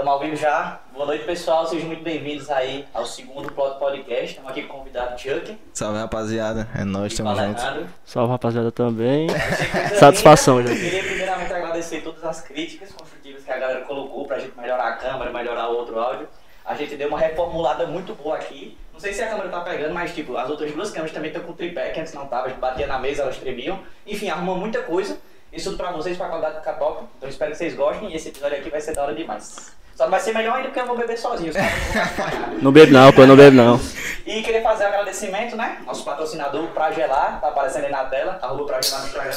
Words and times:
Estamos 0.00 0.14
ao 0.14 0.20
vivo 0.20 0.36
já. 0.36 0.80
Boa 0.94 1.04
noite, 1.04 1.24
pessoal. 1.26 1.66
Sejam 1.66 1.86
muito 1.88 2.02
bem-vindos 2.02 2.48
aí 2.48 2.86
ao 2.94 3.04
segundo 3.04 3.52
Plot 3.52 3.78
Podcast. 3.78 4.30
Estamos 4.30 4.50
aqui 4.50 4.62
com 4.62 4.76
o 4.76 4.78
convidado 4.78 5.20
Chuck. 5.20 5.58
Salve, 5.74 5.98
rapaziada. 5.98 6.66
É 6.74 6.84
nóis, 6.84 7.14
tamo 7.14 7.28
Fala, 7.28 7.46
junto. 7.48 7.60
Leandro. 7.60 7.86
Salve 8.02 8.32
rapaziada 8.32 8.72
também. 8.72 9.28
Satisfação, 10.00 10.58
Eu 10.58 10.68
gente. 10.68 10.80
queria 10.80 11.02
primeiramente 11.02 11.52
agradecer 11.52 12.00
todas 12.00 12.24
as 12.24 12.40
críticas 12.40 12.90
construtivas 12.92 13.44
que 13.44 13.52
a 13.52 13.58
galera 13.58 13.82
colocou 13.82 14.26
pra 14.26 14.38
gente 14.38 14.58
melhorar 14.58 14.88
a 14.88 14.92
câmera, 14.96 15.30
melhorar 15.30 15.68
o 15.68 15.76
outro 15.76 16.00
áudio. 16.00 16.26
A 16.64 16.74
gente 16.74 16.96
deu 16.96 17.08
uma 17.08 17.18
reformulada 17.18 17.86
muito 17.86 18.14
boa 18.14 18.36
aqui. 18.36 18.78
Não 18.94 19.00
sei 19.00 19.12
se 19.12 19.20
a 19.20 19.28
câmera 19.28 19.50
tá 19.50 19.60
pegando, 19.60 19.92
mas 19.92 20.14
tipo, 20.14 20.34
as 20.34 20.48
outras 20.48 20.72
duas 20.72 20.90
câmeras 20.90 21.12
também 21.12 21.30
estão 21.30 21.44
com 21.44 21.52
tripé, 21.52 21.90
que 21.90 22.00
antes 22.00 22.14
não 22.14 22.26
tava, 22.26 22.46
a 22.46 22.48
gente 22.48 22.58
batia 22.58 22.86
na 22.86 22.98
mesa, 22.98 23.20
elas 23.20 23.36
tremiam. 23.36 23.78
Enfim, 24.06 24.30
arrumou 24.30 24.56
muita 24.56 24.80
coisa. 24.80 25.18
Isso 25.52 25.70
tudo 25.70 25.78
pra 25.78 25.90
vocês, 25.92 26.16
pra 26.16 26.28
qualidade 26.28 26.58
ficar 26.58 26.74
top. 26.74 27.04
Então 27.16 27.28
espero 27.28 27.50
que 27.52 27.58
vocês 27.58 27.74
gostem 27.74 28.10
e 28.12 28.16
esse 28.16 28.28
episódio 28.28 28.58
aqui 28.58 28.70
vai 28.70 28.80
ser 28.80 28.94
da 28.94 29.02
hora 29.02 29.14
demais. 29.14 29.72
Só 29.96 30.04
não 30.04 30.12
vai 30.12 30.20
ser 30.20 30.32
melhor 30.32 30.56
ainda 30.56 30.68
porque 30.68 30.80
eu 30.80 30.86
vou 30.86 30.96
beber 30.96 31.18
sozinho. 31.18 31.52
não 31.52 31.62
acompanhar. 32.02 32.62
Não 32.62 32.72
bebe 32.72 32.92
não, 32.92 33.12
pô, 33.12 33.26
não 33.26 33.36
bebe 33.36 33.56
não. 33.56 33.80
E 34.24 34.42
queria 34.42 34.62
fazer 34.62 34.84
um 34.84 34.88
agradecimento, 34.88 35.56
né? 35.56 35.78
Nosso 35.84 36.04
patrocinador 36.04 36.68
Pra 36.68 36.90
Gelar, 36.92 37.40
tá 37.40 37.48
aparecendo 37.48 37.84
aí 37.84 37.90
na 37.90 38.04
tela, 38.04 38.38
arroba 38.40 38.64
Pra 38.64 38.80
Gelar 38.80 39.00
no 39.02 39.06
Instagram. 39.08 39.32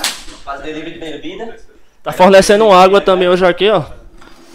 Faz 0.46 0.62
delivery 0.62 0.94
de 0.94 1.00
bebida. 1.00 1.60
Tá 2.02 2.12
fornecendo 2.12 2.72
água 2.72 3.02
também 3.02 3.28
hoje 3.28 3.46
aqui, 3.46 3.70
ó. 3.70 3.84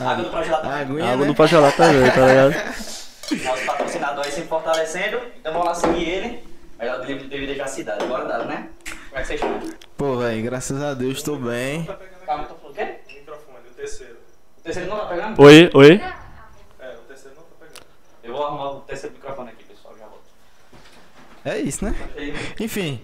Água 0.00 0.24
do 0.24 0.30
Pra 0.30 0.42
Gelar 0.42 0.62
também. 0.62 0.80
Aguinha, 0.80 1.12
Água 1.12 1.27
né? 1.27 1.27
do 1.27 1.34
Pagelá 1.34 1.72
também, 1.72 2.10
tá 2.10 2.27
ligado? 2.27 2.54
Nosso 3.44 3.66
patrocinador 3.66 4.24
aí 4.24 4.30
sempre 4.30 4.48
fortalecendo. 4.48 5.20
Então 5.40 5.52
vamos 5.52 5.68
lá 5.68 5.74
seguir 5.74 6.08
ele. 6.08 6.44
Melhor 6.78 7.00
delivery 7.00 7.24
de 7.24 7.28
bebida 7.28 7.54
da 7.54 7.66
cidade. 7.66 8.06
Bora 8.06 8.24
dar, 8.24 8.44
né? 8.46 8.68
Como 9.10 9.18
é 9.18 9.20
que 9.20 9.27
vocês 9.27 9.40
estão? 9.40 9.88
Pô, 9.98 10.16
velho, 10.16 10.44
graças 10.44 10.80
a 10.80 10.94
Deus 10.94 11.24
tô 11.24 11.34
bem. 11.34 11.82
Calma, 12.24 12.44
tô 12.44 12.54
falando 12.54 12.70
o 12.70 12.72
quê? 12.72 12.98
O 13.04 13.18
microfone, 13.18 13.58
o 13.68 13.74
terceiro. 13.74 14.14
O 14.56 14.62
terceiro 14.62 14.88
não 14.88 14.96
tá 14.96 15.06
pegando? 15.06 15.42
Oi, 15.42 15.70
oi. 15.74 16.00
É, 16.78 16.94
o 16.94 17.08
terceiro 17.08 17.36
não 17.36 17.42
tá 17.42 17.56
pegando. 17.58 17.80
Eu 18.22 18.32
vou 18.32 18.46
arrumar 18.46 18.70
o 18.70 18.80
terceiro 18.82 19.16
microfone 19.16 19.48
aqui, 19.48 19.64
pessoal. 19.64 19.96
Já 19.98 20.05
volto. 20.05 20.22
É 21.44 21.58
isso, 21.58 21.84
né? 21.84 21.96
Enfim, 22.60 23.02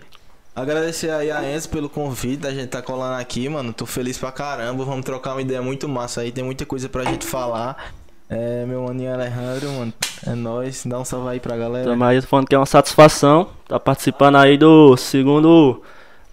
agradecer 0.54 1.10
aí 1.10 1.32
a 1.32 1.42
Enzo 1.42 1.68
pelo 1.68 1.90
convite. 1.90 2.46
A 2.46 2.52
gente 2.52 2.68
tá 2.68 2.80
colando 2.80 3.20
aqui, 3.20 3.48
mano. 3.48 3.72
Tô 3.72 3.86
feliz 3.86 4.16
pra 4.16 4.30
caramba. 4.30 4.84
Vamos 4.84 5.04
trocar 5.04 5.32
uma 5.32 5.42
ideia 5.42 5.60
muito 5.60 5.88
massa 5.88 6.20
aí. 6.20 6.30
Tem 6.30 6.44
muita 6.44 6.64
coisa 6.64 6.88
pra 6.88 7.02
gente 7.02 7.26
falar. 7.26 7.92
É, 8.30 8.64
meu 8.66 8.82
maninho 8.84 9.12
Alejandro, 9.12 9.68
mano. 9.72 9.92
É 10.24 10.34
nóis. 10.36 10.86
Dá 10.86 11.00
um 11.00 11.04
salve 11.04 11.28
aí 11.28 11.40
pra 11.40 11.56
galera. 11.56 11.90
Tamo 11.90 12.04
aí 12.04 12.22
falando 12.22 12.46
que 12.46 12.54
é 12.54 12.58
uma 12.58 12.64
satisfação. 12.64 13.50
Tá 13.66 13.80
participando 13.80 14.36
aí 14.36 14.56
do 14.56 14.96
segundo 14.96 15.82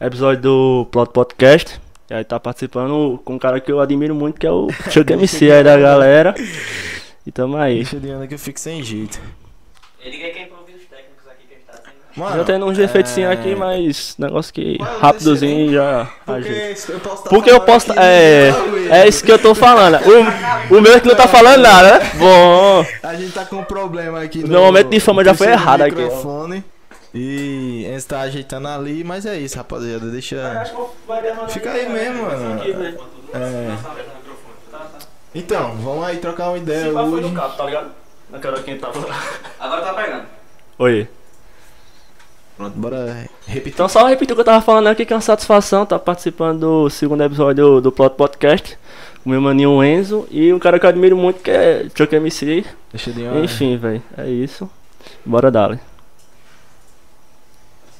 episódio 0.01 0.41
do 0.41 0.87
Plot 0.91 1.11
Podcast. 1.11 1.79
E 2.09 2.13
aí 2.13 2.23
tá 2.23 2.39
participando 2.39 3.21
com 3.23 3.35
um 3.35 3.39
cara 3.39 3.59
que 3.59 3.71
eu 3.71 3.79
admiro 3.79 4.13
muito, 4.13 4.39
que 4.39 4.45
é 4.47 4.51
o 4.51 4.67
Chuck 4.89 5.11
MC 5.13 5.51
aí 5.51 5.63
da 5.63 5.77
galera. 5.77 6.33
E 7.25 7.31
tamo 7.31 7.55
aí. 7.55 7.75
Deixa 7.75 7.99
de 7.99 8.09
anda 8.09 8.27
que 8.27 8.33
eu 8.33 8.39
fico 8.39 8.59
sem 8.59 8.83
jeito. 8.83 9.21
Ele 10.03 10.17
quer 10.17 10.29
que 10.31 10.39
improvisa 10.41 10.79
os 10.79 10.85
técnicos 10.85 11.27
aqui 11.29 11.45
que 11.47 11.53
a 11.53 11.57
gente 11.57 11.65
tá 11.67 11.73
tendo. 11.83 12.23
Mano, 12.23 12.37
Já 12.37 12.43
tem 12.43 12.63
uns 12.63 12.79
é, 12.79 13.31
aqui, 13.31 13.55
mas 13.55 14.15
negócio 14.17 14.53
que 14.53 14.77
Qual 14.77 14.89
é 14.89 14.97
rapidozinho 14.99 15.71
já 15.71 16.09
Porque 16.25 16.49
ajeita. 16.49 16.91
eu 16.91 16.99
posso 16.99 17.23
tá 17.23 17.29
Porque 17.29 17.51
eu 17.51 17.61
posso. 17.61 17.91
aqui 17.91 17.99
É, 18.01 18.51
no 18.51 18.93
é 18.93 19.07
isso 19.07 19.23
que 19.23 19.31
eu 19.31 19.39
tô 19.39 19.55
falando. 19.55 19.99
O, 20.69 20.77
o 20.77 20.81
meu 20.81 20.93
é 20.93 20.99
que 20.99 21.07
não 21.07 21.15
tá 21.15 21.27
falando 21.27 21.61
nada, 21.61 21.99
né? 21.99 22.11
Bom. 22.15 22.85
A 23.03 23.15
gente 23.15 23.31
tá 23.31 23.45
com 23.45 23.57
um 23.57 23.63
problema 23.63 24.21
aqui 24.21 24.43
O 24.43 24.47
meu 24.47 24.61
momento 24.63 24.89
de 24.89 24.99
fama 24.99 25.23
já 25.23 25.33
foi 25.33 25.47
errado 25.47 25.83
aqui, 25.83 25.95
microfone. 25.95 26.63
E 27.13 27.85
a 27.87 27.91
gente 27.91 28.05
tá 28.05 28.21
ajeitando 28.21 28.67
ali, 28.67 29.03
mas 29.03 29.25
é 29.25 29.37
isso, 29.37 29.57
rapaziada. 29.57 30.09
Deixa. 30.09 30.63
Fica 31.49 31.71
aí 31.71 31.89
mesmo, 31.89 32.23
mano. 32.23 32.61
É. 33.33 33.77
Então, 35.33 35.75
vamos 35.77 36.05
aí 36.05 36.17
trocar 36.17 36.49
uma 36.49 36.57
ideia 36.57 36.91
papo 36.91 37.09
foi 37.09 37.19
hoje. 37.19 37.29
no 37.29 37.35
cabo, 37.35 37.55
tá 37.55 37.65
ligado? 37.65 37.91
Tava 38.79 39.07
lá. 39.07 39.23
Agora 39.59 39.81
tá 39.81 39.93
pegando. 39.93 40.25
Oi. 40.79 41.07
Pronto, 42.57 42.77
bora 42.77 43.27
repetir. 43.47 43.73
Então 43.73 43.89
só 43.89 44.07
repetir 44.07 44.33
o 44.33 44.35
que 44.35 44.41
eu 44.41 44.45
tava 44.45 44.61
falando 44.61 44.87
aqui, 44.87 45.05
que 45.05 45.11
é 45.11 45.15
uma 45.15 45.21
satisfação 45.21 45.83
estar 45.83 45.99
participando 45.99 46.59
do 46.59 46.89
segundo 46.89 47.23
episódio 47.23 47.65
do, 47.65 47.81
do 47.81 47.91
Plot 47.91 48.15
Podcast. 48.15 48.77
Com 49.23 49.29
o 49.29 49.33
meu 49.33 49.41
maninho 49.41 49.83
Enzo 49.83 50.27
e 50.31 50.51
um 50.51 50.59
cara 50.59 50.79
que 50.79 50.85
eu 50.85 50.89
admiro 50.89 51.15
muito 51.15 51.41
que 51.41 51.51
é 51.51 51.85
Chuck 51.95 52.15
MC. 52.15 52.65
Deixa 52.91 53.11
de. 53.11 53.23
Enfim, 53.43 53.77
velho. 53.77 54.01
É 54.17 54.27
isso. 54.29 54.69
Bora 55.25 55.51
dar. 55.51 55.90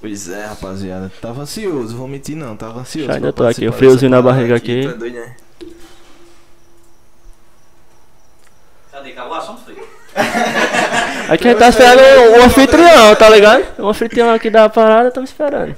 Pois 0.02 0.28
é, 0.30 0.48
rapaziada. 0.48 1.12
Tava 1.22 1.44
ansioso, 1.44 1.96
vou 1.96 2.08
mentir 2.08 2.36
não, 2.36 2.58
tava 2.58 2.80
ansioso. 2.80 3.08
Já 3.08 3.14
ainda 3.14 3.32
tô 3.32 3.46
aqui, 3.46 3.68
o 3.68 3.72
friozinho 3.72 4.10
na 4.10 4.20
barriga 4.20 4.56
parada 4.56 4.56
aqui. 4.56 4.88
Tá 4.88 4.94
doido, 4.94 5.14
né? 5.14 5.36
Cadê? 8.92 9.12
Acabou 9.12 9.34
o 9.34 9.36
assunto, 9.36 9.62
filho? 9.64 9.88
Aqui 11.30 11.48
a 11.48 11.52
gente 11.52 11.60
tá 11.60 11.70
esperando 11.70 12.32
o, 12.34 12.44
anfitrião, 12.44 13.16
tá 13.16 13.30
ligado? 13.30 13.82
O 13.82 13.88
anfitrião 13.88 14.34
aqui 14.34 14.50
da 14.50 14.68
parada, 14.68 15.08
estamos 15.08 15.30
esperando. 15.30 15.76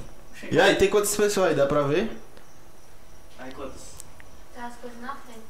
E 0.50 0.60
aí, 0.60 0.74
tem 0.74 0.88
quantas 0.88 1.14
pessoas 1.14 1.50
aí? 1.50 1.54
Dá 1.54 1.66
pra 1.66 1.82
ver? 1.82 2.10
Aí 3.38 3.52
quantas? 3.52 3.80
Tá 4.56 4.66
as 4.66 4.74
coisas 4.74 5.00
na 5.00 5.14
frente. 5.14 5.46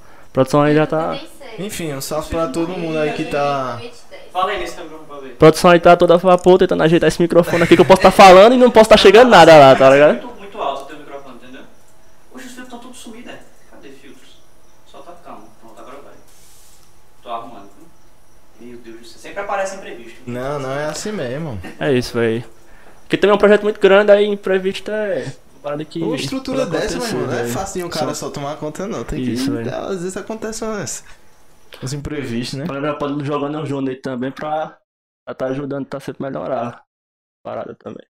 A 0.00 0.32
produção 0.32 0.62
aí 0.62 0.74
já 0.74 0.86
tá. 0.86 1.08
96. 1.08 1.60
Enfim, 1.60 1.92
um 1.92 2.00
salve 2.00 2.30
pra 2.30 2.48
todo 2.48 2.68
mundo 2.70 2.98
aí 2.98 3.12
que 3.12 3.24
tá. 3.26 3.78
23. 4.32 4.32
Fala 4.32 4.50
aí 4.50 4.58
nesse 4.60 4.80
microfone 4.80 5.06
pra 5.06 5.16
ver. 5.18 5.32
A 5.32 5.36
produção 5.36 5.70
aí 5.70 5.80
tá 5.80 5.96
toda 5.96 6.14
a 6.14 6.16
vapor, 6.16 6.58
tentando 6.58 6.82
ajeitar 6.82 7.08
esse 7.08 7.20
microfone 7.20 7.62
aqui 7.62 7.74
que 7.76 7.80
eu 7.82 7.86
posso 7.86 7.98
estar 8.00 8.10
falando 8.10 8.54
e 8.54 8.58
não 8.58 8.70
posso 8.70 8.84
estar 8.86 8.96
chegando 8.96 9.28
nada 9.30 9.56
lá, 9.58 9.74
tá 9.76 9.90
ligado? 9.90 10.22
Muito, 10.22 10.38
muito 10.38 10.58
alto 10.58 10.82
o 10.82 10.86
teu 10.86 10.96
microfone, 10.98 11.36
entendeu? 11.42 11.62
Hoje 12.34 12.46
os 12.46 12.52
filtros 12.52 12.64
estão 12.64 12.78
todos 12.78 12.98
sumidos, 12.98 13.32
é? 13.32 13.38
Cadê 13.70 13.88
filtros? 13.90 14.36
Só 14.90 14.98
tá 14.98 15.12
calmo. 15.24 15.44
Pronto, 15.60 15.78
agora 15.80 15.98
vai. 16.04 16.12
Tô 17.22 17.30
arrumando, 17.30 17.68
viu? 17.78 18.68
Meu 18.68 18.78
Deus 18.78 18.98
do 18.98 19.04
céu. 19.06 19.18
Sempre 19.20 19.40
aparece 19.40 19.76
imprevisto. 19.76 20.20
Não, 20.26 20.58
não 20.58 20.72
é 20.72 20.86
assim 20.86 21.12
mesmo. 21.12 21.60
É 21.78 21.92
isso, 21.92 22.14
velho. 22.14 22.44
Porque 23.02 23.16
também 23.16 23.32
é 23.32 23.34
um 23.34 23.38
projeto 23.38 23.62
muito 23.62 23.78
grande, 23.80 24.10
aí 24.10 24.24
imprevisto 24.26 24.90
é. 24.90 25.32
Parada 25.62 25.84
que. 25.84 26.02
Uma 26.02 26.16
estrutura 26.16 26.66
dessa, 26.66 26.94
irmão, 26.96 27.26
não 27.26 27.38
é 27.38 27.44
de 27.44 27.84
um 27.84 27.88
cara 27.88 28.06
Só- 28.14 28.26
só 28.26 28.30
tomar 28.30 28.56
conta, 28.56 28.86
não. 28.88 29.04
Tem 29.04 29.20
Isso, 29.20 29.44
que. 29.44 29.50
velho. 29.50 29.72
Às 29.74 30.00
vezes 30.02 30.16
acontecem 30.16 30.66
umas, 30.66 31.04
uns 31.82 31.92
imprevistos, 31.92 32.58
né? 32.58 32.64
A 32.64 32.72
galera 32.72 32.98
pode 32.98 33.24
jogando 33.24 33.60
o 33.60 33.66
Júnior 33.66 33.94
aí 33.94 34.00
também 34.00 34.32
pra 34.32 34.80
estar 35.28 35.34
tá 35.34 35.46
ajudando, 35.46 35.86
tá 35.86 36.00
sempre 36.00 36.22
melhorar 36.22 36.68
a 36.68 36.84
parada 37.44 37.74
também. 37.74 38.06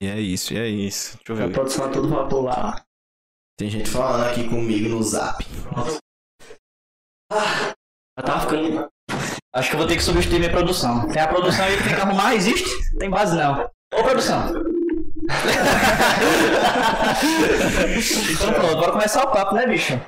E 0.00 0.06
é 0.06 0.20
isso, 0.20 0.54
e 0.54 0.58
é 0.58 0.68
isso. 0.68 1.18
Deixa 1.26 1.42
eu 1.42 1.48
A 1.48 1.52
produção 1.52 1.88
é 1.88 1.92
todo 1.92 2.08
vapor 2.08 2.44
lá. 2.44 2.84
Tem 3.58 3.68
gente 3.68 3.90
falando 3.90 4.30
aqui 4.30 4.48
comigo 4.48 4.88
no 4.88 5.02
zap. 5.02 5.44
Já 7.32 8.24
tava 8.24 8.40
ficando. 8.42 8.88
Acho 9.52 9.70
que 9.70 9.74
eu 9.74 9.78
vou 9.78 9.88
ter 9.88 9.96
que 9.96 10.02
substituir 10.02 10.38
minha 10.38 10.52
produção. 10.52 11.08
Tem 11.08 11.20
a 11.20 11.26
produção 11.26 11.64
aí 11.64 11.76
que 11.76 11.82
tem 11.82 11.94
que 11.96 12.00
arrumar, 12.00 12.34
existe? 12.34 12.70
Tem 12.98 13.10
base 13.10 13.36
não. 13.36 13.68
Ô 13.92 14.04
produção. 14.04 14.52
então 18.30 18.52
pronto, 18.52 18.76
bora 18.76 18.92
começar 18.92 19.24
o 19.24 19.30
papo, 19.30 19.54
né, 19.54 19.66
bicho? 19.66 20.00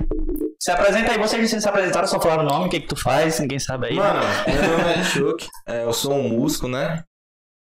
Se 0.59 0.71
apresenta 0.71 1.11
aí, 1.11 1.17
vocês 1.17 1.49
se 1.49 1.67
apresentaram, 1.67 2.07
só 2.07 2.19
falaram 2.19 2.43
o 2.43 2.47
nome, 2.47 2.67
o 2.67 2.69
que 2.69 2.81
que 2.81 2.87
tu 2.87 2.95
faz, 2.95 3.39
ninguém 3.39 3.59
sabe 3.59 3.87
aí. 3.87 3.95
Mano, 3.95 4.19
meu 4.47 4.77
nome 4.77 4.93
é 4.93 5.03
Chuck, 5.03 5.47
é, 5.67 5.83
eu 5.83 5.93
sou 5.93 6.13
um 6.13 6.29
músico, 6.29 6.67
né? 6.67 7.03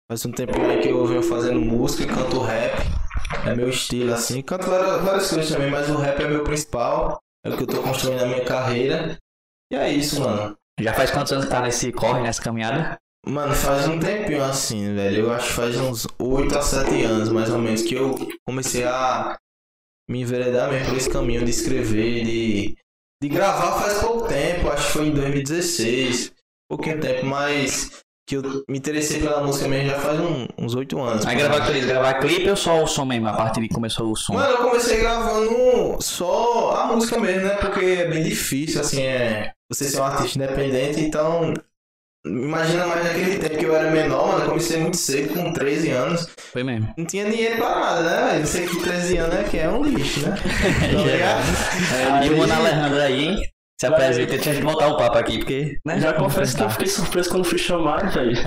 Faz 0.10 0.26
um 0.26 0.32
tempinho 0.32 0.70
aí 0.70 0.82
que 0.82 0.90
eu 0.90 1.06
venho 1.06 1.24
fazendo 1.24 1.60
música 1.60 2.04
e 2.04 2.08
canto 2.08 2.42
rap. 2.42 2.76
É 3.46 3.56
meu 3.56 3.70
estilo, 3.70 4.14
assim. 4.14 4.42
Canto 4.42 4.70
várias, 4.70 5.02
várias 5.02 5.30
coisas 5.30 5.50
também, 5.50 5.72
mas 5.72 5.90
o 5.90 5.98
rap 5.98 6.22
é 6.22 6.28
meu 6.28 6.44
principal. 6.44 7.20
É 7.46 7.50
o 7.50 7.58
que 7.58 7.64
eu 7.64 7.68
tô 7.68 7.82
construindo 7.82 8.20
na 8.20 8.26
minha 8.26 8.46
carreira. 8.46 9.18
E 9.72 9.76
é 9.76 9.90
isso, 9.90 10.22
mano. 10.22 10.58
Já 10.80 10.94
faz 10.94 11.12
quantos 11.12 11.32
anos 11.32 11.46
que 11.46 11.52
tá 11.52 11.62
nesse 11.62 11.92
corre, 11.92 12.22
nessa 12.22 12.42
caminhada? 12.42 12.98
Mano, 13.26 13.54
faz 13.56 13.88
um 13.88 14.00
tempinho 14.00 14.44
assim, 14.44 14.94
velho. 14.94 15.22
Eu 15.28 15.32
acho 15.34 15.48
que 15.48 15.54
faz 15.54 15.78
uns 15.78 16.06
8 16.20 16.58
a 16.58 16.62
7 16.62 17.04
anos, 17.04 17.30
mais 17.30 17.50
ou 17.50 17.58
menos, 17.58 17.82
que 17.82 17.96
eu 17.96 18.16
comecei 18.46 18.84
a 18.84 19.38
me 20.10 20.22
enveredar 20.22 20.70
mesmo 20.70 20.90
por 20.90 20.98
esse 20.98 21.10
caminho 21.10 21.46
de 21.46 21.50
escrever, 21.52 22.26
de, 22.26 22.78
de 23.22 23.30
gravar 23.30 23.80
faz 23.82 24.00
pouco 24.00 24.28
tempo. 24.28 24.70
Acho 24.70 24.88
que 24.88 24.92
foi 24.92 25.08
em 25.08 25.12
2016. 25.14 26.34
Pouquinho 26.70 27.00
tempo, 27.00 27.26
mas 27.26 28.04
que 28.28 28.36
eu 28.38 28.42
me 28.70 28.78
interessei 28.78 29.22
pela 29.22 29.42
música 29.44 29.68
mesmo 29.68 29.90
já 29.90 30.00
faz 30.00 30.20
um- 30.20 30.48
uns 30.58 30.76
8 30.76 31.00
anos. 31.00 31.26
Aí 31.26 31.36
gravar 31.38 31.66
clipe, 31.66 31.86
gravar 31.86 32.14
clipe 32.16 32.50
ou 32.50 32.56
só 32.56 32.84
o 32.84 32.88
som 32.88 33.06
mesmo, 33.06 33.28
a 33.28 33.34
parte 33.34 33.62
de 33.62 33.68
que 33.70 33.74
começou 33.74 34.12
o 34.12 34.16
som? 34.18 34.34
Mano, 34.34 34.52
eu 34.52 34.58
comecei 34.70 34.98
gravando 35.00 35.98
só 36.02 36.72
a 36.76 36.88
música 36.88 37.20
mesmo, 37.20 37.48
né? 37.48 37.56
Porque 37.56 37.86
é 37.86 38.08
bem 38.10 38.24
difícil, 38.24 38.82
assim, 38.82 39.02
é. 39.02 39.52
Você 39.72 39.86
ser 39.86 40.00
um 40.02 40.04
artista 40.06 40.38
independente, 40.38 41.00
então. 41.00 41.54
Imagina 42.26 42.88
mais 42.88 43.04
naquele 43.04 43.38
tempo 43.38 43.58
que 43.58 43.66
eu 43.66 43.76
era 43.76 43.92
menor, 43.92 44.28
mano. 44.28 44.44
Eu 44.44 44.50
comecei 44.50 44.80
muito 44.80 44.96
cedo, 44.96 45.34
com 45.34 45.52
13 45.52 45.90
anos. 45.90 46.28
Foi 46.38 46.64
mesmo. 46.64 46.94
Não 46.98 47.06
tinha 47.06 47.30
dinheiro 47.30 47.58
pra 47.58 47.80
nada, 47.80 48.04
né, 48.04 48.28
velho? 48.30 48.40
Eu 48.42 48.46
sei 48.46 48.66
que 48.66 48.82
13 48.82 49.18
anos 49.18 49.36
é 49.36 49.44
que 49.44 49.58
é 49.58 49.70
um 49.70 49.84
lixo, 49.84 50.22
né? 50.22 50.36
Tá 50.94 51.02
ligado? 51.04 52.24
É, 52.24 52.28
e 52.28 52.30
o 52.30 52.38
Mano 52.38 52.54
Alejandro 52.54 53.02
aí, 53.02 53.26
hein? 53.26 53.44
Se 53.78 53.88
apresenta, 53.88 54.32
deixa 54.32 54.52
a 54.52 54.54
gente 54.54 54.64
voltar 54.64 54.88
o 54.88 54.98
papo 54.98 55.18
aqui, 55.18 55.40
porque. 55.40 55.78
Né? 55.86 56.00
Já 56.00 56.14
confesso 56.14 56.56
que 56.56 56.64
eu 56.64 56.70
fiquei 56.70 56.88
surpreso 56.88 57.30
quando 57.30 57.44
fui 57.44 57.58
chamado, 57.58 58.10
velho. 58.14 58.32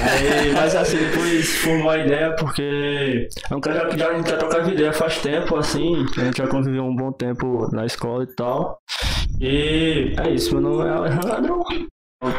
Aí, 0.00 0.52
Mas 0.54 0.74
assim, 0.74 0.96
depois 0.96 1.56
formou 1.56 1.90
a 1.90 1.98
ideia 1.98 2.34
porque 2.36 3.28
é 3.50 3.54
um 3.54 3.60
cara 3.60 3.86
que 3.88 3.98
já, 3.98 4.08
a 4.08 4.14
gente 4.14 4.30
já 4.30 4.36
trocava 4.38 4.70
ideia 4.70 4.92
faz 4.92 5.18
tempo, 5.18 5.56
assim, 5.56 6.06
a 6.16 6.24
gente 6.24 6.38
já 6.38 6.46
conviveu 6.46 6.84
um 6.84 6.94
bom 6.94 7.12
tempo 7.12 7.68
na 7.72 7.84
escola 7.84 8.24
e 8.24 8.34
tal. 8.34 8.78
E 9.38 10.14
é 10.16 10.30
isso, 10.30 10.52
meu 10.54 10.62
nome 10.62 10.88
é 10.88 10.92
Alejandro. 10.92 11.62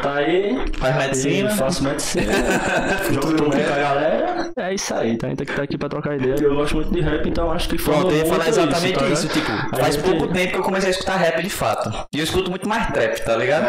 Tá 0.00 0.14
aí, 0.14 0.56
Faz 0.78 0.94
medicina. 0.96 1.50
faço 1.56 1.82
medicina, 1.82 2.32
jogo 3.10 3.32
também 3.34 3.64
com 3.64 3.72
a 3.72 3.76
galera. 3.76 4.52
É 4.56 4.74
isso 4.74 4.94
aí, 4.94 5.16
tá? 5.18 5.26
A 5.26 5.30
gente 5.30 5.44
tá 5.44 5.62
aqui 5.64 5.76
pra 5.76 5.88
trocar 5.88 6.14
ideia. 6.16 6.36
Eu 6.40 6.54
gosto 6.54 6.76
muito 6.76 6.92
de 6.92 7.00
rap, 7.00 7.28
então 7.28 7.50
acho 7.50 7.68
que 7.68 7.76
foi 7.78 7.92
Pronto, 7.92 8.12
eu 8.12 8.18
ia 8.18 8.26
falar 8.26 8.48
exatamente 8.48 8.96
tá 8.96 9.08
isso, 9.08 9.26
tipo, 9.26 9.50
A 9.50 9.76
faz 9.76 9.96
gente- 9.96 10.04
pouco 10.08 10.28
tempo 10.32 10.52
que 10.52 10.58
eu 10.58 10.62
comecei 10.62 10.88
a 10.88 10.92
escutar 10.92 11.16
rap 11.16 11.42
de 11.42 11.50
fato. 11.50 11.90
E 12.14 12.18
eu 12.18 12.22
escuto 12.24 12.48
muito 12.48 12.68
mais 12.68 12.92
trap, 12.92 13.18
tá 13.24 13.36
ligado? 13.36 13.66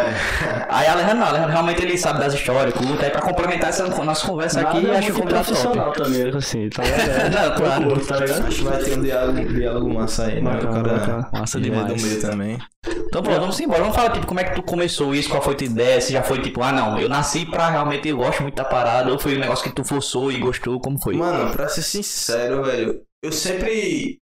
Aí 0.69 0.85
Alejandro 0.85 1.17
não, 1.17 1.25
Alejandro 1.25 1.51
realmente 1.51 1.81
ele 1.81 1.97
sabe 1.97 2.19
das 2.19 2.33
histórias, 2.35 2.75
curta, 2.75 3.05
aí 3.05 3.09
pra 3.11 3.21
complementar 3.21 3.69
essa 3.71 3.87
nossa 3.87 4.27
conversa 4.27 4.61
Nada 4.61 4.77
aqui, 4.77 4.87
é 4.87 4.97
acho 4.97 5.07
que 5.07 5.11
o 5.13 5.15
muito 5.15 5.33
convidado 5.35 5.45
top. 5.47 5.61
profissional 5.63 5.91
também, 5.93 6.37
assim, 6.37 6.69
tá 6.69 6.83
ligado? 6.83 7.33
Não, 7.33 7.55
claro. 7.55 7.83
Curto, 7.89 8.05
tá 8.05 8.17
ligado? 8.19 8.47
Acho 8.47 8.57
que 8.57 8.63
vai 8.63 8.77
ter 8.77 8.97
um 8.99 9.01
diálogo, 9.01 9.45
diálogo 9.51 9.93
massa 9.95 10.25
aí, 10.25 10.39
né? 10.41 10.51
Bacana, 10.51 10.83
cara 10.83 10.97
bacana. 10.99 11.29
Massa 11.33 11.57
é 11.57 11.61
demais. 11.61 11.87
do 11.87 11.95
meio 12.07 12.21
também. 12.21 12.57
Então 12.85 13.23
pronto, 13.23 13.39
vamos 13.39 13.59
embora. 13.59 13.79
Vamos 13.79 13.95
falar, 13.95 14.09
tipo, 14.11 14.25
como 14.27 14.39
é 14.39 14.43
que 14.43 14.55
tu 14.55 14.61
começou 14.63 15.15
isso, 15.15 15.29
qual 15.29 15.41
foi 15.41 15.53
a 15.53 15.57
tua 15.57 15.65
ideia, 15.65 16.01
se 16.03 16.13
já 16.13 16.23
foi 16.23 16.41
tipo, 16.41 16.61
ah 16.61 16.71
não, 16.71 16.99
eu 16.99 17.09
nasci 17.09 17.45
pra 17.45 17.69
realmente, 17.69 18.07
eu 18.07 18.17
gosto 18.17 18.41
muito 18.41 18.55
da 18.55 18.65
parada, 18.65 19.11
ou 19.11 19.19
foi 19.19 19.35
um 19.35 19.39
negócio 19.39 19.63
que 19.63 19.75
tu 19.75 19.83
forçou 19.83 20.31
e 20.31 20.39
gostou, 20.39 20.79
como 20.79 21.01
foi? 21.01 21.15
Mano, 21.15 21.51
pra 21.51 21.67
ser 21.67 21.81
sincero, 21.81 22.63
velho, 22.63 23.01
eu 23.23 23.31
sempre 23.31 24.19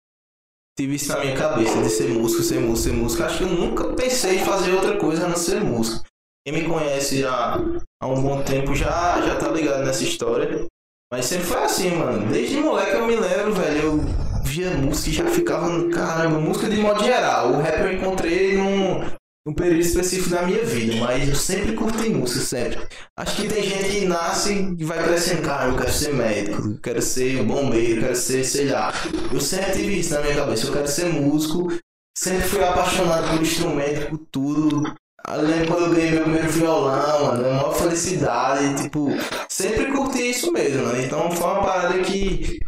tive 0.79 0.97
isso 0.97 1.09
na 1.09 1.21
minha 1.21 1.37
cabeça, 1.37 1.83
de 1.83 1.89
ser 1.89 2.09
músico, 2.09 2.43
ser 2.43 2.61
músico, 2.61 2.89
ser 2.89 2.93
músico. 2.93 3.23
Acho 3.23 3.39
que 3.39 3.45
eu 3.45 3.49
nunca 3.49 3.85
pensei 3.95 4.37
em 4.37 4.45
fazer 4.45 4.73
outra 4.73 4.97
coisa 4.99 5.25
a 5.25 5.29
não 5.29 5.37
ser 5.37 5.61
música. 5.61 6.07
Quem 6.47 6.55
me 6.55 6.65
conhece 6.69 7.21
já 7.21 7.59
há 8.01 8.07
um 8.07 8.23
bom 8.23 8.43
tempo 8.43 8.75
já, 8.75 9.21
já 9.21 9.37
tá 9.37 9.49
ligado 9.49 9.85
nessa 9.85 10.05
história. 10.05 10.67
Mas 11.13 11.27
sempre 11.27 11.47
foi 11.47 11.63
assim, 11.63 11.91
mano. 11.97 12.27
Desde 12.31 12.57
moleque 12.57 12.93
eu 12.93 13.07
me 13.07 13.17
lembro, 13.17 13.55
velho, 13.55 13.83
eu 13.83 14.01
via 14.45 14.71
música 14.71 15.11
e 15.11 15.13
já 15.13 15.27
ficava 15.27 15.89
caramba, 15.89 16.39
música 16.39 16.69
de 16.69 16.77
modo 16.77 17.03
geral. 17.03 17.53
O 17.53 17.61
rap 17.61 17.81
eu 17.81 17.93
encontrei 17.93 18.57
num, 18.57 19.01
num 19.47 19.55
período 19.55 19.81
específico 19.81 20.31
da 20.31 20.43
minha 20.43 20.65
vida, 20.65 20.97
mas 20.97 21.29
eu 21.29 21.37
sempre 21.37 21.73
curti 21.73 22.11
música, 22.11 22.41
sempre. 22.41 22.85
Acho 23.17 23.37
que 23.37 23.49
tem 23.49 23.63
gente 23.63 23.89
que 23.91 24.05
nasce 24.05 24.75
e 24.77 24.85
vai 24.85 25.01
crescendo, 25.05 25.43
cara, 25.43 25.71
eu 25.71 25.77
quero 25.77 25.93
ser 25.93 26.13
médico, 26.13 26.69
eu 26.69 26.81
quero 26.81 27.01
ser 27.01 27.45
bombeiro, 27.45 28.01
eu 28.01 28.03
quero 28.03 28.17
ser, 28.17 28.43
sei 28.43 28.69
lá. 28.69 28.93
Eu 29.33 29.41
sempre 29.41 29.71
tive 29.71 30.01
isso 30.01 30.15
na 30.15 30.21
minha 30.21 30.35
cabeça, 30.35 30.67
eu 30.67 30.73
quero 30.73 30.89
ser 30.89 31.07
músico, 31.13 31.73
sempre 32.19 32.49
fui 32.49 32.65
apaixonado 32.65 33.31
por 33.31 33.41
instrumento, 33.41 34.09
por 34.11 34.19
tudo. 34.33 34.83
Lembro 35.29 35.67
quando 35.69 35.87
eu 35.87 35.95
ganhei 35.95 36.11
meu 36.11 36.23
primeiro 36.23 36.51
violão, 36.51 37.27
mano, 37.27 37.45
é 37.45 37.51
uma 37.51 37.73
felicidade, 37.73 38.83
tipo, 38.83 39.09
sempre 39.49 39.93
curti 39.93 40.31
isso 40.31 40.53
mesmo, 40.53 40.83
mano. 40.83 41.01
Então 41.01 41.31
foi 41.31 41.47
uma 41.47 41.63
parada 41.63 41.99
que 42.01 42.59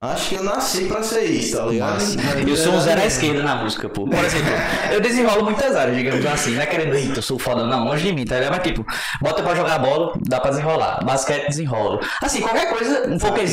acho 0.00 0.28
que 0.28 0.34
eu 0.36 0.44
nasci 0.44 0.84
pra 0.84 1.02
ser 1.02 1.24
isso, 1.24 1.56
tá 1.56 1.66
ligado? 1.66 2.02
Eu 2.46 2.56
sou 2.56 2.74
um 2.74 2.80
zero 2.80 3.00
à 3.00 3.06
esquerda 3.06 3.42
na 3.42 3.56
música, 3.56 3.88
pô. 3.88 4.06
Por 4.06 4.24
exemplo, 4.24 4.52
eu 4.92 5.00
desenrolo 5.00 5.44
muitas 5.44 5.74
áreas, 5.74 5.96
digamos 5.96 6.24
assim. 6.26 6.54
Não 6.54 6.62
é 6.62 6.66
querendo, 6.66 6.94
eita, 6.94 7.18
eu 7.18 7.22
sou 7.22 7.38
foda, 7.38 7.66
não. 7.66 7.84
Longe 7.84 8.04
de 8.04 8.12
mim, 8.12 8.24
tá 8.24 8.36
ligado? 8.36 8.52
Mas 8.52 8.62
tipo, 8.62 8.84
bota 9.20 9.42
pra 9.42 9.54
jogar 9.54 9.78
bola, 9.78 10.12
dá 10.26 10.40
pra 10.40 10.50
desenrolar. 10.50 11.04
Basquete, 11.04 11.48
desenrolo. 11.48 12.00
Assim, 12.22 12.40
qualquer 12.40 12.68
coisa, 12.70 13.08
um 13.08 13.18
pouquinho, 13.18 13.46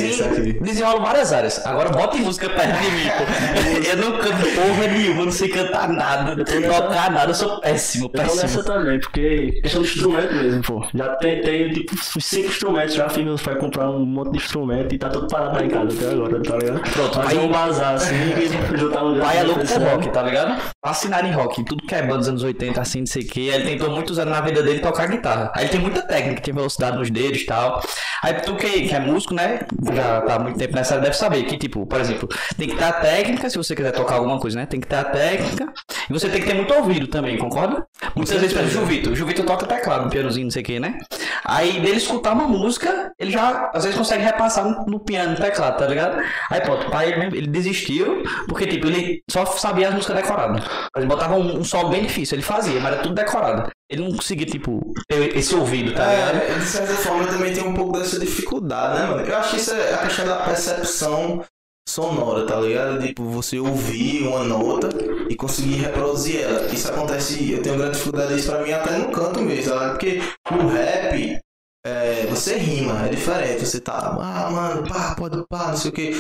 desenrolo 0.62 1.02
várias 1.02 1.32
áreas. 1.32 1.66
Agora 1.66 1.90
bota 1.90 2.18
música 2.18 2.50
perto 2.50 2.82
de 2.82 2.92
mim, 2.92 3.10
pô. 3.10 3.90
Eu 3.90 3.98
não 3.98 4.18
canto 4.18 4.44
porra 4.56 4.88
nenhuma, 4.88 5.22
eu 5.22 5.26
não 5.26 5.32
sei 5.32 5.50
cantar 5.50 5.88
nada, 5.90 6.36
não 6.36 6.46
sei 6.46 6.62
tocar 6.62 7.12
nada, 7.12 7.32
eu 7.32 7.36
sou 7.36 7.60
péssimo, 7.60 8.10
Eu 8.14 8.22
nessa 8.24 8.42
péssimo. 8.42 8.64
também, 8.64 9.00
porque 9.00 9.60
questão 9.62 9.82
de 9.82 9.88
instrumento 9.90 10.34
mesmo, 10.34 10.62
pô. 10.64 10.86
Já 10.94 11.16
tentei, 11.16 11.72
tipo, 11.72 11.94
os 11.94 12.26
cinco 12.26 12.48
instrumentos, 12.48 12.96
já 12.96 13.10
fiz 13.10 13.24
meus 13.24 13.42
pais 13.42 13.58
comprar 13.58 13.90
um 13.90 14.06
monte 14.06 14.32
de 14.32 14.38
instrumento 14.38 14.94
e 14.94 14.98
tá 14.98 15.10
tudo 15.10 15.28
parado 15.28 15.56
lá 15.56 15.64
em 15.64 15.70
casa 15.70 15.93
até 15.96 16.12
agora, 16.12 16.42
tá 16.44 16.58
ligado? 16.58 16.82
Pronto, 16.92 17.18
Mas 17.20 17.38
aí- 17.38 17.48
bazar 17.50 17.94
assim, 17.96 18.16
que 18.36 18.48
juntar 18.78 19.02
lugar. 19.02 19.26
pai 19.26 19.38
é 19.38 19.44
louco 19.44 19.66
por 19.66 19.82
rock, 19.82 20.10
tá 20.10 20.24
ligado? 20.24 20.62
Fascinado 20.84 21.28
em 21.28 21.32
rock, 21.32 21.64
tudo 21.64 21.86
que 21.86 21.96
é 21.96 22.02
banda 22.02 22.18
dos 22.20 22.28
anos 22.28 22.44
80, 22.44 22.82
assim, 22.82 23.00
não 23.00 23.06
sei 23.08 23.24
o 23.24 23.28
que. 23.28 23.48
Ele 23.48 23.64
tentou 23.72 23.90
muitos 23.90 24.20
anos 24.20 24.34
na 24.34 24.42
vida 24.42 24.62
dele 24.62 24.80
tocar 24.80 25.08
guitarra. 25.08 25.52
Aí 25.56 25.64
ele 25.64 25.72
tem 25.72 25.80
muita 25.82 26.02
técnica, 26.02 26.42
tem 26.42 26.54
velocidade 26.54 26.98
nos 26.98 27.10
dedos 27.10 27.42
e 27.42 27.46
tal. 27.46 27.82
Aí 28.22 28.34
tu 28.36 28.56
que, 28.56 28.88
que 28.88 28.96
é 28.96 29.00
músico, 29.00 29.34
né? 29.34 29.60
Já 29.94 30.22
tá 30.22 30.36
há 30.36 30.40
muito 30.40 30.58
tempo 30.58 30.76
nessa 30.76 30.94
área, 30.96 31.04
deve 31.04 31.16
saber 31.18 31.44
que, 31.44 31.58
tipo, 31.58 31.86
por 31.86 32.00
exemplo, 32.00 32.28
tem 32.58 32.68
que 32.70 32.76
ter 32.76 32.84
a 32.84 32.94
técnica, 32.94 33.50
se 33.50 33.58
você 33.58 33.76
quiser 33.76 33.92
tocar 33.92 34.16
alguma 34.16 34.40
coisa, 34.40 34.58
né? 34.60 34.66
Tem 34.66 34.80
que 34.80 34.88
ter 34.88 34.96
a 34.96 35.04
técnica. 35.04 35.72
E 36.10 36.14
você 36.14 36.30
tem 36.30 36.42
que 36.42 36.48
ter 36.48 36.54
muito 36.54 36.74
ouvido 36.74 37.08
também, 37.08 37.38
concorda? 37.38 37.86
Muitas 38.16 38.40
vezes, 38.40 38.54
por 38.54 38.64
exemplo, 38.64 38.80
o 38.80 38.86
Juvito. 38.86 39.10
O 39.12 39.16
Juvito 39.16 39.44
toca 39.44 39.66
teclado, 39.66 40.06
um 40.06 40.10
pianozinho, 40.10 40.46
não 40.46 40.52
sei 40.52 40.62
o 40.62 40.66
que, 40.66 40.80
né? 40.80 40.98
Aí 41.46 41.80
dele 41.82 41.98
escutar 41.98 42.34
uma 42.34 42.48
música, 42.48 43.12
ele 43.20 43.32
já 43.32 43.70
às 43.74 43.84
vezes 43.84 43.98
consegue 43.98 44.24
repassar 44.24 44.66
no, 44.66 44.86
no 44.86 45.00
piano, 45.00 45.32
no 45.32 45.38
teclado, 45.38 45.78
tá 45.78 45.83
ligado? 45.88 46.22
Aí 46.50 46.62
pronto, 46.62 46.88
o 46.88 46.92
pai 46.92 47.12
ele, 47.12 47.38
ele 47.38 47.48
desistiu, 47.48 48.24
porque 48.48 48.68
tipo, 48.68 48.88
ele 48.88 49.22
só 49.30 49.46
sabia 49.46 49.90
as 49.90 49.94
músicas 49.94 50.16
decoradas. 50.16 50.64
Ele 50.96 51.06
botava 51.06 51.36
um, 51.36 51.60
um 51.60 51.64
solo 51.64 51.90
bem 51.90 52.04
difícil, 52.04 52.36
ele 52.36 52.44
fazia, 52.44 52.80
mas 52.80 52.94
era 52.94 53.02
tudo 53.02 53.16
decorado. 53.16 53.70
Ele 53.90 54.04
não 54.04 54.16
conseguia, 54.16 54.46
tipo, 54.46 54.82
ter 55.08 55.38
esse 55.38 55.54
ouvido, 55.54 55.94
tá 55.94 56.08
ligado? 56.08 56.38
É, 56.38 56.58
de 56.58 56.66
certa 56.66 56.94
forma 56.94 57.28
também 57.28 57.54
tenho 57.54 57.70
um 57.70 57.74
pouco 57.74 58.00
dessa 58.00 58.20
dificuldade, 58.20 59.00
né, 59.00 59.08
mano? 59.08 59.22
Eu 59.22 59.38
acho 59.38 59.52
que 59.52 59.58
isso 59.58 59.72
é 59.72 59.94
a 59.94 59.98
questão 60.00 60.26
da 60.26 60.38
percepção 60.38 61.44
sonora, 61.88 62.46
tá 62.46 62.60
ligado? 62.60 63.06
Tipo, 63.06 63.24
você 63.26 63.60
ouvir 63.60 64.24
uma 64.28 64.44
nota 64.44 64.90
e 65.30 65.36
conseguir 65.36 65.76
reproduzir 65.76 66.42
ela. 66.42 66.66
Isso 66.74 66.90
acontece, 66.90 67.52
eu 67.52 67.62
tenho 67.62 67.78
grande 67.78 67.94
dificuldade 67.94 68.36
disso 68.36 68.52
pra 68.52 68.64
mim 68.64 68.72
até 68.72 68.98
no 68.98 69.12
canto 69.12 69.42
mesmo, 69.42 69.72
tá 69.72 69.80
ligado? 69.80 69.92
Porque 69.92 70.22
o 70.52 70.68
rap, 70.68 71.40
é, 71.86 72.26
você 72.28 72.58
rima, 72.58 73.06
é 73.06 73.10
diferente. 73.10 73.66
Você 73.66 73.80
tá, 73.80 74.18
ah, 74.20 74.50
mano, 74.52 74.88
pá, 74.88 75.16
pode, 75.16 75.46
pá, 75.48 75.70
não 75.70 75.78
sei 75.78 75.92
o 75.92 75.94
que. 75.94 76.12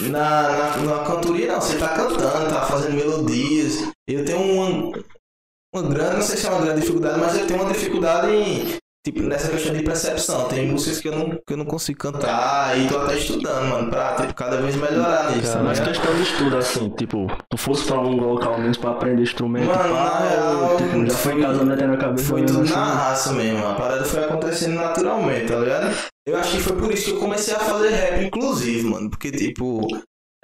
Na, 0.00 0.42
na, 0.42 0.76
na 0.78 1.04
cantoria 1.04 1.52
não, 1.52 1.60
você 1.60 1.76
tá 1.76 1.88
cantando, 1.88 2.48
tá 2.48 2.62
fazendo 2.66 2.94
melodias. 2.94 3.90
Eu 4.08 4.24
tenho 4.24 4.40
uma, 4.40 4.92
uma 5.74 5.82
grande, 5.88 6.16
não 6.16 6.22
sei 6.22 6.36
se 6.36 6.46
é 6.46 6.50
uma 6.50 6.62
grande 6.62 6.80
dificuldade, 6.80 7.20
mas 7.20 7.38
eu 7.38 7.46
tenho 7.46 7.62
uma 7.62 7.72
dificuldade 7.72 8.32
em, 8.32 8.78
tipo, 9.04 9.22
nessa 9.22 9.48
questão 9.48 9.74
de 9.74 9.82
percepção. 9.82 10.48
Tem 10.48 10.66
músicas 10.68 11.00
que 11.00 11.08
eu 11.08 11.12
não, 11.18 11.30
que 11.30 11.52
eu 11.52 11.56
não 11.56 11.64
consigo 11.64 11.98
cantar 11.98 12.78
e 12.78 12.86
tô 12.88 12.98
até 12.98 13.16
estudando, 13.18 13.68
mano, 13.68 13.90
pra 13.90 14.14
tipo, 14.16 14.34
cada 14.34 14.60
vez 14.60 14.76
melhorar 14.76 15.34
nisso. 15.36 15.52
tá 15.52 15.62
Mas 15.62 15.78
ligado? 15.78 15.94
questão 15.94 16.14
de 16.14 16.22
estudo, 16.22 16.56
assim, 16.56 16.88
tipo, 16.90 17.26
tu 17.50 17.56
fosse 17.56 17.84
pra 17.86 17.98
um 17.98 18.16
local 18.16 18.58
mesmo 18.60 18.80
pra 18.82 18.90
aprender 18.92 19.22
instrumento, 19.22 19.66
Mano, 19.66 19.94
pá, 19.94 20.20
na 20.20 20.28
real, 20.28 20.70
ou, 20.72 20.76
tipo, 20.76 21.06
já 21.06 21.16
foi 21.16 21.32
em 21.34 21.42
casa 21.42 21.64
metendo 21.64 21.88
na 21.92 21.96
cabeça 21.96 22.28
Foi 22.28 22.44
tudo 22.44 22.60
assim. 22.62 22.72
na 22.72 22.84
raça 22.94 23.32
mesmo, 23.32 23.66
a 23.66 23.74
parada 23.74 24.04
foi 24.04 24.24
acontecendo 24.24 24.74
naturalmente, 24.74 25.46
tá 25.46 25.58
ligado? 25.58 25.96
Eu 26.26 26.36
acho 26.36 26.52
que 26.52 26.60
foi 26.62 26.76
por 26.76 26.92
isso 26.92 27.04
que 27.06 27.10
eu 27.12 27.18
comecei 27.20 27.54
a 27.54 27.58
fazer 27.58 27.88
rap, 27.88 28.24
inclusive, 28.24 28.84
mano, 28.88 29.10
porque, 29.10 29.30
tipo, 29.32 29.86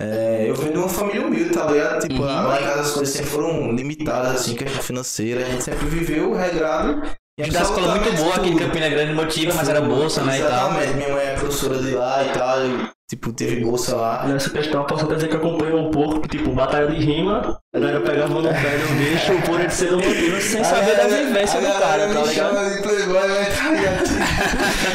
é, 0.01 0.47
eu 0.49 0.55
venho 0.57 0.73
de 0.73 0.79
uma 0.79 0.89
família 0.89 1.25
humilde, 1.27 1.51
tá 1.51 1.67
ligado? 1.67 2.01
Tipo, 2.01 2.23
Uhum. 2.23 2.27
lá 2.27 2.61
em 2.61 2.65
casa 2.65 2.81
as 2.81 2.91
coisas 2.91 3.15
sempre 3.15 3.31
foram 3.31 3.73
limitadas, 3.73 4.41
assim, 4.41 4.55
questão 4.57 4.83
financeira, 4.83 5.47
a 5.47 5.51
gente 5.51 5.63
sempre 5.65 5.87
viveu 5.87 6.33
regrado. 6.35 7.03
E 7.39 7.43
Estudar 7.43 7.63
escola 7.63 7.95
muito 7.95 8.13
boa 8.17 8.35
aqui 8.35 8.49
em. 8.51 8.57
Campina 8.57 8.89
Grande, 8.89 9.15
motiva, 9.15 9.55
mas 9.55 9.69
era 9.69 9.81
bolsa, 9.81 10.25
né, 10.25 10.41
e 10.41 10.43
tal. 10.43 10.71
Exatamente, 10.71 10.95
minha 10.95 11.09
mãe 11.11 11.25
é 11.25 11.35
professora 11.35 11.79
de 11.79 11.93
lá 11.93 12.25
e 12.25 12.29
tal, 12.31 12.67
e, 12.67 12.89
tipo, 13.09 13.33
teve 13.33 13.61
bolsa 13.61 13.95
lá. 13.95 14.27
Nessa 14.27 14.51
questão, 14.51 14.81
eu 14.81 14.87
posso 14.89 15.05
até 15.05 15.15
dizer 15.15 15.29
que 15.29 15.37
acompanhei 15.37 15.73
um 15.73 15.89
pouco, 15.93 16.27
tipo, 16.27 16.51
batalha 16.51 16.89
de 16.89 16.97
rima, 16.97 17.57
a 17.73 17.79
galera 17.79 18.01
pegava 18.01 18.35
no 18.35 18.43
pé 18.43 18.55
do 18.55 18.95
bicho 18.99 19.41
por 19.47 19.61
ele 19.61 19.71
ser 19.71 19.93
motivo, 19.93 20.41
sem 20.41 20.65
saber 20.65 20.97
da 20.97 21.07
vivência 21.07 21.61
do 21.61 21.79
cara, 21.79 22.13
tá 22.13 22.23
ligado? 22.25 22.75
de 22.75 22.83
playboy? 22.83 23.29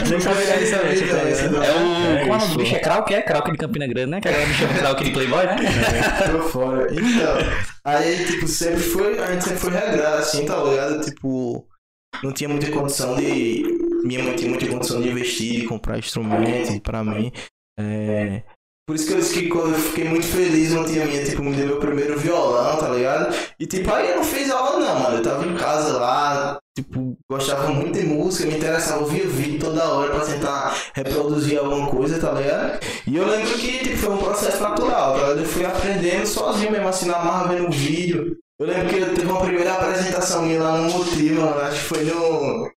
Sem 0.06 0.20
saber 0.20 0.46
da 0.46 0.56
vivência, 0.58 1.08
tá? 1.08 1.66
É 1.66 1.72
o. 1.72 2.20
como 2.20 2.34
é 2.34 2.36
o 2.36 2.40
nome 2.40 2.52
do 2.52 2.58
bicho? 2.58 2.76
É 2.76 2.80
Krauk, 2.80 3.14
é? 3.14 3.22
Krauk 3.22 3.52
de 3.54 3.58
Campina 3.58 3.88
Grande, 3.88 4.12
né? 4.12 4.20
Que 4.20 4.28
agora 4.28 4.46
me 4.46 4.54
chama 4.54 4.74
Krauk 4.74 5.02
de 5.02 5.12
Playboy, 5.12 5.46
né? 5.46 5.56
Tô 6.30 6.40
fora. 6.50 6.88
Então, 6.92 7.38
aí, 7.86 8.26
tipo, 8.26 8.50
sempre 8.50 8.82
foi, 8.82 9.18
a 9.18 9.32
gente 9.32 9.46
sempre 9.46 9.60
foi 9.60 9.72
regrado, 9.72 10.18
assim, 10.18 10.46
tá 10.46 10.58
ligado? 10.58 11.00
Tipo, 11.00 11.66
não 12.22 12.32
tinha 12.32 12.50
muita 12.50 12.70
condição 12.72 13.16
de. 13.16 13.64
Minha 14.04 14.22
mãe 14.24 14.36
tinha 14.36 14.50
muita 14.50 14.68
condição 14.68 15.02
de 15.02 15.10
investir, 15.10 15.62
de 15.62 15.66
comprar 15.66 15.98
instrumentos 15.98 16.78
pra 16.80 17.04
mim. 17.04 17.32
É. 17.80 18.44
Por 18.86 18.98
isso 18.98 19.08
que 19.08 19.14
eu 19.14 19.18
disse 19.18 19.34
que 19.34 19.48
quando 19.48 19.74
eu 19.74 19.80
fiquei 19.80 20.04
muito 20.04 20.26
feliz, 20.26 20.74
uma 20.74 20.84
tia 20.84 21.06
minha, 21.06 21.24
tipo, 21.24 21.42
me 21.42 21.56
deu 21.56 21.68
meu 21.68 21.80
primeiro 21.80 22.20
violão, 22.20 22.78
tá 22.78 22.90
ligado? 22.90 23.34
E 23.58 23.66
tipo, 23.66 23.90
aí 23.94 24.10
eu 24.10 24.18
não 24.18 24.24
fiz 24.26 24.52
aula 24.52 24.78
não, 24.78 25.00
mano. 25.00 25.18
Eu 25.18 25.24
tava 25.24 25.48
em 25.48 25.56
casa 25.56 25.98
lá, 25.98 26.60
tipo, 26.78 27.18
gostava 27.32 27.70
muito 27.70 27.98
de 27.98 28.06
música, 28.06 28.46
me 28.46 28.58
interessava, 28.58 29.00
ouvia 29.00 29.26
vídeo 29.26 29.58
toda 29.58 29.88
hora 29.88 30.14
pra 30.14 30.26
tentar 30.26 30.76
reproduzir 30.94 31.58
alguma 31.60 31.90
coisa, 31.90 32.20
tá 32.20 32.34
ligado? 32.34 32.86
E 33.08 33.16
eu 33.16 33.26
lembro 33.26 33.54
que 33.58 33.78
tipo, 33.80 33.96
foi 33.96 34.14
um 34.16 34.18
processo 34.18 34.62
natural, 34.62 35.14
tá 35.14 35.20
ligado? 35.20 35.40
Eu 35.40 35.46
fui 35.46 35.66
aprendendo 35.66 36.26
sozinho 36.26 36.72
mesmo, 36.74 36.88
assim, 36.90 37.08
na 37.08 37.24
marra, 37.24 37.54
vendo 37.54 37.72
vídeo. 37.72 38.38
Eu 38.64 38.68
lembro 38.68 38.88
que 38.88 38.98
eu 38.98 39.14
teve 39.14 39.28
uma 39.30 39.42
primeira 39.42 39.74
apresentação 39.74 40.44
minha 40.44 40.64
lá 40.64 40.78
no 40.78 40.90
Motivo, 40.90 41.42
mano, 41.42 41.60
acho 41.64 41.82
que 41.82 41.86
foi 41.86 42.04
no... 42.06 42.72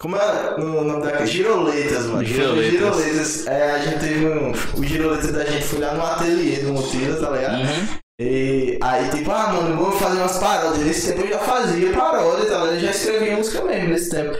Como 0.00 0.16
é 0.16 0.54
o 0.54 0.84
nome 0.84 1.04
daquele? 1.04 1.26
Giroletas, 1.26 2.06
mano. 2.06 2.24
Giroletas. 2.24 2.72
Giroletas. 2.72 3.46
É, 3.46 3.72
a 3.72 3.78
gente 3.80 4.00
teve 4.00 4.26
um... 4.26 4.52
O 4.52 4.82
Giroletas 4.82 5.30
da 5.30 5.44
gente 5.44 5.64
foi 5.66 5.80
lá 5.80 5.92
no 5.92 6.02
ateliê 6.02 6.60
do 6.60 6.72
Motivo, 6.72 7.20
tá 7.20 7.28
ligado? 7.30 7.58
Uhum. 7.58 7.98
E 8.22 8.78
aí, 8.80 9.10
tipo, 9.10 9.30
ah, 9.30 9.52
mano, 9.52 9.76
vou 9.76 9.92
fazer 9.92 10.16
umas 10.16 10.38
paródias. 10.38 10.86
Nesse 10.86 11.12
tempo 11.12 11.26
eu 11.26 11.32
já 11.32 11.38
fazia 11.40 11.92
paródia, 11.92 12.46
tá? 12.46 12.64
ligado? 12.64 12.72
Eu 12.72 12.80
já 12.80 12.90
escrevia 12.90 13.36
música 13.36 13.64
mesmo 13.64 13.88
nesse 13.90 14.08
tempo. 14.08 14.38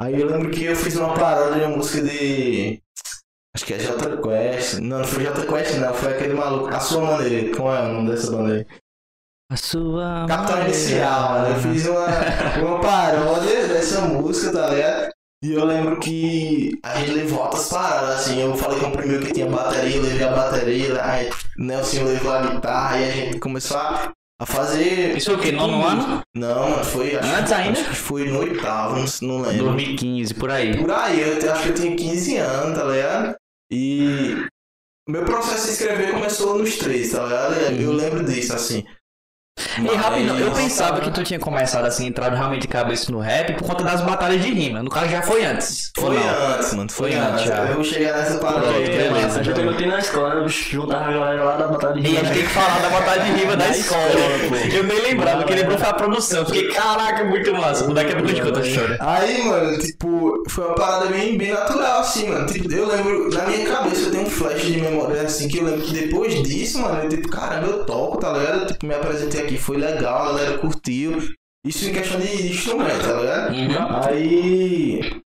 Aí 0.00 0.20
eu 0.20 0.28
lembro 0.28 0.52
que 0.52 0.66
eu 0.66 0.76
fiz 0.76 0.94
uma 0.94 1.14
paródia 1.14 1.58
de 1.58 1.66
uma 1.66 1.76
música 1.78 2.00
de. 2.00 2.80
Acho 3.56 3.66
que 3.66 3.74
é 3.74 3.78
J 3.78 4.22
Quest. 4.22 4.74
Não, 4.74 5.00
não 5.00 5.04
foi 5.04 5.24
J 5.24 5.46
Quest, 5.46 5.78
não. 5.78 5.92
Foi 5.92 6.12
aquele 6.12 6.34
maluco. 6.34 6.68
A 6.68 6.78
sua 6.78 7.02
maneira. 7.02 7.56
Como 7.56 7.68
é 7.68 7.82
o 7.82 7.92
nome 7.92 8.10
dessa 8.10 8.30
banda 8.30 8.54
aí? 8.54 8.66
A 9.52 9.56
sua. 9.56 10.24
Capitão 10.26 10.56
maneira. 10.56 10.70
Inicial, 10.70 11.30
mano. 11.32 11.48
Eu 11.48 11.60
fiz 11.60 11.86
uma, 11.86 12.06
uma 12.62 12.80
paródia 12.80 13.68
dessa 13.68 14.00
música, 14.00 14.50
tá 14.50 14.70
ligado? 14.70 15.12
E 15.44 15.52
eu 15.52 15.64
lembro 15.66 16.00
que 16.00 16.78
a 16.82 16.98
gente 16.98 17.10
levou 17.10 17.40
outras 17.40 17.68
paradas, 17.68 18.20
assim. 18.20 18.40
Eu 18.40 18.56
falei 18.56 18.80
com 18.80 18.86
o 18.86 18.92
primeiro 18.92 19.26
que 19.26 19.34
tinha 19.34 19.46
bateria, 19.46 19.96
eu 19.96 20.02
levei 20.04 20.26
a 20.26 20.32
bateria, 20.32 21.04
aí 21.04 21.28
Nelson 21.58 22.04
levou 22.04 22.32
a 22.32 22.46
guitarra, 22.46 22.98
e 22.98 23.04
a 23.04 23.10
gente 23.10 23.38
começou 23.40 23.76
a, 23.76 24.10
a 24.40 24.46
fazer. 24.46 25.18
Isso 25.18 25.30
é 25.32 25.34
o 25.34 25.38
quê? 25.38 25.52
Nono 25.52 25.86
ano? 25.86 26.22
Não, 26.34 26.70
mano, 26.70 26.84
foi. 26.84 27.14
Acho, 27.14 27.36
Antes 27.36 27.52
ainda? 27.52 27.78
Acho 27.78 27.90
que 27.90 27.96
foi 27.96 28.30
no 28.30 28.38
oitavo, 28.38 28.96
não, 28.96 29.28
não 29.28 29.42
lembro. 29.42 29.64
2015, 29.66 30.32
por 30.32 30.50
aí. 30.50 30.78
Por 30.78 30.90
aí, 30.90 31.20
eu 31.20 31.52
acho 31.52 31.62
que 31.64 31.68
eu 31.68 31.74
tinha 31.74 31.94
15 31.94 32.36
anos, 32.38 32.78
tá 32.78 32.84
ligado? 32.86 33.36
E 33.70 34.46
meu 35.06 35.26
processo 35.26 35.66
de 35.66 35.72
escrever 35.72 36.12
começou 36.12 36.56
nos 36.56 36.78
três, 36.78 37.12
tá 37.12 37.22
ligado? 37.22 37.54
Eu 37.78 37.92
lembro 37.92 38.24
disso, 38.24 38.54
assim. 38.54 38.82
E 39.56 39.94
rapidão, 39.96 40.38
eu 40.38 40.48
Mas- 40.50 40.58
pensava 40.62 41.00
que 41.00 41.10
tu 41.10 41.22
tinha 41.22 41.38
começado 41.38 41.84
assim, 41.84 42.06
entrado 42.06 42.34
realmente 42.34 42.62
de 42.62 42.68
cabeça 42.68 43.12
no 43.12 43.20
rap 43.20 43.52
por 43.54 43.68
conta 43.68 43.84
das 43.84 44.00
batalhas 44.00 44.40
de 44.42 44.50
rima. 44.50 44.82
No 44.82 44.88
caso 44.90 45.08
já 45.10 45.20
foi 45.20 45.44
antes. 45.44 45.90
Foi 45.96 46.14
não? 46.16 46.54
antes, 46.54 46.72
mano, 46.72 46.90
foi, 46.90 47.12
Foi 47.12 47.20
antes, 47.20 47.44
já. 47.44 47.56
Eu 47.66 47.84
chegar 47.84 48.16
nessa 48.18 48.38
parada. 48.38 48.68
Aí, 48.70 48.86
beleza. 48.86 49.44
gente 49.44 49.50
então. 49.60 49.72
também 49.72 49.86
na 49.88 49.98
escola, 49.98 50.48
juntava 50.48 51.04
a 51.04 51.12
galera 51.12 51.44
lá 51.44 51.56
da 51.56 51.68
batalha 51.68 52.00
de 52.00 52.00
E 52.00 52.04
a 52.06 52.08
rima. 52.20 52.24
gente 52.24 52.34
tem 52.34 52.42
que 52.46 52.48
falar 52.54 52.78
da 52.80 52.88
batalha 52.88 53.22
de 53.24 53.30
rima 53.32 53.56
da 53.56 53.68
escola. 53.68 54.02
pô. 54.48 54.56
Eu 54.74 54.84
nem 54.84 55.00
lembrava, 55.02 55.44
quem 55.44 55.56
lembrou 55.56 55.78
foi 55.78 55.88
a 55.88 55.94
produção. 55.94 56.46
Fiquei, 56.46 56.68
caraca, 56.68 57.24
muito 57.24 57.52
massa. 57.54 57.92
Daqui 57.92 58.12
a 58.12 58.16
pouco 58.16 58.30
eu 58.30 58.34
te 58.34 58.42
conto 58.42 58.58
a 58.58 58.62
história. 58.66 58.96
Aí, 59.00 59.44
mano, 59.44 59.78
tipo, 59.78 60.42
foi 60.48 60.64
uma 60.64 60.74
parada 60.74 61.06
bem, 61.06 61.36
bem 61.36 61.52
natural, 61.52 62.00
assim, 62.00 62.28
mano. 62.30 62.46
Tipo, 62.46 62.72
eu 62.72 62.86
lembro, 62.86 63.28
na 63.30 63.44
minha 63.44 63.66
cabeça 63.66 64.02
eu 64.06 64.10
tenho 64.12 64.22
um 64.26 64.30
flash 64.30 64.62
de 64.62 64.80
memória, 64.80 65.22
assim, 65.22 65.46
que 65.48 65.58
eu 65.58 65.64
lembro 65.64 65.82
que 65.82 65.92
depois 65.92 66.42
disso, 66.42 66.78
mano, 66.80 67.02
eu, 67.04 67.08
tipo, 67.10 67.28
caramba, 67.28 67.66
eu 67.66 67.84
toco, 67.84 68.16
tá 68.18 68.32
ligado? 68.32 68.66
Tipo, 68.66 68.86
me 68.86 68.94
apresentei 68.94 69.41
aqui, 69.42 69.58
foi 69.58 69.76
legal, 69.76 70.22
a 70.22 70.26
galera 70.32 70.58
curtiu. 70.58 71.18
Isso 71.64 71.88
em 71.88 71.92
questão 71.92 72.18
de 72.18 72.50
instrumento, 72.50 73.06
tá 73.06 73.20
ligado? 73.20 73.54
Uhum. 73.54 74.08
Aí. 74.08 75.22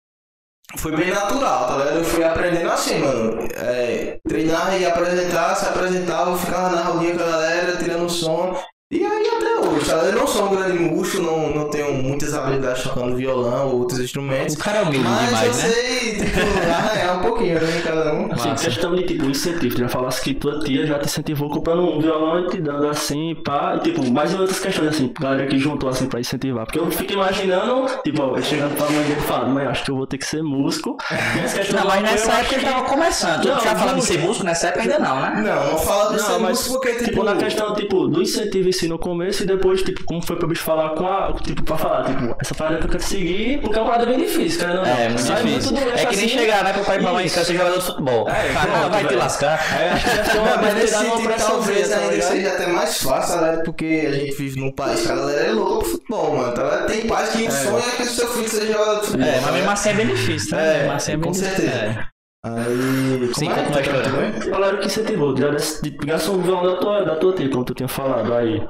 Foi 0.77 0.95
bem 0.95 1.09
natural, 1.09 1.67
tá 1.67 1.77
ligado? 1.77 1.97
Eu 1.97 2.05
fui 2.05 2.23
aprendendo 2.23 2.71
assim, 2.71 2.99
mano. 2.99 3.47
É, 3.55 4.17
treinar 4.25 4.79
e 4.79 4.85
apresentar, 4.85 5.55
se 5.55 5.65
apresentava, 5.65 6.37
ficava 6.37 6.69
na 6.73 6.83
rolinha 6.83 7.17
com 7.17 7.23
a 7.23 7.27
galera, 7.27 7.77
tirando 7.77 8.09
som. 8.09 8.57
E 8.89 9.03
aí 9.03 9.27
até 9.27 9.50
ligado? 9.79 10.05
Eu 10.07 10.13
não 10.13 10.27
sou 10.27 10.45
um 10.47 10.55
grande 10.55 10.79
músico, 10.79 11.21
não, 11.23 11.49
não 11.53 11.69
tenho 11.69 11.93
muitas 11.93 12.33
habilidades 12.33 12.83
tocando 12.83 13.15
violão 13.15 13.69
ou 13.69 13.79
outros 13.79 13.99
instrumentos. 13.99 14.55
O 14.55 14.57
cara 14.59 14.79
é 14.79 14.81
humilde 14.83 15.07
Mas 15.07 15.43
eu 15.43 15.47
né? 15.47 15.53
sei, 15.53 16.15
tipo, 16.15 16.39
arranhar 16.73 17.19
um 17.19 17.21
pouquinho, 17.21 17.55
né, 17.55 17.81
cada 17.83 18.13
um. 18.13 18.31
Assim, 18.31 18.49
Massa. 18.49 18.65
questão 18.65 18.95
de 18.95 19.03
tipo 19.03 19.25
incentivo, 19.25 19.75
tu 19.75 19.81
já 19.81 19.89
falasse 19.89 20.21
que 20.21 20.33
tua 20.33 20.59
tia 20.59 20.85
já 20.85 20.99
te 20.99 21.05
incentivou 21.05 21.49
comprando 21.49 21.81
um 21.81 21.99
violão 21.99 22.45
e 22.45 22.49
te 22.49 22.57
dando 22.57 22.87
assim, 22.87 23.35
pá, 23.35 23.75
e 23.77 23.79
tipo, 23.79 24.09
mais 24.11 24.33
outras 24.33 24.59
questões 24.59 24.89
assim, 24.89 25.11
galera 25.19 25.47
que 25.47 25.57
juntou 25.57 25.89
assim 25.89 26.07
pra 26.07 26.19
incentivar. 26.19 26.65
Porque 26.65 26.79
eu 26.79 26.89
fico 26.91 27.13
imaginando, 27.13 27.85
tipo, 28.03 28.21
eu 28.21 28.41
chegando 28.43 28.75
pra 28.75 28.89
mãe 28.89 29.03
dele 29.03 29.19
e 29.19 29.23
falando, 29.23 29.51
mãe, 29.51 29.65
acho 29.65 29.83
que 29.83 29.91
eu 29.91 29.95
vou 29.95 30.07
ter 30.07 30.17
que 30.17 30.25
ser 30.25 30.43
músico. 30.43 30.97
E 31.11 31.73
Não, 31.73 31.85
mas 31.85 32.01
nessa 32.01 32.31
época 32.33 32.55
ele 32.55 32.65
tava 32.65 32.83
começando. 32.85 33.41
Tu 33.41 33.47
Não, 33.47 33.59
já 33.59 33.75
falando 33.75 33.95
de 33.99 34.05
ser 34.05 34.19
músico 34.19 34.45
nessa 34.45 34.67
época 34.67 34.83
ainda 34.83 34.99
não, 34.99 35.21
né? 35.21 35.43
Não, 35.45 35.71
não 35.71 35.77
fala 35.77 36.13
de 36.13 36.21
ser 36.21 36.31
Não, 36.31 36.39
mas 36.39 36.57
músico 36.57 36.73
porque, 36.75 36.93
tipo, 36.93 37.21
tipo, 37.21 37.23
na 37.23 37.35
questão, 37.35 37.73
tipo, 37.75 38.07
do 38.07 38.21
incentivo 38.21 38.69
em 38.69 38.71
si 38.71 38.87
no 38.87 38.97
começo 38.97 39.43
e 39.43 39.45
depois, 39.45 39.60
tipo, 39.83 40.03
como 40.05 40.21
foi 40.25 40.35
pra 40.35 40.47
bicho 40.47 40.63
falar 40.63 40.89
com 40.89 41.07
a. 41.07 41.33
Tipo, 41.43 41.63
pra 41.63 41.77
falar, 41.77 42.03
tipo, 42.05 42.35
essa 42.39 42.53
parada 42.55 42.77
que 42.77 42.85
eu 42.85 42.89
quero 42.89 43.03
seguir, 43.03 43.61
porque 43.61 43.77
é 43.77 43.81
uma 43.81 43.91
parada 43.91 44.05
bem 44.09 44.19
difícil, 44.19 44.59
cara. 44.59 44.73
Não, 44.75 44.85
É, 44.85 45.07
muito 45.07 45.21
Sai 45.21 45.43
difícil. 45.43 45.71
do 45.71 45.77
É 45.79 45.83
que 46.05 46.15
nem 46.15 46.25
assim, 46.25 46.27
chegar, 46.29 46.63
né, 46.63 46.73
pro 46.73 46.83
pai 46.83 46.97
e 46.97 47.01
pra 47.01 47.11
mãe, 47.13 47.23
quer 47.29 47.45
ser 47.45 47.53
jogador 47.53 47.77
de 47.79 47.85
futebol. 47.85 48.29
É, 48.29 48.53
Cara, 48.53 48.71
pronto, 48.71 48.89
vai 48.91 49.01
te 49.03 49.07
velho. 49.07 49.19
lascar. 49.19 49.81
É, 49.81 49.89
acho 49.91 50.03
que 50.09 50.15
deve 50.17 50.29
ter 50.31 50.37
uma, 50.39 50.49
Não, 50.55 50.61
mas 50.61 50.73
nesse 50.75 50.95
sentido 50.97 51.33
talvez 51.37 51.89
tá 51.89 51.97
ainda 51.97 52.21
seja 52.21 52.49
até 52.53 52.67
mais 52.67 52.97
fácil, 53.01 53.41
né? 53.41 53.61
Porque 53.63 54.03
a 54.07 54.11
gente 54.11 54.35
vive 54.35 54.59
num 54.59 54.71
país 54.71 55.01
que 55.05 55.11
a 55.11 55.15
galera 55.15 55.41
é 55.47 55.51
louca 55.51 55.79
pro 55.79 55.89
futebol, 55.91 56.35
mano. 56.37 56.53
Tá 56.53 56.63
ligado? 56.63 56.87
Tem 56.87 57.07
pais 57.07 57.29
que 57.29 57.43
o 57.43 57.51
sonho 57.51 57.77
é 57.79 57.95
que 57.97 58.03
o 58.03 58.05
seu 58.07 58.27
filho 58.27 58.49
seja 58.49 58.73
jogador 58.73 58.99
de 59.01 59.05
futebol. 59.07 59.27
É, 59.27 59.33
tá 59.35 59.41
mas 59.41 59.53
mesmo 59.53 59.71
assim 59.71 59.89
é 59.89 59.93
bem 59.93 60.07
difícil, 60.07 60.57
né? 60.57 60.75
É, 60.75 60.77
Mesmo 60.79 60.93
assim 60.93 61.11
é 61.11 61.17
bem 61.17 61.25
com 61.25 61.31
difícil. 61.31 61.55
certeza. 61.55 61.77
É. 61.77 62.11
Aí. 62.43 63.31
Sim, 63.35 63.45
como 63.49 64.65
é? 64.65 64.77
que 64.77 64.85
incentivou, 64.87 65.37
já 65.37 65.49
desse- 65.49 65.81
de 65.83 65.91
gastou 65.91 66.35
um 66.35 66.41
violão 66.41 66.73
da 66.73 66.79
tua, 66.79 67.05
da 67.05 67.15
tua 67.15 67.33
tia, 67.35 67.49
como 67.49 67.63
tu 67.63 67.73
tinha 67.75 67.87
falado 67.87 68.33
aí. 68.33 68.61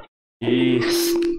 E 0.42 0.80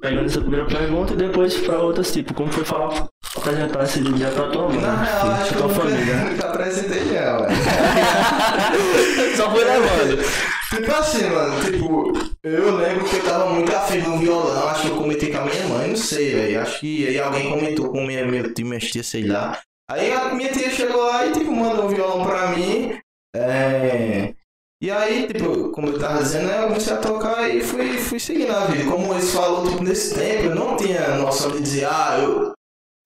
pegando 0.02 0.26
essa 0.28 0.40
primeira 0.40 0.66
pergunta 0.66 1.12
e 1.14 1.18
depois 1.18 1.56
pra 1.58 1.78
outras, 1.80 2.12
tipo, 2.12 2.34
como 2.34 2.50
foi 2.54 2.64
falar, 2.64 3.06
apresentar 3.36 3.84
esse 3.84 4.00
dia 4.02 4.30
pra 4.30 4.48
tua 4.48 4.70
mãe, 4.70 4.80
Na 4.80 5.04
real, 5.04 5.32
acho 5.32 5.50
que 5.50 5.58
tua 5.58 5.66
eu 5.68 5.70
família. 5.70 6.16
nunca, 6.16 6.48
apresentei 6.48 7.00
velho. 7.00 7.38
Só 9.36 9.52
foi 9.52 9.64
levando. 9.66 10.24
Tipo 10.70 10.92
assim, 10.94 11.30
mano, 11.30 11.64
tipo, 11.66 12.14
eu 12.44 12.78
lembro 12.78 13.04
que 13.04 13.18
eu 13.18 13.24
tava 13.26 13.50
muito 13.50 13.76
afim 13.76 14.00
de 14.00 14.08
um 14.08 14.20
violão, 14.20 14.70
acho 14.70 14.84
que 14.84 14.88
eu 14.90 14.96
comentei 14.96 15.32
com 15.32 15.38
a 15.40 15.46
minha 15.46 15.68
mãe, 15.68 15.90
não 15.90 15.98
sei, 15.98 16.34
velho. 16.34 16.62
Acho 16.62 16.80
que 16.80 17.06
aí 17.08 17.20
alguém 17.20 17.50
comentou 17.50 17.90
com 17.90 18.06
minha, 18.06 18.26
meu 18.26 18.54
tio, 18.54 18.66
minha 18.66 18.80
tia, 18.80 19.04
sei 19.04 19.26
lá. 19.28 19.60
Aí 19.92 20.14
a 20.14 20.34
minha 20.34 20.50
tia 20.50 20.70
chegou 20.70 21.04
lá 21.04 21.26
e, 21.26 21.34
tipo, 21.34 21.52
mandou 21.52 21.86
um 21.86 21.90
violão 21.90 22.26
pra 22.26 22.48
mim. 22.56 22.98
É... 23.36 24.34
E 24.84 24.92
aí, 24.92 25.28
tipo, 25.28 25.70
como 25.70 25.88
eu 25.88 25.98
tava 25.98 26.22
dizendo, 26.22 26.48
né, 26.48 26.60
eu 26.62 26.68
comecei 26.68 26.92
a 26.92 26.98
tocar 26.98 27.50
e 27.50 27.62
fui, 27.62 27.98
fui 28.00 28.20
seguindo 28.20 28.52
a 28.52 28.66
vida. 28.66 28.92
Como 28.92 29.14
eles 29.14 29.32
falaram, 29.32 29.66
tipo, 29.66 29.82
nesse 29.82 30.14
tempo, 30.14 30.44
eu 30.44 30.56
não 30.56 30.76
tinha 30.76 31.08
noção 31.16 31.52
de 31.52 31.62
dizer, 31.62 31.86
ah, 31.86 32.20
eu... 32.22 32.52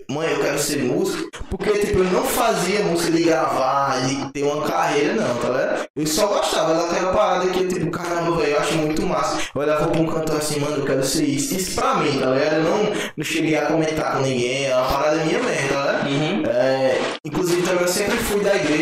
Mãe, 0.10 0.32
eu 0.32 0.40
quero 0.40 0.58
ser 0.58 0.84
músico. 0.84 1.30
Porque, 1.52 1.72
tipo, 1.80 2.00
eu 2.00 2.06
não 2.06 2.24
fazia 2.24 2.82
música 2.82 3.12
de 3.12 3.24
gravar, 3.24 4.08
de 4.08 4.32
ter 4.32 4.42
uma 4.42 4.66
carreira, 4.66 5.14
não, 5.14 5.36
tá 5.36 5.50
ligado? 5.50 5.88
Eu 5.96 6.08
só 6.08 6.26
gostava 6.28 6.74
daquela 6.74 7.14
parada 7.14 7.48
que, 7.52 7.68
tipo, 7.68 7.92
caramba, 7.92 8.38
velho, 8.38 8.54
eu 8.54 8.60
acho 8.60 8.74
muito 8.78 9.06
massa. 9.06 9.38
Eu 9.54 9.62
olhava 9.62 9.88
pra 9.88 10.02
um 10.02 10.08
cantor 10.08 10.38
assim, 10.38 10.60
mano, 10.60 10.78
eu 10.78 10.86
quero 10.86 11.04
ser 11.04 11.26
isso. 11.26 11.54
Isso 11.56 11.76
pra 11.76 11.96
mim, 11.96 12.20
tá 12.20 12.32
ligado? 12.32 12.56
Eu 12.56 12.64
não, 12.64 12.94
não 13.18 13.24
cheguei 13.24 13.56
a 13.56 13.68
comentar 13.68 14.14
com 14.14 14.24
ninguém, 14.24 14.66
é 14.66 14.76
uma 14.76 14.88
parada 14.88 15.24
minha 15.26 15.44
mesmo, 15.44 15.70
tá 15.70 15.82
ligado? 15.82 16.08
Uhum. 16.08 16.44
É, 16.48 16.87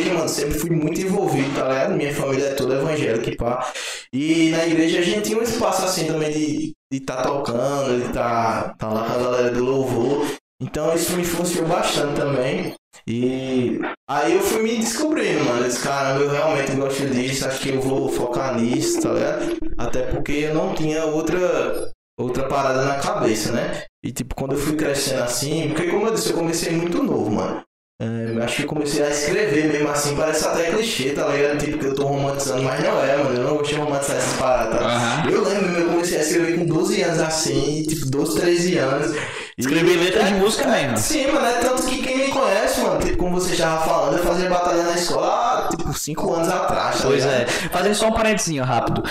igreja, 0.05 0.13
mano, 0.13 0.29
sempre 0.29 0.59
fui 0.59 0.69
muito 0.69 1.01
envolvido, 1.01 1.53
tá 1.55 1.67
ligado? 1.67 1.95
Minha 1.95 2.13
família 2.13 2.45
é 2.45 2.53
toda 2.53 2.75
evangélica 2.75 3.29
e 3.29 3.35
pá. 3.35 3.73
E 4.13 4.49
na 4.51 4.65
igreja 4.65 4.99
a 4.99 5.01
gente 5.01 5.21
tinha 5.21 5.37
um 5.37 5.43
espaço 5.43 5.83
assim 5.83 6.05
também 6.05 6.31
de 6.31 6.73
de 6.93 6.99
tá 6.99 7.23
tocando, 7.23 7.99
de 7.99 8.13
tá, 8.13 8.75
tá 8.77 8.87
lá 8.87 9.05
com 9.05 9.13
a 9.13 9.23
galera 9.23 9.51
do 9.51 9.63
louvor. 9.63 10.25
Então 10.61 10.93
isso 10.95 11.13
me 11.13 11.23
influenciou 11.23 11.67
bastante 11.67 12.15
também. 12.15 12.73
E 13.07 13.79
aí 14.09 14.33
eu 14.33 14.41
fui 14.41 14.61
me 14.61 14.77
descobrindo, 14.77 15.43
mano. 15.43 15.65
Esse 15.65 15.81
caramba, 15.81 16.23
eu 16.23 16.29
realmente 16.29 16.71
gosto 16.73 17.05
disso, 17.07 17.47
acho 17.47 17.59
que 17.59 17.69
eu 17.69 17.81
vou 17.81 18.09
focar 18.09 18.57
nisso, 18.57 19.01
tá 19.01 19.11
ligado? 19.11 19.57
Até 19.77 20.03
porque 20.03 20.31
eu 20.31 20.53
não 20.53 20.73
tinha 20.73 21.05
outra 21.05 21.91
outra 22.17 22.47
parada 22.47 22.85
na 22.85 22.99
cabeça, 22.99 23.51
né? 23.51 23.83
E 24.03 24.11
tipo, 24.11 24.35
quando 24.35 24.53
eu 24.53 24.57
fui 24.57 24.77
crescendo 24.77 25.23
assim, 25.23 25.69
porque 25.69 25.89
como 25.89 26.07
eu 26.07 26.13
disse, 26.13 26.29
eu 26.29 26.37
comecei 26.37 26.71
muito 26.71 27.03
novo, 27.03 27.29
mano. 27.31 27.64
É, 28.01 28.43
acho 28.43 28.57
que 28.57 28.63
eu 28.63 28.67
comecei 28.67 29.01
a 29.01 29.09
escrever 29.09 29.71
mesmo 29.71 29.89
assim, 29.89 30.17
parece 30.17 30.45
até 30.45 30.69
clichê, 30.71 31.11
tá 31.11 31.27
ligado? 31.27 31.57
Tipo, 31.59 31.77
que 31.77 31.85
eu 31.85 31.95
tô 31.95 32.03
romantizando, 32.05 32.61
mas 32.63 32.83
não 32.83 33.01
é, 33.01 33.15
mano. 33.15 33.35
Eu 33.37 33.43
não 33.45 33.55
gosto 33.57 33.69
de 33.73 33.75
romantizar 33.79 34.17
essas 34.17 34.33
paradas, 34.37 34.79
tá? 34.79 34.85
Aham. 34.85 35.29
Eu 35.31 35.43
lembro, 35.45 35.67
mesmo, 35.69 35.77
eu 35.77 35.89
comecei 35.91 36.17
a 36.17 36.21
escrever 36.21 36.59
com 36.59 36.65
12 36.65 37.01
anos 37.01 37.19
assim, 37.21 37.83
tipo, 37.83 38.05
12, 38.07 38.39
13 38.41 38.77
anos. 38.79 39.15
Escrever 39.57 39.95
letras 39.95 40.27
de 40.27 40.33
música 40.33 40.67
mesmo. 40.67 40.97
Sim, 40.97 41.27
mano, 41.31 41.45
é 41.45 41.53
tanto 41.59 41.83
que 41.83 42.01
quem 42.01 42.17
me 42.17 42.27
conhece, 42.27 42.81
mano, 42.81 42.99
tipo, 42.99 43.15
como 43.17 43.39
você 43.39 43.55
já 43.55 43.65
tava 43.67 43.85
falando, 43.85 44.17
eu 44.17 44.23
fazia 44.25 44.49
batalha 44.49 44.83
na 44.83 44.95
escola, 44.95 45.63
há, 45.65 45.69
tipo, 45.69 45.93
5 45.93 46.33
anos 46.33 46.49
atrás, 46.49 46.97
tá 46.97 47.03
Pois 47.07 47.23
ligado? 47.23 47.41
é. 47.41 47.45
Fazendo 47.45 47.95
só 47.95 48.07
um 48.09 48.13
parentezinho 48.13 48.63
rápido. 48.65 49.03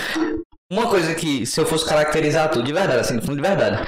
Uma 0.71 0.87
coisa 0.87 1.15
que, 1.15 1.43
se 1.47 1.59
eu 1.59 1.65
fosse 1.65 1.85
caracterizar 1.85 2.49
tudo, 2.51 2.63
de 2.63 2.73
verdade, 2.73 2.99
assim, 2.99 3.15
no 3.15 3.21
fundo 3.23 3.35
de 3.35 3.41
verdade, 3.41 3.83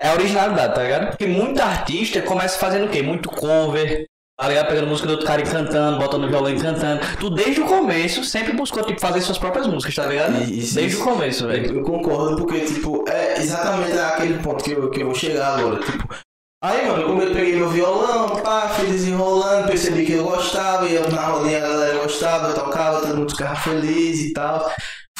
é 0.00 0.08
a 0.08 0.14
originalidade, 0.14 0.74
tá 0.74 0.82
ligado? 0.82 1.08
Porque 1.10 1.26
muita 1.26 1.64
artista 1.64 2.20
começa 2.22 2.58
fazendo 2.58 2.86
o 2.86 2.88
quê? 2.88 3.02
Muito 3.02 3.28
cover, 3.28 4.04
tá 4.42 4.48
ligado? 4.48 4.68
Pegando 4.68 4.88
música 4.88 5.06
do 5.06 5.12
outro 5.12 5.26
cara 5.26 5.40
e 5.40 5.44
cantando, 5.44 5.98
botando 5.98 6.28
violão 6.28 6.50
e 6.50 6.58
cantando. 6.58 7.00
Tu, 7.20 7.30
desde 7.30 7.60
o 7.60 7.64
começo, 7.64 8.24
sempre 8.24 8.52
buscou, 8.52 8.82
tipo, 8.82 9.00
fazer 9.00 9.20
suas 9.20 9.38
próprias 9.38 9.68
músicas, 9.68 9.94
tá 9.94 10.06
ligado? 10.06 10.42
Isso, 10.42 10.74
desde 10.74 10.96
isso. 10.96 11.00
o 11.00 11.04
começo, 11.04 11.46
velho. 11.46 11.76
Eu 11.76 11.82
concordo 11.84 12.36
porque, 12.36 12.60
tipo, 12.60 13.04
é 13.08 13.38
exatamente 13.38 13.96
aquele 13.96 14.42
ponto 14.42 14.64
que 14.64 14.72
eu, 14.72 14.90
que 14.90 15.00
eu 15.00 15.06
vou 15.06 15.14
chegar 15.14 15.58
agora. 15.58 15.78
Tipo, 15.80 16.08
aí, 16.60 16.88
mano, 16.88 17.04
como 17.04 17.22
eu 17.22 17.32
peguei 17.32 17.54
meu 17.54 17.68
violão, 17.68 18.30
pá, 18.42 18.68
fui 18.70 18.88
desenrolando, 18.88 19.68
percebi 19.68 20.04
que 20.04 20.14
eu 20.14 20.24
gostava, 20.24 20.88
ia 20.88 21.06
na 21.08 21.22
rolinha 21.22 21.58
a 21.58 21.68
galera 21.68 21.98
gostava, 22.02 22.48
eu 22.48 22.54
tocava, 22.54 23.00
todo 23.00 23.16
mundo 23.16 23.30
ficava 23.30 23.54
feliz 23.54 24.20
e 24.22 24.32
tal. 24.32 24.68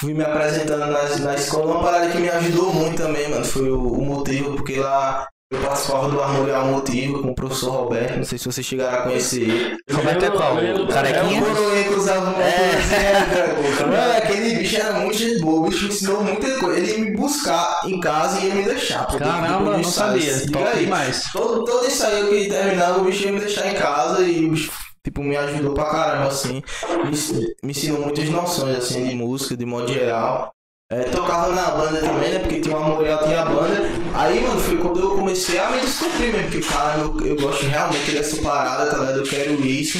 Fui 0.00 0.12
me 0.14 0.24
apresentando 0.24 0.80
na, 0.80 1.16
na 1.20 1.34
escola, 1.36 1.74
uma 1.74 1.84
parada 1.84 2.10
que 2.10 2.18
me 2.18 2.28
ajudou 2.28 2.74
muito 2.74 3.00
também, 3.00 3.28
mano. 3.28 3.44
Foi 3.44 3.70
o, 3.70 3.80
o 3.80 4.04
motivo, 4.04 4.56
porque 4.56 4.80
lá 4.80 5.28
eu 5.52 5.60
participava 5.60 6.08
do 6.08 6.22
Armorial 6.22 6.66
Motivo 6.66 7.22
com 7.22 7.28
o 7.30 7.34
professor 7.34 7.70
Roberto, 7.70 8.16
não 8.16 8.24
sei 8.24 8.38
se 8.38 8.44
vocês 8.46 8.66
chegaram 8.66 8.98
a 8.98 9.02
conhecer 9.02 9.42
ele. 9.42 9.76
Roberto 9.90 10.24
é 10.24 10.30
qual? 10.30 10.56
Eu 10.58 10.62
lembro- 10.62 10.84
O 10.84 10.88
carequinha? 10.88 11.38
É 11.38 11.42
o 11.42 11.44
coroinha 11.54 11.84
que 11.84 11.94
usava 11.94 12.20
uma 12.26 12.34
coisa 12.34 13.86
Mano, 13.86 14.12
aquele 14.16 14.54
bicho 14.58 14.76
era 14.76 14.92
muito 14.94 15.16
gente 15.18 15.40
boa, 15.40 15.60
o 15.60 15.70
bicho 15.70 15.84
me 15.84 15.88
ensinou 15.90 16.22
muita 16.24 16.58
coisa. 16.58 16.78
Ele 16.80 16.92
ia 16.92 16.98
me 16.98 17.16
buscar 17.16 17.80
em 17.86 18.00
casa 18.00 18.40
e 18.40 18.46
ia 18.48 18.54
me 18.54 18.62
deixar. 18.64 19.06
Caramba, 19.06 19.72
do 19.72 19.76
não 19.78 19.84
sabia. 19.84 20.32
Top 20.50 20.64
aí. 20.64 20.84
demais. 20.84 21.24
Todo, 21.32 21.64
todo 21.64 21.86
ensaio 21.86 22.28
que 22.28 22.48
terminava, 22.48 23.00
o 23.00 23.04
bicho 23.04 23.24
ia 23.24 23.32
me 23.32 23.40
deixar 23.40 23.66
em 23.68 23.74
casa 23.74 24.22
e 24.22 24.46
o 24.46 24.50
bicho, 24.50 24.70
tipo, 25.04 25.22
me 25.22 25.36
ajudou 25.36 25.74
pra 25.74 25.84
caramba, 25.86 26.28
assim. 26.28 26.62
Me, 27.04 27.46
me 27.62 27.70
ensinou 27.70 28.00
muitas 28.00 28.28
noções, 28.28 28.76
assim, 28.78 29.08
de 29.08 29.14
música, 29.14 29.56
de 29.56 29.66
modo 29.66 29.92
geral. 29.92 30.52
É, 30.92 31.04
tocava 31.04 31.54
na 31.54 31.70
banda 31.70 32.00
também, 32.00 32.32
né? 32.32 32.38
Porque 32.40 32.60
tinha 32.60 32.76
uma 32.76 32.90
Memorial, 32.90 33.24
tinha 33.24 33.40
a 33.40 33.46
banda. 33.46 33.80
Aí, 34.12 34.42
mano, 34.42 34.60
foi 34.60 34.76
quando 34.76 35.00
eu 35.00 35.16
comecei 35.16 35.58
a 35.58 35.70
me 35.70 35.80
descobrir 35.80 36.30
mesmo. 36.32 36.50
Porque, 36.50 36.60
cara, 36.60 36.98
eu, 36.98 37.26
eu 37.26 37.36
gosto 37.36 37.64
realmente 37.64 38.10
dessa 38.10 38.42
parada, 38.42 38.90
tá 38.90 38.98
ligado? 38.98 39.20
Eu 39.20 39.24
quero 39.24 39.54
isso. 39.64 39.98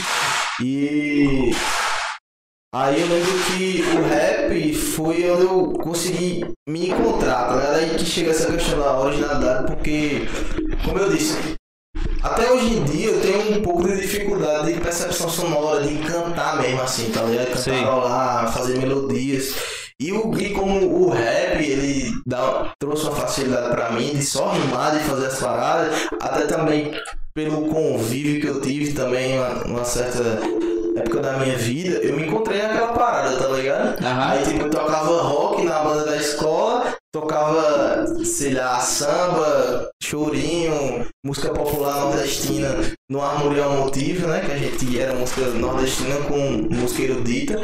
E. 0.62 1.50
Aí 2.74 3.00
eu 3.00 3.06
lembro 3.06 3.32
que 3.44 3.84
o 3.96 4.06
rap 4.06 4.74
foi 4.74 5.30
onde 5.30 5.42
eu 5.42 5.72
consegui 5.82 6.44
me 6.68 6.90
encontrar, 6.90 7.48
tá 7.48 7.54
ligado? 7.54 7.76
Aí 7.76 7.90
que 7.96 8.04
chega 8.04 8.30
essa 8.30 8.52
questão 8.52 8.78
da 8.78 9.00
originalidade, 9.00 9.66
porque, 9.68 10.28
como 10.84 10.98
eu 10.98 11.10
disse, 11.10 11.38
até 12.22 12.50
hoje 12.50 12.66
em 12.66 12.84
dia 12.84 13.10
eu 13.12 13.20
tenho 13.20 13.58
um 13.58 13.62
pouco 13.62 13.88
de 13.88 13.96
dificuldade 13.96 14.74
de 14.74 14.80
percepção 14.80 15.30
sonora, 15.30 15.82
de 15.82 15.96
cantar 16.06 16.60
mesmo 16.60 16.82
assim, 16.82 17.10
tá 17.10 17.22
ligado? 17.22 17.56
Sim. 17.56 17.70
Cantarolar, 17.70 18.52
fazer 18.52 18.78
melodias. 18.78 19.81
E, 20.02 20.10
o, 20.10 20.36
e 20.36 20.50
como 20.50 21.04
o 21.04 21.10
rap, 21.10 21.62
ele 21.62 22.10
dá, 22.26 22.72
trouxe 22.76 23.04
uma 23.04 23.14
facilidade 23.14 23.70
pra 23.70 23.92
mim 23.92 24.10
de 24.10 24.24
só 24.24 24.50
rimar, 24.50 24.98
de 24.98 25.04
fazer 25.04 25.26
as 25.26 25.38
paradas, 25.38 26.08
até 26.20 26.44
também 26.46 26.90
pelo 27.32 27.68
convívio 27.68 28.40
que 28.40 28.48
eu 28.48 28.60
tive 28.60 28.94
também, 28.94 29.38
uma, 29.38 29.64
uma 29.64 29.84
certa 29.84 30.40
época 30.96 31.20
da 31.20 31.38
minha 31.38 31.56
vida, 31.56 31.98
eu 31.98 32.16
me 32.16 32.26
encontrei 32.26 32.60
naquela 32.62 32.92
parada, 32.92 33.36
tá 33.36 33.48
ligado? 33.48 34.04
Aham. 34.04 34.30
Aí 34.30 34.44
tipo, 34.44 34.62
eu 34.62 34.70
tocava 34.70 35.22
rock 35.22 35.64
na 35.64 35.82
banda 35.82 36.04
da 36.04 36.16
escola, 36.16 36.94
tocava, 37.12 38.06
sei 38.24 38.54
lá, 38.54 38.80
samba, 38.80 39.90
chorinho, 40.02 41.06
música 41.24 41.50
popular 41.50 42.00
nordestina 42.00 42.76
no 43.10 43.22
Armorial 43.22 43.76
Motivo, 43.76 44.26
né? 44.28 44.40
Que 44.40 44.52
a 44.52 44.56
gente 44.56 44.98
era 44.98 45.14
música 45.14 45.42
nordestina 45.50 46.16
com 46.28 46.74
música 46.74 47.02
erudita. 47.02 47.60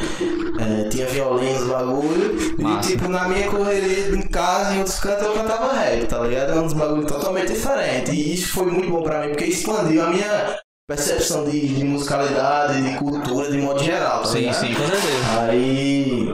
É, 0.60 0.88
tinha 0.88 1.06
violino, 1.06 1.58
os 1.60 1.66
bagulho. 1.66 2.38
E 2.58 2.62
Massa. 2.62 2.90
tipo, 2.90 3.08
na 3.08 3.28
minha 3.28 3.48
correria 3.48 4.10
em 4.10 4.22
casa, 4.28 4.74
em 4.74 4.78
outros 4.78 4.98
cantos, 4.98 5.24
eu 5.24 5.34
cantava 5.34 5.72
rap, 5.72 6.06
tá 6.06 6.18
ligado? 6.20 6.50
Era 6.50 6.60
uns 6.60 6.72
bagulho 6.72 7.06
totalmente 7.06 7.52
diferente. 7.52 8.10
E 8.10 8.34
isso 8.34 8.52
foi 8.52 8.66
muito 8.66 8.90
bom 8.90 9.02
pra 9.02 9.22
mim, 9.22 9.28
porque 9.28 9.44
expandiu 9.44 10.02
a 10.02 10.10
minha 10.10 10.58
percepção 10.88 11.44
de, 11.44 11.68
de 11.68 11.84
musicalidade, 11.84 12.82
de 12.82 12.96
cultura, 12.96 13.50
de 13.50 13.58
modo 13.58 13.84
geral, 13.84 14.22
tá 14.22 14.28
Sim, 14.28 14.38
ligado? 14.38 14.54
sim, 14.54 14.74
com 14.74 14.86
certeza. 14.86 15.40
Aí 15.42 16.28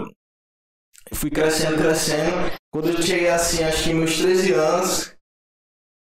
fui 1.13 1.31
crescendo, 1.31 1.77
crescendo. 1.77 2.53
Quando 2.73 2.91
eu 2.91 3.03
cheguei 3.03 3.29
assim, 3.29 3.65
acho 3.65 3.83
que 3.83 3.93
meus 3.93 4.17
13 4.17 4.53
anos, 4.53 5.14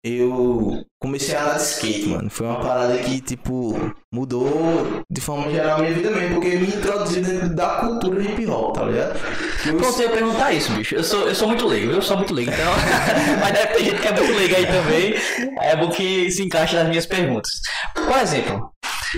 eu 0.04 0.84
comecei 1.00 1.36
a 1.36 1.44
andar 1.44 1.56
de 1.58 1.64
skate, 1.64 2.08
mano. 2.08 2.30
Foi 2.30 2.46
uma 2.46 2.60
parada 2.60 2.98
que, 2.98 3.22
tipo, 3.22 3.94
mudou 4.14 5.02
de 5.10 5.22
forma 5.22 5.50
geral 5.50 5.78
a 5.78 5.82
minha 5.82 5.94
vida 5.94 6.12
mesmo, 6.12 6.36
porque 6.36 6.56
me 6.58 6.68
introduziu 6.68 7.24
dentro 7.24 7.56
da 7.56 7.68
cultura 7.78 8.22
hip 8.22 8.46
hop, 8.48 8.76
tá 8.76 8.84
ligado? 8.84 9.20
Eu- 9.66 9.78
Pronto, 9.78 10.02
eu 10.02 10.10
ia 10.10 10.14
perguntar 10.14 10.52
isso, 10.52 10.72
bicho. 10.74 10.96
Eu 10.96 11.04
sou, 11.04 11.28
eu 11.28 11.36
sou 11.36 11.48
muito 11.48 11.66
leigo, 11.68 11.92
eu 11.94 12.02
sou 12.02 12.18
muito 12.18 12.34
leigo, 12.34 12.52
então. 12.52 12.74
Mas 13.40 13.54
deve 13.54 13.68
ter 13.74 13.84
gente 13.86 14.02
que 14.02 14.08
é 14.08 14.12
muito 14.14 14.34
leigo 14.34 14.56
aí 14.56 14.66
também. 14.66 15.16
É 15.62 15.76
bom 15.78 15.90
que 15.90 16.30
se 16.32 16.44
encaixe 16.44 16.76
nas 16.76 16.88
minhas 16.90 17.06
perguntas. 17.06 17.52
Por 17.96 18.18
exemplo, 18.18 18.70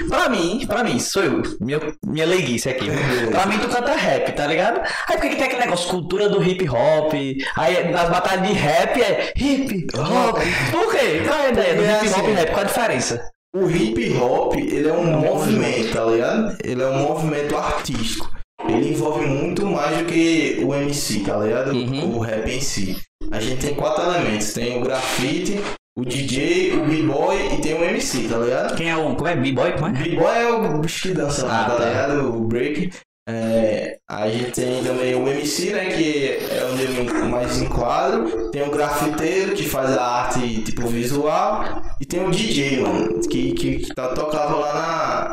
pra 0.09 0.29
mim, 0.29 0.65
pra 0.67 0.83
mim, 0.83 0.99
sou 0.99 1.23
eu, 1.23 1.41
minha, 1.59 1.79
minha 2.05 2.25
leiguice 2.25 2.69
aqui. 2.69 2.87
Pra 3.31 3.45
mim, 3.45 3.57
tu 3.59 3.67
canta 3.67 3.93
rap, 3.93 4.31
tá 4.33 4.47
ligado? 4.47 4.81
Aí 5.07 5.17
por 5.17 5.21
que 5.21 5.29
que 5.29 5.35
tem 5.35 5.45
aquele 5.45 5.61
negócio, 5.61 5.89
cultura 5.89 6.29
do 6.29 6.43
hip 6.43 6.67
hop? 6.69 7.13
Aí 7.55 7.91
nas 7.91 8.09
batalhas 8.09 8.47
de 8.47 8.53
rap 8.53 9.01
é 9.01 9.33
hip 9.35 9.87
hop. 9.97 10.37
Por 10.71 10.91
quê? 10.91 11.21
Qual 11.25 11.39
é 11.39 11.47
a 11.47 11.51
ideia 11.51 11.75
do 11.75 11.83
Porque, 11.83 12.05
hip 12.05 12.13
hop 12.13 12.27
e 12.27 12.31
assim, 12.31 12.33
rap? 12.33 12.51
Qual 12.51 12.61
a 12.61 12.63
diferença? 12.63 13.31
O 13.55 13.69
hip 13.69 14.17
hop, 14.17 14.55
ele 14.55 14.87
é 14.89 14.93
um 14.93 15.19
movimento, 15.19 15.93
tá 15.93 16.05
ligado? 16.05 16.57
Ele 16.63 16.83
é 16.83 16.87
um 16.87 17.03
movimento 17.03 17.55
artístico. 17.55 18.29
Ele 18.67 18.89
envolve 18.89 19.25
muito 19.25 19.65
mais 19.65 19.97
do 19.97 20.05
que 20.05 20.59
o 20.65 20.73
MC, 20.73 21.19
tá 21.21 21.37
ligado? 21.37 21.71
Uhum. 21.71 22.17
O 22.17 22.19
rap 22.19 22.49
em 22.49 22.59
si. 22.59 22.97
A 23.31 23.39
gente 23.39 23.65
tem 23.65 23.75
quatro 23.75 24.03
elementos. 24.03 24.53
Tem 24.53 24.77
o 24.77 24.83
grafite, 24.83 25.61
o 25.97 26.03
DJ, 26.03 26.73
o 26.77 26.86
b-boy 26.86 27.53
e 27.53 27.62
tem 27.62 27.73
o 27.73 27.84
MC, 27.84 28.27
tá 28.27 28.38
ligado? 28.38 28.75
Quem 28.75 28.89
é 28.89 28.97
o. 28.97 29.15
Como 29.15 29.27
é? 29.27 29.36
B-boy? 29.36 29.71
Como 29.73 29.88
é? 29.88 29.91
B-boy 30.03 30.38
é 30.38 30.51
o 30.51 30.79
bicho 30.79 31.08
que 31.10 31.13
dança 31.13 31.45
lá, 31.45 31.62
Ah, 31.62 31.69
tá 31.69 31.75
tá. 31.77 31.86
ligado? 31.86 32.36
O 32.36 32.41
break. 32.41 32.91
É, 33.27 33.97
a 34.08 34.29
gente 34.29 34.51
tem 34.51 34.84
também 34.84 35.15
o 35.15 35.27
MC, 35.27 35.71
né? 35.73 35.86
Que 35.86 36.38
é 36.51 36.69
onde 36.71 36.84
eu 36.84 37.25
mais 37.29 37.60
enquadro. 37.60 38.51
Tem 38.51 38.62
o 38.62 38.69
grafiteiro, 38.69 39.55
que 39.55 39.63
faz 39.67 39.97
a 39.97 40.03
arte 40.03 40.62
tipo 40.62 40.86
visual. 40.88 41.81
E 41.99 42.05
tem 42.05 42.23
o 42.23 42.29
DJ, 42.29 42.81
mano, 42.81 43.19
que, 43.27 43.53
que, 43.53 43.77
que 43.79 43.95
tá, 43.95 44.10
tocava 44.10 44.55
lá 44.58 44.73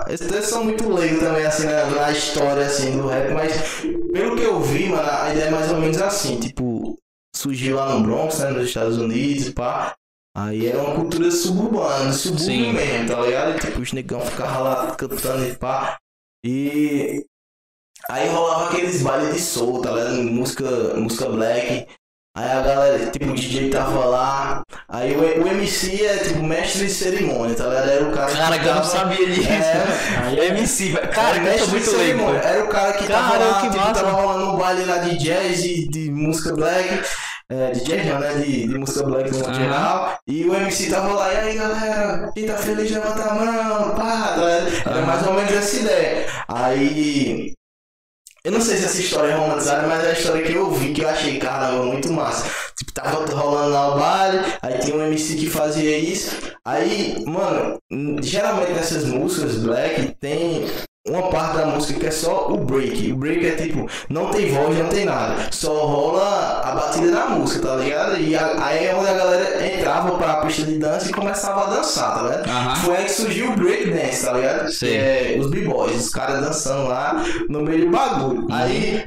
na. 0.07 0.13
Esses 0.15 0.27
dois 0.27 0.47
são 0.47 0.65
muito 0.65 0.89
leigos 0.91 1.19
também, 1.21 1.45
assim, 1.45 1.67
na, 1.67 1.85
na 1.87 2.11
história 2.13 2.65
assim, 2.65 2.97
do 2.97 3.09
rap, 3.09 3.31
mas 3.35 3.83
pelo 4.13 4.37
que 4.37 4.43
eu 4.43 4.61
vi, 4.61 4.89
mano, 4.89 5.09
a 5.11 5.31
ideia 5.31 5.47
é 5.47 5.51
mais 5.51 5.71
ou 5.71 5.79
menos 5.79 6.01
assim, 6.01 6.41
tipo, 6.41 6.97
surgiu 7.37 7.77
lá 7.77 7.95
no 7.95 8.03
Bronx, 8.05 8.39
né? 8.39 8.51
Nos 8.53 8.69
Estados 8.69 8.97
Unidos, 8.97 9.51
pá. 9.51 9.95
Aí 10.35 10.67
era 10.67 10.79
uma 10.83 10.95
cultura 10.95 11.31
suburbana, 11.31 12.13
subúrbio 12.13 12.45
Sim. 12.47 12.73
mesmo, 12.73 13.09
tá 13.09 13.21
ligado? 13.21 13.57
E, 13.57 13.61
tipo, 13.61 13.81
os 13.81 13.93
negão 13.93 14.21
ficavam 14.21 14.63
lá 14.63 14.95
cantando 14.97 15.47
e 15.47 15.55
pá. 15.57 15.99
E 16.45 17.25
aí 18.11 18.29
rolava 18.31 18.69
aqueles 18.71 19.03
bailes 19.03 19.35
de 19.35 19.41
soul, 19.41 19.83
tá 19.83 19.91
ligado? 19.93 20.23
Música, 20.25 20.65
música 20.97 21.29
black. 21.29 21.87
Aí 22.35 22.51
a 22.51 22.63
galera, 22.63 23.11
tipo, 23.11 23.27
o 23.27 23.35
DJ 23.35 23.69
tava 23.69 24.07
lá. 24.07 24.63
Aí 24.89 25.15
o, 25.15 25.21
o 25.45 25.49
MC 25.49 26.03
é 26.03 26.17
tipo 26.17 26.43
mestre 26.43 26.87
de 26.87 26.91
cerimônia, 26.93 27.55
tá 27.55 27.67
ligado? 27.69 27.91
Era 27.91 28.09
o 28.09 28.13
cara 28.13 28.33
Cara, 28.33 28.59
que 28.59 28.65
eu 28.67 28.75
não 28.75 28.81
tava- 28.81 28.89
sabia 28.91 29.27
disso. 29.27 29.49
É, 29.51 30.47
MC, 30.49 30.93
velho. 30.93 31.11
Cara, 31.11 31.13
cara, 31.13 31.41
mestre 31.41 31.65
de 31.67 31.71
muito 31.73 31.91
leigo. 31.91 31.99
cerimônia. 32.07 32.39
Era 32.41 32.65
o 32.65 32.69
cara 32.69 32.93
que 32.95 33.07
tava 33.07 33.33
Cara, 33.33 33.45
lá, 33.45 33.61
que 33.61 33.67
tipo, 33.71 33.77
massa. 33.85 33.93
tava 34.03 34.11
rolando 34.13 34.51
um 34.51 34.57
baile 34.57 34.85
lá 34.87 34.97
de 34.97 35.19
jazz 35.19 35.63
e 35.63 35.87
de 35.87 36.11
música 36.11 36.57
black. 36.57 37.03
É, 37.53 37.71
de 37.73 37.85
jazz 37.85 38.07
não, 38.07 38.19
né? 38.19 38.35
De, 38.35 38.67
de 38.67 38.79
música 38.79 39.03
black 39.05 39.31
no 39.31 39.45
Aham. 39.45 39.55
geral. 39.55 40.19
E 40.27 40.45
o 40.45 40.55
MC 40.55 40.89
tava 40.89 41.13
lá, 41.13 41.33
e 41.33 41.37
aí 41.37 41.55
galera, 41.57 42.33
quem 42.35 42.47
tá 42.47 42.57
feliz 42.57 42.91
levanta 42.91 43.23
a 43.23 43.35
mão, 43.35 43.95
pá, 43.95 44.37
ligado? 44.37 44.43
Era 44.87 44.97
Aham. 44.97 45.07
mais 45.07 45.27
ou 45.27 45.35
menos 45.35 45.53
essa 45.53 45.77
ideia. 45.77 46.27
Aí. 46.49 47.53
Eu 48.45 48.51
não 48.51 48.61
sei 48.61 48.77
se 48.77 48.87
essa 48.87 49.01
história 49.01 49.29
é 49.29 49.37
romantizada, 49.37 49.87
mas 49.87 50.03
é 50.03 50.11
a 50.11 50.13
história 50.15 50.43
que 50.43 50.53
eu 50.53 50.69
vi 50.73 50.93
que 50.93 51.03
eu 51.03 51.09
achei, 51.09 51.39
caramba, 51.39 51.85
muito 51.85 52.13
massa. 52.13 52.51
Tipo, 52.77 52.93
tava 52.93 53.25
rolando 53.25 53.71
lá 53.71 53.95
o 53.95 53.99
baile, 54.01 54.41
aí 54.61 54.79
tinha 54.81 54.97
um 54.97 55.07
MC 55.07 55.37
que 55.37 55.49
fazia 55.49 55.97
isso. 55.97 56.37
Aí, 56.65 57.25
mano, 57.25 57.79
geralmente 58.21 58.73
nessas 58.73 59.05
músicas 59.05 59.59
black 59.59 60.17
tem 60.19 60.67
uma 61.09 61.31
parte 61.31 61.57
da 61.57 61.67
música 61.67 61.99
que 61.99 62.07
é 62.07 62.11
só 62.13 62.49
o 62.53 62.59
break. 62.59 63.13
O 63.13 63.17
break 63.17 63.45
é 63.45 63.57
tipo, 63.57 63.89
não 64.09 64.31
tem 64.31 64.53
voz, 64.53 64.79
não 64.79 64.89
tem 64.89 65.05
nada. 65.05 65.49
Só 65.51 65.85
rola 65.87 66.61
a 66.65 66.73
batida 66.77 67.11
da 67.11 67.27
música, 67.27 67.67
tá 67.67 67.77
ligado? 67.77 68.17
E 68.21 68.37
a- 68.37 68.65
aí 68.65 68.87
é 68.87 68.95
onde 68.95 69.09
a 69.09 69.15
galera 69.15 69.67
entrava 69.67 70.17
pra 70.17 70.37
pista 70.43 70.63
de 70.63 70.79
dança 70.79 71.09
e 71.09 71.13
começava 71.13 71.65
a 71.65 71.71
dançar, 71.75 72.15
tá 72.15 72.23
ligado? 72.23 72.49
Foi 72.77 72.97
aí 72.97 73.05
que 73.05 73.13
surgiu 73.13 73.51
o 73.53 73.57
break 73.57 73.91
dance, 73.91 74.25
tá 74.25 74.33
ligado? 74.33 74.71
É 74.87 75.37
os 75.41 75.51
b-boys, 75.51 75.97
os 76.07 76.11
caras 76.11 76.41
dançando 76.45 76.89
lá 76.89 77.23
no 77.49 77.63
meio 77.63 77.87
do 77.87 77.91
bagulho. 77.91 78.47
Aí 78.51 79.05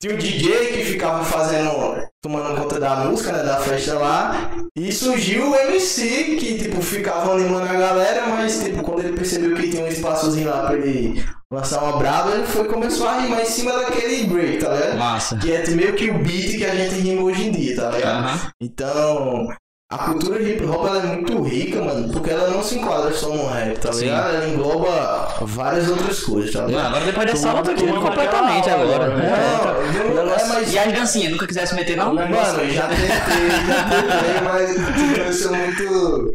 tinha 0.00 0.14
o 0.14 0.18
DJ 0.18 0.72
que 0.72 0.84
ficava 0.84 1.24
fazendo, 1.24 1.96
tomando 2.22 2.60
conta 2.60 2.78
da 2.78 2.96
música, 2.96 3.32
né, 3.32 3.42
da 3.42 3.58
festa 3.58 3.98
lá. 3.98 4.50
E 4.76 4.92
surgiu 4.92 5.50
o 5.50 5.54
MC 5.54 6.36
que, 6.36 6.58
tipo, 6.58 6.82
ficava 6.82 7.32
animando 7.32 7.64
a 7.64 7.74
galera, 7.74 8.26
mas, 8.26 8.62
tipo, 8.62 8.82
quando 8.82 9.00
ele 9.00 9.16
percebeu 9.16 9.54
que 9.56 9.70
tinha 9.70 9.84
um 9.84 9.88
espaçozinho 9.88 10.50
lá 10.50 10.66
pra 10.66 10.76
ele 10.76 11.24
lançar 11.50 11.82
uma 11.82 11.96
brava, 11.96 12.34
ele 12.34 12.46
foi 12.46 12.68
começou 12.68 13.08
a 13.08 13.20
rimar 13.20 13.40
em 13.40 13.46
cima 13.46 13.72
daquele 13.72 14.24
break, 14.26 14.58
tá 14.58 14.74
ligado? 14.74 14.98
Massa. 14.98 15.36
Que 15.38 15.52
é 15.52 15.66
meio 15.70 15.94
que 15.94 16.10
o 16.10 16.18
beat 16.18 16.58
que 16.58 16.64
a 16.64 16.74
gente 16.74 16.94
rima 16.96 17.22
hoje 17.22 17.48
em 17.48 17.50
dia, 17.50 17.76
tá 17.76 17.90
ligado? 17.90 18.24
Aham. 18.24 18.50
Então, 18.60 19.48
a 19.88 19.98
cultura 19.98 20.42
hip 20.42 20.64
hop 20.64 20.84
ela 20.86 20.98
é 20.98 21.06
muito 21.06 21.42
rica, 21.42 21.80
mano, 21.80 22.12
porque 22.12 22.30
ela 22.30 22.50
não 22.50 22.60
se 22.60 22.76
enquadra 22.76 23.12
só 23.12 23.28
no 23.28 23.46
rap, 23.46 23.78
tá 23.78 23.92
Sim. 23.92 24.06
ligado? 24.06 24.34
Ela 24.34 24.48
engloba 24.48 25.28
várias 25.42 25.88
outras 25.88 26.20
coisas, 26.24 26.52
tá 26.52 26.62
Não, 26.62 26.68
ligado? 26.68 26.86
agora 26.86 27.04
depois 27.04 27.26
dessa 27.26 27.48
aula 27.48 27.60
eu 27.60 27.64
tô 27.64 27.70
aqui 27.70 27.86
Turma 27.86 28.00
completamente 28.00 28.68
agora. 28.70 29.04
aula, 29.04 29.16
né? 29.16 29.30
Não, 30.12 30.24
não, 30.26 30.34
é, 30.34 30.44
mas. 30.48 30.72
E 30.72 30.78
as 30.78 30.92
dancinhas, 30.92 31.32
nunca 31.32 31.46
quisesse 31.46 31.74
meter 31.76 31.96
não? 31.96 32.14
Mano, 32.14 32.34
já 32.34 32.52
tentei, 32.52 32.70
já 32.70 32.88
tentei, 32.88 34.40
mas 34.42 35.40
eu 35.44 35.52
muito. 35.54 36.32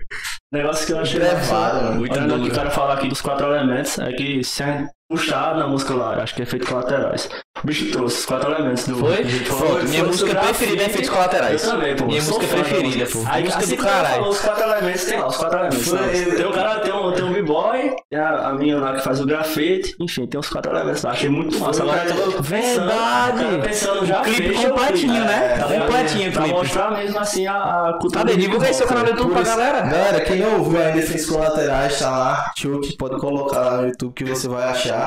negócio 0.54 0.86
que 0.88 0.94
eu 0.94 1.00
achei 1.00 1.20
Grevado, 1.20 1.84
massa, 1.84 1.96
Muito 1.96 2.18
aqui, 2.20 2.28
duro. 2.28 2.46
o 2.46 2.52
cara 2.56 2.72
falar 2.72 2.94
aqui 2.94 3.10
dos 3.10 3.22
quatro 3.22 3.48
elementos, 3.48 4.00
é 4.00 4.14
que 4.14 4.44
se 4.46 4.64
a 4.64 4.68
gente 4.78 4.90
puxado 5.12 5.60
na 5.60 5.68
música 5.68 5.94
lá, 5.94 6.16
acho 6.24 6.34
que 6.36 6.42
é 6.42 6.44
efeitos 6.44 6.68
colaterais. 6.70 7.30
O 7.64 7.68
bicho 7.68 7.92
trouxe 7.92 8.20
os 8.20 8.26
quatro 8.26 8.52
elementos 8.52 8.88
do. 8.88 8.96
Foi? 8.96 9.22
hop. 9.22 9.46
Foi. 9.46 9.84
Minha 9.84 10.04
música 10.06 10.28
sobre 10.32 10.42
preferida 10.48 10.84
é. 10.84 10.86
Efeitos 10.88 11.10
Colaterais. 11.10 11.64
Eu 11.64 11.72
também, 11.72 11.96
pô. 11.96 12.06
Minha 12.06 12.22
música 12.24 12.48
preferida, 12.48 13.00
música. 13.06 13.20
pô. 13.20 13.26
Aí, 13.30 13.44
Música 13.44 13.60
assim 13.64 13.76
do 13.76 13.78
que 13.78 13.84
caralho. 13.88 14.24
Os 14.28 14.40
quatro 14.42 14.64
elementos, 14.64 15.04
tem 15.06 15.20
lá, 15.20 15.28
os 15.28 15.38
quatro 15.38 15.60
elementos. 15.60 15.88
Foi- 15.88 16.00
né? 16.00 16.36
Tem 16.36 16.46
o 16.46 16.52
cara, 16.52 16.80
tem 16.80 16.94
um, 16.94 17.12
tem 17.12 17.24
um 17.24 17.34
b-boy, 17.34 17.96
tem 18.10 18.20
a, 18.20 18.48
a 18.48 18.54
minha 18.54 18.80
lá 18.80 18.94
que 18.94 19.04
faz 19.04 19.20
o 19.20 19.26
grafite, 19.26 19.96
enfim, 20.00 20.26
tem 20.26 20.40
os 20.40 20.50
quatro 20.50 20.72
elementos 20.72 21.04
lá. 21.04 21.12
Achei 21.12 21.30
muito 21.30 21.60
massa. 21.60 21.84
Agora 21.84 22.04
eu 22.06 22.16
tô 22.16 22.22
pensando, 22.42 22.42
Verdade. 22.42 23.62
pensando 23.64 24.06
já 24.06 24.22
Clipe 24.22 24.50
o 24.66 24.70
completinho, 24.70 25.14
clipe. 25.14 25.28
né? 25.28 25.58
tá 25.60 25.66
ligado? 25.68 25.86
Completinho 25.88 26.32
Pra 26.32 26.48
mostrar 26.48 26.92
mesmo 26.92 27.20
assim 27.20 27.48
a, 27.48 27.98
cultura. 28.02 28.26
Cadê? 28.26 28.38
Divulga 28.38 28.68
aí 28.68 28.74
seu 28.74 28.88
canal 28.88 29.04
do 29.04 29.12
né? 29.12 29.18
YouTube 29.18 29.34
pra 29.34 29.44
galera. 29.44 29.82
Galera, 29.82 30.22
quem 30.22 30.40
não 30.40 30.60
ouviu 30.60 30.82
ainda 30.82 30.98
efeitos 31.00 31.26
colaterais, 31.28 32.00
tá 32.00 32.10
lá. 32.10 32.52
Chuck, 32.58 32.98
pode 32.98 33.20
colocar 33.20 33.60
lá 33.60 33.78
no 33.82 33.88
YouTube 33.90 34.14
que 34.14 34.24
você 34.24 34.48
vai 34.48 34.64
achar. 34.70 35.01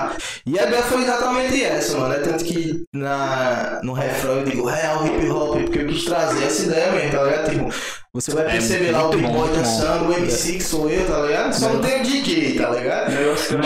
E 0.46 0.59
a 0.59 0.66
ideia 0.66 0.83
foi 0.83 1.02
exatamente 1.02 1.64
essa, 1.64 1.98
mano. 1.98 2.14
É 2.14 2.18
tanto 2.18 2.44
que 2.44 2.85
na, 2.92 3.80
no 3.83 3.92
refrão 3.92 4.38
eu 4.38 4.44
digo 4.44 4.66
real 4.66 5.07
hip 5.07 5.28
hop, 5.30 5.61
porque 5.62 5.78
eu 5.80 5.87
quis 5.87 6.04
trazer 6.04 6.44
essa 6.44 6.62
ideia 6.62 6.92
mesmo, 6.92 7.11
tá 7.12 7.22
ligado? 7.22 7.50
Tipo, 7.50 7.68
você 8.14 8.33
vai 8.33 8.44
perceber 8.44 8.92
lá 8.92 9.09
o 9.09 9.11
Big 9.11 9.26
Boy 9.26 9.50
dançando, 9.50 10.09
o 10.09 10.12
MC 10.12 10.52
que 10.52 10.62
sou 10.62 10.88
eu, 10.88 11.04
tá 11.04 11.18
ligado? 11.22 11.52
Só 11.52 11.68
não 11.68 11.80
tem 11.80 12.00
o 12.00 12.04
DJ, 12.04 12.57
tá 12.57 12.70
ligado? 12.70 13.12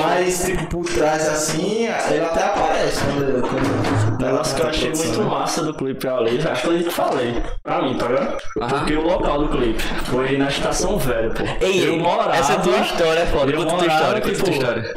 Mas, 0.00 0.42
tipo, 0.42 0.66
por 0.68 0.86
trás 0.86 1.28
assim, 1.28 1.86
ele 2.10 2.24
até 2.24 2.44
aparece 2.44 2.98
quando. 3.04 3.42
quando 3.42 4.18
O 4.18 4.22
negócio 4.24 4.56
que 4.56 4.62
eu 4.62 4.68
achei 4.68 4.92
muito 4.94 5.22
massa 5.22 5.62
do 5.62 5.74
clipe 5.74 6.08
ali, 6.08 6.40
acho 6.40 6.62
que 6.62 6.68
eu 6.68 6.82
já 6.82 6.90
falei, 6.90 7.42
pra 7.62 7.82
mim, 7.82 7.98
tá 7.98 8.08
ligado? 8.08 8.38
Porque 8.54 8.96
o 8.96 9.02
local 9.02 9.38
do 9.44 9.48
clipe 9.50 9.82
foi 10.06 10.38
na 10.38 10.48
Estação 10.48 10.98
Velha, 10.98 11.28
pô. 11.28 11.44
Ei, 11.60 11.86
eu 11.86 11.98
morava, 11.98 12.34
essa 12.34 12.58
tua 12.58 12.78
história 12.78 13.20
é 13.20 13.26
foda. 13.26 13.52
eu 13.52 13.58
Conta 13.58 13.76
tua 13.76 13.86
história, 13.86 14.20
conta 14.22 14.34
tua 14.34 14.44
tipo, 14.44 14.50
história. 14.50 14.94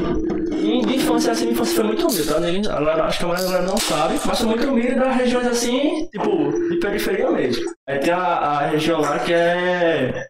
De 0.61 0.95
infância, 0.95 1.31
assim, 1.31 1.43
minha 1.43 1.53
infância 1.53 1.75
foi 1.75 1.83
muito 1.85 2.07
humilde, 2.07 2.27
tá? 2.27 2.39
Galera- 2.39 3.05
acho 3.05 3.19
que 3.19 3.25
a 3.25 3.27
maioria 3.27 3.61
não 3.61 3.77
sabe, 3.77 4.19
mas 4.25 4.37
foi 4.37 4.47
muito 4.47 4.67
humilde 4.67 4.95
das 4.95 5.15
regiões 5.15 5.47
assim, 5.47 6.07
tipo, 6.11 6.51
de 6.69 6.77
periferia 6.79 7.29
mesmo. 7.31 7.65
Aí 7.87 7.99
tem 7.99 8.13
a, 8.13 8.17
a 8.23 8.67
região 8.67 9.01
lá 9.01 9.19
que 9.19 9.33
é. 9.33 10.27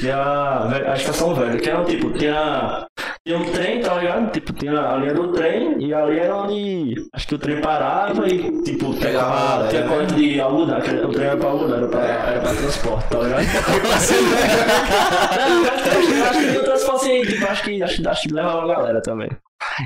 Que 0.00 0.08
é 0.08 0.12
a, 0.12 0.92
a 0.92 0.94
estação 0.94 1.34
velha, 1.34 1.58
que 1.58 1.68
é 1.68 1.84
tipo, 1.84 2.10
tem 2.18 2.28
a. 2.30 2.86
Tem 3.26 3.34
um 3.36 3.50
trem, 3.52 3.80
tá 3.80 3.94
ligado? 3.94 4.30
Tipo, 4.32 4.52
tinha 4.52 4.78
a 4.78 4.96
linha 4.98 5.14
do 5.14 5.32
trem 5.32 5.82
e 5.82 5.94
ali 5.94 6.18
era 6.18 6.36
onde. 6.36 7.06
Acho 7.10 7.26
que 7.28 7.34
o 7.34 7.38
trem 7.38 7.58
parava 7.62 8.28
e, 8.28 8.62
tipo, 8.64 8.90
tinha, 8.92 9.00
Pegava 9.00 9.68
tinha 9.68 9.80
né? 9.82 9.88
coleta 9.88 10.14
de 10.14 10.38
algodão, 10.40 10.78
que 10.82 10.90
o 10.90 11.08
trem 11.10 11.26
era 11.28 11.36
pra 11.38 11.48
algodão, 11.48 11.76
era 11.78 11.88
pra, 11.88 12.00
era 12.02 12.40
pra 12.42 12.54
transporte, 12.54 13.08
tá 13.08 13.18
ligado? 13.20 13.44
Não, 15.48 15.64
acho 15.64 16.06
que- 16.06 16.22
acho 16.22 16.40
que 16.52 16.58
o 16.58 16.64
transporte 16.64 17.26
tipo, 17.26 17.46
acho 17.46 17.62
que, 17.62 17.82
acho, 17.82 18.08
acho 18.10 18.22
que 18.28 18.34
levava 18.34 18.62
a 18.62 18.66
galera 18.76 19.00
também. 19.02 19.30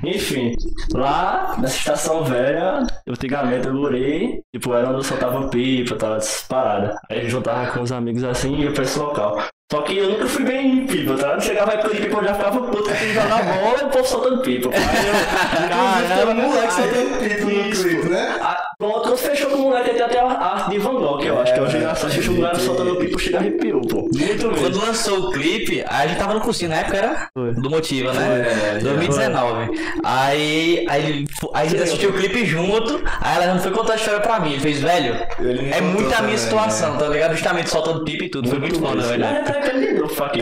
Enfim, 0.04 0.56
lá 0.92 1.54
nessa 1.60 1.76
estação 1.78 2.24
velha, 2.24 2.84
antigamente 3.08 3.68
eu 3.68 3.74
morei, 3.74 4.40
tipo, 4.52 4.74
era 4.74 4.88
onde 4.88 4.98
eu 4.98 5.02
soltava 5.04 5.48
pipa, 5.48 5.94
tava 5.94 6.16
essas 6.16 6.42
paradas. 6.48 6.96
Aí 7.08 7.22
eu 7.22 7.28
juntava 7.30 7.70
com 7.70 7.82
os 7.82 7.92
amigos 7.92 8.24
assim 8.24 8.56
e 8.56 8.64
ia 8.64 8.72
pra 8.72 8.82
esse 8.82 8.98
local. 8.98 9.40
Só 9.70 9.82
que 9.82 9.98
eu 9.98 10.08
nunca 10.08 10.26
fui 10.26 10.44
bem 10.44 10.78
em 10.78 10.86
pipa, 10.86 11.14
tá? 11.14 11.34
Eu 11.34 11.40
chegava 11.42 11.72
aí 11.72 11.82
de 11.82 12.00
pipa, 12.00 12.16
eu 12.18 12.24
já 12.24 12.34
ficava 12.34 12.58
puto 12.58 12.84
que 12.84 13.12
jogar 13.12 13.42
bola 13.42 13.78
e 13.82 13.84
o 13.84 13.88
povo 13.90 14.04
soltando 14.06 14.40
pipa. 14.40 14.70
pô. 14.70 14.74
Aí 14.74 16.20
eu, 16.20 16.34
moleque 16.34 16.74
tem 16.94 17.28
pipo 17.28 17.50
no 17.50 17.70
clipe, 17.70 18.08
né? 18.08 18.38
Ah, 18.40 18.68
Pronto, 18.78 19.00
quando 19.00 19.16
fechou 19.16 19.50
com 19.50 19.56
o 19.56 19.62
moleque, 19.62 19.90
tem 19.90 20.02
até 20.02 20.20
a 20.20 20.26
arte 20.26 20.70
de 20.70 20.78
Van 20.78 20.94
Gogh, 20.94 21.20
eu 21.20 21.40
acho 21.40 21.52
que 21.52 21.58
é 21.58 21.62
hoje 21.64 21.76
engraçado. 21.78 22.12
Deixa 22.12 22.30
o 22.30 22.40
cara 22.40 22.58
soltando 22.60 22.94
pipa, 22.94 23.18
chega 23.18 23.38
arrepiou, 23.38 23.80
pô. 23.80 24.02
Muito 24.02 24.16
mesmo. 24.20 24.56
Quando 24.56 24.78
lançou 24.78 25.18
o 25.18 25.32
clipe, 25.32 25.84
a 25.84 26.06
gente 26.06 26.16
tava 26.16 26.34
no 26.34 26.40
cursinho, 26.40 26.70
na 26.70 26.76
época 26.76 26.96
era 26.96 27.28
Foi. 27.34 27.54
do 27.54 27.68
Motiva, 27.68 28.12
né? 28.12 28.76
É, 28.76 28.78
2019. 28.78 29.80
Aí, 30.04 30.86
aí, 30.88 30.88
aí 30.88 31.26
a 31.54 31.64
gente 31.66 31.82
assistiu 31.82 32.10
o 32.10 32.12
clipe 32.12 32.46
junto, 32.46 33.02
aí 33.20 33.42
ela 33.42 33.58
foi 33.58 33.72
contar 33.72 33.94
a 33.94 33.96
história 33.96 34.20
pra 34.20 34.38
mim. 34.38 34.52
Ele 34.52 34.60
fez, 34.60 34.78
velho, 34.78 35.26
é 35.72 35.80
muito 35.80 36.14
a 36.14 36.22
minha 36.22 36.38
situação, 36.38 36.92
né? 36.92 37.00
tá 37.00 37.08
ligado? 37.08 37.32
Justamente 37.32 37.70
soltando 37.70 38.04
pipa 38.04 38.24
e 38.26 38.28
tudo. 38.28 38.48
Foi 38.48 38.60
muito 38.60 38.78
foda, 38.78 39.02
velho. 39.02 39.24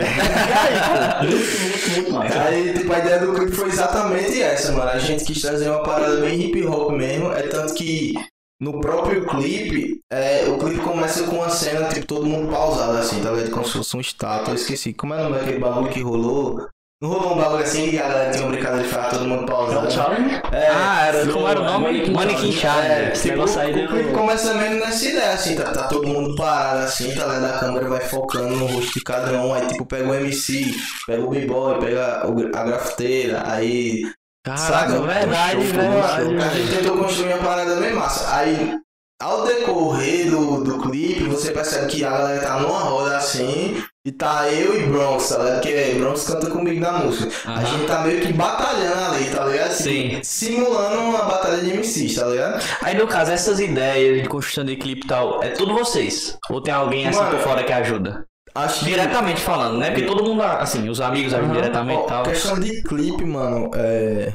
Aí, 2.45 2.73
tipo, 2.73 2.93
a 2.93 2.99
ideia 2.99 3.19
do 3.19 3.33
clipe 3.33 3.51
foi 3.51 3.69
exatamente 3.69 4.41
essa, 4.41 4.71
mano. 4.71 4.89
A 4.89 4.99
gente 4.99 5.25
quis 5.25 5.41
trazer 5.41 5.69
uma 5.69 5.83
parada 5.83 6.17
bem 6.17 6.41
hip 6.41 6.65
hop 6.65 6.91
mesmo. 6.91 7.31
É 7.31 7.43
tanto 7.43 7.73
que 7.73 8.13
no 8.59 8.79
próprio 8.79 9.25
clipe, 9.27 9.99
é, 10.11 10.45
o 10.47 10.57
clipe 10.57 10.81
começa 10.81 11.23
com 11.23 11.37
uma 11.37 11.49
cena, 11.49 11.87
tipo, 11.89 12.07
todo 12.07 12.25
mundo 12.25 12.51
pausado 12.51 12.97
assim, 12.97 13.21
tá 13.21 13.31
ligado? 13.31 13.51
Como 13.51 13.65
se 13.65 13.73
fosse 13.73 13.97
um 13.97 14.01
estátua. 14.01 14.51
Eu 14.51 14.55
esqueci. 14.55 14.93
Como 14.93 15.13
é 15.13 15.19
o 15.19 15.23
nome 15.23 15.37
daquele 15.37 15.59
bagulho 15.59 15.91
que 15.91 16.01
rolou? 16.01 16.67
Não 16.99 17.09
rolou 17.09 17.33
um 17.35 17.37
bagulho 17.37 17.61
assim 17.63 17.91
e 17.91 17.99
a 17.99 18.07
galera 18.07 18.31
tinha 18.31 18.43
uma 18.43 18.51
brincadeira 18.51 18.83
de 18.83 18.89
ficar 18.89 19.09
todo 19.09 19.25
mundo 19.25 19.45
pausado. 19.45 19.91
Challenge? 19.91 20.33
É, 20.51 20.67
Ah, 20.71 21.05
era, 21.07 21.31
como 21.31 21.47
era 21.47 21.59
o 21.61 21.63
nome? 21.63 22.09
Manequim. 22.09 22.51
Challenge. 22.51 22.91
É, 22.91 23.09
tipo, 23.11 23.43
o 23.43 24.13
começa 24.13 24.53
mesmo 24.55 24.79
nessa 24.79 25.05
ideia, 25.05 25.33
assim, 25.33 25.55
tá, 25.55 25.65
tá 25.71 25.83
todo 25.87 26.07
mundo 26.07 26.35
parado 26.35 26.79
assim, 26.79 27.13
tá 27.13 27.25
ligado? 27.27 27.45
A 27.53 27.59
câmera 27.59 27.87
vai 27.87 28.01
focando 28.01 28.55
no 28.55 28.65
rosto 28.65 28.93
de 28.95 29.03
cada 29.03 29.31
um, 29.39 29.53
aí 29.53 29.67
tipo, 29.67 29.85
pega 29.85 30.09
o 30.09 30.15
MC, 30.15 30.73
pega 31.05 31.21
o 31.23 31.29
b-boy, 31.29 31.79
pega 31.79 32.25
o- 32.27 32.57
a 32.57 32.63
grafiteira, 32.63 33.43
aí. 33.45 34.01
Caraca, 34.43 34.99
verdade, 35.01 35.61
Show, 35.67 35.73
verdade. 35.73 36.23
show. 36.23 36.37
A 36.41 36.49
gente 36.49 36.77
tentou 36.77 36.97
construir 36.97 37.33
uma 37.33 37.43
parada 37.43 37.75
bem 37.75 37.93
massa. 37.93 38.33
Aí, 38.37 38.75
ao 39.21 39.45
decorrer 39.45 40.31
do, 40.31 40.63
do 40.63 40.79
clipe, 40.79 41.25
você 41.25 41.51
percebe 41.51 41.87
que 41.87 42.03
a 42.03 42.09
galera 42.09 42.41
tá 42.41 42.59
numa 42.59 42.79
roda 42.79 43.17
assim, 43.17 43.83
e 44.07 44.11
tá 44.13 44.49
eu 44.49 44.79
e 44.79 44.85
Bronx, 44.85 45.27
tá 45.27 45.43
ligado? 45.43 45.61
Que 45.63 45.95
Bronx 45.95 46.23
canta 46.23 46.49
comigo 46.49 46.79
na 46.79 46.93
música. 46.93 47.29
A 47.45 47.55
Aham. 47.55 47.65
gente 47.65 47.87
tá 47.87 47.99
meio 48.03 48.21
que 48.21 48.31
batalhando 48.31 49.13
ali, 49.13 49.25
tá 49.25 49.43
ligado? 49.43 49.71
Tipo, 49.71 49.83
Sim. 49.83 50.19
Simulando 50.23 51.01
uma 51.01 51.23
batalha 51.23 51.57
de 51.57 51.73
MCs, 51.73 52.15
tá 52.15 52.25
ligado? 52.27 52.63
Aí 52.81 52.95
no 52.97 53.05
caso, 53.05 53.33
essas 53.33 53.59
ideias 53.59 54.23
de 54.23 54.29
construção 54.29 54.63
de 54.63 54.77
clipe 54.77 55.01
e 55.03 55.07
tal, 55.09 55.43
é 55.43 55.49
tudo 55.49 55.73
vocês? 55.73 56.37
Ou 56.49 56.61
tem 56.61 56.73
alguém 56.73 57.05
assim 57.05 57.19
Mano, 57.19 57.31
por 57.31 57.39
fora 57.41 57.65
que 57.65 57.73
ajuda? 57.73 58.23
Acho 58.55 58.79
que. 58.79 58.85
Diretamente 58.85 59.41
falando, 59.41 59.77
né? 59.77 59.91
Porque 59.91 60.05
todo 60.05 60.23
mundo, 60.23 60.41
assim, 60.41 60.87
os 60.87 61.01
amigos 61.01 61.33
ajudam 61.33 61.53
diretamente 61.55 61.99
Ó, 61.99 62.05
e 62.05 62.07
tal. 62.07 62.23
questão 62.23 62.57
de 62.57 62.81
clipe, 62.83 63.25
mano, 63.25 63.69
é. 63.75 64.31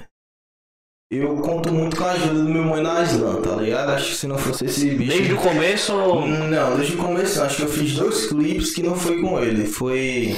Eu 1.15 1.37
conto 1.37 1.71
muito 1.71 1.95
com 1.95 2.05
a 2.05 2.13
ajuda 2.13 2.33
do 2.43 2.49
meu 2.49 2.65
mãe 2.65 2.83
na 2.83 3.03
Islam, 3.03 3.43
tá 3.43 3.57
ligado? 3.57 3.91
Acho 3.91 4.09
que 4.09 4.15
se 4.17 4.27
não 4.27 4.39
fosse 4.39 4.65
esse 4.65 4.87
bicho. 4.95 5.11
Desde 5.11 5.35
o 5.35 5.37
começo, 5.37 5.93
Não, 5.95 6.75
desde 6.77 6.95
o 6.95 6.97
começo 6.97 7.39
não. 7.39 7.45
Acho 7.47 7.57
que 7.57 7.63
eu 7.65 7.69
fiz 7.69 7.93
dois 7.95 8.27
clipes 8.29 8.75
que 8.75 8.83
não 8.83 8.95
foi 8.95 9.21
com 9.21 9.39
ele. 9.39 9.67
Foi 9.67 10.35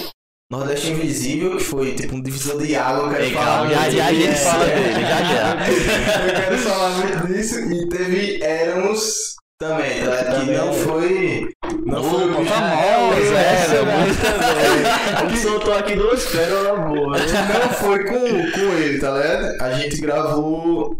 Nordeste 0.50 0.90
Invisível, 0.90 1.56
que 1.56 1.62
foi 1.62 1.94
tipo 1.94 2.16
um 2.16 2.20
divisor 2.22 2.60
de 2.60 2.74
água. 2.74 3.08
Calma, 3.32 3.70
já- 3.70 3.88
já 3.90 4.06
a 4.06 4.12
gente 4.12 4.30
disso. 4.32 4.44
fala 4.44 4.64
dele, 4.64 5.00
já, 5.00 5.24
já. 5.24 5.56
Eu 6.26 6.34
quero 6.40 6.58
falar 6.58 6.90
muito 6.98 7.26
disso. 7.28 7.60
E 7.60 7.88
teve 7.88 8.42
Éramos 8.42 9.36
também, 9.68 10.04
tá 10.04 10.10
ligado? 10.10 10.44
Que 10.46 10.52
não 10.52 10.72
foi. 10.72 11.48
Não 11.86 12.02
foi 12.04 12.24
o 12.24 12.30
Opa, 12.32 12.40
bicho. 12.40 12.52
famosa, 12.54 13.38
essa, 13.38 13.76
A 15.18 15.28
gente 15.28 15.38
soltou 15.42 15.74
aqui 15.74 15.94
duas 15.96 16.26
pérolas 16.26 16.88
boas. 16.88 17.32
Não 17.32 17.70
foi 17.70 18.04
com, 18.04 18.18
com 18.52 18.72
ele, 18.78 18.98
tá 19.00 19.10
ligado? 19.16 19.62
A 19.62 19.72
gente 19.72 19.96
gravou 20.00 20.98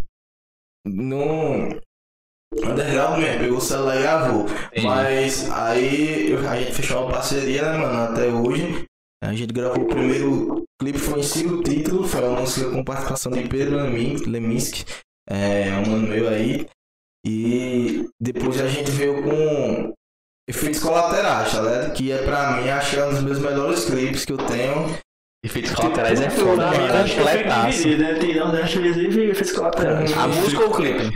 no 0.87 1.81
underground 2.62 3.18
mesmo, 3.18 3.40
pegou 3.40 3.59
o 3.59 3.61
celular 3.61 3.96
e 3.98 4.03
gravou. 4.03 4.46
Entendi. 4.72 4.87
Mas 4.87 5.50
aí 5.50 6.31
eu- 6.31 6.48
a 6.48 6.57
gente 6.57 6.72
fechou 6.72 7.03
uma 7.05 7.12
parceria, 7.12 7.62
né, 7.62 7.79
mano, 7.79 8.12
até 8.12 8.27
hoje. 8.29 8.85
A 9.22 9.33
gente 9.33 9.53
gravou 9.53 9.83
o 9.85 9.88
primeiro 9.88 10.64
clipe, 10.81 10.98
foi 10.98 11.20
em 11.20 11.22
si 11.22 11.46
o 11.46 11.62
título, 11.62 12.07
foi 12.07 12.20
uma 12.22 12.40
música 12.40 12.68
com 12.70 12.85
participação 12.85 13.33
de 13.33 13.48
Pedro 13.48 13.77
Lemin- 13.77 14.16
Leminski, 14.27 14.85
é 15.31 15.70
um 15.85 15.90
mano 15.90 16.07
meu 16.09 16.29
aí. 16.29 16.66
E 17.24 18.08
depois 18.20 18.60
a 18.60 18.68
gente 18.68 18.90
veio 18.90 19.22
com 19.22 19.92
efeitos 20.48 20.80
colaterais, 20.80 21.52
tá 21.52 21.60
ligado? 21.62 21.92
Que 21.92 22.12
é 22.12 22.18
pra 22.18 22.50
mim, 22.52 22.68
acho 22.68 22.90
que 22.90 22.96
é 23.00 23.06
um 23.06 23.10
dos 23.10 23.22
meus 23.22 23.38
melhores 23.38 23.84
clipes 23.87 24.24
que 24.24 24.32
eu 24.32 24.37
tenho. 24.38 24.96
efeitos 25.44 25.72
colaterais 25.74 26.20
é 26.20 26.28
Tudo, 26.28 26.46
foda, 26.50 26.70
né? 26.70 26.78
mano. 26.78 27.08
Completaço. 27.14 27.70
dividido, 27.70 28.02
né? 28.02 28.14
Tem 28.14 28.34
Nordeste 28.37 28.78
Invisível 28.78 29.24
e 29.24 29.30
efeitos 29.30 29.52
colaterais. 29.52 30.16
A 30.18 30.28
música 30.28 30.62
ou 30.64 30.70
o 30.70 30.74
clipe? 30.74 31.10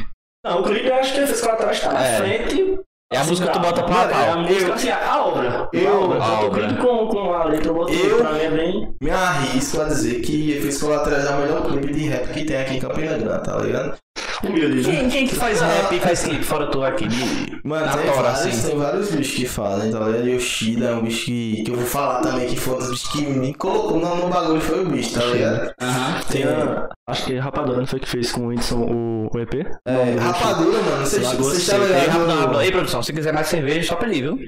Não, 0.44 0.60
o 0.60 0.64
clipe 0.64 0.86
eu 0.86 0.94
acho 0.94 1.12
que 1.14 1.20
efeitos 1.20 1.40
colaterais 1.42 1.80
tá 1.80 1.92
na 1.92 2.04
É. 2.06 2.16
frente. 2.18 2.78
É 3.10 3.16
a 3.16 3.24
música 3.24 3.46
que 3.48 3.52
tu 3.54 3.60
bota 3.60 3.82
pra 3.84 3.94
Mano, 3.94 4.12
É 4.12 4.30
a 4.30 4.36
música, 4.36 4.74
assim, 4.74 4.90
a 4.90 5.24
obra. 5.24 5.68
eu- 5.72 6.22
a 6.22 6.40
obra. 6.42 6.66
clipe 6.66 6.80
com, 6.82 7.06
com 7.08 7.32
a 7.32 7.44
letra, 7.44 7.68
eu 7.68 7.74
botei, 7.74 8.12
Eu- 8.12 8.18
pra 8.18 8.32
mim 8.34 8.40
é 8.40 8.50
bem... 8.50 8.94
Me 9.02 9.10
arrisco 9.10 9.80
a 9.80 9.84
dizer 9.84 10.20
que 10.20 10.52
Efeitos 10.52 10.78
Colaterais 10.82 11.24
é 11.24 11.30
o 11.34 11.38
melhor 11.40 11.66
clipe 11.66 11.90
de 11.90 12.00
rap 12.06 12.28
que 12.34 12.44
tem 12.44 12.56
aqui 12.58 12.74
em 12.76 12.80
Campina 12.80 13.16
Grande, 13.16 13.44
tá 13.44 13.56
ligado? 13.56 13.96
Humilde. 14.44 14.82
Quem, 14.84 15.08
quem 15.08 15.26
que 15.26 15.34
faz 15.34 15.60
rap 15.60 15.92
e 15.94 16.00
faz 16.00 16.22
clipe 16.22 16.44
fora 16.44 16.66
tu 16.70 16.82
aqui? 16.82 17.06
De... 17.08 17.60
Mano, 17.64 17.86
Na 17.86 17.96
tem, 17.96 18.06
tora, 18.10 18.22
vários, 18.22 18.46
assim. 18.46 18.68
tem 18.68 18.78
vários 18.78 19.10
bichos 19.10 19.34
que 19.34 19.46
fazem, 19.46 19.90
tá 19.92 19.98
ligado? 20.00 20.28
Yoshida 20.28 20.86
é 20.86 20.94
um 20.94 21.02
bicho 21.02 21.26
que, 21.26 21.62
que 21.64 21.70
eu 21.70 21.76
vou 21.76 21.86
falar 21.86 22.20
também, 22.20 22.46
que 22.46 22.56
foi 22.56 22.74
um 22.74 22.78
dos 22.78 22.90
bichos 22.90 23.08
que 23.12 23.22
me 23.22 23.54
colocou 23.54 23.98
no, 23.98 24.16
no 24.16 24.28
bagulho, 24.28 24.60
foi 24.60 24.84
o 24.84 24.88
bicho, 24.88 25.14
tá 25.14 25.24
ligado? 25.24 25.72
Aham. 25.80 26.20
Tem 26.30 26.44
a... 26.44 26.88
Acho 27.08 27.24
que 27.24 27.38
Rapadura 27.38 27.78
não 27.78 27.86
foi 27.86 28.00
que 28.00 28.08
fez 28.08 28.30
com 28.30 28.42
o 28.42 28.46
Whindersson 28.48 28.80
o, 28.80 29.28
o 29.34 29.38
EP? 29.40 29.54
É, 29.86 30.16
rapadura, 30.20 30.78
mano, 30.82 31.06
vocês 31.06 31.66
tá 31.66 31.78
ligado? 31.78 32.60
Ei, 32.60 32.70
produção, 32.70 33.02
se 33.02 33.12
quiser 33.12 33.32
mais 33.32 33.46
cerveja, 33.46 33.88
só 33.88 33.96
pra 33.96 34.08
ele, 34.08 34.22
viu? 34.22 34.38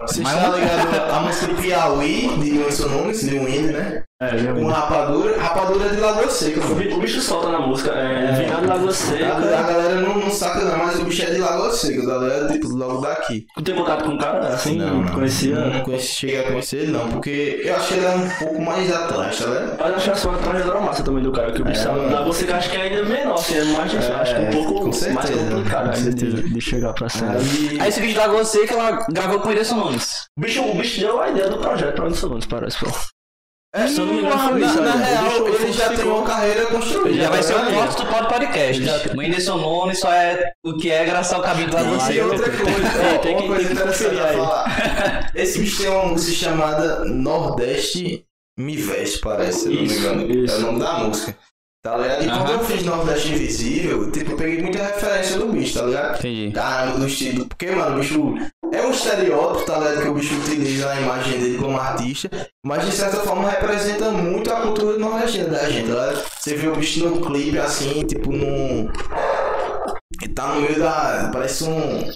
Você 0.00 0.20
Mas 0.22 0.34
está 0.34 0.48
ligado 0.56 1.10
a 1.12 1.20
música 1.20 1.54
Piauí, 1.54 2.28
de 2.38 2.58
Wilson 2.58 2.88
Nunes, 2.88 3.20
de 3.20 3.38
Winnie, 3.38 3.72
né? 3.72 4.02
É. 4.20 4.30
Com 4.52 4.66
Rapadura. 4.66 5.40
Rapadura 5.40 5.86
é 5.86 5.88
de 5.90 6.00
Lagoa 6.00 6.28
Seca, 6.28 6.58
O 6.58 6.64
mano. 6.64 6.74
bi- 6.74 6.88
o 6.92 6.98
bicho 6.98 7.20
solta 7.20 7.50
na 7.50 7.60
música, 7.60 7.92
é, 7.92 8.32
virando 8.32 8.66
Lagoa 8.66 8.88
A, 8.88 8.90
a 8.90 8.92
Seca. 8.92 9.40
galera 9.62 9.94
não, 10.00 10.18
não 10.18 10.28
saca 10.30 10.58
não, 10.64 10.76
mas 10.76 10.98
o 10.98 11.04
bicho 11.04 11.22
é 11.22 11.26
de 11.26 11.38
Lagoa 11.38 11.70
Seca, 11.72 12.02
a 12.02 12.06
galera 12.06 12.48
tipo 12.52 12.66
logo 12.74 13.00
daqui. 13.00 13.46
Tu 13.54 13.62
tem 13.62 13.76
contato 13.76 14.04
com 14.04 14.14
o 14.14 14.18
cara 14.18 14.40
assim? 14.48 14.76
Não, 14.76 15.02
não. 15.02 15.12
Conhecia? 15.14 15.54
Não 15.54 15.80
conheci, 15.84 16.06
cheguei 16.16 16.40
a 16.40 16.42
conhecer 16.48 16.76
ele 16.78 16.90
não, 16.92 17.08
porque 17.10 17.60
eu 17.64 17.76
achei 17.76 17.98
ele 17.98 18.06
um 18.08 18.28
pouco 18.40 18.60
mais 18.60 18.92
atrás, 18.92 19.38
tá 19.38 19.46
vendo? 19.50 19.76
Mas 19.78 19.94
acho 19.94 20.04
que 20.04 20.10
essa 20.10 20.26
é 20.26 20.30
uma 20.32 20.38
trajetória 20.40 20.80
massa 20.80 21.02
também 21.04 21.22
do 21.22 21.30
cara, 21.30 21.52
que 21.52 21.62
o 21.62 21.64
bicho 21.64 21.80
É, 21.80 21.82
sabe. 21.84 21.98
mano. 22.00 22.12
Lagoa 22.12 22.32
Seca 22.32 22.56
acho 22.56 22.70
que 22.70 22.76
é 22.76 22.80
ainda 22.82 23.02
menor, 23.04 23.34
assim, 23.34 23.56
é 23.56 23.64
mais, 23.66 23.94
É, 23.94 23.98
acho 24.14 24.34
que 24.34 24.40
um 24.40 24.50
pouco 24.50 24.74
com 24.80 24.84
mais 24.86 24.96
certeza, 25.28 25.50
complicado 25.54 25.90
com 25.90 25.94
certeza. 25.94 26.36
de, 26.42 26.54
de 26.54 26.60
chegar 26.60 26.92
pra 26.92 27.08
cima. 27.08 27.34
Aí, 27.34 27.78
Aí 27.80 27.88
esse 27.88 28.00
vídeo 28.00 28.16
da 28.16 28.22
Lagoa 28.26 28.44
Seca, 28.44 28.74
ela 28.74 29.06
gravou 29.12 29.38
com 29.38 29.48
o 29.48 29.52
Whindersson 29.72 29.90
Nunes. 29.90 30.10
O 30.36 30.40
bicho, 30.40 30.62
o 30.62 30.74
bicho 30.74 31.00
deu 31.00 31.20
a 31.20 31.28
ideia 31.30 31.48
do 31.48 31.58
projeto 31.58 31.94
pra 31.94 32.04
Anderson 32.06 32.28
Nunes, 32.28 32.46
parece, 32.46 32.78
pô. 32.78 32.86
é, 33.74 33.86
se 33.86 34.00
eu 34.00 34.06
não 34.06 34.14
me 34.14 34.20
engano, 34.20 34.36
na, 34.36 34.48
foi 34.48 34.64
isso, 34.64 34.80
na 34.82 34.92
real, 34.92 35.42
O 35.42 35.44
bicho 35.44 35.62
ele 35.62 35.72
já 35.72 35.88
tem 35.90 36.04
uma 36.04 36.22
carreira 36.24 36.66
construída. 36.66 37.22
Já 37.22 37.30
vai 37.30 37.42
ser 37.42 37.54
o 37.54 37.72
corte 37.74 37.96
do 37.96 38.06
Pod 38.06 38.28
Podcast. 38.28 38.84
Já- 38.84 38.96
O 39.14 39.18
Whindersson 39.18 39.56
Nunes 39.58 40.00
só 40.00 40.12
é 40.12 40.52
o 40.64 40.76
que 40.76 40.90
é 40.90 41.04
graças 41.04 41.32
ao 41.32 41.42
cabelo 41.42 41.70
da 41.70 41.80
Lagoa 41.82 41.96
E 41.96 42.00
Seca. 42.00 42.24
outra 42.26 42.50
coisa, 42.50 43.14
ó, 43.14 43.18
tem 43.22 43.32
uma 43.32 43.42
que- 43.42 43.48
coisa 43.48 43.66
que 43.66 43.72
interessante 43.74 44.04
conferir 44.10 44.22
a 44.24 44.32
falar. 44.32 45.32
Esse 45.36 45.58
bicho 45.58 45.82
tem 45.82 45.90
uma 45.90 46.06
música 46.06 46.36
chamada 46.36 47.04
Nordeste 47.04 48.24
Me 48.58 48.76
Veste, 48.76 49.18
parece, 49.20 49.60
se 49.60 49.66
eu 49.68 49.72
não 49.74 49.80
me 49.82 49.86
Isso, 49.86 49.98
engano. 49.98 50.44
isso. 50.44 50.54
É 50.54 50.58
o 50.58 50.60
nome 50.62 50.78
da 50.80 50.92
música. 50.98 51.36
Tá 51.80 51.96
ligado? 51.96 52.22
E 52.24 52.26
quando 52.26 52.40
Aham. 52.50 52.52
eu 52.54 52.64
fiz 52.64 52.82
Nordeste 52.84 53.28
Invisível, 53.32 54.10
tipo, 54.10 54.32
eu 54.32 54.36
peguei 54.36 54.60
muita 54.60 54.82
referência 54.82 55.38
do 55.38 55.46
bicho, 55.46 55.78
tá 55.78 55.86
ligado? 55.86 56.18
Entendi. 56.18 56.50
Caramba, 56.52 56.98
do 56.98 57.06
estilo. 57.06 57.46
Porque, 57.46 57.70
mano, 57.70 57.96
o 57.96 58.00
bicho 58.00 58.34
é 58.72 58.82
um 58.86 58.90
estereótipo, 58.90 59.64
tá 59.64 59.78
ligado? 59.78 60.02
Que 60.02 60.08
o 60.08 60.14
bicho 60.14 60.34
utiliza 60.34 60.86
na 60.86 61.00
imagem 61.00 61.38
dele 61.38 61.58
como 61.58 61.78
artista, 61.78 62.30
mas 62.64 62.84
de 62.84 62.92
certa 62.92 63.18
forma 63.18 63.50
representa 63.50 64.10
muito 64.10 64.52
a 64.52 64.60
cultura 64.60 64.98
nordestina 64.98 65.48
da 65.48 65.68
gente, 65.68 65.88
tá 65.88 66.06
ligado? 66.06 66.24
Você 66.38 66.54
vê 66.54 66.68
o 66.68 66.76
bicho 66.76 67.08
no 67.08 67.20
clipe 67.20 67.58
assim, 67.58 68.02
tipo, 68.06 68.32
num. 68.32 68.90
Ele 70.22 70.34
tá 70.34 70.54
no 70.54 70.60
meio 70.60 70.78
da. 70.78 71.30
Parece 71.32 71.64
um. 71.64 72.10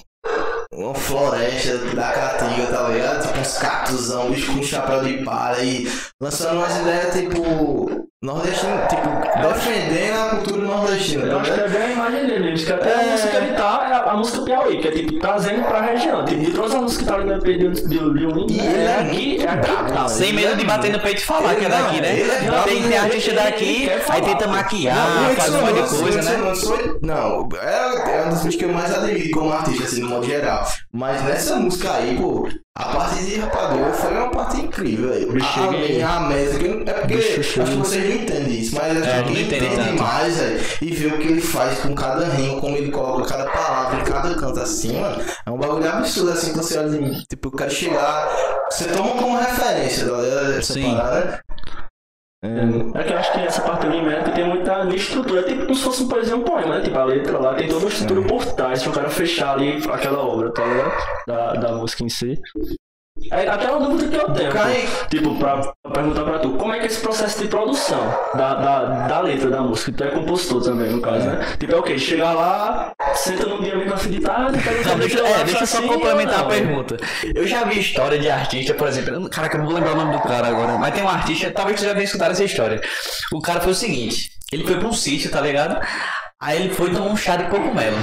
Uma 0.73 0.95
floresta 0.95 1.77
da 1.95 2.13
caatinga, 2.13 2.67
tá 2.69 2.89
ligado? 2.89 3.27
Tipo 3.27 3.41
uns 3.41 3.59
cactusão, 3.59 4.31
bicho 4.31 4.53
com 4.55 4.63
chapéu 4.63 5.03
de 5.05 5.19
palha 5.23 5.63
e 5.63 5.87
lançando 6.21 6.57
umas 6.59 6.77
ideias 6.79 7.13
tipo. 7.15 8.03
Nordestina, 8.23 8.87
tipo, 8.87 9.09
defendendo 9.49 10.17
a 10.17 10.29
cultura 10.37 10.63
nordestina, 10.63 11.25
Eu 11.25 11.31
tá 11.35 11.41
acho 11.41 11.55
que 11.55 11.61
é 11.61 11.69
bem 11.69 11.83
a 11.83 11.91
imagem 11.91 12.27
dele 12.29 12.53
que 12.55 12.73
até 12.73 12.89
É. 12.91 12.95
a 12.95 13.11
música 13.11 13.29
que 13.31 13.37
ele 13.37 13.53
tá 13.57 13.89
é 13.91 13.93
a, 13.95 13.99
a 14.13 14.17
música 14.17 14.43
Piauí, 14.45 14.81
que 14.81 14.87
é 14.87 14.91
tipo 14.93 15.19
trazendo 15.19 15.65
pra 15.65 15.81
região. 15.81 16.25
Tipo, 16.25 16.41
de 16.41 16.53
todas 16.53 16.73
as 16.73 16.83
músicas 16.83 17.05
que 17.05 17.11
tá 17.13 17.19
ali 17.19 17.25
no 17.25 17.35
EP 17.35 17.43
de 17.43 17.51
E 18.55 18.61
ele 18.61 18.77
é 18.79 18.85
é 18.85 19.01
aqui, 19.01 19.43
é 19.45 19.49
aqui. 19.49 19.93
tá? 19.93 20.09
Sem 20.09 20.33
medo 20.33 20.55
de 20.57 20.65
bater 20.65 20.93
no 20.93 21.01
peito 21.01 21.21
e 21.21 21.25
falar 21.25 21.51
Ele 21.55 21.61
que 21.63 21.67
é 21.67 21.69
não, 21.69 21.83
daqui, 21.83 22.01
né? 22.01 22.21
é 22.21 22.63
tem, 22.65 22.83
tem 22.85 22.97
artista 22.97 23.33
daqui, 23.33 23.91
aí 24.09 24.23
tenta 24.23 24.47
maquiar, 24.47 24.97
Não, 24.97 25.35
faz 25.35 25.55
um 25.55 25.61
monte 25.61 25.83
de 25.83 25.99
coisa, 25.99 26.23
né? 26.23 26.39
Não, 27.03 27.49
é, 27.61 28.19
é 28.19 28.25
um 28.25 28.29
dos 28.29 28.43
bichos 28.43 28.55
que 28.55 28.65
eu 28.67 28.73
mais 28.73 28.95
admiro 28.95 29.31
como 29.33 29.53
artista, 29.53 29.83
assim, 29.83 30.01
no 30.01 30.11
modo 30.11 30.25
geral. 30.27 30.62
Mas 30.93 31.23
nessa 31.25 31.57
música 31.57 31.93
aí, 31.95 32.17
pô, 32.17 32.49
a 32.75 32.85
parte 32.85 33.25
de 33.25 33.37
Rapadura 33.37 33.93
foi 33.93 34.11
uma 34.13 34.31
parte 34.31 34.61
incrível, 34.61 35.11
velho. 35.11 35.33
Bicho, 35.33 35.61
A 35.61 36.17
a 36.17 36.21
métrica, 36.21 36.91
é 36.91 36.95
porque 36.95 37.15
Bicho, 37.17 37.41
acho 37.41 37.71
que 37.73 37.77
vocês 37.79 38.05
não 38.09 38.23
entendem 38.23 38.61
isso, 38.61 38.75
mas 38.75 38.97
acho 39.03 39.11
É, 39.11 39.23
que 39.23 39.43
entende 39.43 39.77
tanto. 39.77 40.03
mais, 40.03 40.37
velho, 40.37 40.61
e 40.81 40.91
vê 40.91 41.07
o 41.09 41.19
que 41.19 41.29
ele 41.29 41.41
faz 41.41 41.79
com 41.81 41.95
cada 41.95 42.25
rima, 42.27 42.61
como 42.61 42.77
ele 42.77 42.91
coloca 42.91 43.29
cada 43.29 43.51
palavra 43.51 44.01
em 44.01 44.05
cada 44.05 44.35
canto 44.35 44.61
assim, 44.61 44.99
mano, 45.01 45.23
é 45.47 45.51
um 45.51 45.59
bagulho 45.59 45.89
absurdo, 45.89 46.31
assim, 46.33 46.53
que 46.53 46.59
você 46.59 46.79
olha 46.79 46.97
e, 46.97 47.25
tipo, 47.27 47.49
eu 47.49 47.53
quero 47.53 47.71
chegar, 47.71 48.29
você 48.71 48.85
toma 48.87 49.11
como 49.17 49.37
referência, 49.37 50.09
tá 50.09 50.17
ligado? 50.17 50.53
Essa 50.59 50.73
Sim. 50.73 50.95
parada. 50.95 51.45
É, 52.45 52.49
É 52.99 53.05
que 53.05 53.13
eu 53.13 53.19
acho 53.19 53.33
que 53.33 53.39
essa 53.39 53.63
parte 53.63 53.87
ali 53.87 54.03
mesmo 54.03 54.33
tem 54.35 54.45
muita 54.45 54.85
estrutura, 54.89 55.41
é 55.41 55.45
tipo 55.45 55.63
como 55.63 55.75
se 55.75 55.83
fosse 55.85 56.03
um 56.03 56.09
poesia, 56.09 56.37
um 56.37 56.43
poema, 56.43 56.79
né? 56.79 56.85
Tipo, 56.85 56.99
a 56.99 57.05
letra 57.05 57.39
lá 57.39 57.55
tem 57.55 57.69
toda 57.69 57.85
uma 57.85 57.89
estrutura 57.89 58.27
por 58.27 58.45
trás, 58.55 58.83
pra 58.83 58.91
o 58.91 58.95
cara 58.95 59.11
fechar 59.11 59.55
ali 59.55 59.81
aquela 59.91 60.19
obra, 60.19 60.53
tá 60.53 60.65
ligado? 60.65 60.93
Da, 61.27 61.53
da 61.55 61.73
música 61.73 62.03
em 62.03 62.09
si. 62.09 62.37
É 63.31 63.49
até 63.49 63.71
uma 63.71 63.89
dúvida 63.89 64.09
que 64.09 64.25
eu 64.25 64.33
tenho. 64.35 64.53
Cai- 64.53 64.89
Tipo, 65.11 65.35
pra, 65.39 65.57
pra 65.59 65.93
perguntar 65.93 66.25
pra 66.25 66.39
tu, 66.39 66.51
como 66.53 66.73
é 66.75 66.79
que 66.79 66.85
é 66.85 66.87
esse 66.87 67.01
processo 67.01 67.41
de 67.41 67.49
produção 67.49 68.01
da, 68.35 68.55
da, 68.55 68.85
da 69.09 69.21
letra 69.21 69.51
da 69.51 69.61
música? 69.63 69.93
Tu 69.93 70.05
é 70.05 70.09
compositor 70.09 70.63
também, 70.63 70.91
no 70.91 71.01
caso, 71.01 71.27
né? 71.27 71.47
Tipo, 71.59 71.73
é 71.75 71.77
o 71.77 71.83
quê? 71.83 71.99
Chegar 71.99 72.33
lá, 72.33 72.93
senta 73.15 73.47
num 73.47 73.63
dia 73.63 73.75
mesmo 73.77 73.91
na 73.91 73.97
fim 73.97 74.11
de 74.11 74.21
tarde, 74.21 74.59
Não, 74.87 74.99
deixa, 74.99 75.19
é, 75.27 75.45
deixa 75.45 75.63
eu 75.63 75.67
só 75.67 75.79
assim, 75.79 75.87
complementar 75.87 76.41
ou 76.41 76.41
a 76.41 76.43
não? 76.43 76.49
pergunta. 76.49 76.97
Eu 77.35 77.47
já 77.47 77.65
vi 77.65 77.79
história 77.81 78.19
de 78.19 78.31
artista, 78.31 78.75
por 78.75 78.89
exemplo, 78.89 79.29
caraca, 79.31 79.57
eu 79.57 79.61
não 79.61 79.67
vou 79.67 79.75
lembrar 79.77 79.93
o 79.93 79.97
nome 79.97 80.13
do 80.13 80.23
cara 80.23 80.49
agora, 80.49 80.79
mas 80.79 80.95
tem 80.95 81.03
um 81.03 81.09
artista, 81.09 81.51
talvez 81.51 81.79
você 81.81 81.87
já 81.87 81.93
tenha 81.93 82.05
escutado 82.05 82.33
essa 82.33 82.45
história. 82.45 82.81
O 83.33 83.41
cara 83.41 83.61
foi 83.61 83.73
o 83.73 83.75
seguinte, 83.75 84.31
ele 84.53 84.65
foi 84.67 84.79
pra 84.79 84.89
um 84.89 84.93
sítio, 84.93 85.31
tá 85.31 85.41
ligado? 85.41 85.81
Aí 86.41 86.61
ele 86.63 86.75
foi 86.75 86.91
tomar 86.91 87.07
um 87.07 87.17
chá 87.17 87.37
de 87.37 87.45
cogumelo. 87.45 87.97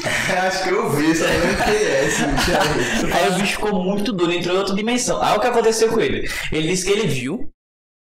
Acho 0.46 0.62
que 0.64 0.70
eu 0.70 0.90
vi, 0.90 1.14
só 1.14 1.24
lembro 1.24 1.56
que 1.64 1.70
é 1.70 2.04
esse 2.06 2.24
bicho 2.24 2.50
aí. 2.50 3.12
Aí 3.12 3.28
o 3.30 3.34
bicho 3.34 3.52
ficou 3.52 3.82
muito 3.82 4.12
doido, 4.12 4.32
entrou 4.32 4.54
em 4.54 4.58
outra 4.58 4.74
dimensão. 4.74 5.22
Aí 5.22 5.36
o 5.36 5.40
que 5.40 5.46
aconteceu 5.46 5.88
com 5.88 6.00
ele? 6.00 6.28
Ele 6.52 6.68
disse 6.68 6.86
que 6.86 6.92
ele 6.92 7.06
viu. 7.06 7.50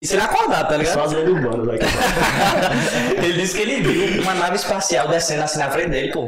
Isso 0.02 0.16
ele 0.16 0.24
acordado, 0.24 0.68
tá 0.68 0.78
ligado? 0.78 0.94
Só 0.94 1.04
as 1.04 1.12
lendas 1.12 1.34
urbanas 1.34 1.70
aqui. 1.70 1.86
ele 3.24 3.34
disse 3.34 3.56
que 3.56 3.62
ele 3.62 3.82
viu 3.82 4.22
uma 4.24 4.34
nave 4.34 4.56
espacial 4.56 5.08
descendo 5.08 5.44
assim 5.44 5.60
na 5.60 5.70
frente 5.70 5.90
dele, 5.90 6.12
pô. 6.12 6.28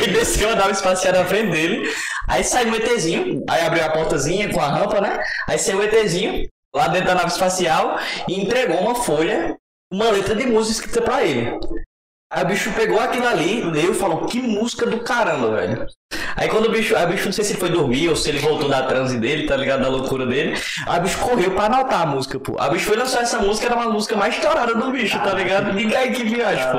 Aí 0.00 0.06
desceu 0.12 0.50
a 0.50 0.54
nave 0.54 0.72
espacial 0.72 1.14
na 1.14 1.24
frente 1.24 1.50
dele. 1.50 1.92
Aí 2.28 2.44
saiu 2.44 2.68
um 2.68 2.76
ETzinho. 2.76 3.44
Aí 3.50 3.66
abriu 3.66 3.84
a 3.84 3.90
portazinha 3.90 4.52
com 4.52 4.60
a 4.60 4.68
rampa, 4.68 5.00
né? 5.00 5.18
Aí 5.48 5.58
saiu 5.58 5.78
o 5.78 5.82
ETzinho 5.82 6.48
lá 6.74 6.86
dentro 6.88 7.08
da 7.08 7.16
nave 7.16 7.28
espacial 7.28 7.98
e 8.28 8.40
entregou 8.40 8.78
uma 8.78 8.94
folha, 8.94 9.56
uma 9.92 10.10
letra 10.10 10.36
de 10.36 10.46
música 10.46 10.86
escrita 10.86 11.02
pra 11.02 11.24
ele. 11.24 11.58
Aí 12.32 12.44
o 12.44 12.46
bicho 12.46 12.72
pegou 12.72 12.98
aquilo 12.98 13.28
ali, 13.28 13.62
leu 13.62 13.92
e 13.92 13.94
falou: 13.94 14.24
Que 14.24 14.40
música 14.40 14.86
do 14.86 15.00
caramba, 15.00 15.50
velho. 15.50 15.86
Aí 16.34 16.48
quando 16.48 16.66
o 16.66 16.70
bicho, 16.70 16.96
aí 16.96 17.04
o 17.04 17.08
bicho 17.08 17.26
não 17.26 17.32
sei 17.32 17.44
se 17.44 17.52
ele 17.52 17.60
foi 17.60 17.68
dormir 17.68 18.08
ou 18.08 18.16
se 18.16 18.30
ele 18.30 18.38
voltou 18.38 18.70
da 18.70 18.86
transe 18.86 19.18
dele, 19.18 19.46
tá 19.46 19.54
ligado? 19.54 19.82
Da 19.82 19.88
loucura 19.88 20.26
dele. 20.26 20.58
Aí 20.86 20.98
o 20.98 21.02
bicho 21.02 21.18
correu 21.18 21.50
pra 21.50 21.66
anotar 21.66 22.02
a 22.02 22.06
música, 22.06 22.40
pô. 22.40 22.56
Aí 22.58 22.70
o 22.70 22.72
bicho 22.72 22.86
foi 22.86 22.96
lançar 22.96 23.20
essa 23.20 23.38
música, 23.38 23.66
era 23.66 23.76
uma 23.76 23.90
música 23.90 24.16
mais 24.16 24.34
estourada 24.34 24.74
do 24.74 24.90
bicho, 24.90 25.18
tá 25.18 25.34
ligado? 25.34 25.72
Liga 25.72 25.98
aí 25.98 26.10
que 26.10 26.24
viagem, 26.24 26.64
pô. 26.72 26.78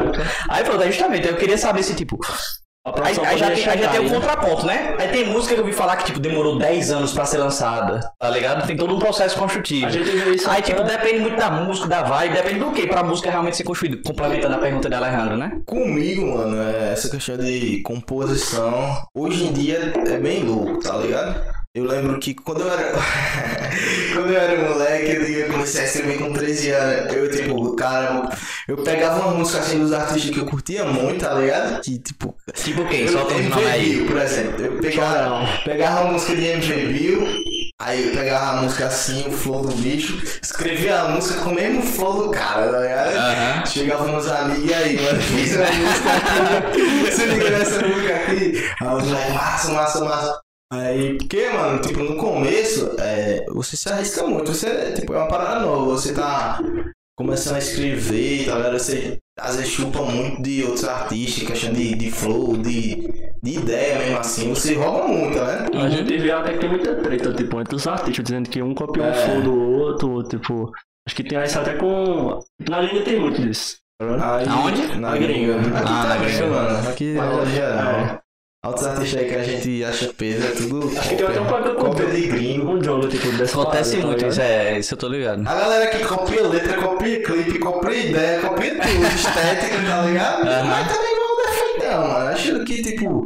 Aí 0.50 0.64
pronto, 0.64 0.82
aí 0.82 0.92
justamente, 0.92 1.28
eu 1.28 1.38
queria 1.38 1.58
saber 1.58 1.84
se, 1.84 1.96
tipo, 1.96 2.20
Aí, 2.86 3.16
aí 3.26 3.38
já, 3.38 3.50
tem, 3.50 3.70
aí 3.70 3.82
já 3.82 3.92
tem 3.92 4.00
o 4.02 4.04
né? 4.04 4.10
contraponto, 4.10 4.66
né? 4.66 4.96
Aí 5.00 5.08
tem 5.08 5.26
música 5.26 5.54
que 5.54 5.62
eu 5.62 5.64
ouvi 5.64 5.74
falar 5.74 5.96
que, 5.96 6.04
tipo, 6.04 6.20
demorou 6.20 6.58
10 6.58 6.92
anos 6.92 7.14
pra 7.14 7.24
ser 7.24 7.38
lançada, 7.38 8.12
tá 8.20 8.30
ligado? 8.30 8.68
Tem 8.68 8.76
todo 8.76 8.94
um 8.94 9.00
processo 9.00 9.40
construtivo. 9.40 9.86
A 9.86 9.90
gente 9.90 10.10
vê 10.10 10.32
isso 10.32 10.50
Aí, 10.50 10.62
tipo, 10.62 10.84
depende 10.84 11.22
muito 11.22 11.38
da 11.38 11.50
música, 11.50 11.88
da 11.88 12.04
vibe, 12.04 12.36
depende 12.36 12.60
do 12.60 12.72
que 12.74 12.86
pra 12.86 13.02
música 13.02 13.32
realmente 13.32 13.56
ser 13.56 13.64
construída. 13.64 14.02
Complementando 14.06 14.56
a 14.56 14.58
pergunta 14.58 14.90
de 14.90 14.96
Alejandro, 14.96 15.38
né? 15.38 15.62
Comigo, 15.66 16.38
mano, 16.38 16.62
é 16.62 16.92
essa 16.92 17.10
questão 17.10 17.38
de 17.38 17.82
composição, 17.84 19.02
hoje 19.16 19.46
em 19.46 19.54
dia 19.54 19.94
é 20.06 20.18
bem 20.18 20.44
louco, 20.44 20.80
tá 20.80 20.98
ligado? 20.98 21.63
Eu 21.76 21.86
lembro 21.86 22.20
que 22.20 22.36
quando 22.36 22.62
eu 22.62 22.72
era. 22.72 22.92
quando 24.14 24.32
eu 24.32 24.40
era 24.40 24.70
moleque, 24.70 25.10
eu 25.10 25.24
eu 25.24 25.52
comecei 25.52 25.82
a 25.82 25.86
escrever 25.86 26.20
com 26.20 26.32
13 26.32 26.70
anos. 26.70 27.14
Eu, 27.14 27.32
tipo, 27.32 27.76
cara, 27.76 28.30
eu 28.68 28.78
pegava 28.78 29.22
uma 29.26 29.34
música 29.40 29.58
assim 29.58 29.80
dos 29.80 29.92
artistas 29.92 30.30
que 30.30 30.40
eu 30.40 30.46
curtia 30.46 30.86
muito, 30.86 31.26
tá 31.26 31.34
ligado? 31.34 31.82
Que, 31.82 31.98
tipo. 31.98 32.36
Tipo 32.54 32.88
quem? 32.88 33.02
eu- 33.02 33.12
Solta 33.12 33.34
uns 33.34 33.50
nomes 33.50 33.68
aí. 33.68 34.06
Por 34.06 34.18
exemplo. 34.18 34.64
Eu 34.64 34.80
pegava, 34.80 35.48
pegava 35.66 36.02
a 36.02 36.12
música 36.12 36.36
de 36.36 36.46
MV 36.46 36.86
Bill, 36.94 37.28
aí 37.82 38.08
eu 38.10 38.16
pegava 38.16 38.60
a 38.60 38.62
música 38.62 38.86
assim, 38.86 39.28
o 39.28 39.32
flow 39.32 39.64
do 39.66 39.76
bicho, 39.78 40.22
escrevia 40.44 41.00
a 41.02 41.08
música 41.10 41.42
com 41.42 41.50
o 41.50 41.56
mesmo 41.56 41.82
flow 41.82 42.26
do 42.26 42.30
cara, 42.30 42.72
tá 42.72 42.80
ligado? 42.82 43.68
Chegava 43.68 44.08
nos 44.12 44.28
amigos 44.30 44.70
e 44.70 44.74
aí, 44.76 45.02
mano, 45.02 45.20
fiz 45.24 45.56
uma 45.56 45.66
música 45.66 46.68
aqui, 46.68 47.10
se 47.12 47.26
liga 47.26 47.50
nessa 47.50 47.82
música 47.88 48.16
aqui. 48.16 48.64
Aí 48.80 48.88
os 48.96 49.04
moleques, 49.08 49.34
massa, 49.34 49.72
massa, 49.72 50.06
massa. 50.06 50.43
Aí, 50.74 51.18
porque, 51.18 51.50
mano, 51.50 51.80
tipo, 51.82 52.00
no 52.00 52.16
começo, 52.18 52.96
é, 53.00 53.46
você 53.50 53.76
se 53.78 53.90
arrisca 53.90 54.24
muito, 54.26 54.54
você, 54.54 54.92
tipo, 54.94 55.14
é 55.14 55.18
uma 55.18 55.28
parada 55.28 55.60
nova, 55.66 55.86
você 55.92 56.14
tá 56.14 56.60
começando 57.16 57.56
a 57.56 57.60
escrever, 57.60 58.46
tá 58.48 58.56
ligado? 58.56 58.80
Você 58.80 59.18
às 59.40 59.56
vezes 59.56 59.72
chupa 59.72 60.02
muito 60.04 60.42
de 60.42 60.64
outros 60.64 60.84
artistas, 60.86 61.44
questão 61.48 61.74
de, 61.74 61.96
de 61.96 62.12
flow, 62.12 62.58
de, 62.58 63.08
de 63.42 63.52
ideia 63.60 64.00
mesmo 64.00 64.18
assim, 64.20 64.50
você 64.50 64.74
rouba 64.74 65.08
muito, 65.08 65.38
né? 65.38 65.68
A 65.76 65.90
gente 65.90 66.18
vê 66.18 66.32
até 66.32 66.54
que 66.54 66.60
tem 66.60 66.70
muita 66.70 66.96
treta, 66.96 67.34
tipo, 67.34 67.60
entre 67.62 67.76
os 67.76 67.86
artistas, 67.88 68.24
dizendo 68.24 68.50
que 68.50 68.62
um 68.62 68.74
copiou 68.74 69.06
um 69.06 69.10
É. 69.10 69.14
flow 69.14 69.42
do 69.44 69.60
outro, 69.62 70.24
tipo. 70.24 70.72
Acho 71.08 71.16
que 71.18 71.24
tem 71.24 71.44
isso 71.44 71.60
até 71.60 71.74
com. 71.76 72.40
Na 72.68 72.80
linha 72.82 73.04
tem 73.04 73.20
muito 73.20 73.42
disso. 73.42 73.78
tá? 74.00 74.38
Aí, 74.38 74.48
Aonde? 74.48 74.88
Na 74.96 75.12
Na 75.12 75.18
gringa. 75.18 75.58
gringa. 75.58 75.78
Aqui 75.78 75.88
Ah, 75.88 76.04
na 76.08 76.16
também, 76.16 76.30
gringa. 76.38 76.48
mano. 76.48 76.90
Aqui 76.90 77.14
Mas, 77.16 77.36
no 77.38 77.46
geral. 77.48 77.90
é. 77.92 78.23
Outros 78.66 78.88
artistas 78.88 79.20
aí 79.20 79.28
que 79.28 79.36
a 79.36 79.44
gente 79.44 79.84
acha 79.84 80.14
peso, 80.14 80.48
é 80.48 80.52
tudo 80.52 80.98
Acho 80.98 81.10
que 81.10 81.16
tem 81.18 81.26
até 81.28 81.42
um 81.42 81.46
cópia, 81.48 81.74
problema 81.74 82.10
com 82.10 82.28
gringo. 82.30 82.72
um 82.72 82.82
jogo, 82.82 83.08
tipo, 83.10 83.30
dessa 83.34 83.62
Acontece 83.62 83.98
parada, 83.98 84.02
tá 84.02 84.08
muito 84.08 84.20
ligado? 84.20 84.32
isso, 84.32 84.42
é, 84.42 84.80
isso 84.80 84.94
eu 84.94 84.98
tô 84.98 85.08
ligado. 85.10 85.48
A 85.48 85.54
galera 85.54 85.88
que 85.88 86.06
copia 86.06 86.48
letra, 86.48 86.82
copia 86.82 87.24
clipe, 87.24 87.60
copia 87.60 87.94
ideia, 87.94 88.40
copia 88.40 88.76
tudo, 88.76 89.04
estética, 89.14 89.76
tá 89.86 90.02
ligado? 90.04 90.48
Aham. 90.48 90.64
Mas 90.70 90.88
também 90.96 91.16
não 91.20 91.36
defende 91.44 91.86
não, 91.86 92.08
mano. 92.08 92.28
Acho 92.30 92.64
que, 92.64 92.82
tipo, 92.84 93.26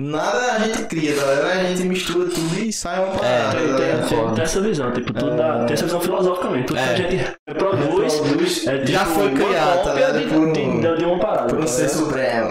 nada 0.00 0.52
a 0.54 0.58
gente 0.60 0.84
cria, 0.84 1.14
galera. 1.14 1.60
A 1.60 1.64
gente 1.64 1.82
mistura 1.84 2.28
tudo 2.30 2.58
e 2.58 2.72
sai 2.72 2.98
uma 3.04 3.12
parada. 3.16 3.58
É, 3.58 3.96
tá 4.00 4.06
Tem, 4.08 4.18
tem- 4.18 4.34
tem 4.34 4.44
essa 4.44 4.60
visão, 4.60 4.92
tipo, 4.92 5.12
tudo 5.12 5.36
dá, 5.36 5.64
tem 5.64 5.74
essa 5.74 5.84
visão 5.84 6.00
filosoficamente. 6.00 6.66
Tudo 6.68 6.78
É. 6.78 6.84
que 6.86 6.90
a 6.90 6.96
gente 7.10 7.16
reproduz 7.48 8.14
Reproduz, 8.14 8.66
é, 8.66 8.86
já 8.86 8.98
tipo, 9.00 9.10
foi 9.14 9.28
uma 9.28 9.46
criado, 9.48 9.84
tá 9.84 9.94
ligado? 9.94 10.18
de, 10.18 10.24
Por 10.26 10.38
um- 10.38 10.52
de, 10.52 10.80
de, 10.80 10.96
de 10.98 11.04
uma 11.04 11.18
parada. 11.18 11.48
Por 11.48 11.58
um 11.58 11.60
tá 11.62 11.66
ser 11.66 11.82
ligado? 11.82 11.98
supremo. 11.98 12.50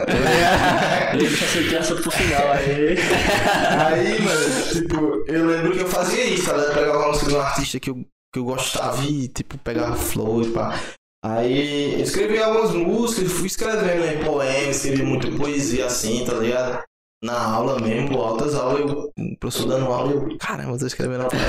Ele 1.13 1.19
deixa 1.27 1.45
essa 1.45 1.63
criança 1.67 1.95
pro 1.95 2.11
final 2.11 2.51
aí. 2.51 2.97
Aí, 3.79 4.21
mano, 4.21 4.71
tipo, 4.71 5.23
eu 5.27 5.45
lembro 5.47 5.71
que 5.71 5.79
eu 5.81 5.87
fazia 5.87 6.23
isso, 6.25 6.45
tá 6.45 6.53
ligado? 6.57 6.73
Pegava 6.73 6.97
uma 6.99 7.07
música 7.09 7.25
de 7.27 7.35
um 7.35 7.41
artista 7.41 7.79
que 7.79 7.89
eu, 7.89 7.95
que 8.33 8.39
eu 8.39 8.43
gostava 8.43 9.03
e, 9.03 9.27
tipo, 9.27 9.57
pegava 9.57 9.95
flow 9.95 10.41
e 10.43 10.49
pá. 10.51 10.79
Aí 11.23 11.95
eu 11.95 11.99
escrevi 12.01 12.39
algumas 12.41 12.71
músicas, 12.71 13.31
fui 13.33 13.47
escrevendo 13.47 14.05
em 14.05 14.23
poemas, 14.23 14.77
escrevi 14.77 15.03
muito 15.03 15.29
poesia 15.35 15.85
assim, 15.87 16.23
tá 16.25 16.33
ligado? 16.33 16.81
Na 17.21 17.37
aula 17.37 17.79
mesmo, 17.79 18.21
altas 18.21 18.55
aulas, 18.55 18.79
eu, 18.79 19.11
o 19.17 19.37
professor 19.37 19.67
dando 19.67 19.85
aula, 19.87 20.13
eu, 20.13 20.37
caramba, 20.37 20.71
eu 20.71 20.79
tô 20.79 20.85
escrevendo 20.85 21.27
poema. 21.27 21.41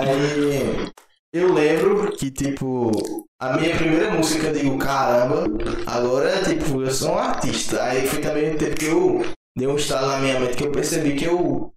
Aí 0.00 0.90
eu 1.32 1.52
lembro 1.52 2.10
que, 2.16 2.30
tipo, 2.30 2.90
a 3.38 3.58
minha 3.58 3.76
primeira 3.76 4.10
música 4.10 4.46
eu 4.48 4.52
digo, 4.54 4.78
caramba, 4.78 5.44
agora, 5.86 6.42
tipo, 6.44 6.82
eu 6.82 6.90
sou 6.90 7.12
um 7.12 7.18
artista. 7.18 7.82
Aí 7.84 8.06
foi 8.06 8.20
também 8.20 8.54
o 8.54 8.58
tempo 8.58 8.74
que 8.74 8.86
eu 8.86 9.22
dei 9.56 9.68
um 9.68 9.76
estalo 9.76 10.08
na 10.08 10.18
minha 10.18 10.40
mente 10.40 10.56
que 10.56 10.64
eu 10.64 10.72
percebi 10.72 11.14
que 11.14 11.26
eu 11.26 11.72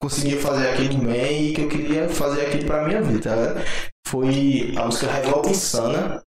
conseguia 0.00 0.38
fazer 0.38 0.68
aquilo 0.68 0.98
bem 0.98 1.48
e 1.48 1.54
que 1.54 1.62
eu 1.62 1.68
queria 1.68 2.08
fazer 2.08 2.46
aquilo 2.46 2.66
pra 2.66 2.86
minha 2.86 3.02
vida, 3.02 3.30
tá 3.30 3.34
ligado? 3.34 3.64
Foi 4.06 4.74
a 4.76 4.84
música 4.84 5.10
Revolta 5.10 5.50
Insana. 5.50 6.22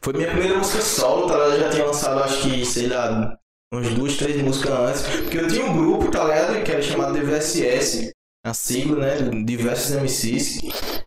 Foi 0.00 0.12
minha 0.12 0.30
primeira 0.30 0.58
música 0.58 0.80
solo, 0.80 1.26
tá? 1.26 1.34
Eu 1.34 1.60
já 1.60 1.70
tinha 1.70 1.86
lançado, 1.86 2.22
acho 2.22 2.42
que, 2.42 2.64
sei 2.64 2.86
lá, 2.86 3.36
umas 3.72 3.88
duas, 3.94 4.16
três 4.16 4.40
músicas 4.42 4.72
antes. 4.72 5.02
Porque 5.22 5.38
eu 5.38 5.48
tinha 5.48 5.64
um 5.64 5.76
grupo, 5.76 6.10
tá 6.10 6.24
ligado? 6.24 6.62
Que 6.62 6.70
era 6.70 6.82
chamado 6.82 7.14
DVSS, 7.14 8.10
a 8.44 8.52
sigla, 8.52 8.98
né? 8.98 9.44
Diversos 9.44 9.96
MCs. 9.96 10.60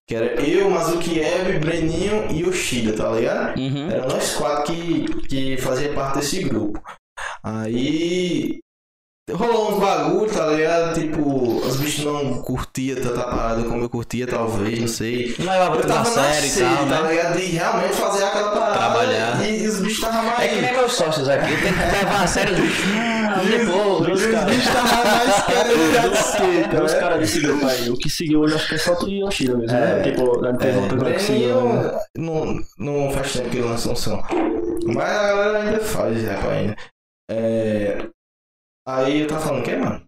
Que 0.08 0.16
era 0.16 0.42
eu, 0.42 0.70
Mazukiev, 0.70 1.60
Breninho 1.60 2.32
e 2.32 2.42
Yoshida, 2.42 2.94
tá 2.94 3.12
ligado? 3.12 3.60
Uhum. 3.60 3.90
Eram 3.90 4.08
nós 4.08 4.34
quatro 4.36 4.74
que, 4.74 5.28
que 5.28 5.58
fazia 5.58 5.94
parte 5.94 6.20
desse 6.20 6.44
grupo. 6.44 6.82
Aí 7.44 8.60
rolou 9.34 9.74
uns 9.74 9.80
bagulho, 9.80 10.32
tá 10.32 10.46
ligado? 10.48 10.94
Tipo, 10.94 11.58
os 11.66 11.78
bichos 11.78 12.06
não 12.06 12.42
curtiam 12.44 13.02
tanta 13.02 13.24
parada 13.24 13.64
como 13.64 13.84
eu 13.84 13.90
curtia, 13.90 14.28
talvez, 14.28 14.80
não 14.80 14.88
sei. 14.88 15.36
Não 15.40 15.52
levava 15.52 15.82
tava 15.82 16.00
na 16.00 16.06
sério 16.06 16.48
e 16.48 16.60
tal, 16.60 16.86
tá 16.86 17.02
né? 17.02 17.10
ligado? 17.10 17.40
De 17.40 17.46
realmente 17.46 17.94
fazer 17.94 18.24
aquela 18.24 18.52
parada. 18.52 18.74
Trabalhar. 18.78 19.44
E, 19.44 19.64
e 19.64 19.68
os 19.68 19.80
bichos 19.80 19.98
estavam 19.98 20.24
mais. 20.24 20.40
É 20.40 20.48
que 20.48 20.62
nem 20.62 20.74
meus 20.74 20.94
sócios 20.94 21.28
aqui, 21.28 21.48
tem 21.62 21.74
que 21.74 21.80
levar 21.80 22.24
a 22.24 22.28
sério 22.28 22.54
os 22.54 22.60
bichos. 22.60 22.86
Não, 23.36 24.14
Os 24.14 24.26
caras. 24.28 24.46
bichos 24.46 24.68
estavam 24.68 25.04
mais 25.04 25.24
de 25.26 26.20
skate, 26.20 26.70
tá 26.70 26.84
Os 26.84 26.94
caras 26.94 27.20
desse 27.20 27.40
grupo 27.42 27.66
aí, 27.66 27.90
o 27.90 27.98
que 27.98 28.10
seguiu 28.10 28.40
hoje 28.42 28.56
acho 28.56 28.70
que 28.70 28.76
é 28.76 28.78
só 28.78 28.96
tu 28.96 29.10
e 29.10 29.20
Yoshida 29.22 29.58
mesmo, 29.58 29.78
né? 29.78 30.04
Tipo, 30.04 30.42
não 30.42 30.58
teve 30.58 30.78
outra 30.80 30.98
coisa 30.98 31.14
que 31.16 31.22
seguiu. 31.22 31.56
não, 32.18 32.60
não 32.78 33.12
faz 33.12 33.34
tempo 33.34 33.50
que 33.50 33.60
lançou 33.60 33.92
um 33.92 33.96
som. 33.96 34.24
Mas 34.86 35.10
a 35.10 35.28
galera 35.28 35.58
ainda 35.64 35.80
faz 35.80 36.22
rap 36.22 36.48
ainda. 36.48 36.76
É... 37.30 38.08
Aí 38.88 39.22
eu 39.22 39.28
tava 39.28 39.42
falando 39.42 39.62
o 39.62 39.64
quê, 39.64 39.76
mano? 39.76 40.02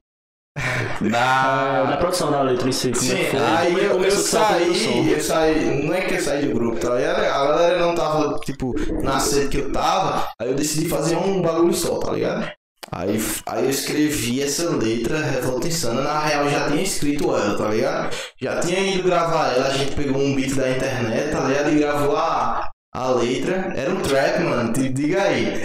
Ah, 1.13 1.86
da 1.90 1.98
produção 1.98 2.32
da 2.32 2.42
letra 2.42 2.68
em 2.68 2.72
si, 2.72 2.90
é 2.90 2.94
Sim, 2.96 3.16
que 3.16 3.26
foi? 3.26 3.40
aí 3.40 3.74
é 3.74 3.80
que 3.80 3.86
eu, 3.86 3.92
eu 3.92 4.00
produção? 4.00 4.44
saí, 4.44 5.12
eu 5.12 5.22
saí, 5.22 5.84
não 5.86 5.94
é 5.94 6.02
que 6.02 6.16
eu 6.16 6.22
saí 6.22 6.46
do 6.48 6.54
grupo, 6.56 6.80
tá 6.80 6.96
ligado? 6.96 7.20
A 7.20 7.48
galera 7.48 7.80
não 7.80 7.94
tava, 7.94 8.40
tipo, 8.40 8.74
na 9.04 9.20
sede 9.20 9.50
que 9.50 9.58
eu 9.58 9.72
tava, 9.72 10.28
aí 10.40 10.48
eu 10.50 10.56
decidi 10.56 10.90
fazer 10.90 11.16
um 11.16 11.42
bagulho 11.42 11.74
só, 11.74 12.00
tá 12.00 12.12
ligado? 12.13 12.52
Aí, 12.92 13.20
aí 13.46 13.66
eu 13.66 13.70
escrevi 13.70 14.42
essa 14.42 14.70
letra, 14.72 15.20
Revolta 15.20 15.68
Insana, 15.68 16.02
na 16.02 16.20
real 16.22 16.46
eu 16.46 16.52
já 16.52 16.68
tinha 16.72 16.82
escrito 16.82 17.26
ela, 17.36 17.58
tá 17.58 17.70
ligado? 17.70 18.16
Já 18.42 18.60
tinha 18.60 18.80
ido 18.96 19.04
gravar 19.04 19.54
ela, 19.54 19.68
a 19.68 19.74
gente 19.78 19.96
pegou 19.96 20.20
um 20.22 20.34
beat 20.36 20.56
da 20.56 20.70
internet, 20.72 21.32
tá 21.32 21.42
ligado? 21.42 21.72
E 21.72 21.80
gravou 21.80 22.16
a, 22.16 22.70
a 22.94 23.10
letra, 23.12 23.74
era 23.76 23.92
um 23.94 24.02
trap, 24.02 24.40
mano, 24.42 24.74
te 24.74 24.90
diga 24.90 25.22
aí. 25.22 25.62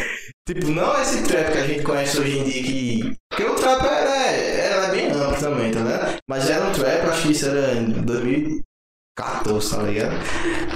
Tipo, 0.47 0.69
não 0.71 1.01
esse 1.01 1.23
trap 1.23 1.53
que 1.53 1.59
a 1.59 1.67
gente 1.67 1.83
conhece 1.83 2.19
hoje 2.21 2.39
em 2.39 2.45
dia 2.45 2.63
que... 2.65 2.92
Porque 3.31 3.45
o 3.45 3.55
trap 3.55 3.85
era, 3.85 4.17
era 4.31 4.89
bem 4.89 5.11
amplo 5.11 5.41
também, 5.41 5.71
tá 5.71 5.81
ligado? 5.81 6.19
Mas 6.29 6.51
era 6.51 6.65
um 6.65 6.73
trap, 6.73 7.09
acho 7.09 7.23
que 7.23 7.33
isso 7.33 7.47
era 7.49 7.75
em 7.75 7.91
2014, 7.91 9.77
tá 9.77 9.83
ligado? 9.83 10.15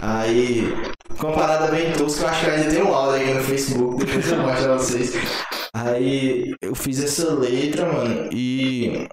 Aí, 0.03 0.63
com 1.19 1.29
uma 1.29 1.37
parada 1.37 1.71
bem 1.71 1.93
tosca, 1.93 2.25
eu 2.25 2.29
acho 2.29 2.45
que 2.45 2.51
ainda 2.51 2.71
tem 2.71 2.83
um 2.83 2.95
áudio 2.95 3.21
aí 3.21 3.35
no 3.35 3.43
Facebook, 3.43 4.05
depois 4.05 4.31
eu 4.31 4.39
mostro 4.39 4.65
pra 4.65 4.75
vocês. 4.75 5.13
Aí, 5.75 6.55
eu 6.63 6.75
fiz 6.75 7.03
essa 7.03 7.35
letra, 7.35 7.93
mano, 7.93 8.31
e... 8.33 9.09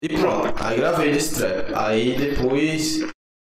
E 0.00 0.08
pronto, 0.08 0.54
aí 0.62 0.76
gravei 0.76 1.10
esse 1.10 1.34
trap. 1.34 1.72
Aí 1.74 2.16
depois, 2.16 3.00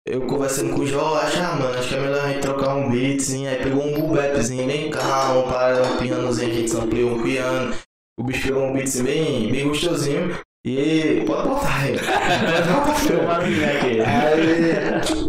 eu 0.06 0.28
conversando 0.28 0.74
com 0.74 0.82
o 0.82 0.88
Jorge, 0.88 1.38
ah, 1.40 1.56
mano, 1.56 1.78
acho 1.78 1.90
que 1.90 1.96
é 1.96 2.00
melhor 2.00 2.26
a 2.26 2.28
gente 2.30 2.42
trocar 2.42 2.76
um 2.76 2.90
beatzinho. 2.90 3.50
Aí 3.50 3.64
pegou 3.64 3.84
um 3.86 3.94
bubepzinho 3.94 4.68
bem 4.68 4.90
calmo, 4.90 5.44
para 5.44 5.82
um 5.82 5.98
pianozinho, 5.98 6.52
a 6.52 6.54
gente 6.54 6.76
ampliou 6.76 7.12
um 7.12 7.24
piano. 7.24 7.76
O 8.20 8.24
bicho 8.24 8.48
pegou 8.48 8.64
um 8.64 8.74
beatzinho 8.74 9.06
bem, 9.06 9.52
bem 9.52 9.68
gostosinho. 9.68 10.38
E 10.66 11.24
pode 11.26 11.50
botar 11.50 11.76
aí. 11.80 11.98
Pode 12.00 13.12
botar 13.12 13.40
aí. 13.40 14.02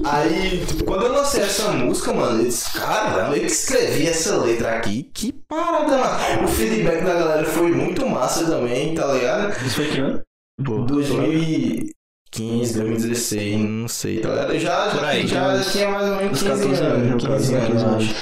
Aí, 0.05 0.67
tipo, 0.67 0.85
quando 0.85 1.07
eu 1.07 1.13
lancei 1.13 1.43
essa 1.43 1.73
música, 1.73 2.13
mano, 2.13 2.41
eu 2.41 2.45
disse, 2.45 2.73
caramba, 2.79 3.37
eu 3.37 3.41
que 3.41 3.47
escrevi 3.47 4.07
essa 4.07 4.37
letra 4.37 4.77
aqui, 4.77 5.05
que 5.15 5.33
parada, 5.49 5.99
mano. 5.99 6.45
O 6.45 6.49
feedback 6.49 7.05
da 7.05 7.15
galera 7.15 7.45
foi 7.45 7.71
muito 7.71 8.07
massa 8.09 8.45
também, 8.47 8.95
tá 8.95 9.13
ligado? 9.13 9.51
Isso 9.65 9.77
foi 9.77 9.89
que 9.89 9.99
ano? 10.01 10.23
Boa. 10.61 10.87
2015, 12.35 12.75
2016, 12.75 13.61
não 13.61 13.89
sei, 13.89 14.21
tá 14.21 14.29
ligado? 14.29 14.55
Eu 14.55 14.61
já, 14.61 15.07
aí, 15.07 15.27
já, 15.27 15.57
já 15.57 15.71
tinha 15.71 15.89
mais 15.89 16.09
ou 16.11 16.17
menos 16.17 16.43
uns 16.43 16.49
15 16.49 16.63
14 16.63 16.83
anos, 16.83 17.09
anos, 17.09 17.25
15 17.25 17.55
anos, 17.55 17.69
15 17.69 17.83
eu 17.85 17.89
anos. 17.89 18.05
acho. 18.05 18.15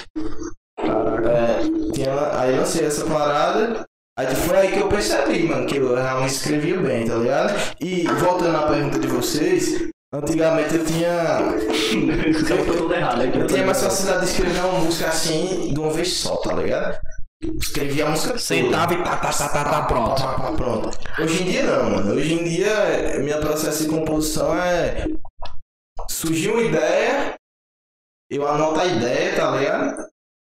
É, 1.29 1.93
tinha, 1.93 2.41
aí 2.41 2.57
lancei 2.57 2.87
essa 2.87 3.05
parada. 3.07 3.85
Aí 4.19 4.27
foi 4.35 4.57
aí 4.57 4.73
que 4.73 4.79
eu 4.79 4.89
percebi, 4.89 5.45
mano, 5.45 5.67
que 5.67 5.77
eu 5.77 5.95
realmente 5.95 6.33
escrevia 6.33 6.79
bem, 6.79 7.07
tá 7.07 7.15
ligado? 7.15 7.55
E 7.81 8.03
voltando 8.21 8.57
à 8.57 8.67
pergunta 8.67 8.99
de 8.99 9.07
vocês, 9.07 9.89
antigamente 10.13 10.75
eu 10.75 10.85
tinha. 10.85 11.39
Todo 12.77 12.93
errado 12.93 13.23
aqui. 13.23 13.39
Eu 13.39 13.47
tinha 13.47 13.65
mais 13.65 13.83
facilidade 13.83 14.27
de 14.27 14.33
escrever 14.33 14.61
uma 14.61 14.81
música 14.81 15.09
assim 15.09 15.73
de 15.73 15.81
uma 15.81 15.91
vez 15.91 16.13
só, 16.13 16.37
tá 16.37 16.53
ligado? 16.53 16.99
Escrevia 17.61 18.07
a 18.07 18.11
música 18.11 18.39
Sentava 18.39 18.95
e 18.95 19.03
tá, 19.03 19.17
tá, 19.17 19.33
tá, 19.33 19.49
tá, 19.49 19.65
tá, 19.65 19.83
pronto. 19.83 20.23
Pá, 20.23 20.35
pá, 20.35 20.53
pronto. 20.53 20.91
Hoje 21.19 21.43
em 21.43 21.47
dia 21.47 21.65
não, 21.65 21.91
mano. 21.91 22.15
Hoje 22.15 22.35
em 22.35 22.45
dia, 22.45 23.19
minha 23.21 23.39
processo 23.39 23.83
de 23.83 23.89
composição 23.89 24.57
é. 24.57 25.07
Surgiu 26.09 26.53
uma 26.55 26.63
ideia, 26.63 27.35
eu 28.31 28.47
anoto 28.47 28.79
a 28.81 28.87
ideia, 28.87 29.35
tá 29.35 29.51
ligado? 29.51 30.07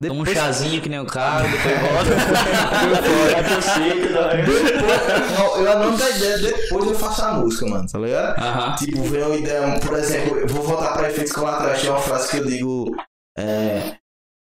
Toma 0.01 0.21
um 0.21 0.25
chazinho 0.25 0.81
que 0.81 0.89
nem 0.89 0.99
o 0.99 1.05
cara, 1.05 1.47
depois 1.47 1.79
volta. 1.79 2.11
Eu 5.57 5.71
anoto 5.71 6.03
a 6.03 6.09
ideia, 6.09 6.37
depois 6.39 6.85
eu 6.87 6.95
faço 6.95 7.23
a 7.23 7.33
música, 7.33 7.65
mano, 7.65 7.87
tá 7.87 7.99
ligado? 7.99 8.37
Aham. 8.37 8.75
Tipo, 8.75 9.01
vem 9.03 9.23
uma 9.23 9.35
ideia, 9.35 9.79
por 9.79 9.93
exemplo, 9.97 10.39
eu 10.39 10.47
vou 10.47 10.63
voltar 10.63 10.93
pra 10.93 11.09
efeitos 11.09 11.31
colaterais, 11.31 11.81
tem 11.81 11.89
uma 11.89 11.99
frase 11.99 12.31
que 12.31 12.37
eu 12.37 12.45
digo. 12.45 12.95
É. 13.37 13.95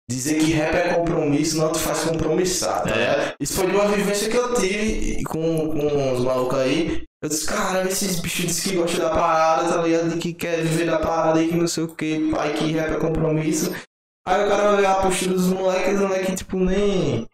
Dizer 0.09 0.35
que 0.35 0.51
rap 0.51 0.75
é 0.75 0.93
compromisso 0.93 1.57
não 1.57 1.71
te 1.71 1.79
faz 1.79 2.01
compromissar, 2.03 2.83
tá 2.83 2.95
ligado? 2.95 3.33
Isso 3.39 3.53
foi 3.53 3.65
de 3.65 3.75
uma 3.75 3.87
vivência 3.87 4.29
que 4.29 4.37
eu 4.37 4.53
tive 4.53 5.23
com, 5.23 5.69
com 5.71 6.13
os 6.13 6.19
malucos 6.23 6.59
aí. 6.59 7.03
Eu 7.23 7.29
disse, 7.29 7.47
cara, 7.47 7.87
esses 7.87 8.19
bichos 8.19 8.45
dizem 8.45 8.71
que 8.73 8.77
gostam 8.77 8.99
da 8.99 9.09
parada, 9.09 9.67
tá 9.67 9.81
ligado? 9.81 10.15
Que 10.19 10.31
quer 10.31 10.61
viver 10.61 10.85
da 10.85 10.99
parada 10.99 11.39
aí, 11.39 11.47
que 11.47 11.55
não 11.55 11.67
sei 11.67 11.85
o 11.85 11.87
que, 11.87 12.29
pai, 12.29 12.53
que 12.53 12.71
rap 12.73 12.93
é 12.93 12.99
compromisso. 12.99 13.73
Aí 14.27 14.45
o 14.45 14.49
cara 14.49 14.71
vai 14.71 14.81
ver 14.81 14.85
a 14.85 14.95
postura 14.95 15.33
dos 15.33 15.47
moleques, 15.47 15.95
os 15.95 16.01
moleques, 16.01 16.35
tipo, 16.35 16.57
nem. 16.57 17.27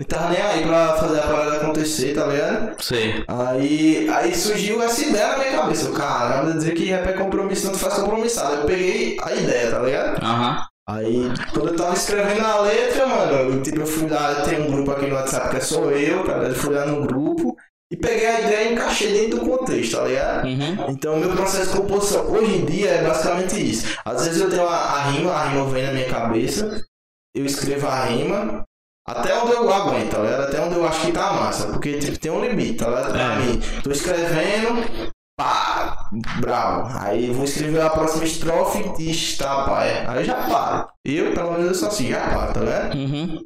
Nem 0.00 0.08
tava 0.08 0.30
nem 0.30 0.42
aí 0.42 0.62
pra 0.66 0.96
fazer 0.96 1.20
a 1.20 1.26
parada 1.28 1.56
acontecer, 1.58 2.14
tá 2.14 2.26
ligado? 2.26 2.82
Sei. 2.82 3.24
Aí, 3.28 4.08
aí 4.08 4.34
surgiu 4.34 4.82
essa 4.82 5.00
ideia 5.04 5.28
na 5.28 5.38
minha 5.38 5.52
cabeça. 5.52 5.92
Caramba, 5.92 6.54
dizer 6.54 6.74
que 6.74 6.86
rap 6.86 7.06
é 7.06 7.12
compromisso 7.12 7.66
não 7.66 7.72
te 7.74 7.78
faz 7.78 7.94
compromissado. 7.94 8.56
Eu 8.56 8.64
peguei 8.64 9.16
a 9.22 9.32
ideia, 9.32 9.70
tá 9.70 9.78
ligado? 9.78 10.24
Aham. 10.24 10.66
Aí, 10.90 11.22
quando 11.52 11.68
eu 11.68 11.76
tava 11.76 11.94
escrevendo 11.94 12.44
a 12.44 12.60
letra, 12.60 13.06
mano, 13.06 13.32
eu, 13.32 13.62
tipo, 13.62 13.80
eu 13.80 13.86
fui 13.86 14.08
lá, 14.08 14.42
tem 14.42 14.60
um 14.60 14.70
grupo 14.70 14.90
aqui 14.90 15.06
no 15.06 15.14
WhatsApp 15.14 15.50
que 15.50 15.56
é 15.56 15.60
só 15.60 15.84
eu, 15.90 16.24
tá 16.24 16.34
ligado? 16.34 16.48
Eu 16.52 16.54
fui 16.54 16.74
lá 16.74 16.86
no 16.86 17.06
grupo 17.06 17.56
e 17.92 17.96
peguei 17.96 18.26
a 18.26 18.40
ideia 18.40 18.68
e 18.68 18.72
encaixei 18.74 19.12
dentro 19.12 19.40
do 19.44 19.50
contexto, 19.50 19.96
tá 19.96 20.04
ligado? 20.04 20.46
Uhum. 20.46 20.90
Então, 20.90 21.16
meu 21.18 21.30
processo 21.30 21.72
de 21.72 21.76
composição 21.78 22.30
hoje 22.32 22.54
em 22.56 22.64
dia 22.64 22.90
é 22.90 23.04
basicamente 23.06 23.70
isso. 23.70 23.98
Às 24.04 24.24
vezes 24.26 24.40
eu 24.40 24.50
tenho 24.50 24.66
a, 24.66 24.74
a 24.76 25.02
rima, 25.10 25.32
a 25.32 25.48
rima 25.48 25.64
vem 25.66 25.84
na 25.86 25.92
minha 25.92 26.08
cabeça, 26.08 26.82
eu 27.34 27.44
escrevo 27.44 27.86
a 27.86 28.04
rima, 28.04 28.64
até 29.08 29.36
onde 29.38 29.52
eu 29.52 29.72
aguento, 29.72 30.10
tá 30.10 30.18
ligado? 30.18 30.42
Até 30.42 30.60
onde 30.60 30.74
eu 30.76 30.86
acho 30.86 31.00
que 31.06 31.12
tá 31.12 31.32
massa, 31.32 31.66
porque 31.68 31.98
tipo, 31.98 32.18
tem 32.18 32.30
um 32.30 32.44
limite, 32.44 32.78
tá 32.78 32.88
ligado? 32.88 33.12
Pra 33.12 33.34
É. 33.34 33.36
mim, 33.38 33.60
tô 33.82 33.90
escrevendo, 33.90 35.10
pá, 35.40 36.08
bravo. 36.40 36.98
Aí 37.00 37.28
eu 37.28 37.34
vou 37.34 37.44
escrever 37.44 37.80
a 37.80 37.90
próxima 37.90 38.24
estrofe 38.24 38.84
e 38.98 39.10
está, 39.10 39.64
pai. 39.64 40.04
Aí 40.06 40.18
eu 40.18 40.24
já 40.24 40.34
paro. 40.34 40.86
Eu, 41.02 41.32
pelo 41.32 41.52
menos, 41.52 41.68
eu 41.68 41.74
sou 41.74 41.88
assim, 41.88 42.10
já 42.10 42.20
paro, 42.20 42.52
tá 42.52 42.60
vendo? 42.60 42.94
Uhum. 42.98 43.42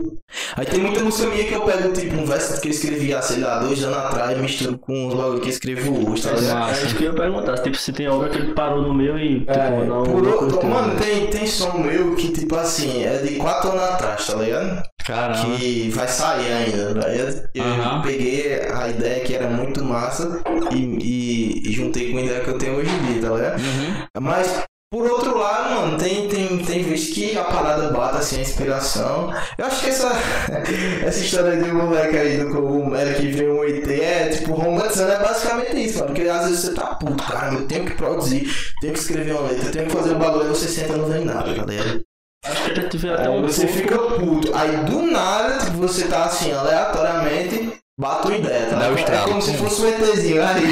Aí 0.56 0.66
tem 0.66 0.80
muita 0.80 1.04
música 1.04 1.28
minha 1.30 1.44
que 1.44 1.52
eu 1.54 1.60
pego, 1.62 1.92
tipo, 1.92 2.16
um 2.16 2.26
verso 2.26 2.60
que 2.60 2.66
eu 2.66 2.72
escrevi 2.72 3.14
há, 3.14 3.22
sei 3.22 3.38
lá, 3.40 3.60
dois 3.60 3.82
anos 3.84 3.96
atrás, 3.96 4.36
misturo 4.38 4.76
com 4.78 5.06
os 5.06 5.14
bagulho 5.14 5.40
que 5.40 5.46
eu 5.46 5.50
escrevo 5.52 6.10
hoje, 6.10 6.22
tá 6.24 6.32
ligado? 6.32 6.70
É 6.70 6.82
isso 6.82 6.96
que 6.96 7.04
eu 7.04 7.12
ia 7.12 7.16
perguntar. 7.20 7.58
Tipo, 7.58 7.76
se 7.76 7.92
tem 7.92 8.08
obra 8.08 8.28
que 8.28 8.38
ele 8.38 8.54
parou 8.54 8.82
no 8.82 8.92
meio 8.92 9.16
e, 9.18 9.40
tipo, 9.40 9.52
É, 9.52 9.70
um. 9.70 10.02
por 10.02 10.26
outro, 10.26 10.66
mano, 10.66 10.94
né? 10.94 11.00
tem, 11.00 11.26
tem 11.28 11.46
som 11.46 11.78
meu 11.78 12.16
que, 12.16 12.32
tipo 12.32 12.56
assim, 12.56 13.04
é 13.04 13.18
de 13.18 13.36
quatro 13.36 13.70
anos 13.70 13.82
atrás, 13.84 14.26
tá 14.26 14.34
ligado? 14.34 14.82
Caramba. 15.06 15.56
Que 15.56 15.90
vai 15.90 16.08
sair 16.08 16.50
ainda, 16.52 17.00
tá 17.00 17.08
ligado? 17.08 17.48
Eu 17.54 17.64
Aham. 17.64 18.02
peguei 18.02 18.62
a 18.74 18.88
ideia 18.88 19.20
que 19.24 19.34
era 19.34 19.46
muito 19.48 19.84
massa 19.84 20.40
e, 20.72 20.76
e, 20.76 21.62
e 21.70 21.72
juntei 21.84 22.10
com 22.12 22.18
a 22.18 22.22
ideia 22.22 22.40
que 22.40 22.48
eu 22.48 22.58
tenho 22.58 22.76
hoje 22.76 22.90
em 22.90 23.12
dia, 23.12 23.22
tá 23.28 23.34
ligado? 23.34 23.60
Uhum. 23.60 24.06
Mas, 24.20 24.62
por 24.92 25.10
outro 25.10 25.36
lado, 25.38 25.74
mano, 25.74 25.98
tem, 25.98 26.28
tem, 26.28 26.58
tem 26.58 26.82
vezes 26.84 27.12
que 27.12 27.36
a 27.36 27.44
parada 27.44 27.90
bate 27.90 28.18
assim, 28.18 28.38
a 28.38 28.42
inspiração. 28.42 29.32
Eu 29.58 29.66
acho 29.66 29.80
que 29.82 29.88
essa, 29.90 30.12
essa 31.04 31.20
história 31.20 31.56
de 31.56 31.70
um 31.70 31.74
moleque 31.86 32.16
aí 32.16 32.38
do 32.38 32.50
cogumelo 32.50 33.14
que 33.14 33.26
vem 33.28 33.48
um 33.48 33.64
ET 33.64 33.88
é 33.88 34.28
tipo 34.28 34.52
romantizando, 34.52 35.12
é 35.12 35.18
basicamente 35.18 35.84
isso, 35.84 35.98
mano. 35.98 36.14
Porque 36.14 36.28
às 36.28 36.44
vezes 36.46 36.60
você 36.60 36.74
tá 36.74 36.86
puto, 36.94 37.24
cara, 37.24 37.54
eu 37.54 37.66
tenho 37.66 37.84
que 37.86 37.94
produzir, 37.94 38.48
tenho 38.80 38.92
que 38.92 38.98
escrever 39.00 39.32
uma 39.32 39.48
letra, 39.48 39.70
tenho 39.70 39.86
que 39.86 39.92
fazer 39.92 40.14
um 40.14 40.18
bagulho 40.18 40.44
e 40.46 40.48
você 40.48 40.68
senta 40.68 40.92
e 40.92 40.96
não 40.96 41.06
vem 41.06 41.24
nada, 41.24 41.54
tá 41.54 41.64
ligado? 41.64 42.02
Acho 42.46 42.62
que 42.74 42.80
até 43.08 43.22
Aí 43.22 43.28
um 43.30 43.42
você 43.42 43.66
pouco- 43.66 43.78
fica 43.80 43.98
puto. 43.98 44.54
Aí 44.54 44.76
do 44.84 45.02
nada, 45.02 45.58
tipo, 45.64 45.78
você 45.78 46.04
tá 46.06 46.24
assim, 46.26 46.52
aleatoriamente, 46.52 47.72
uma 47.96 48.36
ideia, 48.36 48.66
tá 48.66 48.76
Dá? 48.76 48.86
É 48.86 49.24
como 49.24 49.40
se 49.40 49.56
fosse 49.56 49.82
um 49.82 49.88
ETzinho, 49.88 50.42
aí 50.44 50.62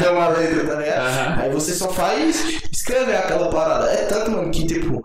tem 0.00 0.10
uma 0.10 0.28
letra, 0.36 0.66
tá 0.66 0.74
ligado? 0.74 1.06
Aham. 1.06 1.40
Aí 1.40 1.52
você 1.52 1.72
só 1.72 1.88
faz 1.88 2.44
escrever 2.72 3.16
aquela 3.16 3.48
parada. 3.48 3.90
É 3.90 4.06
tanto, 4.06 4.32
mano, 4.32 4.50
que 4.50 4.66
tipo, 4.66 5.02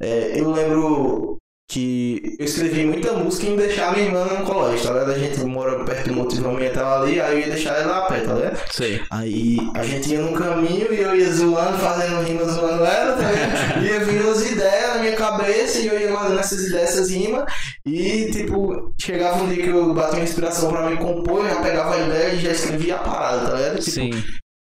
é, 0.00 0.40
eu 0.40 0.50
lembro 0.50 1.36
que 1.70 2.34
eu 2.36 2.44
escrevi 2.44 2.84
muita 2.84 3.12
música 3.12 3.46
em 3.46 3.54
deixar 3.54 3.92
minha 3.92 4.06
irmã 4.06 4.24
no 4.24 4.44
colégio, 4.44 4.88
tá 4.88 4.92
ligado? 4.92 5.12
A 5.12 5.18
gente 5.18 5.40
mora 5.44 5.84
perto 5.84 6.08
do 6.08 6.14
motivo 6.16 6.50
ambiental 6.50 7.02
ali, 7.02 7.20
aí 7.20 7.34
eu 7.34 7.38
ia 7.38 7.46
deixar 7.46 7.76
ela 7.76 7.98
a 7.98 8.02
pé, 8.02 8.20
tá 8.22 8.34
ligado? 8.34 8.60
Sei. 8.72 9.00
Aí 9.08 9.56
a 9.74 9.84
gente 9.84 10.10
ia 10.10 10.20
no 10.20 10.32
caminho 10.32 10.92
e 10.92 11.00
eu 11.00 11.14
ia 11.14 11.32
zoando, 11.32 11.78
fazendo 11.78 12.22
rima, 12.22 12.44
zoando 12.44 12.84
ela, 12.84 13.16
tá 13.16 13.30
ligado? 13.30 13.60
Ia 13.86 14.00
vindo 14.00 14.30
as 14.30 14.50
ideias 14.50 14.94
na 14.94 14.98
minha 14.98 15.16
cabeça 15.16 15.78
e 15.78 15.86
eu 15.86 16.00
ia 16.00 16.10
mandando 16.10 16.38
essas 16.38 16.60
ideias, 16.66 16.90
essas 16.90 17.10
rimas. 17.10 17.44
E 17.86 18.30
tipo, 18.32 18.92
chegava 19.00 19.42
um 19.42 19.48
dia 19.48 19.62
que 19.62 19.68
eu 19.68 19.94
bati 19.94 20.16
uma 20.16 20.24
inspiração 20.24 20.70
pra 20.70 20.90
me 20.90 20.96
compor, 20.96 21.44
eu 21.44 21.50
já 21.50 21.62
pegava 21.62 21.94
a 21.94 22.06
ideia 22.06 22.34
e 22.34 22.40
já 22.40 22.50
escrevia 22.50 22.96
a 22.96 22.98
parada, 22.98 23.50
tá 23.50 23.56
ligado? 23.56 23.78
Tipo, 23.78 23.90
Sim. 23.90 24.10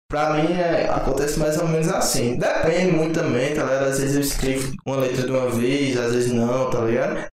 Pra 0.09 0.35
mim 0.35 0.53
é, 0.53 0.89
acontece 0.89 1.39
mais 1.39 1.59
ou 1.59 1.67
menos 1.67 1.89
assim. 1.89 2.39
Depende 2.39 2.93
muito 2.93 3.19
também, 3.21 3.55
tá 3.55 3.65
ligado? 3.65 3.87
Às 3.87 3.99
vezes 3.99 4.15
eu 4.15 4.21
escrevo 4.21 4.73
uma 4.87 4.97
letra 4.97 5.25
de 5.25 5.31
uma 5.31 5.51
vez, 5.51 5.99
às 5.99 6.13
vezes 6.13 6.33
não, 6.33 6.71
tá 6.71 6.81
ligado? 6.83 7.27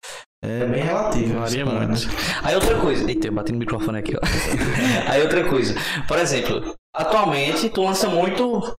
É 0.45 0.67
bem 0.67 0.83
relativo. 0.83 1.39
Varia 1.39 1.65
muito. 1.65 2.09
Aí 2.43 2.55
outra 2.55 2.81
coisa. 2.81 3.09
Eita, 3.09 3.29
eu 3.29 3.33
bati 3.33 3.53
no 3.53 3.59
microfone 3.59 3.99
aqui, 3.99 4.17
ó. 4.17 4.21
Aí 5.09 5.23
outra 5.23 5.49
coisa. 5.49 5.75
Por 6.09 6.19
exemplo, 6.19 6.75
atualmente 6.97 7.69
tu 7.69 7.83
lança 7.83 8.09
muito. 8.09 8.75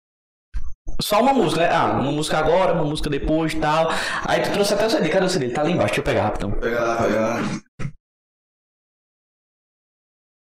Só 1.00 1.22
uma 1.22 1.34
música, 1.34 1.62
né? 1.62 1.70
Ah, 1.72 1.86
uma 1.86 2.12
música 2.12 2.38
agora, 2.38 2.74
uma 2.74 2.84
música 2.84 3.10
depois 3.10 3.54
e 3.54 3.60
tal. 3.60 3.90
Aí 4.28 4.42
tu 4.42 4.52
trouxe 4.52 4.74
até 4.74 4.88
o 4.88 4.90
CD. 4.90 5.10
Cadê 5.10 5.26
o 5.26 5.30
CD? 5.30 5.50
Tá 5.50 5.62
ali 5.62 5.72
embaixo, 5.72 5.94
deixa 5.96 6.02
eu 6.02 6.06
pegar 6.06 6.24
rapidão. 6.24 6.52
Pega 6.52 6.82
lá, 6.82 6.96
pega 6.98 7.20
lá. 7.20 7.42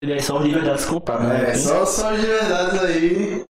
Ele 0.02 0.14
é 0.14 0.20
só 0.20 0.38
os 0.38 0.44
de 0.44 0.52
né? 0.52 1.50
É, 1.50 1.54
só 1.54 1.86
só 1.86 2.12
de 2.12 2.26
verdade 2.26 2.78
aí. 2.80 3.44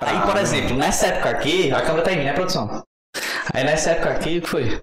Aí, 0.00 0.26
por 0.26 0.36
exemplo, 0.36 0.76
nessa 0.76 1.06
época 1.06 1.30
aqui, 1.30 1.72
a 1.72 1.80
câmera 1.80 2.04
tá 2.04 2.12
em 2.12 2.18
mim, 2.18 2.24
né, 2.24 2.34
produção? 2.34 2.82
Aí 3.54 3.64
nessa 3.64 3.92
época 3.92 4.10
aqui, 4.10 4.36
o 4.36 4.42
que 4.42 4.48
foi? 4.48 4.82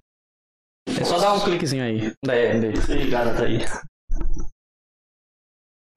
É 0.99 1.03
só 1.03 1.19
dar 1.19 1.33
um 1.33 1.41
cliquezinho 1.41 1.83
aí. 1.83 2.11
É. 2.27 2.57
Ih, 2.57 3.11
cara, 3.11 3.35
tá 3.35 3.43
aí. 3.43 3.59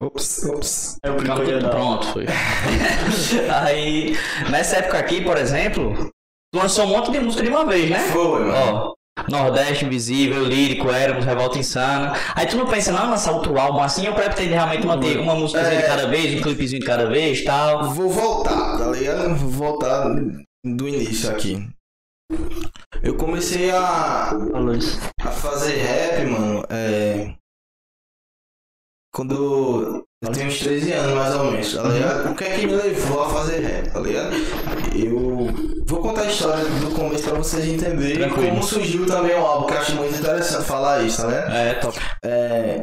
Ops, 0.01 0.45
ops. 0.45 0.97
É 1.03 1.09
o 1.09 1.59
da... 1.59 1.69
Pronto, 1.69 2.07
foi. 2.13 2.25
Aí, 3.65 4.13
nessa 4.49 4.77
época 4.77 4.97
aqui, 4.97 5.21
por 5.21 5.35
exemplo, 5.35 5.93
tu 6.53 6.57
lançou 6.57 6.85
um 6.85 6.89
monte 6.89 7.11
de 7.11 7.19
música 7.19 7.43
de 7.43 7.49
uma 7.49 7.65
vez, 7.65 7.89
né? 7.89 7.99
Foi, 7.99 8.45
mano. 8.45 8.53
Ó, 8.53 8.93
Nordeste 9.27 9.85
Invisível, 9.85 10.43
Lírico, 10.43 10.89
Éramos, 10.89 11.25
Revolta 11.25 11.57
Insana. 11.57 12.13
Aí 12.35 12.45
tu 12.45 12.57
não 12.57 12.65
pensa, 12.65 12.91
não, 12.91 13.09
lançar 13.09 13.31
outro 13.31 13.59
álbum 13.59 13.81
assim, 13.81 14.05
eu 14.05 14.13
pretendo 14.13 14.51
realmente 14.51 14.85
manter 14.85 15.19
uma 15.19 15.35
música 15.35 15.63
de 15.63 15.83
cada 15.83 16.07
vez, 16.07 16.39
um 16.39 16.41
clipezinho 16.41 16.81
de 16.81 16.87
cada 16.87 17.07
vez 17.07 17.39
e 17.39 17.45
tal. 17.45 17.89
Vou 17.91 18.09
voltar, 18.09 18.77
tá 18.77 18.87
ligado? 18.91 19.35
Vou 19.35 19.49
voltar 19.49 20.09
do 20.63 20.87
início 20.87 21.29
aqui. 21.29 21.67
Eu 23.01 23.15
comecei 23.15 23.71
a, 23.71 24.31
a 25.21 25.31
fazer 25.31 25.75
rap, 25.77 26.25
mano, 26.25 26.63
é. 26.69 27.33
Quando 29.11 30.05
eu 30.21 30.31
tenho 30.33 30.47
uns 30.47 30.59
13 30.59 30.91
anos 30.91 31.13
mais 31.15 31.35
ou 31.35 31.45
menos, 31.45 31.73
tá 31.73 31.83
ligado? 31.83 32.31
O 32.31 32.35
que 32.35 32.43
é 32.43 32.57
que 32.57 32.67
me 32.67 32.75
levou 32.75 33.23
a 33.23 33.29
fazer 33.29 33.59
rap, 33.59 33.89
tá 33.89 33.99
ligado? 34.01 34.35
Eu 34.93 35.83
vou 35.85 36.01
contar 36.01 36.23
a 36.23 36.25
história 36.25 36.65
do 36.65 36.93
começo 36.93 37.23
pra 37.23 37.37
vocês 37.37 37.65
entenderem 37.65 38.17
Tranquilo. 38.17 38.49
como 38.49 38.63
surgiu 38.63 39.05
também 39.05 39.33
o 39.35 39.45
álbum, 39.45 39.67
que 39.67 39.73
eu 39.73 39.77
acho 39.77 39.95
muito 39.95 40.19
interessante 40.19 40.65
falar 40.65 41.03
isso, 41.03 41.21
tá 41.21 41.27
ligado? 41.27 41.51
É, 41.55 41.73
top. 41.75 41.99
É. 42.23 42.81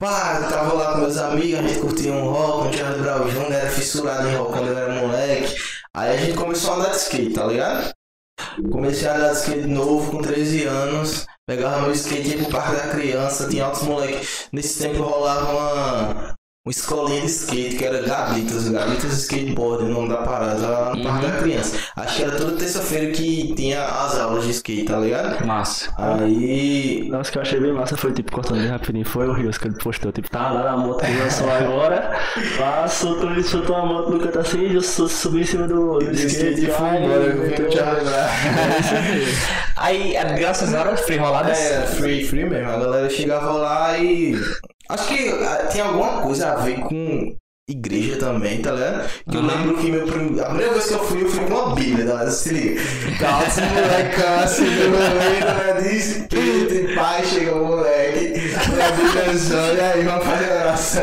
Pá, 0.00 0.40
eu 0.42 0.48
tava 0.48 0.74
lá 0.74 0.92
com 0.92 0.98
meus 0.98 1.16
amigos, 1.16 1.58
a 1.58 1.62
gente 1.62 1.80
curtia 1.80 2.12
um 2.12 2.30
rock, 2.30 2.68
um 2.68 2.72
Charlie 2.72 3.02
Brown 3.02 3.28
Jr., 3.28 3.52
era 3.52 3.70
fissurado 3.70 4.28
em 4.28 4.36
rock 4.36 4.52
quando 4.52 4.68
eu 4.68 4.78
era 4.78 5.00
moleque. 5.00 5.54
Aí 5.94 6.10
a 6.10 6.16
gente 6.16 6.36
começou 6.38 6.74
a 6.74 6.76
andar 6.76 6.90
de 6.90 6.96
skate, 6.96 7.34
tá 7.34 7.44
ligado? 7.46 7.92
Comecei 8.70 9.08
a 9.08 9.16
andar 9.16 9.32
de 9.32 9.38
skate 9.38 9.66
novo, 9.66 10.10
com 10.12 10.22
13 10.22 10.64
anos. 10.64 11.26
Pegava 11.46 11.82
meu 11.82 11.92
skate, 11.92 12.28
ia 12.30 12.38
pro 12.38 12.50
parque 12.50 12.76
da 12.76 12.88
criança, 12.88 13.48
tinha 13.48 13.66
outros 13.66 13.84
moleques. 13.84 14.48
Nesse 14.52 14.82
tempo 14.82 15.02
rolava 15.02 15.52
uma, 15.52 16.34
uma 16.64 16.70
escolinha 16.70 17.20
de 17.22 17.26
skate, 17.26 17.74
que 17.76 17.84
era 17.84 18.02
Gabitas, 18.02 18.68
Gabitas 18.68 19.12
Skateboard, 19.18 19.82
o 19.82 19.88
nome 19.88 20.08
da 20.10 20.18
parada, 20.18 20.64
lá 20.64 20.94
no 20.94 21.02
parque 21.02 21.26
da 21.26 21.32
criança. 21.38 21.76
Acho 21.96 22.16
que 22.16 22.22
era 22.22 22.36
toda 22.36 22.52
terça-feira 22.56 23.10
que 23.10 23.52
tinha 23.56 23.84
as 23.84 24.16
aulas 24.20 24.44
de 24.44 24.50
skate, 24.52 24.84
tá 24.84 24.96
ligado? 24.98 25.44
Massa. 25.44 25.92
Aí 25.98 27.08
Nossa, 27.10 27.32
que 27.32 27.38
eu 27.38 27.42
achei 27.42 27.58
bem 27.58 27.72
massa 27.72 27.96
foi, 27.96 28.12
tipo, 28.12 28.30
cortando 28.30 28.60
bem 28.60 28.68
rapidinho. 28.68 29.04
Foi 29.04 29.26
o 29.26 29.32
Rios 29.32 29.58
que 29.58 29.66
ele 29.66 29.74
postou. 29.76 30.12
Tipo, 30.12 30.30
tá 30.30 30.52
lá 30.52 30.62
na 30.62 30.76
moto 30.76 31.04
que 31.04 31.10
lançou 31.12 31.50
agora. 31.50 32.16
Pá, 32.56 32.86
soltou, 32.86 33.32
ele 33.32 33.42
soltou 33.42 33.74
a 33.74 33.84
moto 33.84 34.10
no 34.12 34.20
canto 34.20 34.38
assim 34.38 34.60
e 34.68 34.74
eu 34.76 34.82
su- 34.82 35.08
subi 35.08 35.40
em 35.40 35.44
cima 35.44 35.66
do, 35.66 35.98
do 35.98 36.12
skate. 36.12 36.64
e 36.64 36.70
foi 36.70 36.88
embora, 36.96 37.24
eu 37.24 37.68
te 37.70 37.76
lembrar. 37.76 38.30
Aí, 39.78 40.14
é, 40.14 40.24
graças 40.38 40.72
a 40.72 40.84
Deus, 40.84 41.00
free 41.00 41.16
roladas. 41.16 41.58
É, 41.58 41.86
free, 41.86 42.24
free 42.24 42.44
mesmo. 42.44 42.68
A 42.70 42.76
galera 42.76 43.10
chegava 43.10 43.50
lá 43.50 43.98
e. 43.98 44.36
Acho 44.92 45.08
que 45.08 45.28
ah, 45.30 45.68
tem 45.72 45.80
alguma 45.80 46.20
coisa 46.20 46.52
a 46.52 46.56
ver 46.56 46.80
com 46.80 47.34
igreja 47.70 48.18
também, 48.18 48.60
tá 48.60 48.72
ligado? 48.72 49.08
Que 49.28 49.36
eu 49.36 49.40
Aham. 49.40 49.48
lembro 49.48 49.78
que 49.78 49.90
meu 49.90 50.06
prim... 50.06 50.38
a 50.38 50.44
primeira 50.46 50.72
vez 50.72 50.86
que 50.86 50.94
eu 50.94 51.04
fui, 51.04 51.22
eu 51.22 51.28
fui 51.28 51.46
com 51.46 51.54
uma 51.54 51.74
bíblia, 51.74 52.04
tá 52.04 52.12
ligado? 52.12 52.30
Se 52.30 52.52
liga. 52.52 52.80
Calça, 53.18 53.62
molecão, 53.62 54.44
do 54.58 54.90
momento, 54.90 55.46
né? 55.46 55.80
De 55.80 55.96
espírito 55.96 56.74
e 56.74 56.94
pai, 56.94 57.24
chega 57.24 57.54
o 57.54 57.66
moleque. 57.66 58.34
A 58.54 58.90
bíblia 58.92 59.38
só, 59.38 59.74
e 59.74 59.80
aí, 59.80 60.04
vamos 60.04 60.24
fazer 60.26 60.52
oração. 60.52 61.02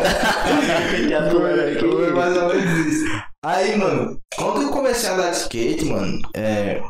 E. 1.00 1.80
Foi 1.80 2.14
mais 2.14 2.38
ou 2.38 2.50
menos 2.50 2.88
isso. 2.88 3.06
Aí, 3.44 3.76
mano, 3.78 4.20
quando 4.36 4.62
eu 4.64 4.70
comecei 4.70 5.10
a 5.10 5.14
andar 5.14 5.32
de 5.32 5.38
skate, 5.38 5.86
mano, 5.86 6.22
é. 6.36 6.82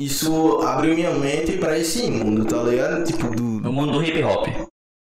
Isso 0.00 0.60
abriu 0.62 0.94
minha 0.94 1.10
mente 1.10 1.56
pra 1.56 1.76
esse 1.76 2.08
mundo, 2.08 2.44
tá 2.44 2.62
ligado? 2.62 3.02
Tipo, 3.02 3.34
do, 3.34 3.42
No 3.42 3.72
mundo 3.72 3.92
do 3.92 4.04
hip 4.04 4.22
hop. 4.22 4.46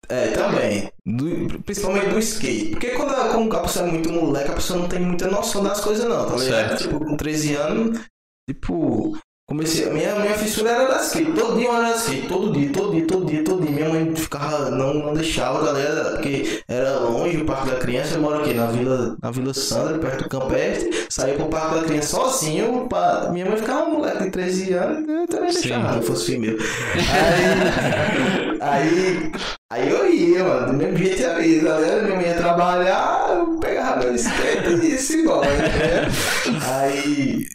É, 0.09 0.29
também. 0.29 0.91
Do- 1.05 1.63
principalmente 1.63 2.09
do 2.11 2.19
skate. 2.19 2.71
Porque 2.71 2.91
quando, 2.91 3.11
a- 3.13 3.29
quando 3.31 3.55
a 3.57 3.61
pessoa 3.61 3.87
é 3.89 3.91
muito 3.91 4.11
moleque, 4.13 4.51
a 4.51 4.55
pessoa 4.55 4.79
não 4.81 4.89
tem 4.89 5.01
muita 5.01 5.29
noção 5.29 5.63
das 5.63 5.81
coisas, 5.81 6.05
não, 6.09 6.27
tá 6.27 6.37
ligado? 6.37 6.79
Tipo, 6.79 6.99
com 7.05 7.17
13 7.17 7.55
anos, 7.57 8.01
tipo. 8.49 9.17
Comecei. 9.47 9.91
Minha, 9.91 10.15
minha 10.17 10.35
fissura 10.39 10.71
era 10.71 10.89
da 10.89 11.03
skate. 11.03 11.33
Todo 11.33 11.59
dia 11.59 11.67
eu 11.69 11.73
andava 11.77 11.93
de 11.93 11.99
skate. 12.01 12.29
Todo 12.29 12.53
dia, 12.53 12.73
todo 12.73 12.93
dia, 12.93 13.07
todo 13.07 13.27
dia, 13.27 13.45
todo 13.45 13.61
dia. 13.63 13.64
Minha 13.75 13.89
mãe 13.89 14.15
ficava. 14.15 14.71
Não, 14.71 14.95
não 14.95 15.15
deixava, 15.15 15.65
tá 15.67 15.73
ligado? 15.73 16.13
Porque 16.13 16.63
era 16.69 16.99
longe 16.99 17.39
o 17.39 17.45
Parque 17.45 17.71
da 17.71 17.77
Criança. 17.77 18.15
Eu 18.15 18.23
moro 18.23 18.41
aqui 18.41 18.55
na 18.55 18.67
Vila, 18.67 19.17
na 19.23 19.31
Vila 19.31 19.55
Sandra, 19.55 19.99
perto 19.99 20.25
do 20.25 20.29
Campestre. 20.29 21.07
Saía 21.09 21.35
pro 21.35 21.47
Parque 21.47 21.75
da 21.77 21.83
Criança 21.85 22.09
sozinho. 22.09 22.87
Pra... 22.89 23.31
Minha 23.33 23.47
mãe 23.47 23.57
ficava 23.57 23.89
moleque 23.89 24.25
de 24.25 24.31
13 24.31 24.73
anos. 24.73 25.09
Eu 25.09 25.27
também 25.27 25.51
Sim. 25.51 25.61
deixava, 25.61 26.01
se 26.01 26.07
fosse 26.07 26.27
filho 26.27 26.41
meu. 26.41 26.59
Aí. 28.61 28.65
Aí, 28.65 29.33
aí 29.71 29.91
eu 29.91 30.11
ia, 30.11 30.43
mano, 30.43 30.67
do 30.69 30.73
mesmo 30.73 30.97
jeito 30.97 31.21
ia, 31.21 31.39
ligado? 31.39 32.03
Minha 32.05 32.17
mãe 32.17 32.27
ia 32.27 32.35
trabalhar, 32.35 33.27
eu 33.31 33.59
pegava 33.59 34.05
meu 34.05 34.15
skate 34.15 34.69
e 34.83 34.91
ia 34.91 34.99
se 34.99 35.21
embora, 35.21 35.51
né? 35.51 36.09
Aí, 36.63 37.47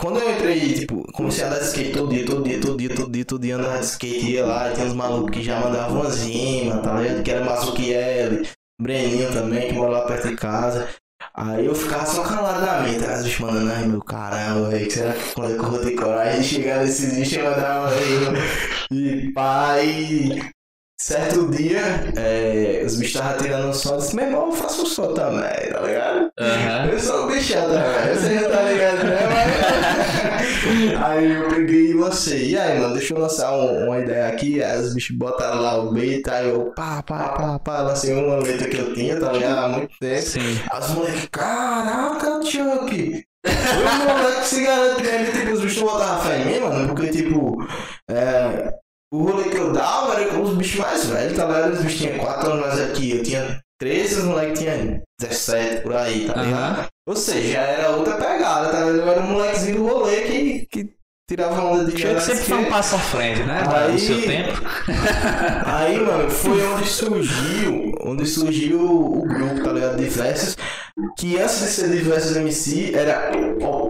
quando 0.00 0.18
eu 0.18 0.32
entrei, 0.32 0.72
tipo, 0.72 1.02
comecei 1.12 1.44
a 1.44 1.50
de 1.50 1.64
skate 1.66 1.92
todo 1.92 2.08
dia, 2.08 2.24
todo 2.24 2.42
dia, 2.42 2.58
todo 2.58 2.76
dia, 2.78 2.94
todo 2.94 3.12
dia, 3.12 3.24
todo 3.24 3.42
dia, 3.42 3.56
andar 3.56 3.78
de 3.78 3.84
skate, 3.84 4.30
ia 4.30 4.46
lá, 4.46 4.70
e 4.70 4.74
tinha 4.74 4.86
uns 4.86 4.94
malucos 4.94 5.30
que 5.30 5.42
já 5.42 5.60
mandavam 5.60 6.00
umas 6.00 6.22
rimas, 6.22 6.82
tá 6.82 7.00
ligado? 7.00 7.22
Que 7.22 7.30
era 7.30 7.44
Mazukiel, 7.44 8.42
Breninho 8.80 9.30
também, 9.30 9.68
que 9.68 9.74
mora 9.74 9.90
lá 9.90 10.06
perto 10.06 10.28
de 10.28 10.36
casa. 10.36 10.88
Aí 11.34 11.66
eu 11.66 11.74
ficava 11.74 12.06
só 12.06 12.22
calado 12.22 12.64
na 12.64 12.80
mente, 12.80 13.04
as 13.04 13.24
bichos 13.24 13.40
mandando, 13.40 13.70
ai 13.70 13.86
meu 13.86 14.00
caramba, 14.00 14.70
velho, 14.70 14.90
será 14.90 15.12
que 15.12 15.34
quando 15.34 15.54
que 15.54 15.64
eu 15.64 15.70
vou 15.70 15.80
ter 15.80 15.94
coragem 15.94 16.40
de 16.40 16.48
chegar 16.48 16.78
nesses 16.82 17.14
bichos 17.14 17.34
e 17.34 17.42
mandar 17.42 17.80
uma 17.80 17.90
aí? 17.90 18.90
E 18.90 19.32
pai, 19.32 20.50
certo 21.02 21.48
dia, 21.50 21.80
é, 22.14 22.82
os 22.84 22.96
bichos 22.96 23.14
estavam 23.14 23.38
tirando 23.38 23.68
um 23.68 23.72
som, 23.72 23.94
eu 23.94 23.96
disse, 23.98 24.14
meu 24.14 24.26
irmão, 24.26 24.46
eu 24.48 24.52
faço 24.52 24.82
um 24.82 24.86
som 24.86 25.14
também, 25.14 25.72
tá 25.72 25.80
ligado? 25.80 26.30
Aham. 26.38 26.86
Eu 26.92 26.98
sou 27.00 27.24
o 27.24 27.26
bichão 27.26 27.62
também, 27.62 28.14
você 28.14 28.34
já 28.38 28.48
tá 28.50 28.62
ligado, 28.62 29.04
né? 29.04 29.18
Mas... 29.32 31.00
aí 31.02 31.32
eu 31.32 31.48
peguei 31.48 31.90
e 31.90 31.94
lancei. 31.94 32.50
E 32.50 32.58
aí, 32.58 32.78
mano, 32.78 32.94
deixa 32.94 33.14
eu 33.14 33.18
lançar 33.18 33.50
um- 33.52 33.86
uma 33.86 33.98
ideia 33.98 34.28
aqui. 34.28 34.62
Aí 34.62 34.78
os 34.78 34.92
bichos 34.94 35.16
botaram 35.16 35.60
lá 35.62 35.78
o 35.82 35.90
beta, 35.92 36.32
aí 36.34 36.48
eu 36.50 36.72
pá, 36.76 37.02
pá, 37.02 37.30
pá, 37.30 37.58
pá, 37.58 37.80
lancei 37.80 38.12
uma 38.14 38.36
letra 38.36 38.68
que 38.68 38.76
eu 38.76 38.92
tinha, 38.92 39.18
tá 39.18 39.32
ligado? 39.32 39.58
Há 39.58 39.68
muito 39.68 39.94
tempo. 39.98 40.22
Sim. 40.22 40.60
As 40.70 40.90
moleques, 40.90 41.28
caraca, 41.32 42.40
Chuck! 42.44 43.24
O 43.46 44.06
moleque 44.06 44.46
se 44.46 44.62
garante 44.62 45.02
mesmo, 45.02 45.32
tipo, 45.32 45.52
os 45.52 45.60
bichos 45.62 45.82
botavam 45.82 46.20
fé 46.24 46.42
em 46.42 46.44
mim, 46.44 46.60
mano, 46.60 46.88
porque, 46.94 47.08
tipo, 47.08 47.56
é, 48.08 48.74
o 49.12 49.22
rolê 49.24 49.44
que 49.48 49.56
eu 49.56 49.72
dava 49.72 50.14
era 50.20 50.30
com 50.30 50.42
os 50.42 50.56
bichos 50.56 50.80
mais 50.80 51.06
velhos, 51.06 51.36
tá 51.36 51.44
ligado? 51.46 51.72
Os 51.72 51.80
bichos 51.82 51.98
tinham 52.00 52.18
4 52.18 52.50
anos 52.52 52.66
mais 52.66 52.80
aqui, 52.80 53.10
eu 53.16 53.22
tinha 53.22 53.60
13, 53.80 54.14
os 54.20 54.24
moleques 54.24 54.58
tinham 54.60 55.00
17 55.20 55.82
por 55.82 55.94
aí, 55.96 56.26
tá 56.26 56.42
ligado? 56.42 56.78
Aham. 56.80 56.86
Ou 57.08 57.16
seja, 57.16 57.58
era 57.58 57.90
outra 57.90 58.14
pegada, 58.14 58.68
tá 58.68 58.78
ligado? 58.80 58.96
Eu 58.98 59.08
era 59.10 59.20
um 59.20 59.26
molequezinho 59.32 59.76
do 59.78 59.86
rolê 59.86 60.20
que, 60.22 60.66
que 60.70 60.90
tirava 61.28 61.62
onda 61.62 61.84
de 61.90 62.06
andar 62.06 62.20
sempre 62.20 62.44
foi 62.44 62.58
um 62.58 62.64
passo 62.70 62.94
à 62.94 62.98
frente, 62.98 63.42
né? 63.42 63.62
Aí- 63.68 63.92
No 63.92 63.98
seu 63.98 64.22
tempo. 64.22 64.60
Aí, 65.66 65.98
mano, 66.00 66.30
foi 66.30 66.62
onde 66.66 66.88
surgiu, 66.88 67.92
onde 68.04 68.26
surgiu 68.26 68.80
o 68.80 69.22
grupo, 69.22 69.62
tá 69.64 69.72
ligado? 69.72 69.96
Diversos, 69.96 70.56
que 71.18 71.38
antes 71.38 71.60
de 71.60 71.66
ser 71.66 71.88
Diversos 71.90 72.36
MC 72.36 72.92
era 72.94 73.30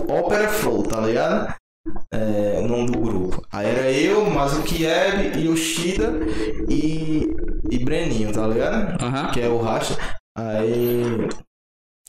Opera 0.09 0.49
Flow, 0.49 0.83
tá 0.83 1.01
ligado? 1.01 1.55
É, 2.13 2.61
o 2.63 2.69
nome 2.69 2.91
do 2.91 2.99
grupo. 2.99 3.43
Aí 3.53 3.67
era 3.67 3.91
eu, 3.91 4.29
Mazukieb, 4.31 5.37
Yoshida 5.39 6.21
e, 6.69 7.27
e 7.71 7.79
Breninho, 7.79 8.33
tá 8.33 8.47
ligado? 8.47 9.03
Aham. 9.03 9.31
Que 9.33 9.41
é 9.41 9.49
o 9.49 9.59
Racha. 9.59 9.97
Aí. 10.37 11.29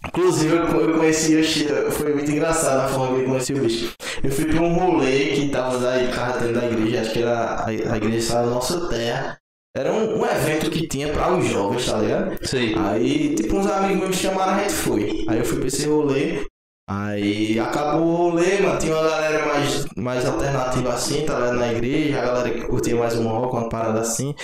Inclusive 0.07 0.55
eu 0.55 0.97
conheci 0.97 1.36
Yoshida, 1.36 1.91
foi 1.91 2.13
muito 2.13 2.32
engraçado 2.32 2.82
a 2.82 2.88
forma 2.88 3.17
que 3.17 3.22
eu 3.22 3.28
conheci 3.28 3.53
o 3.53 3.61
bicho. 3.61 3.93
Eu 4.24 4.32
fui 4.32 4.45
pra 4.45 4.61
um 4.61 4.74
rolê 4.74 5.28
que 5.28 5.49
tava 5.49 5.78
da, 5.78 6.11
tava 6.11 6.39
tendo 6.39 6.59
da 6.59 6.65
igreja, 6.65 7.01
acho 7.01 7.13
que 7.13 7.19
era 7.19 7.39
a, 7.39 7.67
a 7.67 7.97
igreja 7.97 8.17
estava 8.17 8.47
na 8.47 8.55
nossa 8.55 8.89
terra. 8.89 9.38
Era 9.76 9.93
um, 9.93 10.19
um 10.19 10.26
evento 10.26 10.69
que 10.69 10.88
tinha 10.88 11.13
para 11.13 11.38
os 11.38 11.45
jovens, 11.45 11.86
tá 11.86 11.97
ligado? 11.99 12.45
Sei. 12.45 12.76
Aí, 12.78 13.36
tipo, 13.36 13.55
uns 13.55 13.67
amigos 13.67 14.09
me 14.09 14.13
chamaram, 14.13 14.53
a 14.53 14.63
gente 14.63 14.74
foi. 14.74 15.26
Aí 15.30 15.38
eu 15.38 15.45
fui 15.45 15.59
pra 15.59 15.67
esse 15.67 15.88
rolê. 15.88 16.45
Aí 16.92 17.58
acabou 17.58 18.06
o 18.06 18.16
rolê, 18.16 18.60
mano. 18.60 18.78
Tinha 18.78 18.94
uma 18.94 19.10
galera 19.10 19.46
mais, 19.46 19.86
mais 19.96 20.26
alternativa 20.26 20.94
assim, 20.94 21.26
tá 21.26 21.36
ligado? 21.36 21.58
Na 21.58 21.72
igreja, 21.72 22.20
a 22.20 22.26
galera 22.26 22.50
que 22.50 22.68
curtia 22.68 22.98
mais 22.98 23.18
um 23.18 23.30
rock, 23.30 23.56
uma 23.56 23.70
parada 23.70 24.02
assim. 24.02 24.36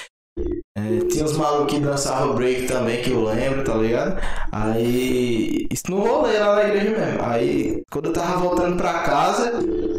É, 0.77 1.05
tinha 1.09 1.25
uns 1.25 1.35
malucos 1.35 1.73
que 1.73 1.79
dançavam 1.81 2.35
break 2.35 2.67
também, 2.67 3.01
que 3.01 3.11
eu 3.11 3.23
lembro, 3.23 3.65
tá 3.65 3.73
ligado? 3.75 4.21
Aí. 4.49 5.67
Isso 5.69 5.83
no 5.89 5.99
rolê 5.99 6.39
lá 6.39 6.55
na 6.55 6.69
igreja 6.69 6.91
mesmo. 6.91 7.19
Aí, 7.21 7.81
quando 7.91 8.05
eu 8.05 8.13
tava 8.13 8.37
voltando 8.37 8.77
pra 8.77 8.99
casa, 8.99 9.51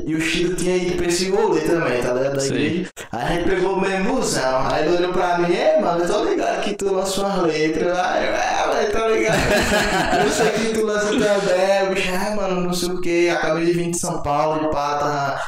e 0.07 0.15
o 0.15 0.21
Chido 0.21 0.57
tinha 0.57 0.77
ido 0.77 0.97
pra 0.97 1.07
esse 1.07 1.29
rolê 1.29 1.61
também, 1.61 2.01
tá 2.01 2.15
ligado? 2.15 2.37
Da 2.37 2.47
igreja. 2.47 2.89
Aí 3.13 3.23
a 3.23 3.35
gente 3.35 3.51
pegou 3.51 3.75
o 3.75 3.81
mesmo 3.81 4.15
busão. 4.15 4.67
Aí 4.69 4.87
ele 4.87 4.97
olhou 4.97 5.13
pra 5.13 5.39
mim, 5.39 5.55
é, 5.55 5.81
mano, 5.83 6.03
eu 6.03 6.09
tô 6.09 6.25
ligado 6.25 6.63
que 6.63 6.75
tu 6.75 6.95
lançou 6.95 7.27
umas 7.27 7.43
letras. 7.43 7.99
Aí 7.99 8.58
tô 8.99 9.09
ligado. 9.09 9.39
eu 10.25 10.31
sei 10.31 10.51
que 10.51 10.75
tu 10.75 10.85
lança. 10.85 11.13
O 11.13 11.95
bicho, 11.95 12.11
é, 12.11 12.35
mano, 12.35 12.61
não 12.63 12.73
sei 12.73 12.89
o 12.89 13.01
que. 13.01 13.29
Acabei 13.29 13.67
de 13.67 13.73
vir 13.73 13.91
de 13.91 13.99
São 13.99 14.23
Paulo, 14.23 14.71
pá, 14.71 14.99
tava 14.99 15.43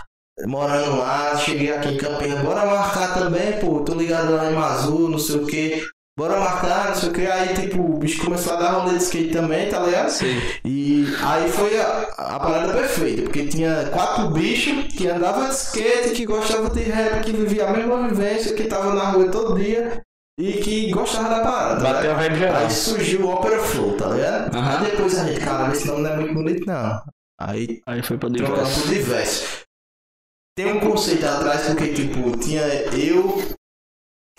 morando 0.46 0.98
lá. 0.98 1.36
Cheguei 1.36 1.72
aqui 1.72 1.88
em 1.88 1.98
Campinas. 1.98 2.40
Bora 2.40 2.64
marcar 2.64 3.14
também, 3.14 3.58
pô. 3.58 3.80
Tô 3.80 3.94
ligado 3.94 4.32
lá 4.34 4.50
em 4.50 4.54
Mazu, 4.54 5.08
não 5.08 5.18
sei 5.18 5.36
o 5.36 5.46
que. 5.46 5.82
Bora 6.16 6.38
marcar, 6.38 6.88
não 6.88 6.94
sei 6.94 7.08
o 7.08 7.12
que. 7.12 7.26
Aí, 7.26 7.54
tipo, 7.54 7.80
o 7.80 7.98
bicho 7.98 8.24
começou 8.24 8.52
a 8.54 8.56
dar 8.56 8.70
rolê 8.72 8.98
de 8.98 9.04
skate 9.04 9.32
também, 9.32 9.68
tá 9.68 9.80
ligado? 9.80 10.10
Sei. 10.10 10.60
E 10.64 11.06
aí 11.22 11.50
foi 11.50 11.80
a, 11.80 12.08
a 12.18 12.38
parada 12.38 12.72
perfeita, 12.74 13.22
porque 13.22 13.46
tinha 13.46 13.88
quatro 13.90 14.30
bichos 14.30 14.92
que 14.94 15.08
andavam 15.08 15.48
de 15.48 15.54
skate, 15.54 16.10
que 16.10 16.26
gostavam 16.26 16.68
de 16.68 16.82
rap, 16.82 17.24
que 17.24 17.32
vivia 17.32 17.66
a 17.66 17.72
mesma 17.72 18.08
vivência, 18.08 18.54
que 18.54 18.64
tava 18.64 18.94
na 18.94 19.10
rua 19.10 19.28
todo 19.28 19.58
dia 19.58 20.02
e 20.40 20.52
que 20.62 20.90
gostava 20.90 21.28
da 21.28 21.40
parada. 21.40 21.80
Bateu 21.82 22.10
a 22.12 22.14
né? 22.16 22.22
vibe 22.28 22.38
geral. 22.38 22.56
Aí 22.62 22.70
surgiu 22.70 23.26
o 23.26 23.30
Opera 23.34 23.58
Flow, 23.62 23.96
tá 23.96 24.08
ligado? 24.08 24.56
Aí 24.56 24.90
depois 24.90 25.18
a 25.18 25.24
gente, 25.26 25.40
cara, 25.40 25.72
esse 25.72 25.86
nome 25.86 26.02
não 26.02 26.10
é 26.10 26.16
muito 26.16 26.34
bonito 26.34 26.66
não. 26.66 27.02
Aí 27.40 27.80
Aí 27.86 28.02
foi 28.02 28.18
pra 28.18 28.28
trocando 28.30 28.56
diversos. 28.56 28.82
por 28.82 28.88
diversos. 28.92 29.48
Tem 30.56 30.72
um 30.72 30.80
conceito 30.80 31.24
atrás 31.26 31.62
porque, 31.66 31.88
tipo, 31.92 32.36
tinha 32.36 32.60
eu, 32.62 33.40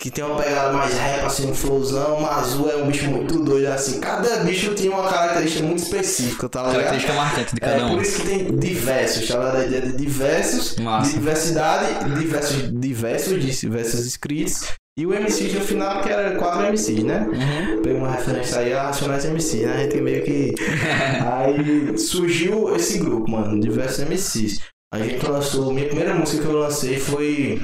que 0.00 0.10
tem 0.10 0.22
uma 0.22 0.40
pegada 0.40 0.72
mais 0.72 0.92
rap, 0.94 1.24
assim, 1.24 1.46
no 1.46 1.54
flowzão, 1.54 2.18
o 2.18 2.22
Mazu 2.22 2.68
é 2.68 2.76
um 2.76 2.86
bicho 2.86 3.10
muito 3.10 3.42
doido, 3.42 3.66
assim. 3.68 3.98
Cada 3.98 4.36
bicho 4.44 4.74
tinha 4.74 4.92
uma 4.92 5.08
característica 5.08 5.64
muito 5.64 5.82
específica, 5.82 6.48
tá 6.48 6.60
ligado? 6.60 6.74
Característica 6.74 7.14
marcante 7.14 7.54
de 7.54 7.64
É, 7.64 7.68
cada 7.70 7.86
um. 7.86 7.90
por 7.94 8.02
isso 8.02 8.20
que 8.20 8.26
tem 8.28 8.56
diversos, 8.56 9.26
tá 9.28 9.34
ligado? 9.38 9.56
A 9.56 9.64
ideia 9.66 9.82
de 9.82 9.96
diversos, 9.96 10.76
Massa. 10.76 11.08
de 11.10 11.18
diversidade, 11.18 12.04
diversos, 12.20 12.80
diversos, 12.80 13.42
diversos 13.60 14.06
inscritos. 14.06 14.68
E 14.98 15.06
o 15.06 15.14
MC 15.14 15.52
no 15.54 15.60
final, 15.62 16.02
que 16.02 16.10
era 16.10 16.36
quatro 16.38 16.66
MCs, 16.66 17.02
né? 17.02 17.26
Uhum. 17.26 17.82
Pegou 17.82 18.00
uma 18.00 18.10
referência 18.10 18.58
aí 18.58 18.74
a 18.74 18.82
Racionais 18.84 19.24
MC, 19.24 19.64
né? 19.64 19.72
A 19.72 19.78
gente 19.84 20.00
meio 20.02 20.22
que. 20.22 20.54
Aí 21.24 21.96
surgiu 21.96 22.76
esse 22.76 22.98
grupo, 22.98 23.30
mano, 23.30 23.58
diversos 23.58 24.04
MCs. 24.04 24.60
A 24.92 24.98
gente 24.98 25.24
lançou. 25.26 25.72
Minha 25.72 25.86
primeira 25.86 26.14
música 26.14 26.42
que 26.42 26.48
eu 26.48 26.58
lancei 26.58 26.98
foi. 26.98 27.58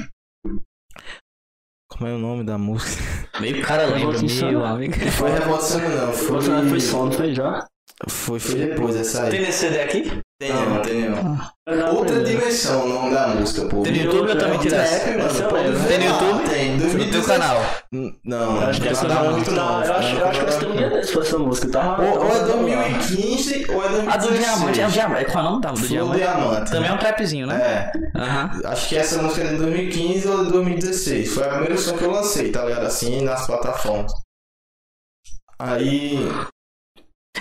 Como 1.90 2.06
é 2.06 2.14
o 2.14 2.18
nome 2.18 2.44
da 2.44 2.56
música? 2.56 3.02
Meio 3.40 3.62
cara 3.62 3.84
lembra, 3.84 4.18
meu 4.22 4.64
amigo. 4.64 4.94
Foi 4.94 5.30
Revolução, 5.30 5.80
não. 5.80 6.12
Foi. 6.12 6.40
Foi, 6.40 6.68
foi 6.68 6.80
som, 6.80 7.04
não 7.06 7.12
foi 7.12 7.34
já? 7.34 7.66
Foi, 8.06 8.38
foi 8.38 8.54
depois 8.54 8.94
essa 8.94 9.24
aí. 9.24 9.30
Tem 9.30 9.40
nesse 9.40 9.58
CD 9.58 9.80
aqui? 9.80 10.20
Tem 10.40 10.52
não, 10.52 10.80
tem 10.82 11.08
não. 11.10 11.96
Outra 11.96 12.22
dimensão 12.22 12.84
o 12.84 12.88
nome 12.88 13.10
da 13.12 13.26
música, 13.26 13.66
pô. 13.68 13.82
Tem 13.82 13.90
no 13.92 13.98
YouTube 14.04 14.30
ou 14.30 14.36
também 14.38 14.52
eu 14.54 15.48
pode 15.48 15.64
lembro. 15.64 15.78
ver 15.80 15.88
Tem 15.88 15.98
no 15.98 16.04
YouTube? 16.04 16.48
Tem, 16.48 16.70
No 16.74 16.78
teu 16.78 16.90
2016. 16.92 17.26
canal. 17.26 17.60
Não, 18.24 18.62
Eu 18.62 18.68
acho 18.68 18.80
que 18.80 18.88
essa 18.88 19.08
não 19.08 19.32
muito 19.32 19.50
tá, 19.50 19.56
não. 19.56 19.84
eu 19.84 19.92
acho, 19.94 20.14
eu 20.16 20.26
acho 20.28 20.40
que 20.40 20.46
essa 20.46 20.60
tem 20.60 20.68
um 20.70 20.76
dia 20.76 20.90
desse 20.90 21.12
foi 21.12 21.22
essa 21.22 21.38
música, 21.38 21.68
tá? 21.72 21.98
Ou, 21.98 22.18
ou 22.20 22.26
é 22.28 22.38
tá- 22.38 22.44
2015 22.44 23.66
ou 23.72 23.84
é 23.84 23.88
2016. 23.88 24.08
A 24.08 24.16
do 24.16 24.32
Diamante, 24.38 24.80
é 24.80 24.86
o 24.86 24.90
Diamante. 24.92 25.24
Qual 25.32 25.44
é 25.44 25.46
o 25.48 25.50
nome 25.50 25.62
da 25.62 25.70
do 25.72 25.80
Diamante? 25.88 26.16
Diamante. 26.18 26.70
Também 26.70 26.90
é 26.90 26.92
um 26.92 26.98
trapzinho, 26.98 27.46
né? 27.48 27.92
É, 28.14 28.68
acho 28.68 28.88
que 28.88 28.96
essa 28.96 29.20
música 29.20 29.44
é 29.44 29.50
de 29.50 29.56
2015 29.56 30.28
ou 30.28 30.44
de 30.44 30.52
2016. 30.52 31.34
Foi 31.34 31.42
a 31.44 31.48
primeira 31.48 31.76
som 31.76 31.98
que 31.98 32.04
eu 32.04 32.12
lancei, 32.12 32.52
tá 32.52 32.64
ligado? 32.64 32.86
Assim, 32.86 33.22
nas 33.22 33.44
plataformas. 33.44 34.12
Aí. 35.58 36.20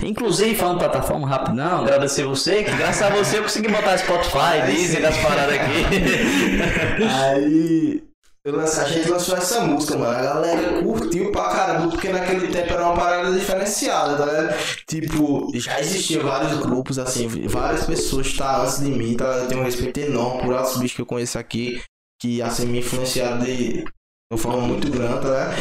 Inclusive, 0.04 0.56
falando 0.56 0.80
plataforma 0.80 1.28
rapidão, 1.28 1.82
agradecer 1.82 2.24
você, 2.26 2.64
que 2.64 2.72
graças 2.76 3.02
a 3.02 3.10
você 3.10 3.40
eu 3.40 3.44
consegui 3.44 3.68
botar 3.70 3.98
Spotify, 3.98 4.66
Deezer, 4.66 5.02
das 5.02 5.18
paradas 5.18 5.56
aqui. 5.56 5.84
Aí. 7.04 8.04
lancei- 8.46 8.84
a 8.84 8.88
gente 8.88 9.10
lançou 9.10 9.36
essa 9.38 9.62
música, 9.62 9.98
mano. 9.98 10.18
A 10.18 10.22
galera 10.22 10.82
curtiu 10.82 11.32
pra 11.32 11.50
caramba, 11.50 11.90
porque 11.90 12.10
naquele 12.10 12.48
tempo 12.48 12.74
era 12.74 12.86
uma 12.86 12.96
parada 12.96 13.32
diferenciada, 13.32 14.16
tá 14.18 14.26
ligado? 14.26 14.56
Tipo, 14.88 15.52
já 15.56 15.80
existiam 15.82 16.24
vários 16.24 16.58
grupos, 16.60 16.98
assim, 16.98 17.28
várias 17.48 17.86
pessoas 17.86 18.32
tá 18.34 18.62
antes 18.62 18.80
de 18.80 18.90
mim, 18.92 19.16
tá? 19.18 19.26
Eu 19.26 19.48
tenho 19.48 19.62
um 19.62 19.66
respeito 19.66 20.00
enorme 20.00 20.44
por 20.44 20.54
altos 20.56 20.78
bichos 20.78 20.96
que 20.96 21.02
eu 21.02 21.06
conheço 21.06 21.38
aqui, 21.38 21.82
que 22.22 22.42
assim 22.42 22.66
me 22.68 22.80
influenciaram 22.80 23.40
de 23.40 23.84
uma 24.32 24.38
forma 24.38 24.62
muito 24.62 24.90
grande, 24.90 25.22
tá 25.22 25.28
ligado? 25.28 25.56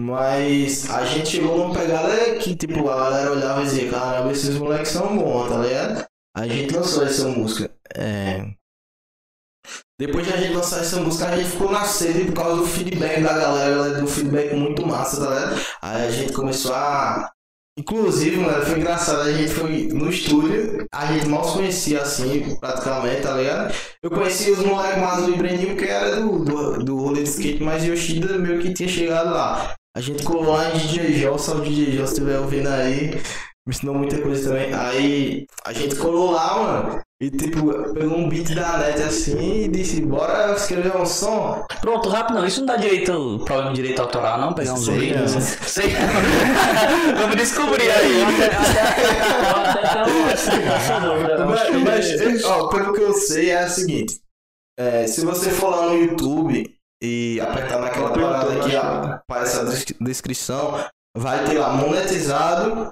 Mas 0.00 0.88
a 0.88 1.04
gente 1.04 1.28
chegou 1.28 1.58
numa 1.58 1.74
pegada 1.74 2.36
que, 2.36 2.56
tipo, 2.56 2.88
a 2.88 2.96
galera 2.96 3.32
olhava 3.32 3.60
e 3.60 3.64
dizia, 3.64 3.90
caramba, 3.90 4.32
esses 4.32 4.56
moleques 4.56 4.92
são 4.92 5.18
bons, 5.18 5.48
tá 5.50 5.58
ligado? 5.58 6.06
A 6.34 6.48
gente 6.48 6.74
lançou 6.74 7.04
essa 7.04 7.28
música. 7.28 7.70
É. 7.94 8.46
Depois 10.00 10.26
de 10.26 10.32
a 10.32 10.38
gente 10.38 10.54
lançar 10.54 10.80
essa 10.80 10.98
música, 11.00 11.28
a 11.28 11.36
gente 11.36 11.50
ficou 11.50 11.70
na 11.70 11.84
sede 11.84 12.24
por 12.24 12.32
causa 12.32 12.56
do 12.62 12.66
feedback 12.66 13.22
da 13.22 13.34
galera, 13.34 14.02
um 14.02 14.06
feedback 14.06 14.54
muito 14.54 14.86
massa, 14.86 15.22
tá 15.22 15.34
ligado? 15.34 15.60
Aí 15.82 16.06
a 16.06 16.10
gente 16.10 16.32
começou 16.32 16.74
a. 16.74 17.30
Inclusive, 17.78 18.38
mano, 18.38 18.64
foi 18.64 18.78
engraçado, 18.78 19.20
a 19.20 19.32
gente 19.32 19.52
foi 19.52 19.86
no 19.88 20.08
estúdio, 20.08 20.86
a 20.92 21.12
gente 21.12 21.28
mal 21.28 21.44
se 21.44 21.52
conhecia 21.54 22.00
assim, 22.00 22.56
praticamente, 22.56 23.22
tá 23.22 23.34
ligado? 23.34 23.74
Eu 24.02 24.10
conhecia 24.10 24.52
os 24.54 24.60
moleques 24.60 25.00
mais 25.00 25.26
do 25.26 25.36
Breninho, 25.36 25.76
que 25.76 25.84
era 25.84 26.16
do, 26.16 26.44
do, 26.44 26.84
do 26.84 26.96
rolê 26.96 27.22
de 27.22 27.28
skate, 27.28 27.62
mas 27.62 27.84
Yoshida 27.84 28.38
meio 28.38 28.60
que 28.60 28.72
tinha 28.72 28.88
chegado 28.88 29.30
lá. 29.30 29.76
A 29.92 30.00
gente 30.00 30.22
colou 30.22 30.52
lá 30.52 30.70
em 30.70 30.78
DJ 30.78 31.14
Jó, 31.14 31.36
só 31.36 31.56
o 31.56 31.62
DJ 31.62 31.96
Jó, 31.96 32.06
se 32.06 32.12
estiver 32.12 32.38
ouvindo 32.38 32.68
aí. 32.68 33.10
Me 33.66 33.74
ensinou 33.74 33.94
muita 33.94 34.20
coisa 34.22 34.48
também. 34.48 34.72
Aí 34.72 35.46
a 35.64 35.72
gente 35.72 35.96
colou 35.96 36.30
lá, 36.30 36.62
mano. 36.62 37.00
E 37.20 37.28
tipo, 37.28 37.92
pegou 37.92 38.16
um 38.16 38.28
beat 38.28 38.54
da 38.54 38.78
net 38.78 39.02
assim 39.02 39.64
e 39.64 39.68
disse, 39.68 40.00
bora 40.00 40.54
escrever 40.54 40.96
um 40.96 41.04
som. 41.04 41.66
Pronto, 41.80 42.08
rápido 42.08 42.36
não. 42.36 42.46
Isso 42.46 42.60
não 42.60 42.66
dá 42.66 42.76
direito, 42.76 43.42
problema 43.44 43.70
de 43.70 43.76
direito 43.82 44.00
autoral, 44.00 44.40
não? 44.40 44.54
Pegar 44.54 44.74
uns 44.74 44.86
não. 44.86 45.40
Sei. 45.40 45.90
Vamos 47.20 47.36
descobrir 47.36 47.90
aí. 47.90 48.24
Mas, 51.84 52.22
mas, 52.22 52.44
ó, 52.44 52.68
pelo 52.68 52.92
que 52.94 53.02
eu 53.02 53.12
sei 53.12 53.50
é 53.50 53.66
o 53.66 53.68
seguinte. 53.68 54.20
é, 54.78 55.06
se 55.06 55.24
você 55.24 55.50
for 55.50 55.70
lá 55.70 55.88
no 55.88 55.96
YouTube 56.00 56.79
e 57.02 57.40
apertar 57.40 57.78
naquela 57.80 58.10
parada 58.10 58.60
que 58.60 58.76
aparece 58.76 59.60
a 59.60 59.64
des- 59.64 59.84
descrição, 60.00 60.84
vai 61.16 61.44
ter 61.44 61.58
lá 61.58 61.70
monetizado 61.70 62.88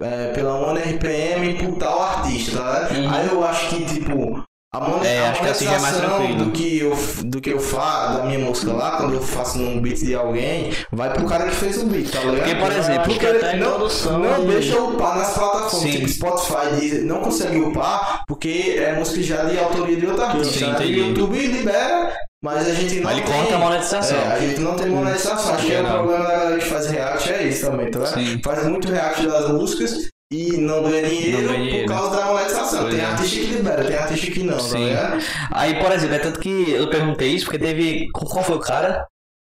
é, 0.00 0.32
pela 0.32 0.54
ONRPM 0.54 1.54
por 1.58 1.76
tal 1.78 2.02
artista, 2.02 2.58
tá? 2.58 2.88
Uhum. 2.94 3.10
Aí 3.10 3.28
eu 3.28 3.44
acho 3.44 3.68
que, 3.68 3.84
tipo, 3.84 4.42
a, 4.72 4.80
mon 4.80 5.02
É, 5.02 5.28
a 5.28 5.32
que 5.32 5.46
assim 5.48 5.66
é 5.66 5.70
mais 5.78 5.82
monetização 5.96 6.18
tranquilo. 6.18 6.44
do 6.44 6.50
que 6.52 6.78
eu, 6.78 6.96
do 7.24 7.40
que 7.40 7.50
eu 7.50 7.58
faço, 7.58 8.18
da 8.18 8.24
minha 8.26 8.38
música 8.38 8.72
lá, 8.72 8.96
quando 8.98 9.14
eu 9.14 9.22
faço 9.22 9.58
num 9.58 9.80
beat 9.80 9.98
de 9.98 10.14
alguém, 10.14 10.72
vai 10.92 11.12
pro 11.12 11.26
cara 11.26 11.46
que 11.46 11.54
fez 11.54 11.82
o 11.82 11.86
beat, 11.86 12.10
tá 12.12 12.20
ligado? 12.20 12.36
Porque, 12.38 12.54
por 12.54 12.72
exemplo, 12.72 13.18
que 13.18 13.26
em 13.26 13.58
não, 13.58 13.78
não 13.78 14.44
e- 14.44 14.46
deixa 14.46 14.78
upar 14.80 15.18
nas 15.18 15.34
plataformas, 15.34 15.70
Sim. 15.80 15.90
tipo 15.90 16.08
Spotify, 16.08 16.76
Deezer, 16.78 17.04
não 17.04 17.20
consegue 17.20 17.58
upar 17.60 18.22
porque 18.28 18.76
é 18.78 18.94
música 18.94 19.22
já 19.22 19.44
de 19.44 19.58
autoria 19.58 19.96
de 19.96 20.06
outro 20.06 20.22
artista. 20.22 20.66
Né? 20.78 20.84
YouTube 20.86 21.38
libera, 21.46 22.14
mas 22.42 22.68
a 22.68 22.72
gente 22.72 22.96
não 22.96 23.04
Mas 23.04 23.18
ele 23.18 23.26
tem... 23.26 23.34
conta 23.34 23.54
a 23.54 23.58
monetização. 23.58 24.16
É, 24.16 24.26
a 24.26 24.38
gente 24.38 24.60
não 24.60 24.76
tem 24.76 24.88
monetização. 24.88 25.54
Acho 25.54 25.66
que 25.66 25.74
é 25.74 25.82
o 25.82 25.86
problema 25.86 26.24
da 26.24 26.30
galera 26.30 26.58
que 26.58 26.64
faz 26.64 26.86
react 26.86 27.32
é 27.32 27.42
isso 27.42 27.66
também, 27.68 27.90
tá 27.90 27.98
vendo? 27.98 28.42
Faz 28.44 28.66
muito 28.66 28.88
react 28.88 29.26
das 29.26 29.50
músicas 29.50 30.08
e 30.32 30.56
não 30.56 30.82
ganha 30.82 31.08
dinheiro, 31.08 31.48
por 31.80 31.94
causa 31.94 32.16
da 32.16 32.26
monetização. 32.26 32.82
Pois 32.82 32.94
tem 32.94 33.02
é. 33.02 33.06
artista 33.06 33.40
que 33.40 33.46
libera, 33.46 33.84
tem 33.84 33.96
artista 33.96 34.30
que 34.30 34.42
não, 34.44 34.56
tá 34.56 34.62
Sim. 34.62 34.84
ligado? 34.84 35.24
Aí, 35.50 35.80
por 35.80 35.90
exemplo, 35.90 36.14
é 36.14 36.18
tanto 36.20 36.38
que 36.38 36.70
eu 36.70 36.88
perguntei 36.90 37.28
isso 37.30 37.46
porque 37.46 37.58
teve. 37.58 38.08
Qual 38.12 38.44
foi 38.44 38.56
o 38.56 38.60
cara? 38.60 39.04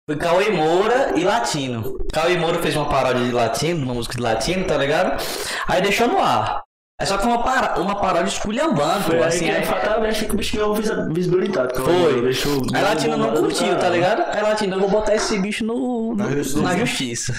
Foi 0.09 0.17
Cauê 0.17 0.51
Moura 0.51 1.13
e 1.15 1.25
Latino. 1.25 1.99
Cauê 2.11 2.39
Moura 2.39 2.63
fez 2.63 2.75
uma 2.75 2.89
paródia 2.89 3.23
de 3.23 3.31
latino, 3.31 3.85
uma 3.85 3.93
música 3.93 4.15
de 4.15 4.23
latino, 4.23 4.65
tá 4.65 4.79
ligado? 4.79 5.23
Aí 5.67 5.83
deixou 5.83 6.09
no 6.09 6.19
ar. 6.19 6.63
É 7.01 7.07
só 7.07 7.17
que 7.17 7.23
foi 7.23 7.33
uma, 7.33 7.43
para, 7.45 7.79
uma 7.81 7.95
paródia 7.95 8.29
esculhambando, 8.29 9.05
Foi 9.05 9.23
assim. 9.23 9.49
aí 9.49 9.59
Aí, 9.59 9.65
fatalmente 9.65 10.25
que 10.25 10.33
o 10.33 10.37
bicho 10.37 10.57
ganhou 10.57 10.75
visi- 10.75 10.93
visibilidade. 11.13 11.73
Foi. 11.79 12.21
Deixou, 12.23 12.61
aí 12.75 12.83
Latino 12.83 13.17
não 13.17 13.35
curtiu, 13.35 13.69
tá 13.69 13.77
caralho. 13.77 13.95
ligado? 13.95 14.25
Aí 14.37 14.43
Latino, 14.43 14.75
eu 14.77 14.81
vou 14.81 14.89
botar 14.91 15.15
esse 15.15 15.39
bicho 15.39 15.65
no, 15.65 16.17
Na 16.17 16.29
justiça. 16.29 16.61
na 16.63 16.77
justiça. 16.77 17.35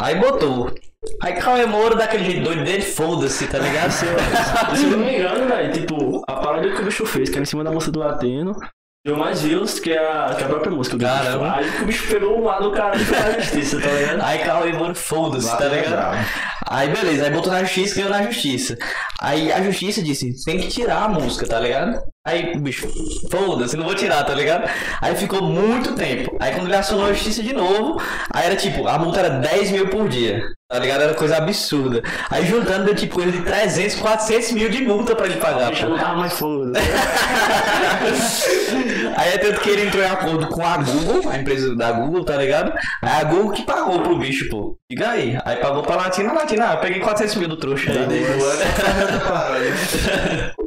Aí 0.00 0.14
botou. 0.18 0.72
Aí 1.20 1.34
Cauê 1.34 1.66
Moura, 1.66 1.94
daquele 1.94 2.24
jeito 2.24 2.42
doido 2.44 2.64
dele, 2.64 2.80
foda-se, 2.80 3.46
tá 3.46 3.58
ligado? 3.58 3.90
Se 3.92 4.06
eu 4.06 4.90
não 4.92 4.98
me 5.00 5.14
engano, 5.18 5.46
velho, 5.46 5.70
tipo, 5.72 6.22
a 6.26 6.32
paródia 6.36 6.74
que 6.74 6.80
o 6.80 6.84
bicho 6.86 7.04
fez, 7.04 7.28
que 7.28 7.34
era 7.34 7.42
em 7.42 7.46
cima 7.46 7.62
da 7.62 7.70
música 7.70 7.92
do 7.92 7.98
Latino, 7.98 8.58
deu 9.04 9.18
mais 9.18 9.42
views 9.42 9.78
que 9.78 9.92
a, 9.92 10.34
que 10.34 10.44
a 10.44 10.48
própria 10.48 10.72
música 10.72 10.96
do 10.96 11.04
Caramba. 11.04 11.56
bicho. 11.58 11.58
Aí 11.58 11.76
que 11.76 11.82
o 11.82 11.86
bicho 11.86 12.08
pegou 12.08 12.40
o 12.40 12.44
lado 12.44 12.70
do 12.70 12.72
cara 12.72 12.96
e 12.96 13.04
na 13.04 13.38
justiça, 13.38 13.78
tá 13.78 13.90
ligado? 13.90 14.22
Aí 14.22 14.38
Cauê 14.38 14.72
Moura, 14.72 14.94
foda-se, 14.94 15.58
tá 15.58 15.66
é 15.66 15.68
ligado? 15.68 16.26
Aí 16.66 16.88
beleza, 16.88 17.24
aí 17.26 17.30
botou 17.30 17.52
na 17.52 17.62
justiça, 17.64 17.96
ganhou 17.96 18.10
na 18.10 18.22
justiça. 18.22 18.78
Aí 19.20 19.52
a 19.52 19.62
justiça 19.62 20.02
disse, 20.02 20.32
tem 20.46 20.58
que 20.58 20.68
tirar 20.68 21.02
a 21.02 21.08
música, 21.08 21.46
tá 21.46 21.60
ligado? 21.60 22.02
Aí, 22.26 22.56
bicho, 22.56 22.88
foda-se, 23.30 23.76
não 23.76 23.84
vou 23.84 23.94
tirar, 23.94 24.24
tá 24.24 24.34
ligado? 24.34 24.66
Aí 25.02 25.14
ficou 25.14 25.42
muito 25.42 25.94
tempo. 25.94 26.34
Aí 26.40 26.54
quando 26.54 26.68
ele 26.68 26.76
acionou 26.76 27.04
a 27.04 27.12
justiça 27.12 27.42
de 27.42 27.52
novo, 27.52 28.00
aí 28.32 28.46
era 28.46 28.56
tipo, 28.56 28.88
a 28.88 28.98
multa 28.98 29.20
era 29.20 29.28
10 29.28 29.70
mil 29.72 29.88
por 29.88 30.08
dia. 30.08 30.42
Tá 30.74 30.80
ligado? 30.80 31.02
Era 31.02 31.14
coisa 31.14 31.36
absurda. 31.36 32.02
Aí 32.28 32.44
juntando 32.46 32.86
deu 32.86 32.96
tipo 32.96 33.14
coisa 33.14 33.30
de 33.30 33.42
300, 33.42 33.94
400 33.94 34.50
mil 34.50 34.68
de 34.68 34.82
multa 34.82 35.14
pra 35.14 35.26
ele 35.26 35.36
pagar. 35.36 35.70
bicho 35.70 35.84
pô. 35.84 35.90
não 35.90 35.98
tava 35.98 36.16
mais 36.16 36.32
foda. 36.32 36.72
Aí 39.16 39.34
é 39.34 39.38
tanto 39.38 39.60
que 39.60 39.70
ele 39.70 39.86
entrou 39.86 40.02
em 40.02 40.08
acordo 40.08 40.48
com 40.48 40.66
a 40.66 40.78
Google, 40.78 41.30
a 41.30 41.38
empresa 41.38 41.76
da 41.76 41.92
Google, 41.92 42.24
tá 42.24 42.36
ligado? 42.36 42.72
Aí 43.00 43.20
a 43.20 43.22
Google 43.22 43.52
que 43.52 43.62
pagou 43.62 44.02
pro 44.02 44.18
bicho, 44.18 44.48
pô. 44.48 44.76
Diga 44.90 45.10
aí. 45.10 45.38
Aí 45.44 45.58
pagou 45.58 45.84
pra 45.84 45.94
Latina, 45.94 46.32
Latina, 46.32 46.70
ah, 46.70 46.74
eu 46.74 46.80
peguei 46.80 46.98
400 46.98 47.36
mil 47.36 47.46
do 47.46 47.56
trouxa 47.56 47.92
aí. 47.92 48.24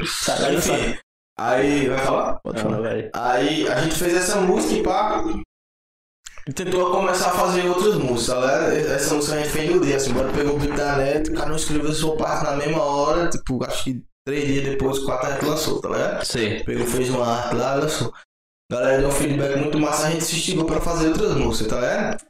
Sacanagem, 0.08 0.58
Enfim, 0.58 0.98
aí, 1.38 1.90
vai 1.90 1.98
falar? 1.98 2.40
Pode 2.42 2.62
falar, 2.62 2.80
velho. 2.80 3.10
Aí 3.14 3.68
a 3.68 3.82
gente 3.82 3.96
fez 3.96 4.16
essa 4.16 4.40
música 4.40 4.74
e 4.74 4.84
pá. 4.84 5.22
Tentou 6.56 6.92
começar 6.92 7.32
a 7.32 7.36
fazer 7.36 7.68
outras 7.68 7.96
músicas, 7.96 8.36
galera. 8.36 8.74
Essa 8.78 9.16
música 9.16 9.36
a 9.36 9.40
gente 9.40 9.50
fez 9.50 9.70
no 9.70 9.82
dia, 9.82 9.98
assim, 9.98 10.14
bora 10.14 10.32
pegou 10.32 10.56
o 10.56 10.60
beat 10.60 10.76
da 10.76 10.96
net, 10.96 11.30
o 11.30 11.34
cara 11.34 11.50
não 11.50 11.58
escreveu 11.58 11.92
sua 11.92 12.16
parte 12.16 12.46
na 12.46 12.56
mesma 12.56 12.82
hora, 12.82 13.30
tipo, 13.30 13.64
acho 13.66 13.84
que 13.84 14.02
três 14.26 14.46
dias 14.46 14.66
depois, 14.66 15.00
quatro 15.00 15.28
a 15.28 15.34
gente 15.34 15.46
lançou, 15.46 15.82
tá 15.82 15.90
ligado? 15.90 16.26
Sei. 16.26 16.64
Pegou, 16.64 16.88
fez 16.88 17.10
uma 17.10 17.28
arte 17.28 17.56
lá, 17.56 17.76
lançou. 17.76 18.14
Galera 18.72 19.00
deu 19.00 19.10
um 19.10 19.12
feedback 19.12 19.58
muito 19.58 19.80
massa, 19.80 20.08
a 20.08 20.12
gente 20.12 20.24
se 20.24 20.36
instigou 20.36 20.66
pra 20.66 20.80
fazer 20.80 21.10
outras 21.10 21.36
músicas, 21.36 21.68
tá 21.68 21.82
ligado? 21.82 22.26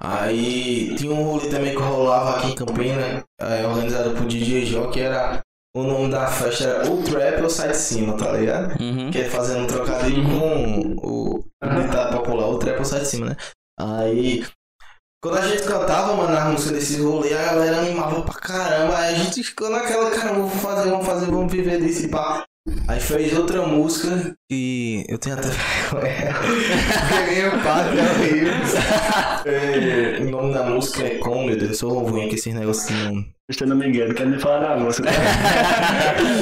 Aí 0.00 0.94
tinha 0.96 1.12
um 1.12 1.24
rolê 1.24 1.48
também 1.48 1.74
que 1.74 1.82
rolava 1.82 2.38
aqui 2.38 2.52
em 2.52 2.54
Campina, 2.54 3.24
é, 3.40 3.66
organizado 3.66 4.10
por 4.14 4.26
DJ 4.26 4.66
Jó, 4.66 4.90
que 4.90 5.00
era. 5.00 5.40
O 5.76 5.82
nome 5.82 6.08
da 6.08 6.28
festa 6.28 6.64
era 6.64 6.88
O 6.88 7.02
Trap 7.02 7.42
ou 7.42 7.50
Sai 7.50 7.70
de 7.70 7.76
Cima, 7.76 8.16
tá 8.16 8.30
ligado? 8.30 8.80
Uhum. 8.80 9.10
Que 9.10 9.22
é 9.22 9.24
fazendo 9.24 9.64
um 9.64 9.66
trocadilho 9.66 10.22
com 10.22 10.94
o 11.02 11.44
ditado 11.82 12.16
popular, 12.16 12.46
o 12.46 12.58
trap 12.58 12.84
sai 12.84 13.00
de 13.00 13.06
cima, 13.06 13.26
né? 13.26 13.36
Aí, 13.78 14.44
quando 15.22 15.38
a 15.38 15.48
gente 15.48 15.62
cantava, 15.62 16.14
mano, 16.14 16.36
as 16.36 16.44
músicas 16.52 16.78
desse 16.78 17.00
rolê, 17.00 17.32
a 17.32 17.44
galera 17.44 17.78
animava 17.78 18.22
pra 18.22 18.34
caramba. 18.34 18.96
Aí 18.98 19.14
a 19.14 19.18
gente 19.18 19.42
ficou 19.42 19.70
naquela, 19.70 20.10
cara, 20.10 20.34
vamos 20.34 20.52
fazer, 20.60 20.90
vamos 20.90 21.06
fazer, 21.06 21.26
vamos 21.26 21.50
viver 21.50 21.80
desse 21.80 22.08
pá. 22.08 22.44
Aí 22.88 22.98
fez 23.00 23.36
outra 23.36 23.66
música 23.66 24.34
que 24.50 25.04
eu 25.08 25.18
tenho 25.18 25.36
até 25.36 25.48
vergonha. 25.92 26.34
Peguei 27.26 27.48
o 27.48 27.62
pato, 27.62 27.98
é 27.98 28.10
horrível. 28.12 28.54
É, 29.46 30.22
o 30.22 30.30
nome 30.30 30.54
da 30.54 30.62
música 30.62 31.02
é 31.02 31.18
Como, 31.18 31.44
meu 31.44 31.56
Deus, 31.58 31.72
eu 31.72 31.76
sou 31.76 31.98
ruim 31.98 32.28
com 32.28 32.34
esses 32.34 32.54
nome. 32.54 33.34
Estou 33.46 33.68
no 33.68 33.76
Miguel, 33.76 34.08
não 34.08 34.14
quero 34.14 34.30
nem 34.30 34.38
falar 34.38 34.60
da 34.60 34.76
música. 34.76 35.08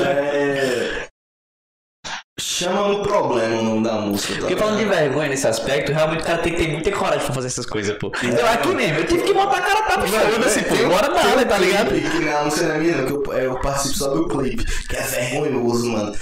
É, 0.06 1.08
Chama 2.62 2.88
no 2.88 3.02
problema 3.02 3.60
o 3.60 3.62
nome 3.62 3.82
da 3.84 3.92
música. 3.94 4.34
Tá 4.34 4.40
Porque 4.40 4.56
falando 4.56 4.78
de 4.78 4.84
vergonha 4.84 5.28
nesse 5.28 5.46
aspecto, 5.46 5.92
realmente 5.92 6.22
o 6.22 6.24
cara 6.26 6.38
tem 6.38 6.54
que 6.54 6.58
ter 6.64 6.72
muita 6.72 6.90
coragem 6.92 7.24
pra 7.26 7.34
fazer 7.34 7.46
essas 7.48 7.66
coisas, 7.66 7.96
pô. 7.98 8.12
Eu 8.22 8.46
aqui 8.46 8.68
mesmo, 8.68 8.98
eu 8.98 9.06
tive 9.06 9.22
que 9.24 9.32
botar 9.34 9.58
a 9.58 9.62
cara 9.62 9.82
tapa 9.82 10.06
foda-se, 10.06 10.62
pô. 10.64 10.74
Tem 10.74 10.86
um- 10.86 10.88
Bora 10.90 11.08
dar, 11.08 11.38
um 11.38 11.44
tá 11.44 11.58
ligado? 11.58 11.88
Que 11.90 12.18
não, 12.24 12.44
não 12.44 12.50
sei 12.50 12.66
na 12.66 12.74
minha, 12.78 13.04
que 13.04 13.12
eu, 13.12 13.22
eu 13.34 13.60
participo 13.60 13.94
só 13.96 14.08
do 14.08 14.28
clipe, 14.28 14.64
que 14.88 14.96
é 14.96 15.02
vergonhoso, 15.02 15.90
mano. 15.90 16.14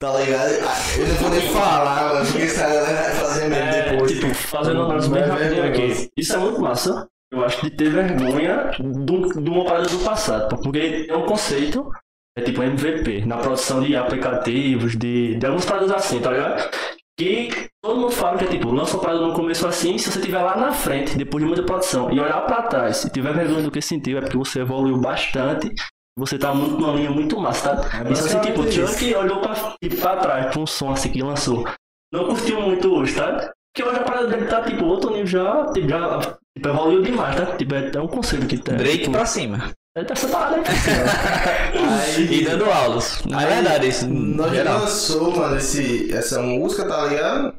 Tá 0.00 0.12
ligado? 0.18 0.50
Ah, 0.66 0.98
Eu 0.98 1.06
não 1.08 1.14
vou 1.14 1.30
nem 1.30 1.48
falar, 1.52 2.12
mano, 2.14 2.26
porque 2.26 2.42
essa 2.42 2.62
galera 2.62 2.84
vai 3.02 3.14
fazer 3.14 3.48
mesmo 3.48 3.64
É, 3.64 3.90
depois. 3.92 4.12
tipo, 4.12 4.34
fazendo 4.34 4.80
um 4.80 4.84
análise 4.86 5.08
bem 5.08 5.22
É 5.22 5.26
rapidinho 5.26 5.64
aqui. 5.68 6.08
Isso 6.16 6.34
é 6.34 6.36
muito 6.38 6.60
massa. 6.60 7.06
Eu 7.32 7.44
acho 7.44 7.62
de 7.62 7.70
ter 7.70 7.90
vergonha 7.90 8.70
de 8.78 9.50
uma 9.50 9.64
parada 9.64 9.88
do 9.88 9.98
passado. 10.00 10.48
pô, 10.48 10.56
Porque 10.58 11.06
é 11.08 11.16
um 11.16 11.26
conceito, 11.26 11.90
é 12.36 12.42
tipo 12.42 12.62
MVP, 12.62 13.24
na 13.24 13.38
produção 13.38 13.82
de 13.82 13.96
aplicativos, 13.96 14.96
de, 14.96 15.36
de 15.36 15.46
algumas 15.46 15.64
paradas 15.64 15.92
assim, 15.92 16.20
tá 16.20 16.30
ligado? 16.30 16.70
Que 17.16 17.68
todo 17.80 18.00
mundo 18.00 18.10
fala 18.10 18.36
que 18.38 18.44
é 18.44 18.48
tipo, 18.48 18.72
lança 18.72 18.96
uma 18.96 19.02
parada 19.02 19.24
no 19.24 19.34
começo 19.34 19.66
assim, 19.66 19.96
se 19.98 20.10
você 20.10 20.18
estiver 20.18 20.42
lá 20.42 20.56
na 20.56 20.72
frente, 20.72 21.16
depois 21.16 21.42
de 21.42 21.46
muita 21.46 21.62
produção, 21.62 22.10
e 22.10 22.18
olhar 22.18 22.40
pra 22.40 22.62
trás, 22.62 23.04
e 23.04 23.10
tiver 23.10 23.32
vergonha 23.32 23.62
do 23.62 23.70
que 23.70 23.80
sentiu, 23.80 24.18
é 24.18 24.20
porque 24.20 24.36
você 24.36 24.60
evoluiu 24.60 24.96
bastante. 24.98 25.72
Você 26.16 26.38
tá 26.38 26.54
muito 26.54 26.78
numa 26.78 26.92
linha 26.92 27.10
muito 27.10 27.38
massa, 27.40 27.76
tá? 27.76 28.04
É 28.08 28.12
Isso 28.12 28.26
assim, 28.26 28.40
tipo, 28.40 28.60
o 28.62 28.70
Chuck 28.70 29.14
olhou 29.16 29.40
pra, 29.40 29.74
tipo, 29.82 29.96
pra 29.96 30.16
trás, 30.16 30.52
pra 30.52 30.60
um 30.60 30.66
som 30.66 30.92
assim 30.92 31.10
que 31.10 31.22
lançou. 31.22 31.68
Não 32.12 32.26
curtiu 32.26 32.60
muito 32.60 32.92
hoje, 32.92 33.16
tá? 33.16 33.52
Porque 33.74 33.88
hoje 33.88 33.98
a 33.98 34.04
parada 34.04 34.28
dele 34.28 34.46
tá, 34.46 34.62
tipo, 34.62 34.84
outro 34.84 35.10
nível 35.10 35.26
já, 35.26 35.72
tipo, 35.72 35.88
já 35.88 36.20
tipo, 36.56 36.68
evoluiu 36.68 37.02
demais, 37.02 37.34
tá? 37.34 37.56
Tipo, 37.56 37.74
é 37.74 37.88
até 37.88 38.00
um 38.00 38.06
conselho 38.06 38.46
que 38.46 38.56
tem. 38.56 38.76
Drake 38.76 38.98
tipo, 38.98 39.10
pra 39.10 39.26
cima. 39.26 39.72
É 39.96 40.12
essa 40.12 40.28
parada 40.28 40.56
aí 40.56 40.62
pra 40.62 40.74
cima. 40.74 42.32
E 42.32 42.44
dando 42.44 42.70
aulas. 42.70 43.22
Não 43.24 43.38
é 43.38 43.44
Aí, 43.44 43.54
verdade 43.54 43.88
isso. 43.88 44.08
Nós 44.08 44.50
geral. 44.50 44.80
lançou, 44.80 45.36
mano, 45.36 45.56
esse, 45.56 46.12
essa 46.12 46.42
música, 46.42 46.86
tá 46.86 47.06
ligado? 47.06 47.54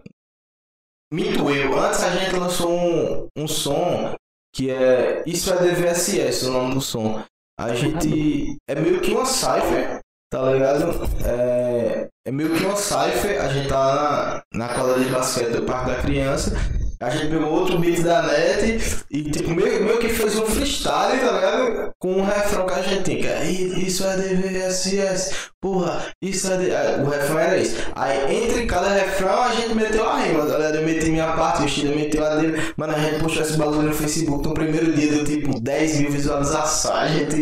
Minto 1.14 1.50
eu. 1.50 1.80
Antes 1.80 2.04
a 2.04 2.10
gente 2.10 2.36
lançou 2.36 2.72
um, 2.72 3.28
um 3.38 3.48
som 3.48 4.16
que 4.54 4.70
é. 4.70 5.24
Isso 5.26 5.54
é 5.54 5.58
DVSS, 5.58 6.46
o 6.48 6.52
nome 6.52 6.74
do 6.74 6.82
som. 6.82 7.24
A 7.58 7.74
gente. 7.74 8.58
É 8.68 8.76
meio 8.76 9.00
que 9.00 9.12
uma 9.12 9.26
cipher, 9.26 10.00
tá 10.30 10.52
ligado? 10.52 10.92
É, 11.26 12.10
é 12.28 12.32
meio 12.32 12.54
que 12.54 12.66
uma 12.66 12.76
cipher. 12.76 13.42
A 13.42 13.48
gente 13.48 13.70
tá 13.70 14.44
na, 14.54 14.68
na 14.68 14.74
quadra 14.74 15.00
de 15.00 15.10
basquete 15.10 15.52
do 15.52 15.64
Parque 15.64 15.92
da 15.92 16.02
Criança. 16.02 16.52
A 17.00 17.10
gente 17.10 17.28
pegou 17.28 17.50
outro 17.52 17.78
beat 17.80 18.02
da 18.02 18.22
net 18.24 18.80
e 19.12 19.24
tipo, 19.24 19.50
meio, 19.52 19.84
meio 19.84 19.98
que 20.00 20.10
fez 20.10 20.36
um 20.38 20.46
freestyle, 20.46 21.20
tá 21.20 21.32
ligado? 21.32 21.92
Com 22.00 22.14
um 22.14 22.26
refrão 22.26 22.66
que 22.66 22.74
a 22.74 22.82
gente 22.82 23.04
tem, 23.04 23.18
que 23.18 23.28
é 23.28 23.46
"E- 23.46 23.74
e 23.80 23.88
isso 23.88 24.06
é 24.06 24.16
DVSS, 24.16 25.32
porra, 25.62 26.06
isso 26.22 26.52
é. 26.52 26.58
De... 26.58 26.76
aí, 26.76 27.02
O 27.02 27.10
refrão 27.10 27.40
era 27.40 27.58
isso. 27.58 27.76
Aí 27.96 28.36
entre 28.46 28.66
cada 28.66 28.90
refrão 28.90 29.44
a 29.44 29.52
gente 29.52 29.74
meteu 29.76 30.08
a 30.08 30.18
rima, 30.20 30.46
galera. 30.46 30.78
Eu 30.78 30.86
meti 30.86 31.10
minha 31.10 31.34
parte, 31.34 31.64
o 31.64 31.68
Chile 31.68 31.96
meteu 31.96 32.24
a 32.26 32.36
dele. 32.36 32.62
Mano, 32.78 32.96
a 32.96 33.00
gente 33.00 33.20
postou 33.22 33.42
esse 33.42 33.54
bagulho 33.58 33.82
no 33.84 33.94
Facebook. 33.94 34.48
No 34.48 34.54
primeiro 34.54 34.94
dia 34.94 35.12
deu 35.12 35.24
tipo 35.26 35.60
10 35.60 36.00
mil 36.00 36.12
visualizações. 36.12 36.96
A 36.96 37.08
gente. 37.08 37.42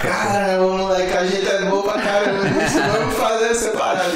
Caramba, 0.00 0.66
moleque, 0.78 1.12
a 1.16 1.24
gente 1.26 1.46
é 1.46 1.64
bom 1.66 1.82
pra 1.82 2.00
caramba. 2.00 2.42
Vamos 2.98 3.14
fazer 3.16 3.46
essa 3.50 3.70
parada. 3.70 4.12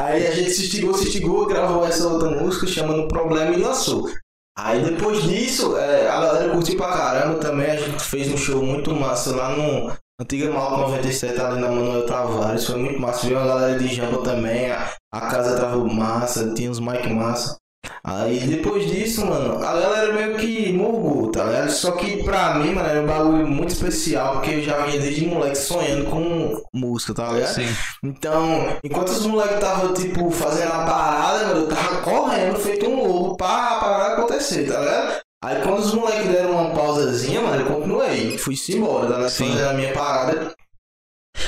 Aí 0.00 0.26
a 0.26 0.30
gente 0.30 0.50
se 0.50 0.62
instigou, 0.62 0.94
se 0.94 1.08
instigou, 1.08 1.46
gravou 1.46 1.86
essa 1.86 2.08
outra 2.08 2.30
música 2.30 2.66
chamando 2.66 3.06
Problema 3.06 3.52
e 3.52 3.60
lançou. 3.60 4.10
Aí 4.56 4.82
depois 4.82 5.22
disso, 5.22 5.76
é, 5.76 6.08
a 6.08 6.20
galera 6.20 6.52
curtiu 6.52 6.76
pra 6.76 6.88
caramba 6.88 7.38
também. 7.38 7.70
A 7.70 7.76
gente 7.76 8.02
fez 8.02 8.32
um 8.32 8.36
show 8.36 8.62
muito 8.62 8.94
massa 8.94 9.36
lá 9.36 9.54
no 9.54 9.92
Antiga 10.18 10.50
Malco 10.50 10.80
97, 10.80 11.38
ali 11.38 11.60
na 11.60 11.68
Manuel 11.68 12.06
Tavares. 12.06 12.66
Foi 12.66 12.78
muito 12.78 12.98
massa. 12.98 13.26
Viu 13.26 13.38
a 13.38 13.46
galera 13.46 13.78
de 13.78 13.88
Jamba 13.88 14.22
também. 14.22 14.70
A, 14.70 14.90
a 15.12 15.20
casa 15.28 15.60
tava 15.60 15.76
massa, 15.84 16.54
tinha 16.54 16.70
uns 16.70 16.80
mic 16.80 17.06
massa. 17.10 17.58
Aí 18.02 18.40
depois 18.40 18.90
disso, 18.90 19.26
mano, 19.26 19.58
a 19.62 19.72
galera 19.74 20.12
meio 20.12 20.36
que 20.36 20.72
morgou, 20.72 21.30
tá 21.30 21.44
ligado? 21.44 21.70
Só 21.70 21.92
que 21.92 22.22
pra 22.22 22.54
mim, 22.54 22.72
mano, 22.74 22.88
era 22.88 23.02
um 23.02 23.06
bagulho 23.06 23.46
muito 23.46 23.70
especial, 23.70 24.34
porque 24.34 24.50
eu 24.52 24.62
já 24.62 24.86
vinha 24.86 25.00
desde 25.00 25.26
moleque 25.26 25.58
sonhando 25.58 26.06
com 26.06 26.62
música, 26.72 27.12
tá 27.12 27.32
ligado? 27.32 27.54
Sim. 27.54 27.68
Então, 28.02 28.78
enquanto 28.82 29.10
os 29.10 29.26
moleques 29.26 29.56
estavam, 29.56 29.92
tipo, 29.92 30.30
fazendo 30.30 30.72
a 30.72 30.84
parada, 30.84 31.46
mano, 31.48 31.60
eu 31.60 31.68
tava 31.68 32.00
correndo, 32.02 32.58
feito 32.58 32.86
um 32.86 33.06
louco 33.06 33.36
pra 33.36 33.76
a 33.76 33.80
parada 33.80 34.14
acontecer, 34.14 34.66
tá 34.66 34.80
ligado? 34.80 35.20
Aí 35.42 35.62
quando 35.62 35.78
os 35.78 35.94
moleques 35.94 36.30
deram 36.30 36.52
uma 36.52 36.74
pausazinha, 36.74 37.40
mano, 37.40 37.62
eu 37.62 37.66
continuei. 37.66 38.36
Fui-se 38.38 38.76
embora, 38.76 39.08
tá 39.08 39.16
ligado? 39.16 39.30
Fazendo 39.30 39.68
a 39.68 39.72
minha 39.72 39.92
parada. 39.92 40.54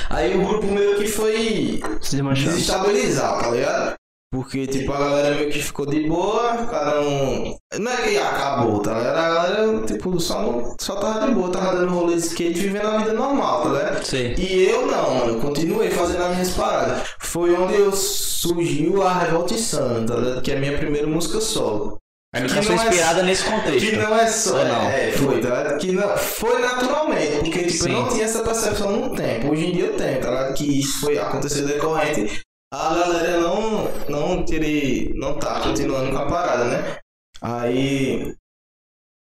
Aí 0.09 0.35
o 0.35 0.47
grupo 0.47 0.65
meio 0.67 0.97
que 0.97 1.07
foi 1.07 1.81
desestabilizar, 1.99 3.39
tá 3.39 3.51
ligado? 3.51 3.95
Porque, 4.33 4.65
tipo, 4.65 4.91
a 4.91 4.97
galera 4.97 5.35
meio 5.35 5.51
que 5.51 5.61
ficou 5.61 5.85
de 5.85 6.07
boa, 6.07 6.65
cada 6.65 7.01
um. 7.01 7.55
Não 7.77 7.91
é 7.91 7.97
que 7.97 8.17
acabou, 8.17 8.79
tá 8.79 8.97
ligado? 8.97 9.15
A 9.15 9.29
galera, 9.29 9.81
tipo, 9.85 10.19
só, 10.19 10.41
não, 10.41 10.75
só 10.81 10.95
tava 10.95 11.27
de 11.27 11.35
boa, 11.35 11.51
tava 11.51 11.75
dando 11.77 11.93
rolê 11.93 12.15
de 12.15 12.21
skate 12.21 12.59
vivendo 12.59 12.87
a 12.87 12.97
vida 12.97 13.13
normal, 13.13 13.61
tá 13.61 13.69
ligado? 13.69 14.03
Sim. 14.03 14.33
E 14.35 14.63
eu 14.67 14.87
não, 14.87 15.13
mano, 15.13 15.33
eu 15.35 15.39
continuei 15.39 15.91
fazendo 15.91 16.23
as 16.23 16.31
minhas 16.31 16.49
paradas. 16.49 17.07
Foi 17.19 17.53
onde 17.53 17.75
eu 17.75 17.91
surgiu 17.91 19.03
a 19.03 19.19
Revolta 19.19 19.53
Insana, 19.53 20.03
tá 20.03 20.15
ligado? 20.15 20.41
Que 20.41 20.51
é 20.51 20.57
a 20.57 20.59
minha 20.59 20.77
primeira 20.79 21.05
música 21.05 21.39
solo. 21.39 21.99
A 22.35 22.39
música 22.39 22.63
foi 22.63 22.75
não 22.75 22.83
é- 22.83 22.87
inspirada 22.87 23.21
nesse 23.21 23.43
contexto. 23.43 23.87
Que 23.87 23.95
não 23.95 24.17
é 24.17 24.27
só. 24.27 24.57
Ou 24.57 24.65
não? 24.65 24.89
É, 24.89 25.11
foi, 25.11 25.41
tá 25.41 25.49
ligado? 25.49 25.77
Que 25.77 25.91
não, 25.91 26.17
foi 26.17 26.59
naturalmente, 26.59 27.37
porque 27.41 27.63
tipo, 27.65 27.87
eu 27.87 27.93
não 27.93 28.09
tinha 28.09 28.25
essa 28.25 28.41
percepção 28.41 28.91
no 28.93 29.15
tempo. 29.15 29.51
Hoje 29.51 29.67
em 29.67 29.71
dia 29.73 29.85
eu 29.85 29.95
tenho, 29.95 30.19
tá 30.19 30.29
ligado? 30.31 30.53
Que 30.55 30.79
isso 30.79 31.01
foi 31.01 31.19
acontecer 31.19 31.61
decorrente. 31.61 32.41
A 32.73 32.91
galera 32.95 33.39
não, 33.39 33.87
não 34.09 34.43
querer. 34.43 35.11
não 35.13 35.37
tá 35.37 35.59
continuando 35.59 36.09
com 36.09 36.17
a 36.17 36.25
parada, 36.25 36.65
né? 36.65 36.97
Aí. 37.39 38.33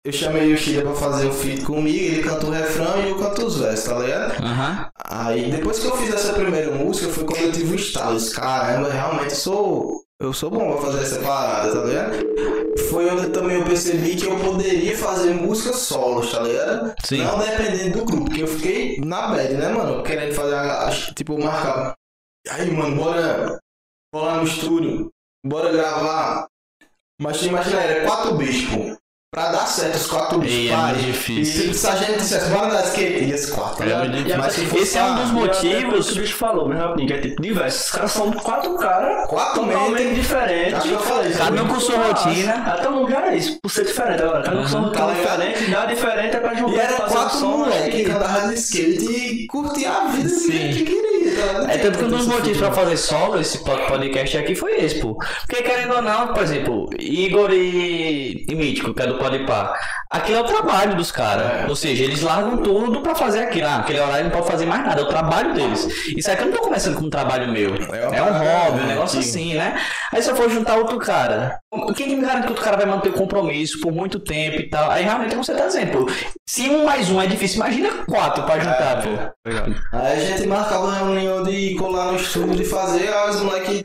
Eu 0.04 0.12
chamei 0.12 0.52
o 0.52 0.56
Chile 0.56 0.82
pra 0.82 0.94
fazer 0.94 1.28
o 1.28 1.32
feat 1.32 1.62
comigo, 1.62 1.96
ele 1.96 2.22
canta 2.22 2.46
o 2.46 2.50
refrão 2.50 3.00
e 3.02 3.10
eu 3.10 3.18
canto 3.18 3.46
os 3.46 3.58
versos, 3.58 3.84
tá 3.88 3.98
ligado? 3.98 4.42
Aham. 4.42 4.90
Aí 5.04 5.50
depois 5.50 5.78
que 5.78 5.86
eu 5.86 5.96
fiz 5.96 6.12
essa 6.12 6.32
primeira 6.32 6.72
música 6.72 7.12
foi 7.12 7.24
quando 7.24 7.42
eu 7.42 7.52
tive 7.52 7.72
o 7.72 7.76
estalo. 7.76 8.18
Caramba, 8.32 8.90
realmente 8.90 9.36
sou. 9.36 10.02
Eu 10.20 10.32
sou 10.32 10.50
bom 10.50 10.72
pra 10.72 10.86
fazer 10.86 11.02
essa 11.02 11.20
parada, 11.20 11.72
tá 11.72 11.84
ligado? 11.84 12.16
Foi 12.90 13.08
onde 13.10 13.28
também 13.28 13.58
eu 13.58 13.64
percebi 13.64 14.16
que 14.16 14.26
eu 14.26 14.36
poderia 14.40 14.96
fazer 14.96 15.34
música 15.34 15.72
solo, 15.72 16.26
tá 16.26 16.40
ligado? 16.40 16.94
Sim. 17.04 17.18
Não 17.18 17.38
dependendo 17.38 17.98
do 17.98 18.04
grupo, 18.04 18.24
porque 18.24 18.42
eu 18.42 18.48
fiquei 18.48 19.00
na 19.04 19.28
bad, 19.28 19.54
né, 19.54 19.68
mano? 19.68 20.02
Querendo 20.02 20.34
fazer, 20.34 21.14
tipo, 21.14 21.38
marcar. 21.38 21.94
Aí, 22.50 22.70
mano, 22.70 22.96
bora. 22.96 23.58
Bora 24.12 24.26
lá 24.26 24.36
no 24.38 24.44
estúdio. 24.44 25.10
Bora 25.44 25.72
gravar. 25.72 26.46
Mas 27.20 27.42
imagina, 27.42 27.80
era 27.80 28.06
quatro 28.06 28.34
bichos, 28.34 28.68
pô. 28.74 28.96
Pra 29.34 29.50
dar 29.50 29.66
certo 29.66 29.96
os 29.96 30.06
quatro 30.06 30.38
bichos. 30.38 30.56
E 30.56 30.68
é 30.70 30.76
muito 30.76 31.00
difícil. 31.00 31.70
E 31.70 31.74
se 31.74 31.86
a 31.86 31.96
gente 31.96 32.18
dissesse, 32.20 32.48
bora 32.48 32.68
dar 32.68 32.84
skate, 32.84 33.24
ia 33.24 33.36
ser 33.36 33.52
quatro, 33.52 33.88
É 33.90 33.98
muito 33.98 34.12
difícil. 34.16 34.38
Mas 34.38 34.52
se 34.54 34.66
fosse 34.66 34.82
Esse 34.82 34.98
é 34.98 35.02
um 35.04 35.14
dos 35.16 35.30
motivos. 35.32 36.06
que 36.10 36.18
o 36.18 36.22
bicho 36.22 36.36
falou, 36.36 36.68
meu 36.68 36.78
rapidinho, 36.78 37.08
que 37.08 37.14
é 37.14 37.20
tipo 37.20 37.42
diversos. 37.42 37.84
Os 37.86 37.90
caras 37.90 38.12
são 38.12 38.32
quatro 38.32 38.74
caras 38.78 39.28
Quatro 39.28 39.64
totalmente 39.64 40.14
diferentes. 40.14 40.74
Acho 40.74 40.88
que 40.88 40.94
eu 40.94 41.00
falei 41.00 41.30
isso. 41.30 41.38
Cada 41.38 41.62
um 41.62 41.68
com 41.68 41.80
sua 41.80 41.98
rotina. 42.06 42.54
Até 42.66 42.88
o 42.88 42.98
lugar 42.98 43.32
é 43.32 43.36
isso, 43.36 43.58
por 43.60 43.70
ser 43.70 43.84
diferente 43.84 44.22
agora. 44.22 44.42
Cada 44.44 44.56
um 44.58 44.62
com 44.62 44.68
sua 44.68 44.80
Uhum. 44.80 44.86
rotina 44.86 45.06
ligado? 45.06 45.40
diferente, 45.42 45.70
nada 45.70 45.94
diferente 45.94 46.36
é 46.36 46.40
pra 46.40 46.54
juntar 46.54 46.72
E 46.72 46.78
era 46.78 46.96
quatro 46.96 47.46
um 47.46 47.58
moleques 47.58 48.04
que 48.06 48.10
andavam 48.10 48.48
de 48.48 48.54
skate 48.54 49.04
e 49.12 49.46
curtia 49.48 49.90
a 49.92 50.06
vida 50.08 50.28
do 50.28 50.50
jeito 50.52 50.76
que 50.78 50.84
queria. 50.84 51.25
É 51.68 51.78
tanto 51.78 51.98
que 51.98 52.04
um 52.04 52.08
dos 52.08 52.26
motivos 52.26 52.58
pra 52.58 52.72
fazer 52.72 52.96
solo 52.96 53.40
esse 53.40 53.58
pod- 53.64 53.86
podcast 53.86 54.36
aqui 54.38 54.54
foi 54.54 54.72
esse, 54.80 55.00
pô. 55.00 55.16
Porque 55.46 55.62
querendo 55.62 55.94
ou 55.94 56.02
não, 56.02 56.28
por 56.28 56.42
exemplo, 56.42 56.88
Igor 56.98 57.50
e, 57.52 58.44
e 58.48 58.54
Mítico, 58.54 58.94
que 58.94 59.02
é 59.02 59.06
do 59.06 59.18
Podpah, 59.18 59.74
aquilo 60.10 60.38
é 60.38 60.40
o 60.40 60.44
trabalho 60.44 60.94
dos 60.96 61.10
caras. 61.12 61.64
É. 61.64 61.66
Ou 61.68 61.76
seja, 61.76 62.04
eles 62.04 62.22
largam 62.22 62.58
tudo 62.58 63.00
pra 63.00 63.14
fazer 63.14 63.40
aquilo. 63.40 63.66
Ah, 63.66 63.76
aquele 63.78 64.00
horário 64.00 64.24
não 64.24 64.30
pode 64.30 64.46
fazer 64.46 64.66
mais 64.66 64.84
nada, 64.84 65.00
é 65.00 65.04
o 65.04 65.08
trabalho 65.08 65.54
deles. 65.54 65.86
Isso 66.16 66.30
aqui 66.30 66.42
eu 66.42 66.46
não 66.46 66.52
tô 66.56 66.62
começando 66.62 66.96
com 66.96 67.04
um 67.06 67.10
trabalho 67.10 67.50
meu. 67.52 67.74
É 67.74 68.16
É, 68.18 68.22
um 68.22 68.32
hobby, 68.32 68.82
um 68.82 68.86
negócio 68.86 69.18
que- 69.20 69.24
assim, 69.28 69.54
né? 69.54 69.80
Aí 70.12 70.22
se 70.22 70.30
eu 70.30 70.36
for 70.36 70.48
juntar 70.50 70.76
outro 70.76 70.98
cara, 70.98 71.58
quem 71.96 72.08
que 72.08 72.16
me 72.16 72.22
garante 72.22 72.44
que 72.44 72.48
outro 72.50 72.64
cara 72.64 72.76
vai 72.76 72.86
manter 72.86 73.10
o 73.10 73.12
compromisso 73.12 73.80
por 73.80 73.92
muito 73.92 74.18
tempo 74.18 74.60
e 74.60 74.68
tal? 74.68 74.90
Aí 74.90 75.04
realmente, 75.04 75.30
como 75.30 75.44
você 75.44 75.54
tá 75.54 75.66
dizendo, 75.66 75.90
pô, 75.92 76.10
se 76.48 76.68
um 76.68 76.84
mais 76.84 77.10
um 77.10 77.20
é 77.20 77.26
difícil, 77.26 77.56
imagina 77.56 78.04
quatro 78.04 78.44
pra 78.44 78.58
juntar, 78.58 79.02
pô. 79.02 79.50
Aí 79.92 80.12
a 80.12 80.24
gente 80.24 80.46
marcava 80.46 80.84
uma 80.84 80.94
reunião 80.94 81.42
de 81.42 81.74
colar 81.74 82.12
no 82.12 82.16
estúdio 82.16 82.56
de 82.56 82.64
fazer, 82.64 83.12
aí 83.12 83.30
os 83.30 83.40
moleques. 83.40 83.84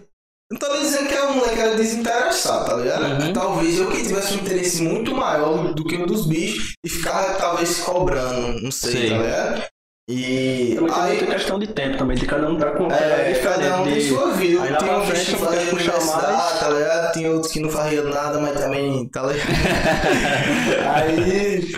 Não 0.51 0.59
tô 0.59 0.67
nem 0.73 0.81
dizendo 0.81 1.07
que 1.07 1.15
o 1.15 1.33
moleque 1.33 1.59
era 1.59 1.75
desinteressado, 1.75 2.65
tá 2.65 2.75
ligado? 2.75 3.23
Uhum. 3.23 3.33
Talvez 3.33 3.79
eu 3.79 3.89
que 3.89 4.03
tivesse 4.03 4.33
um 4.33 4.41
interesse 4.41 4.81
muito 4.81 5.15
maior 5.15 5.73
do 5.73 5.85
que 5.85 5.95
o 5.95 6.05
dos 6.05 6.27
bichos 6.27 6.73
e 6.85 6.89
ficar 6.89 7.37
talvez 7.37 7.79
cobrando, 7.79 8.61
não 8.61 8.69
sei, 8.69 8.91
Sei. 8.91 9.09
tá 9.09 9.17
ligado? 9.17 9.63
E 10.11 10.75
Também 10.75 10.93
tem 10.93 11.01
aí. 11.03 11.09
muita 11.17 11.25
questão 11.27 11.57
de 11.59 11.67
tempo 11.67 11.97
também, 11.97 12.17
de 12.17 12.25
cada 12.25 12.49
um 12.49 12.57
tá 12.57 12.71
com 12.71 12.91
É, 12.91 13.33
cada 13.41 13.81
um 13.81 13.83
tem 13.85 14.01
sua 14.01 14.31
vida. 14.33 14.61
Aí 14.63 14.75
Tem 14.77 14.89
um 14.95 15.05
frente 15.05 15.35
que 15.35 15.43
universidade, 15.43 16.33
mais. 16.33 16.59
tá 16.59 16.69
ligado? 16.69 17.13
Tem 17.13 17.29
outros 17.29 17.51
que 17.53 17.59
não 17.61 17.69
fazia 17.69 18.03
nada, 18.03 18.39
mas 18.39 18.59
também, 18.59 19.07
tá 19.09 19.21
ligado? 19.23 19.47
aí, 20.95 21.71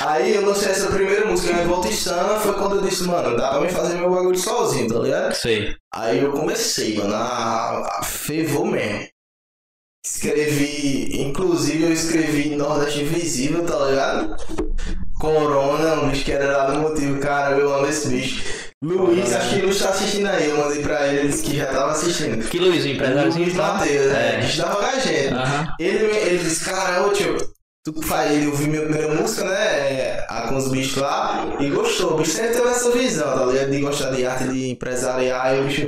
aí 0.00 0.34
eu 0.34 0.46
lancei 0.46 0.70
essa 0.72 0.88
primeira 0.90 1.26
música, 1.26 1.54
Revolta 1.54 1.88
Insana, 1.88 2.38
foi 2.40 2.52
quando 2.54 2.76
eu 2.76 2.82
disse, 2.82 3.04
mano, 3.04 3.36
dá 3.36 3.50
pra 3.50 3.60
mim 3.60 3.68
fazer 3.68 3.94
meu 3.96 4.10
bagulho 4.10 4.38
sozinho, 4.38 4.88
tá 4.92 4.98
ligado? 4.98 5.34
Sei. 5.34 5.74
Aí 5.94 6.22
eu 6.22 6.32
comecei, 6.32 6.96
mano, 6.96 7.14
a, 7.14 7.98
a 7.98 8.02
fervor 8.02 8.66
mesmo. 8.66 9.06
Escrevi, 10.10 11.20
inclusive 11.20 11.84
eu 11.84 11.92
escrevi 11.92 12.56
Nordeste 12.56 13.02
Invisível, 13.02 13.64
tá 13.64 13.76
ligado? 13.84 14.36
Corona, 15.20 16.02
um 16.02 16.08
bicho 16.08 16.24
que 16.24 16.32
era 16.32 16.56
lá 16.56 16.72
no 16.72 16.88
motivo, 16.88 17.20
cara, 17.20 17.56
eu 17.56 17.72
amo 17.72 17.86
esse 17.86 18.08
bicho. 18.08 18.42
Luiz, 18.82 19.32
acho 19.32 19.54
que 19.54 19.60
Luiz 19.60 19.78
tá 19.78 19.90
assistindo 19.90 20.26
aí, 20.26 20.48
eu 20.48 20.56
mandei 20.56 20.82
pra 20.82 21.06
ele, 21.08 21.28
disse 21.28 21.42
que 21.42 21.56
já 21.56 21.66
tava 21.66 21.92
assistindo. 21.92 22.42
Que 22.48 22.58
Luiz, 22.58 22.84
o 22.84 22.88
empresáriozinho 22.88 23.44
Luiz? 23.44 23.56
Matheus, 23.56 24.12
é, 24.12 24.40
estudava 24.40 24.76
com 24.76 24.86
a 24.86 24.98
gente. 24.98 25.34
Aham. 25.34 25.74
Ele, 25.78 26.04
ele 26.16 26.38
disse, 26.38 26.64
cara, 26.64 27.06
ô 27.06 27.12
tio, 27.12 27.36
tu 27.84 28.02
faz, 28.02 28.32
ele 28.32 28.46
ouviu 28.46 28.68
minha 28.68 28.82
primeira 28.82 29.14
música, 29.14 29.44
né? 29.44 29.56
é, 29.56 30.26
com 30.48 30.56
os 30.56 30.68
bichos 30.68 30.96
lá, 30.96 31.56
e 31.60 31.68
gostou. 31.68 32.14
O 32.14 32.16
bicho 32.16 32.32
sempre 32.32 32.54
teve 32.54 32.68
essa 32.68 32.90
visão, 32.90 33.38
tá 33.38 33.44
ligado? 33.44 33.70
De 33.70 33.80
gostar 33.80 34.10
de 34.10 34.24
arte, 34.24 34.48
de 34.48 34.70
empresariar, 34.70 35.46
aí 35.46 35.60
o 35.60 35.64
bicho. 35.64 35.86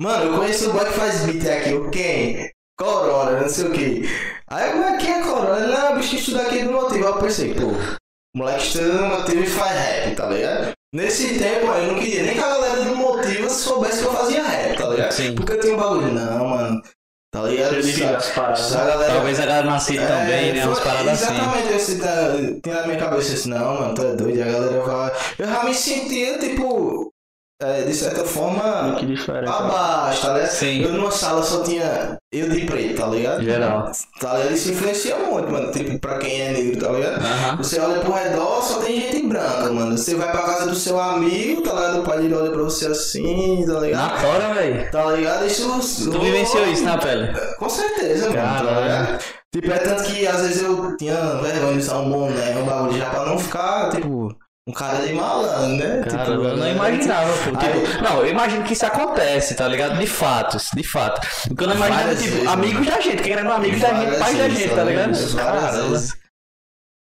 Mano, 0.00 0.24
eu 0.24 0.38
conheço 0.38 0.70
o 0.70 0.72
boy 0.72 0.84
que 0.86 0.92
faz 0.92 1.20
beat 1.26 1.46
aqui, 1.46 1.74
o 1.74 1.90
quem? 1.90 2.50
Corona, 2.78 3.40
não 3.40 3.48
sei 3.48 3.64
o 3.66 3.72
que. 3.72 4.02
Aí, 4.48 4.74
mas 4.78 5.02
quem 5.02 5.12
é 5.14 5.22
Corona? 5.22 5.58
Ele, 5.64 5.72
não, 5.72 5.92
o 5.92 5.96
bicho 5.96 6.10
que 6.10 6.16
estuda 6.16 6.42
aqui 6.42 6.62
do 6.62 6.72
motivo. 6.72 7.06
Aí 7.06 7.12
eu 7.12 7.18
pensei, 7.18 7.54
pô, 7.54 7.66
o 7.66 8.38
moleque 8.38 8.62
estuda 8.62 8.92
no 8.92 9.08
motivo 9.08 9.42
e 9.42 9.46
faz 9.46 9.72
rap, 9.78 10.14
tá 10.14 10.26
ligado? 10.26 10.70
Nesse 10.94 11.38
tempo, 11.38 11.66
eu 11.66 11.92
não 11.92 11.94
queria 11.98 12.22
nem 12.22 12.34
que 12.34 12.40
a 12.40 12.48
galera 12.48 12.82
do 12.84 12.96
motivo 12.96 13.50
soubesse 13.50 13.98
que 14.02 14.08
eu 14.08 14.12
fazia 14.12 14.42
rap, 14.42 14.78
tá 14.78 14.88
ligado? 14.88 15.12
Sim. 15.12 15.34
Porque 15.34 15.52
eu 15.52 15.60
tinha 15.60 15.74
um 15.74 15.76
bagulho, 15.76 16.12
não, 16.12 16.48
mano. 16.48 16.82
Tá 17.30 17.42
ligado? 17.42 17.74
Eu 17.74 18.32
paradas. 18.34 18.74
A 18.74 18.84
galera- 18.86 19.12
Talvez 19.12 19.38
a 19.38 19.44
galera 19.44 19.66
não 19.66 19.74
aceite 19.74 20.06
também, 20.06 20.52
né? 20.54 20.60
foi- 20.62 20.68
Umas 20.70 20.80
paradas 20.80 21.22
assim. 21.22 21.34
Exatamente, 21.34 21.72
esse 21.74 21.98
tá, 21.98 22.28
tem 22.62 22.72
na 22.72 22.86
minha 22.86 22.98
cabeça 22.98 23.34
assim, 23.34 23.50
não, 23.50 23.74
mano, 23.80 23.94
tu 23.94 24.02
é 24.02 24.14
doido, 24.14 24.40
a 24.40 24.44
galera 24.46 24.80
vai. 24.82 25.12
Eu 25.38 25.46
já 25.46 25.62
me 25.64 25.74
sentia, 25.74 26.38
tipo, 26.38 27.12
é, 27.60 27.82
de 27.82 27.92
certa 27.94 28.24
forma, 28.24 28.94
Que 28.98 29.06
diferente. 29.06 29.48
abaixo, 29.50 30.22
tá 30.22 30.34
ligado? 30.34 30.50
Sim. 30.50 30.82
Eu 30.82 30.92
numa 30.92 31.10
sala 31.10 31.42
só 31.42 31.62
tinha 31.62 32.16
eu 32.32 32.48
de 32.48 32.66
preto, 32.66 33.00
tá 33.00 33.06
ligado? 33.08 33.42
Geral. 33.42 33.90
Tá 34.20 34.34
ligado? 34.34 34.52
Isso 34.54 34.70
influencia 34.70 35.16
muito, 35.18 35.50
mano, 35.50 35.72
tipo, 35.72 35.98
pra 35.98 36.18
quem 36.18 36.40
é 36.40 36.50
negro, 36.52 36.80
tá 36.80 36.92
ligado? 36.92 37.20
Aham. 37.24 37.56
Você 37.56 37.80
olha 37.80 38.00
pro 38.00 38.12
redor, 38.12 38.62
só 38.62 38.78
tem 38.80 39.00
gente 39.00 39.26
branca, 39.26 39.72
mano. 39.72 39.96
Você 39.98 40.14
vai 40.14 40.30
pra 40.30 40.42
casa 40.42 40.66
do 40.66 40.74
seu 40.76 41.00
amigo, 41.00 41.62
tá 41.62 41.72
ligado? 41.72 42.00
O 42.00 42.02
pai 42.04 42.18
dele 42.18 42.34
olha 42.34 42.50
pra 42.50 42.62
você 42.62 42.86
assim, 42.86 43.64
tá 43.66 43.80
ligado? 43.80 44.10
Na 44.12 44.20
tora, 44.20 44.54
velho. 44.54 44.90
Tá 44.90 45.04
ligado? 45.12 45.46
Isso. 45.46 46.10
Tu 46.10 46.20
vivenciou 46.20 46.66
isso 46.68 46.84
na 46.84 46.98
pele? 46.98 47.32
Com 47.58 47.68
certeza, 47.68 48.30
mano. 48.30 48.36
Tá 48.36 48.42
Caralho. 48.64 48.82
ligado? 48.82 49.24
Tipo, 49.52 49.72
é 49.72 49.78
tanto 49.78 50.02
que 50.04 50.26
às 50.26 50.42
vezes 50.42 50.62
eu 50.62 50.94
tinha 50.98 51.14
vergonha 51.42 51.72
de 51.72 51.78
usar 51.78 51.96
um 52.00 52.10
boné, 52.10 52.54
um 52.58 52.66
bagulho 52.66 52.98
já 52.98 53.08
pra 53.08 53.24
não 53.24 53.38
ficar, 53.38 53.88
tipo, 53.90 54.28
um 54.68 54.72
cara 54.72 54.98
de 55.06 55.14
malandro, 55.14 55.76
né? 55.76 56.02
Cara, 56.08 56.24
Tipo, 56.24 56.30
eu 56.32 56.56
não 56.56 56.56
né? 56.58 56.72
imaginava, 56.72 57.32
pô. 57.32 57.56
Tipo, 57.56 57.58
Aí- 57.64 58.02
não, 58.02 58.20
eu 58.20 58.26
imagino 58.28 58.62
que 58.64 58.74
isso 58.74 58.84
acontece, 58.84 59.54
tá 59.54 59.66
ligado? 59.66 59.98
De 59.98 60.06
fato, 60.06 60.58
de 60.74 60.82
fato. 60.82 61.26
O 61.50 61.56
que 61.56 61.64
eu 61.64 61.68
não 61.68 61.74
imaginava, 61.76 62.02
Várias 62.04 62.22
tipo, 62.22 62.34
vezes, 62.34 62.48
amigos 62.48 62.86
da 62.86 63.00
gente, 63.00 63.22
querendo 63.22 63.50
amigos 63.50 63.80
da 63.80 63.94
gente, 63.94 64.18
pais 64.18 64.36
da 64.38 64.48
gente, 64.48 64.74
tá 64.74 64.84
ligado? 64.84 65.34
Caramba. 65.34 65.88
vezes. 65.88 66.18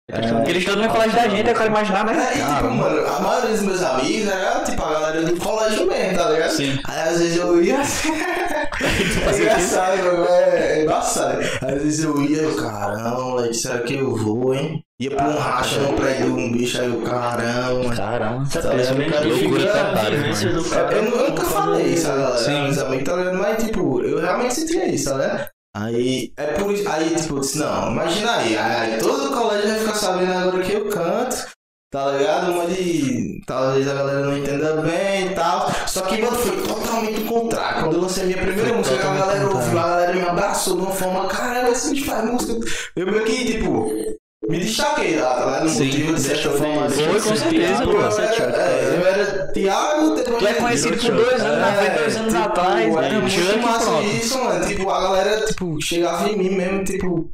Porque 0.06 0.50
eles 0.52 0.64
estão 0.64 0.76
no 0.76 0.90
colégio 0.90 1.14
da 1.16 1.30
gente, 1.30 1.48
eu 1.48 1.56
quero 1.56 1.68
imaginar, 1.70 2.04
mas. 2.04 2.18
É, 2.18 2.38
e, 2.38 2.56
tipo, 2.56 2.70
mano, 2.72 3.08
a 3.08 3.20
maioria 3.22 3.50
dos 3.52 3.62
meus 3.62 3.82
amigos 3.84 4.28
era 4.30 4.60
tipo 4.64 4.84
a 4.84 4.94
galera 4.94 5.24
do 5.24 5.38
colégio 5.38 5.88
mesmo, 5.88 6.18
tá 6.18 6.30
ligado? 6.30 6.52
Sim. 6.52 6.80
Aí 6.88 7.02
às 7.08 7.20
vezes 7.20 7.38
eu 7.38 7.64
ia 7.64 7.80
assim. 7.80 8.12
é 9.28 9.38
engraçado, 9.38 10.28
é, 10.30 10.80
é 10.80 10.84
engraçado. 10.84 11.42
Às 11.62 11.84
vezes 11.84 12.04
eu 12.04 12.22
ia, 12.22 12.42
eu, 12.42 12.56
caramba, 12.56 13.22
moleque, 13.22 13.54
será 13.54 13.80
que 13.80 13.96
eu 13.96 14.16
vou, 14.16 14.54
hein? 14.54 14.84
Ia 15.00 15.12
pra 15.12 15.28
um 15.28 15.38
racha 15.38 15.80
no 15.80 15.94
prédio 15.94 16.26
de 16.26 16.32
um 16.32 16.52
bicho, 16.52 16.80
aí 16.80 16.88
eu, 16.88 17.02
caramba. 17.02 17.96
Caramba. 17.96 18.50
Tá 18.50 18.74
ligado? 18.74 19.00
O 19.00 19.12
cara 19.12 19.26
loucura 19.26 19.60
fica-. 19.60 20.94
Eu, 20.94 21.04
eu 21.04 21.30
nunca 21.30 21.44
falei 21.46 21.86
isso, 21.88 22.12
a 22.12 22.16
galera, 22.16 22.38
Sim. 22.38 22.82
amigos, 22.82 23.04
tá 23.04 23.16
ligado? 23.16 23.38
Mas, 23.38 23.64
tipo, 23.64 24.02
eu 24.02 24.22
realmente 24.22 24.54
sentia 24.54 24.88
isso, 24.88 25.10
tá 25.10 25.18
ligado? 25.18 25.50
Aí, 25.76 26.32
é 26.38 26.46
por 26.54 26.72
isso, 26.72 26.88
aí, 26.88 27.16
tipo, 27.16 27.38
eu 27.38 27.40
disse, 27.40 27.58
não, 27.58 27.92
imagina 27.92 28.32
aí, 28.36 28.56
aí 28.56 29.00
todo 29.00 29.32
o 29.32 29.36
colégio 29.36 29.70
vai 29.70 29.80
ficar 29.80 29.96
sabendo 29.96 30.32
agora 30.32 30.64
que 30.64 30.74
eu 30.74 30.88
canto, 30.88 31.48
tá 31.94 32.12
ligado? 32.12 32.52
Uma 32.52 32.66
de, 32.66 33.40
talvez 33.46 33.88
a 33.88 33.94
galera 33.94 34.20
não 34.26 34.36
entenda 34.38 34.74
bem 34.82 35.28
e 35.28 35.30
tal, 35.36 35.72
só 35.88 36.02
que, 36.02 36.20
mano, 36.22 36.36
foi 36.36 36.58
totalmente 36.64 37.22
o 37.22 37.26
contrário, 37.26 37.82
quando 37.84 37.94
eu 37.98 38.02
lancei 38.02 38.26
minha 38.26 38.38
primeira 38.38 38.70
Foi 38.70 38.78
música, 38.78 39.08
a 39.10 39.14
galera 39.16 39.48
ouviu, 39.48 39.80
a 39.80 39.88
galera 39.88 40.14
me 40.14 40.22
abraçou 40.22 40.76
de 40.76 40.82
uma 40.82 40.92
forma, 40.92 41.28
caramba, 41.28 41.70
esse 41.70 41.92
bicho 41.92 42.06
faz 42.06 42.26
música, 42.26 42.54
eu 42.96 43.06
meio 43.06 43.24
que, 43.24 43.46
tipo, 43.46 43.94
me 44.50 44.60
destaquei 44.60 45.18
lá, 45.20 45.36
tá 45.36 45.46
ligado? 45.46 45.64
No 45.64 45.70
Sim, 45.70 45.86
motivo 45.86 46.14
de 46.16 46.22
certa 46.22 46.50
de- 46.50 46.58
forma. 46.58 46.90
Foi, 46.90 47.22
com 47.22 47.36
certeza, 47.36 47.84
Pô, 47.86 47.92
pô. 47.92 47.98
eu 47.98 48.12
era, 48.12 48.62
é, 48.62 48.98
eu 49.00 49.08
era 49.08 49.48
Thiago, 49.54 50.16
depois 50.16 50.38
Tu 50.40 50.48
é 50.48 50.54
conhecido 50.56 50.98
por 50.98 51.12
dois 51.12 51.42
anos, 51.42 51.60
na 51.60 51.74
frente, 51.74 51.98
dois 52.00 52.18
anos 52.18 52.34
tipo, 52.34 52.46
atrás, 52.46 52.96
Era 52.96 53.02
né? 53.10 53.20
muito 53.20 53.40
e 53.40 53.62
massa 53.62 54.02
isso, 54.02 54.44
mano. 54.44 54.66
Tipo, 54.68 54.90
a 54.90 55.02
galera, 55.02 55.46
tipo, 55.46 55.80
chegava 55.82 56.28
em 56.30 56.36
mim 56.38 56.50
mesmo, 56.50 56.84
tipo. 56.84 57.32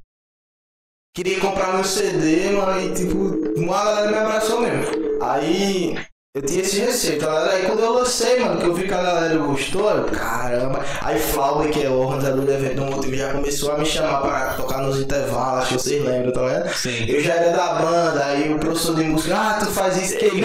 Queria 1.14 1.40
comprar 1.40 1.74
meu 1.74 1.84
CD, 1.84 2.52
mano, 2.52 2.80
e 2.82 2.94
tipo, 2.94 3.18
uma 3.60 3.84
galera 3.84 4.12
me 4.12 4.18
abraçou 4.18 4.62
mesmo. 4.62 4.86
Aí 5.22 5.96
eu 6.36 6.44
tinha 6.44 6.62
esse 6.62 6.80
receio, 6.80 7.18
tá 7.18 7.26
ligado? 7.26 7.50
Aí 7.50 7.66
quando 7.66 7.80
eu 7.80 7.92
lancei, 7.92 8.40
mano, 8.40 8.62
que 8.62 8.68
eu 8.68 8.74
vi 8.76 8.88
que 8.88 8.94
a 8.94 9.02
galera 9.02 9.36
gostou, 9.38 9.90
eu, 9.90 10.04
caramba. 10.04 10.86
Aí 11.02 11.18
Flauber, 11.18 11.72
que 11.72 11.84
é 11.84 11.90
o 11.90 11.94
organizador 11.94 12.46
do 12.46 12.52
evento 12.54 12.76
do 12.76 12.86
Motivo, 12.86 13.16
já 13.16 13.34
começou 13.34 13.72
a 13.72 13.80
me 13.80 13.86
chamar 13.88 14.22
pra 14.22 14.54
tocar 14.54 14.78
nos 14.84 15.00
intervalos, 15.00 15.64
acho 15.64 15.70
que 15.70 15.82
vocês 15.82 16.06
lembram, 16.06 16.32
tá 16.32 16.42
ligado? 16.42 16.74
Sim. 16.76 17.06
Eu 17.08 17.24
já 17.24 17.34
era 17.34 17.58
da 17.58 17.74
banda, 17.74 18.26
aí 18.28 18.54
o 18.54 18.60
professor 18.60 18.96
de 18.96 19.06
música, 19.06 19.36
ah, 19.36 19.58
tu 19.60 19.72
faz 19.72 19.98
isso, 19.98 20.20
que 20.20 20.30
nem, 20.30 20.44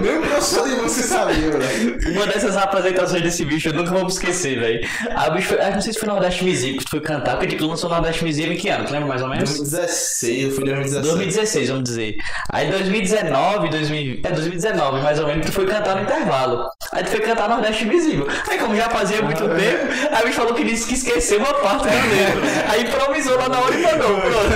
nem 0.00 0.18
o 0.18 0.22
professor 0.22 0.68
de 0.68 0.74
música 0.74 1.06
sabia, 1.06 1.50
velho. 1.52 2.12
Uma 2.12 2.26
dessas 2.26 2.56
apresentações 2.56 3.22
desse 3.22 3.44
bicho 3.44 3.68
eu 3.68 3.74
nunca 3.74 3.92
vou 3.92 4.02
me 4.02 4.10
esquecer, 4.10 4.58
velho. 4.58 4.80
A 5.14 5.30
bicho 5.30 5.50
foi, 5.50 5.60
ah, 5.60 5.70
não 5.70 5.80
sei 5.80 5.92
se 5.92 6.00
foi 6.00 6.08
no 6.08 6.14
Nordeste 6.14 6.42
Visível 6.42 6.78
que 6.78 6.84
tu 6.86 6.90
foi 6.90 7.00
cantar, 7.00 7.36
porque 7.36 7.46
tipo, 7.46 7.62
tu 7.62 7.68
lançou 7.68 7.88
no 7.88 7.94
Nordeste 7.94 8.24
Visível 8.24 8.52
em 8.52 8.56
que 8.56 8.68
ano? 8.68 8.84
Tu 8.84 8.92
lembra 8.92 9.06
mais 9.06 9.22
ou 9.22 9.28
menos? 9.28 9.48
2016, 9.48 10.42
eu 10.42 10.50
fui 10.50 10.64
em 10.64 10.66
2016. 10.66 11.06
2016, 11.06 11.68
vamos 11.68 11.84
dizer. 11.84 12.16
Aí 12.48 12.68
2019, 12.68 13.68
2000, 13.68 14.20
é 14.24 14.32
2019 14.32 15.02
mais 15.02 15.20
ou 15.20 15.26
menos, 15.26 15.29
tu 15.38 15.52
foi 15.52 15.66
cantar 15.66 15.96
no 15.96 16.02
intervalo. 16.02 16.64
Aí 16.92 17.04
tu 17.04 17.10
foi 17.10 17.20
cantar 17.20 17.48
no 17.48 17.56
Nordeste 17.56 17.84
Visível. 17.84 18.26
Aí 18.48 18.58
como 18.58 18.74
já 18.74 18.88
fazia 18.88 19.22
muito 19.22 19.42
tempo, 19.42 19.86
aí 20.10 20.22
a 20.22 20.24
bicho 20.24 20.36
falou 20.36 20.54
que 20.54 20.64
disse 20.64 20.86
que 20.86 20.94
esqueceu 20.94 21.38
uma 21.38 21.54
parte 21.54 21.84
da 21.84 21.90
letra. 21.90 22.72
Aí 22.72 22.82
improvisou 22.82 23.36
lá 23.36 23.48
na 23.48 23.60
hora 23.60 23.74
e 23.74 23.82
mandou, 23.82 24.20
pronto. 24.20 24.50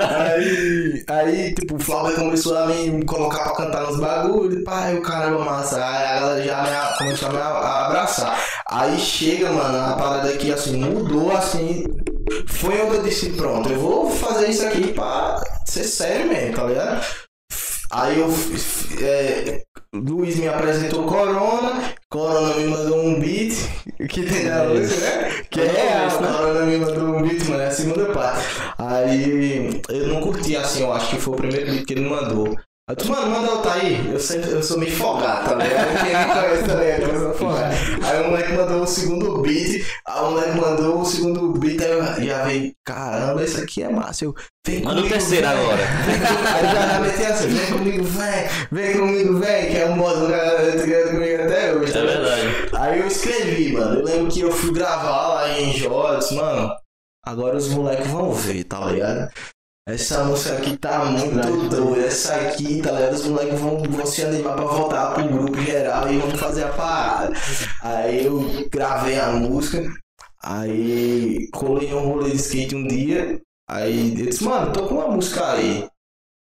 aí, 0.00 1.04
aí, 1.08 1.54
tipo, 1.54 1.76
o 1.76 1.78
Flávio 1.78 2.16
começou 2.16 2.58
a 2.58 2.66
me 2.66 3.04
colocar 3.04 3.44
pra 3.44 3.54
cantar 3.54 3.82
nos 3.84 3.98
bagulhos, 3.98 4.62
pai, 4.64 4.96
o 4.96 5.02
caramba, 5.02 5.44
massa. 5.44 5.76
Aí 5.76 6.06
a 6.06 6.20
galera 6.20 6.70
já 6.70 6.94
começou 6.98 7.28
a 7.28 7.32
me 7.32 7.38
abraçar. 7.38 8.38
Aí 8.68 8.98
chega, 8.98 9.50
mano, 9.50 9.92
a 9.92 9.96
parada 9.96 10.28
aqui, 10.28 10.52
assim, 10.52 10.76
mudou, 10.76 11.34
assim. 11.34 11.84
Foi 12.48 12.80
onde 12.80 12.96
eu 12.96 13.02
disse, 13.02 13.30
pronto, 13.30 13.70
eu 13.70 13.78
vou 13.78 14.10
fazer 14.10 14.48
isso 14.48 14.66
aqui 14.66 14.92
pra 14.92 15.40
ser 15.66 15.84
sério 15.84 16.28
mesmo, 16.28 16.54
tá 16.54 16.64
ligado? 16.64 17.04
Aí 17.94 18.18
eu, 18.18 18.28
é, 19.00 19.62
Luiz 19.92 20.34
me 20.34 20.48
apresentou 20.48 21.04
Corona, 21.04 21.94
Corona 22.10 22.54
me 22.56 22.66
mandou 22.66 23.06
um 23.06 23.20
beat, 23.20 23.54
que 24.08 24.24
tem 24.24 24.46
na 24.46 24.64
música, 24.64 25.00
né? 25.00 25.44
Que 25.48 25.60
é 25.60 25.66
real, 25.68 26.10
Corona 26.10 26.66
me 26.66 26.78
mandou 26.78 27.04
um 27.04 27.22
beat, 27.22 27.44
mano, 27.48 27.62
é 27.62 27.68
a 27.68 27.70
segunda 27.70 28.06
parte. 28.06 28.44
Aí 28.76 29.80
eu 29.88 30.08
não 30.08 30.20
curti 30.20 30.56
assim, 30.56 30.82
eu 30.82 30.92
acho 30.92 31.10
que 31.10 31.22
foi 31.22 31.34
o 31.34 31.36
primeiro 31.36 31.70
beat 31.70 31.86
que 31.86 31.92
ele 31.92 32.08
mandou. 32.08 32.56
Eu 32.86 33.08
mano, 33.08 33.30
manda 33.30 33.50
outro 33.50 33.70
aí. 33.70 34.12
Eu, 34.12 34.20
sempre, 34.20 34.50
eu 34.50 34.62
sou 34.62 34.76
meio 34.76 34.94
folgado, 34.94 35.48
tá 35.48 35.54
ligado? 35.54 36.04
Quem 36.04 36.18
me 36.18 36.34
conhece, 36.34 36.64
tá 36.64 36.74
ligado? 36.74 37.02
Eu 37.14 37.18
sou 37.20 37.34
folgado. 37.34 37.74
Aí 38.02 38.20
o 38.20 38.28
moleque 38.28 38.52
mandou 38.52 38.82
o 38.82 38.86
segundo 38.86 39.38
beat, 39.38 39.86
aí 40.06 40.20
o 40.20 40.30
moleque 40.32 40.60
mandou 40.60 41.00
o 41.00 41.04
segundo 41.06 41.52
beat, 41.58 41.80
aí 41.80 41.90
eu 41.92 42.24
já 42.26 42.44
veio, 42.44 42.72
caramba, 42.84 43.42
esse 43.42 43.58
aqui 43.58 43.82
é 43.82 43.88
massa. 43.88 44.26
Eu, 44.26 44.34
vem 44.66 44.82
Manda 44.82 44.96
o 45.00 45.02
comigo, 45.04 45.14
terceiro 45.14 45.48
vem. 45.48 45.56
agora. 45.56 45.76
Vem. 45.78 46.14
Aí 46.54 46.64
já, 46.74 46.88
já 46.88 47.00
meti 47.00 47.24
assim, 47.24 47.48
vem 47.48 47.72
comigo, 47.72 48.04
vem, 48.04 48.48
vem 48.70 48.98
comigo, 48.98 49.38
vem, 49.38 49.70
que 49.70 49.76
é 49.78 49.86
um 49.86 49.96
modo 49.96 50.26
que 50.26 50.90
eu 50.90 51.04
tô 51.06 51.10
comigo 51.12 51.42
até 51.42 51.74
hoje. 51.74 51.90
tá 51.90 51.98
É 52.00 52.02
verdade. 52.06 52.42
Aí 52.74 53.00
eu 53.00 53.06
escrevi, 53.06 53.72
mano. 53.72 54.00
Eu 54.00 54.04
lembro 54.04 54.30
que 54.30 54.40
eu 54.40 54.52
fui 54.52 54.74
gravar 54.74 55.28
lá 55.28 55.58
em 55.58 55.80
eu 55.82 56.18
disse, 56.18 56.34
mano, 56.34 56.70
agora 57.24 57.56
os 57.56 57.68
moleques 57.68 58.08
vão 58.08 58.30
ver, 58.30 58.64
tá 58.64 58.84
ligado? 58.84 59.30
Essa 59.86 60.24
música 60.24 60.56
aqui 60.56 60.78
tá 60.78 61.04
muito 61.04 61.68
doida. 61.68 62.06
Essa 62.06 62.34
aqui, 62.36 62.80
tá 62.80 62.90
ligado? 62.90 63.12
Os 63.12 63.26
moleques 63.26 63.60
vão, 63.60 63.82
vão 63.82 64.06
se 64.06 64.24
animar 64.24 64.56
pra 64.56 64.64
voltar 64.64 65.12
pro 65.12 65.28
grupo 65.28 65.60
geral 65.60 66.10
e 66.10 66.18
vamos 66.18 66.40
fazer 66.40 66.64
a 66.64 66.72
parada. 66.72 67.36
Aí 67.82 68.24
eu 68.24 68.40
gravei 68.70 69.20
a 69.20 69.30
música, 69.32 69.92
aí 70.42 71.50
colei 71.52 71.92
um 71.92 72.00
rolê 72.00 72.30
de 72.30 72.36
skate 72.36 72.74
um 72.74 72.86
dia. 72.86 73.38
Aí 73.68 74.18
eu 74.18 74.26
disse, 74.26 74.44
mano, 74.44 74.72
tô 74.72 74.86
com 74.86 74.94
uma 74.94 75.08
música 75.08 75.52
aí. 75.52 75.86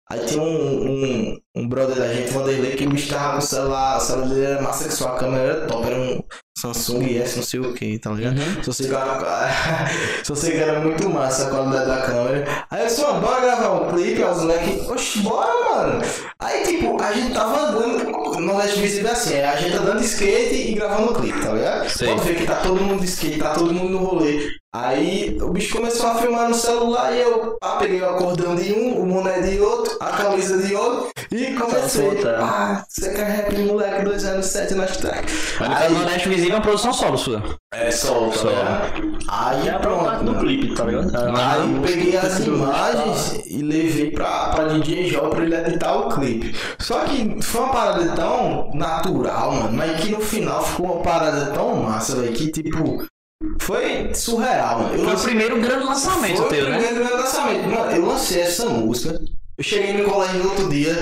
Aí 0.09 0.25
tinha 0.25 0.41
um, 0.41 0.85
um, 0.85 1.39
um 1.55 1.67
brother 1.67 1.95
da 1.95 2.13
gente, 2.13 2.31
Vanderlei, 2.31 2.75
que 2.75 2.85
o 2.85 2.89
bicho 2.89 3.09
tava 3.09 3.33
com 3.33 3.37
o 3.39 3.41
celular, 3.41 3.97
o 3.97 4.01
celular 4.01 4.27
dele 4.27 4.45
era 4.45 4.61
massa 4.61 4.83
sexual, 4.83 5.15
a 5.15 5.19
câmera 5.19 5.43
era 5.43 5.67
top, 5.67 5.87
era 5.87 5.95
um 5.95 6.23
Samsung 6.57 7.17
S, 7.17 7.37
não 7.37 7.43
sei 7.43 7.59
o 7.59 7.73
que, 7.73 7.97
tá 7.99 8.11
ligado? 8.11 8.37
Uhum. 8.37 8.63
Só 8.63 8.71
sei 8.71 8.87
que 8.87 8.95
era, 8.95 9.89
só 10.23 10.35
sei 10.35 10.51
que 10.51 10.57
era 10.57 10.79
muito 10.81 11.09
massa 11.09 11.47
a 11.47 11.49
qualidade 11.49 11.87
da 11.87 12.01
câmera. 12.01 12.65
Aí 12.69 12.81
eu 12.81 12.87
disse, 12.87 13.01
mano, 13.01 13.21
bora 13.21 13.41
gravar 13.41 13.71
um 13.71 13.91
clipe, 13.91 14.23
aí 14.23 14.29
os 14.29 14.37
moleques, 14.37 14.89
oxe, 14.89 15.19
bora, 15.19 15.51
mano. 15.69 16.01
Aí, 16.39 16.63
tipo, 16.63 17.01
a 17.01 17.13
gente 17.13 17.33
tava 17.33 17.59
andando, 17.59 18.39
no 18.39 18.57
Leste 18.57 18.79
Visível 18.81 19.09
é 19.09 19.13
assim, 19.13 19.33
é 19.35 19.45
a 19.45 19.55
gente 19.55 19.75
andando 19.75 19.99
de 19.99 20.05
skate 20.05 20.55
e 20.55 20.73
gravando 20.75 21.11
um 21.11 21.13
clipe, 21.13 21.39
tá 21.41 21.53
ligado? 21.53 21.89
Sei. 21.89 22.07
Pode 22.07 22.27
ver 22.27 22.35
que 22.35 22.45
tá 22.45 22.55
todo 22.57 22.81
mundo 22.81 22.99
de 22.99 23.07
skate, 23.07 23.39
tá 23.39 23.53
todo 23.53 23.73
mundo 23.73 23.89
no 23.89 23.97
rolê. 23.99 24.62
Aí 24.75 25.37
o 25.39 25.49
bicho 25.49 25.75
começou 25.77 26.07
a 26.07 26.15
filmar 26.15 26.49
no 26.49 26.55
celular 26.55 27.13
e 27.15 27.21
eu 27.21 27.55
ah, 27.61 27.75
peguei 27.79 28.01
o 28.01 28.09
acordão 28.09 28.55
de 28.55 28.73
um, 28.73 29.03
o 29.03 29.05
boné 29.05 29.39
de 29.41 29.59
outro, 29.59 29.95
a 29.99 30.07
camisa 30.07 30.57
de 30.57 30.73
outro 30.73 31.09
e 31.31 31.53
comecei. 31.53 32.09
soltando. 32.09 32.41
Ah, 32.43 32.83
você 32.89 33.13
quer 33.13 33.23
rap, 33.23 33.55
moleque, 33.59 34.03
dois 34.03 34.25
anos, 34.25 34.47
sete 34.47 34.73
nas 34.73 34.97
tracks. 34.97 35.53
Mas 35.59 35.69
no 35.69 35.75
caso 35.75 35.89
do 35.93 35.99
Nordeste 35.99 36.29
Visível 36.29 36.53
é 36.53 36.55
uma 36.55 36.61
produção 36.63 36.91
solo 36.91 37.17
sua. 37.19 37.43
É 37.71 37.91
solto, 37.91 38.35
Solo. 38.39 38.55
né? 38.55 38.91
Aí 39.27 39.67
É 39.69 39.77
pronto. 39.77 40.05
parte 40.05 40.23
do 40.25 40.35
clipe, 40.39 40.73
tá 40.75 40.85
ligado? 40.85 41.11
Aí 41.37 41.75
eu 41.75 41.81
peguei 41.83 42.17
as 42.17 42.39
imagens 42.39 43.41
e 43.45 43.61
levei 43.61 44.09
pra, 44.09 44.49
pra 44.49 44.63
DJ 44.69 45.05
Jó 45.07 45.29
pra 45.29 45.43
ele 45.43 45.55
editar 45.55 45.95
o 45.95 46.09
clipe. 46.09 46.55
Só 46.79 46.99
que 47.01 47.39
foi 47.43 47.61
uma 47.61 47.73
parada 47.73 48.07
tão 48.15 48.71
natural, 48.73 49.51
mano, 49.51 49.73
mas 49.73 50.01
que 50.01 50.09
no 50.11 50.19
final 50.19 50.63
ficou 50.63 50.93
uma 50.95 51.03
parada 51.03 51.47
tão 51.51 51.75
massa, 51.75 52.15
velho, 52.15 52.33
que 52.33 52.51
tipo. 52.51 53.05
Foi 53.59 54.13
surreal, 54.13 54.79
mano. 54.79 54.93
Eu 54.93 54.97
Foi 54.99 55.05
o 55.05 55.09
lancei- 55.09 55.25
primeiro 55.29 55.61
grande 55.61 55.83
lançamento 55.85 56.37
foi 56.37 56.49
teu, 56.49 56.65
o 56.65 56.69
né? 56.69 56.77
primeiro 56.79 57.05
meu 57.05 57.17
lançamento. 57.17 57.67
Mano, 57.69 57.91
eu 57.91 58.05
lancei 58.05 58.41
essa 58.41 58.65
música. 58.67 59.21
Eu 59.57 59.63
cheguei 59.63 59.93
no 59.93 60.09
colégio 60.09 60.39
no 60.43 60.49
outro 60.49 60.69
dia, 60.69 60.93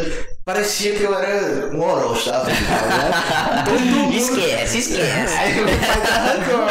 parecia 0.45 0.95
que 0.95 1.03
eu 1.03 1.13
era 1.17 1.67
um 1.75 1.81
orochi, 1.81 2.29
tá? 2.29 2.43
ligado? 2.43 3.65
Todo 3.65 3.79
mundo- 3.85 4.15
Esquece, 4.17 4.77
esquece. 4.79 5.37
Aí 5.37 5.53
meu 5.55 5.65
pai 5.67 6.01
tava 6.01 6.43
como? 6.45 6.69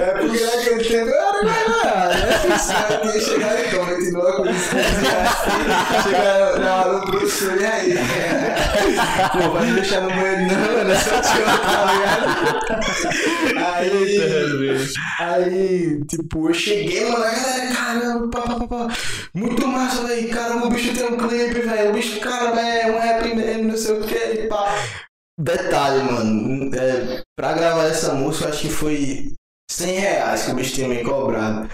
É 0.00 0.06
porque 0.18 0.40
naquele 0.44 0.84
tempo 0.84 1.10
eu 1.10 1.20
era 1.20 1.42
melhor, 1.42 2.08
né? 2.48 2.58
Sabe 2.58 3.12
que 3.12 3.20
chegar 3.20 3.60
em 3.66 3.70
coma, 3.70 3.92
continua 3.94 4.32
com 4.36 4.46
isso. 4.50 4.70
Chegar 6.02 6.58
na 6.58 6.74
hora 6.76 6.98
do 7.00 7.06
professor, 7.06 7.60
e 7.60 7.64
aí? 7.64 7.94
Pô, 9.32 9.50
vai 9.50 9.66
me 9.66 9.72
deixar 9.74 10.00
no 10.02 10.08
banheiro, 10.10 10.42
não, 10.42 10.76
mano, 10.76 10.92
é 10.92 10.96
só 10.96 11.20
te 11.20 11.28
tá 11.28 11.92
ligado? 11.92 12.24
Aí, 13.74 14.86
aí, 15.20 16.00
tipo, 16.06 16.48
eu 16.50 16.54
cheguei, 16.54 17.04
mano, 17.10 17.24
a 17.24 17.30
galera, 17.30 17.74
caramba, 17.74 18.28
pá, 18.28 18.40
pá, 18.42 18.54
pá, 18.54 18.66
pá. 18.66 18.88
Muito 19.34 19.66
massa, 19.66 20.04
velho, 20.06 20.28
caramba, 20.30 20.66
o 20.66 20.70
bicho 20.70 20.94
tem 20.94 21.06
um 21.06 21.16
clipe, 21.16 21.60
velho, 21.60 21.90
o 21.90 21.92
bicho, 21.94 22.13
cara, 22.20 22.60
é 22.60 22.90
um 22.90 22.98
rap 22.98 23.34
mesmo, 23.34 23.64
não 23.64 23.76
sei 23.76 23.98
o 23.98 24.06
que, 24.06 24.46
pá. 24.48 24.74
Detalhe, 25.38 26.02
mano, 26.04 26.70
é, 26.76 27.22
pra 27.36 27.52
gravar 27.54 27.84
essa 27.86 28.14
música, 28.14 28.44
eu 28.46 28.50
acho 28.50 28.60
que 28.62 28.68
foi 28.68 29.32
100 29.70 29.98
reais 29.98 30.44
que 30.44 30.52
o 30.52 30.54
bicho 30.54 30.74
tinha 30.74 30.88
me 30.88 31.02
cobrado. 31.02 31.68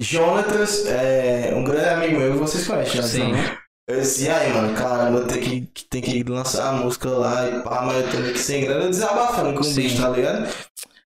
Jonatas, 0.00 0.86
é, 0.86 1.52
um 1.54 1.64
grande 1.64 1.88
amigo 1.88 2.18
meu, 2.18 2.36
vocês 2.38 2.66
conhecem, 2.66 2.92
Jonatas? 3.02 3.10
Sim. 3.10 3.32
né? 3.32 3.58
Eu 3.88 4.00
disse, 4.00 4.24
e 4.24 4.28
aí, 4.28 4.52
mano, 4.52 4.74
caramba, 4.76 5.24
tem 5.26 5.40
que, 5.40 5.60
que- 5.72 5.84
tem 5.88 6.02
que 6.02 6.22
lançar 6.24 6.68
a 6.68 6.72
música 6.72 7.08
lá 7.08 7.48
e 7.48 7.62
pá, 7.62 7.82
mas 7.82 8.04
eu 8.04 8.10
tô 8.10 8.16
meio 8.18 8.32
que 8.34 8.38
sem 8.38 8.60
grana, 8.62 8.88
desabafando 8.90 9.54
com 9.54 9.60
o 9.60 9.64
Sim. 9.64 9.74
bicho, 9.82 10.02
tá 10.02 10.10
ligado? 10.10 10.46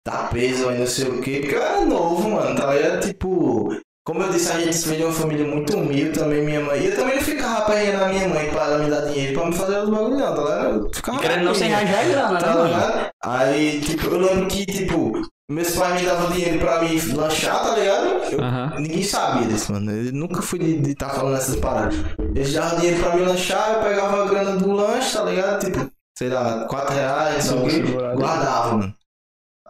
Tá 0.05 0.28
peso 0.32 0.70
aí, 0.70 0.78
não 0.80 0.86
sei 0.88 1.09
o 1.09 1.22
quê, 1.22 1.39
porque 1.41 1.55
eu 1.55 1.61
era 1.61 1.82
novo, 1.86 2.30
mano, 2.30 2.55
tá 2.55 2.74
ligado? 2.74 3.01
Tipo, 3.07 3.76
como 4.07 4.23
eu 4.23 4.29
disse, 4.31 4.49
a 4.53 4.57
gente 4.59 4.87
veio 4.87 4.99
de 4.99 5.03
uma 5.03 5.11
família 5.13 5.45
muito 5.45 5.75
humilde 5.77 6.17
também, 6.17 6.41
minha 6.41 6.61
mãe. 6.61 6.79
E 6.79 6.85
eu 6.87 6.95
também 6.95 7.15
não 7.17 7.21
ficava 7.21 7.57
apanhando 7.57 8.03
a 8.05 8.07
minha 8.07 8.27
mãe 8.29 8.49
pra 8.49 8.63
ela 8.63 8.77
me 8.77 8.89
dar 8.89 9.01
dinheiro 9.01 9.37
pra 9.37 9.47
me 9.49 9.53
fazer 9.53 9.79
os 9.79 9.89
bagulho, 9.89 10.17
não, 10.17 10.33
tá 10.33 10.41
ligado? 10.41 10.85
Eu 10.85 10.91
ficava 10.93 11.19
Querendo 11.19 11.43
não 11.43 11.53
sem 11.53 11.73
é 11.73 11.83
grana, 11.83 12.31
né, 12.31 12.39
Tá 12.39 12.53
mano? 12.53 12.63
ligado? 12.67 13.09
Aí, 13.25 13.81
tipo, 13.81 14.05
eu 14.05 14.17
lembro 14.19 14.47
que, 14.47 14.65
tipo, 14.65 15.11
meus 15.51 15.71
pais 15.75 15.99
me 16.01 16.07
davam 16.07 16.31
dinheiro 16.31 16.57
pra 16.59 16.81
mim 16.81 16.97
lanchar, 17.15 17.61
tá 17.61 17.75
ligado? 17.75 18.05
Eu- 18.31 18.41
Aham. 18.41 18.73
Ninguém 18.79 19.03
sabia 19.03 19.45
disso, 19.47 19.73
mano. 19.73 19.91
Eu 19.91 20.13
nunca 20.13 20.41
fui 20.41 20.59
de 20.59 20.91
estar 20.91 21.09
falando 21.09 21.35
essas 21.35 21.57
paradas. 21.57 21.95
Eles 22.33 22.53
davam 22.53 22.79
dinheiro 22.79 23.03
pra 23.03 23.13
mim 23.13 23.23
lanchar, 23.25 23.73
eu 23.73 23.81
pegava 23.81 24.23
a 24.23 24.27
grana 24.27 24.51
do 24.55 24.71
lanche, 24.71 25.17
tá 25.17 25.23
ligado? 25.23 25.59
Tipo, 25.65 25.91
sei 26.17 26.29
lá, 26.29 26.65
4 26.69 26.95
reais, 26.95 27.51
não. 27.51 27.67
Guardava, 28.15 28.77
mano. 28.77 28.93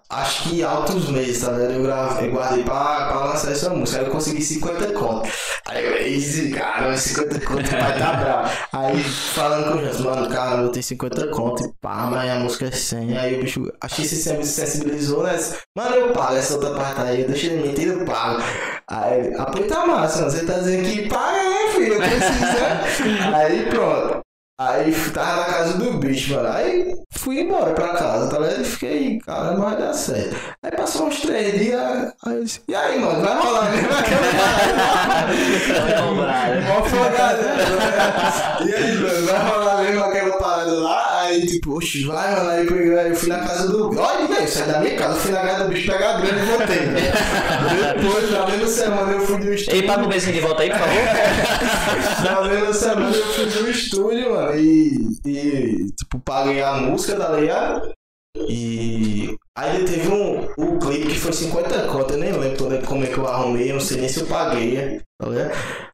Acho 0.09 0.43
que 0.43 0.63
altos 0.63 1.09
meses, 1.09 1.41
tá 1.43 1.51
ligado? 1.51 1.73
Eu, 1.73 1.83
gravei, 1.83 2.29
eu 2.29 2.31
guardei 2.31 2.63
pra, 2.63 3.07
pra 3.07 3.25
lançar 3.25 3.51
essa 3.51 3.69
música. 3.69 3.99
Aí 3.99 4.05
eu 4.05 4.11
consegui 4.11 4.41
50 4.41 4.93
conto. 4.93 5.29
Aí 5.65 5.85
eu, 5.85 5.97
easy, 5.97 6.51
cara, 6.51 6.95
50 6.95 7.41
conto 7.41 7.67
vai 7.69 7.99
tá 7.99 8.13
bravo. 8.13 8.57
Aí 8.71 9.03
falando 9.03 9.71
com 9.71 9.77
o 9.79 9.81
Jans, 9.81 9.99
mano, 9.99 10.29
cara, 10.29 10.61
eu 10.61 10.69
tenho 10.69 10.83
50 10.83 11.27
conto 11.27 11.65
e 11.65 11.73
pá, 11.81 12.07
mas 12.09 12.31
a 12.31 12.35
música 12.35 12.67
é 12.67 12.71
100. 12.71 13.17
Aí 13.17 13.37
o 13.37 13.41
bicho, 13.41 13.69
acho 13.81 13.95
que 13.95 14.01
esse 14.03 14.15
100 14.15 14.37
me 14.37 14.45
sensibilizou, 14.45 15.23
né? 15.23 15.37
Mano, 15.75 15.95
eu 15.95 16.13
pago 16.13 16.35
essa 16.35 16.53
outra 16.53 16.73
parte 16.73 17.01
aí, 17.01 17.25
deixa 17.25 17.49
de 17.49 17.57
mentir, 17.57 17.87
eu 17.89 18.05
pago. 18.05 18.41
Aí, 18.87 19.35
aperta 19.35 19.85
massa, 19.85 20.19
mano. 20.19 20.31
Você 20.31 20.45
tá 20.45 20.53
dizendo 20.59 20.83
que 20.89 21.09
paga, 21.09 21.43
né, 21.49 21.71
filho? 21.75 21.93
Eu 21.95 21.99
preciso, 21.99 22.39
né? 22.39 23.35
Aí 23.35 23.65
pronto. 23.69 24.26
Aí 24.59 24.91
tava 25.13 25.41
na 25.41 25.45
casa 25.45 25.77
do 25.77 25.93
bicho, 25.99 26.33
mano. 26.33 26.49
Aí 26.49 26.95
fui 27.11 27.41
embora 27.41 27.73
pra 27.75 27.89
casa, 27.89 28.27
tá 28.29 28.39
ligado? 28.39 28.61
E 28.61 28.65
fiquei, 28.65 29.19
caramba, 29.19 29.69
vai 29.69 29.77
dar 29.77 29.93
certo. 29.93 30.35
Aí 30.63 30.71
passou 30.71 31.07
uns 31.07 31.21
três 31.21 31.59
dias, 31.59 31.79
aí 32.25 32.35
eu 32.35 32.43
disse, 32.43 32.61
e 32.67 32.73
aí, 32.73 32.99
mano, 32.99 33.21
vai 33.21 33.39
rolar 33.39 33.71
mesmo 33.71 33.89
aquela 33.93 34.27
Mó 36.67 36.83
folgado, 36.85 37.41
né? 37.43 37.55
E 38.65 38.73
aí, 38.73 38.97
mano, 38.97 39.25
vai 39.27 39.49
rolar 39.49 39.83
mesmo 39.83 40.03
aquela 40.03 40.37
parada 40.37 40.71
lá? 40.71 41.16
Aí, 41.37 41.45
tipo, 41.47 41.77
oxe, 41.77 42.03
vai, 42.05 42.35
mano. 42.35 42.49
Aí 42.49 42.65
eu 43.09 43.15
fui 43.15 43.29
na 43.29 43.39
casa 43.39 43.67
do. 43.67 43.97
Olha, 43.99 44.27
velho, 44.27 44.47
saí 44.47 44.71
da 44.71 44.79
minha 44.79 44.95
casa, 44.95 45.15
fui 45.19 45.31
na 45.31 45.39
casa 45.41 45.63
do 45.65 45.69
bicho 45.69 45.91
pegar 45.91 46.15
a 46.15 46.21
grana 46.21 46.41
e 46.41 46.45
voltei. 46.45 46.79
Depois, 48.01 48.31
na 48.31 48.47
mesma 48.47 48.67
semana, 48.67 49.11
eu 49.13 49.19
fui 49.21 49.37
do 49.39 49.53
estúdio. 49.53 49.75
Ei, 49.79 49.83
paga 49.87 50.03
o 50.03 50.07
benzinho 50.09 50.33
de 50.33 50.39
volta 50.39 50.63
aí, 50.63 50.69
por 50.69 50.79
favor. 50.79 50.97
Na 52.23 52.41
mesma 52.49 52.73
semana 52.73 53.15
eu 53.15 53.23
fui 53.27 53.45
no 53.61 53.69
estúdio, 53.69 54.31
mano, 54.33 54.59
e, 54.59 54.91
e 55.25 55.85
tipo, 55.97 56.19
paguei 56.23 56.61
a 56.61 56.73
música, 56.73 57.15
tá 57.15 57.29
ligado? 57.33 57.91
E 58.49 59.35
aí 59.57 59.83
teve 59.85 60.07
um, 60.09 60.47
um 60.57 60.79
clipe 60.79 61.07
que 61.07 61.19
foi 61.19 61.33
50 61.33 61.87
conto, 61.87 62.13
eu 62.13 62.17
nem 62.19 62.31
lembro 62.31 62.57
quando- 62.57 62.85
como 62.85 63.03
é 63.03 63.07
que 63.07 63.17
eu 63.17 63.27
arrumei, 63.27 63.69
eu 63.69 63.73
não 63.75 63.79
sei 63.81 63.97
nem 63.99 64.09
se 64.09 64.19
eu 64.21 64.27
paguei, 64.27 65.01
tá 65.19 65.27
ligado? 65.29 65.51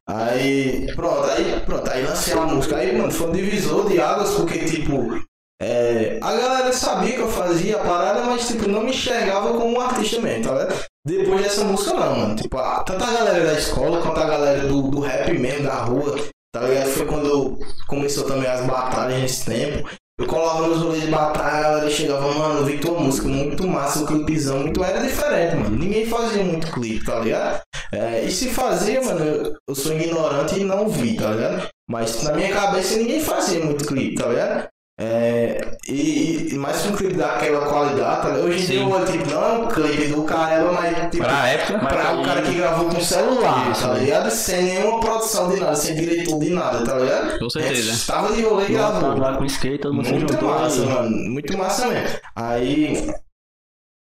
Aí, 0.08 0.86
pronto, 0.94 1.24
aí, 1.30 1.60
pronto, 1.64 1.90
aí 1.90 2.02
lancei 2.04 2.34
a 2.34 2.40
música. 2.42 2.76
Aí, 2.76 2.96
mano, 2.96 3.10
foi 3.10 3.28
um 3.28 3.32
divisor 3.32 3.88
de 3.88 3.98
águas, 4.00 4.34
porque, 4.34 4.58
tipo, 4.66 5.18
é, 5.64 6.18
a 6.20 6.32
galera 6.32 6.72
sabia 6.72 7.14
que 7.14 7.20
eu 7.20 7.28
fazia 7.28 7.76
a 7.76 7.84
parada, 7.84 8.22
mas, 8.24 8.46
tipo, 8.46 8.68
não 8.68 8.82
me 8.82 8.90
enxergava 8.90 9.54
como 9.54 9.76
um 9.76 9.80
artista 9.80 10.20
mesmo, 10.20 10.44
tá 10.44 10.52
ligado? 10.52 10.84
Depois 11.06 11.42
dessa 11.42 11.64
música, 11.64 11.94
não, 11.94 12.18
mano. 12.18 12.36
Tipo, 12.36 12.58
a, 12.58 12.82
tanto 12.82 13.02
a 13.02 13.12
galera 13.12 13.46
da 13.46 13.54
escola 13.54 14.02
quanto 14.02 14.20
a 14.20 14.26
galera 14.26 14.68
do, 14.68 14.82
do 14.82 15.00
rap 15.00 15.32
mesmo, 15.32 15.64
da 15.64 15.76
rua, 15.76 16.16
tá 16.52 16.60
ligado? 16.60 16.88
Foi 16.88 17.06
quando 17.06 17.58
começou 17.88 18.24
também 18.24 18.46
as 18.46 18.66
batalhas 18.66 19.20
nesse 19.20 19.44
tempo. 19.46 19.88
Eu 20.20 20.26
colava 20.26 20.68
nos 20.68 20.80
rolês 20.80 21.02
de 21.02 21.10
batalha, 21.10 21.58
a 21.58 21.62
galera 21.62 21.90
chegava, 21.90 22.32
mano, 22.34 22.64
vi 22.64 22.78
tua 22.78 23.00
música, 23.00 23.26
muito 23.26 23.66
massa, 23.66 24.04
o 24.04 24.06
clipezão, 24.06 24.60
muito 24.60 24.84
era 24.84 25.00
diferente, 25.00 25.56
mano. 25.56 25.76
Ninguém 25.76 26.06
fazia 26.06 26.44
muito 26.44 26.70
clipe, 26.70 27.04
tá 27.04 27.18
ligado? 27.18 27.62
É, 27.90 28.22
e 28.22 28.30
se 28.30 28.50
fazia, 28.50 29.02
mano, 29.02 29.56
eu 29.68 29.74
sou 29.74 29.92
ignorante 29.92 30.60
e 30.60 30.64
não 30.64 30.88
vi, 30.88 31.16
tá 31.16 31.30
ligado? 31.30 31.68
Mas 31.90 32.22
na 32.22 32.32
minha 32.32 32.52
cabeça 32.52 32.96
ninguém 32.96 33.20
fazia 33.20 33.64
muito 33.64 33.86
clipe, 33.86 34.14
tá 34.14 34.28
ligado? 34.28 34.68
É, 34.96 35.76
e, 35.88 36.50
e 36.52 36.54
mais 36.54 36.86
um 36.86 36.92
clipe 36.94 37.14
daquela 37.14 37.66
qualidade, 37.66 38.22
tá 38.22 38.28
ligado? 38.28 38.44
Hoje 38.46 38.62
em 38.62 38.66
dia 38.66 38.80
eu 38.80 38.88
olho, 38.90 39.04
tipo, 39.10 39.28
não 39.28 39.44
é 39.44 39.52
um 39.58 39.68
clipe 39.68 40.06
do 40.06 40.22
caramba, 40.22 40.72
mas 40.72 41.10
tipo, 41.10 41.24
Pra 41.24 41.48
época. 41.48 41.78
pra 41.80 42.14
o 42.14 42.24
cara 42.24 42.42
que 42.42 42.54
gravou 42.54 42.88
com 42.88 43.00
celular, 43.00 43.72
tá 43.76 43.92
ligado? 43.94 44.30
Sem 44.30 44.62
nenhuma 44.62 45.00
produção 45.00 45.48
de 45.50 45.58
nada, 45.58 45.74
sem 45.74 45.96
diretor 45.96 46.38
de 46.38 46.50
nada, 46.50 46.84
tá 46.84 46.96
ligado? 46.96 47.38
Com 47.40 47.50
certeza. 47.50 47.90
Estava 47.90 48.32
de 48.36 48.42
rolê 48.42 48.66
e 48.68 48.72
gravou. 48.72 49.00
Tava 49.00 49.18
lá 49.32 49.36
com 49.36 49.44
skate, 49.44 49.78
todo 49.78 49.94
mundo 49.94 50.08
Muito 50.08 50.32
juntou 50.32 50.48
massa, 50.48 50.82
aí. 50.82 50.88
mano. 50.88 51.16
Muito 51.30 51.58
massa 51.58 51.86
mesmo. 51.88 52.18
Aí. 52.36 53.14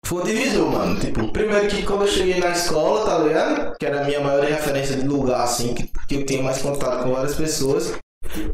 Foi 0.06 0.24
divisor, 0.26 0.70
mano. 0.72 1.00
Tipo, 1.00 1.32
primeiro 1.32 1.68
que 1.70 1.84
quando 1.84 2.02
eu 2.02 2.08
cheguei 2.08 2.42
na 2.42 2.50
escola, 2.50 3.06
tá 3.06 3.18
ligado? 3.20 3.78
Que 3.80 3.86
era 3.86 4.02
a 4.02 4.04
minha 4.04 4.20
maior 4.20 4.44
referência 4.44 4.98
de 4.98 5.08
lugar, 5.08 5.42
assim, 5.44 5.74
que, 5.74 5.90
que 6.10 6.16
eu 6.16 6.26
tinha 6.26 6.44
mais 6.44 6.62
contato 6.62 7.04
com 7.04 7.14
várias 7.14 7.36
pessoas. 7.36 7.94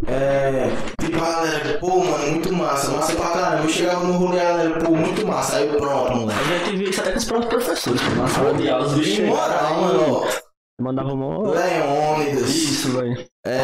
É. 0.07 0.69
Tipo, 0.99 1.23
a 1.23 1.31
galera, 1.31 1.77
pô, 1.79 2.03
mano, 2.03 2.31
muito 2.31 2.53
massa, 2.53 2.91
massa 2.91 3.13
pra 3.13 3.29
caramba. 3.29 3.63
Eu 3.63 3.69
chegava 3.69 4.03
no 4.05 4.13
rolê, 4.13 4.39
a 4.39 4.43
galera, 4.43 4.79
pô, 4.79 4.91
muito 4.91 5.25
massa. 5.25 5.57
Aí 5.57 5.67
eu, 5.67 5.75
pronto, 5.77 6.15
moleque. 6.15 6.39
Eu 6.39 6.59
já 6.59 6.65
tive 6.65 6.89
isso 6.89 7.01
até 7.01 7.11
com 7.11 7.17
os 7.17 7.25
próprios 7.25 7.53
professores, 7.53 8.01
pô, 8.01 8.15
na 8.15 8.27
sala 8.27 8.53
de 8.53 8.69
aula, 8.69 8.87
moral, 9.27 9.81
mano, 9.81 10.13
ó. 10.13 10.47
Mandavam 10.79 11.17
mó... 11.17 11.41
Leônidas. 11.41 12.49
Isso, 12.49 12.91
velho. 12.91 13.25
É, 13.47 13.61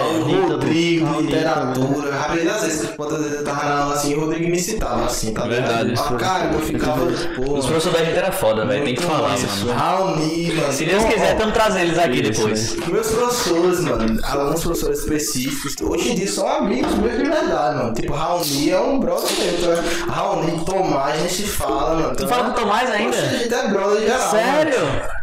Rodrigo, 0.47 1.21
literatura. 1.21 2.15
Rapaz, 2.15 2.47
às 2.47 2.61
vezes, 2.63 2.89
quando 2.95 3.15
eu 3.15 3.43
tava 3.43 3.63
na 3.65 3.77
aula 3.79 3.95
assim, 3.95 4.15
o 4.15 4.21
Rodrigo 4.21 4.49
me 4.49 4.59
citava 4.59 5.05
assim, 5.05 5.33
tá 5.33 5.45
ligado? 5.45 5.67
Verdade. 5.85 5.93
Ah, 5.97 6.15
cara, 6.17 6.53
eu 6.53 6.59
ficava. 6.61 7.03
Os 7.03 7.65
professores 7.65 7.99
da 7.99 8.05
gente 8.05 8.17
era 8.17 8.31
foda, 8.31 8.65
velho. 8.65 8.85
Tem 8.85 8.95
que 8.95 9.03
falar, 9.03 9.29
massa. 9.29 9.47
mano. 9.65 9.73
Raoni, 9.79 10.51
mano. 10.53 10.73
Se 10.73 10.85
Deus 10.85 11.03
quiser, 11.03 11.33
estamos 11.33 11.53
trazendo 11.53 11.83
eles 11.85 11.99
aqui 11.99 12.21
Isso, 12.21 12.31
depois. 12.31 12.75
Meus 12.87 13.07
professores, 13.07 13.79
mano, 13.81 14.19
alguns 14.23 14.61
professores 14.63 14.99
específicos, 14.99 15.75
hoje 15.81 16.11
em 16.11 16.15
dia 16.15 16.27
são 16.31 16.47
amigos 16.47 16.93
meus 16.95 17.17
de 17.17 17.23
verdade, 17.29 17.77
mano. 17.77 17.93
Tipo, 17.93 18.13
Raoni 18.13 18.69
é 18.71 18.79
um 18.79 18.99
brother 18.99 19.29
meu, 19.37 19.75
tá? 19.75 20.11
Raoni, 20.13 20.65
Tomás, 20.65 21.15
a 21.15 21.17
gente 21.17 21.33
se 21.33 21.43
fala, 21.43 21.95
mano. 21.95 22.15
Tu 22.15 22.27
fala 22.27 22.43
com 22.45 22.51
o 22.51 22.53
Tomás 22.53 22.89
ainda? 22.89 23.17
Poxa, 23.17 23.27
a 23.27 23.37
gente 23.37 23.53
é 23.53 23.67
brother 23.67 24.01
geral. 24.01 24.19
mano. 24.19 24.31
Sério? 24.31 24.79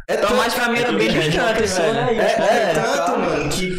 É 0.08 0.16
Tomás 0.16 0.52
pra 0.54 0.68
mim 0.68 0.78
era 0.80 0.92
bem 0.92 1.08
distante, 1.08 1.62
velho. 1.62 1.98
É, 1.98 2.14
é 2.14 2.70
É, 2.70 2.72
tanto, 2.74 3.18
mano, 3.20 3.48
que, 3.48 3.78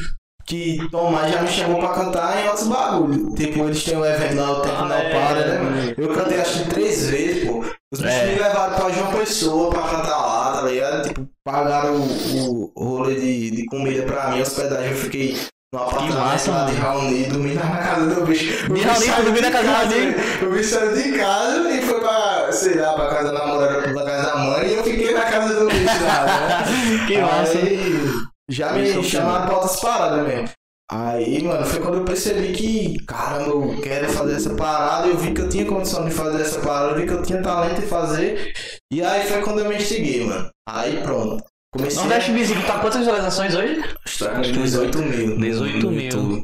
que 0.51 0.89
Tomás 0.91 1.31
já 1.31 1.41
me 1.41 1.47
chamou 1.47 1.79
pra 1.79 1.89
cantar 1.89 2.43
em 2.43 2.47
outros 2.49 2.67
bagulhos. 2.67 3.33
Tipo, 3.35 3.63
eles 3.63 3.83
têm 3.85 3.97
o 3.97 4.05
evento 4.05 4.35
lá, 4.35 4.51
o 4.51 4.61
Tempo 4.61 4.75
Ah, 4.77 4.85
Não 4.85 4.95
é, 4.95 5.09
Para, 5.09 5.45
né, 5.45 5.55
é, 5.55 5.59
mano? 5.59 5.93
Eu 5.97 6.13
cantei 6.13 6.41
acho 6.41 6.63
que 6.63 6.69
três 6.69 7.09
vezes, 7.09 7.47
pô. 7.47 7.63
Os 7.93 8.01
bichos 8.01 8.15
É. 8.15 8.25
me 8.33 8.39
levaram 8.39 8.75
pra 8.75 8.89
João 8.89 9.13
Pessoa 9.13 9.69
pra 9.69 9.81
cantar 9.83 10.17
lá, 10.17 10.51
tá 10.53 10.61
ligado? 10.67 11.07
Tipo, 11.07 11.27
pagaram 11.45 11.95
o, 11.95 12.71
o 12.75 12.83
rolê 12.83 13.15
de, 13.15 13.51
de 13.51 13.65
comida 13.67 14.03
pra 14.03 14.31
mim, 14.31 14.41
hospedagem. 14.41 14.91
Eu 14.91 14.97
fiquei 14.97 15.37
no 15.73 15.79
apartamento 15.81 16.51
lá 16.51 16.65
de 16.65 16.75
Raoni, 16.75 17.23
dormindo 17.25 17.55
na 17.55 17.77
casa 17.77 18.05
do 18.13 18.25
bicho. 18.25 18.73
De 18.73 18.81
Raoni, 18.81 19.05
dormindo 19.23 19.41
na 19.41 19.51
casa 19.51 19.63
do 19.63 19.71
casa, 19.71 19.95
amigo? 19.95 20.19
O 20.45 20.49
bicho 20.51 20.69
saiu 20.69 20.95
de 20.95 21.11
casa 21.17 21.69
e 21.71 21.81
foi 21.81 21.99
pra, 22.01 22.51
sei 22.51 22.75
lá, 22.75 22.93
pra 22.93 23.07
casa 23.07 23.31
da 23.31 23.39
namorada, 23.39 23.93
pra 23.93 24.03
casa 24.03 24.23
da 24.31 24.35
mãe. 24.35 24.67
E 24.67 24.73
eu 24.73 24.83
fiquei 24.83 25.13
na 25.13 25.21
casa 25.21 25.53
do 25.61 25.67
bicho 25.67 25.85
lá, 26.03 26.25
né? 26.25 27.05
Que 27.07 27.17
massa. 27.21 27.57
Aí, 27.57 28.00
já 28.51 28.73
me 28.73 28.83
Isso, 28.83 29.03
chamaram 29.03 29.45
pra 29.45 29.55
outras 29.55 29.79
paradas 29.79 30.27
mesmo. 30.27 30.49
Aí, 30.91 31.41
mano, 31.41 31.65
foi 31.65 31.79
quando 31.79 31.99
eu 31.99 32.05
percebi 32.05 32.51
que, 32.51 32.99
caramba, 33.05 33.49
eu 33.49 33.81
quero 33.81 34.09
fazer 34.09 34.35
essa 34.35 34.53
parada. 34.55 35.07
Eu 35.07 35.17
vi 35.17 35.33
que 35.33 35.39
eu 35.39 35.47
tinha 35.47 35.65
condição 35.65 36.03
de 36.03 36.11
fazer 36.11 36.41
essa 36.41 36.59
parada, 36.59 36.91
eu 36.91 36.95
vi 36.97 37.07
que 37.07 37.13
eu 37.13 37.23
tinha 37.23 37.41
talento 37.41 37.81
em 37.81 37.87
fazer. 37.87 38.53
E 38.91 39.01
aí 39.01 39.25
foi 39.25 39.41
quando 39.41 39.59
eu 39.59 39.69
me 39.69 39.77
instiguei, 39.77 40.25
mano. 40.25 40.49
Aí 40.67 41.01
pronto. 41.01 41.41
Comecei 41.73 42.01
Nordeste 42.01 42.31
Music 42.31 42.65
tá 42.65 42.79
quantas 42.79 42.99
visualizações 42.99 43.55
hoje? 43.55 43.81
a 43.81 44.35
com 44.35 44.41
18 44.41 44.97
mil. 44.97 45.37
18 45.37 45.77
no 45.77 45.91
mil. 45.91 46.43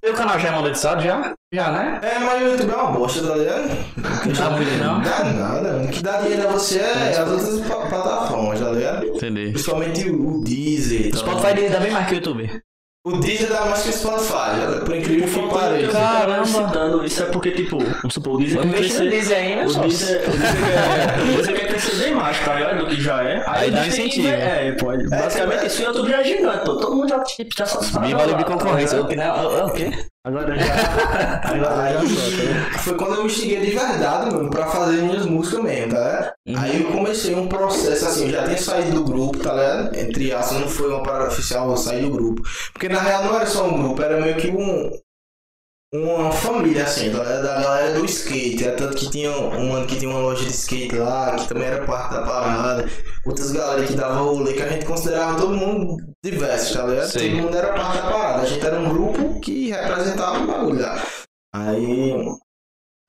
Teu 0.00 0.14
canal 0.14 0.38
já 0.38 0.48
é 0.48 0.50
monetizado? 0.52 1.02
Já? 1.02 1.34
Já, 1.52 1.70
né? 1.72 2.00
É, 2.02 2.18
mas 2.18 2.42
o 2.42 2.46
YouTube 2.46 2.70
é 2.70 2.76
uma 2.76 2.92
bosta, 2.92 3.26
tá 3.26 3.36
ligado? 3.36 3.68
Dá 4.38 4.50
muito, 4.50 4.70
não? 4.78 4.94
Não 4.94 5.02
dá 5.02 5.24
nada, 5.24 5.72
mano. 5.72 5.84
O 5.84 5.88
que 5.88 6.02
dá 6.02 6.20
dinheiro 6.20 6.48
a 6.48 6.52
você 6.52 6.78
é 6.78 7.18
as 7.18 7.28
outras 7.28 7.60
plataformas, 7.88 8.60
tá 8.60 8.70
ligado? 8.70 9.06
Entendi. 9.06 9.50
Principalmente 9.50 10.08
o 10.08 10.32
o 10.32 10.44
Deezer. 10.44 11.08
O 11.08 11.10
tá 11.10 11.16
Spotify 11.18 11.68
dá 11.68 11.80
bem 11.80 11.90
mais 11.92 12.06
que 12.06 12.12
o 12.12 12.16
YouTube. 12.16 12.62
O 13.04 13.12
Deezer 13.18 13.48
dá 13.48 13.64
mais 13.66 13.82
que 13.82 13.88
o 13.88 13.92
Spotify, 13.92 14.84
por 14.84 14.94
incrível 14.94 15.28
que 15.28 15.54
pareça. 15.54 15.92
Caramba! 15.92 16.46
citando 16.46 17.04
isso 17.04 17.22
é 17.22 17.26
porque, 17.26 17.50
tipo, 17.50 17.78
vamos 17.78 18.14
supor, 18.14 18.34
o 18.34 18.38
Deezer 18.38 18.58
Vamos 18.58 18.74
quer 18.74 18.80
investir 18.80 19.04
no 19.04 19.10
crescer. 19.10 19.34
Deezer 19.34 19.56
né, 19.56 19.64
O 19.64 19.68
sócio? 19.68 19.88
Deezer, 19.88 20.22
o 20.28 20.30
Deezer 20.30 21.22
o 21.22 21.36
Deezer 21.36 21.56
quer 21.58 21.71
crescer 21.72 21.96
bem 22.04 22.14
mais, 22.14 22.38
tá 22.44 22.54
ligado? 22.54 22.78
Do 22.78 22.86
que 22.86 23.00
já 23.00 23.22
é. 23.22 23.42
Aí 23.46 23.68
o 23.68 23.72
dá 23.72 23.82
que 23.82 23.88
incentivo. 23.88 24.28
ver- 24.28 24.38
É, 24.40 24.72
pode. 24.72 25.08
Basicamente, 25.08 25.66
isso 25.66 25.82
o 25.82 25.84
YouTube 25.86 26.10
já 26.10 26.20
é 26.20 26.24
gigante, 26.24 26.64
pô. 26.64 26.76
Todo 26.76 26.94
mundo 26.96 27.08
já, 27.08 27.22
já 27.56 27.66
sabe 27.66 28.06
Viva 28.06 28.22
a 28.22 28.26
livre 28.26 28.42
lá, 28.42 28.48
tá 28.48 28.52
concorrência. 28.54 28.96
ligado? 28.96 29.04
O 29.06 29.08
que, 29.08 29.16
né? 29.16 29.26
É 29.26 29.64
o 29.64 29.70
quê? 29.70 29.90
Agora 30.24 30.54
já. 30.56 30.64
Agora 31.42 31.92
já 31.92 32.00
solta, 32.00 32.42
né? 32.44 32.70
Foi 32.78 32.94
quando 32.96 33.14
eu 33.14 33.20
me 33.24 33.26
instiguei 33.26 33.60
de 33.60 33.70
verdade, 33.72 34.32
mano, 34.34 34.50
pra 34.50 34.66
fazer 34.66 35.02
minhas 35.02 35.26
músicas 35.26 35.62
mesmo, 35.64 35.92
tá 35.92 35.98
ligado? 35.98 36.32
Uhum. 36.46 36.54
Aí 36.58 36.82
eu 36.82 36.92
comecei 36.92 37.34
um 37.34 37.48
processo 37.48 38.06
assim, 38.06 38.26
eu 38.26 38.30
já 38.32 38.44
tinha 38.44 38.58
saído 38.58 38.90
do 38.92 39.04
grupo, 39.04 39.38
tá 39.38 39.52
ligado? 39.52 39.96
Entre 39.96 40.32
aspas, 40.32 40.60
não 40.60 40.68
foi 40.68 40.88
uma 40.90 41.02
parada 41.02 41.28
oficial, 41.28 41.68
eu 41.70 41.76
saí 41.76 42.02
do 42.02 42.10
grupo. 42.10 42.42
Porque 42.72 42.88
na 42.88 43.00
real 43.00 43.24
não 43.24 43.34
era 43.36 43.46
só 43.46 43.64
um 43.66 43.82
grupo, 43.82 44.00
era 44.02 44.20
meio 44.20 44.36
que 44.36 44.48
um. 44.48 44.90
Uma 45.94 46.32
família, 46.32 46.84
assim, 46.84 47.10
ligado? 47.10 47.42
Da 47.42 47.60
galera 47.60 47.92
do 47.92 48.06
skate. 48.06 48.64
É 48.64 48.70
tanto 48.70 48.96
que 48.96 49.10
tinha 49.10 49.30
um 49.30 49.68
mano 49.68 49.86
que 49.86 49.96
tinha 49.96 50.10
uma 50.10 50.20
loja 50.20 50.42
de 50.42 50.50
skate 50.50 50.96
lá, 50.96 51.36
que 51.36 51.46
também 51.46 51.64
era 51.64 51.84
parte 51.84 52.14
da 52.14 52.22
parada. 52.22 52.88
Outras 53.26 53.52
galera 53.52 53.86
que 53.86 53.92
dava 53.92 54.14
rolê, 54.14 54.54
que 54.54 54.62
a 54.62 54.68
gente 54.68 54.86
considerava 54.86 55.38
todo 55.38 55.54
mundo 55.54 55.96
diverso, 56.24 56.78
tá 56.78 56.86
ligado? 56.86 57.10
Sim. 57.10 57.32
Todo 57.32 57.42
mundo 57.42 57.56
era 57.58 57.74
parte 57.74 57.98
da 57.98 58.10
parada. 58.10 58.42
A 58.42 58.46
gente 58.46 58.66
era 58.66 58.80
um 58.80 58.88
grupo 58.88 59.40
que 59.40 59.70
representava 59.70 60.38
o 60.38 60.46
bagulho 60.46 60.80
lá. 60.80 61.02
Aí. 61.54 62.14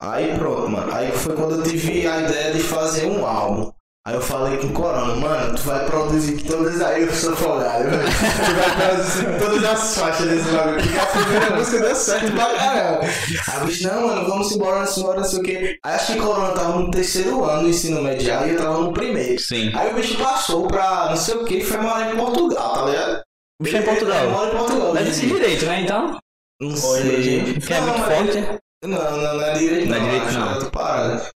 Aí 0.02 0.38
pronto, 0.38 0.68
mano. 0.68 0.92
Aí 0.92 1.10
foi 1.12 1.34
quando 1.34 1.54
eu 1.56 1.62
tive 1.62 2.06
a 2.06 2.20
ideia 2.20 2.52
de 2.52 2.60
fazer 2.60 3.06
um 3.06 3.24
álbum. 3.24 3.72
Aí 4.06 4.14
eu 4.14 4.20
falei 4.20 4.58
com 4.58 4.66
o 4.66 4.72
Corona, 4.74 5.14
mano, 5.16 5.54
tu 5.56 5.62
vai 5.62 5.86
produzir 5.86 6.36
todas 6.44 6.78
aí, 6.82 7.04
eu 7.04 7.12
sou 7.14 7.34
folgado. 7.34 7.84
Tu 7.84 8.54
vai 8.54 8.90
produzir 8.90 9.38
todas 9.38 9.64
as 9.64 9.96
faixas 9.98 10.28
desse 10.28 10.50
bagulho. 10.50 10.82
Porque 10.82 10.98
a 10.98 11.06
primeira 11.06 11.56
música 11.56 11.78
deu 11.80 11.96
certo 11.96 12.32
pra 12.32 12.54
caramba. 12.54 13.00
Aí 13.00 13.60
eu 13.60 13.66
disse, 13.66 13.84
não, 13.84 14.06
mano, 14.06 14.28
vamos 14.28 14.52
embora 14.52 14.80
nessa 14.80 15.06
hora, 15.06 15.20
não 15.20 15.24
sei 15.26 15.38
o 15.38 15.42
quê. 15.42 15.78
Aí 15.82 15.94
acho 15.94 16.12
que 16.12 16.18
Corona 16.20 16.52
tava 16.52 16.78
no 16.80 16.90
terceiro 16.90 17.44
ano 17.44 17.62
do 17.62 17.68
ensino 17.70 18.02
medial 18.02 18.46
e 18.46 18.50
eu 18.50 18.58
tava 18.58 18.76
no 18.78 18.92
primeiro. 18.92 19.40
Sim. 19.40 19.72
Aí 19.74 19.90
o 19.90 19.94
bicho 19.94 20.18
passou 20.18 20.68
pra 20.68 21.06
não 21.08 21.16
sei 21.16 21.36
o 21.36 21.44
que 21.46 21.54
e 21.56 21.64
foi 21.64 21.78
morar 21.78 22.12
em 22.12 22.16
Portugal, 22.18 22.74
tá 22.74 22.84
ligado? 22.84 23.22
O 23.58 23.64
bicho 23.64 23.76
é 23.76 23.78
em 23.78 23.82
Ele 23.84 23.90
Portugal. 23.90 24.28
mora 24.30 24.52
em 24.54 24.58
Portugal. 24.58 24.92
Deve 24.92 25.08
hoje 25.08 25.18
ser 25.18 25.26
direito, 25.28 25.64
né? 25.64 25.80
Então. 25.80 26.18
Não 26.60 26.76
sei. 26.76 27.54
Que 27.54 27.72
é 27.72 27.80
Não, 27.80 27.86
muito 27.88 28.04
forte. 28.04 28.36
ele- 28.36 28.58
Não, 28.84 28.98
não, 29.16 29.34
não 29.38 29.42
é 29.42 29.54
direito 29.54 29.88
Não 29.88 29.98
não. 29.98 30.06
é 30.06 30.10
direito, 30.10 30.32
não. 30.34 30.52
é. 30.52 31.30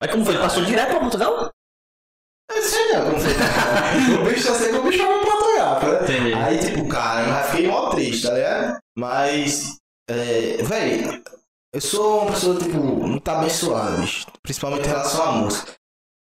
Mas 0.00 0.10
como 0.12 0.24
foi? 0.24 0.34
Ele 0.34 0.42
passou 0.42 0.64
direto 0.64 0.90
pra 0.90 1.00
Portugal? 1.00 1.50
Eu 2.50 2.62
sei 2.62 2.92
não 2.92 3.04
como 3.06 3.20
foi. 3.20 3.32
o 4.20 4.24
bicho 4.24 4.42
só 4.46 4.54
sei 4.54 4.70
que 4.70 4.76
o 4.76 4.82
bicho 4.82 4.98
foi 4.98 5.18
pra 5.20 5.30
Portugal, 5.30 5.80
tá 5.80 5.86
ligado? 5.86 6.04
Entendi. 6.04 6.34
Aí, 6.34 6.58
tipo, 6.58 6.88
cara, 6.88 7.40
eu 7.40 7.50
fiquei 7.50 7.66
mó 7.66 7.90
triste, 7.90 8.26
tá 8.26 8.34
ligado? 8.34 8.78
Mas, 8.96 9.78
é, 10.08 10.62
véi, 10.62 11.22
eu 11.72 11.80
sou 11.80 12.22
uma 12.22 12.32
pessoa, 12.32 12.58
tipo, 12.58 12.76
muito 12.76 13.28
abençoada, 13.28 13.96
bicho. 13.98 14.26
Principalmente 14.42 14.84
em 14.86 14.88
relação 14.90 15.22
à 15.24 15.32
música. 15.32 15.72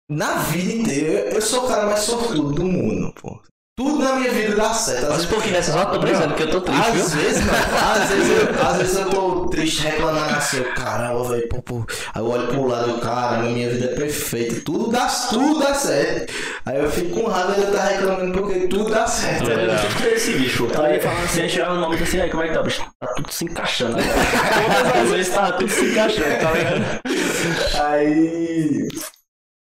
Na 0.10 0.36
vida 0.38 0.72
inteira, 0.74 1.30
eu 1.34 1.42
sou 1.42 1.66
o 1.66 1.68
cara 1.68 1.86
mais 1.86 2.00
sortudo 2.00 2.54
do 2.54 2.64
mundo, 2.64 3.14
pô. 3.22 3.42
Tudo 3.80 4.04
na 4.04 4.14
minha 4.16 4.32
vida 4.32 4.56
dá 4.56 4.74
certo. 4.74 5.04
Às 5.04 5.10
Mas 5.10 5.16
vezes, 5.18 5.30
pouquinho 5.30 5.54
dessas 5.54 5.76
horas, 5.76 5.94
tô 5.94 6.00
precisando, 6.00 6.28
porque 6.30 6.44
eu 6.44 6.50
tô 6.50 6.62
triste, 6.62 6.88
às 6.90 7.14
viu? 7.14 7.22
vezes, 7.22 7.46
mano, 7.46 7.60
às 7.94 8.10
vezes, 8.10 8.30
eu, 8.32 8.66
às 8.68 8.78
vezes 8.78 8.98
eu 8.98 9.10
tô 9.12 9.48
triste 9.50 9.82
reclamando 9.84 10.34
assim, 10.36 10.58
eu, 10.58 10.74
caramba, 10.74 11.24
velho, 11.30 11.48
pô, 11.48 11.62
pô. 11.62 11.86
Aí 12.12 12.22
eu 12.24 12.28
olho 12.28 12.48
pro 12.48 12.66
lado, 12.66 13.00
caramba, 13.00 13.44
minha 13.50 13.70
vida 13.70 13.86
é 13.86 13.96
perfeita, 13.96 14.62
tudo 14.66 14.90
dá, 14.90 15.06
tudo 15.30 15.60
dá 15.60 15.76
certo. 15.76 16.34
Aí 16.66 16.80
eu 16.80 16.90
fico 16.90 17.22
com 17.22 17.28
raiva 17.30 17.54
de 17.54 17.62
eu 17.62 17.68
estar 17.68 17.84
reclamando 17.86 18.32
porque 18.42 18.68
tudo 18.68 18.90
dá 18.90 19.06
certo. 19.06 19.48
Eu 19.52 19.78
fico 19.78 20.02
com 20.02 20.10
esse 20.10 20.32
bicho. 20.34 20.68
Tá 20.70 20.84
aí 20.84 21.00
falando 21.00 21.24
assim, 21.26 21.42
aí 21.42 21.50
chegava 21.50 21.76
no 21.76 21.82
momento 21.82 22.02
assim, 22.02 22.20
aí 22.20 22.30
como 22.32 22.42
é 22.42 22.48
que 22.48 22.54
tá, 22.56 22.64
bicho? 22.64 22.82
Tá 23.00 23.08
tudo 23.16 23.32
se 23.32 23.46
encaixando. 23.46 23.96
né? 23.98 24.04
Todas 24.90 25.04
as 25.04 25.10
vezes 25.12 25.34
tá 25.36 25.52
tudo 25.52 25.70
se 25.70 25.86
encaixando, 25.86 26.40
tá 26.42 26.52
ligado? 26.52 27.02
Aí. 27.84 28.88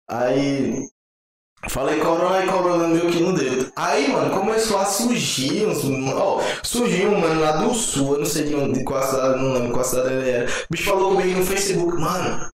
Aí. 0.09 0.89
Falei 1.67 1.99
corona 1.99 2.43
e 2.43 2.47
corona 2.47 2.87
meio 2.87 3.09
que 3.11 3.19
não 3.19 3.33
deu. 3.33 3.67
Aí, 3.75 4.07
mano, 4.11 4.29
começou 4.31 4.77
a 4.77 4.85
surgir 4.85 5.65
uns. 5.67 5.83
Ó, 6.13 6.41
surgiu 6.63 7.09
um 7.11 7.19
mano 7.19 7.41
lá 7.41 7.51
do 7.57 7.73
sul, 7.73 8.13
eu 8.13 8.19
não 8.19 8.25
sei 8.25 8.45
de 8.45 8.55
onde, 8.55 8.79
de 8.79 8.85
qual 8.85 9.03
cidade, 9.03 9.41
não 9.43 9.53
lembro 9.53 9.73
qual 9.73 9.83
cidade 9.83 10.13
ele 10.13 10.29
era. 10.29 10.45
O 10.49 10.67
bicho 10.71 10.89
falou 10.89 11.15
comigo 11.15 11.39
no 11.39 11.45
Facebook, 11.45 11.97
mano. 11.99 12.47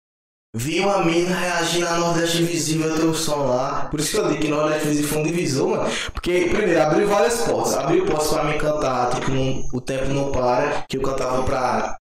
Vi 0.55 0.79
uma 0.81 1.03
mina 1.03 1.35
reagindo 1.35 1.87
a 1.87 1.97
Nordeste 1.97 2.43
Invisível 2.43 2.95
teu 2.95 3.13
som 3.13 3.47
lá. 3.47 3.87
Por 3.89 3.99
isso 3.99 4.11
que 4.11 4.17
eu 4.17 4.27
digo 4.29 4.39
que 4.41 4.47
Nordeste 4.47 4.85
Invisível 4.85 5.09
foi 5.09 5.17
um 5.19 5.23
divisor, 5.23 5.67
mano. 5.69 5.89
Porque, 6.13 6.47
primeiro, 6.53 6.81
abriu 6.81 7.07
várias 7.07 7.41
portas. 7.41 7.73
Abriu 7.73 8.05
portas 8.05 8.27
pra 8.27 8.43
mim 8.43 8.57
cantar, 8.57 9.09
tipo, 9.15 9.31
não- 9.31 9.63
o 9.73 9.81
tempo 9.81 10.05
não 10.13 10.31
para. 10.31 10.85
Que 10.87 10.97
eu 10.97 11.01
cantava 11.01 11.43
pra 11.43 11.97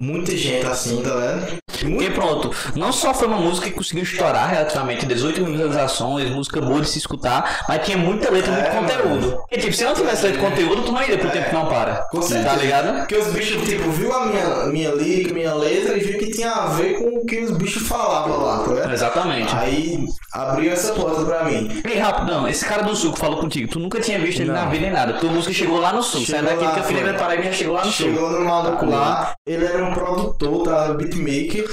muita 0.00 0.36
gente 0.36 0.64
assim, 0.66 1.02
tá 1.02 1.10
vendo? 1.14 1.58
Porque 1.80 2.10
pronto, 2.10 2.50
não 2.74 2.92
só 2.92 3.12
foi 3.14 3.28
uma 3.28 3.36
música 3.36 3.68
que 3.68 3.72
conseguiu 3.74 4.02
estourar 4.02 4.48
relativamente 4.50 5.06
18 5.06 5.40
mil 5.42 5.52
visualizações, 5.52 6.28
música 6.30 6.60
boa 6.60 6.80
de 6.80 6.88
se 6.88 6.98
escutar, 6.98 7.64
mas 7.68 7.84
tinha 7.84 7.96
muita 7.96 8.30
letra, 8.30 8.50
muito 8.52 8.66
É, 8.66 8.70
conteúdo. 8.70 9.08
mano. 9.26 9.36
Porque 9.38 9.58
tipo, 9.58 9.72
se 9.72 9.84
não 9.84 9.94
tivesse 9.94 10.24
letra 10.26 10.40
e 10.40 10.44
conteúdo, 10.50 10.82
tu 10.82 10.92
não 10.92 11.02
iria 11.02 11.18
pro 11.18 11.30
tempo 11.30 11.48
que 11.50 11.54
não 11.54 11.66
para. 11.66 12.06
Com 12.10 12.18
Tá 12.20 12.26
certeza. 12.26 12.56
ligado? 12.56 12.98
Porque 12.98 13.16
os 13.16 13.26
bichos, 13.28 13.62
tipo, 13.68 13.90
viu 13.90 14.12
a 14.12 14.26
minha, 14.26 14.66
minha 14.66 14.92
minha 15.32 15.54
letra 15.54 15.96
e 15.96 16.00
viu 16.00 16.18
que 16.18 16.30
tinha 16.32 16.50
a 16.50 16.66
ver 16.66 16.98
com 16.98 17.18
o 17.20 17.26
que 17.26 17.38
os 17.38 17.50
bichos 17.52 17.86
falavam 17.86 18.38
lá, 18.44 18.58
tá 18.64 18.72
vendo? 18.72 18.92
Exatamente. 18.92 19.54
Aí 19.54 20.04
abriu 20.34 20.72
essa 20.72 20.92
porta 20.94 21.24
pra 21.24 21.44
mim. 21.44 21.80
Ei, 21.88 21.98
rapidão, 21.98 22.48
esse 22.48 22.64
cara 22.64 22.82
do 22.82 22.94
sul 22.96 23.12
que 23.12 23.18
falou 23.20 23.38
contigo, 23.40 23.70
tu 23.70 23.78
nunca 23.78 24.00
tinha 24.00 24.18
visto 24.18 24.40
ele 24.40 24.50
na 24.50 24.62
Não. 24.64 24.70
vida 24.70 24.82
nem 24.82 24.92
nada. 24.92 25.12
Tua 25.14 25.30
música 25.30 25.52
chegou 25.52 25.78
lá 25.80 25.92
no 25.92 26.02
sul. 26.02 26.22
Chegou 26.22 26.44
Saiu 26.44 26.60
daqui 26.60 26.80
que 26.80 26.86
filho 26.88 27.00
foi. 27.02 27.12
da 27.12 27.18
Paraíba 27.18 27.42
já 27.44 27.52
chegou 27.52 27.74
lá 27.74 27.84
no 27.84 27.92
sul. 27.92 28.06
Chegou 28.06 28.30
no 28.30 28.44
maluco 28.44 28.84
lá, 28.86 29.34
ele 29.46 29.64
era 29.64 29.84
um 29.84 29.87
produtor, 29.94 30.62
tá? 30.64 30.92
Beatmaker. 30.94 31.68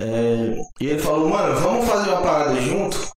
É, 0.00 0.58
e 0.80 0.86
ele 0.88 0.98
falou, 0.98 1.28
mano, 1.28 1.58
vamos 1.60 1.86
fazer 1.88 2.10
uma 2.10 2.22
parada 2.22 2.60
junto. 2.60 3.10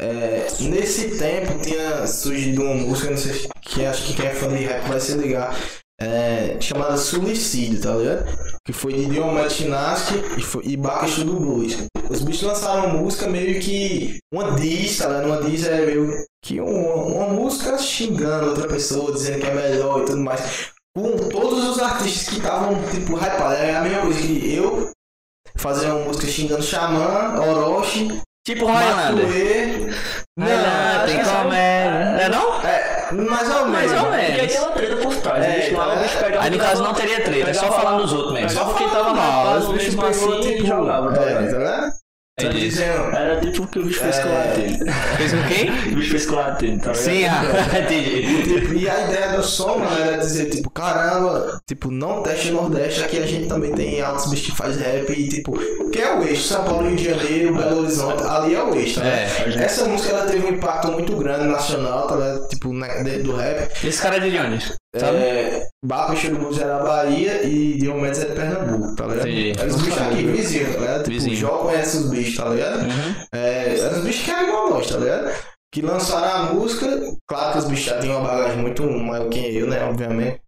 É, 0.00 0.46
nesse 0.60 1.16
tempo 1.18 1.58
tinha 1.60 2.06
surgido 2.06 2.62
uma 2.62 2.74
música, 2.74 3.10
não 3.10 3.16
sei 3.16 3.32
se- 3.34 3.48
que 3.60 3.84
acho 3.84 4.06
que 4.06 4.14
quem 4.14 4.26
é 4.26 4.34
fã 4.34 4.48
de 4.48 4.64
rap 4.64 4.88
vai 4.88 4.98
se 5.00 5.12
ligar. 5.12 5.54
É, 6.00 6.56
chamada 6.60 6.96
Suicídio, 6.96 7.80
tá 7.80 7.94
ligado? 7.94 8.26
Que 8.66 8.72
foi 8.72 8.92
de 8.94 9.06
Diomedes 9.06 9.52
Chinaski 9.52 10.14
e, 10.36 10.42
foi- 10.42 10.64
e 10.64 10.76
do 10.76 11.34
Blues. 11.34 11.76
Os 12.10 12.20
bichos 12.22 12.42
lançaram 12.42 12.88
música 12.98 13.28
meio 13.28 13.60
que 13.60 14.18
uma 14.32 14.52
diss, 14.56 14.98
tá 14.98 15.08
ligado? 15.08 15.26
Uma 15.26 15.42
diss 15.42 15.66
é 15.66 15.86
meio 15.86 16.10
que 16.44 16.60
uma, 16.60 16.94
uma 16.94 17.28
música 17.28 17.78
xingando 17.78 18.48
outra 18.48 18.66
pessoa, 18.66 19.12
dizendo 19.12 19.40
que 19.40 19.46
é 19.46 19.54
melhor 19.54 20.02
e 20.02 20.06
tudo 20.06 20.18
mais 20.18 20.72
com 20.96 21.28
todos 21.28 21.68
os 21.68 21.80
artistas 21.82 22.28
que 22.28 22.36
estavam, 22.40 22.74
tipo, 22.90 23.16
hypados. 23.16 23.58
É 23.58 23.74
a 23.76 23.80
mesma 23.80 24.02
coisa 24.02 24.20
que 24.20 24.54
eu 24.54 24.90
fazer 25.56 25.86
uma 25.90 26.04
música 26.06 26.26
xingando 26.26 26.62
Xamã, 26.62 27.40
Orochi, 27.40 28.20
Tipo 28.44 28.66
Highlander. 28.66 29.24
Matuê. 29.24 29.94
Não, 30.36 31.06
tem 31.06 31.20
é 31.20 31.24
só- 31.24 31.42
comédia. 31.42 32.10
Não 32.10 32.18
é 32.20 32.28
não? 32.28 32.60
É, 32.66 33.12
mais 33.12 33.48
ou 33.48 33.66
menos. 33.68 33.92
Mais 33.92 34.02
ou 34.02 34.10
menos. 34.10 34.26
Porque 34.26 34.40
aí 34.40 34.48
tem 34.48 34.58
uma 34.60 34.70
treta 34.72 34.96
por 34.96 35.14
trás. 35.16 35.44
É, 35.44 35.48
o 35.48 35.60
bicho 35.60 35.76
lá, 35.76 35.94
o 35.94 36.02
bicho 36.02 36.18
pegava. 36.18 36.44
Aí 36.44 36.50
no 36.50 36.58
caso 36.58 36.82
não 36.82 36.94
teria 36.94 37.24
treta, 37.24 37.50
é 37.50 37.54
só 37.54 37.68
lá- 37.68 37.96
dos 37.98 38.12
outros 38.12 38.32
mesmo. 38.32 38.46
É 38.46 38.48
só 38.50 38.64
porque 38.64 38.84
tava 38.88 39.14
mal, 39.14 39.58
Os 39.58 39.64
os 39.68 39.72
bichos 39.74 39.96
assim 39.96 40.20
pegou, 40.26 40.40
tipo, 40.40 40.66
jogava, 40.66 41.12
tá 41.14 41.22
É, 41.22 41.34
tá 41.34 41.40
vendo? 41.58 41.92
Tá 42.34 42.46
Entendi. 42.46 42.60
dizendo. 42.60 43.14
Era 43.14 43.40
tipo 43.42 43.62
o 43.64 43.66
que 43.68 43.78
o 43.78 43.84
bicho 43.84 44.00
fez 44.00 44.18
com 44.20 44.28
o 44.28 44.32
É. 44.32 44.46
Latino. 44.46 44.92
Fez 45.18 45.32
com 45.32 45.42
quem? 45.48 45.92
O 45.92 45.96
bicho 45.96 46.10
fez 46.12 46.26
com 46.26 46.32
o 46.32 46.36
Latino, 46.36 46.80
tá? 46.80 46.94
Sim, 46.94 47.24
ah, 47.26 47.42
entendi. 47.78 48.42
Tipo, 48.44 48.74
e 48.74 48.88
a 48.88 49.00
ideia 49.06 49.36
do 49.36 49.42
som, 49.42 49.76
mano, 49.78 50.00
era 50.00 50.16
dizer, 50.16 50.48
tipo, 50.48 50.70
caramba, 50.70 51.60
tipo, 51.68 51.90
não 51.90 52.22
teste 52.22 52.50
Nordeste, 52.50 53.04
aqui 53.04 53.18
a 53.18 53.26
gente 53.26 53.48
também 53.48 53.72
tem 53.74 54.00
altos 54.00 54.30
bichos 54.30 54.46
que 54.46 54.56
faz 54.56 54.76
rap 54.78 55.10
e, 55.12 55.28
tipo, 55.28 55.52
que 55.90 55.98
é 56.00 56.14
o 56.18 56.22
eixo, 56.22 56.44
São 56.44 56.64
Paulo, 56.64 56.88
Rio 56.88 56.96
de 56.96 57.04
Janeiro, 57.04 57.54
Belo 57.54 57.80
Horizonte, 57.82 58.22
ali 58.22 58.54
é 58.54 58.62
o 58.62 58.74
eixo, 58.74 59.00
tá 59.00 59.04
ligado? 59.06 59.60
É. 59.60 59.64
Essa 59.64 59.84
música, 59.84 60.14
ela 60.14 60.24
teve 60.26 60.46
um 60.46 60.50
impacto 60.54 60.90
muito 60.90 61.14
grande 61.16 61.44
nacional, 61.44 62.06
tá 62.06 62.14
ligado? 62.16 62.48
Tipo, 62.48 62.72
na, 62.72 62.86
dentro 63.02 63.24
do 63.24 63.36
rap. 63.36 63.86
Esse 63.86 64.00
cara 64.00 64.16
é 64.16 64.20
de 64.30 64.38
onde? 64.38 64.72
Sabe? 64.94 65.16
É, 65.16 65.68
Baco 65.82 66.14
e 66.14 66.28
Blues 66.28 66.58
era 66.58 66.78
da 66.78 66.84
Bahia 66.84 67.42
e 67.46 67.78
Diomedes 67.78 68.20
é 68.20 68.26
de 68.26 68.34
Pernambuco, 68.34 68.94
tá 68.94 69.06
ligado? 69.06 69.28
Eram 69.28 69.74
os 69.74 69.82
bichos 69.82 70.02
aqui, 70.02 70.22
vizinhos, 70.26 70.74
tá 70.74 70.80
ligado? 70.80 70.98
Tipo, 70.98 71.10
Vizinho. 71.10 71.32
o 71.32 71.36
Jó 71.36 71.58
conhece 71.58 71.96
os 71.96 72.10
bichos, 72.10 72.36
tá 72.36 72.48
ligado? 72.50 72.82
Uhum. 72.82 73.14
É, 73.32 73.78
eram 73.78 73.98
os 73.98 74.04
bichos 74.04 74.24
que 74.24 74.30
eram 74.30 74.48
igual 74.48 74.66
a 74.66 74.70
nós, 74.70 74.90
tá 74.90 74.98
ligado? 74.98 75.34
Que 75.72 75.80
lançaram 75.80 76.28
a 76.28 76.52
música, 76.52 76.86
claro 77.26 77.52
que 77.52 77.58
os 77.58 77.64
bichos 77.64 77.84
já 77.86 77.98
tinham 78.00 78.20
uma 78.20 78.28
bagagem 78.28 78.58
muito 78.58 78.82
maior 78.82 79.30
que 79.30 79.56
eu, 79.56 79.66
né, 79.66 79.82
obviamente. 79.82 80.42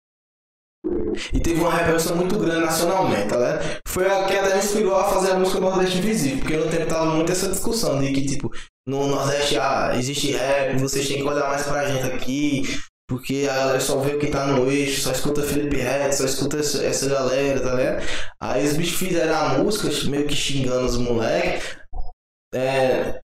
E 1.32 1.40
teve 1.40 1.60
uma 1.60 1.72
repercussão 1.72 2.14
muito 2.14 2.38
grande 2.38 2.66
nacionalmente, 2.66 3.28
tá 3.28 3.36
ligado? 3.36 3.80
Foi 3.88 4.06
a 4.06 4.24
que 4.26 4.36
até 4.36 4.52
me 4.52 4.58
inspirou 4.58 4.94
a 4.94 5.04
fazer 5.04 5.30
a 5.30 5.38
música 5.38 5.58
Nordeste 5.58 5.96
Invisível, 5.96 6.38
porque 6.40 6.56
no 6.58 6.68
tempo 6.68 6.86
tava 6.86 7.06
muito 7.06 7.32
essa 7.32 7.48
discussão 7.48 7.98
de 7.98 8.12
que, 8.12 8.26
tipo, 8.26 8.52
no 8.86 9.06
Nordeste 9.06 9.58
ah, 9.58 9.92
existe 9.96 10.32
rap, 10.32 10.76
vocês 10.78 11.08
têm 11.08 11.16
que 11.16 11.22
olhar 11.22 11.48
mais 11.48 11.62
pra 11.62 11.86
gente 11.86 12.12
aqui, 12.12 12.64
porque 13.08 13.46
a 13.50 13.54
galera 13.54 13.80
só 13.80 13.98
vê 13.98 14.14
o 14.14 14.18
que 14.18 14.28
tá 14.28 14.46
no 14.46 14.70
eixo, 14.70 15.02
só 15.02 15.12
escuta 15.12 15.42
Felipe 15.42 15.76
Red, 15.76 16.12
só 16.12 16.24
escuta 16.24 16.58
essa, 16.58 17.08
galera, 17.08 17.60
tá 17.60 17.74
ligado? 17.74 18.06
Aí 18.40 18.64
os 18.64 18.74
bichos 18.74 18.98
fizeram 18.98 19.34
a 19.34 19.48
música 19.58 19.88
meio 20.08 20.26
que 20.26 20.34
xingando 20.34 20.86
os 20.86 20.96
moleques. 20.96 21.76
É, 22.54 23.20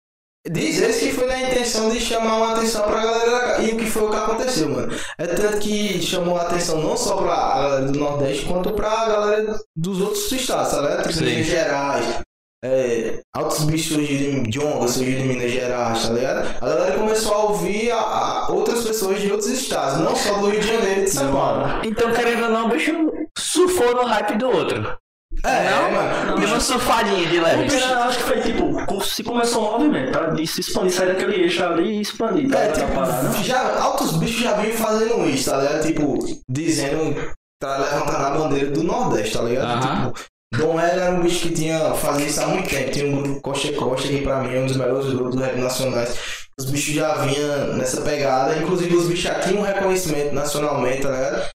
diz 0.49 0.79
eles 0.81 0.99
que 0.99 1.11
foi 1.11 1.25
na 1.27 1.41
intenção 1.41 1.89
de 1.89 1.99
chamar 1.99 2.37
uma 2.37 2.53
atenção 2.53 2.83
pra 2.83 3.03
galera 3.03 3.61
e 3.63 3.73
o 3.73 3.77
que 3.77 3.85
foi 3.85 4.03
o 4.03 4.09
que 4.09 4.15
aconteceu, 4.15 4.69
mano. 4.69 4.95
É 5.17 5.27
tanto 5.27 5.57
que 5.59 6.01
chamou 6.01 6.37
a 6.37 6.43
atenção 6.43 6.81
não 6.81 6.95
só 6.95 7.17
pra 7.17 7.35
galera 7.35 7.85
do 7.91 7.99
Nordeste, 7.99 8.45
quanto 8.45 8.71
pra 8.73 9.07
galera 9.07 9.59
dos 9.75 9.99
outros 9.99 10.31
estados, 10.31 10.71
sabe? 10.71 11.09
Tipo. 11.09 11.23
Minas 11.23 11.47
Gerais. 11.47 12.21
É, 12.65 13.19
altos 13.31 13.63
bichos 13.65 13.93
surgiram 13.93 14.41
de 14.41 14.49
Jonga, 14.49 14.87
surgiram 14.87 15.21
de 15.21 15.27
Minas 15.27 15.51
Gerais, 15.51 16.07
tá 16.07 16.13
ligado? 16.13 16.47
A 16.59 16.67
galera 16.67 16.97
começou 16.97 17.33
a 17.35 17.43
ouvir 17.43 17.91
a, 17.91 17.97
a 17.97 18.51
outras 18.51 18.83
pessoas 18.83 19.21
de 19.21 19.31
outros 19.31 19.51
estados, 19.51 19.99
não 19.99 20.15
só 20.15 20.39
do 20.39 20.49
Rio 20.49 20.59
de 20.59 20.67
Janeiro 20.67 21.01
e 21.01 21.03
de 21.03 21.11
São 21.11 21.31
Paulo. 21.31 21.63
Então, 21.83 22.11
querendo 22.11 22.45
ou 22.45 22.49
não, 22.49 22.65
o 22.65 22.69
bicho 22.69 22.91
surfou 23.37 23.93
no 23.93 24.05
hype 24.05 24.37
do 24.39 24.49
outro. 24.49 24.97
É, 25.43 25.69
não, 25.69 25.91
mano. 25.91 26.39
Deu 26.39 26.49
uma 26.49 26.59
surfadinha 26.59 27.27
de 27.27 27.39
leve. 27.39 27.67
Eu 27.71 27.99
acho 27.99 28.17
que 28.17 28.23
foi 28.23 28.41
tipo, 28.41 29.03
se 29.03 29.23
começou 29.23 29.67
um 29.67 29.71
movimento, 29.73 30.11
tá? 30.11 30.27
De 30.31 30.47
se 30.47 30.61
expandir, 30.61 30.93
sair 30.93 31.07
daquele 31.09 31.43
eixo 31.43 31.63
ali 31.63 31.97
e 31.97 32.01
expandir, 32.01 32.49
tá? 32.49 32.59
É, 32.61 32.71
tipo, 32.71 32.91
parada, 32.95 33.29
não? 33.29 33.43
já, 33.43 33.79
altos 33.79 34.17
bichos 34.17 34.41
já 34.41 34.53
vinham 34.53 34.75
fazendo 34.75 35.29
isso, 35.29 35.51
tá 35.51 35.57
ligado? 35.57 35.85
Tipo, 35.85 36.17
dizendo, 36.49 37.31
tá 37.61 37.77
levantando 37.77 38.25
a 38.25 38.29
bandeira 38.31 38.71
do 38.71 38.83
Nordeste, 38.83 39.37
tá 39.37 39.43
ligado? 39.43 39.67
Aham. 39.67 40.11
Tipo, 40.11 40.34
Dom 40.57 40.79
L 40.79 40.99
era 40.99 41.11
um 41.11 41.21
bicho 41.21 41.47
que 41.47 41.53
tinha, 41.53 41.93
fazia 41.95 42.27
isso 42.27 42.41
há 42.41 42.47
muito 42.47 42.69
tempo. 42.69 42.91
Tinha 42.91 43.05
um 43.07 43.21
grupo 43.21 43.41
Coxa 43.41 43.73
Coxa, 43.73 44.07
que 44.07 44.21
pra 44.21 44.41
mim 44.41 44.55
é 44.55 44.59
um 44.59 44.67
dos 44.67 44.77
melhores 44.77 45.13
grupos 45.13 45.35
do 45.35 45.41
rap 45.41 45.55
nacionais. 45.57 46.47
Os 46.57 46.69
bichos 46.69 46.93
já 46.93 47.15
vinham 47.25 47.73
nessa 47.75 48.01
pegada, 48.01 48.57
inclusive 48.57 48.95
os 48.95 49.07
bichos 49.07 49.23
já 49.23 49.39
tinham 49.39 49.61
um 49.61 49.65
reconhecimento 49.65 50.33
nacionalmente, 50.33 51.01
tá 51.01 51.11
ligado? 51.11 51.49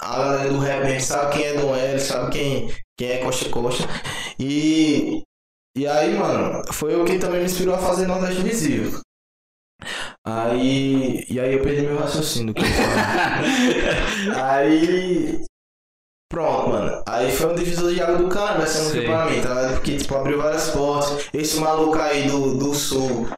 A 0.00 0.18
galera 0.18 0.48
do 0.48 0.58
rap 0.58 0.84
mesmo 0.84 1.00
sabe 1.00 1.36
quem 1.36 1.44
é 1.44 1.54
Dom 1.54 1.74
L, 1.74 2.00
sabe 2.00 2.30
quem, 2.30 2.74
quem 2.98 3.10
é 3.10 3.18
Coxa 3.18 3.48
Coxa. 3.48 3.84
E, 4.38 5.22
e 5.76 5.86
aí, 5.86 6.14
mano, 6.14 6.62
foi 6.72 6.94
o 6.94 7.04
que 7.04 7.18
também 7.18 7.40
me 7.40 7.46
inspirou 7.46 7.74
a 7.74 7.78
fazer 7.78 8.06
Nordeste 8.06 8.42
Visível. 8.42 9.00
Aí. 10.24 11.24
E 11.28 11.38
aí 11.38 11.54
eu 11.54 11.62
perdi 11.62 11.82
meu 11.82 11.98
raciocínio. 11.98 12.54
Aí. 14.42 15.44
Pronto, 16.34 16.68
mano. 16.68 17.02
Aí 17.06 17.30
foi 17.30 17.52
um 17.52 17.54
divisor 17.54 17.94
de 17.94 18.02
água 18.02 18.16
do 18.16 18.28
cara, 18.28 18.58
vai 18.58 18.66
ser 18.66 18.82
muito 18.82 18.98
Sim. 18.98 19.06
pra 19.06 19.26
mim, 19.26 19.40
tá 19.40 19.48
ligado? 19.50 19.74
Porque, 19.74 19.96
tipo, 19.96 20.14
abriu 20.16 20.42
várias 20.42 20.68
portas. 20.70 21.28
Esse 21.32 21.60
maluco 21.60 21.96
aí 21.96 22.26
do, 22.26 22.58
do 22.58 22.74
sul, 22.74 23.28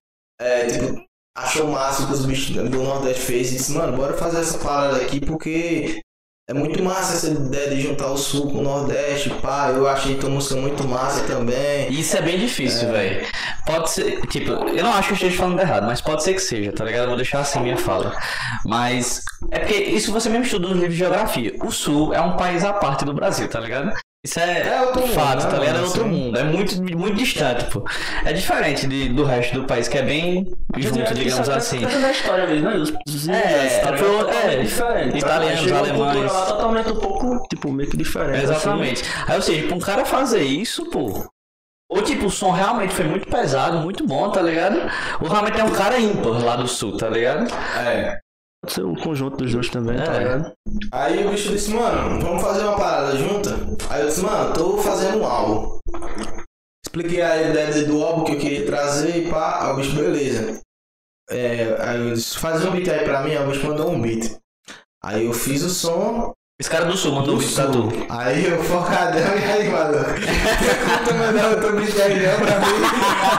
é, 0.40 0.66
tipo, 0.66 1.04
achou 1.36 1.68
massa 1.68 2.06
que 2.06 2.12
os 2.14 2.24
bichos 2.24 2.56
do 2.56 2.82
Nordeste 2.82 3.20
fez 3.20 3.52
e 3.52 3.56
disse, 3.56 3.72
mano, 3.72 3.94
bora 3.94 4.14
fazer 4.14 4.40
essa 4.40 4.56
parada 4.58 4.96
aqui 4.96 5.20
porque 5.20 6.00
é 6.48 6.54
muito 6.54 6.80
massa 6.80 7.14
essa 7.14 7.26
ideia 7.26 7.70
de 7.70 7.80
juntar 7.80 8.06
o 8.06 8.16
sul 8.16 8.48
com 8.52 8.58
o 8.58 8.62
Nordeste, 8.62 9.30
pá. 9.42 9.70
Eu 9.74 9.88
achei 9.88 10.14
tua 10.14 10.30
música 10.30 10.54
muito 10.54 10.86
massa 10.86 11.24
também. 11.24 11.90
Isso 11.90 12.16
é 12.16 12.22
bem 12.22 12.38
difícil, 12.38 12.92
velho. 12.92 13.26
Pode 13.66 13.90
ser, 13.90 14.24
tipo, 14.28 14.52
eu 14.52 14.84
não 14.84 14.92
acho 14.92 15.08
que 15.08 15.14
eu 15.14 15.16
esteja 15.16 15.36
falando 15.36 15.58
errado, 15.58 15.86
mas 15.86 16.00
pode 16.00 16.22
ser 16.22 16.34
que 16.34 16.40
seja, 16.40 16.72
tá 16.72 16.84
ligado? 16.84 17.02
Eu 17.02 17.08
vou 17.08 17.16
deixar 17.16 17.40
assim 17.40 17.58
minha 17.58 17.76
fala. 17.76 18.16
Mas 18.64 19.22
é 19.50 19.58
porque 19.58 19.74
isso 19.74 20.12
você 20.12 20.28
mesmo 20.28 20.44
estuda 20.44 20.68
nos 20.68 20.76
livros 20.76 20.92
de 20.92 20.98
geografia. 20.98 21.52
O 21.64 21.72
Sul 21.72 22.14
é 22.14 22.20
um 22.20 22.36
país 22.36 22.62
à 22.62 22.72
parte 22.72 23.04
do 23.04 23.12
Brasil, 23.12 23.48
tá 23.48 23.58
ligado? 23.58 23.92
Isso 24.26 24.40
é, 24.40 24.66
É 24.68 24.80
outro 24.82 25.02
mundo, 25.02 25.12
fato, 25.14 25.44
né, 25.44 25.50
tá 25.50 25.58
ligado? 25.58 25.76
É 25.78 25.82
outro 25.82 26.00
Assim. 26.02 26.10
mundo. 26.10 26.38
É 26.38 26.42
muito, 26.44 26.82
muito 26.98 27.14
distante, 27.16 27.64
pô. 27.66 27.84
É 28.24 28.32
diferente 28.32 28.86
de, 28.86 29.08
do 29.10 29.22
resto 29.24 29.60
do 29.60 29.66
país, 29.66 29.86
que 29.86 29.96
é 29.98 30.02
bem 30.02 30.52
junto, 30.76 31.14
digamos 31.14 31.48
assim. 31.48 31.84
Essa 31.84 32.00
da 32.00 32.10
história 32.10 32.46
mesmo, 32.48 32.68
né? 32.70 32.76
Os, 32.76 32.92
os 33.08 33.28
É, 33.28 33.78
tá 33.80 33.96
foi- 33.96 34.08
ligado? 34.10 34.28
é, 34.28 34.32
Totalmente 34.34 34.62
diferente. 34.66 35.18
italianos, 35.18 35.72
alemães. 35.72 36.32
lá 36.32 36.46
totalmente 36.46 36.90
um 36.90 36.96
pouco, 36.96 37.46
tipo, 37.48 37.72
meio 37.72 37.88
que 37.88 37.96
diferente. 37.96 38.42
Exatamente. 38.42 39.04
Aí, 39.28 39.36
ou 39.36 39.42
seja, 39.42 39.66
pra 39.68 39.76
um 39.76 39.80
cara 39.80 40.04
fazer 40.04 40.42
isso, 40.42 40.90
pô. 40.90 41.24
Ou 41.88 42.02
tipo, 42.02 42.26
o 42.26 42.30
som 42.30 42.50
realmente 42.50 42.92
foi 42.92 43.04
muito 43.04 43.28
pesado, 43.28 43.78
muito 43.78 44.04
bom, 44.04 44.28
tá 44.30 44.42
ligado? 44.42 44.76
Ou 45.20 45.28
realmente 45.28 45.60
é 45.60 45.62
um 45.62 45.70
cara 45.70 45.96
ímpar 46.00 46.42
lá 46.44 46.56
do 46.56 46.66
sul, 46.66 46.96
tá 46.96 47.08
ligado? 47.08 47.46
É. 47.86 48.18
Pode 48.66 48.74
ser 48.74 48.84
o 48.84 48.96
conjunto 48.96 49.36
dos 49.36 49.52
dois 49.52 49.68
também, 49.70 49.96
tá 49.96 50.14
É. 50.16 50.18
ligado? 50.18 50.52
Aí 50.90 51.24
o 51.24 51.30
bicho 51.30 51.50
disse, 51.50 51.72
mano, 51.72 52.20
vamos 52.20 52.42
fazer 52.42 52.64
uma 52.64 52.76
parada 52.76 53.16
junta? 53.16 53.50
Aí 53.88 54.02
eu 54.02 54.08
disse, 54.08 54.22
mano, 54.22 54.52
tô 54.54 54.78
fazendo 54.78 55.18
um 55.18 55.24
álbum. 55.24 55.78
Expliquei 56.84 57.22
a 57.22 57.48
ideia 57.48 57.84
do 57.84 58.02
álbum 58.02 58.24
que 58.24 58.32
eu 58.32 58.38
queria 58.38 58.66
trazer 58.66 59.18
e 59.18 59.30
pá, 59.30 59.60
aí 59.66 59.72
o 59.72 59.76
bicho, 59.76 59.94
beleza. 59.94 60.60
É, 61.30 61.76
aí 61.78 62.08
eu 62.08 62.14
disse, 62.14 62.38
faz 62.38 62.64
um 62.64 62.72
beat 62.72 62.88
aí 62.88 63.04
pra 63.04 63.22
mim, 63.22 63.36
aí 63.36 63.46
o 63.46 63.50
bicho 63.52 63.64
mandou 63.64 63.88
um 63.88 64.02
beat. 64.02 64.36
Aí 65.04 65.26
eu 65.26 65.32
fiz 65.32 65.62
o 65.62 65.70
som 65.70 66.32
Esse 66.60 66.68
cara 66.70 66.86
do 66.86 66.96
sul 66.96 67.12
mandou 67.12 67.34
um 67.34 67.38
do 67.38 67.44
vídeo 67.44 67.54
pra 67.54 67.70
tu. 67.70 67.88
Aí 68.10 68.46
eu 68.46 68.64
focadão 68.64 69.38
e 69.38 69.44
aí, 69.44 69.68
mano. 69.70 69.98
Tu 71.06 71.14
mandou 71.14 71.50
outro 71.50 71.76
beat 71.76 72.00
aí 72.00 72.26
não 72.26 72.44
pra 72.44 72.58
mim. 72.58 72.66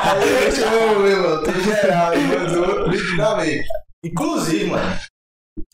Aí 0.03 0.45
eu 0.45 0.51
chamou, 0.53 0.99
meu 0.99 1.07
irmão, 1.07 1.43
tem 1.43 1.63
geral, 1.63 2.13
ele 2.13 2.27
mandou 2.27 2.87
mim. 2.87 3.61
Inclusive, 4.05 4.65
mano. 4.69 4.97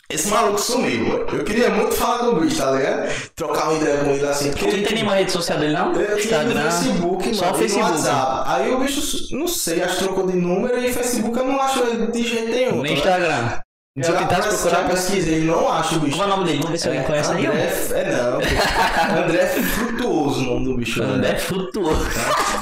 Esse 0.09 0.27
maluco 0.27 0.59
sumiu, 0.59 1.07
mano. 1.07 1.25
Eu 1.31 1.43
queria 1.43 1.69
muito 1.69 1.95
falar 1.95 2.19
com 2.19 2.37
o 2.37 2.39
bicho, 2.41 2.57
tá 2.57 2.71
ligado? 2.71 3.09
Trocar 3.35 3.69
uma 3.69 3.79
ideia 3.79 4.03
com 4.03 4.11
ele 4.11 4.27
assim, 4.27 4.51
porque 4.51 4.67
Tu 4.67 4.77
não 4.77 4.83
tem 4.83 4.93
nenhuma 4.93 5.15
rede 5.15 5.31
social 5.31 5.57
dele, 5.57 5.73
não? 5.73 5.93
eu 5.95 6.17
tinha 6.19 6.43
no. 6.43 6.53
Facebook, 6.53 7.23
mano, 7.25 7.35
só 7.35 7.45
e 7.45 7.51
no 7.51 7.57
Facebook. 7.57 7.91
WhatsApp. 7.91 8.43
Aí 8.45 8.73
o 8.73 8.79
bicho, 8.79 9.35
não 9.35 9.47
sei, 9.47 9.81
acho 9.81 9.97
que 9.97 10.03
trocou 10.03 10.27
de 10.27 10.37
número 10.37 10.77
e 10.77 10.93
Facebook 10.93 11.37
eu 11.37 11.45
não 11.45 11.59
acho 11.59 11.79
ele 11.79 12.07
de 12.07 12.23
jeito 12.23 12.51
nenhum. 12.51 12.75
No 12.77 12.83
tá 12.83 12.89
Instagram. 12.89 13.59
Ligado? 13.95 14.13
Já 14.13 14.19
tentasse 14.27 14.47
procurar? 14.49 14.81
Já 14.81 14.89
pesquisei, 14.89 15.41
não 15.41 15.71
acho 15.71 15.95
o 15.95 15.99
bicho. 15.99 16.17
Qual 16.17 16.27
é 16.29 16.31
o 16.33 16.35
nome 16.35 16.45
dele? 16.45 16.57
Vamos 16.57 16.71
ver 16.71 16.77
se 16.79 16.87
alguém 16.87 17.03
conhece 17.03 17.31
aí. 17.31 17.45
André, 17.45 17.71
é 17.91 18.11
não. 18.11 18.39
André 19.23 19.45
Frutuoso 19.47 20.39
o 20.39 20.43
nome 20.43 20.65
do 20.65 20.77
bicho. 20.77 21.03
né? 21.03 21.13
André 21.13 21.35
Flutuoso. 21.35 22.09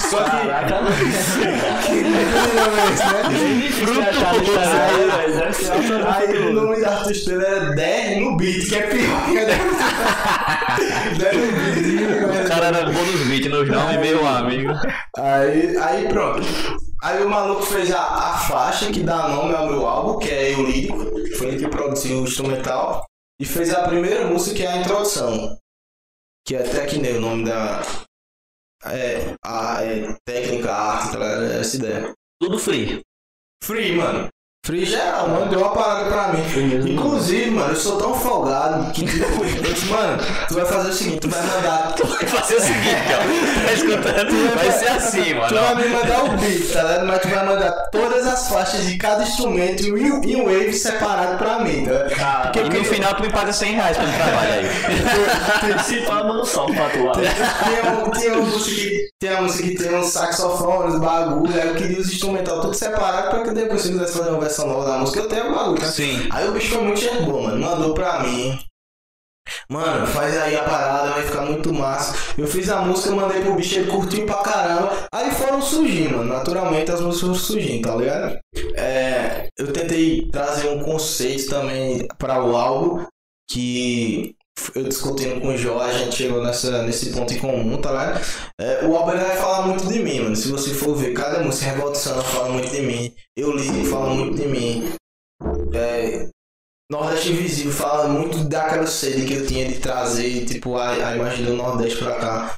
Só 0.09 0.23
que. 0.23 0.29
Caraca, 0.29 0.65
que 0.67 0.73
nome 0.73 0.89
é 0.91 1.03
esse, 1.09 1.39
né? 1.39 1.61
altamente 5.71 6.07
Aí 6.07 6.37
o 6.47 6.53
nome 6.53 6.81
da 6.81 6.97
artista 6.97 7.31
era 7.31 7.75
Der 7.75 8.19
no 8.19 8.35
beat, 8.37 8.67
que 8.67 8.75
é 8.75 8.81
pior 8.81 9.25
que 9.25 9.33
Der 9.35 9.45
Der 11.17 11.33
no 11.35 11.51
beat. 11.51 12.45
O 12.45 12.47
cara 12.49 12.65
era 12.67 12.85
bom 12.85 12.91
nos 13.03 13.27
beats, 13.27 13.49
nos 13.49 13.69
nomes, 13.69 13.99
meu 13.99 14.27
amigo. 14.27 14.73
Aí, 15.17 15.77
aí 15.77 16.07
pronto. 16.09 16.41
Aí 17.02 17.23
o 17.23 17.30
maluco 17.30 17.64
fez 17.64 17.91
a, 17.91 17.99
a 17.99 18.38
faixa 18.38 18.91
que 18.91 19.02
dá 19.02 19.28
nome 19.28 19.56
ao 19.56 19.68
meu 19.68 19.88
álbum, 19.88 20.19
que 20.19 20.30
é 20.30 20.53
Eu 20.53 20.64
Lírico. 20.64 20.98
Foi 21.38 21.48
ele 21.48 21.65
que 21.65 21.68
produziu 21.68 22.22
o 22.22 22.23
instrumental. 22.23 23.03
E 23.40 23.45
fez 23.45 23.73
a 23.73 23.88
primeira 23.88 24.28
música, 24.28 24.56
que 24.56 24.64
é 24.64 24.68
a 24.68 24.78
introdução. 24.78 25.57
Que 26.45 26.56
é 26.56 26.61
Tecne, 26.61 27.10
o 27.14 27.22
nome 27.22 27.45
da. 27.45 27.82
É, 28.86 29.36
a, 29.44 29.84
é 29.84 30.15
técnica, 30.23 30.72
arte, 30.72 31.18
tá? 31.18 31.26
É 31.26 31.60
Essa 31.60 31.78
ideia. 31.78 32.14
Tudo 32.40 32.60
free. 32.60 33.02
Free, 33.64 33.95
mano. 33.95 34.30
Free 34.63 34.85
geral, 34.85 35.27
mano. 35.27 35.49
Deu 35.49 35.59
uma 35.59 35.73
parada 35.73 36.07
pra 36.07 36.27
mim. 36.27 36.43
Inclusive, 36.93 37.49
mano, 37.49 37.73
eu 37.73 37.75
sou 37.75 37.97
tão 37.97 38.13
folgado 38.13 38.91
que, 38.91 39.03
tipo, 39.03 39.43
eu 39.43 39.73
disse, 39.73 39.88
mano, 39.88 40.21
tu 40.47 40.53
vai 40.53 40.65
fazer 40.65 40.89
o 40.89 40.93
seguinte, 40.93 41.19
tu 41.21 41.29
vai 41.29 41.41
mandar. 41.41 41.91
Tu 41.97 42.05
Vai 42.07 42.25
fazer 42.25 42.55
o 42.55 42.61
seguinte, 42.61 42.95
ó. 43.09 43.65
Tá 43.65 43.73
escutando? 43.73 44.55
Vai 44.55 44.71
ser 44.71 44.88
assim, 44.89 45.33
vai 45.33 45.51
mano. 45.51 45.75
me 45.81 45.88
mandar 45.89 46.23
o 46.25 46.38
beat, 46.38 46.71
tá 46.71 46.83
ligado? 46.83 47.07
Mas 47.07 47.21
tu 47.21 47.27
vai 47.27 47.45
mandar 47.45 47.71
todas 47.91 48.27
as 48.27 48.49
faixas 48.49 48.85
de 48.85 48.97
cada 48.97 49.23
instrumento 49.23 49.83
e 49.83 50.35
um, 50.35 50.45
wave 50.45 50.73
separado 50.73 51.38
pra 51.38 51.59
mim, 51.59 51.85
tá 51.85 52.03
ligado? 52.03 52.75
E 52.75 52.79
no 52.79 52.85
final 52.85 53.15
tu 53.15 53.23
me 53.23 53.29
paga 53.31 53.51
100 53.51 53.73
reais 53.73 53.97
pelo 53.97 54.11
trabalho 54.13 54.53
aí. 54.53 55.83
Se 55.83 56.01
pá, 56.01 56.23
manda 56.23 56.41
um 56.41 56.45
salve 56.45 56.75
pra 56.75 56.89
tu 56.89 57.03
lá. 57.03 57.13
Tem, 57.13 57.91
um, 57.91 58.09
tem 58.11 58.31
uma 58.31 58.45
música 58.45 58.75
que 58.75 59.10
tem 59.22 59.30
uma 59.30 59.43
música 59.43 59.69
que 59.69 59.76
tem 59.76 59.95
uns 59.95 60.07
saxofones, 60.07 60.99
bagulho, 60.99 61.53
aí 61.53 61.68
eu 61.68 61.76
queria 61.76 61.99
os 61.99 62.11
instrumental 62.11 62.60
tudo 62.60 62.73
separado 62.73 63.30
pra 63.30 63.43
que 63.43 63.52
depois 63.52 63.81
se 63.81 63.91
quisesse 63.91 64.18
fazer 64.18 64.31
uma 64.31 64.39
versão 64.39 64.68
nova 64.68 64.84
da 64.84 64.98
música, 64.98 65.19
eu 65.19 65.27
tenho 65.30 65.52
o 65.52 65.56
bagulho? 65.56 65.85
Sim. 65.85 66.27
Aí 66.31 66.49
o 66.49 66.52
bicho 66.52 66.73
foi 66.73 66.84
muito 66.84 66.99
gente 66.99 67.22
boa, 67.22 67.43
mano. 67.43 67.64
Mandou 67.64 67.93
pra 67.93 68.23
mim. 68.23 68.60
Mano, 69.69 70.07
faz 70.07 70.35
aí 70.35 70.56
a 70.56 70.64
parada, 70.64 71.11
vai 71.11 71.23
ficar 71.23 71.41
muito 71.43 71.72
massa. 71.72 72.15
Eu 72.35 72.48
fiz 72.48 72.68
a 72.69 72.81
música, 72.81 73.11
mandei 73.11 73.41
pro 73.41 73.53
bicho, 73.53 73.77
ele 73.77 73.91
curtiu 73.91 74.26
pra 74.26 74.38
caramba. 74.38 74.91
Aí 75.14 75.30
foram 75.31 75.61
surgindo, 75.61 76.18
mano. 76.18 76.34
Naturalmente 76.34 76.91
as 76.91 76.99
músicas 76.99 77.22
foram 77.22 77.35
surgindo, 77.35 77.88
tá 77.88 77.95
ligado? 77.95 78.39
É, 78.73 79.49
eu 79.56 79.72
tentei 79.72 80.27
trazer 80.31 80.68
um 80.69 80.81
conceito 80.81 81.48
também 81.48 82.07
pra 82.18 82.43
o 82.43 82.56
álbum 82.56 83.06
que 83.48 84.35
eu 84.76 84.84
discutindo 84.84 85.41
com 85.41 85.49
o 85.49 85.57
Jó, 85.57 85.80
a 85.80 85.91
gente 85.91 86.15
chegou 86.15 86.44
nessa, 86.44 86.84
nesse 86.84 87.11
ponto 87.11 87.34
em 87.34 87.40
comum, 87.40 87.82
tá 87.82 87.91
ligado? 87.91 88.22
É, 88.60 88.86
o 88.86 89.10
ele 89.10 89.19
vai 89.19 89.36
falar 89.36 89.68
muito 89.68 89.88
de 89.88 89.99
mim, 89.99 90.19
mano. 90.22 90.36
Se 90.36 90.49
você 90.49 90.73
for 90.73 90.95
ver, 90.95 91.14
cada 91.14 91.44
música 91.44 91.72
Revolução 91.72 92.22
fala 92.22 92.49
muito 92.49 92.69
de 92.69 92.82
mim. 92.82 93.14
Eu 93.36 93.56
li 93.56 93.86
fala 93.86 94.14
muito 94.14 94.38
de 94.38 94.48
mim. 94.48 94.94
É, 95.73 96.30
Nordeste 96.91 97.32
Invisível 97.32 97.72
fala 97.72 98.07
muito 98.07 98.44
daquela 98.44 98.86
sede 98.86 99.26
que 99.26 99.34
eu 99.34 99.48
tinha 99.48 99.68
de 99.68 99.80
trazer, 99.80 100.45
tipo, 100.45 100.76
a, 100.78 100.90
a 100.90 101.15
imagem 101.15 101.45
do 101.45 101.53
Nordeste 101.53 101.98
pra 101.98 102.19
cá. 102.19 102.56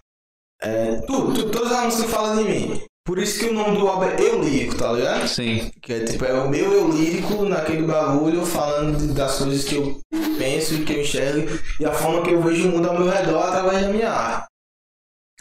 É, 0.61 1.01
tudo, 1.01 1.51
todas 1.51 1.71
as 1.71 1.85
músicas 1.85 2.11
falam 2.11 2.37
de 2.37 2.43
mim. 2.43 2.83
Por 3.05 3.19
isso 3.19 3.39
que 3.39 3.47
o 3.47 3.53
nome 3.53 3.77
do 3.77 3.87
álbum 3.87 4.05
é 4.05 4.15
Eu 4.21 4.41
Lírico, 4.41 4.77
tá 4.77 4.93
ligado? 4.93 5.27
Sim. 5.27 5.69
Que 5.81 5.93
é 5.93 6.05
tipo, 6.05 6.23
é 6.23 6.33
o 6.33 6.49
meu 6.49 6.71
eu 6.71 6.89
lírico 6.89 7.43
naquele 7.43 7.85
bagulho, 7.85 8.45
falando 8.45 9.13
das 9.13 9.39
coisas 9.39 9.65
que 9.65 9.75
eu 9.75 9.99
penso 10.37 10.75
e 10.75 10.85
que 10.85 10.93
eu 10.93 11.01
enxergo 11.01 11.59
e 11.79 11.85
a 11.85 11.91
forma 11.91 12.23
que 12.23 12.31
eu 12.31 12.41
vejo 12.41 12.69
o 12.69 12.71
mundo 12.71 12.89
ao 12.89 12.97
meu 12.97 13.09
redor 13.09 13.39
através 13.39 13.81
da 13.81 13.89
minha 13.89 14.09
arte. 14.09 14.47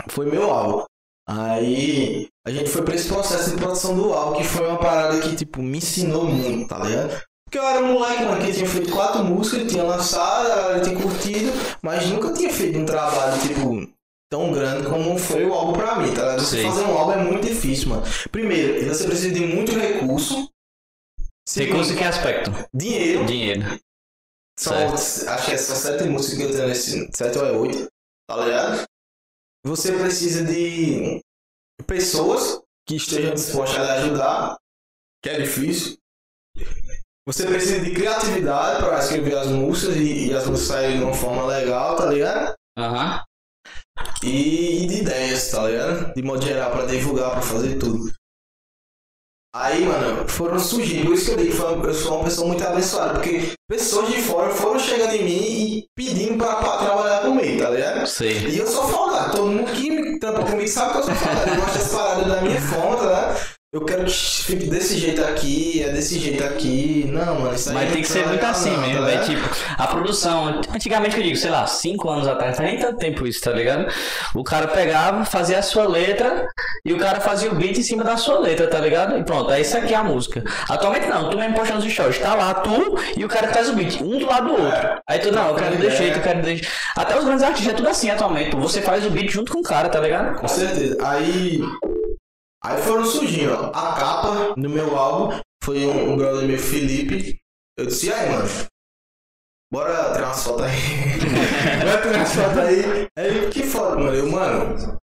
Foi 0.09 0.27
meu 0.29 0.51
álbum. 0.51 0.85
Aí 1.29 2.27
a 2.45 2.51
gente 2.51 2.69
foi 2.69 2.83
pra 2.83 2.97
esse 2.97 3.07
processo 3.09 3.51
de 3.51 3.57
produção 3.57 3.95
do 3.95 4.13
álbum, 4.13 4.39
que 4.39 4.45
foi 4.45 4.67
uma 4.67 4.79
parada 4.79 5.21
que, 5.21 5.37
tipo, 5.37 5.63
me 5.63 5.79
ensinou 5.79 6.25
muito, 6.25 6.69
tá 6.69 6.79
ligado? 6.81 7.23
Porque 7.45 7.59
eu 7.59 7.69
era 7.69 7.85
um 7.85 7.93
moleque, 7.93 8.25
mano, 8.25 8.45
que 8.45 8.53
tinha 8.53 8.67
feito 8.67 8.91
quatro 8.91 9.23
músicas, 9.23 9.71
tinha 9.71 9.85
lançado, 9.85 10.83
tinha 10.83 10.99
curtido, 10.99 11.53
mas 11.81 12.07
nunca 12.09 12.33
tinha 12.33 12.53
feito 12.53 12.79
um 12.79 12.85
trabalho, 12.85 13.41
tipo, 13.41 13.89
tão 14.33 14.51
grande 14.51 14.89
como 14.89 15.19
foi 15.19 15.45
o 15.45 15.53
álbum 15.53 15.75
pra 15.75 15.97
mim, 15.97 16.07
tá 16.15 16.23
ligado? 16.23 16.41
Você 16.41 16.63
Sim. 16.63 16.63
fazer 16.63 16.85
um 16.85 16.97
álbum 16.97 17.13
é 17.13 17.23
muito 17.23 17.47
difícil, 17.47 17.91
mano. 17.91 18.03
Primeiro, 18.31 18.89
você 18.89 19.05
precisa 19.05 19.35
de 19.35 19.41
muito 19.41 19.73
recurso. 19.73 20.51
Recurso 21.55 21.93
em 21.93 21.97
que 21.97 22.05
aspecto? 22.05 22.51
Dinheiro. 22.73 23.27
Dinheiro. 23.27 23.79
São, 24.59 24.75
acho 24.75 25.51
que 25.51 25.59
são 25.59 25.77
sete 25.77 26.05
músicas 26.05 26.39
que 26.39 26.45
eu 26.45 26.51
tenho 26.51 26.69
nesse. 26.69 27.11
Sete 27.15 27.37
ou 27.37 27.47
é 27.47 27.53
oito. 27.53 27.89
tá 28.27 28.43
ligado? 28.43 28.85
Você 29.67 29.93
precisa 29.93 30.47
de 30.47 31.21
pessoas 31.87 32.63
que 32.89 32.97
estejam 32.97 33.35
dispostas 33.35 33.79
a 33.79 33.83
lhe 33.83 34.03
ajudar, 34.05 34.57
que 35.23 35.29
é 35.29 35.43
difícil. 35.43 35.99
Você 37.27 37.47
precisa 37.47 37.81
de 37.81 37.93
criatividade 37.93 38.83
para 38.83 38.99
escrever 38.99 39.37
as 39.37 39.49
músicas 39.49 39.97
e, 39.97 40.29
e 40.29 40.35
as 40.35 40.47
músicas 40.47 40.69
saírem 40.69 40.99
de 40.99 41.05
uma 41.05 41.15
forma 41.15 41.45
legal, 41.45 41.97
tá 41.97 42.07
ligado? 42.07 42.55
Aham. 42.79 43.23
E, 44.23 44.85
e 44.85 44.87
de 44.87 44.95
ideias, 45.01 45.51
tá 45.51 45.67
ligado? 45.69 46.15
De 46.15 46.23
modo 46.23 46.45
geral, 46.45 46.71
pra 46.71 46.87
divulgar, 46.87 47.33
pra 47.33 47.43
fazer 47.43 47.79
tudo. 47.79 48.13
Aí, 49.55 49.85
mano, 49.85 50.27
foram 50.29 50.59
surgindo. 50.59 51.07
Por 51.07 51.15
isso 51.15 51.27
que 51.27 51.31
eu 51.33 51.37
digo, 51.37 51.53
foi- 51.55 51.89
eu 51.91 51.95
sou 51.95 52.15
uma 52.17 52.25
pessoa 52.25 52.49
muito 52.49 52.65
abençoada, 52.65 53.15
porque 53.15 53.53
pessoas 53.69 54.09
de 54.09 54.23
fora 54.23 54.49
foram 54.55 54.79
chegando 54.81 55.13
em 55.15 55.25
mim 55.25 55.43
e 55.43 55.87
pedindo 55.95 56.39
pra, 56.39 56.57
pra 56.57 56.79
trabalhar 56.79 57.21
comigo, 57.23 57.61
tá 57.63 57.69
ligado? 57.71 58.07
Sei. 58.07 58.49
E 58.49 58.59
eu 58.59 58.67
sou 58.67 58.89
folgado, 58.89 59.37
todo 59.37 59.51
mundo 59.51 59.71
que 59.73 59.91
me 59.91 60.19
trampa 60.19 60.45
comigo 60.47 60.69
sabe 60.69 60.93
que 60.93 60.99
eu 61.01 61.03
sou 61.03 61.15
folgado. 61.15 61.51
Eu 61.51 61.57
gosto 61.57 61.79
das 61.79 61.89
paradas 61.93 62.27
da 62.29 62.41
minha 62.41 62.61
fonte, 62.63 63.05
né? 63.05 63.52
Eu 63.75 63.81
quero 63.87 64.05
que 64.05 64.13
fique 64.13 64.67
desse 64.67 64.99
jeito 64.99 65.25
aqui, 65.25 65.83
é 65.83 65.89
desse 65.89 66.19
jeito 66.19 66.45
aqui. 66.45 67.09
Não, 67.11 67.41
mano, 67.41 67.55
isso 67.55 67.71
aí 67.71 67.75
Mas 67.75 67.85
não 67.87 67.93
tem 67.95 68.03
que 68.03 68.09
ser 68.09 68.27
muito 68.27 68.45
assim 68.45 68.71
não, 68.71 68.81
mesmo, 68.83 68.99
tá 68.99 69.07
velho. 69.07 69.23
ligado? 69.23 69.51
Tipo, 69.51 69.65
a 69.79 69.87
produção, 69.87 70.61
antigamente 70.75 71.17
eu 71.17 71.23
digo, 71.23 71.37
sei 71.37 71.51
lá, 71.51 71.67
5 71.67 72.11
anos 72.11 72.29
atrás, 72.29 72.59
tem 72.59 72.67
nem 72.67 72.79
tanto 72.79 72.99
tempo 72.99 73.27
isso, 73.27 73.41
tá 73.41 73.51
ligado? 73.51 73.91
O 74.35 74.45
cara 74.45 74.69
pegava, 74.69 75.25
fazia 75.25 75.59
a 75.59 75.63
sua 75.63 75.89
letra 75.89 76.47
e 76.85 76.93
o 76.93 76.99
cara 76.99 77.19
fazia 77.19 77.51
o 77.51 77.55
beat 77.55 77.79
em 77.79 77.83
cima 77.83 78.05
da 78.05 78.19
sua 78.19 78.41
letra, 78.41 78.67
tá 78.67 78.79
ligado? 78.79 79.17
E 79.17 79.25
pronto, 79.25 79.51
aí 79.51 79.63
isso 79.63 79.79
aqui 79.79 79.95
é 79.95 79.97
a 79.97 80.05
música. 80.05 80.45
Atualmente 80.69 81.07
não, 81.07 81.31
tu 81.31 81.39
mesmo 81.39 81.55
postando 81.55 81.79
os 81.79 81.91
stories, 81.91 82.19
tá 82.19 82.35
lá 82.35 82.53
tu 82.53 82.99
e 83.17 83.25
o 83.25 83.29
cara 83.29 83.49
faz 83.49 83.71
o 83.71 83.73
beat, 83.73 84.03
um 84.03 84.19
do 84.19 84.27
lado 84.27 84.49
do 84.49 84.63
outro. 84.63 85.01
Aí 85.09 85.19
tu, 85.19 85.33
não, 85.33 85.49
eu 85.49 85.55
quero 85.55 85.77
desse 85.77 85.97
jeito, 85.97 86.19
eu 86.19 86.23
quero 86.23 86.43
desse 86.43 86.69
Até 86.95 87.17
os 87.17 87.25
grandes 87.25 87.43
artistas 87.43 87.73
é 87.73 87.77
tudo 87.79 87.89
assim 87.89 88.11
atualmente, 88.11 88.55
você 88.55 88.83
faz 88.83 89.07
o 89.07 89.11
beat 89.11 89.31
junto 89.31 89.51
com 89.51 89.61
o 89.61 89.63
cara, 89.63 89.89
tá 89.89 89.99
ligado? 89.99 90.39
Com 90.39 90.47
certeza. 90.47 90.99
Aí. 91.01 91.63
Aí 92.65 92.81
foram 92.81 93.05
surgindo, 93.05 93.53
ó. 93.55 93.71
A 93.71 93.93
capa 93.95 94.55
do 94.57 94.69
meu 94.69 94.97
álbum 94.97 95.41
foi 95.65 95.85
um, 95.85 96.13
um 96.13 96.17
brother 96.17 96.47
meu, 96.47 96.59
Felipe. 96.59 97.39
Eu 97.77 97.87
disse, 97.87 98.13
aí, 98.13 98.31
mano? 98.31 98.49
Bora 99.73 100.13
tirar 100.13 100.27
umas 100.27 100.45
fotos 100.45 100.63
aí. 100.65 100.73
Bora 101.83 102.03
tirar 102.03 102.17
umas 102.19 102.35
fotos 102.35 102.59
aí. 102.59 103.09
Aí 103.19 103.51
que 103.51 103.63
foto, 103.63 103.99
mano? 103.99 104.15
Eu, 104.15 104.31
mano, 104.31 104.99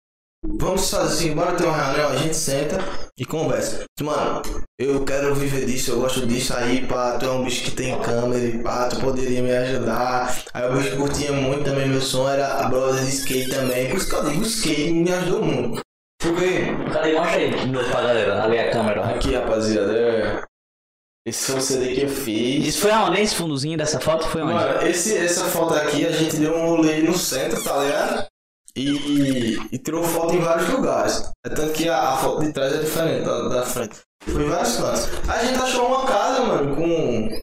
vamos 0.45 0.91
fazer 0.91 1.35
bora 1.35 1.57
ter 1.57 1.65
uma 1.65 1.77
reunião, 1.77 2.11
a 2.11 2.17
gente 2.17 2.37
senta 2.37 2.79
e 3.19 3.25
conversa. 3.25 3.85
Mano, 4.01 4.43
eu 4.79 5.05
quero 5.05 5.35
viver 5.35 5.67
disso, 5.67 5.93
eu 5.93 6.01
gosto 6.01 6.27
disso 6.27 6.55
aí, 6.55 6.87
pá, 6.87 7.19
tu 7.19 7.27
é 7.27 7.31
um 7.31 7.45
bicho 7.45 7.65
que 7.65 7.71
tem 7.73 8.01
câmera 8.01 8.45
e 8.45 8.63
pá, 8.63 8.89
tu 8.89 9.01
poderia 9.01 9.43
me 9.43 9.51
ajudar. 9.51 10.45
Aí 10.55 10.71
o 10.71 10.77
bicho 10.77 10.97
curtia 10.97 11.33
muito 11.33 11.65
também 11.65 11.89
meu 11.89 12.01
som, 12.01 12.29
era 12.29 12.65
a 12.65 12.69
brother 12.69 13.03
de 13.05 13.11
skate 13.11 13.51
também. 13.51 13.89
Por 13.89 13.97
isso 13.97 14.09
que 14.09 14.15
eu 14.15 14.31
digo, 14.31 14.43
skate 14.43 14.93
me 14.93 15.13
ajudou 15.13 15.43
muito. 15.43 15.88
Porque, 16.21 16.75
Cadê? 16.93 17.13
Mostra 17.13 17.37
aí 17.37 17.67
novo 17.67 17.91
pra 17.91 18.03
galera, 18.03 18.43
ali 18.43 18.59
a 18.59 18.71
câmera. 18.71 19.05
aqui 19.05 19.35
rapaziada, 19.35 19.97
é... 19.97 20.43
esse 21.25 21.53
foi 21.53 21.61
o 21.61 21.63
CD 21.63 21.95
que 21.95 22.03
eu 22.03 22.09
fiz. 22.09 22.67
Isso 22.67 22.81
foi 22.81 22.91
aonde? 22.91 23.21
Esse 23.21 23.37
fundozinho 23.37 23.79
dessa 23.79 24.01
foto 24.01 24.27
foi 24.27 24.43
onde? 24.43 24.55
Mano, 24.55 24.87
esse, 24.87 25.17
essa 25.17 25.45
foto 25.45 25.75
aqui 25.75 26.05
a 26.05 26.11
gente 26.11 26.37
deu 26.37 26.57
um 26.57 26.71
rolê 26.71 27.03
no 27.03 27.17
centro, 27.17 27.63
tá 27.63 27.85
ligado? 27.85 28.27
E, 28.75 29.59
e 29.73 29.79
tirou 29.79 30.05
foto 30.05 30.35
em 30.35 30.41
vários 30.41 30.69
lugares. 30.69 31.31
É 31.45 31.49
tanto 31.49 31.73
que 31.73 31.89
a, 31.89 32.11
a 32.11 32.17
foto 32.17 32.45
de 32.45 32.53
trás 32.53 32.73
é 32.75 32.79
diferente 32.79 33.25
da, 33.25 33.49
da 33.49 33.67
frente. 33.67 34.01
Foi 34.25 34.45
em 34.45 34.49
vários 34.49 34.77
cantos. 34.77 35.09
A 35.29 35.45
gente 35.45 35.59
achou 35.61 35.87
uma 35.87 36.07
casa, 36.07 36.45
mano, 36.45 36.77
com, 36.77 37.41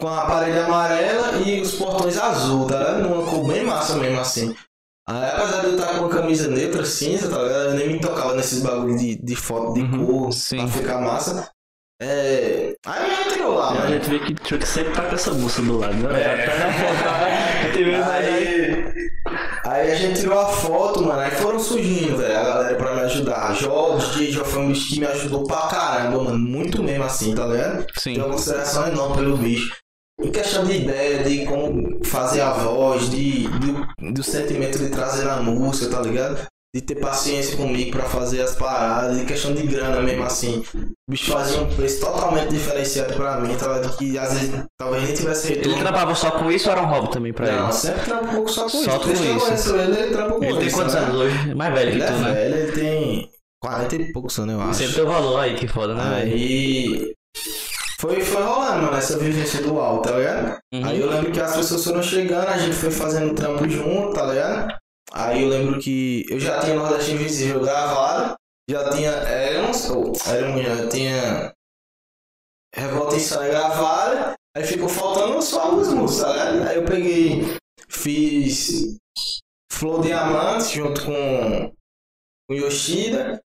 com 0.00 0.08
a 0.08 0.26
parede 0.26 0.58
amarela 0.58 1.38
e 1.38 1.60
os 1.60 1.74
portões 1.74 2.16
azul, 2.18 2.66
tá 2.66 2.78
ligado? 2.78 3.02
Numa 3.02 3.30
cor 3.30 3.46
bem 3.46 3.64
massa 3.64 3.96
mesmo 3.96 4.20
assim. 4.20 4.54
Aí, 5.08 5.30
apesar 5.30 5.60
de 5.60 5.66
eu 5.66 5.74
estar 5.76 5.86
com 5.94 5.98
uma 6.04 6.08
camisa 6.08 6.48
neutra, 6.48 6.84
cinza, 6.84 7.28
tá 7.28 7.42
ligado? 7.42 7.64
Eu 7.64 7.74
nem 7.74 7.88
me 7.92 8.00
tocava 8.00 8.34
nesses 8.34 8.62
bagulho 8.62 8.96
de, 8.96 9.16
de 9.16 9.34
foto 9.36 9.74
de 9.74 9.80
Uhum, 9.82 10.06
cor 10.06 10.32
sim. 10.32 10.56
pra 10.58 10.66
ficar 10.68 11.00
massa. 11.00 11.50
É... 12.00 12.74
Aí 12.86 13.10
a 13.10 13.14
gente 13.14 13.34
tirou 13.34 13.54
lá, 13.54 13.70
A 13.70 13.74
mano. 13.74 13.88
gente 13.88 14.10
vê 14.10 14.18
que 14.20 14.34
Chuck 14.48 14.66
sempre 14.66 14.92
tá 14.92 15.02
com 15.02 15.14
essa 15.14 15.32
bolsa 15.32 15.62
do 15.62 15.78
lado, 15.78 15.94
né? 15.94 16.20
É. 16.22 16.46
Tá 16.46 16.56
na 16.66 16.72
foto? 16.72 17.08
A 17.08 18.12
aí- 18.12 18.92
Aí, 19.64 19.92
a 19.92 19.94
gente 19.94 20.20
tirou 20.20 20.38
a 20.38 20.46
foto, 20.48 21.02
mano. 21.02 21.20
Aí 21.20 21.30
foram 21.30 21.58
surgindo, 21.58 22.16
velho, 22.18 22.36
a 22.38 22.42
galera 22.42 22.74
pra 22.76 22.94
me 22.94 23.00
ajudar. 23.02 23.54
Jó, 23.54 23.94
o 23.94 23.98
DJ 23.98 24.44
foi 24.44 24.62
um 24.62 24.68
bicho 24.72 24.88
que 24.92 25.00
me 25.00 25.06
ajudou 25.06 25.44
pra 25.44 25.68
caramba, 25.68 26.22
mano. 26.24 26.38
Muito 26.38 26.82
mesmo 26.82 27.04
assim, 27.04 27.34
tá 27.34 27.46
ligado? 27.46 27.86
Sim. 27.96 28.14
Tenho 28.14 28.26
uma 28.26 28.32
consideração 28.34 28.88
enorme 28.88 29.16
pelo 29.16 29.36
bicho. 29.36 29.74
Em 30.22 30.30
questão 30.30 30.64
de 30.64 30.72
ideia, 30.76 31.22
de 31.24 31.44
como 31.46 32.04
fazer 32.04 32.40
a 32.40 32.52
voz, 32.52 33.10
de, 33.10 33.48
do, 33.48 34.12
do 34.12 34.22
sentimento 34.22 34.78
de 34.78 34.88
trazer 34.88 35.28
a 35.28 35.36
música, 35.36 35.90
tá 35.96 36.00
ligado? 36.02 36.46
De 36.74 36.80
ter 36.80 36.94
paciência 36.94 37.54
comigo 37.58 37.90
pra 37.90 38.04
fazer 38.04 38.40
as 38.40 38.54
paradas, 38.54 39.18
de 39.18 39.26
questão 39.26 39.52
de 39.52 39.62
grana 39.66 40.00
mesmo 40.00 40.22
assim. 40.24 40.64
O 40.74 41.10
bicho 41.10 41.30
fazia 41.30 41.60
um 41.60 41.68
preço 41.74 42.00
totalmente 42.00 42.48
diferenciado 42.48 43.12
pra 43.12 43.38
mim, 43.40 43.54
tá 43.56 43.66
ligado? 43.74 43.96
Que 43.98 44.16
às 44.16 44.32
vezes 44.32 44.64
talvez 44.80 45.02
nem 45.04 45.12
tivesse 45.14 45.48
Ele 45.52 45.56
retorno. 45.56 45.78
trampava 45.80 46.14
só 46.14 46.30
com 46.30 46.50
isso 46.50 46.70
ou 46.70 46.72
era 46.76 46.82
um 46.82 46.88
hobby 46.88 47.10
também 47.10 47.32
pra 47.32 47.52
Não, 47.52 47.64
ele? 47.64 47.72
sempre 47.74 48.00
trampa 48.06 48.24
um 48.30 48.34
pouco 48.36 48.50
só 48.50 48.62
com 48.62 48.68
Só 48.70 48.78
isso. 48.78 48.90
com 48.90 49.04
que 49.04 49.10
eu 49.10 49.54
isso. 49.54 49.76
ele, 49.76 49.96
ele 50.00 50.10
trampa 50.12 50.34
com 50.38 50.44
Ele 50.44 50.56
tem 50.58 50.66
isso, 50.66 50.76
quantos 50.76 50.94
né? 50.94 51.00
anos 51.00 51.14
hoje? 51.20 51.54
Mais 51.54 51.74
velho 51.74 51.90
Ele 51.90 51.96
que 51.98 52.02
é 52.04 52.06
tu, 52.06 52.12
né? 52.14 52.32
velho, 52.32 52.54
ele 52.56 52.72
tem 52.72 53.30
40 53.62 53.96
e 53.96 54.12
poucos 54.12 54.38
anos, 54.38 54.54
eu 54.54 54.60
acho. 54.62 54.74
Sempre 54.78 54.94
teu 54.94 55.06
valor 55.06 55.40
aí, 55.40 55.54
que 55.56 55.68
foda, 55.68 55.94
né? 55.94 56.22
Aí. 56.22 57.12
Foi, 58.02 58.20
foi 58.20 58.42
rolando, 58.42 58.82
mano, 58.82 58.96
essa 58.96 59.16
vivência 59.16 59.62
do 59.62 59.78
alto, 59.78 60.08
tá 60.08 60.18
ligado? 60.18 60.58
Uhum. 60.74 60.84
Aí 60.84 61.00
eu 61.00 61.08
lembro 61.08 61.30
que 61.30 61.40
as 61.40 61.54
pessoas 61.54 61.84
foram 61.84 62.02
chegando, 62.02 62.48
a 62.48 62.58
gente 62.58 62.74
foi 62.74 62.90
fazendo 62.90 63.32
trampo 63.32 63.68
junto, 63.68 64.12
tá 64.12 64.26
ligado? 64.26 64.76
Aí 65.12 65.40
eu 65.40 65.48
lembro 65.48 65.78
que 65.78 66.26
eu 66.28 66.40
já 66.40 66.58
tinha 66.58 66.74
Nordeste 66.74 67.12
Invisível 67.12 67.60
gravado, 67.60 68.34
já 68.68 68.90
tinha 68.90 69.12
Erons, 69.12 69.88
ou 69.88 70.12
Erons 70.34 70.62
já 70.66 70.88
tinha 70.88 71.52
Revolta 72.74 73.14
Insana 73.14 73.46
gravada, 73.46 74.34
aí 74.56 74.64
ficou 74.64 74.88
faltando 74.88 75.40
só 75.40 75.60
algumas 75.60 75.94
músicas, 75.94 76.24
tá 76.24 76.32
ligado? 76.32 76.68
Aí 76.68 76.76
eu 76.78 76.84
peguei, 76.84 77.56
fiz 77.88 78.96
Flor 79.70 80.02
Diamante 80.02 80.74
junto 80.74 81.04
com 81.04 81.72
o 82.50 82.52
Yoshida, 82.52 83.40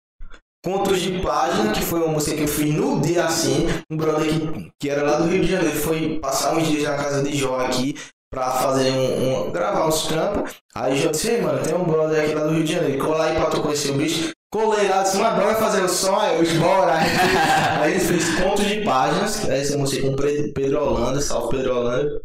Contos 0.66 1.00
de 1.00 1.22
Página, 1.22 1.72
que 1.72 1.82
foi 1.84 2.00
uma 2.00 2.08
música 2.14 2.36
que 2.36 2.42
eu 2.42 2.48
fiz 2.48 2.74
no 2.74 3.00
dia 3.00 3.24
assim. 3.26 3.68
Um 3.88 3.96
brother 3.96 4.28
que, 4.28 4.72
que 4.80 4.90
era 4.90 5.04
lá 5.04 5.18
do 5.18 5.26
Rio 5.30 5.44
de 5.44 5.52
Janeiro 5.52 5.78
foi 5.78 6.18
passar 6.20 6.58
uns 6.58 6.68
dias 6.68 6.82
na 6.84 6.98
casa 6.98 7.22
de 7.22 7.38
Jó 7.38 7.60
aqui 7.60 7.96
pra 8.34 8.50
fazer 8.50 8.90
um, 8.92 9.48
um- 9.48 9.52
gravar 9.52 9.88
uns 9.88 10.08
trampos. 10.08 10.56
Aí 10.74 10.98
Jó 10.98 11.12
disse, 11.12 11.30
"Ei, 11.30 11.42
mano, 11.42 11.62
tem 11.64 11.76
um 11.76 11.84
brother 11.84 12.24
aqui 12.26 12.34
lá 12.34 12.46
do 12.48 12.54
Rio 12.54 12.64
de 12.64 12.74
Janeiro, 12.74 13.06
cola 13.06 13.26
aí 13.26 13.36
pra 13.36 13.46
tu 13.52 13.62
conhecer 13.62 13.92
o 13.92 13.94
bicho. 13.94 14.32
Colei 14.52 14.88
lá, 14.88 15.04
disse, 15.04 15.18
mano, 15.18 15.40
bora 15.40 15.56
fazer 15.56 15.84
o 15.84 15.90
som, 15.90 16.16
aí 16.18 16.40
eu 16.40 16.60
bora. 16.62 16.94
Aí 17.82 18.00
gente 18.00 18.06
fez 18.08 18.40
Contos 18.40 18.66
de 18.66 18.82
Páginas, 18.86 19.36
que 19.42 19.52
é 19.52 19.60
essa 19.60 19.78
música 19.78 20.08
com 20.10 20.16
Pedro 20.16 20.54
Pedro 20.54 20.84
Holanda, 20.84 21.22
salve 21.22 21.58
Pedro 21.58 21.76
Holanda. 21.78 22.22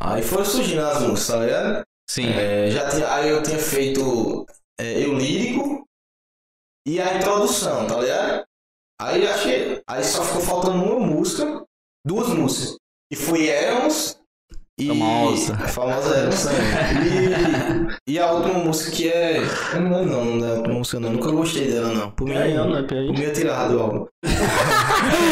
Aí 0.00 0.22
foram 0.22 0.44
surgindo 0.44 0.80
as 0.80 1.00
músicas, 1.02 1.26
tá 1.26 1.36
ligado? 1.44 1.82
Sim. 2.08 2.28
É, 2.32 2.70
já 2.70 2.88
tinha, 2.88 3.12
aí 3.12 3.28
eu 3.28 3.42
tinha 3.42 3.58
feito 3.58 4.46
é, 4.80 5.04
eu 5.04 5.14
lírico 5.14 5.82
e 6.86 7.00
a 7.00 7.16
introdução, 7.16 7.86
tá 7.86 7.96
ligado? 7.98 8.44
Aí 9.00 9.26
achei. 9.26 9.80
Aí 9.88 10.04
só 10.04 10.24
ficou 10.24 10.40
faltando 10.40 10.82
uma 10.82 10.98
música, 11.06 11.64
duas 12.06 12.28
músicas. 12.28 12.76
E 13.10 13.16
foi 13.16 13.46
Erons 13.46 14.18
e. 14.78 14.88
Famosa. 14.88 15.54
A 15.54 15.68
famosa 15.68 16.30
também. 16.30 17.96
E, 18.06 18.12
e 18.14 18.18
a 18.18 18.32
última 18.32 18.58
música 18.60 18.90
que 18.90 19.08
é. 19.08 19.38
Eu 19.74 19.80
não 19.80 20.00
lembro 20.00 20.18
o 20.18 20.24
nome 20.24 20.40
da 20.40 20.54
última 20.54 20.74
música, 20.74 21.00
não. 21.00 21.12
Nunca 21.12 21.30
gostei 21.30 21.70
dela, 21.70 21.92
não. 21.92 22.10
Por 22.12 22.26
mim, 22.26 22.36
Aí, 22.36 22.54
não, 22.54 22.70
né? 22.70 22.78
Aí. 22.78 22.86
por 23.06 23.18
mim 23.18 23.22
eu 23.22 23.32
tirava 23.32 23.68
do 23.68 23.80
álbum. 23.80 24.06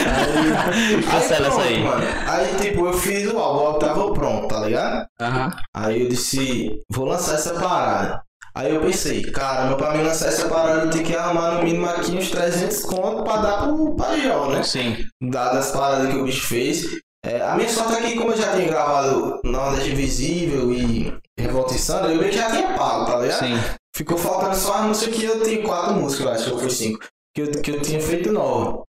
aí, 0.06 1.02
Cancela 1.02 1.48
essa 1.48 1.62
aí. 1.62 1.82
Mano. 1.82 2.04
Aí 2.28 2.54
tipo, 2.56 2.86
eu 2.86 2.92
fiz 2.92 3.30
o 3.32 3.38
álbum, 3.38 3.60
o 3.60 3.66
álbum 3.66 3.78
tava 3.78 4.12
pronto, 4.12 4.48
tá 4.48 4.60
ligado? 4.66 5.06
Aham. 5.20 5.50
Aí 5.74 6.02
eu 6.02 6.08
disse, 6.08 6.80
vou 6.90 7.06
lançar 7.06 7.34
essa 7.34 7.54
parada. 7.54 8.22
Aí 8.54 8.74
eu 8.74 8.80
pensei, 8.80 9.22
caramba, 9.30 9.76
pra 9.76 9.92
mim 9.92 10.02
lançar 10.02 10.28
essa 10.28 10.48
parada 10.48 10.86
eu 10.86 10.90
tenho 10.90 11.04
que 11.04 11.16
arrumar 11.16 11.54
no 11.54 11.62
mínimo 11.62 11.88
aqui 11.88 12.10
uns 12.12 12.30
300 12.30 12.80
conto 12.82 13.22
pra 13.22 13.36
dar 13.36 13.62
pro 13.62 13.94
Pajó, 13.94 14.48
né? 14.50 14.62
Sim. 14.62 15.06
Dadas 15.22 15.66
as 15.66 15.72
paradas 15.72 16.10
que 16.10 16.18
o 16.18 16.24
bicho 16.24 16.46
fez. 16.46 16.84
É, 17.24 17.42
a 17.42 17.54
minha 17.54 17.68
sorte 17.68 17.94
é 17.94 18.00
que 18.02 18.16
como 18.16 18.32
eu 18.32 18.36
já 18.36 18.52
tinha 18.52 18.66
gravado 18.66 19.40
Nordeste 19.44 19.90
Invisível 19.90 20.72
e 20.72 21.14
Revolta 21.38 21.74
Insana, 21.74 22.08
eu 22.08 22.16
meio 22.16 22.30
que 22.30 22.36
já 22.36 22.50
tinha 22.50 22.74
pago, 22.76 23.06
tá 23.06 23.18
ligado? 23.18 23.38
Sim. 23.40 23.54
Ficou 23.94 24.16
faltando 24.16 24.56
só 24.56 24.74
as 24.74 24.86
músicas 24.86 25.16
que 25.16 25.24
eu 25.24 25.42
tinha 25.42 25.62
quatro 25.62 25.94
músicas, 25.94 26.26
eu 26.26 26.32
acho 26.32 26.54
que 26.54 26.60
foi 26.60 26.70
cinco. 26.70 27.06
Que 27.34 27.42
eu, 27.42 27.52
que 27.62 27.70
eu 27.70 27.82
tinha 27.82 28.00
feito 28.00 28.32
nova. 28.32 28.84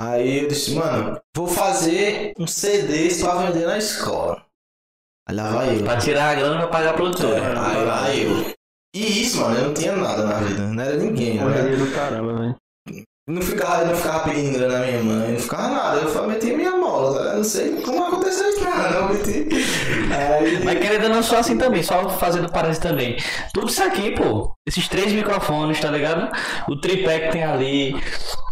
Aí 0.00 0.42
eu 0.42 0.48
disse, 0.48 0.74
mano, 0.74 1.20
vou 1.36 1.46
fazer 1.46 2.32
um 2.38 2.46
CD 2.46 3.14
pra 3.20 3.34
vender 3.36 3.66
na 3.66 3.78
escola. 3.78 4.44
Aí 5.28 5.34
lá 5.34 5.50
vai 5.50 5.76
eu. 5.76 5.84
Pra 5.84 5.98
tirar 5.98 6.30
a 6.30 6.34
grana 6.34 6.58
pra 6.58 6.68
pagar 6.68 6.90
a 6.90 6.94
produtora. 6.94 7.38
É, 7.38 7.58
aí 7.58 7.84
lá 7.84 8.14
eu. 8.14 8.54
E 8.94 9.22
isso, 9.22 9.40
mano, 9.40 9.56
eu 9.56 9.64
não 9.64 9.74
tinha 9.74 9.96
nada 9.96 10.24
na 10.24 10.34
vida. 10.34 10.62
Não 10.62 10.82
era 10.82 10.96
ninguém, 10.96 11.34
né? 11.34 11.42
Correria 11.42 11.76
do 11.76 11.90
caramba, 11.90 12.34
velho. 12.34 12.56
Não 13.26 13.40
ficava, 13.42 13.86
não 13.86 13.96
ficava 13.96 14.28
pedindo 14.28 14.58
grana 14.58 14.78
na 14.78 14.86
minha 14.86 15.02
mãe, 15.02 15.32
não 15.32 15.40
ficava 15.40 15.68
nada. 15.68 16.00
Eu 16.00 16.12
só 16.12 16.26
meti 16.28 16.54
minha 16.54 16.76
mola, 16.76 17.18
tá? 17.18 17.30
Eu 17.30 17.36
não 17.38 17.44
sei 17.44 17.80
como 17.80 18.04
aconteceu 18.04 18.48
isso, 18.50 18.60
cara. 18.60 19.00
Não 19.00 19.08
meti. 19.08 19.48
Aí, 20.14 20.62
Mas 20.62 20.78
querendo 20.78 21.08
não, 21.08 21.22
só 21.22 21.38
assim 21.38 21.58
também, 21.58 21.82
só 21.82 22.08
fazendo 22.10 22.52
parênteses 22.52 22.82
também. 22.82 23.16
Tudo 23.52 23.66
isso 23.68 23.82
aqui, 23.82 24.12
pô, 24.12 24.52
esses 24.68 24.86
três 24.86 25.10
microfones, 25.10 25.80
tá 25.80 25.90
ligado? 25.90 26.30
O 26.68 26.78
tripé 26.78 27.18
que 27.20 27.32
tem 27.32 27.42
ali, 27.42 27.96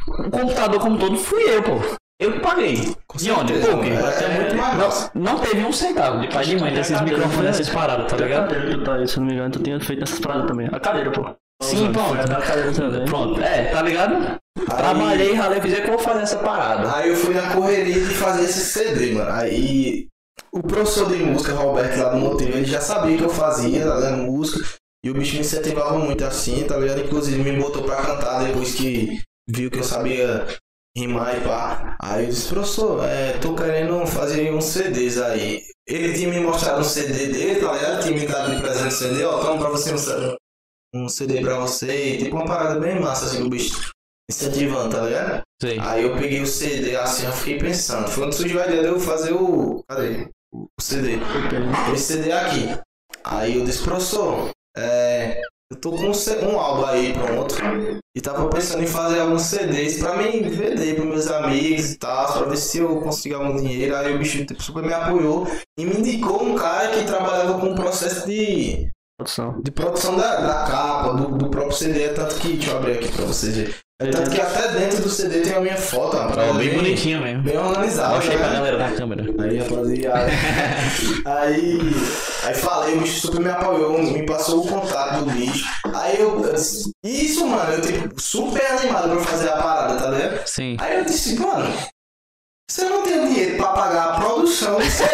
o 0.08 0.30
computador 0.30 0.80
como 0.80 0.98
todo, 0.98 1.16
fui 1.18 1.42
eu, 1.42 1.62
pô. 1.62 2.01
Eu 2.22 2.32
que 2.34 2.38
paguei. 2.38 2.94
Com 3.08 3.18
De 3.18 3.30
onde? 3.32 3.52
Pô, 3.54 3.78
quê? 3.80 3.90
mano. 3.90 4.06
É 4.06 4.40
muito 4.40 4.56
mais. 4.56 5.10
Não, 5.12 5.22
não 5.32 5.38
teve 5.40 5.64
um 5.64 5.72
centavo 5.72 6.20
de 6.20 6.28
pai 6.28 6.44
de 6.44 6.56
mãe 6.56 6.72
desses 6.72 7.00
microfones, 7.00 7.58
dessas 7.58 7.68
paradas, 7.68 8.08
tá 8.08 8.16
ligado? 8.16 8.84
tá 8.84 8.94
aí, 8.94 9.08
se 9.08 9.16
eu 9.16 9.20
não 9.22 9.26
me 9.26 9.34
engano, 9.34 9.50
tu 9.50 9.58
tinha 9.58 9.80
feito 9.80 10.04
essas 10.04 10.20
paradas 10.20 10.46
também. 10.46 10.68
A 10.70 10.78
cadeira, 10.78 11.10
pô. 11.10 11.34
Sim, 11.60 11.92
pronto. 11.92 12.16
Também. 12.74 13.04
Pronto, 13.04 13.40
é, 13.40 13.64
tá 13.66 13.82
ligado? 13.82 14.38
Trabalhei, 14.66 15.34
ralei, 15.34 15.60
fiz 15.60 15.74
que 15.74 15.80
eu 15.82 15.88
vou 15.88 15.98
fazer 15.98 16.22
essa 16.22 16.38
parada. 16.38 16.94
Aí 16.96 17.10
eu 17.10 17.16
fui 17.16 17.34
na 17.34 17.52
correria 17.52 17.94
de 17.94 18.14
fazer 18.14 18.44
esse 18.44 18.60
CD, 18.60 19.12
mano. 19.12 19.30
Aí 19.32 20.06
o 20.52 20.62
professor 20.62 21.10
de 21.10 21.16
música, 21.16 21.54
Roberto, 21.54 21.98
lá 21.98 22.10
do 22.10 22.18
Motivo, 22.18 22.56
ele 22.56 22.66
já 22.66 22.80
sabia 22.80 23.16
que 23.16 23.24
eu 23.24 23.30
fazia, 23.30 23.84
tá 23.84 23.96
ligado? 23.96 24.16
Música. 24.18 24.64
E 25.04 25.10
o 25.10 25.14
bicho 25.14 25.34
me 25.34 25.40
incentivava 25.40 25.98
muito 25.98 26.24
assim, 26.24 26.62
tá 26.64 26.76
ligado? 26.76 27.00
Inclusive 27.00 27.42
me 27.42 27.60
botou 27.60 27.82
pra 27.82 27.96
cantar 27.96 28.44
depois 28.44 28.74
que 28.74 29.20
viu 29.48 29.70
que 29.70 29.80
eu 29.80 29.84
sabia 29.84 30.46
rimar 30.96 31.38
e 31.38 31.40
pá. 31.40 31.96
Aí 32.00 32.24
eu 32.24 32.30
disse, 32.30 32.48
professor, 32.48 33.04
é, 33.04 33.38
tô 33.38 33.54
querendo 33.54 34.06
fazer 34.06 34.52
uns 34.52 34.64
CDs 34.64 35.18
aí. 35.20 35.62
Ele 35.86 36.12
tinha 36.12 36.28
me 36.28 36.40
mostrado 36.40 36.80
um 36.80 36.84
CD 36.84 37.28
dele, 37.28 37.60
tá 37.60 37.72
ligado? 37.72 38.02
Tinha 38.02 38.18
me 38.18 38.26
dado 38.26 38.54
de 38.54 38.62
presente 38.62 38.86
um 38.86 38.90
CD, 38.90 39.24
ó, 39.24 39.40
toma 39.40 39.58
pra 39.60 39.70
você 39.70 39.92
um 39.92 39.98
CD, 39.98 40.36
um 40.94 41.08
CD 41.08 41.40
pra 41.40 41.58
você. 41.58 42.18
Tipo 42.18 42.36
uma 42.36 42.44
parada 42.44 42.78
bem 42.78 43.00
massa, 43.00 43.26
assim, 43.26 43.42
o 43.42 43.48
bicho 43.48 43.90
incentivando, 44.30 44.96
tá 44.96 45.02
ligado? 45.04 45.42
Sei. 45.60 45.78
Aí 45.80 46.02
eu 46.02 46.16
peguei 46.16 46.40
o 46.40 46.46
CD 46.46 46.96
assim, 46.96 47.26
eu 47.26 47.32
fiquei 47.32 47.58
pensando. 47.58 48.08
Foi 48.08 48.24
quando 48.24 48.32
surgiu 48.32 48.60
a 48.60 48.66
ideia 48.66 48.82
de 48.82 48.88
eu 48.88 49.00
fazer 49.00 49.32
o. 49.32 49.82
Cadê? 49.88 50.28
O 50.52 50.68
CD. 50.80 51.18
Esse 51.92 52.14
CD 52.14 52.32
aqui. 52.32 52.68
Aí 53.24 53.56
eu 53.56 53.64
disse, 53.64 53.82
professor, 53.82 54.50
é, 54.76 55.40
eu 55.72 55.76
tô 55.76 55.90
com 55.90 56.04
um, 56.04 56.52
um 56.52 56.60
álbum 56.60 56.84
aí 56.84 57.14
pronto. 57.14 57.54
E 58.14 58.20
tava 58.20 58.46
pensando 58.50 58.82
em 58.82 58.86
fazer 58.86 59.20
alguns 59.20 59.42
CDs 59.42 59.98
pra 59.98 60.16
mim 60.16 60.42
vender 60.42 60.94
pros 60.96 61.06
meus 61.08 61.26
amigos 61.28 61.92
e 61.92 61.98
tal, 61.98 62.30
pra 62.30 62.46
ver 62.46 62.58
se 62.58 62.78
eu 62.78 63.00
conseguir 63.00 63.36
algum 63.36 63.56
dinheiro. 63.56 63.96
Aí 63.96 64.14
o 64.14 64.18
bicho 64.18 64.44
tipo, 64.44 64.62
super 64.62 64.82
me 64.82 64.92
apoiou 64.92 65.46
e 65.78 65.86
me 65.86 65.98
indicou 65.98 66.44
um 66.44 66.54
cara 66.54 66.90
que 66.90 67.04
trabalhava 67.04 67.58
com 67.58 67.72
o 67.72 67.74
processo 67.74 68.26
de, 68.26 68.90
Produção. 69.18 69.62
de 69.62 69.70
produção 69.70 70.16
da, 70.16 70.40
da 70.40 70.64
capa, 70.70 71.14
do, 71.14 71.38
do 71.38 71.48
próprio 71.48 71.76
CD. 71.76 72.02
É 72.02 72.12
tanto 72.12 72.34
que, 72.36 72.52
deixa 72.52 72.72
eu 72.72 72.76
abrir 72.76 72.98
aqui 72.98 73.10
pra 73.10 73.24
vocês 73.24 73.56
verem. 73.56 73.74
É 74.08 74.10
tanto 74.10 74.30
que 74.30 74.40
até 74.40 74.68
dentro 74.68 75.02
do 75.02 75.08
CD 75.08 75.40
tem 75.40 75.54
a 75.54 75.60
minha 75.60 75.76
foto, 75.76 76.16
uma 76.16 76.28
parada 76.28 76.50
Ó, 76.50 76.54
bem 76.54 76.74
bonitinho 76.74 77.20
mesmo. 77.20 77.42
Bem 77.42 77.56
organizado. 77.58 78.14
Mostra 78.14 78.32
aí 78.32 78.38
pra 78.38 78.48
né? 78.48 78.54
galera 78.54 78.78
da 78.78 78.90
câmera. 78.92 79.22
Aí, 79.42 79.58
rapaziada. 79.58 80.30
aí, 81.24 81.78
aí 82.44 82.54
falei, 82.54 82.94
o 82.96 83.00
bicho 83.00 83.20
super 83.20 83.40
me 83.40 83.50
apoiou, 83.50 83.98
me 84.02 84.24
passou 84.26 84.64
o 84.64 84.68
contato 84.68 85.24
do 85.24 85.30
bicho. 85.30 85.64
Aí 85.94 86.20
eu, 86.20 86.42
isso, 87.04 87.46
mano, 87.46 87.72
eu 87.72 87.80
tipo, 87.80 88.20
super 88.20 88.64
animado 88.66 89.10
pra 89.10 89.20
fazer 89.24 89.48
a 89.50 89.56
parada, 89.56 89.96
tá 90.02 90.10
ligado? 90.10 90.46
Sim. 90.46 90.76
Aí 90.80 90.98
eu 90.98 91.04
disse, 91.04 91.38
mano, 91.38 91.72
se 92.70 92.82
eu 92.82 92.90
não 92.90 93.02
tenho 93.02 93.26
dinheiro 93.28 93.56
pra 93.56 93.68
pagar 93.68 94.04
a 94.04 94.20
produção 94.20 94.78
do 94.78 94.84
CD, 94.84 95.08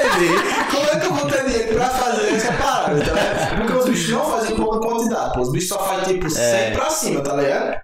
como 0.71 0.87
é 0.91 1.01
que 1.01 1.07
eu 1.07 1.13
vou 1.13 1.29
ter 1.31 1.45
dinheiro 1.45 1.75
pra 1.75 1.89
fazer 1.91 2.35
essa 2.35 2.53
parada, 2.53 3.01
tá 3.05 3.13
ligado? 3.13 3.57
Porque 3.59 3.73
os 3.73 3.85
bichos 3.89 4.11
não 4.11 4.25
fazem 4.31 4.57
pouca 4.57 4.79
quantidade, 4.81 5.33
pô. 5.35 5.41
Os 5.41 5.53
bichos 5.53 5.69
só 5.69 5.79
fazem 5.81 6.15
tipo 6.15 6.31
100 6.31 6.43
É. 6.45 6.71
pra 6.71 6.91
cima, 6.91 7.21
tá 7.21 7.35
ligado? 7.35 7.81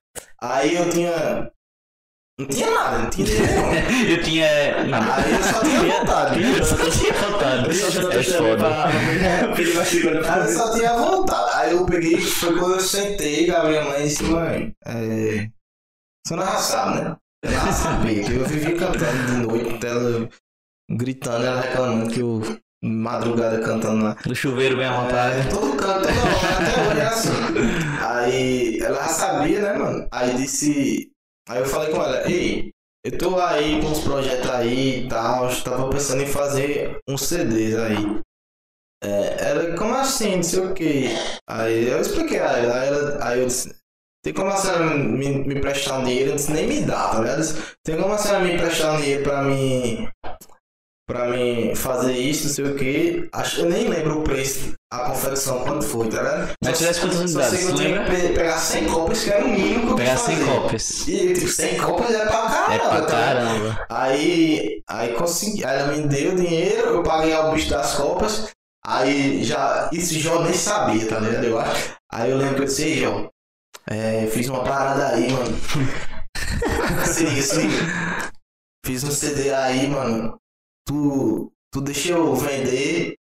Aí 0.52 0.74
eu 0.74 0.90
tinha. 0.90 1.50
Não 2.38 2.46
tinha 2.48 2.70
nada, 2.70 2.98
não 2.98 3.10
tinha. 3.10 3.28
Eu 4.10 4.22
tinha. 4.22 4.84
Não. 4.86 4.98
Aí 4.98 5.32
eu 5.32 5.42
só 5.42 5.60
tinha 5.60 5.80
vontade. 5.80 6.42
Eu 6.42 6.64
só 6.64 6.90
tinha 6.90 7.12
vontade. 7.12 7.70
É 7.70 8.26
foda. 8.38 9.54
Pedir 9.54 9.72
uma 9.72 9.84
segunda 9.84 10.20
Aí 10.34 10.40
eu 10.40 10.48
só 10.48 10.74
tinha 10.74 10.92
vontade. 10.94 11.50
Aí 11.54 11.72
eu 11.72 11.86
peguei, 11.86 12.20
foi 12.20 12.58
quando 12.58 12.74
eu 12.74 12.80
sentei 12.80 13.46
com 13.46 13.56
a 13.56 13.64
minha 13.64 13.84
mãe 13.84 14.00
e 14.00 14.08
disse, 14.08 14.24
mãe, 14.24 14.74
é. 14.84 15.48
Você 16.26 16.34
não 16.34 16.58
sabe, 16.58 17.02
né? 17.02 17.16
Ela 17.44 17.72
sabia 17.72 18.24
que 18.24 18.32
eu 18.32 18.44
vivia 18.44 18.76
cantando 18.76 19.26
de 19.26 19.46
noite, 19.46 19.74
até 19.76 19.88
ela 19.88 20.28
gritando, 20.90 21.44
ela 21.44 21.60
reclamando 21.60 22.10
que 22.10 22.20
eu 22.20 22.42
madrugada 22.84 23.60
cantando 23.60 24.04
lá. 24.04 24.16
Do 24.24 24.34
chuveiro 24.34 24.76
bem 24.76 24.86
à 24.86 25.00
vontade. 25.00 25.40
É, 25.40 25.50
todo 25.50 25.76
canto, 25.76 26.06
toda 26.06 26.10
hora, 26.10 26.68
até 26.68 26.82
hoje 26.90 27.00
é 27.00 27.06
assim. 27.06 27.30
Aí 28.06 28.78
ela 28.80 28.96
já 28.98 29.08
sabia, 29.08 29.60
né, 29.60 29.72
mano? 29.72 30.08
Aí 30.12 30.34
disse. 30.34 31.10
Aí 31.48 31.60
eu 31.60 31.66
falei 31.66 31.90
com 31.90 32.02
ela, 32.02 32.30
ei, 32.30 32.70
eu 33.04 33.18
tô 33.18 33.38
aí 33.38 33.80
com 33.82 33.88
uns 33.88 34.00
projetos 34.00 34.50
aí 34.50 35.04
e 35.04 35.08
tal, 35.08 35.50
eu 35.50 35.62
tava 35.62 35.90
pensando 35.90 36.22
em 36.22 36.26
fazer 36.26 36.98
uns 37.08 37.22
CDs 37.22 37.76
aí. 37.76 38.20
É, 39.02 39.50
ela, 39.50 39.76
como 39.76 39.94
assim, 39.94 40.36
não 40.36 40.42
sei 40.42 40.60
o 40.60 40.72
que. 40.72 41.08
Aí 41.46 41.88
eu 41.88 42.00
expliquei 42.00 42.38
a 42.38 42.52
ela, 42.52 42.80
aí, 42.80 42.88
ela, 42.88 43.26
aí 43.26 43.40
eu 43.40 43.46
disse, 43.46 43.74
tem 44.22 44.32
como 44.32 44.48
a 44.48 44.56
senhora 44.56 44.86
me, 44.86 45.44
me 45.44 45.60
prestar 45.60 45.98
um 45.98 46.04
dinheiro? 46.04 46.30
Eu 46.30 46.36
disse, 46.36 46.50
nem 46.50 46.66
me 46.66 46.80
dá, 46.80 47.08
tá 47.08 47.20
ligado? 47.20 47.42
Tem 47.82 48.00
como 48.00 48.14
a 48.14 48.18
senhora 48.18 48.44
me 48.44 48.56
prestar 48.56 48.94
um 48.94 48.96
dinheiro 48.96 49.22
pra 49.22 49.42
mim 49.42 50.08
pra 51.06 51.26
mim 51.28 51.74
fazer 51.74 52.12
isso, 52.12 52.46
não 52.48 52.54
sei 52.54 52.64
o 52.64 52.74
que. 52.76 53.28
Acho, 53.32 53.60
eu 53.60 53.70
nem 53.70 53.88
lembro 53.88 54.20
o 54.20 54.22
preço, 54.24 54.72
a 54.92 55.00
confecção, 55.10 55.64
quando 55.64 55.82
foi, 55.82 56.08
tá 56.08 56.22
ligado? 56.22 56.52
Mas 56.64 56.78
tivesse 56.78 57.00
quantas 57.00 57.18
Só 57.18 57.24
unidades, 57.24 57.50
sei 57.50 57.58
que 57.58 57.64
eu 57.64 57.70
tu 57.74 57.76
tinha 57.82 57.88
lembra? 58.02 58.04
pe- 58.20 58.28
pegar 58.34 58.58
100 58.58 58.86
cópias, 58.86 59.24
que 59.24 59.30
era 59.30 59.44
o 59.44 59.48
mínimo 59.48 59.86
que 59.86 59.92
eu 59.92 59.96
Pegar 59.96 60.16
podia 60.16 60.36
100 60.36 60.36
fazer. 60.46 60.60
cópias. 60.60 61.08
E 61.08 61.32
tipo, 61.34 61.48
100 61.48 61.78
cópias 61.78 62.10
é 62.14 62.26
pra 62.26 62.42
caramba. 62.42 62.74
É 62.74 62.78
pra 62.78 63.00
tá 63.02 63.06
caramba. 63.06 63.86
Aí, 63.90 64.82
aí 64.88 65.12
consegui, 65.14 65.64
aí 65.64 65.78
ela 65.78 65.92
me 65.92 66.06
deu 66.08 66.32
o 66.32 66.36
dinheiro, 66.36 66.88
eu 66.88 67.02
paguei 67.02 67.34
o 67.34 67.52
bicho 67.52 67.70
das 67.70 67.94
copas. 67.94 68.50
Aí 68.86 69.42
já, 69.44 69.88
isso 69.92 70.18
Jó 70.18 70.42
nem 70.42 70.52
sabia, 70.52 71.06
tá 71.08 71.18
ligado? 71.18 71.44
Eu 71.44 71.58
acho. 71.58 71.94
Aí 72.12 72.30
eu 72.30 72.36
lembro 72.36 72.56
que 72.56 72.60
eu 72.62 72.66
disse, 72.66 72.82
"Ei, 72.84 73.00
Jó, 73.00 73.28
é, 73.90 74.26
fiz 74.30 74.48
uma 74.48 74.62
parada 74.62 75.08
aí, 75.08 75.30
mano. 75.32 75.56
se 77.06 77.24
liga, 77.24 77.42
se 77.42 77.56
liga. 77.62 78.30
Fiz 78.84 79.02
um 79.04 79.10
CD 79.10 79.52
aí, 79.54 79.88
mano. 79.88 80.36
Tu, 80.86 81.52
tu 81.72 81.80
deixa 81.80 82.12
eu 82.12 82.34
vender. 82.34 83.14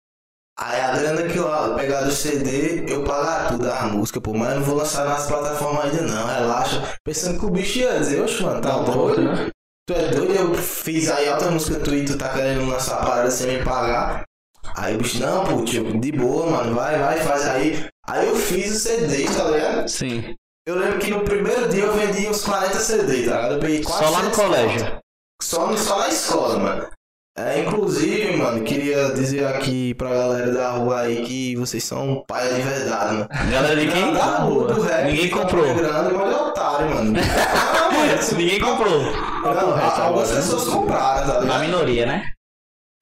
Aí 0.58 0.80
a 0.80 0.94
grana 0.94 1.26
que 1.26 1.38
eu 1.38 1.74
pegar 1.74 2.02
do 2.02 2.12
CD, 2.12 2.84
eu 2.92 3.02
pagar 3.04 3.48
tudo 3.48 3.70
a 3.70 3.84
música, 3.84 4.20
pô. 4.20 4.34
Mas 4.34 4.50
eu 4.50 4.56
não 4.60 4.66
vou 4.66 4.76
lançar 4.76 5.06
nas 5.06 5.26
plataformas 5.26 5.86
ainda 5.86 6.02
não, 6.02 6.26
relaxa. 6.26 6.98
Pensando 7.02 7.38
que 7.38 7.46
o 7.46 7.50
bicho 7.50 7.78
ia 7.78 7.98
dizer, 7.98 8.20
oxe, 8.20 8.42
mano, 8.42 8.60
tá 8.60 8.78
doido? 8.78 9.22
né? 9.22 9.50
Tu 9.86 9.94
é 9.94 10.08
doido? 10.08 10.34
Eu 10.34 10.54
fiz 10.54 11.10
aí 11.10 11.30
outra 11.30 11.50
música 11.50 11.80
tu 11.80 11.94
e 11.94 12.04
tu 12.04 12.18
tá 12.18 12.28
querendo 12.28 12.68
lançar 12.68 13.00
a 13.00 13.06
parada 13.06 13.30
sem 13.30 13.58
me 13.58 13.64
pagar. 13.64 14.24
Aí 14.76 14.94
o 14.94 14.98
bicho, 14.98 15.18
não, 15.18 15.44
pô, 15.44 15.64
tio, 15.64 15.98
de 15.98 16.12
boa, 16.12 16.50
mano, 16.50 16.74
vai, 16.74 16.98
vai, 16.98 17.18
faz 17.20 17.46
aí. 17.48 17.88
Aí 18.06 18.28
eu 18.28 18.36
fiz 18.36 18.76
o 18.76 18.78
CD, 18.78 19.24
tá 19.24 19.44
ligado? 19.44 19.88
Sim. 19.88 20.34
Eu 20.66 20.76
lembro 20.76 20.98
que 20.98 21.10
no 21.10 21.24
primeiro 21.24 21.68
dia 21.68 21.84
eu 21.84 21.94
vendi 21.94 22.28
uns 22.28 22.44
40 22.44 22.78
CD, 22.78 23.06
tá 23.06 23.12
ligado? 23.14 23.54
Eu 23.54 23.60
peguei 23.60 23.82
Só 23.82 24.10
lá 24.10 24.22
no 24.22 24.30
400 24.30 24.36
colégio. 24.36 25.00
Só, 25.42 25.66
no, 25.66 25.78
só 25.78 25.98
na 25.98 26.08
escola, 26.08 26.58
mano. 26.58 26.88
É, 27.46 27.60
inclusive, 27.60 28.36
mano, 28.36 28.62
queria 28.62 29.12
dizer 29.12 29.46
aqui 29.46 29.94
pra 29.94 30.10
galera 30.10 30.52
da 30.52 30.70
rua 30.72 31.00
aí 31.00 31.24
que 31.24 31.56
vocês 31.56 31.82
são 31.82 32.22
pai 32.28 32.52
de 32.54 32.60
verdade, 32.60 33.14
mano. 33.14 33.28
Galera 33.50 33.80
de 33.80 33.88
quem? 33.90 34.12
Da 34.12 34.24
rua, 34.38 34.74
do 34.74 34.80
rap, 34.82 35.04
Ninguém 35.06 35.30
tá 35.30 35.36
comprou. 35.38 35.74
grande, 35.74 36.14
mas 36.14 36.32
é 36.32 36.36
otário, 36.36 36.90
mano. 36.94 37.12
Ninguém 38.36 38.60
comprou. 38.60 39.00
Não, 39.00 40.02
algumas 40.04 40.30
pessoas 40.30 40.64
compraram, 40.68 41.26
tá 41.26 41.38
A 41.38 41.40
ligado? 41.40 41.60
minoria, 41.60 42.06
né? 42.06 42.32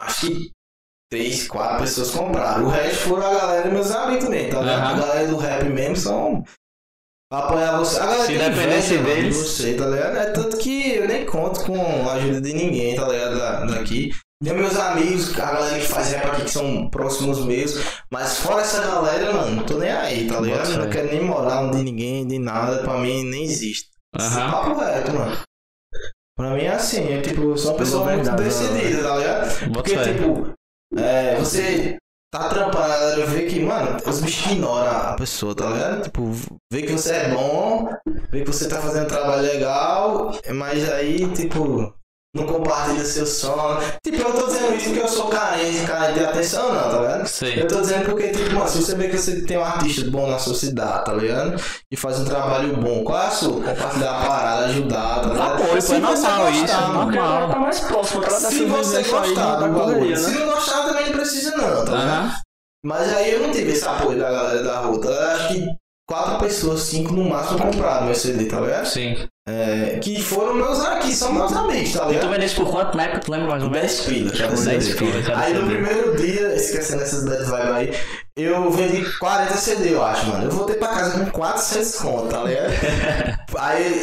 Acho 0.01 0.27
que 0.27 0.51
três, 1.10 1.48
quatro 1.48 1.78
pessoas 1.81 2.10
compraram. 2.10 2.66
O 2.66 2.69
resto 2.69 3.09
foram 3.09 3.27
a 3.27 3.35
galera 3.35 3.69
e 3.69 3.73
meus 3.73 3.90
amigos 3.90 4.24
também, 4.24 4.48
tá 4.48 4.60
ligado? 4.60 4.78
Aham. 4.81 4.94
A 4.94 5.01
galera 5.06 5.28
do 5.28 5.36
rap 5.36 5.65
mesmo 5.65 5.97
são. 5.97 6.44
Apoiar 7.31 7.77
você. 7.79 7.99
A 8.01 8.07
galera 8.07 8.25
Se 8.27 8.33
dependesse 8.39 8.95
inveja, 8.95 9.03
mano, 9.03 9.15
de 9.15 9.21
deles. 9.23 9.37
você, 9.37 9.75
tá 9.75 9.87
ligado? 9.87 10.17
É 10.17 10.27
tanto 10.31 10.57
que 10.59 10.95
eu 10.95 11.07
nem 11.09 11.27
conto 11.27 11.65
com 11.65 12.09
a 12.09 12.13
ajuda 12.15 12.41
de 12.41 12.53
ninguém, 12.53 12.95
tá 12.97 13.07
ligado? 13.09 13.39
Da- 13.39 13.65
Daqui. 13.67 14.11
Tem 14.43 14.53
meus 14.55 14.77
amigos, 14.77 15.37
a 15.37 15.47
galera 15.53 15.79
que 15.81 15.87
faz 15.89 16.13
rap 16.13 16.27
aqui 16.27 16.43
que 16.45 16.51
são 16.51 16.89
próximos 16.91 17.45
meus. 17.45 17.75
Mas 18.11 18.39
fora 18.39 18.61
essa 18.63 18.81
galera, 18.87 19.33
mano, 19.33 19.57
não 19.57 19.65
tô 19.65 19.79
nem 19.79 19.91
aí, 19.91 20.29
tá 20.29 20.41
ligado? 20.41 20.71
Eu 20.71 20.79
não 20.79 20.91
quero 20.91 21.09
nem 21.11 21.21
moral 21.21 21.71
de 21.73 21.83
ninguém, 21.83 22.25
de 22.27 22.39
nada. 22.39 22.79
Pra 22.85 22.99
mim 22.99 23.25
nem 23.25 23.43
existe. 23.45 23.89
Aham. 24.17 24.51
papo 24.51 24.81
reto, 24.81 25.13
mano. 25.13 25.37
Pra 26.37 26.51
mim 26.55 26.63
é 26.63 26.69
assim, 26.69 27.13
é 27.13 27.21
tipo, 27.21 27.43
eu 27.43 27.57
sou 27.57 27.73
uma 27.73 27.79
pessoa 27.79 28.05
muito 28.15 28.31
decidida, 28.37 29.03
tá 29.03 29.17
ligado? 29.17 29.73
Porque, 29.73 29.97
tipo, 30.05 30.53
é, 30.97 31.35
você 31.35 31.97
tá 32.31 32.49
trampando, 32.49 32.85
a 32.85 32.99
galera 32.99 33.27
vê 33.27 33.47
que, 33.47 33.61
mano, 33.61 33.97
os 34.07 34.21
bichos 34.21 34.53
ignoram 34.53 34.91
a 34.91 35.15
pessoa, 35.15 35.55
tá 35.55 35.71
ligado? 35.71 36.03
Tipo, 36.03 36.31
vê 36.71 36.83
que 36.83 36.93
você 36.93 37.13
é 37.15 37.35
bom, 37.35 37.89
vê 38.31 38.43
que 38.43 38.47
você 38.47 38.69
tá 38.69 38.81
fazendo 38.81 39.05
um 39.05 39.09
trabalho 39.09 39.43
legal, 39.43 40.33
mas 40.55 40.89
aí, 40.91 41.27
tipo, 41.33 41.93
não 42.35 42.47
compartilha 42.47 43.05
seu 43.05 43.27
som. 43.27 43.79
Tipo, 44.05 44.23
eu 44.23 44.33
tô 44.33 44.47
dizendo 44.47 44.75
isso 44.75 44.85
porque 44.87 45.01
eu 45.01 45.09
sou 45.09 45.29
carente, 45.29 45.87
carente 45.87 46.19
de 46.19 46.25
atenção, 46.25 46.73
não, 46.73 46.91
tá 46.91 46.99
ligado? 47.01 47.27
Sei. 47.27 47.63
Eu 47.63 47.67
tô 47.67 47.81
dizendo 47.81 48.05
porque, 48.05 48.29
tipo, 48.29 48.55
mano, 48.55 48.69
se 48.69 48.83
você 48.83 48.95
vê 48.95 49.09
que 49.09 49.17
você 49.19 49.41
tem 49.43 49.57
um 49.57 49.65
artista 49.65 50.11
bom 50.11 50.31
na 50.31 50.39
sua 50.39 50.55
cidade, 50.55 51.05
tá 51.07 51.13
ligado? 51.15 51.61
E 51.91 51.97
faz 51.97 52.21
um 52.21 52.25
trabalho 52.25 52.77
bom, 52.77 53.03
qual 53.03 53.23
é 53.23 53.27
a 53.27 53.31
sua? 53.31 53.63
Compartilhar 53.63 54.11
a 54.21 54.27
parada, 54.27 54.67
ajudar, 54.67 55.21
tá 55.23 55.29
ligado? 55.29 55.53
Apoio, 55.55 55.69
pô, 55.69 55.77
é 55.77 55.81
Se 55.81 55.87
você 55.89 55.99
normal 56.01 56.51
isso, 56.51 56.61
gostar, 56.61 56.77
é 56.83 56.87
mano. 56.87 57.03
Porque 57.05 57.19
agora 57.19 57.31
normal. 57.41 57.51
tá 57.51 57.59
mais 57.61 57.81
próximo 57.81 58.21
dar 58.21 58.31
Se 58.31 58.65
você 58.67 59.03
gostar 59.03 59.57
do 59.57 59.69
bagulho, 59.73 60.17
se 60.17 60.31
né? 60.31 60.39
não 60.39 60.55
gostar 60.55 60.83
também 60.85 61.07
não 61.07 61.13
precisa 61.13 61.51
não, 61.57 61.85
tá 61.85 61.93
ligado? 61.93 61.95
Aham. 62.09 62.35
Mas 62.85 63.13
aí 63.13 63.33
eu 63.33 63.41
não 63.41 63.51
tive 63.51 63.73
esse 63.73 63.85
apoio 63.89 64.19
da 64.19 64.31
galera 64.31 64.63
da 64.63 64.79
rua, 64.81 65.01
tá 65.01 65.09
ligado? 65.09 65.31
Acho 65.41 65.49
que 65.55 65.67
quatro 66.09 66.39
pessoas, 66.39 66.81
cinco 66.83 67.13
no 67.13 67.29
máximo 67.29 67.59
compraram 67.59 68.07
meu 68.07 68.15
CD, 68.15 68.45
tá 68.47 68.61
ligado? 68.61 68.87
Sim. 68.87 69.27
É, 69.51 69.99
que 70.01 70.20
foram 70.23 70.53
meus 70.55 70.85
aqui, 70.85 71.12
são 71.15 71.33
meus 71.33 71.53
amigos, 71.55 71.93
tá 71.93 72.01
E 72.03 72.07
tu 72.07 72.11
ligado? 72.12 72.31
vendesse 72.31 72.55
por 72.55 72.70
quanto 72.70 72.97
na 72.97 73.05
época? 73.05 73.20
Tu 73.20 73.31
lembra 73.33 73.49
mais 73.49 73.62
ou 73.62 73.70
menos? 73.70 73.87
10 73.97 74.01
pilas, 74.03 74.39
cada 74.39 74.55
10 74.55 74.85
CD. 74.85 74.95
pilas, 74.99 75.27
cada 75.27 75.41
Aí 75.41 75.55
no 75.55 75.66
primeiro 75.66 76.16
dia, 76.16 76.55
esquecendo 76.55 77.03
essas 77.03 77.25
bad 77.25 77.45
vibes 77.45 77.73
aí, 77.75 77.95
eu 78.37 78.70
vendi 78.70 79.05
40 79.19 79.57
CD, 79.57 79.95
eu 79.95 80.05
acho, 80.05 80.27
mano. 80.27 80.45
Eu 80.45 80.51
voltei 80.51 80.77
pra 80.77 80.89
casa 80.89 81.25
com 81.25 81.31
400 81.31 81.95
conto, 81.97 82.29
tá 82.29 82.45
ligado? 82.45 82.69
aí, 83.59 84.03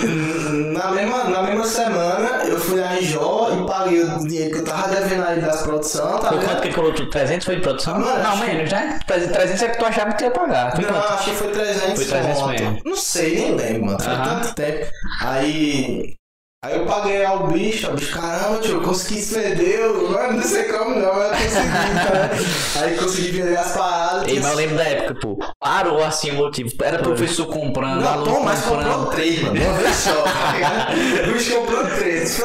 na 0.74 0.92
mesma, 0.92 1.24
na 1.26 1.44
mesma 1.44 1.66
semana, 1.66 2.44
eu 2.46 2.60
fui 2.60 2.80
na 2.82 3.00
Enjó 3.00 3.50
e 3.54 3.66
paguei 3.66 4.04
o 4.04 4.28
dinheiro 4.28 4.52
que 4.52 4.60
eu 4.60 4.66
tava 4.66 4.90
devendo 4.94 5.24
aí 5.26 5.40
das 5.40 5.62
produções, 5.62 6.20
tá 6.22 6.28
Foi 6.30 6.38
quanto 6.38 6.42
ligado? 6.42 6.62
que 6.62 6.68
ele 6.68 6.74
colocou? 6.76 6.96
tu? 7.06 7.10
300 7.10 7.46
foi 7.46 7.56
de 7.56 7.62
produção? 7.62 8.00
Mano, 8.00 8.24
não, 8.24 8.38
menos, 8.38 8.72
né? 8.72 9.00
300 9.08 9.62
é 9.62 9.68
que 9.70 9.78
tu 9.78 9.86
achava 9.86 10.12
que 10.12 10.18
tu 10.18 10.24
ia 10.26 10.32
pagar. 10.32 10.76
Foi 10.76 10.84
Não, 10.84 10.92
quanto? 10.94 11.14
acho 11.14 11.24
que 11.30 11.36
foi 11.36 11.48
300 11.52 11.94
Foi 11.96 12.06
300 12.06 12.38
conto. 12.42 12.50
mesmo. 12.50 12.82
Não 12.84 12.96
sei, 12.98 13.36
nem 13.36 13.56
lembro, 13.56 13.86
mano. 13.86 14.00
Faz 14.02 14.18
Aham. 14.20 14.42
tanto 14.42 14.56
tempo. 14.56 14.86
Aí. 15.22 15.35
Aí 15.38 16.80
eu 16.80 16.86
paguei 16.88 17.24
ao 17.24 17.46
bicho, 17.48 17.88
o 17.92 17.94
bicho, 17.94 18.12
caramba, 18.12 18.60
tio, 18.60 18.78
eu 18.78 18.82
consegui 18.82 19.22
vender, 19.22 19.82
eu 19.82 20.34
não 20.34 20.42
sei 20.42 20.64
como 20.64 20.96
não, 20.96 21.14
mas 21.14 21.26
eu 21.26 21.62
consegui, 21.62 21.70
tá? 21.94 22.82
Aí 22.82 22.98
consegui 22.98 23.32
vender 23.32 23.58
as 23.58 23.72
paradas. 23.74 24.28
Ei, 24.28 24.40
mas 24.40 24.50
eu 24.50 24.58
lembro 24.58 24.76
da 24.78 24.84
época, 24.84 25.20
pô. 25.22 25.38
Parou 25.60 26.04
assim 26.04 26.32
o 26.32 26.36
motivo. 26.36 26.72
Era 26.82 26.98
professor 27.04 27.46
comprando, 27.46 28.02
Não, 28.02 28.12
aluno 28.14 28.34
Tom, 28.38 28.44
mas 28.44 28.62
comprando. 28.62 28.94
comprou 28.94 29.06
três, 29.12 29.42
mano. 29.44 29.62
Uma 29.62 29.74
vez 29.74 29.96
só, 29.96 30.24
tá 30.24 30.52
ligado? 30.54 30.94
O 31.30 31.34
bicho 31.34 31.56
comprou 31.56 31.86
três. 31.86 32.42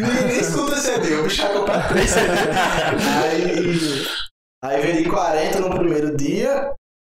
Ninguém 0.00 0.24
nem 0.26 0.40
escuta 0.40 0.76
CD, 0.76 1.14
o 1.14 1.22
bicho 1.22 1.42
vai 1.42 1.52
comprar 1.52 1.88
três 1.88 2.10
CD. 2.10 2.26
Aí. 3.22 4.06
Aí 4.64 4.80
vendi 4.82 5.08
40 5.08 5.60
no 5.60 5.70
primeiro 5.70 6.16
dia. 6.16 6.72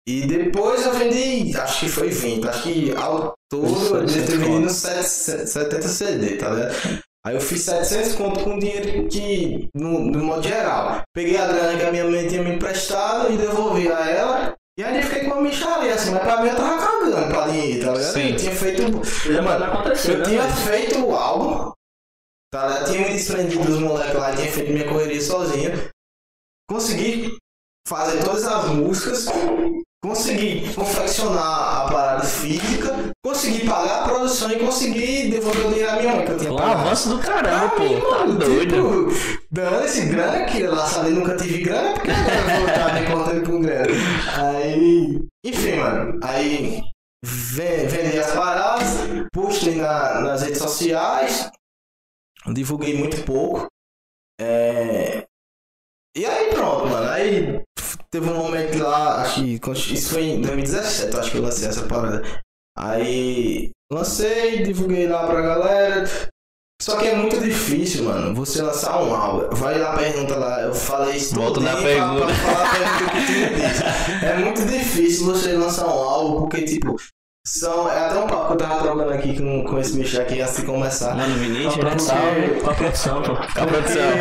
E 0.08 0.28
depois 0.28 0.86
eu 0.86 0.94
vendi, 0.94 1.56
acho 1.58 1.80
que 1.80 1.90
foi 1.90 2.10
20. 2.10 2.48
Acho 2.48 2.64
que 2.64 2.92
ao 2.96 3.34
todo 3.50 3.98
eu 3.98 4.06
devo 4.06 4.26
ter 4.26 4.38
vendido 4.38 4.66
uns 4.66 4.74
7 4.74 5.04
70 5.48 5.88
CD, 5.88 6.38
tá 6.38 6.50
ligado? 6.50 7.04
Aí 7.26 7.36
eu 7.36 7.42
fiz 7.42 7.62
700 7.62 8.16
conto 8.16 8.44
com 8.44 8.60
dinheiro 8.60 9.08
que, 9.08 9.70
no, 9.74 10.00
no 10.00 10.24
modo 10.26 10.44
geral. 10.46 11.04
Peguei 11.14 11.38
a 11.38 11.48
grana 11.48 11.80
que 11.80 11.86
a 11.86 11.92
minha 11.92 12.04
mãe 12.04 12.28
tinha 12.28 12.44
me 12.44 12.56
emprestado 12.56 13.32
e 13.32 13.38
devolvi 13.38 13.90
a 13.90 14.10
ela. 14.10 14.56
E 14.78 14.84
aí 14.84 14.98
eu 14.98 15.04
fiquei 15.04 15.24
com 15.24 15.36
uma 15.36 15.42
micharia, 15.42 15.94
assim, 15.94 16.12
mas 16.12 16.24
pra 16.24 16.42
mim 16.42 16.50
eu 16.50 16.56
tava 16.56 16.86
cagando 16.86 17.28
pra 17.28 17.48
dinheiro, 17.48 17.86
tá 17.86 17.94
ligado? 17.94 18.14
Sim. 18.14 18.30
Eu 18.32 18.36
tinha 18.36 18.52
feito. 18.56 18.82
Acontecer, 18.84 20.12
Eu 20.12 20.18
né? 20.18 20.26
tinha 20.26 20.50
feito 20.50 21.06
o 21.06 21.16
álbum, 21.16 21.72
tá 22.52 22.68
ligado? 22.68 22.92
Tinha 22.92 23.08
me 23.08 23.14
desprendido 23.14 23.64
dos 23.64 23.80
moleques 23.80 24.16
lá, 24.16 24.36
tinha 24.36 24.52
feito 24.52 24.74
minha 24.74 24.90
correria 24.90 25.22
sozinho. 25.22 25.72
Consegui 26.70 27.38
fazer 27.88 28.24
todas 28.24 28.46
as 28.46 28.66
músicas, 28.70 29.28
consegui 30.04 30.74
confeccionar 30.74 31.86
a 31.86 31.90
parada 31.92 32.24
física, 32.26 32.94
consegui 33.26 33.66
pagar 33.66 34.02
a 34.02 34.04
produção 34.04 34.52
e 34.52 34.60
consegui 34.60 35.30
devolver 35.30 35.66
o 35.66 35.70
dinheiro 35.70 35.90
à 35.92 35.96
minha 35.96 36.16
mãe 36.16 36.26
que 36.26 36.32
eu 36.32 36.38
tinha 36.38 36.52
Um 36.52 36.58
pagado. 36.58 36.82
avanço 36.82 37.10
do 37.10 37.20
caramba, 37.20 37.70
Pra 37.70 37.84
mim, 37.86 38.00
pô. 38.02 38.10
Tá 38.10 38.18
mano, 38.20 38.40
doido. 38.40 39.10
Tipo, 39.10 39.46
dando 39.50 39.86
esse 39.86 40.06
grana 40.08 40.46
que 40.46 40.68
lá 40.68 40.86
sabe, 40.86 41.12
nunca 41.12 41.38
tive 41.38 41.64
grana, 41.64 41.94
porque 41.94 42.12
agora 42.12 42.52
eu 42.52 42.60
vou 42.60 42.68
estar 42.70 42.94
me 42.94 43.00
importando 43.02 43.50
com 43.50 43.62
grana. 43.62 43.88
Aí, 44.38 45.20
enfim, 45.46 45.76
mano, 45.78 46.20
aí 46.22 46.84
ve- 47.24 47.88
vendi 47.88 48.20
as 48.20 48.32
paradas, 48.34 48.88
postei 49.34 49.76
na- 49.76 50.20
nas 50.20 50.42
redes 50.42 50.58
sociais, 50.62 51.50
divulguei 52.54 52.98
muito 52.98 53.24
pouco. 53.24 53.68
É, 54.42 55.24
E 56.16 56.26
aí 56.28 56.50
pronto, 56.54 56.88
mano. 56.88 57.10
Aí 57.10 57.64
teve 58.14 58.30
um 58.30 58.38
momento 58.38 58.78
lá, 58.78 59.22
acho 59.24 59.42
que 59.44 59.60
isso 59.96 60.10
foi 60.12 60.24
em 60.26 60.42
2017, 60.42 61.14
eu 61.14 61.20
acho 61.20 61.32
que 61.32 61.38
eu 61.38 61.42
lancei 61.42 61.68
essa 61.68 61.84
parada. 61.88 62.22
Aí 62.78 63.72
lancei, 63.92 64.64
divulguei 64.64 65.08
lá 65.08 65.26
pra 65.26 65.42
galera. 65.42 66.06
Só 66.82 66.98
que 66.98 67.08
é 67.08 67.16
muito 67.16 67.40
difícil, 67.40 68.04
mano, 68.04 68.36
você 68.36 68.62
lançar 68.62 69.02
um 69.02 69.16
álbum. 69.16 69.56
Vai 69.56 69.80
lá, 69.80 69.96
pergunta 69.98 70.36
lá, 70.36 70.62
eu 70.62 70.74
falei 70.76 71.16
isso 71.16 71.34
Volta 71.34 71.60
na 71.62 71.72
pra- 71.72 71.82
pergunta. 71.82 72.26
pra 72.26 72.36
falar 72.36 72.68
a 72.68 72.72
pergunta 72.72 73.12
que 73.12 73.26
tu 73.26 73.32
me 73.32 73.50
disse. 73.70 74.26
É 74.26 74.38
muito 74.38 74.66
difícil 74.66 75.26
você 75.26 75.54
lançar 75.54 75.88
um 75.88 75.90
álbum, 75.92 76.42
porque, 76.42 76.64
tipo, 76.66 76.96
são. 77.46 77.90
É 77.90 78.06
até 78.06 78.20
um 78.20 78.28
papo 78.28 78.48
que 78.48 78.54
eu 78.54 78.58
tava 78.58 78.82
trocando 78.82 79.12
aqui 79.14 79.38
com, 79.38 79.64
com 79.64 79.80
esse 79.80 79.98
bicho 79.98 80.20
aqui 80.20 80.42
antes 80.42 80.56
de 80.58 80.64
começar. 80.64 81.16
Mano, 81.16 81.36
Vinícius, 81.36 81.84
né? 81.84 81.98
Salve. 81.98 82.62
com 82.62 82.70
a 82.70 82.74
produção, 82.74 83.22
pô. 83.22 83.36
Com 83.36 83.42
a 83.42 83.68
produção. 83.68 84.12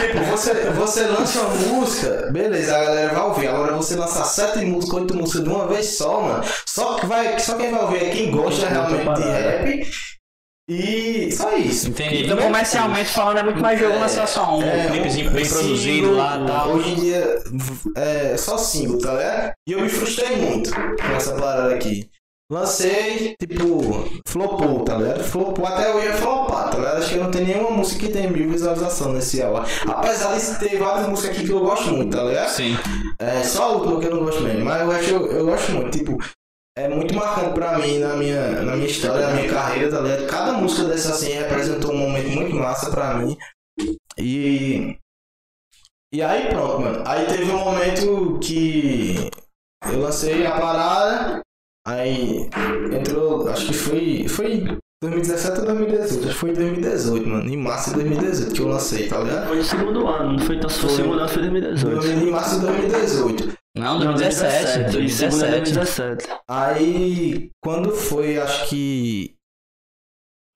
Tipo, 0.00 0.24
você, 0.30 0.54
você 0.70 1.06
lança 1.06 1.40
uma 1.40 1.54
música, 1.54 2.30
beleza, 2.32 2.76
a 2.76 2.84
galera 2.84 3.14
vai 3.14 3.24
ouvir. 3.24 3.46
Agora 3.48 3.76
você 3.76 3.96
lançar 3.96 4.24
sete 4.24 4.64
músicas, 4.64 5.00
oito 5.00 5.16
músicas 5.16 5.44
de 5.44 5.48
uma 5.48 5.66
vez 5.66 5.96
só, 5.98 6.20
mano. 6.20 6.44
Só, 6.66 6.94
que 6.96 7.06
vai, 7.06 7.38
só 7.38 7.56
quem 7.56 7.70
vai 7.70 7.82
ouvir 7.82 8.04
é 8.04 8.10
quem 8.10 8.30
gosta 8.30 8.68
realmente 8.68 9.22
de 9.22 9.28
rap. 9.28 9.90
E 10.68 11.30
só 11.30 11.56
isso. 11.56 11.90
Entendi. 11.90 12.24
Então, 12.24 12.36
comercialmente 12.38 13.10
falando, 13.10 13.38
é 13.38 13.42
muito 13.44 13.60
mais 13.60 13.78
jogo 13.78 14.00
lançar 14.00 14.26
só 14.26 14.58
um 14.58 14.62
É, 14.62 14.88
clipezinho 14.90 15.30
bem 15.30 15.48
produzido 15.48 16.10
lá 16.16 16.40
e 16.42 16.46
tal. 16.46 16.70
Hoje 16.70 16.90
em 16.90 16.94
dia 16.96 17.38
é 17.96 18.36
só 18.36 18.58
single, 18.58 18.98
tá 18.98 19.12
ligado? 19.12 19.52
E 19.68 19.72
eu 19.72 19.80
me 19.80 19.88
frustrei 19.88 20.34
muito 20.36 20.72
com 20.74 21.16
essa 21.16 21.36
parada 21.36 21.72
aqui. 21.72 22.10
Lancei, 22.50 23.34
tipo, 23.40 24.08
flopou, 24.24 24.84
tá 24.84 24.96
ligado? 24.96 25.24
Flopou, 25.24 25.66
até 25.66 25.90
eu 25.90 26.00
ia 26.00 26.12
flopar, 26.12 26.70
tá 26.70 26.78
ligado? 26.78 26.98
Acho 26.98 27.08
que 27.08 27.18
não 27.18 27.30
tenho 27.30 27.46
nenhuma 27.46 27.70
música 27.70 28.06
que 28.06 28.12
tem 28.12 28.30
mil 28.30 28.48
visualizações 28.48 29.14
nesse 29.14 29.42
álbum. 29.42 29.66
Apesar 29.88 30.38
de 30.38 30.58
ter 30.60 30.78
várias 30.78 31.08
músicas 31.08 31.36
aqui 31.36 31.44
que 31.44 31.52
eu 31.52 31.58
gosto 31.58 31.90
muito, 31.90 32.16
tá 32.16 32.22
ligado? 32.22 32.50
Sim. 32.50 32.76
É 33.18 33.42
só 33.42 33.64
a 33.64 33.72
última 33.72 34.00
que 34.00 34.06
eu 34.06 34.14
não 34.14 34.24
gosto 34.24 34.42
mesmo, 34.42 34.64
mas 34.64 34.80
eu 34.80 34.90
acho 34.92 35.10
eu, 35.10 35.26
eu 35.32 35.46
gosto 35.46 35.72
muito. 35.72 35.98
Tipo, 35.98 36.18
é 36.78 36.88
muito 36.88 37.14
marcante 37.16 37.52
pra 37.52 37.78
mim 37.78 37.98
na 37.98 38.14
minha, 38.14 38.62
na 38.62 38.76
minha 38.76 38.86
história, 38.86 39.26
na 39.26 39.34
minha 39.34 39.50
carreira, 39.50 39.90
tá 39.90 40.00
ligado? 40.00 40.26
Cada 40.28 40.52
música 40.52 40.84
dessa 40.84 41.14
assim 41.14 41.32
representou 41.32 41.92
um 41.92 41.98
momento 41.98 42.28
muito 42.28 42.54
massa 42.54 42.92
pra 42.92 43.14
mim. 43.14 43.36
E. 44.16 44.96
E 46.14 46.22
aí 46.22 46.48
pronto, 46.48 46.80
mano. 46.80 47.02
Aí 47.04 47.26
teve 47.26 47.50
um 47.50 47.58
momento 47.58 48.38
que 48.38 49.30
eu 49.90 50.00
lancei 50.00 50.46
a 50.46 50.52
parada, 50.52 51.40
aí 51.86 52.50
entrou, 52.92 53.48
acho 53.48 53.66
que 53.66 53.74
foi. 53.74 54.28
Foi 54.28 54.78
2017 55.02 55.60
ou 55.60 55.66
2018? 55.66 56.04
Acho 56.04 56.28
que 56.28 56.34
foi 56.34 56.50
em 56.50 56.54
2018, 56.54 57.28
mano. 57.28 57.50
Em 57.50 57.56
março 57.56 57.90
de 57.90 57.96
2018 57.96 58.54
que 58.54 58.60
eu 58.60 58.68
lancei, 58.68 59.08
tá 59.08 59.18
ligado? 59.20 59.48
Foi 59.48 59.56
no 59.58 59.64
segundo 59.64 60.06
ano, 60.06 60.32
não 60.32 60.38
foi 60.38 60.58
tão 60.58 60.70
se 60.70 60.80
foi 60.80 60.90
segundo 60.90 61.18
ano, 61.18 61.28
foi 61.28 61.42
2018. 61.42 62.06
Em 62.06 62.30
março 62.30 62.60
de 62.60 62.66
2018. 62.66 63.56
Não, 63.76 63.98
2017. 63.98 64.66
Segundo 64.66 64.86
é 64.86 64.90
2017. 64.90 65.74
2017. 65.74 66.28
Aí, 66.48 67.50
quando 67.62 67.90
foi, 67.92 68.38
acho 68.38 68.68
que. 68.68 69.34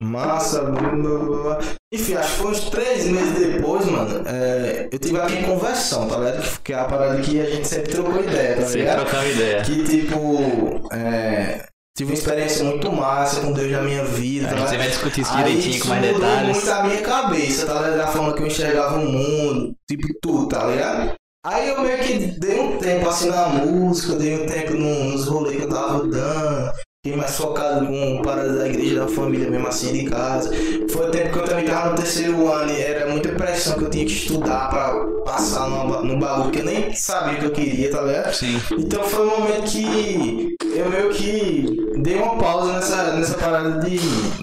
Massa, 0.01 0.63
blá, 0.63 0.81
blá, 0.89 1.19
blá, 1.19 1.59
enfim, 1.93 2.15
acho 2.15 2.31
que 2.31 2.37
foi 2.41 2.51
uns 2.51 2.69
três 2.71 3.05
meses 3.05 3.33
depois, 3.37 3.85
mano. 3.85 4.23
é, 4.27 4.89
eu 4.91 4.97
tive 4.97 5.19
a 5.19 5.25
minha 5.29 5.43
conversão, 5.43 6.07
tá 6.07 6.17
ligado? 6.17 6.59
Que 6.63 6.73
é 6.73 6.79
a 6.79 6.85
parada 6.85 7.21
que 7.21 7.39
a 7.39 7.45
gente 7.45 7.67
sempre 7.67 7.91
trocou 7.91 8.23
ideia, 8.23 8.55
tá 8.57 8.65
Sem 8.67 8.79
ligado? 8.81 9.01
trocar 9.05 9.27
ideia. 9.27 9.61
Que 9.61 9.83
tipo. 9.83 10.87
é, 10.91 11.65
tive 11.95 12.11
uma 12.11 12.17
experiência 12.17 12.63
muito 12.63 12.91
massa 12.91 13.41
com 13.41 13.51
Deus 13.53 13.71
na 13.71 13.81
minha 13.83 14.03
vida, 14.03 14.47
tá 14.47 14.55
ligado? 14.55 14.77
vai 14.77 14.87
discutir 14.87 15.21
isso 15.21 15.33
Aí 15.33 15.43
direitinho 15.43 15.75
isso 15.75 15.83
com 15.83 15.89
mais 15.89 16.01
detalhes. 16.01 16.55
muito 16.57 16.71
a 16.71 16.83
minha 16.83 17.01
cabeça, 17.01 17.65
tá 17.67 17.73
ligado? 17.75 17.97
Da 17.97 18.07
forma 18.07 18.33
que 18.33 18.41
eu 18.41 18.47
enxergava 18.47 18.95
o 18.97 19.05
mundo, 19.05 19.75
tipo 19.87 20.07
tudo, 20.21 20.47
tá 20.47 20.65
ligado? 20.65 21.13
Aí 21.45 21.69
eu 21.69 21.81
meio 21.81 21.97
que 21.99 22.17
dei 22.39 22.59
um 22.59 22.77
tempo 22.77 23.07
assim 23.09 23.29
na 23.29 23.47
música, 23.49 24.15
dei 24.15 24.41
um 24.43 24.45
tempo 24.47 24.73
no- 24.73 25.03
nos 25.11 25.27
rolês 25.27 25.57
que 25.57 25.63
eu 25.63 25.69
tava 25.69 26.07
dando. 26.07 26.71
Fiquei 27.03 27.17
mais 27.17 27.35
focado 27.35 27.87
com 27.87 28.21
parada 28.21 28.57
da 28.59 28.67
igreja, 28.67 28.99
da 28.99 29.07
família 29.07 29.49
mesmo 29.49 29.67
assim, 29.67 29.91
de 29.91 30.05
casa. 30.07 30.51
Foi 30.91 31.07
o 31.07 31.09
tempo 31.09 31.31
que 31.33 31.39
eu 31.39 31.45
também 31.45 31.65
tava 31.65 31.89
no 31.89 31.95
terceiro 31.95 32.47
ano 32.53 32.71
e 32.71 32.79
era 32.79 33.09
muita 33.09 33.29
pressão 33.29 33.75
que 33.75 33.85
eu 33.85 33.89
tinha 33.89 34.05
que 34.05 34.11
estudar 34.11 34.69
pra 34.69 34.93
passar 35.25 35.67
numa- 35.67 36.03
num 36.03 36.19
bagulho 36.19 36.51
que 36.51 36.59
eu 36.59 36.65
nem 36.65 36.93
sabia 36.93 37.37
o 37.37 37.39
que 37.39 37.45
eu 37.45 37.51
queria, 37.53 37.89
tá 37.89 38.01
ligado? 38.03 38.31
Sim. 38.35 38.61
Então 38.77 39.01
foi 39.03 39.25
um 39.25 39.31
momento 39.39 39.63
que 39.71 40.55
eu 40.75 40.89
meio 40.91 41.09
que 41.09 41.75
dei 41.97 42.15
uma 42.17 42.35
pausa 42.37 42.73
nessa, 42.73 43.13
nessa 43.13 43.33
parada 43.35 43.79
de, 43.79 43.97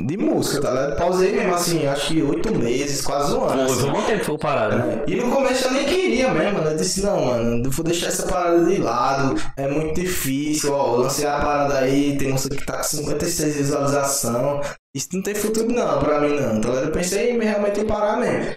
de 0.05 0.17
música, 0.17 0.61
tá 0.61 0.71
ligado? 0.71 0.97
Pausei 0.97 1.33
mesmo 1.33 1.55
assim, 1.55 1.87
acho 1.87 2.09
que 2.09 2.23
oito 2.23 2.53
meses, 2.59 3.03
quase 3.03 3.35
um 3.35 3.45
ano. 3.45 3.53
Foi, 3.55 3.63
assim. 3.67 3.75
foi 3.83 3.89
um 3.89 3.93
bom 3.93 4.03
tempo 4.03 4.19
que 4.19 4.25
ficou 4.25 4.39
parado. 4.39 4.77
né? 4.79 5.03
E 5.07 5.15
no 5.15 5.31
começo 5.31 5.65
eu 5.69 5.73
nem 5.75 5.85
queria 5.85 6.33
mesmo, 6.35 6.55
mano. 6.59 6.71
Eu 6.73 6.77
disse, 6.77 7.03
não, 7.03 7.25
mano, 7.25 7.71
vou 7.71 7.85
deixar 7.85 8.09
essa 8.09 8.27
parada 8.27 8.65
de 8.65 8.79
lado. 8.79 9.41
É 9.57 9.69
muito 9.69 10.01
difícil, 10.01 10.73
ó. 10.73 10.97
Lancei 10.97 11.25
a 11.27 11.39
parada 11.39 11.79
aí, 11.79 12.17
tem 12.19 12.33
que 12.57 12.67
tá 12.67 12.79
com 12.79 12.83
56 12.83 13.57
visualização. 13.57 14.61
Isso 14.95 15.09
não 15.13 15.23
tem 15.23 15.35
futuro 15.35 15.69
não, 15.73 15.99
pra 15.99 16.21
mim 16.21 16.35
não. 16.35 16.57
Ligado? 16.57 16.87
Eu 16.87 16.93
pensei 16.93 17.39
realmente 17.39 17.81
em 17.81 17.87
parar 17.87 18.19
mesmo. 18.19 18.55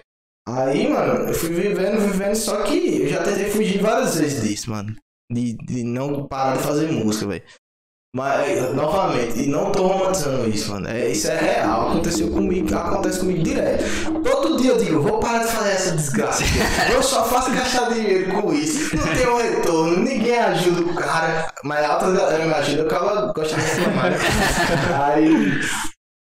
Aí, 0.48 0.88
mano, 0.88 1.28
eu 1.28 1.34
fui 1.34 1.50
vivendo, 1.50 2.00
vivendo, 2.00 2.34
só 2.34 2.62
que 2.62 3.02
eu 3.02 3.08
já 3.08 3.22
tentei 3.22 3.48
fugir 3.50 3.80
várias 3.80 4.16
vezes 4.16 4.42
disso, 4.42 4.70
mano. 4.70 4.94
De, 5.30 5.56
de 5.56 5.84
não 5.84 6.26
parar 6.26 6.56
de 6.56 6.64
fazer 6.64 6.90
música, 6.90 7.28
velho. 7.28 7.44
Mas, 8.14 8.74
novamente, 8.74 9.40
e 9.40 9.46
não 9.46 9.72
tô 9.72 9.86
romantizando 9.86 10.46
isso, 10.46 10.70
mano. 10.70 10.86
É, 10.86 11.08
isso 11.08 11.30
é 11.30 11.38
real. 11.38 11.88
Aconteceu 11.88 12.30
comigo, 12.30 12.76
acontece 12.76 13.20
comigo 13.20 13.42
direto. 13.42 13.84
Todo 14.22 14.60
dia 14.60 14.72
eu 14.72 14.76
digo, 14.78 15.00
vou 15.00 15.18
parar 15.18 15.38
de 15.38 15.50
fazer 15.50 15.70
essa 15.70 15.96
desgraça. 15.96 16.44
aqui. 16.44 16.92
Eu 16.92 17.02
só 17.02 17.24
faço 17.24 17.50
gastar 17.52 17.88
dinheiro 17.88 18.30
com 18.32 18.52
isso. 18.52 18.94
Não 18.94 19.14
tem 19.14 19.26
um 19.26 19.38
retorno, 19.38 19.96
ninguém 20.04 20.38
ajuda 20.38 20.82
o 20.82 20.94
cara. 20.94 21.48
Mas 21.64 21.84
a 21.86 21.94
outra 21.94 22.12
galera 22.12 22.44
me 22.44 22.52
ajuda, 22.52 22.82
o 22.82 22.88
cara 22.88 23.32
gosta 23.32 23.56
de 23.56 23.62
reclamar. 23.62 24.10
né? 24.10 24.18
Aí. 25.02 25.60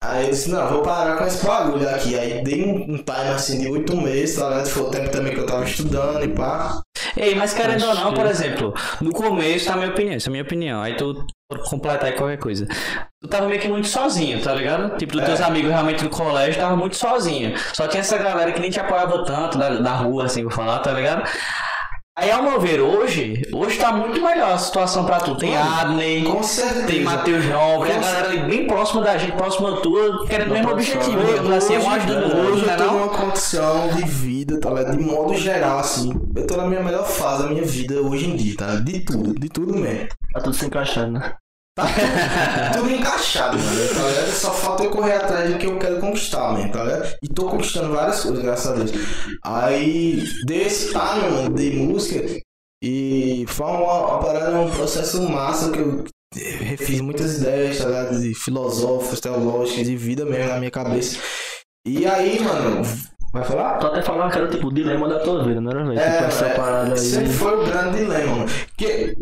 Aí 0.04 0.24
eu 0.26 0.30
disse, 0.30 0.50
não, 0.50 0.68
vou 0.68 0.82
parar 0.82 1.16
com 1.16 1.26
esse 1.26 1.44
bagulho 1.44 1.88
aqui. 1.88 2.16
Aí 2.16 2.44
dei 2.44 2.64
um, 2.64 2.94
um 2.94 2.96
time 2.98 3.28
assim 3.34 3.60
de 3.60 3.68
oito 3.68 3.96
meses, 3.96 4.36
tá 4.36 4.48
ligado? 4.48 4.68
Foi 4.68 4.82
o 4.84 4.90
tempo 4.90 5.10
também 5.10 5.34
que 5.34 5.40
eu 5.40 5.46
tava 5.46 5.64
estudando 5.64 6.24
e 6.24 6.28
pá. 6.28 6.80
Ei, 7.16 7.34
mas 7.34 7.52
querendo 7.52 7.86
ou 7.86 7.94
não, 7.94 8.14
por 8.14 8.26
exemplo, 8.26 8.72
no 9.00 9.12
começo, 9.12 9.66
tá 9.66 9.74
a 9.74 9.76
minha 9.76 9.90
opinião, 9.90 10.14
essa 10.14 10.28
é 10.28 10.30
a 10.30 10.32
minha 10.32 10.42
opinião. 10.42 10.80
Aí 10.80 10.96
tu 10.96 11.24
completar 11.60 12.06
aí 12.06 12.12
qualquer 12.12 12.38
coisa. 12.38 12.66
Tu 13.20 13.28
tava 13.28 13.46
meio 13.46 13.60
que 13.60 13.68
muito 13.68 13.86
sozinho, 13.88 14.40
tá 14.42 14.52
ligado? 14.54 14.96
Tipo, 14.96 15.12
dos 15.14 15.24
teus 15.24 15.40
É. 15.40 15.44
amigos 15.44 15.70
realmente 15.70 16.02
no 16.04 16.10
colégio, 16.10 16.60
tava 16.60 16.76
muito 16.76 16.96
sozinho. 16.96 17.54
Só 17.72 17.86
tinha 17.86 18.00
essa 18.00 18.18
galera 18.18 18.50
que 18.52 18.60
nem 18.60 18.70
te 18.70 18.80
apoiava 18.80 19.24
tanto 19.24 19.58
da, 19.58 19.70
da 19.70 19.92
rua, 19.94 20.24
assim, 20.24 20.42
vou 20.42 20.50
falar, 20.50 20.78
tá 20.80 20.92
ligado? 20.92 21.22
Aí, 22.14 22.30
ao 22.30 22.42
meu 22.42 22.60
ver, 22.60 22.78
hoje, 22.78 23.42
hoje 23.54 23.78
tá 23.78 23.90
muito 23.90 24.20
melhor 24.20 24.52
a 24.52 24.58
situação 24.58 25.06
pra 25.06 25.18
tu. 25.18 25.34
Tem 25.34 25.56
Adney, 25.56 26.24
Com 26.24 26.42
certeza. 26.42 26.86
tem 26.86 27.02
Matheus 27.02 27.46
Nobre, 27.46 27.90
a 27.90 27.98
galera 27.98 28.28
ali 28.28 28.42
bem 28.42 28.66
próxima 28.66 29.00
da 29.02 29.16
gente, 29.16 29.32
próxima 29.32 29.80
tua, 29.80 30.26
querendo 30.26 30.50
o 30.50 30.52
mesmo 30.52 30.70
objetivo, 30.72 31.24
digamos 31.24 31.50
assim, 31.52 31.78
um 31.78 31.90
ajudando 31.90 32.36
Hoje 32.36 32.66
né 32.66 32.74
eu 32.74 32.76
tô 32.76 32.84
não? 32.84 32.92
numa 32.98 33.08
condição 33.08 33.88
de 33.96 34.04
vida, 34.04 34.60
tá 34.60 34.68
ligado? 34.68 34.94
De 34.98 35.02
modo 35.02 35.34
geral, 35.34 35.78
assim. 35.78 36.12
Eu 36.36 36.46
tô 36.46 36.54
na 36.58 36.66
minha 36.66 36.82
melhor 36.82 37.06
fase 37.06 37.44
da 37.44 37.48
minha 37.48 37.64
vida 37.64 37.94
hoje 38.02 38.28
em 38.28 38.36
dia, 38.36 38.56
tá? 38.58 38.74
De 38.76 39.00
tudo, 39.00 39.32
de 39.32 39.48
tudo 39.48 39.74
mesmo. 39.74 40.08
Tá 40.34 40.40
tudo 40.42 40.54
se 40.54 40.66
encaixando, 40.66 41.12
né? 41.18 41.34
Tá 41.74 41.86
tudo, 41.86 42.82
tudo 42.84 42.94
encaixado, 42.94 43.58
mano. 43.58 43.88
Tá 43.94 44.08
ligado? 44.08 44.30
Só 44.30 44.52
falta 44.52 44.84
eu 44.84 44.90
correr 44.90 45.14
atrás 45.14 45.50
do 45.50 45.58
que 45.58 45.66
eu 45.66 45.78
quero 45.78 46.00
conquistar, 46.00 46.52
mano, 46.52 46.70
tá 46.70 46.84
ligado? 46.84 47.16
E 47.22 47.28
tô 47.28 47.48
conquistando 47.48 47.94
várias 47.94 48.20
coisas, 48.20 48.42
graças 48.42 48.66
a 48.66 48.74
Deus. 48.74 48.92
Aí, 49.42 50.24
dei 50.44 50.62
esse 50.62 50.92
mano, 50.92 51.54
de 51.54 51.70
música. 51.70 52.40
E 52.82 53.44
foi 53.48 53.66
uma, 53.66 54.06
uma 54.06 54.18
parada, 54.18 54.58
um 54.58 54.70
processo 54.70 55.22
massa 55.30 55.70
que 55.70 55.78
eu 55.78 56.04
refiz 56.34 57.00
muitas 57.00 57.38
ideias, 57.38 57.78
tá 57.78 57.86
ligado? 57.86 58.20
De 58.20 58.34
filosóficas, 58.34 59.20
teológicas, 59.20 59.86
de 59.86 59.96
vida 59.96 60.24
mesmo 60.24 60.48
na 60.48 60.58
minha 60.58 60.70
cabeça. 60.70 61.18
E 61.86 62.06
aí, 62.06 62.40
mano, 62.40 62.82
vai 63.32 63.44
falar? 63.44 63.78
Tu 63.78 63.86
até 63.86 64.02
falava 64.02 64.30
que 64.30 64.38
era 64.38 64.48
tipo 64.48 64.66
o 64.66 64.72
dilema 64.72 65.08
da 65.08 65.20
tua 65.20 65.44
vida, 65.44 65.60
não 65.60 65.70
era, 65.70 65.84
velho? 65.84 65.98
tipo 65.98 66.24
essa 66.24 66.46
é, 66.46 66.54
parada 66.54 66.92
aí. 66.92 66.98
Sempre 66.98 67.32
foi 67.32 67.60
o 67.60 67.64
grande 67.64 67.98
dilema, 67.98 68.36
mano. 68.36 68.50
Porque, 68.68 69.16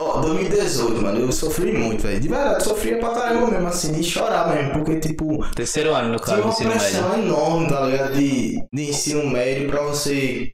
ó, 0.00 0.20
2018, 0.20 1.02
mano, 1.02 1.20
eu 1.20 1.32
sofri 1.32 1.72
muito, 1.72 2.02
velho. 2.02 2.20
De 2.20 2.28
verdade, 2.28 2.64
sofria 2.64 2.98
pra 2.98 3.10
caramba 3.14 3.48
mesmo, 3.50 3.68
assim, 3.68 3.92
de 3.92 4.02
chorar 4.02 4.48
mesmo. 4.54 4.72
Porque, 4.72 4.98
tipo, 5.00 5.38
Terceiro 5.54 5.94
ano, 5.94 6.08
no 6.14 6.16
tinha 6.18 6.36
caso, 6.36 6.42
uma 6.42 6.52
ensino 6.52 6.70
médio. 6.70 6.80
pressão 6.86 7.18
enorme, 7.18 7.68
tá 7.68 7.80
ligado? 7.82 8.14
De, 8.14 8.64
de 8.72 8.82
ensino 8.90 9.28
médio 9.30 9.68
pra 9.68 9.82
você 9.82 10.50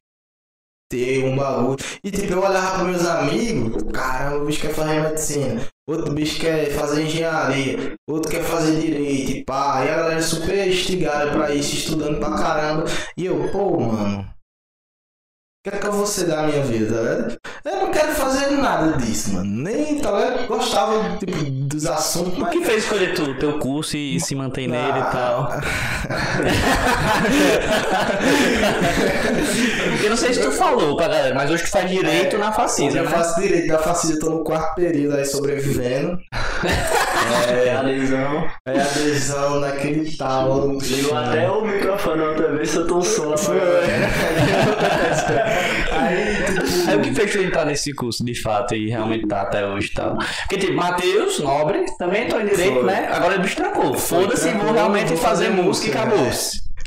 ter 0.90 1.24
um 1.24 1.36
bagulho. 1.36 1.77
E, 2.05 2.10
tipo, 2.10 2.32
eu 2.32 2.43
olhava 2.43 2.78
pros 2.78 2.89
meus 2.89 3.06
amigos, 3.06 3.82
caramba, 3.93 4.43
o 4.43 4.47
bicho 4.47 4.60
quer 4.60 4.73
fazer 4.74 5.01
medicina. 5.01 5.66
Outro 5.89 6.12
bicho 6.12 6.40
quer 6.40 6.70
fazer 6.73 7.02
engenharia, 7.05 7.94
outro 8.09 8.31
quer 8.31 8.43
fazer 8.43 8.81
direito, 8.81 9.31
e 9.32 9.44
pá. 9.44 9.85
E 9.85 9.89
a 9.89 9.97
galera 9.97 10.23
super 10.23 10.66
instigada 10.68 11.31
pra 11.31 11.55
isso, 11.55 11.74
estudando 11.74 12.18
pra 12.18 12.31
caramba. 12.36 12.85
E 13.16 13.27
eu, 13.27 13.48
pô, 13.52 13.78
mano, 13.81 14.28
que 15.70 15.76
é 15.76 15.78
que 15.80 15.86
eu 15.86 15.93
vou 15.93 16.06
ser 16.06 16.26
da 16.26 16.44
minha 16.44 16.62
vida, 16.62 16.94
tá 16.94 17.01
ligado? 17.02 17.36
Eu 17.64 17.76
não 17.80 17.90
quero 17.90 18.12
fazer 18.12 18.51
nada 18.52 18.97
disso, 18.98 19.32
mano. 19.32 19.62
Nem, 19.62 19.98
tá 19.98 20.12
ligado? 20.12 20.47
Gostava, 20.47 21.16
tipo, 21.18 21.36
dos 21.44 21.86
assuntos, 21.86 22.38
O 22.38 22.40
mas... 22.40 22.52
que 22.52 22.64
fez 22.64 22.84
escolher 22.84 23.14
tu, 23.14 23.34
teu 23.34 23.59
curso 23.59 23.97
e 23.97 24.20
se 24.20 24.36
manter 24.36 24.68
nele 24.68 25.01
e 25.01 25.10
tal? 25.10 25.51
Eu 30.02 30.10
não 30.10 30.16
sei 30.16 30.34
se 30.34 30.40
tu 30.40 30.52
falou 30.52 30.97
pra 30.97 31.09
galera, 31.09 31.34
mas 31.34 31.51
hoje 31.51 31.64
tu 31.64 31.70
faz 31.70 31.90
direito 31.90 32.38
na 32.38 32.52
Facisa, 32.52 32.98
eu 32.98 33.05
né? 33.05 33.10
faço 33.10 33.40
direito 33.40 33.66
da 33.68 33.78
Facisa, 33.78 34.20
tô 34.20 34.30
no 34.30 34.44
quarto 34.44 34.74
período 34.76 35.16
aí 35.16 35.24
sobrevivendo. 35.24 36.18
É, 37.48 37.74
a 37.74 37.82
lesão. 37.82 38.48
É 38.64 38.80
adesão 38.80 39.59
naquele 39.60 40.16
tal. 40.16 40.78
Ligou 40.78 41.16
até 41.16 41.51
o 41.51 41.64
microfone 41.64 42.22
outra 42.22 42.52
vez, 42.52 42.76
um 42.76 43.02
som 43.02 43.30
lá 43.30 43.34
pra 43.34 43.55
Aí, 45.93 46.35
tipo, 46.45 46.91
Aí 46.91 46.97
o 46.97 47.01
que 47.01 47.15
fez 47.15 47.33
tu 47.33 47.39
entrar 47.39 47.65
nesse 47.65 47.93
curso 47.95 48.24
de 48.24 48.35
fato 48.41 48.74
e 48.74 48.89
realmente 48.89 49.27
tá 49.27 49.43
até 49.43 49.66
hoje 49.66 49.89
e 49.89 49.95
tal? 49.95 50.16
Porque 50.16 50.59
tipo, 50.59 50.74
Matheus, 50.74 51.39
Nobre, 51.39 51.85
também 51.99 52.24
entrou 52.24 52.41
em 52.41 52.47
direito, 52.47 52.74
Foi. 52.74 52.85
né? 52.85 53.09
Agora 53.11 53.39
bicho 53.39 53.57
trancou. 53.57 53.95
Foda-se, 53.95 54.51
vou 54.51 54.73
realmente 54.73 55.09
vou 55.09 55.16
fazer 55.16 55.37
fazer 55.37 55.51
música 55.51 55.87
e 55.87 55.91
música, 55.91 55.99
acabou. 56.01 56.24
né? 56.24 56.33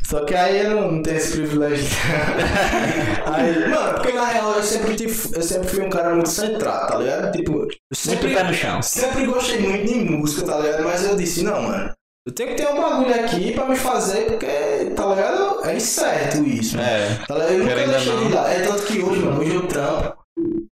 Só 0.06 0.24
que 0.24 0.34
aí 0.34 0.64
eu 0.64 0.80
não 0.80 1.02
tenho 1.02 1.16
esse 1.16 1.36
privilégio. 1.36 1.86
aí, 3.26 3.68
mano, 3.68 3.94
porque 3.94 4.12
na 4.12 4.24
real 4.26 4.54
eu 4.54 4.62
sempre, 4.62 4.96
eu 5.34 5.42
sempre 5.42 5.68
fui 5.68 5.84
um 5.84 5.90
cara 5.90 6.12
muito 6.12 6.28
centrado, 6.28 6.88
tá 6.88 6.98
ligado? 6.98 7.30
Tipo, 7.32 7.62
eu 7.62 7.68
sempre, 7.94 8.34
pé 8.34 8.42
no 8.42 8.52
chão. 8.52 8.82
sempre 8.82 9.24
gostei 9.26 9.60
muito 9.60 9.86
de 9.86 10.00
música, 10.00 10.44
tá 10.46 10.58
ligado? 10.58 10.82
Mas 10.82 11.04
eu 11.04 11.16
disse, 11.16 11.44
não, 11.44 11.62
mano. 11.62 11.92
Eu 12.26 12.32
tenho 12.34 12.50
que 12.50 12.56
ter 12.56 12.68
um 12.68 12.80
bagulho 12.80 13.14
aqui 13.14 13.52
pra 13.52 13.66
me 13.66 13.76
fazer, 13.76 14.26
porque, 14.26 14.46
tá 14.94 15.06
ligado? 15.06 15.64
É 15.64 15.74
incerto 15.74 16.44
isso. 16.44 16.78
É. 16.78 17.14
Tá 17.26 17.34
ligado? 17.34 17.52
Eu 17.52 17.58
nunca 17.60 17.74
deixei 17.86 18.16
de 18.16 18.32
lá. 18.32 18.52
É 18.52 18.60
tanto 18.60 18.82
que 18.84 19.02
hoje, 19.02 19.22
mano, 19.22 19.40
hoje 19.40 19.54
eu 19.54 19.66
trampo. 19.66 20.20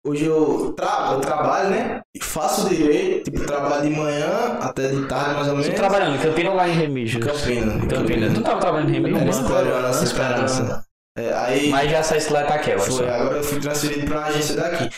Hoje 0.06 0.24
eu, 0.24 0.72
tra 0.74 1.10
eu 1.12 1.20
trabalho, 1.20 1.70
né? 1.70 2.00
E 2.14 2.22
faço 2.24 2.68
direito, 2.68 3.30
tipo, 3.30 3.44
trabalho 3.44 3.82
de 3.90 3.94
manhã 3.96 4.58
até 4.60 4.88
de 4.88 5.06
tarde, 5.06 5.34
mais 5.34 5.48
ou 5.48 5.54
Tu 5.56 5.60
menos. 5.60 5.74
trabalhando 5.76 6.16
em 6.16 6.18
Campina 6.18 6.50
ou 6.50 6.56
lá 6.56 6.68
em 6.68 6.72
Remígio? 6.72 7.20
Campina. 7.20 7.74
em 7.74 7.88
Campina. 7.88 8.32
Tu 8.34 8.40
tava 8.42 8.60
trabalhando 8.60 8.88
em 8.88 8.92
Remígio? 8.92 9.18
no 9.18 9.24
não? 9.24 9.30
Esperança, 9.30 9.80
nossa 9.82 10.04
esperança. 10.04 10.84
É, 11.18 11.32
aí 11.34 11.68
Mas 11.70 11.90
já 11.90 12.02
saísse 12.02 12.32
lá 12.32 12.42
em 12.42 12.44
Itaquera, 12.44 12.78
foi, 12.78 13.08
agora 13.08 13.36
eu 13.38 13.42
fui 13.44 13.60
transferido 13.60 14.06
pra 14.06 14.18
uma 14.20 14.26
agência 14.28 14.56
daqui. 14.56 14.88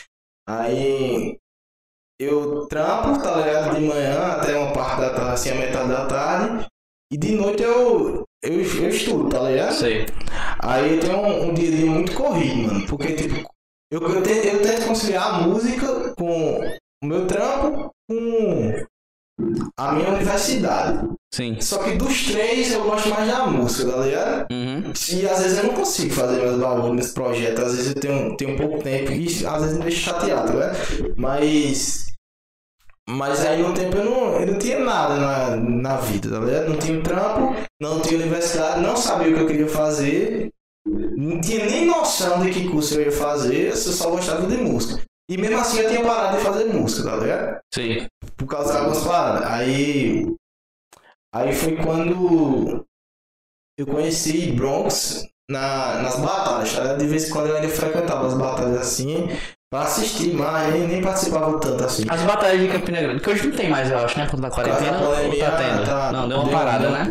Aí 0.48 1.38
eu 2.20 2.66
trampo, 2.66 3.18
tá 3.22 3.34
ligado? 3.36 3.74
De 3.74 3.80
manhã 3.80 4.18
até 4.32 4.56
uma 4.58 4.72
parte 4.72 5.00
da 5.00 5.14
tarde, 5.14 5.32
assim, 5.32 5.50
a 5.50 5.54
metade 5.54 5.88
da 5.88 6.06
tarde. 6.06 6.66
E 7.10 7.16
de 7.16 7.32
noite 7.32 7.62
eu, 7.62 8.24
eu, 8.42 8.52
eu 8.52 8.88
estudo, 8.88 9.28
tá 9.30 9.40
ligado? 9.48 9.72
Sei. 9.72 10.06
Aí 10.60 10.96
eu 10.96 11.00
tenho 11.00 11.16
um, 11.16 11.48
um 11.48 11.54
dia 11.54 11.86
muito 11.86 12.12
corrido, 12.12 12.72
mano. 12.72 12.86
Porque, 12.86 13.14
tipo, 13.14 13.50
eu, 13.90 14.00
eu, 14.02 14.22
tento, 14.22 14.44
eu 14.44 14.62
tento 14.62 14.86
conciliar 14.86 15.34
a 15.34 15.38
música 15.42 16.14
com 16.14 16.60
o 17.02 17.06
meu 17.06 17.26
trampo 17.26 17.90
com 18.08 18.86
a 19.78 19.92
minha 19.92 20.10
universidade. 20.10 21.08
Sim. 21.32 21.58
Só 21.60 21.78
que 21.78 21.96
dos 21.96 22.26
três 22.26 22.72
eu 22.72 22.84
gosto 22.84 23.08
mais 23.08 23.26
da 23.30 23.46
música, 23.46 23.90
tá 23.90 23.98
ligado? 23.98 24.52
Uhum. 24.52 24.92
E 25.12 25.26
às 25.26 25.42
vezes 25.42 25.58
eu 25.58 25.64
não 25.64 25.74
consigo 25.74 26.12
fazer 26.12 26.40
meus 26.40 26.60
bagulhos 26.60 26.96
nesse 26.96 27.14
projeto. 27.14 27.62
Às 27.62 27.76
vezes 27.76 27.94
eu 27.94 28.00
tenho, 28.00 28.36
tenho 28.36 28.56
pouco 28.56 28.82
tempo 28.82 29.10
e 29.10 29.24
às 29.46 29.62
vezes 29.62 29.78
me 29.78 29.84
deixa 29.84 30.12
chateado, 30.12 30.48
tá 30.48 30.52
ligado? 30.52 31.14
Mas. 31.16 32.09
Mas 33.10 33.44
aí 33.44 33.62
no 33.62 33.74
tempo 33.74 33.96
eu 33.96 34.04
não, 34.04 34.40
eu 34.40 34.46
não 34.46 34.58
tinha 34.58 34.78
nada 34.78 35.16
na, 35.16 35.56
na 35.56 35.96
vida, 35.96 36.30
tá 36.30 36.38
ligado? 36.38 36.68
Não 36.68 36.78
tinha 36.78 37.02
trampo, 37.02 37.56
não 37.80 38.00
tinha 38.00 38.20
universidade, 38.20 38.80
não 38.80 38.96
sabia 38.96 39.32
o 39.32 39.34
que 39.34 39.40
eu 39.40 39.46
queria 39.46 39.68
fazer, 39.68 40.50
não 40.86 41.40
tinha 41.40 41.66
nem 41.66 41.86
noção 41.86 42.40
de 42.40 42.50
que 42.50 42.68
curso 42.68 42.94
eu 42.94 43.06
ia 43.06 43.12
fazer, 43.12 43.70
eu 43.70 43.76
só 43.76 44.10
gostava 44.10 44.46
de 44.46 44.56
música. 44.56 45.02
E 45.28 45.36
mesmo 45.36 45.58
assim 45.58 45.80
eu 45.80 45.88
tinha 45.88 46.02
parado 46.04 46.38
de 46.38 46.44
fazer 46.44 46.64
música, 46.72 47.10
tá 47.10 47.16
ligado? 47.16 47.60
Sei. 47.72 48.08
por 48.36 48.46
causa 48.46 48.72
de 48.72 48.78
algumas 48.78 49.04
paradas. 49.04 49.48
Aí. 49.48 50.26
Aí 51.32 51.52
foi 51.54 51.76
quando 51.76 52.84
eu 53.78 53.86
conheci 53.86 54.50
Bronx 54.52 55.28
na, 55.48 56.02
nas 56.02 56.18
batalhas, 56.18 56.72
tá? 56.72 56.82
ligado? 56.82 56.98
De 56.98 57.06
vez 57.06 57.28
em 57.28 57.32
quando 57.32 57.46
eu 57.48 57.56
ainda 57.56 57.68
frequentava 57.68 58.26
as 58.26 58.34
batalhas 58.34 58.78
assim, 58.78 59.28
pra 59.70 59.82
assistir, 59.82 60.34
mas 60.34 60.72
nem, 60.74 60.88
nem 60.88 61.00
participava 61.00 61.58
tanto 61.60 61.84
assim. 61.84 62.02
As 62.08 62.20
batalhas 62.22 62.60
de 62.60 62.66
Campina 62.68 63.00
Grande, 63.00 63.20
que 63.20 63.30
hoje 63.30 63.46
não 63.46 63.56
tem 63.56 63.70
mais, 63.70 63.88
eu 63.88 63.98
acho, 63.98 64.18
né? 64.18 64.24
Por 64.24 64.32
conta 64.32 64.42
da 64.42 64.50
quarentena. 64.50 64.98
Ou 64.98 65.38
tá 65.38 65.50
tendo? 65.52 65.84
tá- 65.86 66.12
não, 66.12 66.28
deu 66.28 66.38
uma 66.38 66.48
deu- 66.48 66.58
parada, 66.58 66.78
deu 66.82 66.90
né? 66.90 67.06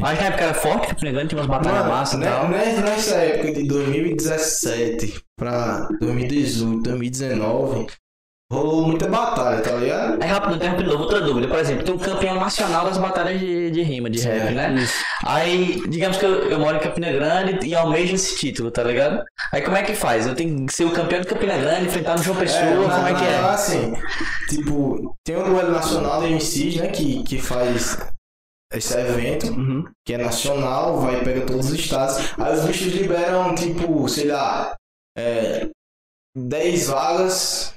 Mas 0.00 0.18
na 0.20 0.26
época 0.26 0.44
era 0.44 0.54
forte, 0.54 0.88
Campina 0.88 1.12
Grande 1.12 1.28
tinha 1.28 1.38
umas 1.40 1.46
batalhas 1.46 1.78
Mano, 1.82 1.90
massa 1.92 2.16
e 2.16 2.18
né- 2.18 2.26
tal. 2.30 2.48
né- 2.48 2.80
Nessa 2.84 3.14
época 3.14 3.52
de 3.52 3.62
2017 3.68 5.20
pra 5.36 5.88
2018, 6.00 6.82
2019, 6.82 7.86
rolou 8.52 8.86
muita 8.86 9.06
batalha, 9.06 9.60
tá 9.62 9.72
ligado? 9.72 10.20
Aí 10.22 10.28
rápido, 10.28 10.56
interrompendo, 10.56 10.98
outra 10.98 11.20
dúvida. 11.20 11.46
Por 11.46 11.58
exemplo, 11.58 11.84
tem 11.84 11.94
um 11.94 11.98
campeão 11.98 12.34
nacional 12.34 12.84
das 12.84 12.98
batalhas 12.98 13.38
de, 13.38 13.70
de 13.70 13.82
rima, 13.82 14.10
de 14.10 14.20
rap, 14.20 14.52
né? 14.52 14.74
Isso. 14.74 14.94
Aí, 15.24 15.80
digamos 15.88 16.16
que 16.16 16.24
eu, 16.26 16.50
eu 16.50 16.58
moro 16.58 16.76
em 16.76 16.80
Campina 16.80 17.12
Grande 17.12 17.64
e 17.66 17.74
almejo 17.74 18.14
esse 18.16 18.36
título, 18.36 18.70
tá 18.70 18.82
ligado? 18.82 19.22
Aí 19.52 19.62
como 19.62 19.76
é 19.76 19.82
que 19.84 19.94
faz? 19.94 20.26
Eu 20.26 20.34
tenho 20.34 20.66
que 20.66 20.74
ser 20.74 20.84
o 20.84 20.92
campeão 20.92 21.20
de 21.20 21.28
Campina 21.28 21.56
Grande, 21.58 21.86
enfrentar 21.86 22.16
no 22.16 22.22
João 22.24 22.36
Pessoa, 22.38 22.88
na- 22.88 22.94
como 22.96 23.08
é 23.08 23.14
que 23.14 23.24
é? 23.24 23.36
Assim, 23.38 23.94
tipo, 24.48 25.14
tem 25.24 25.36
o 25.36 25.44
duelo 25.44 25.70
nacional 25.70 26.20
da 26.20 26.28
MCs, 26.28 26.76
né, 26.76 26.88
que, 26.88 27.22
que 27.22 27.38
faz 27.38 27.98
esse 28.72 28.94
evento, 28.98 29.46
Uhum. 29.48 29.84
que 30.06 30.14
é 30.14 30.18
nacional, 30.18 31.00
vai 31.00 31.22
pegar 31.22 31.46
todos 31.46 31.66
os 31.70 31.78
estados. 31.78 32.16
Aí 32.38 32.52
os 32.52 32.64
bichos 32.64 32.92
liberam, 32.94 33.54
tipo, 33.54 34.08
sei 34.08 34.26
lá, 34.26 34.74
é, 35.16 35.68
10 36.36 36.88
vagas 36.88 37.74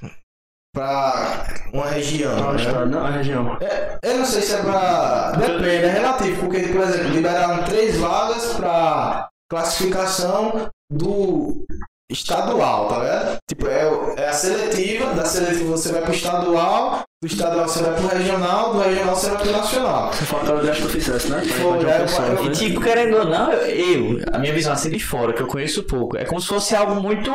pra 0.74 1.46
uma 1.72 1.86
região. 1.86 2.36
Não, 2.36 2.52
né? 2.52 2.62
estado, 2.62 2.86
não, 2.90 3.06
a 3.06 3.10
região. 3.10 3.56
É, 3.60 3.96
eu 4.02 4.18
não 4.18 4.24
sei 4.26 4.42
se 4.42 4.54
é 4.54 4.58
pra. 4.58 5.30
Depende, 5.38 5.66
é 5.86 5.90
relativo, 5.92 6.40
porque, 6.40 6.58
por 6.64 6.82
exemplo, 6.82 7.08
liberaram 7.10 7.64
três 7.64 7.96
vagas 7.96 8.52
pra 8.54 9.28
classificação 9.50 10.68
do 10.92 11.64
estadual, 12.10 12.88
tá 12.88 12.98
ligado? 12.98 13.36
Tipo, 13.48 13.66
é, 13.68 13.86
o- 13.90 14.14
é 14.18 14.28
a 14.28 14.32
seletiva, 14.32 15.14
da 15.14 15.24
seletiva 15.24 15.70
você 15.70 15.90
vai 15.92 16.02
pro 16.02 16.12
estadual, 16.12 17.02
do 17.22 17.26
estadual 17.26 17.66
você 17.66 17.82
vai 17.82 17.94
pro 17.94 18.06
regional, 18.08 18.72
do 18.74 18.80
regional 18.80 19.14
você 19.16 19.30
vai 19.30 19.38
pro 19.42 19.52
nacional. 19.52 20.12
Você 20.12 20.24
falou 20.24 20.44
aquela 20.44 20.62
desta 20.62 20.82
que 20.82 20.86
eu 20.88 20.90
fizesse, 20.90 21.30
né? 21.30 21.42
Foi, 21.42 21.82
é, 21.88 21.98
Pessoa, 22.00 22.28
não 22.28 22.34
E 22.34 22.36
foi? 22.44 22.50
tipo, 22.50 22.80
querendo 22.80 23.16
ou 23.16 23.24
não, 23.24 23.50
eu, 23.52 24.16
eu- 24.18 24.24
a 24.32 24.38
minha 24.38 24.52
visão 24.52 24.72
assim 24.74 24.90
de 24.90 25.00
fora, 25.00 25.32
que 25.32 25.40
eu 25.40 25.46
conheço 25.46 25.82
pouco, 25.84 26.16
é 26.16 26.24
como 26.24 26.40
se 26.40 26.48
fosse 26.48 26.76
algo 26.76 26.96
muito. 27.00 27.30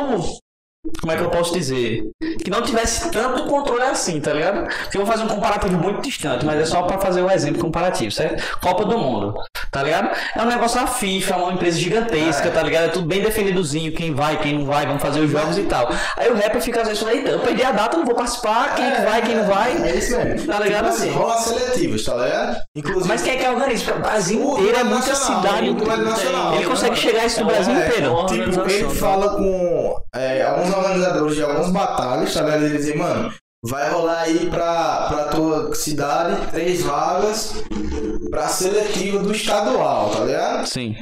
Como 1.00 1.12
é 1.12 1.16
que 1.16 1.22
eu 1.22 1.30
posso 1.30 1.52
dizer? 1.52 2.10
Que 2.42 2.50
não 2.50 2.62
tivesse 2.62 3.10
tanto 3.10 3.44
controle 3.46 3.82
assim, 3.82 4.20
tá 4.20 4.32
ligado? 4.32 4.66
Porque 4.66 4.96
eu 4.96 5.04
vou 5.04 5.12
fazer 5.12 5.24
um 5.24 5.28
comparativo 5.28 5.76
muito 5.76 6.00
distante, 6.00 6.44
mas 6.44 6.58
é 6.58 6.64
só 6.64 6.82
pra 6.82 6.98
fazer 6.98 7.20
o 7.20 7.30
exemplo 7.30 7.60
comparativo, 7.60 8.10
certo? 8.10 8.58
Copa 8.60 8.84
do 8.86 8.98
Mundo, 8.98 9.34
tá 9.70 9.82
ligado? 9.82 10.10
É 10.36 10.42
um 10.42 10.46
negócio 10.46 10.80
da 10.80 10.86
FIFA, 10.86 11.34
é 11.34 11.36
uma 11.36 11.52
empresa 11.52 11.78
gigantesca, 11.78 12.48
É. 12.48 12.50
tá 12.50 12.62
ligado? 12.62 12.84
É 12.84 12.88
tudo 12.88 13.06
bem 13.06 13.22
definidozinho, 13.22 13.92
quem 13.92 14.14
vai, 14.14 14.36
quem 14.38 14.58
não 14.58 14.66
vai, 14.66 14.86
vamos 14.86 15.02
fazer 15.02 15.20
os 15.20 15.30
jogos 15.30 15.56
e 15.58 15.62
tal. 15.64 15.88
Aí 16.16 16.30
o 16.30 16.34
rapper 16.34 16.60
fica 16.60 16.80
às 16.80 16.88
vezes 16.88 17.00
falando, 17.02 17.16
eita, 17.18 17.30
eu 17.30 17.40
perdi 17.40 17.62
a 17.62 17.72
data, 17.72 17.96
não 17.96 18.04
vou 18.04 18.14
participar, 18.14 18.74
quem 18.74 18.90
que 18.90 19.00
vai, 19.02 19.22
quem 19.22 19.36
não 19.36 19.44
vai. 19.44 19.76
É 19.82 19.96
isso 19.96 20.16
mesmo. 20.16 20.46
Tá 20.46 20.58
ligado? 20.60 20.84
Tipo 20.90 20.96
assim, 20.96 21.10
rola 21.12 21.36
seletivas, 21.38 22.04
tá 22.04 22.14
ligado? 22.14 22.56
Inclusive. 22.76 23.08
Mas 23.08 23.22
quem 23.22 23.32
é 23.34 23.36
que 23.36 23.48
organiza? 23.48 23.84
Porque 23.84 23.98
O 23.98 24.02
Brasil 24.02 24.40
inteiro 24.58 24.78
é 24.78 24.84
muita 24.84 25.14
cidade. 25.14 25.70
nacional. 25.72 26.54
Ele 26.54 26.64
consegue 26.66 26.96
chegar 26.96 27.24
isso 27.26 27.40
no 27.40 27.46
Brasil 27.46 27.74
É, 27.74 27.86
inteiro. 27.86 28.12
uma 28.12 28.26
Tipo, 28.26 28.70
ele 28.70 28.88
fala 28.90 29.28
com 29.36 29.96
é, 30.14 30.42
alguns 30.42 30.74
organizadores 30.74 31.36
de 31.36 31.42
algumas 31.42 31.70
batalhas, 31.70 32.32
tá 32.34 32.40
ligado? 32.42 32.64
Ele 32.64 32.78
diz, 32.78 32.94
mano, 32.96 33.32
vai 33.64 33.90
rolar 33.90 34.20
aí 34.22 34.48
pra, 34.50 35.06
pra 35.08 35.24
tua 35.24 35.74
cidade 35.74 36.46
três 36.50 36.82
vagas 36.82 37.54
pra 38.30 38.48
seletiva 38.48 39.18
do 39.18 39.32
estadual, 39.32 40.10
tá 40.10 40.24
ligado? 40.24 40.66
Sim. 40.66 40.96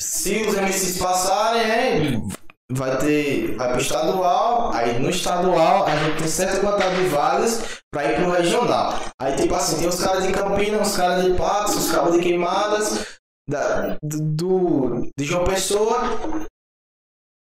Se 0.00 0.42
os 0.42 0.54
MCs 0.54 0.98
passarem, 0.98 1.62
é, 1.62 2.22
vai 2.70 2.96
ter. 2.98 3.56
Vai 3.56 3.72
pro 3.72 3.80
estadual, 3.80 4.72
aí 4.72 4.98
no 4.98 5.10
estadual 5.10 5.86
a 5.86 5.96
gente 5.96 6.18
tem 6.18 6.28
certa 6.28 6.60
quantidade 6.60 6.96
de 6.96 7.08
vagas 7.08 7.82
pra 7.92 8.04
ir 8.04 8.16
pro 8.16 8.30
regional. 8.30 8.94
Aí 9.20 9.34
tipo 9.36 9.54
assim, 9.54 9.78
tem 9.78 9.88
os 9.88 10.02
caras 10.02 10.24
de 10.24 10.32
Campinas, 10.32 10.88
os 10.88 10.96
caras 10.96 11.24
de 11.24 11.34
Patos, 11.34 11.76
os 11.76 11.90
caras 11.90 12.12
de 12.12 12.20
Queimadas, 12.20 13.18
da, 13.48 13.96
do, 14.02 15.08
de 15.18 15.24
João 15.24 15.44
Pessoa. 15.44 16.02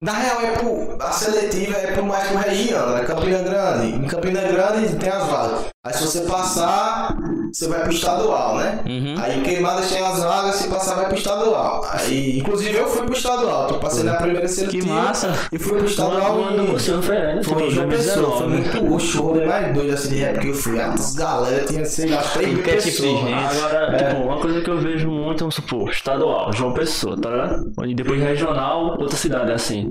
Na 0.02 0.14
real, 0.14 0.40
é 0.40 0.56
pro, 0.56 0.96
a 0.98 1.12
seletiva 1.12 1.76
é 1.76 1.92
pro 1.92 2.06
mais 2.06 2.26
pro 2.28 2.38
região, 2.38 2.94
né? 2.94 3.04
Campina 3.04 3.42
Grande. 3.42 3.96
Em 3.96 4.06
Campina 4.08 4.40
Grande 4.40 4.96
tem 4.96 5.10
as 5.10 5.26
vagas. 5.28 5.66
Aí 5.84 5.92
se 5.92 6.06
você 6.06 6.20
passar, 6.22 7.14
você 7.52 7.68
vai 7.68 7.80
pro 7.82 7.92
estadual, 7.92 8.56
né? 8.56 8.80
Uhum. 8.86 9.14
Aí 9.18 9.42
queimadas 9.42 9.90
tem 9.90 10.04
as 10.04 10.22
vagas, 10.22 10.56
se 10.56 10.68
passar 10.68 10.94
vai 10.96 11.06
pro 11.06 11.16
estadual. 11.16 11.84
Aí, 11.90 12.38
inclusive 12.38 12.76
eu 12.76 12.86
fui 12.88 13.04
pro 13.04 13.14
estadual, 13.14 13.68
eu 13.70 13.78
passei 13.78 14.04
na 14.04 14.14
primeira 14.14 14.42
Que 14.42 14.48
seletiva 14.48 14.86
massa. 14.94 15.32
e 15.52 15.58
fui 15.58 15.78
pro 15.78 15.86
estadual 15.86 16.40
e 16.52 16.66
você 16.66 16.92
não 16.92 17.02
foi, 17.02 17.16
né? 17.16 17.40
foi 17.42 17.62
em 17.66 17.70
João 17.70 17.88
Pessoa, 17.88 18.38
foi 18.38 18.48
muito 18.48 18.94
o 18.94 18.98
show 18.98 19.34
né? 19.34 19.46
mais 19.46 19.74
doido 19.74 19.94
assim 19.94 20.08
de 20.10 20.16
rap 20.16 20.38
que 20.38 20.48
eu 20.48 20.54
fui. 20.54 20.80
As 20.80 21.14
galera 21.14 21.64
tinha, 21.64 21.84
sei 21.84 22.10
lá, 22.10 22.22
3 22.22 22.48
mil 22.48 22.56
tipo 22.58 22.70
pessoas. 22.70 23.20
gente. 23.20 23.32
Agora, 23.34 23.96
tipo, 23.96 24.22
uma 24.22 24.40
coisa 24.40 24.60
que 24.60 24.70
eu 24.70 24.78
vejo 24.80 25.10
muito, 25.10 25.40
vamos 25.40 25.54
supor, 25.54 25.90
estadual, 25.90 26.52
João 26.52 26.72
Pessoa, 26.72 27.20
tá 27.20 27.30
ligado? 27.30 27.72
E 27.86 27.94
depois 27.94 28.20
regional, 28.20 28.96
outra 28.98 29.16
cidade, 29.16 29.52
assim. 29.52 29.90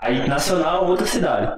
Aí 0.00 0.28
nacional, 0.28 0.86
outra 0.86 1.06
cidade. 1.06 1.54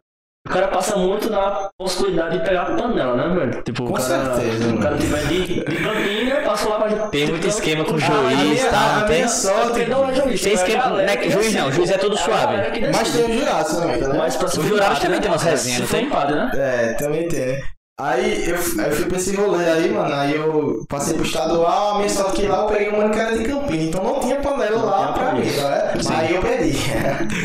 O 0.47 0.53
cara 0.53 0.69
passa 0.69 0.97
muito 0.97 1.31
na 1.31 1.69
possibilidade 1.79 2.39
de 2.39 2.45
pegar 2.45 2.63
a 2.63 2.75
panela, 2.75 3.15
né, 3.15 3.35
velho? 3.35 3.63
Tipo, 3.63 3.85
Com 3.85 3.91
o 3.91 3.93
cara, 3.95 4.35
certeza, 4.35 4.75
o 4.75 4.79
cara 4.81 4.97
tiver 4.97 5.27
de, 5.27 5.45
de 5.47 5.77
Campina, 5.77 6.37
passa 6.43 6.69
lá 6.71 6.79
pra 6.79 7.09
Tem 7.09 7.27
muito 7.29 7.47
esquema 7.47 7.85
com 7.85 7.95
Ah, 7.95 7.99
juiz, 7.99 8.65
tá? 8.71 9.01
Não 9.01 9.07
tem? 9.07 9.29
sorte- 9.29 9.69
Porque 9.69 9.85
não 9.87 10.09
é 10.11 10.15
juiz, 10.15 10.41
Tem 10.41 10.53
é 10.53 10.55
esquema- 10.55 10.83
galera 10.85 11.07
não 11.07 11.13
é 11.13 11.17
que- 11.17 11.23
que 11.25 11.31
juiz 11.31 11.55
não, 11.55 11.71
juiz 11.71 11.91
é 11.91 11.99
tudo 11.99 12.15
a 12.15 12.19
suave. 12.19 12.57
Mas 12.93 13.13
tem 13.13 13.25
o 13.25 13.39
jurado 13.39 13.77
também, 13.77 14.01
tá 14.01 14.09
né? 14.09 14.15
Mas 14.19 14.37
pra 14.37 14.47
O 14.49 14.51
jurado 14.51 14.95
também 14.97 15.11
né? 15.11 15.21
tem 15.21 15.31
umas 15.31 15.43
resenhas, 15.43 15.81
não 15.83 15.87
tem? 15.89 16.09
padre, 16.09 16.35
né? 16.35 16.51
É, 16.55 16.93
também 16.95 17.29
tem, 17.29 17.47
né? 17.47 17.61
Aí 18.01 18.49
eu, 18.49 18.57
aí 18.57 18.91
eu 18.91 18.97
fui 18.97 19.05
pra 19.05 19.19
esse 19.19 19.37
rolê 19.37 19.65
aí, 19.67 19.91
mano. 19.91 20.15
Aí 20.15 20.35
eu 20.35 20.85
passei 20.89 21.15
pro 21.15 21.25
estadual, 21.25 21.95
a 21.95 21.99
minha 21.99 22.09
sorte 22.09 22.41
que 22.41 22.47
lá 22.47 22.63
eu 22.63 22.67
peguei 22.67 22.89
um 22.89 23.11
que 23.11 23.19
era 23.19 23.37
de 23.37 23.45
Campina, 23.45 23.83
então 23.83 24.03
não 24.03 24.21
tinha 24.21 24.37
panela 24.37 24.83
lá 24.83 24.99
tinha 24.99 25.13
pra 25.13 25.35
mim, 25.35 25.43
tá 25.43 25.51
ligado? 25.51 25.97
Mas 25.97 26.11
aí 26.11 26.35
eu 26.35 26.41
perdi. 26.41 26.79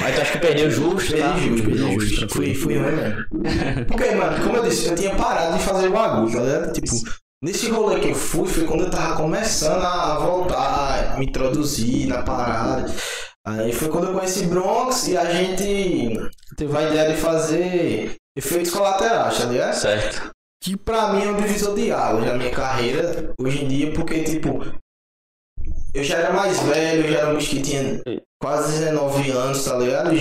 Mas 0.01 0.15
tu 0.15 0.21
acha 0.21 0.31
que 0.31 0.37
perdeu 0.39 0.71
justo, 0.71 1.17
tá? 1.17 1.33
Perdi 1.33 1.49
justo, 1.49 1.65
perdi 1.65 1.99
justo. 1.99 2.33
Fui, 2.33 2.55
fui 2.55 2.77
ruim 2.77 2.91
mesmo. 2.91 3.85
Porque, 3.85 4.11
mano, 4.11 4.43
como 4.43 4.57
eu 4.57 4.63
disse, 4.63 4.87
eu 4.87 4.95
tinha 4.95 5.13
parado 5.15 5.57
de 5.57 5.63
fazer 5.63 5.89
bagulho, 5.89 6.31
tá 6.31 6.39
ligado? 6.39 6.71
Tipo, 6.71 6.95
nesse 7.43 7.69
rolê 7.69 7.99
que 7.99 8.09
eu 8.09 8.15
fui, 8.15 8.47
foi 8.47 8.63
quando 8.63 8.85
eu 8.85 8.89
tava 8.89 9.17
começando 9.17 9.83
a 9.83 10.19
voltar, 10.19 11.15
a 11.15 11.19
me 11.19 11.25
introduzir 11.25 12.07
na 12.07 12.21
parada. 12.21 12.85
Aí 13.45 13.73
foi 13.73 13.89
quando 13.89 14.07
eu 14.07 14.13
conheci 14.13 14.45
Bronx 14.45 15.07
e 15.09 15.17
a 15.17 15.25
gente 15.25 16.17
teve 16.57 16.77
a 16.77 16.89
ideia 16.89 17.11
de 17.11 17.17
fazer 17.17 18.15
efeitos 18.35 18.71
colaterais, 18.71 19.37
tá 19.37 19.45
ligado? 19.45 19.73
Certo. 19.73 20.34
Que 20.61 20.75
pra 20.77 21.13
mim 21.13 21.23
é 21.23 21.29
um 21.29 21.37
divisor 21.37 21.75
de 21.75 21.91
águas 21.91 22.25
na 22.25 22.33
minha 22.35 22.51
carreira 22.51 23.33
hoje 23.39 23.63
em 23.63 23.67
dia, 23.67 23.93
porque 23.93 24.23
tipo, 24.23 24.65
eu 25.93 26.03
já 26.03 26.17
era 26.17 26.33
mais 26.33 26.59
velho, 26.61 27.05
eu 27.05 27.11
já 27.11 27.19
era 27.19 27.29
um 27.31 27.37
bicho 27.37 27.51
que 27.51 27.61
tinha 27.61 28.01
quase 28.41 28.79
19 28.79 29.31
anos, 29.31 29.63
tá 29.63 29.77
ligado? 29.77 30.11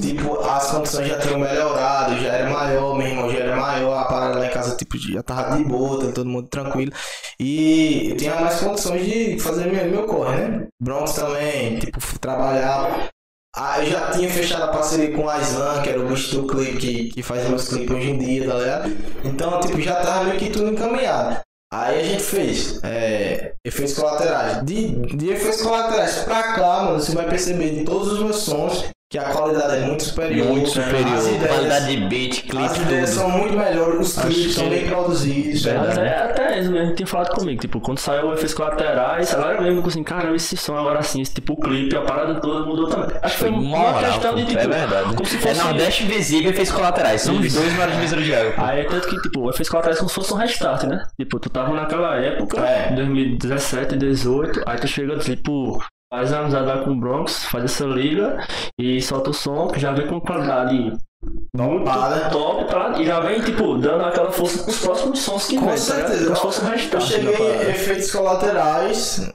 Tipo, 0.00 0.40
as 0.40 0.70
condições 0.70 1.08
já 1.08 1.18
tinham 1.18 1.38
melhorado, 1.38 2.18
já 2.18 2.32
era 2.32 2.50
maior, 2.50 2.96
meu 2.96 3.06
irmão 3.06 3.30
já 3.30 3.38
era 3.38 3.56
maior, 3.56 3.98
a 3.98 4.04
parada 4.04 4.38
lá 4.38 4.46
em 4.46 4.50
casa, 4.50 4.74
tipo, 4.76 4.96
já 4.98 5.22
tava 5.22 5.56
de 5.56 5.64
boa, 5.64 6.06
tá 6.06 6.12
todo 6.12 6.28
mundo 6.28 6.48
tranquilo. 6.48 6.92
E 7.38 8.10
eu 8.10 8.16
tinha 8.16 8.34
mais 8.40 8.58
condições 8.60 9.04
de 9.04 9.38
fazer 9.38 9.70
meu, 9.70 9.84
meu 9.90 10.06
corre, 10.06 10.36
né? 10.48 10.66
Bronx 10.80 11.12
também, 11.12 11.78
tipo, 11.78 11.98
trabalhar. 12.18 13.10
Ah, 13.54 13.84
eu 13.84 13.90
já 13.90 14.10
tinha 14.10 14.30
fechado 14.30 14.64
a 14.64 14.68
parceria 14.68 15.14
com 15.14 15.24
o 15.24 15.28
Aislan, 15.28 15.82
que 15.82 15.90
era 15.90 16.00
o 16.00 16.08
bicho 16.08 16.34
do 16.36 16.46
clipe 16.46 16.78
que, 16.78 17.10
que 17.10 17.22
faz 17.22 17.46
meus 17.48 17.68
clipes 17.68 17.94
hoje 17.94 18.10
em 18.10 18.18
dia, 18.18 18.48
tá 18.48 18.54
ligado? 18.54 18.96
Então, 19.24 19.60
tipo, 19.60 19.80
já 19.80 19.96
tava 19.96 20.24
meio 20.24 20.38
que 20.38 20.48
tudo 20.48 20.70
encaminhado. 20.70 21.38
Aí 21.70 22.00
a 22.00 22.04
gente 22.04 22.22
fez 22.22 22.82
é, 22.82 23.54
efeitos 23.64 23.94
colaterais. 23.94 24.64
De, 24.64 24.88
de 25.16 25.30
efeitos 25.30 25.60
colaterais 25.60 26.16
pra 26.24 26.54
cá, 26.54 26.82
mano, 26.84 27.00
você 27.00 27.14
vai 27.14 27.28
perceber 27.28 27.70
de 27.70 27.84
todos 27.84 28.12
os 28.12 28.20
meus 28.20 28.36
sons 28.36 28.84
que 29.12 29.18
a 29.18 29.24
qualidade 29.24 29.76
é 29.76 29.80
muito 29.80 30.02
superior. 30.04 30.46
Muito 30.48 30.66
As 30.68 30.72
superior. 30.72 31.00
ideias, 31.34 31.46
Qualidade 31.48 31.86
de 31.96 31.96
beat, 32.08 32.32
as 32.32 32.38
clipe, 32.40 32.80
ideias 32.80 33.10
tudo. 33.10 33.18
são 33.20 33.30
muito 33.30 33.56
melhores, 33.58 34.00
os 34.16 34.22
clipes 34.24 34.54
são 34.54 34.68
bem 34.70 34.86
produzidos. 34.88 35.62
tá 35.64 35.68
Verdade. 35.70 36.00
ligado? 36.00 36.16
Até, 36.30 36.42
até 36.44 36.56
eles 36.56 36.68
mesmo 36.70 36.94
tinham 36.94 37.06
falado 37.06 37.34
comigo, 37.34 37.60
tipo, 37.60 37.78
quando 37.78 37.98
saiu 37.98 38.28
o 38.28 38.32
efeitos 38.32 38.54
colaterais, 38.54 39.34
agora 39.34 39.60
mesmo, 39.60 39.86
assim, 39.86 40.02
caramba, 40.02 40.34
esse 40.34 40.56
som 40.56 40.78
agora 40.78 40.98
assim, 41.00 41.20
esse 41.20 41.34
tipo, 41.34 41.52
o 41.52 41.56
clipe, 41.60 41.94
a 41.94 42.00
parada 42.00 42.40
toda 42.40 42.64
mudou 42.64 42.88
também. 42.88 43.14
Acho 43.20 43.34
que 43.34 43.40
Foi 43.40 43.50
uma 43.50 43.60
moral, 43.60 44.00
questão 44.12 44.34
de, 44.34 44.46
tipo, 44.46 44.58
É 44.60 44.66
verdade. 44.66 45.14
como 45.14 45.26
se 45.26 45.36
É 45.36 45.40
fosse... 45.40 45.62
Nordeste 45.62 46.04
Invisível 46.04 46.50
e 46.50 46.54
fez 46.54 46.72
colaterais. 46.72 47.20
São 47.20 47.36
os 47.38 47.52
dois 47.52 47.72
maiores 47.74 47.94
divisores 47.96 48.24
de 48.24 48.34
água. 48.34 48.54
Aí, 48.66 48.84
tanto 48.86 49.06
que, 49.08 49.20
tipo, 49.20 49.40
o 49.40 49.50
efeitos 49.50 49.68
colaterais 49.68 49.98
como 49.98 50.08
se 50.08 50.14
fosse 50.14 50.32
um 50.32 50.36
restart, 50.38 50.84
né? 50.84 51.04
Tipo, 51.20 51.38
tu 51.38 51.50
tava 51.50 51.74
naquela 51.74 52.16
época, 52.16 52.58
É. 52.60 52.90
2017, 52.94 53.94
2018, 53.96 54.62
aí 54.66 54.78
tu 54.78 54.86
chega, 54.88 55.18
tipo, 55.18 55.84
faz 56.12 56.30
a 56.30 56.40
amizade 56.40 56.84
com 56.84 56.90
o 56.90 56.96
Bronx, 57.00 57.46
faz 57.46 57.64
essa 57.64 57.86
liga 57.86 58.36
e 58.78 59.00
solta 59.00 59.30
o 59.30 59.32
som, 59.32 59.68
que 59.68 59.80
já 59.80 59.92
vem 59.92 60.06
com 60.06 60.20
qualidade 60.20 60.92
muito 61.56 61.84
Topada. 61.84 62.28
top, 62.28 62.64
tá? 62.66 62.94
E 63.00 63.06
já 63.06 63.20
vem, 63.20 63.40
tipo, 63.40 63.78
dando 63.78 64.04
aquela 64.04 64.30
força 64.30 64.62
pros 64.62 64.78
próximos 64.80 65.20
sons 65.20 65.46
que 65.46 65.56
Com 65.56 65.68
vem, 65.68 65.74
tá 65.74 65.94
ligado? 65.94 66.08
certeza. 66.08 66.24
Como 66.26 66.36
se 66.36 66.42
fosse 66.42 66.64
um 66.64 66.68
Eu 66.92 67.00
cheguei 67.00 67.32
parada. 67.32 67.64
em 67.64 67.70
efeitos 67.70 68.12
colaterais. 68.12 69.32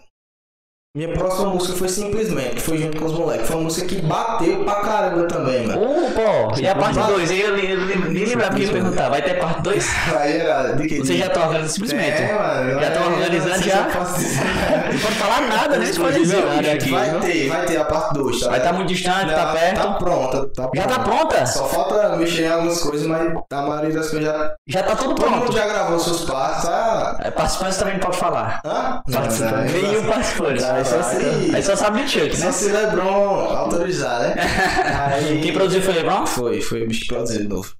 Minha 0.98 1.10
próxima 1.10 1.50
música 1.52 1.78
foi 1.78 1.90
simplesmente, 1.90 2.56
que 2.56 2.62
foi 2.62 2.80
junto 2.80 2.98
com 2.98 3.06
os 3.06 3.14
moleques. 3.14 3.46
Foi 3.46 3.56
uma 3.58 3.66
música 3.66 3.88
que 3.88 4.02
bateu 4.02 4.64
pra 4.64 4.76
caramba 4.78 5.28
também, 5.28 5.68
mano. 5.68 5.80
Ô, 5.80 6.12
pô, 6.12 6.60
e 6.60 6.68
a 6.68 6.74
parte 6.74 6.98
2? 6.98 7.32
Eu 7.32 7.56
nem 7.56 8.26
lembrava 8.26 8.56
que 8.56 8.64
ia 8.64 8.72
perguntar. 8.72 9.10
Vai 9.10 9.22
ter 9.22 9.36
parte 9.36 9.62
2? 9.62 9.88
Aí 10.18 10.38
era 10.38 10.74
de 10.74 10.88
que? 10.88 10.98
Você 10.98 11.18
já 11.18 11.30
tá 11.30 11.42
organizando 11.42 11.72
simplesmente. 11.72 12.20
É, 12.24 12.34
mano. 12.34 12.82
Já 12.82 12.92
tá 12.92 13.00
é, 13.00 13.06
organizando 13.06 13.64
já? 13.64 13.84
Não 14.92 15.00
pode 15.00 15.16
falar 15.16 15.42
nada, 15.42 15.78
nem 15.78 15.90
spoiler 15.90 16.26
Vai 16.26 16.70
aqui. 16.72 16.90
viu? 16.90 17.20
ter, 17.20 17.48
vai 17.50 17.66
ter 17.68 17.78
a 17.78 17.86
parte 17.86 18.14
2, 18.16 18.40
tá? 18.40 18.50
Vai 18.50 18.58
estar 18.58 18.74
muito 18.74 18.88
distante, 18.88 19.34
tá 19.36 19.54
perto. 19.54 19.76
Tá 19.76 19.94
pronta, 19.94 20.48
tá 20.48 20.70
Já 20.74 20.84
tá 20.88 21.00
pronta. 21.00 21.46
Só 21.46 21.66
falta 21.66 22.16
mexer 22.16 22.46
em 22.46 22.52
algumas 22.52 22.82
coisas, 22.82 23.06
mas 23.06 23.34
a 23.52 23.62
maioria 23.62 23.94
das 23.94 24.10
coisas 24.10 24.28
já. 24.28 24.56
Já 24.66 24.82
tá 24.82 24.96
tudo 24.96 25.14
Todo 25.14 25.30
mundo 25.30 25.42
pronto. 25.42 25.56
já 25.56 25.68
gravou 25.68 26.00
seus 26.00 26.22
partes, 26.26 26.64
tá? 26.64 27.18
É, 27.22 27.30
Participantes 27.30 27.78
também 27.78 27.94
não 27.94 28.02
pode 28.02 28.18
falar. 28.18 28.62
Hã? 28.66 29.02
Participante. 29.12 29.74
Nenhum 29.74 30.04
participante. 30.06 30.64
Só 30.88 31.04
se, 31.04 31.56
Aí 31.56 31.64
só 31.64 31.76
sabe 31.76 32.04
de 32.04 32.10
Chuck, 32.10 32.36
só 32.38 32.46
né? 32.46 32.52
se 32.52 32.70
Lebron 32.72 33.50
autorizar, 33.56 34.22
né? 34.22 34.36
Aí... 35.14 35.42
Quem 35.42 35.54
produziu 35.54 35.82
foi 35.82 35.94
o 35.94 35.98
Lebron? 35.98 36.26
Foi, 36.26 36.62
foi 36.62 36.84
o 36.84 36.88
bicho 36.88 37.02
que 37.02 37.08
produziu 37.08 37.42
de 37.42 37.48
novo. 37.48 37.74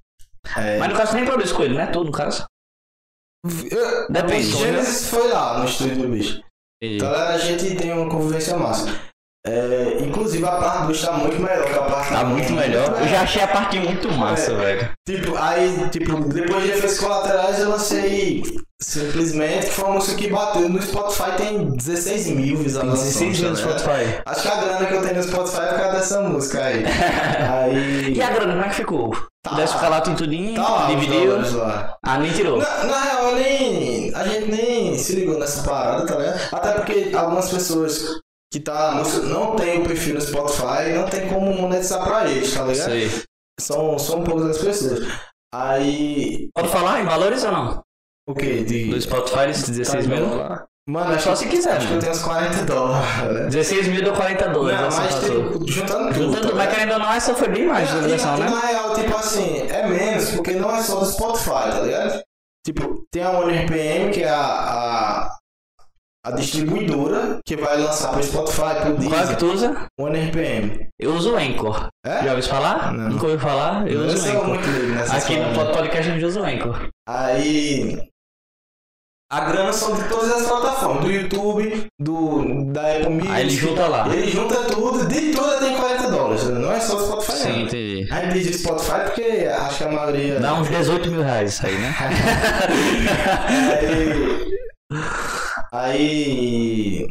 É... 0.56 0.78
Mas 0.78 0.88
no 0.90 0.96
caso 0.96 1.14
nem 1.14 1.24
produz 1.24 1.52
com 1.52 1.62
ele, 1.62 1.74
né? 1.74 1.86
Tudo 1.86 2.06
no 2.06 2.12
caso. 2.12 2.44
Eu- 3.70 4.08
Depende, 4.10 4.54
O 4.54 4.58
Gênesis 4.58 5.08
foi 5.10 5.28
lá 5.28 5.58
no 5.58 5.64
estúdio 5.64 5.96
do 5.98 6.08
bicho. 6.08 6.42
Então 6.82 7.12
a 7.12 7.36
gente 7.38 7.74
tem 7.76 7.92
uma 7.92 8.08
convivência 8.10 8.56
massa. 8.56 8.86
É, 9.48 9.96
inclusive 10.02 10.44
a 10.44 10.50
parte 10.52 10.86
2 10.86 11.00
tá 11.02 11.12
muito 11.14 11.40
melhor 11.40 11.64
que 11.64 11.72
a 11.78 11.82
parte 11.82 12.08
Tá 12.12 12.24
muito 12.24 12.52
melhor. 12.52 12.96
Eu 13.00 13.08
já 13.08 13.20
achei 13.22 13.42
a 13.42 13.48
parte 13.48 13.78
muito 13.78 14.12
massa, 14.12 14.52
É. 14.52 14.54
velho. 14.56 14.90
Tipo, 15.06 15.36
aí, 15.36 15.88
tipo, 15.90 16.20
depois 16.28 16.64
de 16.64 16.70
efeitos 16.70 16.98
colaterais 16.98 17.58
eu 17.60 17.70
lancei 17.70 18.42
simplesmente 18.80 19.66
que 19.66 19.72
foi 19.72 19.84
uma 19.86 19.94
música 19.94 20.16
que 20.16 20.28
bateu 20.28 20.68
no 20.68 20.80
Spotify, 20.80 21.32
tem 21.36 21.64
16 21.76 22.28
mil 22.28 22.56
visualizações. 22.58 23.14
16 23.14 23.40
mil 23.40 23.50
no 23.50 23.56
ligado? 23.56 23.78
Spotify. 23.80 24.20
Acho 24.26 24.42
que 24.42 24.48
a 24.48 24.54
grana 24.56 24.86
que 24.86 24.94
eu 24.94 25.02
tenho 25.02 25.16
no 25.16 25.22
Spotify 25.22 25.60
é 25.60 25.66
por 25.66 25.78
causa 25.78 25.92
dessa 25.98 26.20
música 26.22 26.62
aí. 26.64 26.84
aí. 27.50 28.12
E 28.14 28.22
a 28.22 28.30
grana, 28.30 28.52
como 28.52 28.64
é 28.64 28.68
que 28.68 28.74
ficou? 28.76 29.16
Tá 29.42 29.56
lá. 29.56 29.66
ficar 29.66 29.88
lá 29.88 30.00
tudinho, 30.00 30.54
Tá 30.54 30.68
lá, 30.68 30.86
dividiu. 30.86 31.56
lá. 31.58 31.96
Ah, 32.04 32.18
nem 32.18 32.30
tirou. 32.32 32.58
Na, 32.58 32.84
na 32.84 33.00
real, 33.02 33.34
nem. 33.34 34.14
A 34.14 34.24
gente 34.24 34.50
nem 34.50 34.98
se 34.98 35.14
ligou 35.14 35.38
nessa 35.38 35.62
parada, 35.68 36.04
tá 36.06 36.16
ligado? 36.16 36.40
Até 36.52 36.72
porque 36.72 37.10
algumas 37.14 37.48
pessoas 37.50 38.04
que 38.52 38.60
tá 38.60 38.92
música 38.92 39.26
não 39.26 39.56
tem 39.56 39.80
o 39.82 39.86
perfil 39.86 40.14
no 40.14 40.20
Spotify, 40.20 40.92
não 40.94 41.08
tem 41.08 41.28
como 41.28 41.52
monetizar 41.54 42.02
pra 42.04 42.28
eles, 42.30 42.52
tá 42.54 42.64
ligado? 42.64 42.90
Sei. 42.90 43.22
São, 43.60 43.98
são 43.98 44.22
poucas 44.24 44.50
as 44.50 44.58
pessoas. 44.58 45.06
Aí. 45.54 46.48
Pode 46.54 46.68
falar 46.68 47.00
em 47.00 47.04
valores 47.04 47.44
ou 47.44 47.52
não? 47.52 47.82
O 48.28 48.34
que? 48.34 48.62
De. 48.64 48.90
Do 48.90 49.00
Spotify, 49.00 49.50
esses 49.50 49.68
16 49.68 50.06
Tá 50.06 50.14
mil? 50.14 50.36
lá? 50.36 50.64
Mano, 50.88 51.14
acho 51.14 51.24
Só 51.24 51.34
se 51.36 51.46
quiser, 51.48 51.76
Acho 51.76 51.86
que 51.88 51.92
eu 51.94 51.98
tenho 51.98 52.12
uns 52.12 52.22
40 52.22 52.64
dólares, 52.64 53.34
né? 53.34 53.46
16 53.50 53.88
mil 53.88 54.02
deu 54.04 54.14
40 54.14 54.48
dólares. 54.48 54.80
Não, 54.80 55.02
mas 55.02 55.14
tipo, 55.16 55.70
juntando 55.70 56.14
tudo. 56.14 56.22
Juntando, 56.32 56.48
tá 56.48 56.54
mas 56.54 56.70
querendo 56.74 56.92
ou 56.92 56.98
não, 56.98 57.12
essa 57.12 57.34
foi 57.34 57.48
bem 57.48 57.66
mais 57.66 57.88
de 57.90 57.94
E- 57.94 57.96
divulgação, 57.98 58.38
né? 58.38 58.48
Na 58.48 58.60
real, 58.60 58.94
tipo 58.94 59.14
assim, 59.16 59.66
é 59.68 59.86
menos, 59.86 60.30
porque 60.30 60.52
não 60.52 60.74
é 60.74 60.82
só 60.82 61.00
do 61.00 61.04
Spotify, 61.06 61.50
tá 61.70 61.80
ligado? 61.82 62.22
Tipo, 62.64 63.04
tem 63.12 63.22
a 63.22 63.30
OneRPM, 63.32 64.10
que 64.12 64.22
é 64.22 64.30
a, 64.30 64.40
a, 64.40 65.36
a 66.28 66.30
distribuidora 66.32 67.38
que 67.44 67.56
vai 67.56 67.80
lançar 67.80 68.12
pro 68.12 68.22
Spotify, 68.22 68.74
pro 68.82 69.08
Qual 69.08 69.20
é 69.20 69.26
que 69.28 69.36
tu 69.36 69.46
usa? 69.52 69.86
OneRPM. 69.98 70.88
Eu 71.00 71.14
uso 71.14 71.32
o 71.32 71.36
Anchor. 71.36 71.88
É? 72.04 72.22
Já 72.24 72.30
ouviu 72.34 72.48
falar? 72.48 72.92
Não. 72.92 73.08
Nunca 73.10 73.24
ouviu 73.24 73.38
falar? 73.38 73.88
Eu 73.90 74.00
uso 74.02 74.16
o 74.16 74.18
sou 74.18 74.42
Anchor. 74.42 74.66
nessas 74.94 75.24
Aqui 75.24 75.36
no 75.36 75.54
paradas. 75.54 75.76
podcast 75.76 76.10
a 76.10 76.12
gente 76.12 76.24
usa 76.24 76.40
o 76.40 76.44
Anchor. 76.44 76.88
Aí. 77.08 78.08
A 79.30 79.40
grana 79.40 79.72
são 79.74 79.94
de 79.94 80.08
todas 80.08 80.30
as 80.32 80.46
plataformas, 80.46 81.04
do 81.04 81.10
YouTube, 81.10 81.86
do, 82.00 82.72
da 82.72 82.80
Apple 82.92 83.10
Music. 83.10 83.30
Aí 83.30 83.42
ele 83.42 83.50
junta 83.50 83.86
lá. 83.86 84.08
Ele 84.08 84.30
junta 84.30 84.54
tudo, 84.64 85.06
de 85.06 85.32
tudo 85.32 85.58
tem 85.58 85.76
40 85.76 86.10
dólares, 86.10 86.44
né? 86.44 86.58
não 86.58 86.72
é 86.72 86.80
só 86.80 86.98
Spotify. 86.98 87.32
Sim, 87.36 87.48
não. 87.52 87.58
entendi. 87.60 88.08
A 88.10 88.20
gente 88.22 88.42
diz 88.42 88.60
Spotify 88.62 89.00
porque 89.04 89.46
acho 89.54 89.78
que 89.78 89.84
a 89.84 89.92
maioria. 89.92 90.40
Dá 90.40 90.54
uns 90.54 90.68
18 90.68 91.10
mil 91.10 91.22
reais 91.22 91.52
isso 91.52 91.66
aí, 91.66 91.76
né? 91.76 91.94
Aí. 93.80 94.58
Aí. 95.72 97.06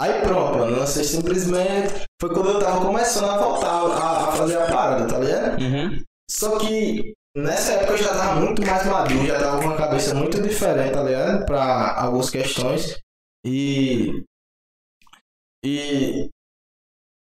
Aí 0.00 0.20
pronto, 0.22 0.58
mano. 0.58 0.76
Lancei 0.76 1.04
simplesmente. 1.04 2.04
Foi 2.20 2.32
quando 2.32 2.50
eu 2.50 2.60
tava 2.60 2.84
começando 2.84 3.30
a 3.30 3.38
voltar 3.38 3.70
a, 3.70 4.28
a 4.28 4.32
fazer 4.32 4.56
a 4.58 4.66
parada, 4.66 5.08
tá 5.08 5.18
ligado? 5.18 5.60
Uhum. 5.60 6.04
Só 6.30 6.58
que 6.58 7.14
nessa 7.36 7.72
época 7.72 7.92
eu 7.92 7.98
já 7.98 8.14
tava 8.14 8.40
muito 8.40 8.64
mais 8.64 8.86
maduro, 8.86 9.26
já 9.26 9.38
tava 9.38 9.58
com 9.58 9.66
uma 9.66 9.76
cabeça 9.76 10.14
muito 10.14 10.40
diferente, 10.42 10.92
tá 10.92 11.02
ligado? 11.02 11.46
Pra 11.46 12.00
algumas 12.00 12.30
questões. 12.30 12.98
E. 13.44 14.24
E. 15.64 16.28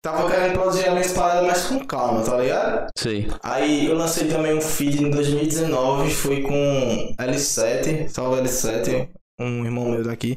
Tava 0.02 0.30
querendo 0.30 0.54
produzir 0.54 0.88
a 0.88 0.92
minha 0.92 1.14
parada 1.14 1.46
mais 1.46 1.66
com 1.66 1.86
calma, 1.86 2.24
tá 2.24 2.38
ligado? 2.38 2.90
Sei. 2.96 3.28
Aí 3.42 3.86
eu 3.86 3.94
lancei 3.94 4.28
também 4.28 4.54
um 4.54 4.60
feed 4.60 5.04
em 5.04 5.10
2019, 5.10 6.10
foi 6.10 6.42
com 6.42 7.14
L7, 7.18 8.08
salve 8.08 8.40
L7, 8.40 9.10
um 9.40 9.64
irmão 9.64 9.90
meu 9.90 10.04
daqui. 10.04 10.36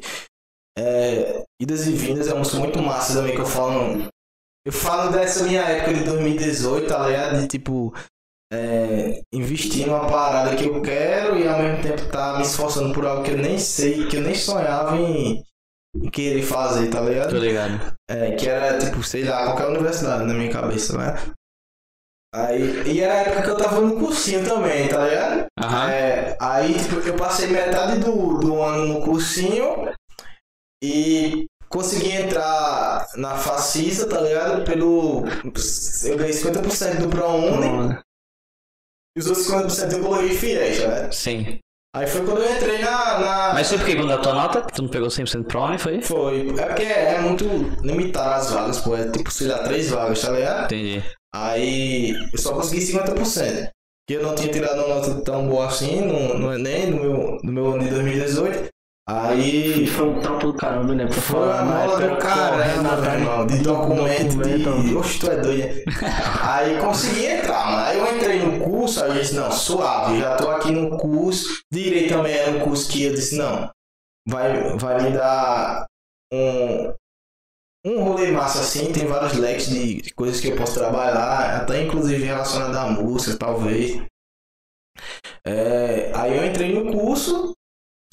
É, 0.78 1.44
Idas 1.62 1.88
e 1.88 1.92
Vindas 1.92 2.28
é 2.28 2.32
uma 2.32 2.40
música 2.40 2.58
muito 2.58 2.82
massa 2.82 3.14
também 3.14 3.36
que 3.36 3.42
eu 3.42 3.46
falo. 3.46 4.08
Eu 4.66 4.72
falo 4.72 5.12
dessa 5.12 5.44
minha 5.44 5.62
época 5.62 5.94
de 5.94 6.04
2018, 6.04 6.88
tá 6.88 7.08
ligado? 7.08 7.42
De 7.42 7.48
tipo. 7.48 7.94
É, 8.52 9.24
investir 9.34 9.88
numa 9.88 10.06
parada 10.06 10.56
que 10.56 10.66
eu 10.66 10.80
quero 10.80 11.40
e 11.40 11.48
ao 11.48 11.58
mesmo 11.58 11.82
tempo 11.82 12.08
tá 12.12 12.38
me 12.38 12.44
esforçando 12.44 12.94
por 12.94 13.04
algo 13.04 13.24
que 13.24 13.32
eu 13.32 13.38
nem 13.38 13.58
sei, 13.58 14.08
que 14.08 14.18
eu 14.18 14.22
nem 14.22 14.36
sonhava 14.36 14.96
em, 14.96 15.44
em 15.96 16.10
querer 16.12 16.44
fazer, 16.44 16.88
tá 16.88 17.02
ligado? 17.02 17.32
Tô 17.32 17.38
ligado. 17.38 17.98
É, 18.08 18.36
que 18.36 18.48
era, 18.48 18.78
tipo, 18.78 19.02
sei 19.02 19.24
lá, 19.24 19.46
qualquer 19.46 19.70
universidade 19.70 20.26
na 20.26 20.36
minha 20.36 20.52
cabeça, 20.52 20.96
né? 20.96 21.34
Aí, 22.34 22.82
e 22.88 23.00
era 23.00 23.14
a 23.14 23.18
época 23.18 23.44
que 23.44 23.50
eu 23.50 23.58
tava 23.58 23.80
no 23.80 24.00
cursinho 24.00 24.44
também, 24.44 24.88
tá 24.88 25.06
ligado? 25.06 25.46
Aham. 25.60 25.92
É, 25.92 26.36
aí, 26.42 26.74
tipo, 26.74 26.96
eu 27.08 27.16
passei 27.16 27.48
metade 27.48 28.00
do, 28.00 28.40
do 28.40 28.60
ano 28.60 28.88
no 28.88 29.02
cursinho 29.06 29.94
e 30.84 31.46
consegui 31.70 32.12
entrar 32.12 33.08
na 33.16 33.36
Facisa, 33.36 34.10
tá 34.10 34.20
ligado? 34.20 34.64
Pelo. 34.64 35.26
Eu 36.04 36.18
ganhei 36.18 36.34
50% 36.34 37.02
do 37.02 37.10
ProUni 37.10 38.00
e 39.16 39.20
os 39.20 39.28
outros 39.28 39.48
50% 39.48 39.94
eu 39.94 40.02
coloquei 40.02 40.36
fiéis, 40.36 40.80
tá 40.80 40.88
ligado? 40.88 41.14
Sim. 41.14 41.60
Aí 41.96 42.08
foi 42.08 42.26
quando 42.26 42.42
eu 42.42 42.52
entrei 42.52 42.80
na. 42.80 43.20
na... 43.20 43.54
Mas 43.54 43.70
foi 43.70 43.78
porque 43.78 43.96
quando 43.96 44.12
a 44.12 44.18
tua 44.18 44.34
nota, 44.34 44.62
tu 44.62 44.82
não 44.82 44.90
pegou 44.90 45.08
100% 45.08 45.46
pro 45.46 45.60
homem, 45.60 45.78
foi? 45.78 46.02
Foi. 46.02 46.50
É 46.58 46.66
porque 46.66 46.84
é 46.84 47.22
muito 47.22 47.46
limitado 47.84 48.34
as 48.34 48.52
vagas, 48.52 48.80
pô. 48.80 48.96
É 48.98 49.12
tipo, 49.12 49.30
sei 49.30 49.48
lá, 49.48 49.60
três 49.60 49.92
vagas, 49.92 50.20
tá 50.20 50.32
ligado? 50.32 50.66
Entendi. 50.66 51.04
Aí 51.34 52.12
eu 52.32 52.38
só 52.38 52.54
consegui 52.54 52.82
50%. 52.82 53.70
Que 54.08 54.16
eu 54.16 54.24
não 54.24 54.36
tinha 54.36 54.52
tirado 54.52 54.84
uma 54.84 54.96
nota 54.96 55.22
tão 55.22 55.48
boa 55.48 55.68
assim 55.68 56.02
no, 56.02 56.38
no 56.38 56.54
Enem, 56.54 56.92
no 56.92 57.00
meu, 57.00 57.40
no 57.42 57.52
meu 57.52 57.74
ano 57.74 57.84
de 57.84 57.90
2018. 57.90 58.74
Aí 59.06 59.86
Foi 59.88 60.08
um 60.08 60.22
trampo 60.22 60.48
do 60.48 60.54
caramba, 60.54 60.96
né? 60.96 61.06
Pra 61.06 61.16
foi 61.16 61.40
uma 61.40 61.62
mola 61.62 62.00
do 62.00 62.18
caramba, 62.18 62.96
meu 62.98 63.12
irmão. 63.12 63.48
De 63.48 63.58
documento, 63.58 64.38
documento, 64.38 64.82
de. 64.82 64.96
Oxe, 64.96 65.20
tu 65.20 65.30
é 65.30 65.42
doido. 65.42 65.84
Aí 66.42 66.78
consegui 66.80 67.26
entrar, 67.26 67.66
mano. 67.66 67.84
Aí 67.84 68.00
eu 68.00 68.16
entrei 68.16 68.40
no 68.40 68.60
curso, 68.62 69.04
aí 69.04 69.10
eu 69.10 69.22
disse, 69.22 69.36
não, 69.36 69.52
suave, 69.52 70.20
já 70.20 70.36
tô 70.38 70.50
aqui 70.52 70.72
no 70.72 70.98
curso. 70.98 71.62
Direito 71.72 72.14
também 72.14 72.34
era 72.34 72.52
um 72.52 72.60
curso 72.62 72.90
que 72.90 73.04
eu 73.04 73.14
disse, 73.14 73.36
não, 73.36 73.70
vai, 74.28 74.78
vai 74.78 75.04
me 75.04 75.12
dar 75.12 75.86
um, 76.34 76.94
um 77.86 78.04
rolê 78.04 78.32
massa 78.32 78.60
assim, 78.62 78.92
tem 78.92 79.06
vários 79.06 79.34
leques 79.34 79.68
de 79.70 80.02
de 80.02 80.14
coisas 80.14 80.40
que 80.40 80.48
eu 80.48 80.56
posso 80.56 80.74
trabalhar, 80.76 81.62
até 81.62 81.84
inclusive 81.84 82.24
relacionado 82.24 82.76
à 82.76 82.88
música, 82.88 83.38
talvez. 83.38 84.02
É, 85.46 86.12
aí 86.16 86.38
eu 86.38 86.46
entrei 86.46 86.74
no 86.74 86.92
curso, 86.92 87.54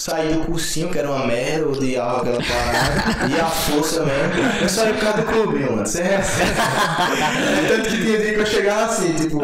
saí 0.00 0.34
do 0.34 0.46
cursinho, 0.46 0.90
que 0.90 0.98
era 0.98 1.10
uma 1.10 1.26
merda, 1.26 1.60
eu 1.60 1.72
odiava 1.72 2.20
aquela 2.20 2.42
parada, 2.42 3.28
e 3.28 3.40
a 3.40 3.46
força 3.46 4.04
mesmo. 4.04 4.62
Eu 4.62 4.68
saí 4.68 4.92
por 4.94 5.00
causa 5.00 5.22
do 5.22 5.26
clubinho, 5.26 5.72
mano. 5.72 5.86
Você 5.86 6.02
é 6.02 6.20
Tanto 7.68 7.88
que 7.90 7.96
tinha 7.96 8.18
dia 8.18 8.34
que 8.34 8.40
eu 8.40 8.46
chegava 8.46 8.84
assim, 8.86 9.14
tipo, 9.14 9.38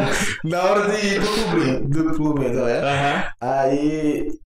na 0.44 0.62
hora 0.62 0.90
de 0.90 1.06
ir 1.06 1.20
pro 1.20 1.34
clubinho, 1.34 1.88
do 1.88 2.14
clubinho, 2.14 2.54
tá 2.54 2.64
ligado? 2.64 2.84
Aham. 2.84 3.32
Aí. 3.40 4.45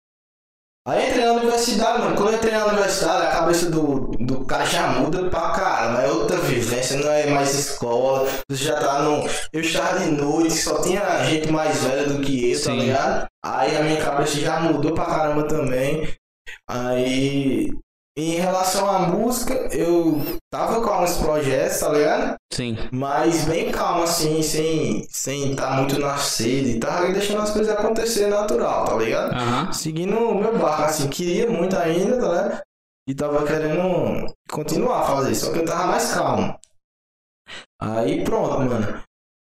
Aí 0.87 1.09
entrei 1.09 1.25
na 1.25 1.33
universidade, 1.33 1.99
mano. 1.99 2.15
Quando 2.15 2.29
eu 2.29 2.35
entrei 2.37 2.53
na 2.53 2.65
universidade, 2.65 3.25
a 3.25 3.31
cabeça 3.31 3.69
do, 3.69 4.09
do 4.21 4.45
cara 4.45 4.65
já 4.65 4.87
muda 4.87 5.29
pra 5.29 5.49
caramba. 5.51 6.01
É 6.01 6.09
outra 6.09 6.37
vivência, 6.37 6.97
não 6.97 7.11
é 7.11 7.29
mais 7.29 7.53
escola. 7.53 8.25
Você 8.49 8.63
já 8.63 8.79
tá 8.79 9.01
no. 9.01 9.27
Eu 9.51 9.59
estava 9.59 9.99
de 9.99 10.11
noite, 10.11 10.53
só 10.53 10.81
tinha 10.81 11.25
gente 11.25 11.51
mais 11.51 11.83
velha 11.83 12.07
do 12.07 12.21
que 12.21 12.53
eu, 12.53 12.57
tá 12.57 12.71
Sim. 12.71 12.79
ligado? 12.79 13.27
Aí 13.43 13.75
a 13.75 13.83
minha 13.83 14.01
cabeça 14.01 14.39
já 14.39 14.61
mudou 14.61 14.93
pra 14.93 15.05
caramba 15.07 15.45
também. 15.45 16.07
Aí. 16.69 17.69
Em 18.19 18.31
relação 18.31 18.89
à 18.89 18.97
música, 18.99 19.53
eu 19.71 20.19
tava 20.51 20.81
com 20.81 20.89
alguns 20.89 21.17
projetos, 21.17 21.79
tá 21.79 21.89
ligado? 21.89 22.35
Sim. 22.51 22.75
Mas 22.91 23.45
bem 23.45 23.71
calmo, 23.71 24.03
assim, 24.03 24.41
sem 24.41 25.05
sem 25.07 25.55
tá 25.55 25.71
muito 25.73 25.99
na 25.99 26.17
sede. 26.17 26.79
Tava 26.79 27.11
deixando 27.13 27.43
as 27.43 27.51
coisas 27.51 27.71
acontecer 27.71 28.25
natural, 28.25 28.85
tá 28.85 28.95
ligado? 28.95 29.33
Aham. 29.35 29.71
Seguindo 29.71 30.17
o 30.17 30.33
meu 30.33 30.57
barco, 30.57 30.81
assim, 30.85 31.07
queria 31.09 31.47
muito 31.47 31.77
ainda, 31.77 32.19
tá 32.19 32.27
ligado? 32.27 32.61
E 33.07 33.13
tava 33.13 33.45
querendo 33.45 34.33
continuar 34.51 35.01
a 35.01 35.03
fazer, 35.03 35.35
só 35.35 35.51
que 35.51 35.59
eu 35.59 35.65
tava 35.65 35.85
mais 35.85 36.11
calmo. 36.11 36.57
Aí 37.79 38.23
pronto, 38.23 38.59
mano. 38.61 38.99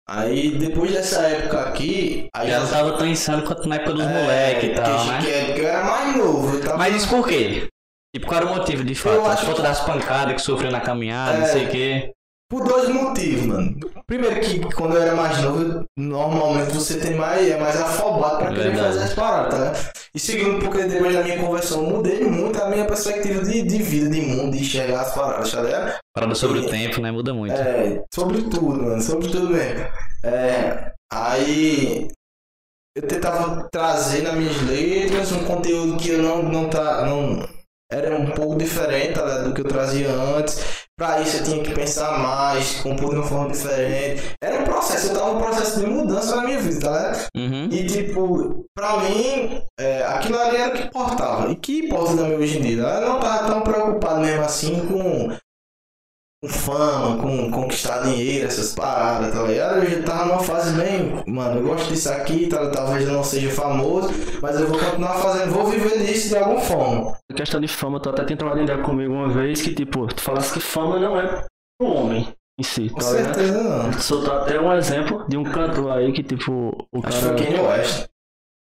Aí 0.08 0.58
depois 0.58 0.92
dessa 0.92 1.22
época 1.22 1.62
aqui, 1.62 2.28
aí 2.36 2.50
Já 2.50 2.60
não 2.60 2.68
tava 2.70 2.98
tão 2.98 3.08
insano 3.08 3.44
quanto 3.46 3.68
na 3.68 3.76
época 3.78 3.94
dos 3.94 4.06
É, 4.06 4.22
moleques 4.22 4.70
e 4.70 4.74
tal, 4.76 4.86
porque, 4.86 5.12
né? 5.12 5.20
que- 5.22 5.46
porque 5.48 5.62
eu 5.62 5.68
era 5.68 5.84
mais 5.84 6.16
novo. 6.18 6.60
Tava... 6.62 6.78
Mas 6.78 6.96
isso 6.96 7.10
por 7.10 7.28
quê? 7.28 7.68
Tipo, 8.16 8.28
qual 8.28 8.42
era 8.42 8.52
o 8.52 8.56
motivo 8.56 8.84
de 8.84 8.96
fato? 8.96 9.16
Eu 9.16 9.22
Por 9.22 9.32
acho 9.32 9.46
conta 9.46 9.62
das 9.62 9.82
pancadas 9.82 10.34
que 10.36 10.42
sofreu 10.42 10.72
na 10.72 10.82
caminhada, 10.82 11.38
não 11.38 11.46
É. 11.46 11.52
sei 11.52 11.66
o 11.66 11.70
quê. 11.70 12.12
Por 12.50 12.64
dois 12.64 12.90
motivos, 12.90 13.46
mano. 13.46 13.78
Primeiro 14.08 14.40
que 14.40 14.60
quando 14.74 14.96
eu 14.96 15.02
era 15.04 15.16
mais 15.16 15.40
novo, 15.40 15.86
normalmente 15.96 16.74
você 16.74 17.00
tem 17.00 17.14
mais, 17.16 17.48
é 17.48 17.60
mais 17.60 17.80
afobado 17.80 18.38
pra 18.38 18.48
querer 18.48 18.72
Verdade. 18.72 18.88
fazer 18.94 19.04
as 19.04 19.14
paradas, 19.14 19.60
né? 19.60 19.92
E 20.16 20.20
segundo, 20.20 20.66
porque 20.66 20.82
depois 20.86 21.14
da 21.14 21.22
minha 21.22 21.38
conversão 21.38 21.84
eu 21.84 21.90
mudei 21.98 22.24
muito 22.24 22.60
a 22.60 22.68
minha 22.72 22.86
perspectiva 22.86 23.44
de, 23.44 23.62
de 23.62 23.84
vida, 23.84 24.10
de 24.10 24.22
mundo, 24.22 24.52
de 24.58 24.64
enxergar 24.64 25.02
as 25.02 25.14
paradas, 25.14 25.52
tá 25.52 25.62
ligado? 25.62 26.00
Parada 26.16 26.34
sobre 26.34 26.60
o 26.62 26.66
tempo, 26.68 27.00
né? 27.02 27.12
Muda 27.12 27.36
muito. 27.36 27.54
É, 27.54 28.04
sobre 28.12 28.42
tudo, 28.42 28.82
mano, 28.84 29.00
sobre 29.00 29.30
tudo 29.30 29.50
mesmo. 29.52 29.86
É, 30.24 30.92
aí 31.14 32.08
eu 32.98 33.08
tentava 33.08 33.70
trazer 33.72 34.24
nas 34.24 34.34
minhas 34.34 34.60
letras 34.64 35.32
um 35.32 35.46
conteúdo 35.46 35.98
que 35.98 36.10
eu 36.10 36.24
não, 36.24 36.42
não 36.42 36.68
tá. 36.68 37.06
Não, 37.06 37.48
era 37.92 38.16
um 38.16 38.32
pouco 38.32 38.56
diferente 38.56 39.14
tá 39.14 39.40
do 39.40 39.54
que 39.54 39.62
eu 39.62 39.68
trazia 39.68 40.12
antes. 40.12 40.88
Pra 40.98 41.22
isso 41.22 41.38
eu 41.38 41.44
tinha 41.44 41.64
que 41.64 41.74
pensar 41.74 42.20
mais, 42.20 42.82
compor 42.82 43.12
de 43.12 43.16
uma 43.16 43.26
forma 43.26 43.50
diferente. 43.50 44.36
Era 44.44 44.60
um 44.60 44.66
processo, 44.66 45.08
eu 45.08 45.14
tava 45.14 45.34
num 45.34 45.40
processo 45.40 45.80
de 45.80 45.86
mudança 45.86 46.36
na 46.36 46.44
minha 46.44 46.60
vida, 46.60 46.90
ligado? 46.90 47.28
Uhum. 47.36 47.70
E 47.72 47.86
tipo, 47.86 48.66
pra 48.76 48.98
mim, 48.98 49.62
é, 49.80 50.04
aquilo 50.04 50.38
ali 50.38 50.58
era 50.58 50.70
o 50.70 50.78
que 50.78 50.84
importava. 50.84 51.52
E 51.52 51.56
que 51.56 51.86
importa 51.86 52.18
também 52.18 52.38
hoje 52.38 52.60
em 52.60 52.62
dia? 52.62 52.82
Eu 52.82 53.10
não 53.10 53.20
tava 53.20 53.48
tão 53.48 53.62
preocupado 53.62 54.20
mesmo 54.20 54.44
assim 54.44 54.86
com 54.88 55.32
fama, 56.48 57.18
com 57.22 57.52
conquistar 57.52 58.02
dinheiro, 58.04 58.48
essas 58.48 58.74
paradas, 58.74 59.34
tá 59.34 59.44
ligado? 59.44 59.84
Eu 59.84 59.90
já 59.90 60.04
tava 60.04 60.26
numa 60.26 60.40
fase 60.40 60.72
bem, 60.74 61.22
mano, 61.28 61.60
eu 61.60 61.68
gosto 61.68 61.90
disso 61.90 62.10
aqui, 62.12 62.48
tá, 62.48 62.70
talvez 62.70 63.06
eu 63.06 63.14
não 63.14 63.24
seja 63.24 63.50
famoso, 63.52 64.10
mas 64.42 64.60
eu 64.60 64.68
vou 64.68 64.80
continuar 64.80 65.16
fazendo, 65.16 65.52
vou 65.52 65.66
viver 65.66 66.00
disso 66.06 66.30
de 66.30 66.38
alguma 66.38 66.62
forma. 66.62 67.18
A 67.30 67.34
questão 67.34 67.60
de 67.60 67.68
fama, 67.68 68.00
tu 68.00 68.10
até 68.10 68.24
tem 68.24 68.38
trocado 68.38 68.62
ideia 68.62 68.82
comigo 68.82 69.14
uma 69.14 69.28
vez 69.30 69.62
que, 69.62 69.74
tipo, 69.74 70.08
tu 70.08 70.22
falasse 70.22 70.54
que 70.54 70.60
fama 70.62 70.98
não 70.98 71.20
é 71.20 71.46
pro 71.78 71.90
homem 71.90 72.28
em 72.58 72.64
si, 72.64 72.90
Com 72.90 73.00
tá 73.00 73.12
ligado? 73.12 73.36
certeza 73.36 73.64
não. 73.64 73.94
Soltou 74.00 74.34
até 74.34 74.60
um 74.62 74.74
exemplo 74.74 75.26
de 75.28 75.36
um 75.38 75.44
cantor 75.44 75.92
aí 75.92 76.12
que, 76.14 76.24
tipo, 76.24 76.88
o 76.94 77.00
Acho 77.04 77.18
que 77.18 77.24
foi 77.26 77.36
cara. 77.36 77.44
Kanye 77.52 77.60
West. 77.68 78.06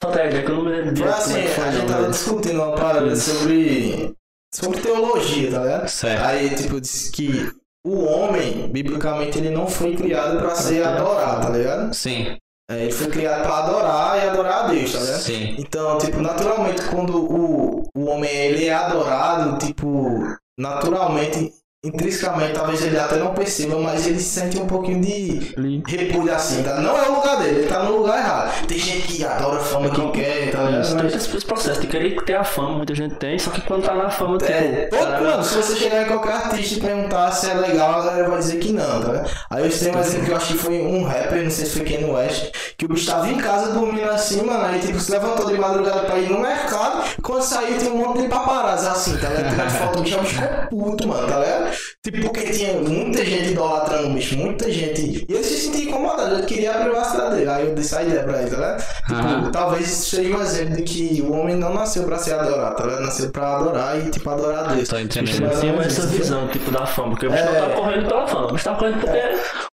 Só 0.03 0.09
a 0.11 0.25
ideia 0.25 0.43
que 0.43 0.51
eu 0.51 0.55
não 0.55 0.63
me 0.65 0.71
lembro 0.71 0.95
Foi 0.97 1.07
assim, 1.07 1.33
como 1.33 1.43
é 1.43 1.47
foi, 1.47 1.63
a 1.63 1.71
gente 1.71 1.87
tava 1.87 2.01
mas- 2.03 2.11
discutindo 2.11 2.55
uma 2.61 2.75
parada 2.75 3.15
sobre, 3.15 4.13
sobre 4.53 4.79
teologia, 4.81 5.51
tá 5.51 5.59
ligado? 5.61 5.87
Certo. 5.87 6.23
Aí, 6.25 6.49
tipo, 6.55 6.81
disse 6.81 7.11
que 7.11 7.51
o 7.85 8.03
homem, 8.05 8.67
biblicamente, 8.69 9.37
ele 9.37 9.49
não 9.51 9.67
foi 9.67 9.95
criado 9.95 10.39
pra 10.39 10.55
ser 10.55 10.83
adorado, 10.83 11.41
tá 11.47 11.49
ligado? 11.49 11.93
Sim, 11.93 12.35
É, 12.69 12.81
ele 12.81 12.91
foi 12.91 13.07
criado 13.07 13.43
pra 13.43 13.57
adorar 13.59 14.17
e 14.17 14.27
adorar 14.27 14.65
a 14.65 14.67
Deus, 14.69 14.91
tá 14.91 14.99
ligado? 14.99 15.19
sim. 15.21 15.55
Então, 15.59 15.97
tipo, 15.99 16.19
naturalmente, 16.19 16.81
quando 16.89 17.15
o, 17.15 17.83
o 17.95 18.05
homem 18.05 18.29
ele 18.31 18.65
é 18.65 18.73
adorado, 18.73 19.57
tipo, 19.63 20.19
naturalmente, 20.57 21.53
intrinsecamente, 21.85 22.53
talvez 22.53 22.81
ele 22.81 22.97
até 22.97 23.17
não 23.17 23.33
perceba, 23.33 23.77
mas 23.79 24.07
ele 24.07 24.19
sente 24.19 24.57
um 24.57 24.65
pouquinho 24.65 25.01
de 25.01 25.53
repúdio 25.87 26.33
assim, 26.33 26.63
tá? 26.63 26.81
Não 26.81 26.97
é 26.97 27.07
o 27.07 27.15
lugar 27.15 27.37
dele, 27.37 27.59
ele 27.59 27.67
tá 27.67 27.83
no 27.83 27.97
lugar 27.97 28.17
errado. 28.17 28.65
Tem 28.67 28.77
gente 28.77 29.07
que 29.07 29.23
adora 29.23 29.57
a 29.57 29.63
fama 29.63 29.89
que 29.89 30.11
quer, 30.11 30.51
tá 30.51 30.63
ligado? 30.63 30.97
Tem 30.97 31.17
esse 31.17 31.45
processo 31.45 31.81
de 31.81 31.87
querer 31.87 32.15
ter 32.23 32.35
a 32.35 32.43
fama, 32.43 32.77
muita 32.77 32.95
gente 32.95 33.15
tem, 33.15 33.37
só 33.37 33.51
que 33.51 33.61
quando 33.61 33.83
tá 33.83 33.93
na 33.93 34.09
fama, 34.09 34.37
tipo. 34.37 34.51
É, 34.51 34.87
todo, 34.87 34.99
cara, 34.99 35.43
se 35.43 35.55
você 35.55 35.75
chegar 35.75 36.03
em 36.03 36.05
qualquer 36.05 36.33
artista 36.33 36.75
e 36.75 36.81
perguntar 36.81 37.31
se 37.31 37.49
é 37.49 37.53
legal, 37.53 38.01
a 38.01 38.05
galera 38.05 38.29
vai 38.29 38.39
dizer 38.39 38.57
que 38.57 38.71
não, 38.71 39.01
tá 39.01 39.07
ligado? 39.07 39.31
Aí 39.49 39.63
eu 39.63 39.79
tenho 39.79 39.95
um 39.95 39.99
exemplo 39.99 40.25
que 40.25 40.31
eu 40.31 40.37
acho 40.37 40.47
que 40.53 40.59
foi 40.59 40.81
um 40.81 41.03
rapper, 41.03 41.43
não 41.43 41.51
sei 41.51 41.65
se 41.65 41.71
foi 41.71 41.85
Kanye 41.85 42.05
West, 42.05 42.51
que 42.77 42.85
o 42.85 42.89
bicho 42.89 43.05
tava 43.09 43.27
em 43.29 43.37
casa 43.37 43.71
dormindo 43.73 44.09
assim, 44.09 44.41
mano, 44.43 44.65
aí 44.65 44.79
tipo, 44.79 44.99
se 44.99 45.11
levantou 45.11 45.45
de 45.47 45.57
madrugada 45.57 46.01
pra 46.01 46.17
ir 46.17 46.29
no 46.29 46.39
mercado, 46.39 47.03
quando 47.21 47.41
saiu 47.41 47.77
tem 47.77 47.89
um 47.91 47.97
monte 47.97 48.21
de 48.23 48.27
paparazzi 48.27 48.87
assim, 48.87 49.17
tá 49.17 49.29
ligado? 49.29 49.49
Tirando 49.51 49.69
foto, 49.71 49.99
o 49.99 50.01
bicho, 50.01 50.17
o 50.17 50.21
bicho 50.21 50.35
ficou 50.41 50.67
puto, 50.69 51.07
mano, 51.07 51.27
tá 51.27 51.39
ligado? 51.39 51.75
Tipo, 52.03 52.21
porque 52.21 52.41
tinha 52.51 52.73
muita 52.73 53.25
gente 53.25 53.51
idolatrando 53.51 54.07
o 54.09 54.13
bicho, 54.13 54.37
muita 54.37 54.69
gente, 54.71 55.25
e 55.27 55.33
ele 55.33 55.43
se 55.43 55.57
sentia 55.57 55.89
incomodado, 55.89 56.35
ele 56.35 56.43
queria 56.45 56.71
a 56.71 56.81
privacidade 56.81 57.35
dele, 57.35 57.49
aí 57.49 57.67
eu 57.67 57.73
dei 57.75 57.83
essa 57.83 58.01
ideia 58.03 58.23
pra 58.23 58.41
ele, 58.41 58.49
tá 58.51 58.55
ligado? 58.57 58.83
Tipo, 59.07 59.13
Aham. 59.19 59.51
talvez 59.51 59.87
isso 59.89 60.15
seja 60.15 60.35
um 60.37 60.41
exemplo 60.41 60.75
de 60.75 60.81
que 60.83 61.21
o 61.21 61.31
homem 61.33 61.55
não 61.55 61.73
nasceu 61.73 62.03
pra 62.03 62.17
ser 62.17 62.33
adorado, 62.33 62.75
tá 62.75 62.83
ligado? 62.83 63.01
Nasceu 63.03 63.29
pra 63.31 63.57
adorar 63.57 63.97
e, 63.99 64.09
tipo, 64.11 64.29
adorar 64.29 64.65
a 64.69 64.73
Deus. 64.73 64.89
Tô 64.89 64.99
entendendo. 64.99 65.59
Tinha 65.59 65.73
essa 65.81 66.01
isso. 66.01 66.07
visão, 66.09 66.47
tipo, 66.49 66.69
da 66.71 66.85
fama, 66.85 67.09
porque 67.11 67.27
o 67.27 67.31
bicho 67.31 67.43
É. 67.43 67.59
não 67.61 67.69
tá 67.69 67.75
correndo 67.75 68.07
pela 68.07 68.27
fama, 68.27 68.47
o 68.47 68.51
bicho 68.53 68.63
tá 68.65 68.75
correndo 68.75 68.99
porque. 68.99 69.17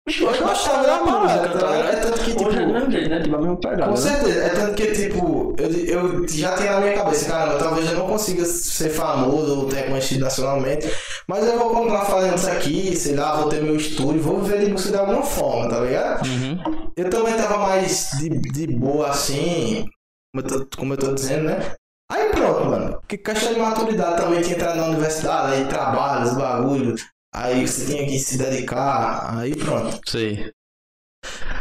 bicho 0.07 0.23
Eu 0.23 0.29
gosta 0.29 0.43
gostava 0.43 0.83
da 0.83 0.97
parada, 0.99 1.59
tá 1.59 1.71
ligado? 1.71 1.89
É 1.89 1.95
tanto 1.97 2.19
que, 2.21 2.31
tipo, 2.31 2.49
Hoje 2.49 2.57
é 2.57 3.07
né? 3.07 3.21
Tipo, 3.21 3.35
a 3.35 3.39
mesma 3.39 3.57
pegada. 3.57 3.83
Com 3.83 3.91
né? 3.91 3.97
certeza, 3.97 4.43
é 4.43 4.49
tanto 4.49 4.73
que, 4.73 4.91
tipo, 4.91 5.55
eu, 5.57 5.71
eu 5.71 6.27
já 6.27 6.55
tinha 6.55 6.71
na 6.73 6.81
minha 6.81 6.93
cabeça, 6.93 7.29
caramba, 7.29 7.59
talvez 7.59 7.91
eu 7.91 7.97
não 7.97 8.07
consiga 8.07 8.45
ser 8.45 8.89
famoso 8.89 9.59
ou 9.59 9.69
ter 9.69 9.77
reconhecido 9.77 10.21
nacionalmente, 10.21 10.91
mas 11.27 11.45
eu 11.45 11.57
vou 11.57 11.69
continuar 11.69 12.05
fazendo 12.05 12.37
isso 12.37 12.49
aqui, 12.49 12.95
sei 12.95 13.15
lá, 13.15 13.35
vou 13.35 13.49
ter 13.49 13.61
meu 13.61 13.75
estúdio, 13.75 14.21
vou 14.21 14.41
viver 14.41 14.65
de 14.65 14.71
música 14.71 14.91
de 14.91 14.97
alguma 14.97 15.23
forma, 15.23 15.69
tá 15.69 15.79
ligado? 15.81 16.25
Uhum. 16.25 16.91
Eu 16.95 17.09
também 17.09 17.35
tava 17.35 17.57
mais 17.57 18.11
de, 18.19 18.29
de 18.29 18.67
boa 18.67 19.09
assim, 19.09 19.87
como 20.33 20.45
eu, 20.45 20.65
tô, 20.65 20.77
como 20.77 20.93
eu 20.93 20.97
tô 20.97 21.13
dizendo, 21.13 21.43
né? 21.43 21.75
Aí 22.11 22.29
pronto, 22.29 22.65
mano. 22.65 22.97
Porque 22.99 23.17
questão 23.17 23.53
de 23.53 23.59
maturidade 23.59 24.21
também 24.21 24.41
tinha 24.41 24.55
entrado 24.55 24.77
na 24.77 24.87
universidade, 24.87 25.53
aí 25.53 25.65
trabalho, 25.65 26.25
os 26.25 26.33
bagulho. 26.33 26.95
Aí 27.33 27.65
você 27.65 27.85
tinha 27.85 28.05
que 28.05 28.19
se 28.19 28.37
dedicar, 28.37 29.37
aí 29.37 29.55
pronto. 29.55 29.99
Sei. 30.09 30.51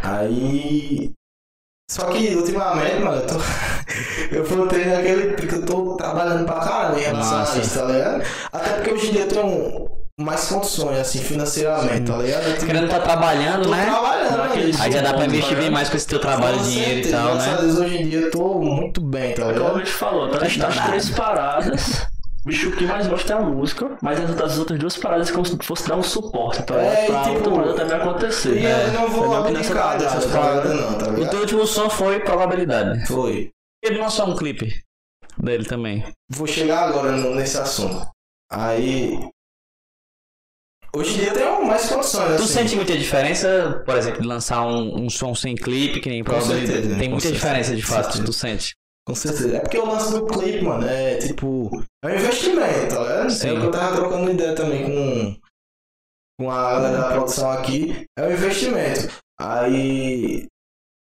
Aí. 0.02 1.12
Só 1.90 2.06
que 2.06 2.34
ultimamente, 2.36 3.00
mano, 3.00 3.20
eu 3.20 3.26
tô. 3.26 3.34
eu 4.34 4.44
voltei 4.44 4.84
naquele. 4.84 5.34
Porque 5.34 5.54
eu 5.56 5.66
tô 5.66 5.96
trabalhando 5.96 6.44
pra 6.46 6.60
caramba 6.60 6.98
em 6.98 7.02
relação 7.02 7.38
Massa. 7.38 7.58
a 7.58 7.60
isso, 7.60 7.78
tá 7.78 7.84
ligado? 7.86 8.22
Até 8.52 8.72
porque 8.74 8.90
hoje 8.92 9.08
em 9.08 9.12
dia 9.12 9.20
eu 9.22 9.28
tenho 9.28 9.90
mais 10.20 10.46
condições, 10.48 10.98
assim, 10.98 11.18
financeiramente, 11.20 12.10
tá 12.10 12.16
ligado? 12.18 12.44
Eu 12.48 12.56
Querendo 12.66 12.88
tá 12.90 13.00
trabalhando, 13.00 13.62
tô 13.64 13.70
né? 13.70 13.86
trabalhando, 13.86 14.38
mano. 14.38 14.82
Aí 14.82 14.92
já 14.92 15.00
dá 15.00 15.14
pra 15.14 15.24
investir 15.24 15.56
bem 15.56 15.70
mais 15.70 15.88
com 15.88 15.96
esse 15.96 16.06
teu 16.06 16.20
trabalho, 16.20 16.58
Com 16.58 16.64
dinheiro 16.64 16.90
e 17.00 17.04
certeza, 17.04 17.16
tal, 17.16 17.34
graças 17.34 17.48
a 17.48 17.56
né? 17.56 17.62
Deus, 17.62 17.78
hoje 17.78 17.96
em 17.96 18.08
dia 18.08 18.20
eu 18.20 18.30
tô 18.30 18.54
muito 18.60 19.00
bem, 19.00 19.34
tá 19.34 19.42
É 19.42 19.44
como 19.46 19.52
ligado? 19.58 19.76
a 19.76 19.78
gente 19.78 19.92
falou, 19.92 20.28
tá 20.28 20.38
Tá 20.38 20.44
nas 20.44 20.52
estudando. 20.52 20.86
três 20.86 21.10
paradas. 21.10 22.06
Bicho, 22.44 22.70
o 22.70 22.76
que 22.76 22.84
mais 22.86 23.06
gosta 23.06 23.34
é 23.34 23.36
a 23.36 23.40
música, 23.40 23.98
mas 24.00 24.18
as 24.18 24.30
outras, 24.30 24.52
as 24.52 24.58
outras 24.58 24.78
duas 24.78 24.96
paradas 24.96 25.28
é 25.28 25.32
como 25.32 25.44
se 25.44 25.58
fosse 25.62 25.86
dar 25.86 25.96
um 25.96 26.02
suporte 26.02 26.62
pra, 26.62 26.80
É, 26.82 27.06
pra 27.06 27.22
tipo, 27.24 27.34
outra 27.34 27.50
parada 27.52 27.74
também 27.74 27.96
acontecer. 27.96 28.56
E 28.56 28.60
né? 28.62 28.86
eu 28.86 28.92
não 28.92 29.08
vou 29.10 29.44
que 29.44 29.52
nessa 29.52 29.98
dessas 29.98 30.24
tá 30.24 30.32
paradas, 30.38 30.74
não, 30.74 30.98
tá 30.98 31.08
O 31.08 31.14
ligado? 31.16 31.30
teu 31.30 31.40
último 31.40 31.66
som 31.66 31.90
foi 31.90 32.20
Probabilidade. 32.20 33.06
Foi. 33.06 33.50
Ele 33.84 33.98
lançou 33.98 34.26
um 34.26 34.36
clipe 34.36 34.82
dele 35.38 35.64
também. 35.66 36.02
Vou 36.30 36.46
chegar 36.46 36.88
agora 36.88 37.12
nesse 37.12 37.58
assunto. 37.58 38.06
Aí. 38.50 39.18
Hoje 40.92 41.14
em 41.14 41.18
dia 41.20 41.32
tenho 41.32 41.64
mais 41.64 41.88
condições, 41.88 42.36
Tu 42.36 42.42
assim. 42.42 42.46
sente 42.52 42.74
muita 42.74 42.96
diferença, 42.96 43.80
por 43.86 43.96
exemplo, 43.96 44.22
de 44.22 44.26
lançar 44.26 44.62
um, 44.66 45.04
um 45.04 45.08
som 45.10 45.34
sem 45.36 45.54
clipe, 45.54 46.00
que 46.00 46.08
nem 46.08 46.24
Com 46.24 46.32
Probabilidade? 46.32 46.72
certeza, 46.72 46.98
Tem 46.98 47.08
muita 47.08 47.22
certeza, 47.28 47.44
diferença 47.46 47.76
de 47.76 47.82
fato, 47.82 48.04
certeza. 48.06 48.24
tu 48.24 48.32
sente. 48.32 48.74
Com 49.10 49.14
certeza. 49.16 49.56
É 49.56 49.60
porque 49.60 49.78
o 49.78 49.86
lance 49.86 50.12
do 50.12 50.24
clipe, 50.24 50.62
mano, 50.62 50.86
é 50.86 51.16
tipo. 51.16 51.68
É 52.04 52.08
um 52.08 52.14
investimento, 52.14 52.94
tá 52.94 53.00
ligado? 53.00 53.30
Sim. 53.30 53.48
É 53.48 53.52
o 53.52 53.60
que 53.60 53.66
eu 53.66 53.70
tava 53.72 53.96
trocando 53.96 54.30
ideia 54.30 54.54
também 54.54 54.84
com. 54.84 55.36
Com 56.38 56.50
a 56.50 56.74
galera 56.74 56.98
da 56.98 57.08
produção 57.10 57.50
aqui. 57.50 58.06
É 58.16 58.26
um 58.26 58.32
investimento. 58.32 59.08
Aí. 59.40 60.46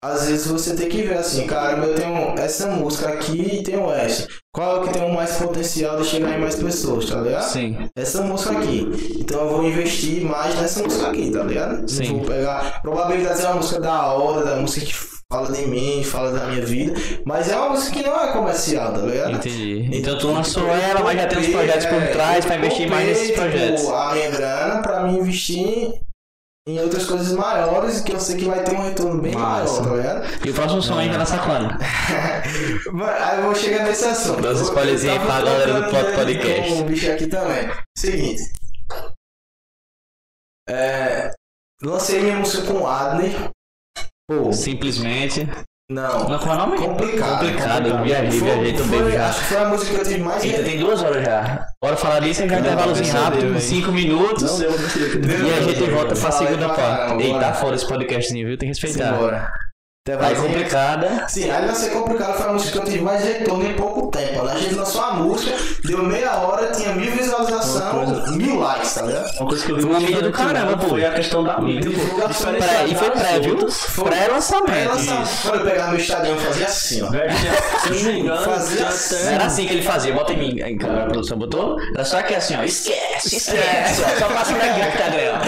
Às 0.04 0.28
vezes 0.28 0.46
você 0.46 0.76
tem 0.76 0.88
que 0.88 1.02
ver 1.02 1.18
assim, 1.18 1.48
cara, 1.48 1.84
eu 1.84 1.96
tenho 1.96 2.38
essa 2.38 2.68
música 2.68 3.10
aqui 3.10 3.42
e 3.42 3.64
tenho 3.64 3.90
essa. 3.90 4.28
Qual 4.54 4.76
é 4.76 4.80
o 4.80 4.84
que 4.84 4.94
tem 4.94 5.12
mais 5.12 5.38
potencial 5.38 6.00
de 6.00 6.06
chegar 6.06 6.38
em 6.38 6.42
mais 6.42 6.56
pessoas, 6.56 7.10
tá 7.10 7.22
ligado? 7.22 7.50
Sim. 7.50 7.90
essa 7.96 8.22
música 8.22 8.56
aqui. 8.56 8.88
Então 9.20 9.42
eu 9.42 9.50
vou 9.50 9.64
investir 9.64 10.24
mais 10.24 10.54
nessa 10.62 10.84
música 10.84 11.08
aqui, 11.08 11.32
tá 11.32 11.44
ligado? 11.44 11.90
Sim. 11.90 12.18
Vou 12.18 12.26
pegar. 12.26 12.82
Probabilidade 12.84 13.42
é 13.42 13.48
uma 13.48 13.56
música 13.56 13.80
da 13.80 14.14
hora, 14.14 14.46
da 14.46 14.58
música 14.58 14.86
que 14.86 15.15
fala 15.32 15.52
de 15.52 15.66
mim, 15.68 16.04
fala 16.04 16.32
da 16.32 16.46
minha 16.48 16.66
vida. 16.66 16.94
Mas 17.26 17.50
é 17.50 17.56
uma 17.58 17.70
música 17.72 17.92
que 17.98 18.04
não 18.04 18.20
é 18.20 18.32
comercial, 18.32 18.94
tá 18.94 19.00
ligado? 19.02 19.32
Entendi. 19.34 19.90
Então 19.98 20.18
tu 20.18 20.32
lançou 20.32 20.68
ela, 20.70 21.02
mas 21.02 21.20
já 21.20 21.28
tem 21.28 21.40
uns 21.40 21.48
projetos 21.48 21.86
por 21.88 22.02
É, 22.02 22.08
trás 22.08 22.46
pra 22.46 22.56
investir 22.58 22.90
mais 22.90 23.08
nesses 23.08 23.28
tipo, 23.28 23.42
projetos. 23.42 23.88
a 23.90 24.14
minha 24.14 24.30
grana 24.32 24.82
pra 24.82 25.04
me 25.04 25.18
investir 25.20 25.94
em 26.68 26.80
outras 26.80 27.06
coisas 27.06 27.32
maiores 27.34 28.02
que 28.02 28.12
eu 28.12 28.20
sei 28.20 28.38
que 28.38 28.46
vai 28.46 28.64
ter 28.64 28.74
um 28.74 28.82
retorno 28.82 29.22
bem 29.22 29.34
Massa. 29.36 29.82
maior, 29.84 29.90
tá 29.90 29.96
ligado? 29.96 30.48
E 30.48 30.50
o 30.50 30.54
próximo 30.54 30.82
som 30.82 30.98
aí 30.98 31.10
vai 31.10 31.18
lançar 31.20 31.46
quando? 31.46 31.70
Aí 33.22 33.38
eu 33.38 33.44
vou 33.44 33.56
chegar 33.56 33.84
nesse 33.84 34.06
assunto. 34.06 34.42
Dá 34.42 34.50
uns 34.52 34.62
spoilerzinhos 34.62 35.18
pra 35.20 35.42
galera 35.42 35.82
do 35.82 35.90
ideia 35.90 36.16
Podcast. 36.16 36.74
O 36.74 36.84
bicho 36.86 37.12
aqui 37.12 37.28
também. 37.28 37.70
Seguinte. 37.98 38.42
É, 40.68 41.32
lancei 41.84 42.22
minha 42.22 42.38
música 42.38 42.66
com 42.66 42.80
o 42.82 42.88
Adney. 42.88 43.32
Pô, 44.28 44.52
Simplesmente. 44.52 45.48
Não. 45.88 46.28
Não, 46.28 46.40
qual 46.40 46.56
é 46.56 46.56
o 46.56 46.66
nome? 46.66 46.78
Complicado. 46.80 47.40
Complicado, 47.42 48.04
viajei, 48.04 48.40
viajei 48.40 48.74
também 48.74 49.12
já. 49.12 49.28
Acho 49.28 49.40
que 49.40 49.46
foi 49.46 49.58
a 49.58 49.70
música 49.70 49.94
que 49.94 50.02
eu 50.02 50.04
tive 50.04 50.20
mais. 50.24 50.44
Eita, 50.44 50.64
tem 50.64 50.80
duas 50.80 51.04
horas 51.04 51.24
já. 51.24 51.68
Bora 51.80 51.96
falar 51.96 52.20
disso 52.22 52.42
e 52.44 52.50
já 52.50 52.56
Não, 52.56 52.60
intervalozinho 52.62 53.14
não, 53.14 53.24
rápido, 53.24 53.46
não, 53.52 53.60
cinco 53.60 53.92
minutos. 53.92 54.42
Não 54.52 54.60
deu 54.60 54.70
uma 54.72 55.48
E 55.48 55.54
a 55.54 55.62
gente 55.62 55.90
volta 55.92 56.16
pra 56.16 56.32
segunda 56.32 56.70
parte. 56.70 56.80
caramba, 56.82 57.22
Ei, 57.22 57.32
bora. 57.34 57.54
fora 57.54 57.76
esse 57.76 57.88
podcastzinho, 57.88 58.48
viu? 58.48 58.58
Tem 58.58 58.72
que 58.72 58.80
respeitar. 58.82 59.14
Simbora. 59.14 59.52
Até 60.08 60.18
Vai 60.18 60.36
mais. 60.36 60.40
complicada. 60.46 61.26
Sim, 61.28 61.50
aí 61.50 61.66
vai 61.66 61.74
ser 61.74 61.90
complicado, 61.90 62.38
foi 62.38 62.46
a 62.48 62.54
música 62.54 62.72
que 62.74 62.78
eu 62.78 62.84
tive 62.84 63.00
mais 63.04 63.24
retorno 63.24 63.66
em 63.66 63.74
pouco 63.74 64.12
tempo. 64.12 64.44
né? 64.44 64.54
A 64.54 64.58
gente 64.60 64.76
lançou 64.76 65.02
a 65.02 65.14
música, 65.16 65.58
deu 65.84 66.04
meia 66.04 66.32
hora, 66.42 66.68
tinha 66.68 66.94
mil 66.94 67.12
visualizações, 67.12 68.30
mil 68.38 68.60
likes, 68.60 68.94
tá 68.94 69.02
ligado? 69.02 69.32
Uma 69.40 69.50
coisa 69.50 69.66
que 69.66 69.72
eu 69.72 69.76
vi 69.78 69.82
Foi 69.82 69.90
uma 69.90 70.00
mídia 70.00 70.22
do 70.22 70.32
caramba, 70.32 70.72
lá 70.74 70.78
pô. 70.78 70.90
Foi 70.90 71.06
a 71.06 71.12
questão 71.12 71.44
da 71.44 71.60
mídia. 71.60 71.90
Divulgação. 71.90 72.54
Diferente 72.54 72.68
Pré- 72.68 72.88
e 72.88 72.96
foi 72.96 73.10
pré, 73.10 73.40
viu? 73.40 73.68
Foi. 73.72 74.04
Pré-lançamento. 74.06 75.42
Quando 75.42 75.56
eu 75.56 75.66
pegava 75.66 75.90
meu 75.90 76.00
Instagram, 76.00 76.30
eu 76.30 76.38
fazia 76.38 76.66
assim, 76.68 77.02
ó. 77.02 77.08
Tinha- 77.10 77.32
Se 77.82 77.90
eu 77.90 77.96
não 77.96 78.04
me 78.14 78.20
engano, 78.22 78.44
Fazia 78.46 78.88
assim. 78.88 79.28
Era 79.34 79.46
assim 79.46 79.66
que 79.66 79.74
ele 79.74 79.82
fazia, 79.82 80.14
bota 80.14 80.34
em 80.34 80.38
mim. 80.38 80.62
Aí, 80.62 80.78
cara, 80.78 81.02
a 81.02 81.06
produção 81.08 81.36
botou? 81.36 81.78
Era 81.96 82.06
só 82.06 82.22
que 82.22 82.36
assim, 82.36 82.56
ó, 82.56 82.64
esquece, 82.64 83.38
esquece, 83.38 84.04
ó, 84.04 84.20
só 84.20 84.28
passa 84.28 84.54
pra 84.54 84.66
aqui 84.70 84.82
no 84.82 84.88
Instagram. 84.88 85.42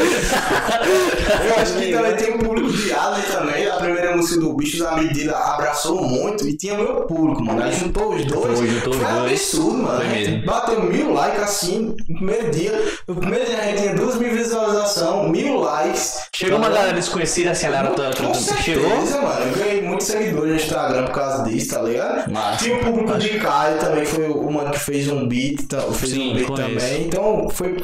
Eu 1.47 1.61
acho 1.61 1.73
que 1.73 1.91
também 1.93 2.15
tem 2.15 2.33
o 2.33 2.39
público 2.39 2.71
de 2.75 2.91
Allen 2.91 3.21
também. 3.21 3.67
A 3.67 3.75
primeira 3.75 4.15
música 4.17 4.39
do 4.41 4.46
Bichos, 4.55 4.81
a 4.81 4.95
medida 4.95 5.35
abraçou 5.37 6.01
muito 6.03 6.47
e 6.47 6.55
tinha 6.57 6.75
meu 6.75 7.01
público, 7.05 7.43
mano. 7.43 7.63
Aí 7.63 7.71
juntou 7.73 8.13
os 8.15 8.25
dois. 8.25 8.57
Foi, 8.59 8.67
juntou 8.67 8.93
os 8.93 8.99
Foi 8.99 9.07
dois. 9.13 9.31
absurdo, 9.31 9.77
mano. 9.83 9.97
Foi 9.97 10.05
A 10.05 10.09
mesmo. 10.09 10.45
bateu 10.45 10.83
mil 10.83 11.13
likes 11.13 11.41
assim 11.43 11.95
no 12.09 12.15
primeiro 12.15 12.51
dia. 12.51 12.85
No 13.07 13.15
primeiro 13.15 13.45
dia 13.45 13.57
a 13.59 13.63
gente 13.63 13.81
tinha 13.81 13.95
duas 13.95 14.15
mil 14.15 14.31
visualizações, 14.31 15.31
mil 15.31 15.59
likes. 15.59 16.17
Chegou 16.35 16.57
uma 16.57 16.69
galera 16.69 16.93
desconhecida 16.93 17.51
assim, 17.51 17.67
aleatória. 17.67 18.15
Com 18.15 18.33
certeza, 18.33 18.61
Chegou? 18.63 19.21
mano. 19.21 19.45
Eu 19.45 19.57
ganhei 19.57 19.81
muitos 19.81 20.07
seguidores 20.07 20.49
no 20.49 20.55
Instagram 20.55 21.05
por 21.05 21.13
causa 21.13 21.43
disso, 21.43 21.69
tá 21.75 21.81
ligado? 21.81 22.31
Massa. 22.31 22.63
Tinha 22.63 22.75
o 22.77 22.79
público 22.79 23.17
de 23.17 23.29
Caio 23.39 23.79
também, 23.79 24.05
foi 24.05 24.27
o 24.27 24.51
mano 24.51 24.71
que 24.71 24.79
fez 24.79 25.07
um 25.07 25.27
beat, 25.27 25.67
tá- 25.67 25.81
fez 25.93 26.11
Sim, 26.11 26.31
um 26.31 26.35
beat 26.35 26.47
também. 26.55 27.03
Então 27.05 27.49
foi. 27.49 27.77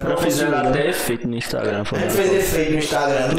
Já 0.00 0.16
fizeram 0.16 0.58
até 0.68 0.88
efeito 0.90 1.26
no 1.28 1.36
Instagram. 1.36 1.82
A 1.82 1.84
Foi 1.84 1.98
gente 2.00 2.12
fez 2.14 2.32
efeito 2.32 2.72
no 2.72 2.78
Instagram. 2.78 3.28
No, 3.28 3.34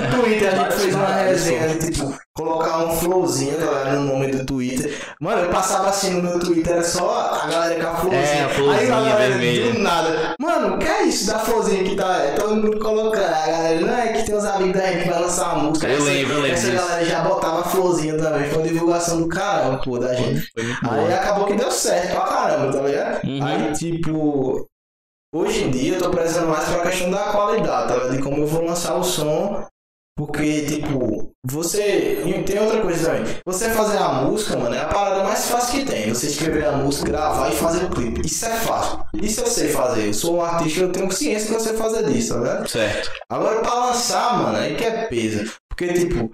no 0.00 0.22
Twitter 0.22 0.54
a 0.54 0.56
gente 0.70 0.74
fez 0.80 0.94
uma 0.94 1.06
resenha 1.08 1.68
de 1.68 1.90
tipo, 1.90 2.14
colocar 2.34 2.78
um 2.84 2.96
flowzinho 2.96 3.58
galera, 3.58 3.92
no 3.96 4.12
nome 4.12 4.28
do 4.28 4.46
Twitter. 4.46 4.94
Mano, 5.20 5.42
eu 5.42 5.50
passava 5.50 5.88
assim 5.90 6.10
no 6.14 6.22
meu 6.22 6.38
Twitter, 6.40 6.72
era 6.72 6.84
só 6.84 7.40
a 7.42 7.46
galera 7.48 7.82
com 7.82 7.90
a 7.90 7.94
florzinha. 7.96 8.22
É, 8.22 8.44
a 8.44 8.48
florzinha 8.48 8.78
Aí 8.80 8.86
a 8.86 8.90
galera 8.90 9.28
vermelha. 9.28 9.72
do 9.72 9.78
nada. 9.80 10.34
Mano, 10.40 10.74
o 10.76 10.78
que 10.78 10.86
é 10.86 11.02
isso 11.02 11.26
da 11.26 11.38
florzinha 11.40 11.82
que 11.84 11.96
tá 11.96 12.16
é, 12.22 12.30
todo 12.32 12.54
mundo 12.56 12.78
colocando? 12.78 13.24
A 13.24 13.46
galera, 13.46 13.80
não 13.80 13.94
é 13.98 14.08
que 14.12 14.22
tem 14.24 14.34
uns 14.36 14.44
amigos 14.44 14.80
da 14.80 14.86
gente 14.86 15.02
que 15.02 15.10
vai 15.10 15.20
lançar 15.20 15.54
uma 15.54 15.64
música. 15.64 15.88
Eu 15.88 15.96
Essa- 15.96 16.04
lembro, 16.04 16.32
eu 16.34 16.40
lembro 16.40 16.52
Essa 16.56 16.70
disso. 16.70 16.82
galera 16.86 17.04
já 17.04 17.20
botava 17.22 17.60
a 17.60 17.64
florzinha 17.64 18.16
também. 18.16 18.48
Foi 18.48 18.58
uma 18.62 18.68
divulgação 18.68 19.20
do 19.20 19.28
caramba, 19.28 19.80
pô, 19.84 19.98
da 19.98 20.14
gente. 20.14 20.46
Aí 20.88 21.12
acabou 21.12 21.46
que 21.46 21.54
deu 21.54 21.70
certo 21.72 22.12
pra 22.12 22.20
caramba, 22.20 22.72
tá 22.72 22.82
ligado? 22.82 23.24
Uhum. 23.24 23.44
Aí, 23.44 23.72
tipo, 23.72 24.66
hoje 25.34 25.64
em 25.64 25.70
dia 25.70 25.94
eu 25.94 25.98
tô 25.98 26.10
prezando 26.10 26.48
mais 26.48 26.68
pra 26.68 26.82
questão 26.82 27.10
da 27.10 27.32
qualidade, 27.32 27.88
tá 27.88 27.94
ligado? 27.94 28.16
De 28.16 28.22
como 28.22 28.38
eu 28.38 28.46
vou 28.46 28.64
lançar 28.64 28.96
o 28.96 29.04
som. 29.04 29.66
Porque, 30.18 30.62
tipo, 30.66 31.30
você. 31.46 32.24
e 32.26 32.42
Tem 32.42 32.58
outra 32.58 32.80
coisa 32.80 33.08
também. 33.08 33.36
Você 33.46 33.70
fazer 33.70 33.98
a 33.98 34.14
música, 34.14 34.56
mano, 34.56 34.74
é 34.74 34.80
a 34.80 34.88
parada 34.88 35.22
mais 35.22 35.48
fácil 35.48 35.78
que 35.78 35.86
tem. 35.86 36.08
Você 36.12 36.26
escrever 36.26 36.64
a 36.66 36.72
música, 36.72 37.08
gravar 37.08 37.48
e 37.50 37.54
fazer 37.54 37.84
o 37.84 37.90
clipe. 37.90 38.26
Isso 38.26 38.44
é 38.44 38.56
fácil. 38.56 38.98
Isso 39.14 39.40
eu 39.42 39.46
sei 39.46 39.68
fazer. 39.68 40.08
Eu 40.08 40.14
sou 40.14 40.38
um 40.38 40.42
artista, 40.42 40.80
eu 40.80 40.90
tenho 40.90 41.08
ciência 41.12 41.48
que 41.48 41.54
eu 41.54 41.60
sei 41.60 41.74
fazer 41.74 42.04
disso, 42.04 42.34
tá 42.34 42.40
ligado? 42.40 42.68
Certo. 42.68 43.12
Agora 43.30 43.60
pra 43.60 43.74
lançar, 43.74 44.42
mano, 44.42 44.58
aí 44.58 44.74
que 44.74 44.82
é 44.84 45.06
peso. 45.06 45.52
Porque, 45.68 45.92
tipo, 45.92 46.32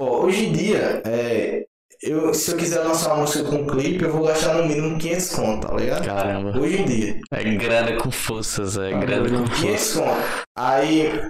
ó, 0.00 0.20
hoje 0.22 0.46
em 0.46 0.52
dia, 0.52 1.02
é, 1.04 1.66
eu, 2.04 2.34
se 2.34 2.50
eu 2.50 2.56
quiser 2.58 2.80
lançar 2.80 3.14
uma 3.14 3.22
música 3.22 3.48
com 3.48 3.66
clipe, 3.66 4.04
eu 4.04 4.12
vou 4.12 4.26
gastar 4.26 4.54
no 4.54 4.68
mínimo 4.68 4.98
500 4.98 5.30
conto, 5.30 5.66
tá 5.66 5.74
ligado? 5.74 6.04
Caramba. 6.04 6.58
Hoje 6.58 6.82
em 6.82 6.84
dia. 6.84 7.20
É 7.32 7.44
grana 7.56 7.96
com 7.96 8.10
forças, 8.10 8.76
é 8.76 8.90
grana 8.90 9.38
com 9.38 9.44
500 9.44 9.60
forças. 9.62 9.94
conto. 9.96 10.44
Aí, 10.56 11.28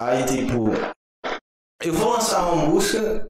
aí, 0.00 0.24
tipo, 0.24 0.70
eu 1.82 1.92
vou 1.92 2.12
lançar 2.12 2.52
uma 2.52 2.66
música. 2.66 3.26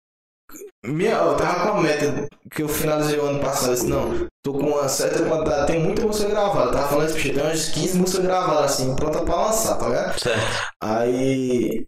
Minha, 0.84 1.12
eu 1.12 1.36
tava 1.36 1.70
com 1.70 1.78
a 1.78 1.82
meta 1.82 2.26
que 2.50 2.62
eu 2.62 2.68
finalizei 2.68 3.18
o 3.18 3.24
ano 3.24 3.40
passado. 3.40 3.72
Disse, 3.72 3.86
não, 3.86 4.26
tô 4.44 4.52
com 4.52 4.66
uma 4.66 4.88
certa 4.88 5.24
quantidade, 5.24 5.68
tem 5.68 5.80
muita 5.80 6.02
música 6.02 6.28
gravada. 6.28 6.66
Eu 6.66 6.72
tava 6.72 6.88
falando 6.88 7.08
isso, 7.08 7.32
tem 7.32 7.42
umas 7.42 7.68
15 7.70 7.98
músicas 7.98 8.26
gravadas 8.26 8.72
assim, 8.72 8.94
pronta 8.94 9.24
pra 9.24 9.46
lançar, 9.46 9.78
tá 9.78 9.88
ligado? 9.88 10.20
Certo. 10.20 10.72
Aí. 10.82 11.86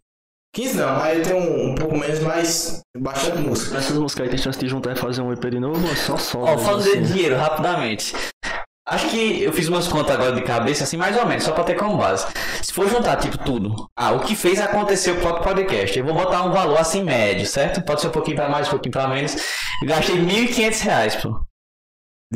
15 0.55 0.77
não, 0.77 1.01
aí 1.01 1.17
eu 1.17 1.23
tenho 1.23 1.37
um, 1.37 1.71
um 1.71 1.75
pouco 1.75 1.97
menos, 1.97 2.19
mas 2.21 2.81
bastante 2.97 3.39
música. 3.39 3.77
Essas 3.77 3.97
músicas 3.97 4.23
aí 4.23 4.29
tem 4.29 4.39
chance 4.39 4.57
de 4.57 4.69
juntar 4.69 4.93
e 4.93 4.95
fazer 4.95 5.21
um 5.21 5.33
EP 5.33 5.45
de 5.47 5.59
novo 5.59 5.85
ou 5.85 5.95
só 5.97 6.15
só? 6.15 6.39
Ó, 6.39 6.57
falando 6.57 6.79
assim? 6.79 7.01
de 7.01 7.11
dinheiro, 7.11 7.35
rapidamente. 7.35 8.15
Acho 8.87 9.09
que 9.09 9.43
eu 9.43 9.51
fiz 9.51 9.67
umas 9.67 9.85
contas 9.87 10.15
agora 10.15 10.31
de 10.31 10.41
cabeça, 10.43 10.85
assim, 10.85 10.95
mais 10.95 11.17
ou 11.17 11.25
menos, 11.25 11.43
só 11.43 11.51
pra 11.51 11.65
ter 11.65 11.75
como 11.75 11.97
base. 11.97 12.25
Se 12.61 12.71
for 12.71 12.87
juntar, 12.87 13.17
tipo, 13.17 13.37
tudo. 13.39 13.89
Ah, 13.97 14.13
o 14.13 14.21
que 14.21 14.33
fez 14.33 14.61
acontecer 14.61 15.11
o 15.11 15.19
próprio 15.19 15.43
podcast. 15.43 15.99
Eu 15.99 16.05
vou 16.05 16.13
botar 16.13 16.43
um 16.43 16.51
valor 16.53 16.79
assim 16.79 17.03
médio, 17.03 17.45
certo? 17.45 17.81
Pode 17.81 17.99
ser 17.99 18.07
um 18.07 18.11
pouquinho 18.11 18.37
pra 18.37 18.47
mais, 18.47 18.67
um 18.67 18.71
pouquinho 18.71 18.93
pra 18.93 19.09
menos. 19.09 19.35
Eu 19.81 19.89
gastei 19.89 20.15
1.500 20.15 20.79
reais, 20.83 21.15
pô. 21.17 21.37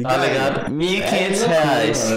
Tá 0.03 0.17
ligado? 0.17 0.71
1.500 0.71 1.47
reais. 1.47 2.09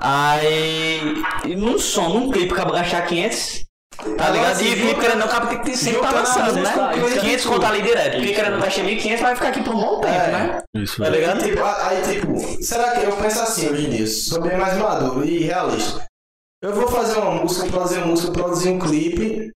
Aí. 0.00 1.22
e 1.44 1.54
Num 1.54 1.78
som, 1.78 2.08
num 2.08 2.30
clipe, 2.30 2.54
acaba 2.54 2.72
gastar 2.72 3.02
500. 3.02 3.71
Tá 4.16 4.30
ligado? 4.30 4.52
assim, 4.52 4.64
E 4.66 4.74
clipe 4.74 5.00
querendo 5.00 5.18
não, 5.18 5.26
acaba 5.26 5.46
tem 5.46 5.60
que 5.60 5.76
sempre 5.76 6.00
tá 6.00 6.10
lançando, 6.10 6.52
né? 6.60 6.70
músicas, 6.96 7.20
500 7.22 7.46
contar 7.46 7.68
ali 7.68 7.82
direto. 7.82 8.20
Querendo 8.34 8.52
não 8.54 8.60
gastar 8.60 8.82
1.500, 8.82 9.20
vai 9.20 9.34
ficar 9.36 9.48
aqui 9.48 9.62
por 9.62 9.74
um 9.74 9.80
bom 9.80 10.00
tempo, 10.00 10.14
É. 10.14 10.30
né? 10.30 10.62
Isso, 10.76 11.02
Tá 11.02 11.08
ligado? 11.08 11.40
E, 11.46 11.50
tipo, 11.50 11.62
aí, 11.64 12.02
tipo, 12.02 12.62
será 12.64 12.90
que 12.92 13.04
eu 13.06 13.16
penso 13.16 13.42
assim 13.42 13.68
hoje 13.68 13.86
em 13.86 13.90
dia? 13.90 14.06
Sou 14.06 14.40
bem 14.40 14.56
mais 14.56 14.76
maduro 14.78 15.24
e 15.24 15.38
realista. 15.44 16.04
Eu 16.62 16.74
vou 16.74 16.88
fazer 16.88 17.18
uma 17.18 17.32
música, 17.42 17.68
produzir 17.68 17.98
uma 17.98 18.06
música, 18.06 18.32
produzir 18.32 18.70
um 18.70 18.78
clipe. 18.78 19.50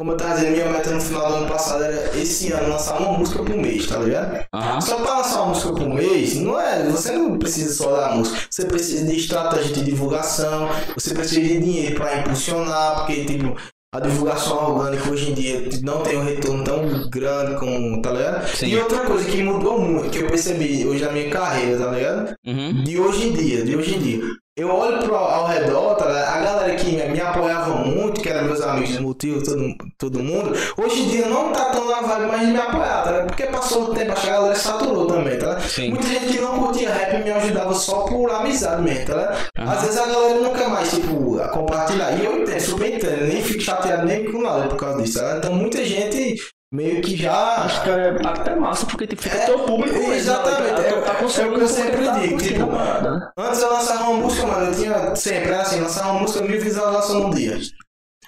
Como 0.00 0.12
eu 0.12 0.16
tava 0.16 0.36
dizendo, 0.36 0.52
minha 0.52 0.70
meta 0.70 0.90
no 0.92 1.00
final 1.00 1.28
do 1.28 1.34
ano 1.38 1.48
passado 1.48 1.82
era 1.82 2.16
esse 2.16 2.52
ano 2.52 2.68
lançar 2.68 3.00
uma 3.00 3.18
música 3.18 3.42
por 3.42 3.56
mês, 3.56 3.84
tá 3.84 3.98
ligado? 3.98 4.46
Aham. 4.54 4.80
Só 4.80 4.94
pra 4.94 5.16
lançar 5.18 5.42
uma 5.42 5.48
música 5.48 5.72
por 5.72 5.88
mês, 5.88 6.36
não 6.36 6.60
é. 6.60 6.84
Você 6.84 7.10
não 7.10 7.36
precisa 7.36 7.74
só 7.74 7.96
da 7.96 8.14
música. 8.14 8.38
Você 8.48 8.64
precisa 8.66 9.04
de 9.04 9.16
estratégia 9.16 9.74
de 9.74 9.82
divulgação, 9.82 10.68
você 10.94 11.12
precisa 11.12 11.40
de 11.40 11.58
dinheiro 11.58 11.96
pra 11.96 12.20
impulsionar, 12.20 12.98
porque 12.98 13.24
tipo, 13.24 13.56
a 13.92 13.98
divulgação 13.98 14.76
orgânica 14.76 15.10
hoje 15.10 15.32
em 15.32 15.34
dia 15.34 15.68
não 15.82 16.00
tem 16.04 16.16
um 16.16 16.22
retorno 16.22 16.62
tão 16.62 17.10
grande 17.10 17.58
como, 17.58 18.00
tá 18.00 18.12
ligado? 18.12 18.46
Sim. 18.54 18.66
E 18.68 18.78
outra 18.78 19.00
coisa 19.00 19.28
que 19.28 19.42
mudou 19.42 19.80
muito, 19.80 20.10
que 20.10 20.18
eu 20.18 20.28
percebi 20.28 20.86
hoje 20.86 21.04
na 21.04 21.10
minha 21.10 21.28
carreira, 21.28 21.76
tá 21.76 21.90
ligado? 21.90 22.34
Uhum. 22.46 22.84
De 22.84 23.00
hoje 23.00 23.26
em 23.26 23.32
dia, 23.32 23.64
de 23.64 23.74
hoje 23.74 23.96
em 23.96 23.98
dia. 23.98 24.20
Eu 24.58 24.74
olho 24.74 24.98
pro, 24.98 25.14
ao 25.14 25.46
redor, 25.46 25.94
tá 25.94 26.04
a 26.06 26.40
galera 26.40 26.74
que 26.74 26.86
me, 26.86 27.00
me 27.10 27.20
apoiava 27.20 27.76
muito, 27.76 28.20
que 28.20 28.28
eram 28.28 28.46
meus 28.46 28.60
amigos 28.60 28.96
do 28.96 29.02
motivo, 29.04 29.40
todo, 29.40 29.74
todo 29.96 30.18
mundo, 30.18 30.52
hoje 30.76 31.02
em 31.02 31.08
dia 31.10 31.28
não 31.28 31.52
tá 31.52 31.66
tão 31.66 31.88
na 31.88 32.00
vibe 32.00 32.26
mais 32.26 32.40
de 32.40 32.46
me 32.48 32.58
apoiar, 32.58 33.04
tá? 33.04 33.24
Porque 33.24 33.44
passou 33.44 33.84
o 33.84 33.94
tempo, 33.94 34.10
acho 34.10 34.22
que 34.22 34.30
a 34.30 34.32
galera 34.32 34.54
saturou 34.56 35.06
também, 35.06 35.38
tá? 35.38 35.60
Sim. 35.60 35.90
Muita 35.90 36.08
gente 36.08 36.32
que 36.32 36.40
não 36.40 36.58
curtia 36.58 36.92
rap 36.92 37.22
me 37.22 37.30
ajudava 37.30 37.72
só 37.72 38.00
por 38.00 38.28
amizade 38.32 38.82
mesmo, 38.82 39.06
tá? 39.06 39.36
Aham. 39.56 39.72
Às 39.72 39.82
vezes 39.82 39.96
a 39.96 40.06
galera 40.06 40.40
nunca 40.40 40.68
mais, 40.68 40.90
tipo, 40.90 41.38
compartilhar. 41.52 42.18
E 42.18 42.24
eu 42.24 42.42
entendo, 42.42 42.60
super 42.60 42.92
entendo, 42.92 43.28
nem 43.28 43.40
fico 43.40 43.60
chateado 43.60 44.06
nem 44.06 44.24
com 44.24 44.42
nada 44.42 44.66
por 44.66 44.76
causa 44.76 45.00
disso, 45.00 45.20
tá? 45.20 45.36
Então 45.38 45.52
muita 45.52 45.84
gente 45.84 46.34
meio 46.72 47.00
que 47.00 47.16
já. 47.16 47.64
Acho 47.64 47.82
que 47.82 47.90
é 47.90 48.08
até 48.26 48.56
massa, 48.56 48.86
porque 48.86 49.06
tipo, 49.06 49.22
fica 49.22 49.36
É, 49.36 49.46
teu 49.46 49.60
público 49.60 49.96
mesmo, 49.98 50.12
exatamente, 50.14 50.80
né? 50.80 50.88
é- 50.88 51.00
Tá 51.00 51.12
é 51.42 51.46
o 51.46 51.54
que 51.54 51.60
eu 51.60 51.68
sempre 51.68 52.04
tá 52.04 52.18
digo, 52.18 52.38
tipo, 52.38 52.62
a 52.70 53.00
né? 53.00 53.30
Antes 53.38 53.62
eu 53.62 53.72
lançava 53.72 54.10
uma 54.10 54.20
música, 54.20 54.46
mano, 54.46 54.66
eu 54.66 54.74
tinha 54.74 55.16
sempre, 55.16 55.54
assim, 55.54 55.80
lançava 55.80 56.10
uma 56.12 56.20
música 56.20 56.44
mil 56.44 56.60
visualizações 56.60 57.24
no 57.24 57.34
dia. 57.34 57.58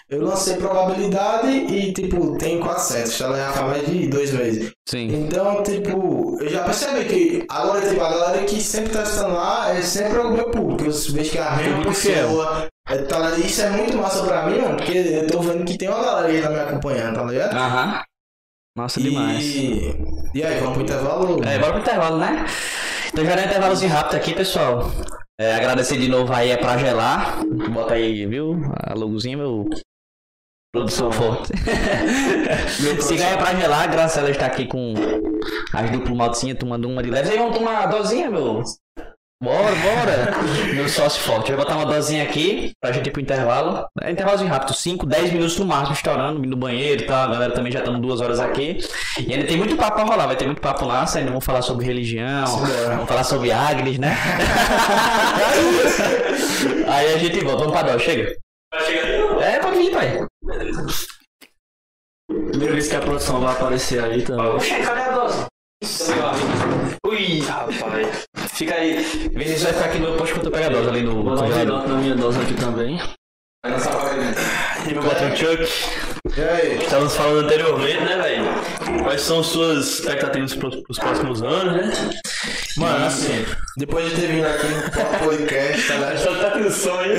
Eu 0.09 0.25
lancei 0.25 0.57
probabilidade 0.57 1.47
e, 1.49 1.93
tipo, 1.93 2.37
tem 2.37 2.59
400, 2.59 3.17
tá 3.17 3.29
ligado? 3.29 3.47
Já 3.47 3.53
faz 3.53 3.67
mais 3.69 3.87
de 3.87 4.09
dois 4.09 4.33
meses. 4.33 4.73
Sim. 4.89 5.07
Então, 5.07 5.63
tipo, 5.63 6.37
eu 6.41 6.49
já 6.49 6.65
percebi 6.65 7.05
que 7.05 7.47
agora, 7.49 7.89
tipo, 7.89 8.01
a 8.03 8.11
galera 8.11 8.45
que 8.45 8.61
sempre 8.61 8.91
tá 8.93 9.05
estando 9.05 9.35
lá 9.35 9.73
é 9.73 9.81
sempre 9.83 10.19
o 10.19 10.33
meu 10.33 10.51
público. 10.51 10.83
Eu 10.85 11.13
vejo 11.15 11.31
que 11.31 11.39
é 11.39 11.43
a 11.43 11.57
mesma 11.57 11.85
pessoa. 11.85 12.67
É, 12.89 12.97
tá? 13.03 13.31
Isso 13.39 13.63
é 13.63 13.71
muito 13.71 13.97
massa 13.99 14.25
pra 14.25 14.47
mim, 14.47 14.59
mano, 14.59 14.77
porque 14.79 14.99
eu 14.99 15.27
tô 15.29 15.41
vendo 15.43 15.65
que 15.65 15.79
tem 15.79 15.89
uma 15.89 16.03
galera 16.03 16.27
aí 16.27 16.43
tá 16.43 16.51
me 16.51 16.59
acompanhando, 16.59 17.15
tá 17.15 17.23
ligado? 17.25 17.55
Aham. 17.57 18.03
Massa 18.77 19.01
demais. 19.01 19.45
E, 19.45 19.95
e 20.35 20.43
aí, 20.43 20.61
vamos 20.61 20.75
pro 20.75 20.83
intervalo? 20.83 21.45
É, 21.45 21.59
bora 21.59 21.73
pro 21.73 21.83
intervalo, 21.83 22.19
né? 22.19 22.47
Então 23.09 23.25
já 23.25 23.35
dá 23.35 23.43
um 23.43 23.47
intervalozinho 23.47 23.93
rápido 23.93 24.17
aqui, 24.17 24.35
pessoal. 24.35 24.91
É, 25.39 25.55
agradecer 25.55 25.99
de 25.99 26.09
novo 26.09 26.33
aí 26.33 26.51
é 26.51 26.57
pra 26.57 26.79
gelar. 26.79 27.45
Bota 27.73 27.95
aí, 27.95 28.27
viu? 28.27 28.61
A 28.77 28.95
logozinha, 28.95 29.37
meu. 29.37 29.69
Produção 30.73 31.11
forte. 31.11 31.53
Siga 33.03 33.27
aí 33.27 33.37
pra 33.37 33.55
gelar, 33.55 33.91
graças 33.91 34.19
a 34.19 34.21
ela 34.21 34.31
está 34.31 34.47
aqui 34.47 34.67
com 34.67 34.95
as 35.73 35.91
duplo 35.91 36.15
maltinha 36.15 36.55
tomando 36.55 36.89
uma 36.89 37.03
de 37.03 37.11
leve. 37.11 37.31
Aí 37.31 37.39
vamos 37.39 37.57
tomar 37.57 37.73
uma 37.73 37.87
dosinha, 37.87 38.31
meu. 38.31 38.63
Bora, 39.43 39.75
bora. 39.75 40.33
Meu 40.75 40.87
sócio 40.87 41.23
forte. 41.23 41.51
Vai 41.51 41.65
botar 41.65 41.75
uma 41.77 41.87
dosinha 41.87 42.23
aqui 42.23 42.73
pra 42.79 42.93
gente 42.93 43.07
ir 43.09 43.11
pro 43.11 43.23
intervalo. 43.23 43.87
É 44.03 44.11
intervalozinho 44.11 44.51
rápido, 44.51 44.75
5, 44.75 45.07
10 45.07 45.33
minutos 45.33 45.59
no 45.59 45.65
máximo, 45.65 45.95
estourando, 45.95 46.41
indo 46.41 46.51
no 46.51 46.59
banheiro 46.59 47.03
e 47.03 47.07
tal. 47.07 47.25
A 47.25 47.29
galera 47.33 47.55
também 47.55 47.73
já 47.73 47.79
estamos 47.79 48.03
duas 48.03 48.21
horas 48.21 48.39
aqui. 48.39 48.77
E 49.19 49.33
ainda 49.33 49.47
tem 49.47 49.57
muito 49.57 49.77
papo 49.77 49.95
pra 49.97 50.05
rolar, 50.05 50.27
vai 50.27 50.37
ter 50.37 50.45
muito 50.45 50.61
papo 50.61 50.85
lá. 50.85 51.07
Ainda 51.15 51.31
vamos 51.31 51.43
falar 51.45 51.63
sobre 51.63 51.87
religião, 51.87 52.45
vamos 52.89 53.09
falar 53.09 53.25
sobre 53.25 53.51
Agnes, 53.51 53.99
né? 53.99 54.15
Aí 56.87 57.15
a 57.15 57.17
gente 57.17 57.41
volta, 57.43 57.65
vamos 57.65 57.73
pra 57.73 57.83
dó, 57.91 57.99
chega. 57.99 58.37
Vai 58.75 58.85
chegar 58.85 59.05
ali? 59.05 59.43
É, 59.43 59.59
pode 59.59 59.79
vir, 59.79 59.91
pai. 59.91 60.27
Primeira 62.29 62.75
vez 62.75 62.89
que 62.89 62.97
a 62.97 63.01
produção 63.01 63.41
vai 63.41 63.55
aparecer 63.55 64.05
aí 64.05 64.21
também. 64.23 64.45
Oxe, 64.47 64.75
cadê 64.83 65.01
a 65.01 65.11
dose? 65.13 65.47
Ui, 67.07 67.41
rapaz. 67.41 68.27
Fica 68.53 68.75
aí. 68.75 69.03
Vinícius 69.33 69.63
vai 69.63 69.73
ficar 69.73 69.85
aqui 69.87 69.99
no 69.99 70.17
posto 70.17 70.39
a 70.39 70.69
dose 70.69 70.89
ali 70.89 71.03
no 71.03 71.23
Vou 71.23 71.35
dar 71.35 71.65
na 71.89 71.97
minha 71.97 72.15
dose 72.15 72.41
aqui 72.41 72.55
também. 72.55 72.99
Vai 73.63 73.73
lançar 73.73 73.97
pra 73.97 74.17
ele. 74.17 74.91
E 74.91 74.93
meu 74.93 75.03
patrão 75.03 75.37
Chuck. 75.37 75.69
E 76.37 76.41
aí? 76.41 76.83
Estávamos 76.83 77.17
falando 77.17 77.47
anteriormente, 77.47 78.01
né, 78.01 78.17
velho? 78.17 79.03
Quais 79.03 79.23
são 79.23 79.43
suas 79.43 79.99
expectativas 79.99 80.55
pros, 80.55 80.77
pros 80.83 80.99
próximos 80.99 81.43
anos, 81.43 81.73
né? 81.75 82.11
Mano, 82.77 83.07
assim, 83.07 83.45
depois 83.77 84.09
de 84.11 84.21
ter 84.21 84.29
vindo 84.29 84.47
aqui 84.47 84.67
no 84.67 85.19
podcast, 85.27 85.89
tá 85.89 85.95
ligado? 85.95 86.19
Só 86.21 86.35
tá 86.35 86.51
com 86.51 86.71
sonho, 86.71 87.13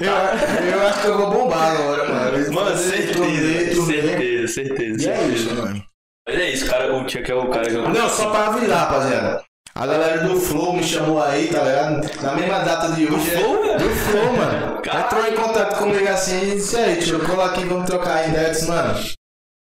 Eu, 0.00 0.72
eu 0.72 0.86
acho 0.88 1.00
que 1.02 1.06
eu 1.08 1.18
vou 1.18 1.30
bombar 1.30 1.72
agora, 1.72 2.08
mano. 2.08 2.52
Mano, 2.52 2.76
certeza, 2.76 3.82
certeza, 3.86 4.48
certeza. 4.48 5.02
E 5.02 5.08
é 5.08 5.26
isso, 5.28 5.54
mano. 5.54 5.82
Mas 6.28 6.38
é 6.38 6.50
isso, 6.50 6.66
cara. 6.66 6.94
O 6.94 7.08
Chuck 7.08 7.30
é 7.30 7.34
o 7.34 7.48
cara 7.48 7.66
que 7.68 7.74
eu. 7.74 7.88
Não, 7.88 8.08
só 8.08 8.30
pra 8.30 8.46
avisar, 8.48 8.78
rapaziada. 8.80 9.42
A 9.74 9.86
galera 9.86 10.18
do 10.26 10.38
Flow 10.40 10.72
me 10.74 10.82
chamou 10.82 11.22
aí, 11.22 11.48
tá 11.48 11.62
ligado? 11.62 12.22
Na 12.22 12.34
mesma 12.34 12.58
data 12.60 12.88
de 12.92 13.06
hoje. 13.06 13.30
é- 13.34 13.38
Flow, 13.38 13.62
velho? 13.62 13.78
Do 13.78 13.90
Flow, 13.90 14.36
mano. 14.36 14.82
Caralho. 14.82 15.04
Entrou 15.06 15.26
em 15.26 15.34
contato 15.36 15.78
comigo 15.78 16.08
assim 16.08 16.52
e 16.52 16.56
disse 16.56 16.76
aí, 16.76 16.96
tio, 16.96 17.20
cola 17.24 17.46
aqui, 17.46 17.64
vamos 17.64 17.86
trocar 17.86 18.28
ideia. 18.28 18.48
Eu 18.48 18.52
disse, 18.52 18.68
mano. 18.68 18.98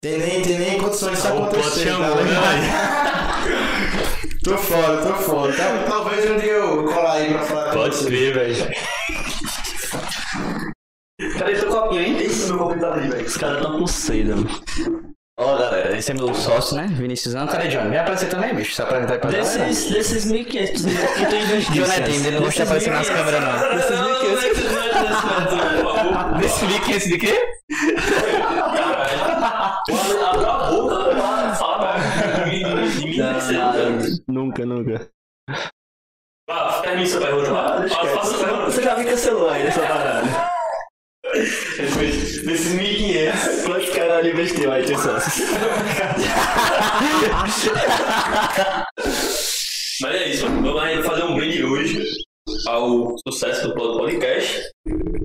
Tem 0.03 0.19
nem, 0.19 0.41
tem 0.43 0.59
nem 0.59 0.79
condições 0.81 1.17
disso 1.19 1.29
Plot 1.29 1.43
acontecer. 1.57 1.91
tá 1.93 1.99
né, 1.99 2.23
ligado? 2.23 4.41
Tô 4.43 4.57
fora, 4.57 4.97
tô 5.03 5.15
fora. 5.17 5.53
Tal- 5.53 5.85
Talvez 5.87 6.31
um 6.31 6.39
dia 6.39 6.53
eu 6.53 6.85
colar 6.85 7.13
aí 7.13 7.35
pra 7.35 7.43
falar 7.43 7.65
com 7.67 7.73
Pode 7.77 8.05
crer, 8.07 8.33
velho. 8.35 8.57
Cadê 11.39 11.55
teu 11.57 11.69
copinho, 11.69 12.01
hein? 12.01 12.19
Esse 12.23 12.47
meu 12.47 12.57
copo 12.59 12.81
tá 12.81 12.95
ali, 12.95 13.11
velho. 13.11 13.27
Os 13.27 13.37
caras 13.37 13.63
tão 13.63 13.79
com 13.79 13.87
sede, 13.87 14.31
mano. 14.31 14.49
Ó, 15.43 15.57
galera, 15.57 15.97
esse 15.97 16.11
é 16.11 16.15
meu 16.15 16.35
sócio, 16.35 16.77
né? 16.77 16.87
Vinicius 16.87 17.33
Cadê 17.33 17.69
John? 17.69 17.89
Vem 17.89 17.99
aparecer 17.99 18.29
também, 18.29 18.55
bicho. 18.55 18.75
Se 18.75 18.83
apresentar 18.83 19.15
aí 19.15 19.19
pra. 19.19 19.31
Desses, 19.31 19.91
desses 19.91 20.31
1.500 20.31 20.45
que 20.45 20.67
tu 21.27 21.35
investiu. 21.35 21.83
John 21.83 21.93
é 21.93 22.01
tímido, 22.03 22.29
ele 22.29 22.37
não 22.37 22.45
gosta 22.45 22.57
de 22.57 22.62
aparecer 22.62 22.93
nas 22.93 23.09
câmeras, 23.09 23.41
não. 23.41 23.59
Desses 23.75 23.99
1.500. 23.99 26.41
Desse 26.41 26.67
link 26.67 26.91
esse 26.91 27.09
de 27.09 27.17
quê? 27.17 27.41
Nunca, 34.29 34.67
nunca. 34.67 35.09
Ah, 36.51 36.81
termina 36.83 37.07
sua 37.07 37.23
pergunta 37.23 37.51
lá. 37.51 37.81
Você 38.67 38.83
já 38.83 38.95
me 38.95 39.07
cancelou 39.07 39.49
aí 39.49 39.65
nessa 39.65 39.81
parada. 39.81 40.60
Desses 41.32 42.74
1.500. 42.74 43.65
Quantos 43.65 43.90
caralho 43.90 44.32
investiu 44.32 44.73
aí, 44.73 44.85
teu 44.85 44.98
sócio? 44.98 45.44
Mas 50.01 50.15
é 50.15 50.28
isso, 50.28 50.47
vamos 50.47 51.07
fazer 51.07 51.23
um 51.24 51.36
brinde 51.36 51.62
hoje 51.62 52.02
ao 52.66 53.16
sucesso 53.27 53.69
do 53.69 53.74
Podcast 53.74 54.62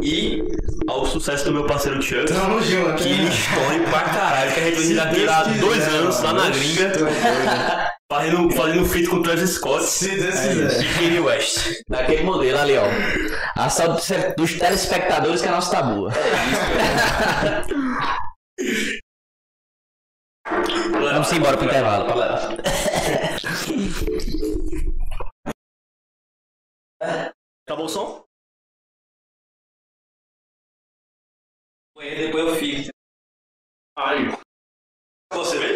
e 0.02 0.44
ao 0.88 1.06
sucesso 1.06 1.46
do 1.46 1.54
meu 1.54 1.66
parceiro 1.66 2.02
Chuck. 2.02 2.26
Tamo 2.26 2.62
junto. 2.62 3.02
Que 3.02 3.10
ele 3.10 3.30
estoure 3.30 3.80
pra 3.90 4.02
caralho, 4.02 4.54
que 4.54 4.60
a 4.60 4.64
gente 4.64 4.82
vem 4.82 4.96
daqui 4.96 5.26
dois 5.60 5.88
anos 5.88 6.22
lá 6.22 6.34
na 6.34 6.50
gringa, 6.50 6.92
fazendo, 8.12 8.52
fazendo 8.52 8.86
feat 8.86 9.10
com 9.10 9.22
Travis 9.22 9.52
Scott 9.52 9.84
Se 9.86 10.10
Deus 10.18 10.36
e 10.36 10.50
quiser. 10.50 10.94
Kanye 10.96 11.20
West. 11.20 11.84
Daquele 11.88 12.24
modelo 12.24 12.58
ali, 12.60 12.78
ó. 12.78 12.86
A 13.56 13.70
saúde 13.70 14.02
dos- 14.38 14.58
telespectadores 14.60 15.42
que 15.42 15.48
é 15.48 15.52
a 15.52 15.56
nossa 15.56 15.72
tá 15.72 15.84
boa. 15.84 16.12
Vamos 21.14 21.32
embora 21.32 21.58
pro 21.58 21.66
intervalo. 21.66 22.06
Acabou 27.66 27.86
o 27.86 27.90
som? 27.90 28.24
Depois 31.98 32.46
eu 32.48 32.56
fico. 32.56 32.90
Ai. 33.98 34.18
Você 35.34 35.58
vê? 35.60 35.75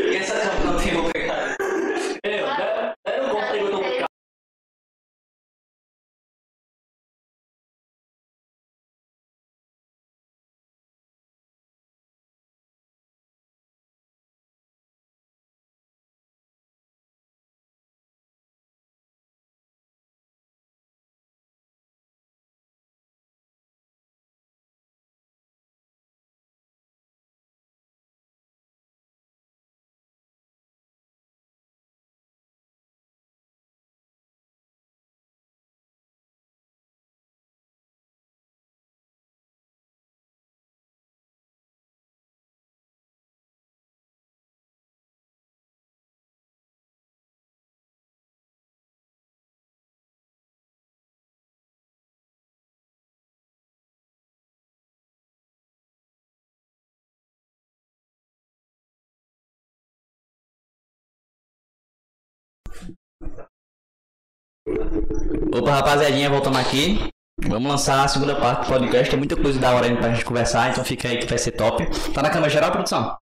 Opa, 65.54 65.72
rapaziadinha, 65.72 66.30
voltando 66.30 66.58
aqui. 66.58 67.10
Vamos 67.48 67.70
lançar 67.70 68.04
a 68.04 68.08
segunda 68.08 68.36
parte 68.36 68.66
do 68.66 68.68
podcast. 68.68 69.10
Tem 69.10 69.20
muita 69.20 69.36
coisa 69.36 69.60
da 69.60 69.74
hora 69.74 69.88
ainda 69.88 70.00
pra 70.00 70.14
gente 70.14 70.24
conversar, 70.24 70.72
então 70.72 70.86
fica 70.86 71.08
aí 71.10 71.18
que 71.18 71.28
vai 71.28 71.38
ser 71.38 71.52
top. 71.52 71.86
Tá 72.14 72.22
na 72.22 72.30
câmera 72.30 72.50
geral, 72.50 72.72
produção? 72.72 73.18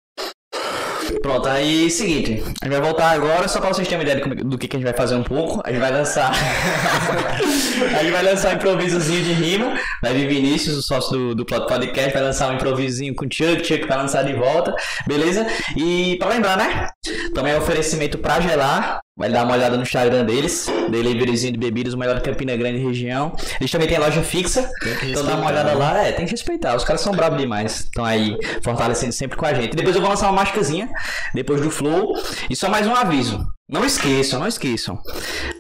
Pronto, 1.20 1.48
aí 1.48 1.90
seguinte, 1.90 2.43
a 2.62 2.64
gente 2.64 2.69
vai 2.69 2.81
voltar 2.81 3.10
agora 3.10 3.47
só 3.47 3.60
pra 3.60 3.69
vocês 3.69 3.86
terem 3.86 4.05
uma 4.05 4.10
ideia 4.10 4.44
do 4.44 4.56
que, 4.56 4.66
que 4.66 4.77
a 4.77 4.78
gente 4.78 4.89
vai 4.89 4.97
fazer 4.97 5.14
um 5.14 5.23
pouco. 5.23 5.60
A 5.64 5.70
gente 5.70 5.81
vai 5.81 5.93
lançar. 5.93 6.32
a 6.32 8.02
gente 8.02 8.12
vai 8.12 8.23
lançar 8.23 8.52
um 8.52 8.56
improvisozinho 8.56 9.23
de 9.23 9.32
rima. 9.32 9.78
Vai 10.01 10.14
vir 10.14 10.28
Vinícius, 10.28 10.77
o 10.78 10.82
sócio 10.82 11.12
do, 11.12 11.35
do 11.35 11.44
Podcast, 11.44 12.12
vai 12.12 12.23
lançar 12.23 12.51
um 12.51 12.55
improvisozinho 12.55 13.14
com 13.14 13.27
o 13.27 13.28
Chuck, 13.31 13.64
Chuck 13.64 13.86
vai 13.86 13.98
lançar 13.98 14.24
de 14.24 14.32
volta, 14.32 14.74
beleza? 15.06 15.47
E 15.77 16.16
pra 16.19 16.28
lembrar, 16.28 16.56
né? 16.56 16.89
Também 17.35 17.52
é 17.52 17.59
oferecimento 17.59 18.16
pra 18.19 18.40
gelar. 18.40 19.01
Vai 19.14 19.30
dar 19.30 19.44
uma 19.44 19.52
olhada 19.52 19.76
no 19.76 19.82
Instagram 19.82 20.24
deles, 20.24 20.66
deliveryzinho 20.90 21.52
de 21.52 21.59
bebidas, 21.59 21.93
o 21.93 21.98
melhor 21.98 22.16
de 22.16 22.22
Campina 22.22 22.56
Grande 22.56 22.78
região. 22.78 23.36
Eles 23.60 23.70
também 23.70 23.86
têm 23.86 23.98
loja 23.98 24.22
fixa, 24.22 24.70
então 25.02 25.22
dá 25.22 25.36
uma 25.36 25.48
olhada 25.48 25.74
lá. 25.74 26.06
É, 26.06 26.12
tem 26.12 26.24
que 26.24 26.30
respeitar, 26.30 26.74
os 26.74 26.82
caras 26.82 27.02
são 27.02 27.12
bravos 27.12 27.39
demais. 27.39 27.80
Estão 27.80 28.06
aí 28.06 28.34
fortalecendo 28.62 29.12
sempre 29.12 29.36
com 29.36 29.44
a 29.44 29.52
gente. 29.52 29.76
Depois 29.76 29.94
eu 29.94 30.01
vou 30.01 30.10
lançar 30.10 30.28
uma 30.28 30.36
mágicazinha, 30.36 30.89
depois 31.34 31.60
do 31.60 31.70
Flow. 31.70 32.14
E 32.48 32.56
só 32.56 32.70
mais 32.70 32.86
um 32.86 32.94
aviso. 32.94 33.47
Não 33.73 33.86
esqueçam, 33.86 34.39
não 34.39 34.47
esqueçam. 34.47 35.01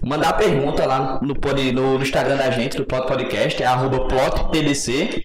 Mandar 0.04 0.34
pergunta 0.34 0.84
lá 0.84 1.18
no, 1.22 1.32
no, 1.32 1.98
no 1.98 2.02
Instagram 2.02 2.36
da 2.36 2.50
gente, 2.50 2.76
do 2.76 2.84
Plot 2.84 3.06
Podcast, 3.06 3.62
é 3.62 3.64
arroba 3.64 4.06
plotpdc. 4.06 5.24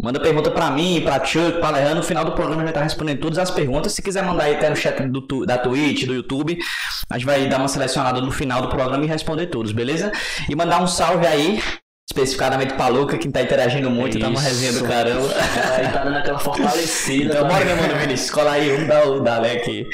Manda 0.00 0.20
pergunta 0.20 0.48
pra 0.48 0.70
mim, 0.70 1.00
pra 1.02 1.24
Chuck, 1.24 1.58
pra 1.58 1.70
Leandro. 1.70 1.96
No 1.96 2.02
final 2.04 2.24
do 2.24 2.30
programa 2.30 2.62
a 2.62 2.64
gente 2.64 2.66
vai 2.66 2.70
estar 2.70 2.84
respondendo 2.84 3.18
todas 3.18 3.38
as 3.38 3.50
perguntas. 3.50 3.92
Se 3.92 4.00
quiser 4.00 4.22
mandar 4.22 4.44
aí 4.44 4.54
até 4.54 4.70
no 4.70 4.76
chat 4.76 5.02
do, 5.08 5.44
da 5.44 5.58
Twitch, 5.58 6.04
do 6.04 6.14
YouTube, 6.14 6.56
a 7.10 7.18
gente 7.18 7.26
vai 7.26 7.48
dar 7.48 7.58
uma 7.58 7.66
selecionada 7.66 8.20
no 8.20 8.30
final 8.30 8.62
do 8.62 8.68
programa 8.68 9.04
e 9.04 9.08
responder 9.08 9.48
todos, 9.48 9.72
beleza? 9.72 10.12
E 10.48 10.54
mandar 10.54 10.80
um 10.80 10.86
salve 10.86 11.26
aí, 11.26 11.60
especificadamente 12.10 12.74
pra 12.74 12.88
Luca, 12.88 13.18
que 13.18 13.30
tá 13.30 13.42
interagindo 13.42 13.90
muito, 13.90 14.18
tá 14.18 14.28
uma 14.28 14.40
Isso. 14.40 14.48
resenha 14.48 14.72
do 14.72 14.84
caramba. 14.84 15.28
Aí 15.76 15.92
tá 15.92 16.04
dando 16.04 16.16
aquela 16.16 16.38
fortalecida. 16.38 17.34
Então 17.34 17.48
bora, 17.48 17.64
meu 17.64 17.76
mano 17.76 17.96
Vinícius, 17.96 18.30
cola 18.30 18.52
aí, 18.52 18.70
vamos 18.70 18.88
dar 18.88 19.06
o 19.06 19.20
Dalé 19.20 19.52
aqui. 19.52 19.86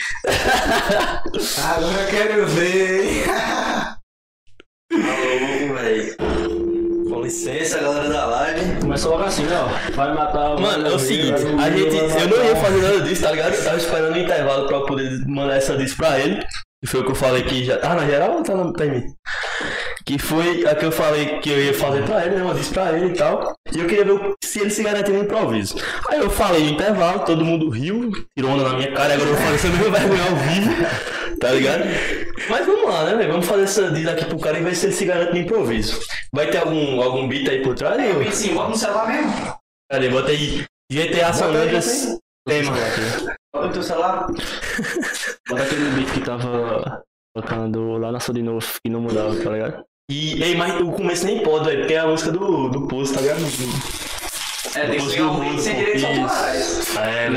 Agora 1.65 2.03
eu 2.03 2.09
quero 2.09 2.47
ver. 2.47 3.25
Alô, 4.93 5.65
licença, 7.25 7.81
galera 7.81 8.09
da 8.09 8.27
live. 8.27 8.81
Começa 8.81 9.09
logo 9.09 9.25
assim, 9.25 9.47
ó. 9.51 9.93
Vai 9.95 10.15
matar 10.15 10.61
Mano, 10.61 10.87
é 10.87 10.93
o 10.93 10.99
seguinte, 10.99 11.43
a 11.61 11.71
gente. 11.71 11.97
Eu 11.97 12.29
não 12.29 12.45
ia 12.45 12.57
fazer 12.57 12.83
nada 12.83 13.01
disso, 13.01 13.23
tá 13.23 13.33
ligado? 13.33 13.55
Eu 13.55 13.65
tava 13.65 13.77
esperando 13.77 14.15
o 14.15 14.19
intervalo 14.19 14.69
pra 14.69 14.81
poder 14.81 15.27
mandar 15.27 15.57
essa 15.57 15.77
disso 15.77 15.97
pra 15.97 16.21
ele. 16.21 16.45
Que 16.81 16.91
foi 16.91 17.01
o 17.01 17.05
que 17.05 17.13
eu 17.13 17.15
falei 17.15 17.43
que 17.43 17.65
já. 17.65 17.79
Tá 17.79 17.95
na 17.95 18.07
geral 18.07 18.37
ou 18.37 18.43
tá 18.43 18.55
na 18.55 18.71
pra 18.71 18.87
mim? 18.87 19.03
Que 20.05 20.19
foi 20.19 20.67
a 20.67 20.75
que 20.75 20.85
eu 20.85 20.93
falei 20.93 21.39
que 21.41 21.49
eu 21.51 21.59
ia 21.59 21.73
fazer 21.73 22.05
pra 22.05 22.27
ele, 22.27 22.37
né? 22.37 22.43
Uma 22.43 22.55
disse 22.55 22.73
pra 22.75 22.93
ele 22.93 23.07
e 23.07 23.17
tal. 23.17 23.55
E 23.75 23.79
eu 23.81 23.87
queria 23.87 24.05
ver 24.05 24.35
se 24.45 24.61
ele 24.61 24.69
se 24.71 24.83
garantia 24.83 25.15
no 25.15 25.25
improviso. 25.25 25.77
Aí 26.11 26.19
eu 26.19 26.29
falei 26.29 26.63
no 26.65 26.71
intervalo, 26.73 27.21
todo 27.25 27.43
mundo 27.45 27.71
riu, 27.71 28.11
tirou 28.37 28.51
onda 28.53 28.65
na 28.69 28.75
minha 28.77 28.93
cara, 28.93 29.11
e 29.11 29.15
agora 29.15 29.31
eu 29.31 29.35
vou 29.35 29.43
fazer 29.45 29.55
essa 29.55 29.69
mesma 29.69 29.91
vergonha 29.99 30.23
ao 30.25 30.37
vivo, 30.37 30.71
tá 31.41 31.51
ligado? 31.53 31.85
Mas 32.51 32.67
vamos 32.67 32.85
lá, 32.85 33.05
né, 33.05 33.15
velho? 33.17 33.33
Vamos 33.33 33.47
fazer 33.47 33.63
essa 33.63 33.91
diz 33.93 34.07
aqui 34.07 34.27
pro 34.27 34.39
cara 34.39 34.59
e 34.59 34.63
ver 34.63 34.77
se 34.77 34.87
ele 34.87 34.93
se 34.93 35.07
garante 35.07 35.33
no 35.33 35.39
improviso. 35.39 35.99
Vai 36.35 36.51
ter 36.51 36.59
algum, 36.59 37.01
algum 37.01 37.27
beat 37.27 37.49
aí 37.49 37.63
por 37.63 37.75
trás? 37.75 37.99
ou- 38.17 38.31
Sim, 38.31 38.55
bota 38.55 38.69
no 38.71 38.77
celular 38.77 39.09
mesmo. 39.09 39.55
Cadê? 39.91 40.09
Bota 40.11 40.29
aí. 40.31 40.65
GTA 40.93 41.33
San 41.33 41.47
Andreas. 41.47 42.19
Tema. 42.47 42.73
Bota 43.55 43.67
no 43.69 43.73
teu 43.73 43.83
celular. 43.83 44.27
Bota 45.49 45.63
aquele 45.63 45.91
beat 45.93 46.13
que 46.13 46.21
tava 46.21 47.03
tocando 47.35 47.97
lá 47.97 48.13
na 48.13 48.21
sua 48.21 48.35
de 48.35 48.43
novo, 48.43 48.65
que 48.85 48.91
não 48.93 49.01
mudava, 49.01 49.35
tá 49.43 49.51
ligado? 49.51 49.83
E, 50.11 50.43
ei, 50.43 50.55
mas 50.55 50.79
o 50.81 50.93
começo 50.93 51.25
nem 51.25 51.43
pode, 51.43 51.65
velho, 51.65 51.79
porque 51.81 51.95
é 51.95 51.99
a 52.01 52.07
música 52.07 52.31
do, 52.31 52.69
do 52.69 52.87
Poço, 52.87 53.15
tá 53.15 53.23
ligado? 53.23 53.41
É, 54.75 54.87
tem 54.89 54.99
que 54.99 55.11
ser 55.11 55.23
um 55.23 55.41
beat 55.41 55.61
sem 55.61 55.77
direitos 55.77 56.05
autorais. 56.05 56.97
É, 56.97 57.29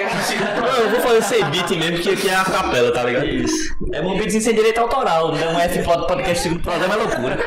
É, 0.00 0.14
no 0.14 0.22
Cidade. 0.22 0.60
Não, 0.60 0.76
eu 0.76 0.90
vou 0.90 1.00
fazer 1.00 1.22
sem 1.22 1.44
beat 1.50 1.70
mesmo, 1.70 1.98
que 1.98 2.10
aqui 2.10 2.28
é 2.30 2.34
a 2.34 2.44
capela, 2.44 2.92
tá 2.92 3.04
ligado? 3.04 3.26
Isso. 3.26 3.74
É 3.92 4.00
um 4.00 4.16
beatzinho 4.16 4.42
sem 4.42 4.54
direito 4.54 4.78
autoral. 4.78 5.34
Não 5.34 5.54
um 5.54 5.60
F 5.60 5.82
pod 5.82 6.06
podcast 6.06 6.42
segundo 6.42 6.62
programa 6.62 6.94
é 6.94 6.96
loucura. 6.96 7.38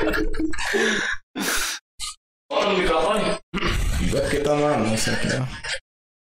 Bota 2.52 2.66
no 2.68 2.78
microfone. 2.78 3.38
É 4.16 4.22
porque 4.22 4.40
tá 4.42 4.56
no 4.56 4.66
anúncio 4.68 5.14
aqui, 5.14 5.28
ó. 5.28 5.46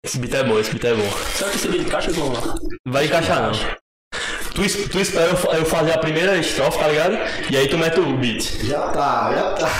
Esse 0.04 0.18
beat 0.18 0.34
é 0.34 0.44
bom, 0.44 0.58
esse 0.60 0.70
beat 0.70 0.84
é 0.84 0.94
bom. 0.94 1.10
Será 1.34 1.50
que 1.50 1.56
esse 1.56 1.68
beat 1.68 1.86
encaixa 1.86 2.12
com 2.12 2.32
lá? 2.32 2.54
Vai 2.86 3.06
encaixar 3.06 3.42
não. 3.42 3.87
Tu, 4.58 4.88
tu 4.88 4.98
espera 5.00 5.30
eu, 5.30 5.36
fa- 5.36 5.52
eu 5.56 5.64
fazer 5.64 5.92
a 5.92 5.98
primeira 5.98 6.36
estrofe, 6.36 6.78
tá 6.80 6.88
ligado? 6.88 7.16
E 7.48 7.56
aí 7.56 7.68
tu 7.68 7.78
mete 7.78 8.00
o 8.00 8.16
beat. 8.16 8.42
Já 8.66 8.88
tá, 8.88 9.32
já 9.32 9.52
tá. 9.52 9.70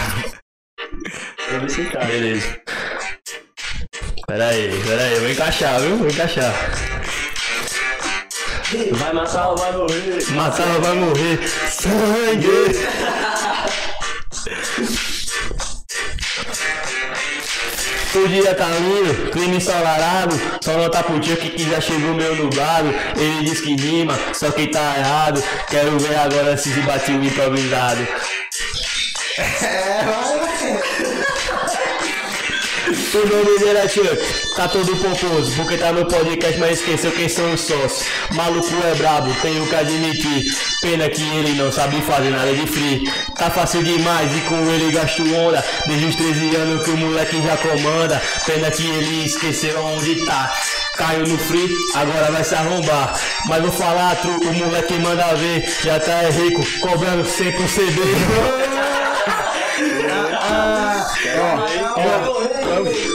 Pra 1.48 1.58
ver 1.58 1.68
se 1.70 1.80
encaixa. 1.80 2.06
Beleza. 2.06 2.60
Pera 4.28 4.46
aí, 4.48 4.80
pera 4.86 5.02
aí, 5.02 5.14
eu 5.14 5.20
vou 5.20 5.30
encaixar, 5.30 5.80
viu? 5.80 5.96
Vou 5.96 6.06
encaixar. 6.08 6.54
Vai 8.92 9.12
matar 9.14 9.48
ou 9.48 9.56
vai 9.56 9.72
morrer? 9.72 10.30
Matar 10.30 10.80
vai 10.80 10.94
morrer. 10.94 11.38
Sangue! 11.68 12.48
O 18.14 18.26
dia 18.26 18.54
tá 18.54 18.66
lindo, 18.66 19.30
clima 19.30 19.56
ensolarado. 19.56 20.34
Só 20.62 20.88
tá 20.88 21.02
pro 21.02 21.20
tio 21.20 21.36
que 21.36 21.50
que 21.50 21.70
já 21.70 21.80
chegou 21.80 22.14
meu 22.14 22.34
nublado. 22.36 22.88
Ele 23.16 23.44
diz 23.44 23.60
que 23.60 23.76
rima, 23.76 24.18
só 24.32 24.50
que 24.50 24.66
tá 24.68 24.96
errado. 24.98 25.42
Quero 25.68 25.98
ver 25.98 26.16
agora 26.16 26.56
se 26.56 26.70
bate 26.80 27.12
o 27.12 27.22
improvisado. 27.22 28.06
O 29.38 30.38
nome 30.38 30.77
dele 33.10 33.78
é 33.78 33.88
Chuck, 33.88 34.54
tá 34.54 34.68
todo 34.68 34.94
pomposo, 34.96 35.52
porque 35.56 35.78
tá 35.78 35.92
no 35.92 36.04
podcast, 36.04 36.58
mas 36.58 36.78
esqueceu 36.78 37.10
quem 37.12 37.28
são 37.28 37.54
os 37.54 37.62
sócios. 37.62 38.06
Maluco 38.32 38.68
é 38.84 38.94
brabo, 38.96 39.34
tenho 39.40 39.66
que 39.66 39.74
admitir. 39.74 40.52
Pena 40.82 41.08
que 41.08 41.22
ele 41.22 41.54
não 41.54 41.72
sabe 41.72 42.02
fazer 42.02 42.30
nada 42.30 42.52
de 42.52 42.66
free. 42.66 43.10
Tá 43.34 43.50
fácil 43.50 43.82
demais 43.82 44.30
e 44.36 44.40
com 44.42 44.56
ele 44.70 44.92
gasto 44.92 45.22
onda. 45.34 45.64
Desde 45.86 46.06
os 46.06 46.16
13 46.16 46.56
anos 46.56 46.84
que 46.84 46.90
o 46.90 46.96
moleque 46.96 47.42
já 47.42 47.56
comanda. 47.56 48.22
Pena 48.44 48.70
que 48.70 48.86
ele 48.86 49.24
esqueceu 49.24 49.82
onde 49.82 50.26
tá. 50.26 50.52
Caiu 50.96 51.26
no 51.26 51.38
free, 51.38 51.70
agora 51.94 52.30
vai 52.30 52.44
se 52.44 52.54
arrombar. 52.54 53.18
Mas 53.46 53.62
vou 53.62 53.72
falar, 53.72 54.16
tru, 54.16 54.32
o 54.32 54.52
moleque 54.52 54.94
manda 54.94 55.34
ver. 55.34 55.64
Já 55.82 55.98
tá 55.98 56.24
é 56.24 56.30
rico, 56.30 56.62
cobrando 56.80 57.24
100 57.24 57.52
por 60.08 61.12
CD. 61.12 61.68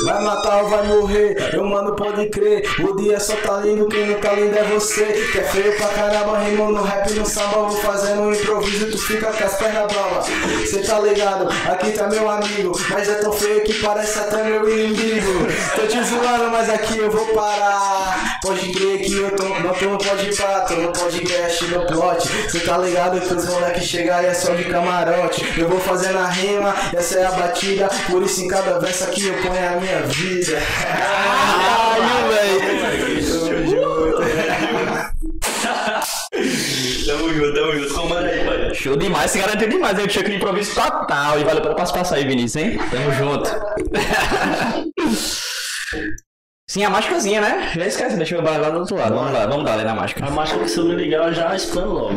Vai 0.04 0.22
matar 0.22 0.64
ou 0.64 0.70
vai 0.70 0.86
morrer, 0.88 1.52
eu 1.54 1.64
mano 1.64 1.96
pode 1.96 2.30
crer. 2.30 2.64
O 2.82 2.96
dia 2.98 3.20
só 3.20 3.36
tá 3.38 3.58
lindo, 3.58 3.88
quem 3.88 4.08
não 4.08 4.20
tá 4.20 4.34
lindo 4.34 4.58
é 4.58 4.64
você. 4.64 5.06
Que 5.32 5.40
é 5.40 5.44
feio 5.44 5.78
pra 5.78 5.88
caramba, 5.88 6.40
rimo 6.40 6.72
no 6.72 6.84
rap 6.84 7.10
no 7.14 7.26
samba. 7.26 7.70
Vou 7.70 7.72
fazendo 7.78 8.22
um 8.24 8.34
improviso, 8.34 8.92
tu 8.92 8.98
fica 8.98 9.32
com 9.32 9.44
as 9.44 9.56
pernas 9.56 9.92
bravas. 9.92 10.26
Cê 10.70 10.80
tá 10.80 11.00
ligado, 11.00 11.48
aqui 11.72 11.92
tá 11.92 12.08
meu 12.08 12.30
amigo. 12.30 12.74
Mas 12.90 13.08
é 13.08 13.16
tão 13.16 13.32
feio 13.32 13.64
que 13.64 13.74
parece 13.76 14.20
até 14.20 14.44
meu 14.44 14.70
inimigo. 14.70 15.48
Tô 15.76 15.88
te 15.88 16.04
zoando, 16.04 16.52
mas 16.52 16.70
aqui 16.70 16.98
eu 16.98 17.10
vou 17.10 17.26
parar. 17.28 18.40
Pode 18.42 18.74
crer 18.74 19.00
que 19.00 19.16
eu 19.16 19.32
tô, 19.36 19.48
não 19.48 19.74
tô 19.74 19.86
no 19.86 19.98
pode 19.98 20.36
pá, 20.36 20.62
tô 20.62 20.76
no 20.76 20.92
podcast, 20.92 21.66
no 21.68 21.86
plot. 21.88 22.28
Cê 22.50 22.60
tá 22.60 22.78
ligado 22.78 23.22
que 23.22 23.34
os 23.34 23.46
moleques 23.46 23.86
chegar 23.86 24.22
e 24.24 24.28
é 24.28 24.34
só 24.34 24.54
de 24.54 24.66
camarote. 24.66 25.46
Eu 25.58 25.70
vou 25.70 25.80
fazendo 25.80 26.18
a 26.18 26.28
rima, 26.28 26.76
essa 26.94 27.20
é 27.20 27.26
a 27.26 27.32
batida. 27.32 27.90
Por 28.10 28.24
isso 28.24 28.44
em 28.44 28.48
cada 28.48 28.80
verso 28.80 29.04
aqui 29.06 29.28
eu 29.28 29.34
ponho 29.42 29.54
a 29.54 29.80
minha 29.80 30.02
vida. 30.04 30.60
Caralho, 30.82 32.28
velho. 32.30 32.64
Tamo 37.06 37.34
junto, 37.34 37.54
tamo 37.54 37.74
junto. 37.74 37.94
Comanda 37.94 38.28
aí, 38.28 38.46
pai. 38.46 38.74
Show 38.74 38.98
demais, 38.98 39.30
se 39.32 39.40
garantiu 39.40 39.70
demais. 39.70 39.98
Eu 40.00 40.08
tinha 40.08 40.24
que 40.24 40.34
improviso 40.34 40.74
total. 40.74 41.40
E 41.40 41.44
valeu 41.44 41.62
pela 41.62 41.76
participação 41.76 42.18
aí, 42.18 42.26
Vinícius, 42.26 42.64
hein? 42.64 42.80
Tamo 42.90 43.12
junto. 43.14 43.50
Sim, 46.70 46.86
a 46.86 46.90
máscarazinha, 46.90 47.40
né? 47.40 47.72
Já 47.76 47.86
esquece, 47.86 48.18
deixa 48.18 48.36
eu 48.36 48.42
lá 48.42 48.70
do 48.70 48.80
outro 48.80 48.96
lado. 48.96 49.14
Vamos 49.14 49.32
lá, 49.32 49.46
vamos 49.46 49.64
dar 49.64 49.74
ali 49.74 49.84
na 49.84 49.94
máscara. 49.94 50.26
A 50.28 50.32
máscara 50.32 50.64
que 50.64 50.70
se 50.70 50.80
eu 50.80 50.86
me 50.86 50.96
ligar, 50.96 51.28
eu 51.28 51.34
já 51.34 51.56
explano 51.56 51.94
logo. 51.94 52.16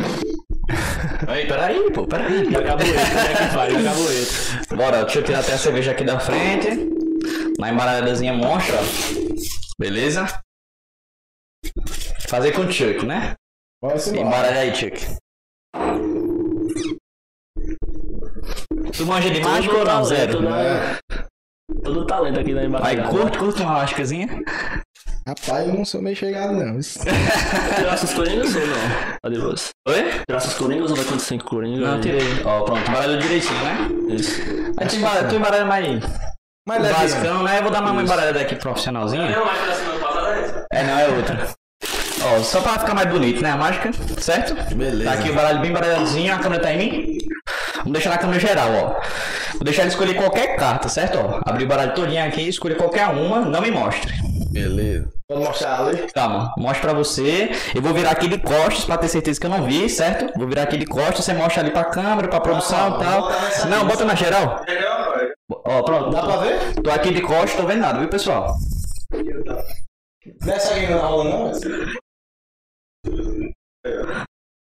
Aí, 1.27 1.47
peraí, 1.47 1.91
pô, 1.91 2.05
peraí. 2.07 2.51
Já 2.51 2.59
acabou 2.59 2.85
ele, 2.85 2.93
como 2.93 3.19
é 3.19 3.33
que 3.35 3.53
faz? 3.53 3.73
Já 3.73 3.79
acabou 3.79 4.11
ele. 4.11 4.27
Bora, 4.75 5.01
deixa 5.03 5.19
eu 5.19 5.23
tirar 5.23 5.39
até 5.39 5.53
a 5.53 5.57
cerveja 5.57 5.91
aqui 5.91 6.03
da 6.03 6.19
frente. 6.19 6.69
Na 7.59 7.71
embaralhadazinha 7.71 8.33
monstra, 8.33 8.75
ó. 8.77 8.83
Beleza? 9.79 10.25
Fazer 12.27 12.51
com 12.51 12.61
o 12.61 12.71
Chuck, 12.71 13.05
né? 13.05 13.35
Embaralha 14.15 14.59
aí, 14.61 14.75
Chuck. 14.75 15.17
Tu 18.95 19.05
manja 19.05 19.29
de 19.29 19.39
mágica 19.41 19.75
ou 19.77 19.85
não? 19.85 20.03
Zero. 20.03 20.33
Todo, 20.33 21.83
todo 21.83 22.05
talento 22.07 22.39
aqui 22.39 22.53
na 22.53 22.61
Aí, 22.61 22.95
embaixo. 22.95 23.09
curte, 23.09 23.37
curte 23.37 23.61
uma 23.61 23.73
máscarazinha. 23.73 24.27
Rapaz, 25.27 25.67
eu 25.67 25.73
não 25.73 25.83
sou 25.83 26.01
meio 26.01 26.15
chegado, 26.15 26.53
não. 26.53 26.81
Seus 26.81 28.13
coringas 28.13 28.55
ou 28.55 28.65
não? 28.65 28.77
Cadê 29.21 29.39
você? 29.39 29.69
Oi? 29.87 30.39
Seus 30.39 30.53
coringas 30.53 30.89
ou 30.89 30.95
vai 30.95 31.05
acontecer 31.05 31.37
com 31.39 31.49
coringa? 31.49 31.85
Não, 31.85 31.99
tirei. 31.99 32.21
Ó, 32.45 32.61
pronto, 32.61 32.89
embaralhou 32.89 33.17
direitinho, 33.17 33.59
né? 33.63 33.89
Isso. 34.15 34.41
Aí 34.77 34.87
tu 34.87 34.95
embaralha, 34.95 35.27
tu 35.27 35.35
embaralha 35.35 35.65
mais 35.65 36.03
Mas 36.65 36.81
leve, 36.81 36.93
basicão, 36.93 37.43
né? 37.43 37.57
Eu 37.59 37.63
vou 37.63 37.71
dar 37.71 37.81
mais 37.81 37.93
uma 37.93 38.03
embaralhada 38.03 38.39
aqui 38.39 38.55
profissionalzinha. 38.55 39.29
Não, 39.29 39.45
mas 39.45 39.67
da 39.67 39.73
semana 39.75 39.99
passada 39.99 40.29
é. 40.71 40.79
É, 40.79 40.83
não, 40.83 40.99
é 40.99 41.07
outra. 41.09 41.49
Ó, 42.23 42.43
só 42.43 42.61
pra 42.61 42.79
ficar 42.79 42.95
mais 42.95 43.09
bonito, 43.09 43.41
né? 43.41 43.51
A 43.51 43.57
mágica, 43.57 43.91
certo? 44.19 44.55
Beleza. 44.75 45.11
Tá 45.11 45.17
aqui 45.17 45.29
o 45.29 45.33
baralho 45.33 45.59
bem 45.59 45.71
baralhadinho, 45.71 46.33
a 46.33 46.39
câmera 46.39 46.61
tá 46.61 46.73
em 46.73 46.77
mim. 46.77 47.17
Vamos 47.77 47.91
deixar 47.91 48.09
na 48.09 48.17
câmera 48.17 48.39
geral, 48.39 48.69
ó. 48.73 49.01
Vou 49.53 49.63
deixar 49.63 49.81
ele 49.83 49.91
escolher 49.91 50.13
qualquer 50.15 50.55
carta, 50.55 50.87
certo? 50.89 51.17
Ó, 51.17 51.41
abrir 51.45 51.65
o 51.65 51.67
baralho 51.67 51.93
todinho 51.93 52.25
aqui, 52.25 52.47
escolher 52.47 52.75
qualquer 52.75 53.07
uma, 53.09 53.41
não 53.41 53.61
me 53.61 53.71
mostre. 53.71 54.13
Beleza. 54.61 55.09
Pode 55.29 55.43
mostrar 55.43 55.79
ali? 55.81 56.11
Calma, 56.11 56.53
mostra 56.57 56.89
pra 56.89 56.93
você. 56.93 57.49
Eu 57.75 57.81
vou 57.81 57.93
virar 57.93 58.11
aqui 58.11 58.27
de 58.27 58.39
costas 58.39 58.85
pra 58.85 58.97
ter 58.97 59.07
certeza 59.09 59.39
que 59.39 59.45
eu 59.45 59.49
não 59.49 59.65
vi, 59.65 59.89
certo? 59.89 60.37
Vou 60.37 60.47
virar 60.47 60.63
aqui 60.63 60.77
de 60.77 60.85
costas, 60.85 61.25
você 61.25 61.33
mostra 61.33 61.61
ali 61.61 61.71
pra 61.71 61.85
câmera, 61.85 62.27
pra 62.27 62.39
produção 62.39 62.95
e 62.95 63.03
tal. 63.03 63.29
Não, 63.69 63.85
bota 63.85 64.05
na 64.05 64.15
geral. 64.15 64.63
Legal, 64.67 65.13
pai. 65.13 65.31
Ó, 65.65 65.83
pronto. 65.83 66.09
Dá 66.11 66.23
pra 66.23 66.37
ver? 66.37 66.75
Tô 66.81 66.89
aqui 66.89 67.13
de 67.13 67.21
costas, 67.21 67.55
tô 67.55 67.67
vendo 67.67 67.81
nada, 67.81 67.99
viu, 67.99 68.09
pessoal? 68.09 68.55
Nessa 70.45 70.73
aqui 70.73 70.87
não 70.87 70.99
rola, 70.99 71.23
não? 71.23 71.51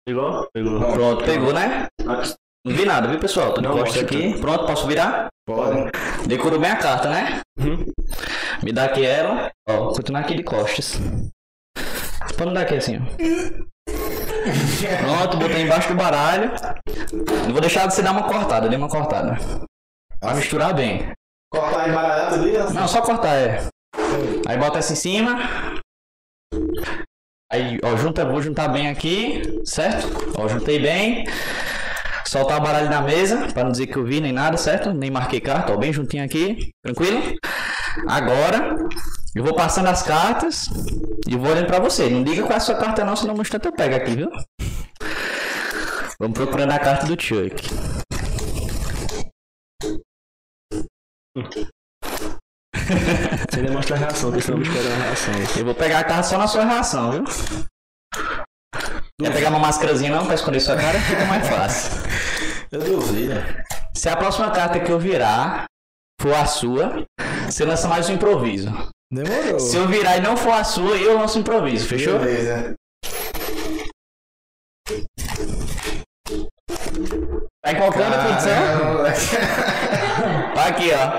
Pegou? 0.05 0.47
Pegou. 0.53 0.93
Pronto, 0.93 1.23
pegou, 1.23 1.53
né? 1.53 1.87
Não 2.03 2.75
vi 2.75 2.85
nada, 2.85 3.07
viu, 3.07 3.19
pessoal? 3.19 3.53
Tô 3.53 3.61
de 3.61 3.67
costas 3.67 4.03
aqui. 4.03 4.39
Pronto, 4.39 4.65
posso 4.65 4.87
virar? 4.87 5.27
Pode. 5.47 5.89
Decorou 6.27 6.59
bem 6.59 6.69
a 6.69 6.75
carta, 6.75 7.09
né? 7.09 7.39
Uhum. 7.57 7.85
Me 8.61 8.73
dá 8.73 8.83
aqui 8.83 9.05
ela. 9.05 9.49
Ó, 9.67 9.93
continuar 9.93 10.19
aqui 10.19 10.35
de 10.35 10.43
costas. 10.43 10.99
Pode 12.37 12.49
me 12.49 12.53
dar 12.53 12.61
aqui 12.63 12.75
assim, 12.75 12.97
ó. 12.97 13.01
Pronto, 15.01 15.37
botei 15.37 15.61
embaixo 15.61 15.87
do 15.87 15.95
baralho. 15.95 16.51
Não 17.45 17.53
vou 17.53 17.61
deixar 17.61 17.87
de 17.87 17.93
você 17.93 18.01
dar 18.01 18.11
uma 18.11 18.27
cortada, 18.27 18.67
dei 18.67 18.77
uma 18.77 18.89
cortada. 18.89 19.37
Pra 20.19 20.35
misturar 20.35 20.73
bem. 20.73 21.11
Cortar 21.49 21.87
embaralhado 21.87 22.35
ali? 22.35 22.51
né? 22.51 22.65
Não, 22.73 22.87
só 22.87 23.01
cortar, 23.01 23.33
é. 23.35 23.67
Aí 24.45 24.57
bota 24.57 24.79
essa 24.79 24.91
em 24.91 24.97
cima. 24.97 25.39
Aí, 27.49 27.79
ó, 27.81 27.95
junta, 27.95 28.25
vou 28.25 28.41
juntar 28.41 28.67
bem 28.67 28.89
aqui, 28.89 29.61
certo? 29.63 30.07
Ó, 30.37 30.45
juntei 30.49 30.77
bem. 30.77 31.23
Soltar 32.29 32.59
o 32.59 32.63
baralho 32.63 32.89
na 32.89 33.01
mesa, 33.01 33.47
pra 33.53 33.63
não 33.63 33.71
dizer 33.71 33.87
que 33.87 33.97
eu 33.97 34.05
vi 34.05 34.19
nem 34.19 34.31
nada, 34.31 34.57
certo? 34.57 34.93
Nem 34.93 35.09
marquei 35.09 35.39
carta, 35.39 35.73
ó, 35.73 35.77
bem 35.77 35.93
juntinho 35.93 36.23
aqui, 36.23 36.71
tranquilo? 36.83 37.35
Agora, 38.07 38.75
eu 39.35 39.43
vou 39.43 39.53
passando 39.53 39.87
as 39.87 40.03
cartas 40.03 40.69
e 41.27 41.35
vou 41.35 41.51
olhando 41.51 41.67
pra 41.67 41.79
você. 41.79 42.09
Não 42.09 42.23
diga 42.23 42.43
qual 42.43 42.53
é 42.53 42.57
a 42.57 42.59
sua 42.59 42.75
carta 42.75 43.03
não, 43.05 43.15
senão 43.15 43.35
no 43.35 43.41
instante 43.41 43.65
eu 43.65 43.71
pego 43.71 43.95
aqui, 43.95 44.15
viu? 44.15 44.29
Vamos 46.19 46.37
procurando 46.37 46.71
a 46.71 46.79
carta 46.79 47.05
do 47.05 47.21
Chuck. 47.21 47.69
Você 53.49 53.61
demonstra 53.61 53.95
a 53.95 53.99
reação, 53.99 54.35
estamos 54.35 54.67
esperando 54.67 54.93
a 54.93 55.05
reação. 55.05 55.33
Eu 55.57 55.65
vou 55.65 55.75
pegar 55.75 55.99
a 55.99 56.03
carta 56.03 56.23
só 56.23 56.37
na 56.37 56.47
sua 56.47 56.65
reação, 56.65 57.11
viu? 57.11 57.23
Quer 59.19 59.33
pegar 59.33 59.49
uma 59.49 59.57
máscarazinha 59.57 60.11
não 60.11 60.27
pra 60.27 60.35
esconder 60.35 60.59
sua 60.59 60.75
cara? 60.75 60.99
Fica 60.99 61.25
mais 61.25 61.45
fácil. 61.49 61.91
Eu 62.71 62.79
duvido. 62.81 63.33
Se 63.95 64.07
a 64.09 64.15
próxima 64.15 64.51
carta 64.51 64.79
que 64.79 64.91
eu 64.91 64.99
virar 64.99 65.65
for 66.21 66.35
a 66.35 66.45
sua, 66.45 67.03
você 67.49 67.65
lança 67.65 67.87
mais 67.87 68.07
um 68.09 68.13
improviso. 68.13 68.71
Demorou. 69.11 69.59
Se 69.59 69.75
eu 69.75 69.87
virar 69.87 70.17
e 70.17 70.21
não 70.21 70.37
for 70.37 70.53
a 70.53 70.63
sua, 70.63 70.95
eu 70.97 71.17
lanço 71.17 71.39
um 71.39 71.41
improviso, 71.41 71.87
fechou? 71.87 72.19
Beleza. 72.19 72.75
Tá 77.65 77.71
em 77.71 77.75
qual 77.75 77.91
canto 77.91 78.13
a 78.13 78.23
produção? 78.23 78.53
Caramba. 78.53 79.13
aqui, 80.67 80.91
ó. 80.93 81.17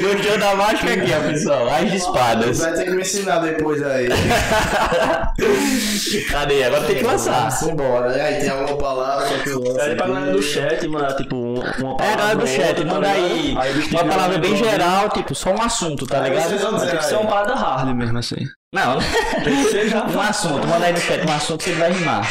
Gostou 0.00 0.38
da 0.38 0.54
mágica 0.54 0.92
aqui, 0.92 1.12
ó, 1.12 1.20
pessoal. 1.28 1.68
As 1.74 1.90
de 1.90 1.96
espadas. 1.96 2.58
Vai 2.58 2.72
ter 2.72 2.84
que 2.84 2.90
me 2.90 3.02
ensinar 3.02 3.38
depois 3.38 3.82
aí. 3.82 4.08
Cadê? 6.30 6.64
Agora 6.64 6.82
tem 6.84 6.96
que 6.96 7.02
lançar. 7.04 7.48
Vamos 7.50 7.68
embora. 7.74 8.16
E 8.16 8.20
aí, 8.20 8.40
tem 8.40 8.48
alguma 8.50 8.76
palavra 8.78 9.38
que 9.38 9.50
eu 9.50 9.60
lanço 9.60 9.74
Pede 9.78 9.96
pra 9.96 10.06
galera 10.06 10.32
do 10.32 10.42
chat, 10.42 10.88
mano, 10.88 11.16
tipo, 11.16 11.36
um- 11.36 11.54
uma 11.54 11.96
palavra. 11.96 12.04
É, 12.04 12.16
galera 12.16 12.36
do 12.36 12.46
chat, 12.46 12.68
outra, 12.68 12.84
tá 12.84 12.94
manda 12.94 13.08
aí. 13.08 13.56
Uma 13.90 14.04
palavra 14.04 14.38
bem 14.38 14.52
um 14.52 14.56
geral, 14.56 15.08
tipo, 15.10 15.34
só 15.34 15.50
um 15.50 15.62
assunto, 15.62 16.06
tá 16.06 16.22
Aí 16.22 16.30
ligado? 16.30 16.50
Tem 16.88 16.98
que 16.98 17.04
ser 17.04 17.14
aí. 17.14 17.20
uma 17.20 17.30
parada 17.30 17.54
hard 17.54 17.94
mesmo, 17.94 18.18
assim. 18.18 18.36
Não, 18.72 18.98
Tem 19.44 19.64
que 19.64 19.70
ser 19.70 19.88
já. 19.88 20.04
um 20.04 20.20
assunto. 20.20 20.66
Manda 20.66 20.86
aí 20.86 20.92
no 20.92 21.00
chat 21.00 21.24
um 21.26 21.32
assunto 21.32 21.62
que 21.62 21.70
ele 21.70 21.78
vai 21.78 21.92
rimar. 21.92 22.28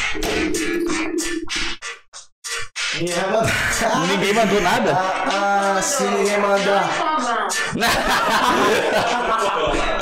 Ninguém 3.00 3.16
mandar. 3.32 4.08
Ninguém 4.08 4.34
mandou 4.34 4.62
nada? 4.62 4.92
Ah, 4.94 5.76
ah, 5.78 5.82
se 5.82 6.04
ninguém 6.04 6.38
mandar. 6.40 6.90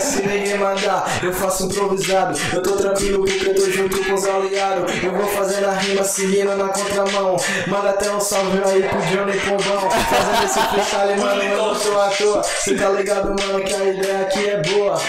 Se 0.00 0.22
ninguém 0.22 0.58
mandar, 0.58 1.04
eu 1.22 1.32
faço 1.32 1.64
improvisado. 1.66 2.38
Eu 2.52 2.62
tô 2.62 2.72
tranquilo 2.76 3.24
porque 3.24 3.48
eu 3.48 3.54
tô 3.54 3.70
junto 3.70 4.04
com 4.04 4.14
os 4.14 4.24
aliados. 4.24 4.92
Eu 5.02 5.12
vou 5.12 5.26
fazendo 5.28 5.66
a 5.66 5.72
rima 5.72 6.04
seguindo 6.04 6.56
na 6.56 6.68
contramão. 6.68 7.36
Manda 7.66 7.90
até 7.90 8.10
um 8.10 8.20
salve 8.20 8.60
aí 8.64 8.82
pro 8.82 9.00
Johnny 9.02 9.38
Pombão. 9.40 9.90
Fazendo 9.90 10.44
esse 10.44 10.60
freestyle, 10.60 11.20
mano, 11.20 11.42
eu 11.42 11.56
não 11.56 11.74
sou 11.74 12.00
à 12.00 12.08
toa. 12.08 12.42
Cê 12.42 12.74
tá 12.74 12.88
ligado, 12.90 13.28
mano, 13.28 13.64
que 13.64 13.74
a 13.74 13.84
ideia 13.84 14.22
aqui 14.22 14.48
é 14.48 14.62
boa. 14.62 15.00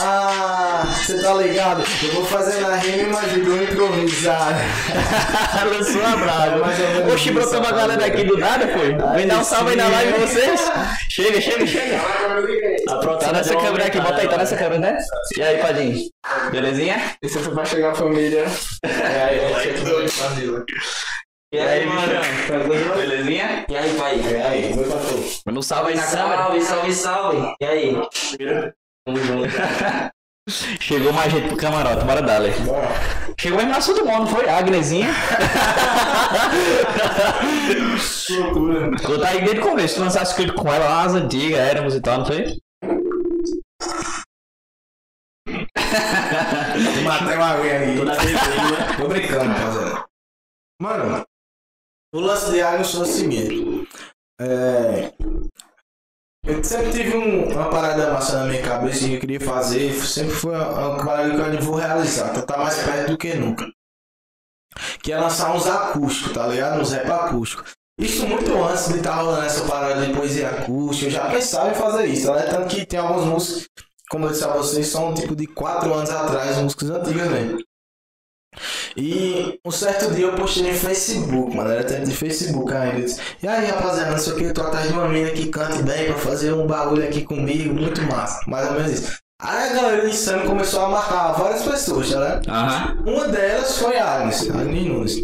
Ah, 0.00 0.84
cê 1.04 1.18
tá 1.20 1.34
ligado? 1.34 1.82
Eu 2.02 2.12
vou 2.14 2.24
fazendo 2.24 2.66
a 2.66 2.76
rima 2.76 3.18
a 3.20 3.62
improvisar. 3.62 4.54
Lançou 5.64 6.04
a 6.04 6.16
brava. 6.16 6.66
Menos 6.66 7.12
Oxi, 7.12 7.30
brotou 7.30 7.60
uma 7.60 7.72
galera 7.72 8.06
aqui 8.06 8.24
do 8.24 8.36
nada, 8.36 8.68
foi. 8.68 8.96
Vem 9.14 9.26
dar 9.26 9.38
um 9.38 9.44
salve 9.44 9.70
aí 9.70 9.76
na 9.76 9.88
live 9.88 10.18
vocês. 10.18 10.60
Chega, 11.16 11.40
chega, 11.40 11.66
chega. 11.66 11.96
A 11.96 12.96
produção 12.98 13.30
Tá 13.30 13.32
nessa 13.32 13.56
câmera 13.56 13.86
aqui, 13.86 13.98
bota 13.98 14.20
aí, 14.20 14.28
tá 14.28 14.36
nessa 14.36 14.54
câmera, 14.54 14.78
né? 14.78 14.98
E 15.34 15.42
aí, 15.42 15.56
Padinho? 15.62 16.10
Belezinha? 16.50 17.16
Isso 17.22 17.40
foi 17.40 17.54
pra 17.54 17.64
chegar 17.64 17.92
a 17.92 17.94
família. 17.94 18.44
É 18.82 19.22
aí, 19.24 19.38
E 21.52 21.58
aí, 21.58 21.86
bichão? 21.86 22.96
Belezinha? 22.98 23.64
E 23.66 23.76
aí, 23.78 23.96
pai? 23.96 24.20
É 24.30 24.42
aí, 24.46 24.74
pra 24.74 24.98
tu. 24.98 25.40
Manda 25.46 25.58
um 25.58 25.62
salve 25.62 25.92
aí 25.92 25.96
na 25.96 26.06
câmera. 26.06 26.36
Salve, 26.36 26.60
salve, 26.60 26.92
salve. 26.92 27.54
E 27.62 27.64
aí? 27.64 27.96
Tamo 29.06 29.18
junto. 29.18 29.48
Chegou 30.48 31.12
mais 31.12 31.32
gente 31.32 31.48
pro 31.48 31.56
camarote, 31.56 32.04
bora 32.04 32.22
dar, 32.22 32.38
Lê. 32.38 32.52
Chegou 33.36 33.58
mesmo 33.58 33.72
no 33.72 33.78
assunto 33.78 34.04
bom, 34.04 34.20
não 34.20 34.26
foi? 34.28 34.48
A 34.48 34.58
Agnezinha. 34.58 35.08
Loucura. 38.30 38.92
Eu 39.02 39.20
tá 39.20 39.28
aí 39.30 39.40
desde 39.40 39.58
o 39.58 39.62
começo, 39.62 39.96
tu 39.96 40.02
lançasse 40.02 40.36
clipe 40.36 40.52
com 40.52 40.72
ela 40.72 40.88
lá 40.88 41.02
nas 41.02 41.14
antigas, 41.14 41.58
éramos 41.58 41.96
e 41.96 42.00
tal, 42.00 42.18
não 42.18 42.26
foi? 42.26 42.60
Matei 47.02 47.36
uma 47.36 47.46
aguinha 47.46 47.78
aí. 47.80 47.96
Vez 47.96 48.18
que 48.18 48.48
né? 48.48 48.96
Tô 48.96 49.08
brincando, 49.08 49.52
rapaziada. 49.52 50.06
Mano, 50.80 51.24
o 52.14 52.20
lance 52.20 52.52
de 52.52 52.62
Agnes 52.62 52.92
foi 52.92 53.00
o 53.02 53.06
seguinte. 53.06 53.88
É. 54.40 55.12
Eu 56.46 56.62
sempre 56.62 56.92
tive 56.92 57.16
um- 57.16 57.48
uma 57.52 57.68
parada 57.68 58.12
massa 58.12 58.38
na 58.38 58.44
minha 58.46 58.62
cabeça 58.62 59.06
que 59.06 59.14
eu 59.14 59.20
queria 59.20 59.40
fazer. 59.40 59.92
Sempre 59.94 60.32
foi 60.32 60.54
uma, 60.54 61.04
parada 61.04 61.30
que 61.30 61.56
eu 61.56 61.62
vou 61.62 61.74
realizar. 61.74 62.30
Então 62.30 62.46
tá 62.46 62.56
mais 62.58 62.76
perto 62.82 63.10
do 63.10 63.18
que 63.18 63.34
nunca. 63.34 63.66
Que 65.02 65.12
é 65.12 65.18
lançar 65.18 65.54
uns 65.54 65.66
acústicos, 65.66 66.32
tá 66.32 66.46
ligado? 66.46 66.80
Uns 66.80 66.92
rap 66.92 67.10
acústicos. 67.10 67.72
Isso 67.98 68.26
muito 68.26 68.52
antes 68.62 68.88
de 68.88 68.98
estar 68.98 69.14
rolando 69.14 69.46
essa 69.46 69.64
parada 69.64 70.06
de 70.06 70.12
poesia 70.12 70.50
acústica. 70.50 71.06
Eu 71.06 71.10
já 71.10 71.30
pensava 71.30 71.70
em 71.70 71.74
fazer 71.74 72.06
isso, 72.06 72.26
tá 72.26 72.34
ligado? 72.36 72.50
Tanto 72.50 72.68
que 72.76 72.84
tem 72.86 73.00
algumas 73.00 73.24
músicas, 73.24 73.68
como 74.10 74.26
eu 74.26 74.30
disse 74.30 74.44
a 74.44 74.48
vocês, 74.48 74.86
são 74.86 75.14
tipo 75.14 75.34
de 75.34 75.46
4 75.46 75.92
anos 75.94 76.10
atrás, 76.10 76.58
músicas 76.58 76.90
antigas 76.90 77.28
mesmo. 77.28 77.58
E 78.96 79.60
um 79.64 79.70
certo 79.70 80.12
dia 80.14 80.26
eu 80.26 80.34
postei 80.34 80.72
no 80.72 80.78
Facebook, 80.78 81.54
mano. 81.54 81.70
Era 81.70 81.84
tempo 81.84 82.06
de 82.06 82.14
Facebook 82.14 82.72
ainda. 82.72 83.02
Disse, 83.02 83.20
E 83.42 83.48
aí, 83.48 83.66
rapaziada, 83.66 84.10
não 84.10 84.18
sei 84.18 84.32
o 84.32 84.36
que, 84.36 84.44
eu 84.44 84.54
tô 84.54 84.62
atrás 84.62 84.88
de 84.88 84.94
uma 84.94 85.08
mina 85.08 85.30
que 85.30 85.48
cante 85.48 85.82
bem 85.82 86.06
pra 86.06 86.14
fazer 86.18 86.52
um 86.52 86.66
bagulho 86.66 87.04
aqui 87.04 87.22
comigo, 87.22 87.74
muito 87.74 88.00
massa. 88.02 88.40
Mais 88.46 88.66
ou 88.68 88.74
menos 88.74 88.92
isso. 88.92 89.18
Aí 89.40 89.70
a 89.70 89.74
galera 89.74 90.08
insano 90.08 90.46
começou 90.46 90.80
a 90.80 90.88
marcar 90.88 91.32
várias 91.32 91.62
pessoas, 91.62 92.10
tá 92.10 92.18
ligado? 92.18 92.48
Aham. 92.48 93.02
Uma 93.06 93.28
delas 93.28 93.76
foi 93.76 93.98
a 93.98 94.20
Agnes, 94.20 94.50
Agnes 94.50 94.86
Nunes. 94.86 95.16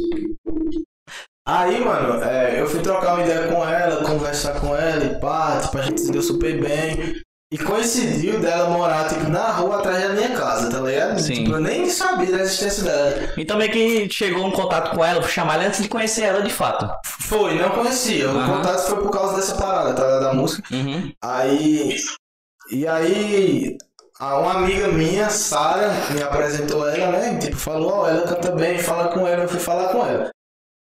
Aí, 1.48 1.80
mano, 1.84 2.22
é, 2.22 2.60
eu 2.60 2.68
fui 2.68 2.80
trocar 2.80 3.14
uma 3.14 3.24
ideia 3.24 3.48
com 3.48 3.66
ela, 3.66 4.04
conversar 4.04 4.60
com 4.60 4.76
ela 4.76 5.04
e 5.04 5.18
pá, 5.18 5.60
tipo, 5.60 5.78
a 5.78 5.82
gente 5.82 6.00
se 6.00 6.12
deu 6.12 6.22
super 6.22 6.60
bem. 6.60 7.20
E 7.52 7.58
coincidiu 7.58 8.40
dela 8.40 8.70
morar, 8.70 9.06
tipo, 9.10 9.28
na 9.28 9.50
rua 9.50 9.80
atrás 9.80 10.02
da 10.02 10.14
minha 10.14 10.30
casa, 10.30 10.70
tá 10.70 10.80
ligado? 10.80 11.20
Sim. 11.20 11.34
Tipo, 11.34 11.50
eu 11.50 11.60
nem 11.60 11.86
sabia 11.90 12.30
da 12.34 12.40
existência 12.40 12.82
dela. 12.82 13.30
Então 13.36 13.58
meio 13.58 13.70
que 13.70 14.08
chegou 14.08 14.46
um 14.46 14.50
contato 14.50 14.96
com 14.96 15.04
ela, 15.04 15.20
fui 15.20 15.30
chamar 15.30 15.56
ela 15.56 15.66
antes 15.66 15.82
de 15.82 15.88
conhecer 15.88 16.22
ela 16.22 16.40
de 16.40 16.50
fato. 16.50 16.88
Foi, 17.04 17.60
não 17.60 17.68
conhecia. 17.68 18.30
O 18.30 18.46
contato 18.46 18.86
foi 18.86 19.02
por 19.02 19.10
causa 19.10 19.36
dessa 19.36 19.54
parada, 19.56 19.92
tá? 19.92 20.20
Da 20.20 20.32
música. 20.32 20.66
Uhum. 20.74 21.12
Aí. 21.20 21.94
E 22.70 22.88
aí. 22.88 23.76
Uma 24.18 24.54
amiga 24.54 24.88
minha, 24.88 25.28
Sara, 25.28 25.90
me 26.10 26.22
apresentou 26.22 26.88
ela, 26.88 27.18
né? 27.18 27.38
Tipo, 27.38 27.56
falou, 27.56 27.92
ó, 27.92 28.08
ela 28.08 28.26
canta 28.26 28.52
bem, 28.52 28.78
fala 28.78 29.08
com 29.08 29.26
ela, 29.26 29.42
eu 29.42 29.48
fui 29.48 29.60
falar 29.60 29.88
com 29.88 30.06
ela. 30.06 30.30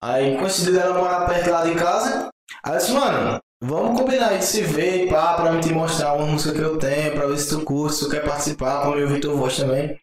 Aí 0.01 0.39
coincidiu 0.39 0.75
dela 0.75 0.95
morar 0.95 1.27
perto 1.27 1.51
lá 1.51 1.65
de 1.65 1.75
casa. 1.75 2.29
Aí 2.63 2.75
eu 2.75 2.79
disse, 2.79 2.93
mano, 2.93 3.41
vamos 3.63 4.01
combinar 4.01 4.37
de 4.37 4.45
se 4.45 4.63
ver, 4.63 5.09
pá, 5.09 5.35
pra 5.35 5.53
me 5.53 5.61
te 5.61 5.73
mostrar 5.73 6.15
uma 6.15 6.27
música 6.27 6.53
que 6.53 6.61
eu 6.61 6.79
tenho, 6.79 7.13
pra 7.13 7.27
ver 7.27 7.39
se 7.39 7.49
tu 7.49 7.65
curte, 7.65 7.97
se 7.97 8.05
tu 8.05 8.11
quer 8.11 8.25
participar, 8.25 8.83
pra 8.83 8.97
me 8.97 9.03
ouvir 9.03 9.21
tua 9.21 9.35
voz 9.35 9.57
também. 9.57 9.99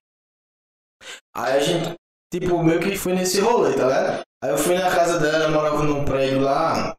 Aí 1.36 1.54
a 1.54 1.60
gente, 1.60 1.96
tipo, 2.34 2.64
meio 2.64 2.80
que 2.80 2.98
foi 2.98 3.14
nesse 3.14 3.40
rolê, 3.42 3.74
tá 3.74 3.84
ligado? 3.84 4.24
Aí 4.42 4.52
eu 4.52 4.58
fui 4.58 4.78
na 4.78 4.90
casa 4.90 5.20
dela, 5.20 5.44
ela 5.44 5.50
morava 5.50 5.84
num 5.84 6.06
prédio 6.06 6.40
lá. 6.40 6.96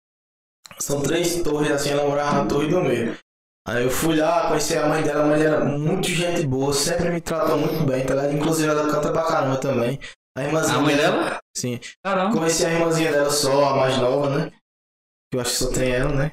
São 0.79 1.03
três 1.03 1.43
torres 1.43 1.71
assim, 1.71 1.91
ela 1.91 2.07
morava 2.07 2.43
na 2.43 2.47
torre 2.47 2.69
do 2.69 2.83
meio. 2.83 3.17
Aí 3.67 3.85
eu 3.85 3.91
fui 3.91 4.17
lá, 4.17 4.49
conheci 4.49 4.77
a 4.77 4.89
mãe 4.89 5.03
dela, 5.03 5.25
a 5.25 5.27
mãe 5.27 5.39
dela 5.39 5.57
era 5.57 5.65
muito 5.65 6.09
gente 6.09 6.47
boa, 6.47 6.73
sempre 6.73 7.11
me 7.11 7.21
tratou 7.21 7.59
muito 7.59 7.85
bem, 7.85 8.05
tá 8.05 8.15
ligado? 8.15 8.35
Inclusive 8.35 8.69
ela 8.69 8.91
canta 8.91 9.13
pra 9.13 9.27
caramba 9.27 9.59
também. 9.59 9.99
A 10.37 10.45
irmãzinha 10.45 10.79
A 10.79 10.81
mãe 10.81 10.97
dela? 10.97 11.39
Sim. 11.57 11.81
Caramba. 12.05 12.37
Conheci 12.37 12.65
a 12.65 12.73
irmãzinha 12.73 13.13
dela 13.13 13.31
só, 13.31 13.71
a 13.71 13.77
mais 13.77 13.99
nova, 13.99 14.31
né? 14.31 14.51
Que 15.31 15.37
eu 15.37 15.41
acho 15.41 15.51
que 15.51 15.57
só 15.57 15.73
tem 15.73 15.93
ela, 15.93 16.15
né? 16.15 16.33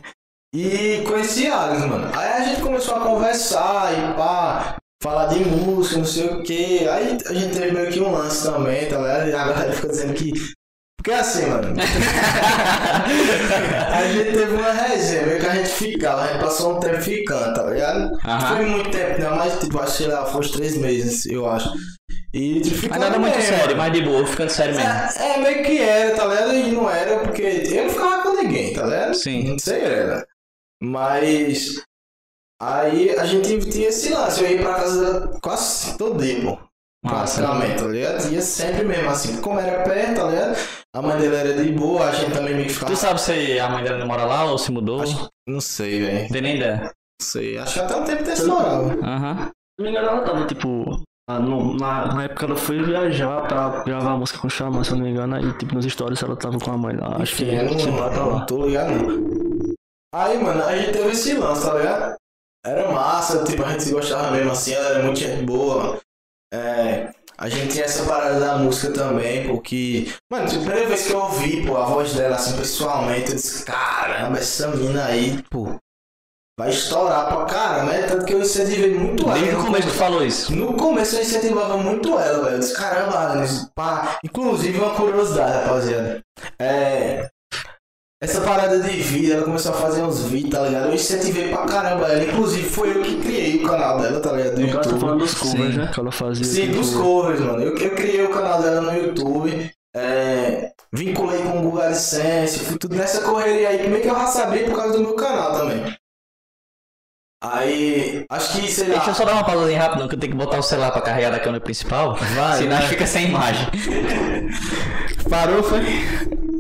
E 0.60 1.04
conheci 1.04 1.46
a 1.46 1.56
Agnes, 1.56 1.86
mano. 1.86 2.10
Aí 2.16 2.32
a 2.32 2.42
gente 2.46 2.62
começou 2.62 2.96
a 2.96 3.02
conversar 3.02 3.94
e 3.94 4.14
pá, 4.18 4.78
falar 5.04 5.28
de 5.28 5.46
música, 5.46 6.00
não 6.00 6.06
sei 6.06 6.26
o 6.30 6.42
que. 6.42 6.80
Aí 6.90 7.16
a 7.28 7.34
gente 7.36 7.54
teve 7.54 7.72
meio 7.74 7.92
que 7.92 8.00
um 8.00 8.12
lance 8.12 8.44
também, 8.44 8.88
tá 8.88 8.98
ligado? 8.98 9.30
E 9.30 9.36
a 9.36 9.46
galera 9.46 9.72
fica 9.72 9.90
dizendo 9.90 10.16
que. 10.16 10.34
Porque 10.98 11.12
assim, 11.12 11.46
mano. 11.46 11.76
a 13.94 14.08
gente 14.08 14.32
teve 14.32 14.56
uma 14.56 14.72
resenha, 14.72 15.28
meio 15.28 15.40
que 15.40 15.46
a 15.46 15.56
gente 15.58 15.70
ficava, 15.70 16.24
a 16.24 16.28
gente 16.30 16.40
passou 16.42 16.76
um 16.76 16.80
tempo 16.80 17.04
ficando, 17.04 17.54
tá 17.54 17.64
ligado? 17.70 18.20
Foi 18.48 18.66
muito 18.66 18.90
tempo, 18.90 19.22
né? 19.22 19.30
Mas 19.30 19.60
tipo, 19.60 19.80
acho 19.80 19.98
que 19.98 20.06
lá, 20.06 20.26
foi 20.26 20.40
uns 20.40 20.50
três 20.50 20.76
meses, 20.76 21.28
eu 21.28 21.48
acho. 21.48 21.72
E 22.34 22.62
tipo, 22.62 22.78
Mas 22.78 22.80
ficando 22.80 23.00
nada 23.02 23.20
muito 23.20 23.38
bem, 23.38 23.46
sério, 23.46 23.78
mas 23.78 23.94
de 23.94 24.02
boa, 24.02 24.26
ficando 24.26 24.50
sério 24.50 24.76
mesmo. 24.76 24.90
É, 24.90 25.34
é, 25.34 25.38
meio 25.38 25.64
que 25.64 25.80
era, 25.80 26.16
tá 26.16 26.26
ligado? 26.26 26.56
E 26.56 26.72
não 26.72 26.90
era, 26.90 27.20
porque 27.20 27.44
eu 27.44 27.84
não 27.84 27.92
ficava 27.92 28.24
com 28.24 28.42
ninguém, 28.42 28.74
tá 28.74 28.86
ligado? 28.86 29.14
Sim. 29.14 29.52
Não 29.52 29.60
sei 29.60 29.82
era. 29.82 30.26
Mas. 30.82 31.82
Aí 32.62 33.12
a 33.12 33.24
gente 33.26 33.60
tinha 33.70 33.90
esse 33.90 34.10
lance, 34.14 34.44
eu 34.44 34.50
ia 34.50 34.62
pra 34.62 34.74
casa 34.76 35.00
dela 35.20 35.40
quase 35.42 35.96
todo 35.98 36.18
dia, 36.20 36.42
pô. 36.42 36.58
Massa. 37.06 37.44
praticamente, 37.44 37.82
tá 37.84 37.88
ligado? 37.90 38.34
Ia 38.34 38.42
sempre 38.42 38.84
mesmo 38.84 39.10
assim, 39.10 39.40
como 39.42 39.60
era 39.60 39.84
perto, 39.84 40.16
tá 40.16 40.28
ligado? 40.28 40.58
A 40.96 41.02
mãe 41.02 41.18
dele 41.20 41.36
era 41.36 41.54
de 41.64 41.72
boa, 41.72 42.08
a 42.08 42.12
gente 42.12 42.32
também 42.34 42.56
meio 42.56 42.66
que 42.68 42.74
ficava. 42.74 42.92
Tu 42.92 42.98
sabe 42.98 43.22
se 43.22 43.60
a 43.60 43.70
mãe 43.70 43.84
dela 43.84 44.04
mora 44.06 44.26
lá 44.26 44.46
ou 44.46 44.58
se 44.58 44.72
mudou? 44.72 45.02
Acho- 45.04 45.30
Não 45.48 45.62
sei, 45.62 46.00
velho. 46.02 46.22
Não 46.24 46.28
tem 46.30 46.42
nem 46.42 46.56
ideia. 46.58 46.82
Não 46.82 46.90
sei. 47.22 47.58
Acho 47.60 47.74
que 47.76 47.80
até 47.82 47.96
um 47.96 48.04
tempo 48.04 48.24
desse 48.24 48.46
morava. 48.46 48.94
Aham. 49.06 49.36
Se 49.36 49.52
não 49.80 49.86
me 49.86 49.90
engano, 49.92 50.08
ela 50.08 50.22
tava, 50.22 50.48
tipo. 50.48 51.04
ah, 51.30 51.40
no- 51.40 51.78
na, 51.78 52.14
na 52.16 52.24
época 52.24 52.46
ela 52.48 52.56
foi 52.56 52.84
viajar 52.84 53.48
pra 53.48 53.84
gravar 53.84 54.18
música 54.18 54.40
com 54.40 54.48
o 54.48 54.50
Xamã, 54.50 54.84
se 54.84 54.90
eu 54.92 54.98
não 54.98 55.04
me 55.06 55.12
engano, 55.12 55.36
aí, 55.36 55.54
tipo, 55.60 55.76
nos 55.76 55.86
stories 55.86 56.24
ela 56.24 56.36
tava 56.36 56.58
com 56.58 56.72
a 56.72 56.78
mãe 56.78 56.96
lá. 56.98 57.18
Acho 57.22 57.36
que 57.36 57.44
Enfim, 57.44 57.56
eu 57.56 57.80
se 57.80 57.86
não, 57.86 57.98
pá, 57.98 58.10
tá 58.10 58.16
não 58.18 58.30
lá. 58.32 58.46
tô 58.46 58.66
ligado 58.66 58.92
não. 58.94 59.57
Aí, 60.14 60.38
mano, 60.42 60.64
a 60.64 60.76
gente 60.76 60.92
teve 60.94 61.10
esse 61.10 61.34
lance, 61.34 61.66
tá 61.66 61.74
ligado? 61.74 62.16
Era 62.66 62.92
massa, 62.92 63.44
tipo, 63.44 63.64
a 63.64 63.72
gente 63.72 63.92
gostava 63.92 64.32
mesmo 64.32 64.52
assim, 64.52 64.74
ela 64.74 64.90
era 64.90 65.04
muito 65.04 65.20
gente 65.20 65.44
boa. 65.44 66.00
É, 66.54 67.12
a 67.38 67.50
gente 67.50 67.74
tinha 67.74 67.86
essa 67.86 68.06
parada 68.06 68.40
da 68.40 68.58
música 68.58 68.92
também, 68.94 69.48
porque. 69.48 70.12
Mano, 70.32 70.48
tipo, 70.48 70.62
a 70.62 70.66
primeira 70.66 70.88
vez 70.88 71.08
que 71.08 71.14
eu 71.14 71.20
ouvi, 71.20 71.66
pô, 71.66 71.78
a 71.78 71.86
voz 71.86 72.14
dela 72.14 72.36
assim 72.36 72.58
pessoalmente, 72.58 73.30
eu 73.30 73.36
disse, 73.36 73.64
caramba, 73.64 74.38
essa 74.38 74.70
mina 74.70 75.06
aí, 75.06 75.42
pô, 75.50 75.76
vai 76.60 76.72
estourar 76.72 77.28
pra 77.28 77.46
caramba, 77.46 77.92
né? 77.92 78.08
Tanto 78.08 78.26
que 78.26 78.34
eu 78.34 78.42
incentivei 78.42 78.98
muito 78.98 79.24
ela. 79.24 79.34
Desde 79.34 79.56
o 79.56 79.58
no 79.60 79.66
começo 79.66 79.88
tu 79.88 79.94
falou 79.94 80.26
isso. 80.26 80.56
no 80.56 80.74
começo 80.74 81.16
eu 81.16 81.22
incentivava 81.22 81.78
muito 81.78 82.10
ela, 82.18 82.44
velho. 82.44 82.56
Eu 82.56 82.60
disse, 82.60 82.74
caramba, 82.74 83.20
Agnes, 83.20 83.70
pá. 83.76 84.18
Inclusive, 84.24 84.80
uma 84.80 84.96
curiosidade, 84.96 85.64
rapaziada. 85.64 86.22
É. 86.60 87.30
Essa 88.20 88.42
parada 88.42 88.80
de 88.80 88.90
vídeo, 88.90 89.34
ela 89.36 89.44
começou 89.46 89.72
a 89.72 89.76
fazer 89.76 90.02
uns 90.02 90.24
vídeos, 90.24 90.50
tá 90.52 90.62
ligado? 90.64 90.88
Eu 90.88 90.96
incentivei 90.96 91.50
pra 91.50 91.66
caramba 91.66 92.08
ela. 92.08 92.24
Inclusive, 92.24 92.68
foi 92.68 92.98
eu 92.98 93.04
que 93.04 93.22
criei 93.22 93.58
o 93.58 93.68
canal 93.68 94.00
dela, 94.02 94.20
tá 94.20 94.32
ligado? 94.32 94.56
Do 94.56 94.62
No 94.62 94.68
caso, 94.68 94.78
tá 94.82 94.86
YouTube. 94.86 95.00
falando 95.02 95.20
dos 95.20 95.34
covers, 95.36 95.74
Sim. 95.74 95.80
né? 95.80 95.92
Que 95.94 96.00
ela 96.00 96.12
fazia. 96.12 96.44
Sim, 96.44 96.62
tipo, 96.62 96.78
dos 96.78 96.96
covers, 96.96 97.40
mano. 97.42 97.62
Eu, 97.62 97.78
eu 97.78 97.96
criei 97.96 98.26
o 98.26 98.30
canal 98.30 98.60
dela 98.62 98.82
no 98.82 98.92
YouTube. 98.98 99.72
É, 99.96 100.72
vinculei 100.92 101.44
com 101.44 101.60
o 101.60 101.62
Google 101.62 101.82
AdSense. 101.84 102.60
Fui 102.60 102.78
tudo 102.80 102.96
nessa 102.96 103.22
correria 103.22 103.70
aí. 103.70 103.88
Meio 103.88 104.02
que 104.02 104.10
eu 104.10 104.16
já 104.16 104.26
sabia 104.26 104.64
por 104.66 104.76
causa 104.76 104.94
do 104.94 105.02
meu 105.02 105.14
canal 105.14 105.54
também. 105.54 105.96
Aí, 107.44 108.26
acho 108.32 108.60
que, 108.60 108.68
sei 108.68 108.88
lá. 108.88 108.96
Deixa 108.96 109.12
eu 109.12 109.14
só 109.14 109.26
dar 109.26 109.34
uma 109.34 109.44
pausazinha 109.44 109.80
rápida, 109.80 110.08
que 110.08 110.16
eu 110.16 110.20
tenho 110.20 110.32
que 110.32 110.38
botar 110.40 110.58
o 110.58 110.64
celular 110.64 110.90
pra 110.90 111.02
carregar 111.02 111.30
da 111.30 111.40
câmera 111.40 111.64
principal. 111.64 112.16
Vai, 112.16 112.58
senão 112.58 112.78
vai. 112.80 112.88
fica 112.88 113.06
sem 113.06 113.28
imagem. 113.28 113.68
Parou, 115.30 115.62
foi? 115.62 115.82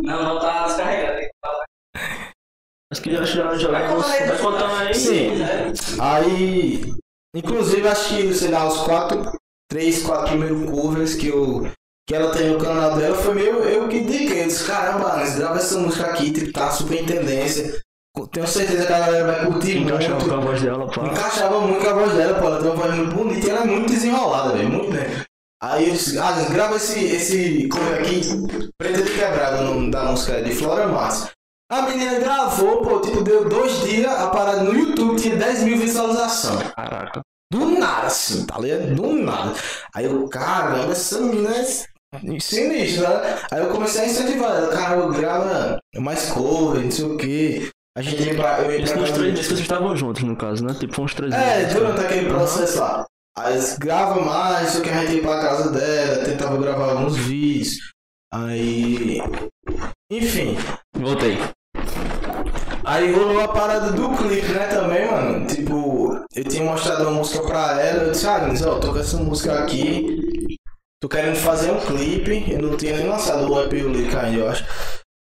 Não, 0.07 0.23
não 0.23 0.39
tá 0.39 0.65
descarregado. 0.67 1.27
Acho 2.89 3.01
que 3.01 3.11
já, 3.11 3.45
vai, 3.69 3.89
contando 3.89 4.05
aí, 4.05 4.27
vai 4.27 4.37
contando 4.37 4.75
aí. 4.75 4.93
Sim. 4.95 5.31
Aí, 5.99 6.93
inclusive, 7.35 7.85
acho 7.85 8.15
que, 8.15 8.33
sei 8.33 8.49
lá, 8.49 8.65
os 8.65 8.77
quatro, 8.83 9.33
três, 9.69 10.03
quatro 10.03 10.29
primeiros 10.29 10.71
covers 10.71 11.15
que 11.15 11.27
eu 11.27 11.69
que 12.07 12.15
ela 12.15 12.31
tem 12.31 12.51
no 12.51 12.57
canal 12.57 12.95
dela 12.95 13.17
foi 13.17 13.35
meio 13.35 13.55
eu 13.63 13.89
que 13.89 13.97
indiquei. 13.97 14.43
Eu 14.43 14.47
disse, 14.47 14.65
caramba, 14.65 15.11
Agnes, 15.11 15.35
grava 15.35 15.57
essa 15.57 15.77
música 15.77 16.05
aqui, 16.05 16.31
tipo, 16.31 16.53
tá 16.53 16.71
super 16.71 17.01
em 17.01 17.05
tendência. 17.05 17.81
Tenho 18.31 18.47
certeza 18.47 18.85
que 18.85 18.93
a 18.93 18.99
galera 18.99 19.27
vai 19.27 19.45
curtir 19.45 19.79
Encaixava 19.79 20.15
muito. 20.15 20.29
com 20.29 20.35
a 20.35 20.39
voz 20.39 20.61
dela, 20.61 20.87
pá. 20.89 21.05
Encaixava 21.05 21.59
muito 21.59 21.83
com 21.83 21.89
a 21.89 21.93
voz 21.93 22.13
dela, 22.13 22.39
pô, 22.39 22.47
ela 22.47 22.59
tem 22.59 22.71
uma 22.71 22.75
voz 22.77 22.95
muito 22.95 23.13
bonita 23.13 23.45
e 23.45 23.49
ela 23.49 23.61
é 23.61 23.65
muito 23.65 23.91
desenrolada, 23.91 24.53
velho, 24.53 24.69
muito 24.69 24.89
bem. 24.89 25.26
Aí 25.61 25.87
eu 25.87 25.93
disse, 25.93 26.17
Agnes, 26.19 26.49
grava 26.51 26.75
esse, 26.75 27.03
esse 27.03 27.67
cover 27.67 27.99
aqui, 27.99 28.21
Preta 28.77 29.01
de 29.01 29.11
Quebrada, 29.11 29.61
o 29.61 29.73
nome 29.73 29.91
da 29.91 30.03
música 30.03 30.33
é 30.33 30.41
de 30.43 30.51
Flora 30.53 30.87
Massa. 30.87 31.31
A 31.71 31.81
menina 31.81 32.19
gravou, 32.19 32.81
pô, 32.81 33.01
tipo, 33.01 33.23
deu 33.23 33.49
dois 33.49 33.81
dias, 33.81 34.11
a 34.11 34.29
parada 34.29 34.63
no 34.63 34.73
YouTube 34.73 35.19
tinha 35.19 35.35
10 35.35 35.63
mil 35.63 35.77
visualizações. 35.77 36.71
Caraca. 36.75 37.21
Do 37.51 37.65
nada, 37.79 38.07
assim, 38.07 38.45
tá 38.45 38.59
ligado? 38.59 38.93
Do 38.95 39.13
nada. 39.13 39.53
Aí 39.95 40.05
eu, 40.05 40.27
caramba, 40.29 40.91
essa 40.91 41.19
menina 41.21 41.49
é 41.55 41.63
sinistra, 42.39 43.21
né? 43.21 43.39
Aí 43.51 43.59
eu 43.61 43.69
comecei 43.69 44.01
a 44.01 44.05
incentivar 44.05 44.51
ela, 44.55 44.67
cara, 44.69 44.95
eu 44.97 45.11
grava 45.11 45.79
mais 45.97 46.29
cover, 46.29 46.83
não 46.83 46.91
sei 46.91 47.05
o 47.05 47.17
que. 47.17 47.69
A 47.97 48.01
gente 48.01 48.21
ia 48.21 48.35
pra, 48.35 48.59
eu 48.61 48.79
ia 48.79 48.85
pra 48.85 48.95
vocês 49.07 49.51
estavam 49.59 49.95
juntos, 49.95 50.21
no 50.23 50.35
caso, 50.35 50.63
né? 50.63 50.75
Tipo, 50.79 51.01
uns 51.01 51.13
três 51.15 51.33
É, 51.33 51.61
dias. 51.65 51.73
durante 51.73 51.99
aquele 52.01 52.29
processo 52.29 52.79
lá. 52.79 53.05
Aí 53.37 53.59
grava 53.77 54.19
mais, 54.19 54.71
só 54.71 54.81
que 54.81 54.89
a 54.89 55.05
gente 55.05 55.17
ia 55.17 55.21
pra 55.21 55.39
casa 55.39 55.71
dela, 55.71 56.25
tentava 56.25 56.57
gravar 56.57 56.91
alguns 56.91 57.15
vídeos. 57.15 57.93
Aí. 58.33 59.21
Enfim. 60.11 60.57
Voltei. 60.95 61.37
Aí 62.83 63.11
rolou 63.11 63.39
a 63.41 63.47
parada 63.47 63.91
do 63.91 64.09
clipe, 64.17 64.47
né, 64.53 64.67
também, 64.67 65.11
mano. 65.11 65.45
Tipo, 65.45 66.25
eu 66.33 66.43
tinha 66.45 66.63
mostrado 66.63 67.03
uma 67.03 67.11
música 67.11 67.45
pra 67.45 67.79
ela, 67.79 68.05
eu 68.05 68.11
disse, 68.11 68.25
Agnes, 68.25 68.61
ó, 68.63 68.79
tô 68.79 68.91
com 68.91 68.99
essa 68.99 69.17
música 69.17 69.59
aqui. 69.59 70.57
Tô 70.99 71.07
querendo 71.07 71.35
fazer 71.35 71.71
um 71.71 71.79
clipe. 71.79 72.51
Eu 72.51 72.61
não 72.61 72.75
tinha 72.75 72.97
nem 72.97 73.07
lançado 73.07 73.51
o 73.51 73.61
EP 73.61 73.73
o 73.73 73.89
lyric 73.89 74.15
ainda, 74.15 74.39
eu 74.39 74.49
acho. 74.49 74.65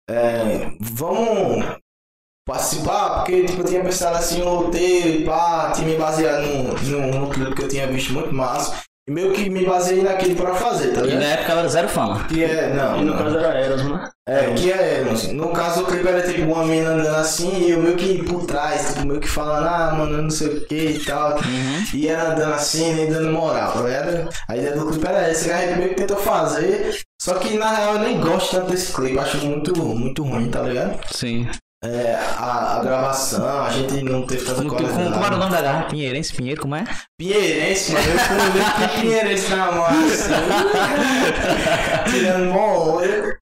É, 0.09 0.71
vamos 0.79 1.65
participar, 2.45 3.15
porque 3.15 3.43
tipo, 3.43 3.61
eu 3.61 3.65
tinha 3.65 3.81
pensado 3.83 4.17
assim 4.17 4.41
um 4.41 4.49
roteiro 4.49 5.07
e 5.09 5.23
pá, 5.25 5.71
tinha 5.75 5.87
me 5.87 5.95
baseado 5.95 6.41
no, 6.45 6.73
no, 6.73 7.19
no 7.21 7.29
clipe 7.29 7.55
que 7.55 7.63
eu 7.63 7.67
tinha 7.67 7.87
visto 7.87 8.13
muito 8.13 8.33
massa. 8.33 8.75
E 9.07 9.11
meio 9.11 9.33
que 9.33 9.47
me 9.51 9.63
baseei 9.63 10.01
naquilo 10.01 10.35
pra 10.35 10.55
fazer, 10.55 10.87
tá 10.91 11.01
E 11.01 11.03
ligado? 11.03 11.19
na 11.21 11.27
época 11.27 11.51
era 11.51 11.67
zero 11.67 11.87
fama. 11.87 12.23
Que 12.23 12.43
é, 12.43 12.73
não, 12.73 12.97
E 12.97 13.03
no 13.03 13.11
não. 13.13 13.17
caso 13.23 13.37
era 13.37 13.59
Eras, 13.59 13.83
né? 13.83 14.09
É, 14.27 14.53
que 14.55 14.71
é, 14.71 15.07
assim, 15.11 15.33
no 15.33 15.49
caso 15.49 15.81
do 15.81 15.85
clipe 15.85 16.07
era 16.07 16.23
tipo 16.23 16.41
uma 16.51 16.65
menina 16.65 16.89
andando 16.89 17.15
assim 17.17 17.67
e 17.67 17.69
eu 17.69 17.83
meio 17.83 17.95
que 17.95 18.23
por 18.23 18.47
trás, 18.47 18.95
tipo, 18.95 19.05
meio 19.05 19.19
que 19.19 19.27
falando, 19.27 19.67
ah, 19.67 19.93
mano, 19.95 20.17
eu 20.17 20.23
não 20.23 20.29
sei 20.31 20.47
o 20.47 20.65
que 20.65 20.75
e 20.75 20.99
tal. 21.05 21.37
E 21.93 22.07
ela 22.07 22.31
andando 22.33 22.53
assim, 22.55 22.93
nem 22.95 23.07
dando 23.11 23.31
moral, 23.31 23.73
tá 23.73 23.81
ligado? 23.81 24.29
A 24.49 24.57
ideia 24.57 24.75
do 24.75 24.87
clipe 24.87 25.05
era 25.07 25.27
essa, 25.27 25.45
que 25.45 25.51
a 25.51 25.67
gente 25.67 25.77
meio 25.77 25.89
que 25.89 25.95
tentou 25.97 26.17
fazer. 26.17 26.99
Só 27.21 27.35
que 27.35 27.57
na 27.59 27.75
real 27.75 27.93
eu 27.93 27.99
nem 27.99 28.19
gosto 28.19 28.55
tanto 28.55 28.71
desse 28.71 28.91
clipe, 28.91 29.19
acho 29.19 29.37
muito, 29.45 29.77
muito 29.77 30.23
ruim, 30.23 30.49
tá 30.49 30.63
ligado? 30.63 30.99
Sim. 31.11 31.47
É, 31.85 32.15
a, 32.15 32.77
a 32.77 32.83
gravação, 32.83 33.63
a 33.63 33.69
gente 33.69 34.03
não 34.03 34.25
teve 34.25 34.43
tanta 34.43 34.63
Como, 34.63 34.75
como, 34.75 35.11
como 35.11 35.25
era 35.25 35.35
o 35.35 35.37
nome 35.37 35.51
da 35.51 35.61
garrafa? 35.61 35.89
Pinheirense? 35.89 36.33
Pinheiro? 36.33 36.61
Como 36.61 36.75
é? 36.75 36.83
Pinheirense, 37.17 37.93
mano, 37.93 38.05
eu 38.07 38.19
fui 38.19 38.37
ver 38.37 38.89
que 38.89 39.01
Pinheirense 39.01 39.49
na 39.49 39.71
mão 39.71 39.85
assim, 39.85 40.33
tirando 42.11 42.53
mó 42.53 42.95
olho. 42.95 43.37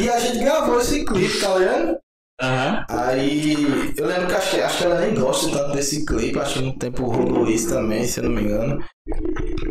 E 0.00 0.08
a 0.10 0.18
gente 0.18 0.38
gravou 0.38 0.80
esse 0.80 1.04
clipe, 1.04 1.40
tá 1.40 1.54
ligado? 1.56 1.98
Aham. 2.40 2.84
Aí 2.90 3.94
eu 3.96 4.06
lembro 4.06 4.26
que 4.26 4.34
acho, 4.34 4.50
que 4.50 4.60
acho 4.60 4.78
que 4.78 4.84
ela 4.84 5.00
nem 5.00 5.14
gosta 5.14 5.50
tanto 5.50 5.72
desse 5.72 6.04
clipe, 6.04 6.38
acho 6.38 6.58
que 6.58 6.64
no 6.64 6.78
tempo 6.78 7.06
rolou 7.06 7.48
isso 7.48 7.70
também, 7.70 8.04
se 8.04 8.20
eu 8.20 8.24
não 8.24 8.30
me 8.32 8.42
engano. 8.42 8.84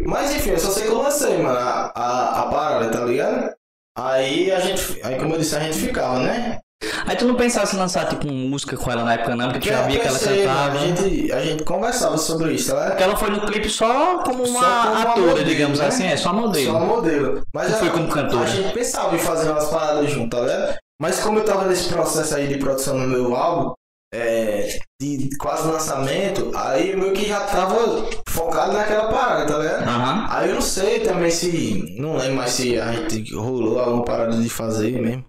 Mas 0.05 0.35
enfim, 0.35 0.51
eu 0.51 0.59
só 0.59 0.71
sei 0.71 0.83
que 0.83 0.89
eu 0.89 0.97
lancei, 1.01 1.37
mano, 1.37 1.57
a, 1.59 1.91
a, 1.95 2.41
a 2.41 2.47
parada, 2.47 2.89
tá 2.89 3.05
ligado? 3.05 3.53
Aí 3.97 4.51
a 4.51 4.59
gente. 4.59 4.99
Aí 5.03 5.17
como 5.17 5.35
eu 5.35 5.39
disse, 5.39 5.55
a 5.55 5.59
gente 5.59 5.77
ficava, 5.77 6.19
né? 6.19 6.59
Aí 7.05 7.15
tu 7.15 7.25
não 7.25 7.35
pensava 7.35 7.73
em 7.73 7.77
lançar 7.77 8.07
tipo 8.07 8.27
uma 8.27 8.49
música 8.49 8.77
com 8.77 8.91
ela 8.91 9.03
na 9.03 9.13
época 9.13 9.35
não, 9.35 9.51
porque 9.51 9.69
tu 9.69 9.73
já 9.73 9.81
via 9.83 9.99
que 9.99 10.07
ela 10.07 10.19
mano, 10.19 10.37
cantava. 10.37 10.77
A 10.77 10.77
gente, 10.79 11.31
a 11.31 11.41
gente 11.41 11.63
conversava 11.63 12.17
sobre 12.17 12.53
isso, 12.53 12.67
tá 12.67 12.73
ligado? 12.73 12.89
Porque 12.89 13.03
ela 13.03 13.15
foi 13.17 13.29
no 13.29 13.45
clipe 13.45 13.69
só 13.69 14.19
como 14.23 14.43
uma 14.43 14.59
Só 14.61 14.81
como 14.83 14.91
uma 14.91 15.01
atora, 15.01 15.27
modelo, 15.27 15.45
digamos 15.45 15.79
né? 15.79 15.87
assim, 15.87 16.05
é 16.05 16.17
só 16.17 16.33
modelo. 16.33 16.71
Só 16.71 16.79
modelo. 16.79 17.41
Mas 17.53 17.71
Não 17.71 17.79
foi 17.79 17.89
como 17.89 18.07
cantora. 18.09 18.43
A 18.43 18.47
gente 18.47 18.73
pensava 18.73 19.15
em 19.15 19.19
fazer 19.19 19.49
umas 19.51 19.65
paradas 19.65 20.09
junto, 20.09 20.35
tá 20.35 20.41
ligado? 20.41 20.75
Mas 21.01 21.19
como 21.19 21.39
eu 21.39 21.45
tava 21.45 21.65
nesse 21.65 21.89
processo 21.89 22.35
aí 22.35 22.47
de 22.47 22.57
produção 22.57 22.97
no 22.97 23.07
meu 23.07 23.35
álbum, 23.35 23.73
é, 24.13 24.79
de 25.01 25.29
quase 25.37 25.67
lançamento, 25.67 26.51
aí 26.55 26.91
eu 26.91 26.97
meio 26.97 27.13
que 27.13 27.27
já 27.27 27.41
tava 27.41 28.07
focado 28.29 28.71
naquela 28.71 29.09
parada, 29.11 29.45
tá 29.45 29.57
ligado? 29.57 29.83
Aham. 29.83 30.27
Aí 30.29 30.49
eu 30.49 30.55
não 30.55 30.61
sei 30.61 31.01
também 31.01 31.29
se. 31.29 31.97
Não 31.99 32.15
lembro 32.15 32.35
mais 32.37 32.51
se 32.51 32.79
a 32.79 32.91
gente 32.93 33.33
rolou 33.35 33.79
alguma 33.79 34.05
parada 34.05 34.37
de 34.37 34.49
fazer 34.49 34.99
mesmo. 35.01 35.25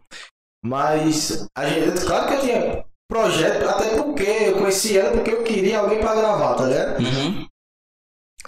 Mas 0.65 1.47
a 1.57 1.67
gente. 1.67 2.05
Claro 2.05 2.29
que 2.29 2.35
eu 2.35 2.41
tinha 2.41 2.87
projeto, 3.09 3.69
até 3.69 3.97
porque 3.97 4.23
eu 4.23 4.59
conheci 4.59 4.99
ela 4.99 5.13
porque 5.13 5.31
eu 5.31 5.45
queria 5.45 5.81
alguém 5.81 6.01
pra 6.01 6.15
gravar, 6.15 6.55
tá 6.55 6.67
ligado? 6.67 6.99
Uhum. 7.01 7.47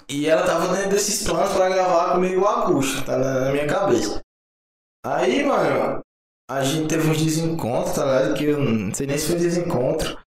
E 0.09 0.27
ela 0.27 0.45
tava 0.45 0.75
dentro 0.75 0.91
desses 0.91 1.25
planos 1.25 1.53
pra 1.53 1.69
gravar 1.69 2.13
comigo 2.13 2.41
o 2.41 2.47
acústico, 2.47 3.05
tá 3.05 3.17
na, 3.17 3.39
na 3.41 3.51
minha 3.51 3.67
cabeça. 3.67 4.21
Aí, 5.05 5.43
mano, 5.43 6.01
a 6.49 6.63
gente 6.63 6.87
teve 6.87 7.09
uns 7.09 7.21
desencontros, 7.21 7.95
tá 7.95 8.03
ligado? 8.03 8.35
Que 8.35 8.45
eu 8.45 8.59
não 8.59 8.93
sei 8.93 9.07
nem 9.07 9.17
se 9.17 9.27
foi 9.27 9.35
desencontro. 9.35 10.17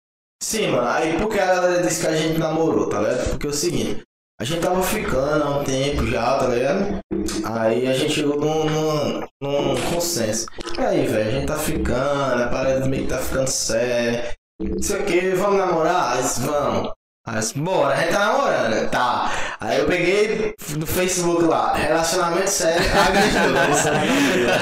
Sim, 0.42 0.68
mano, 0.70 0.88
aí 0.88 1.18
porque 1.18 1.38
a 1.38 1.46
galera 1.46 1.82
disse 1.82 2.00
que 2.00 2.06
a 2.06 2.16
gente 2.16 2.38
namorou, 2.38 2.88
tá 2.88 3.00
ligado? 3.00 3.30
Porque 3.30 3.46
é 3.46 3.50
o 3.50 3.52
seguinte, 3.52 4.02
a 4.42 4.44
gente 4.44 4.60
tava 4.60 4.82
ficando 4.82 5.44
há 5.44 5.58
um 5.60 5.62
tempo 5.62 6.04
já, 6.04 6.36
tá 6.36 6.48
ligado? 6.48 6.98
Aí 7.44 7.86
a 7.86 7.92
gente 7.92 8.12
chegou 8.12 8.40
num, 8.40 8.64
num, 8.64 9.20
num 9.40 9.80
consenso. 9.82 10.46
Aí, 10.78 11.06
velho, 11.06 11.28
a 11.28 11.30
gente 11.30 11.46
tá 11.46 11.56
ficando, 11.56 12.42
a 12.42 12.48
parada 12.48 12.84
meio 12.86 13.04
que 13.04 13.08
tá 13.08 13.18
ficando 13.18 13.46
séria. 13.46 14.34
Não 14.60 14.82
sei 14.82 15.00
o 15.00 15.04
que, 15.04 15.30
vamos 15.36 15.58
namorar? 15.58 16.16
Aí, 16.16 16.22
vamos. 16.40 16.92
Aí, 17.24 17.40
bora, 17.54 17.94
a 17.94 18.00
gente 18.00 18.10
tá 18.10 18.18
namorando, 18.18 18.90
tá. 18.90 19.32
Aí 19.60 19.78
eu 19.78 19.86
peguei 19.86 20.54
no 20.76 20.86
Facebook 20.88 21.44
lá, 21.44 21.74
relacionamento 21.74 22.50
sério. 22.50 22.82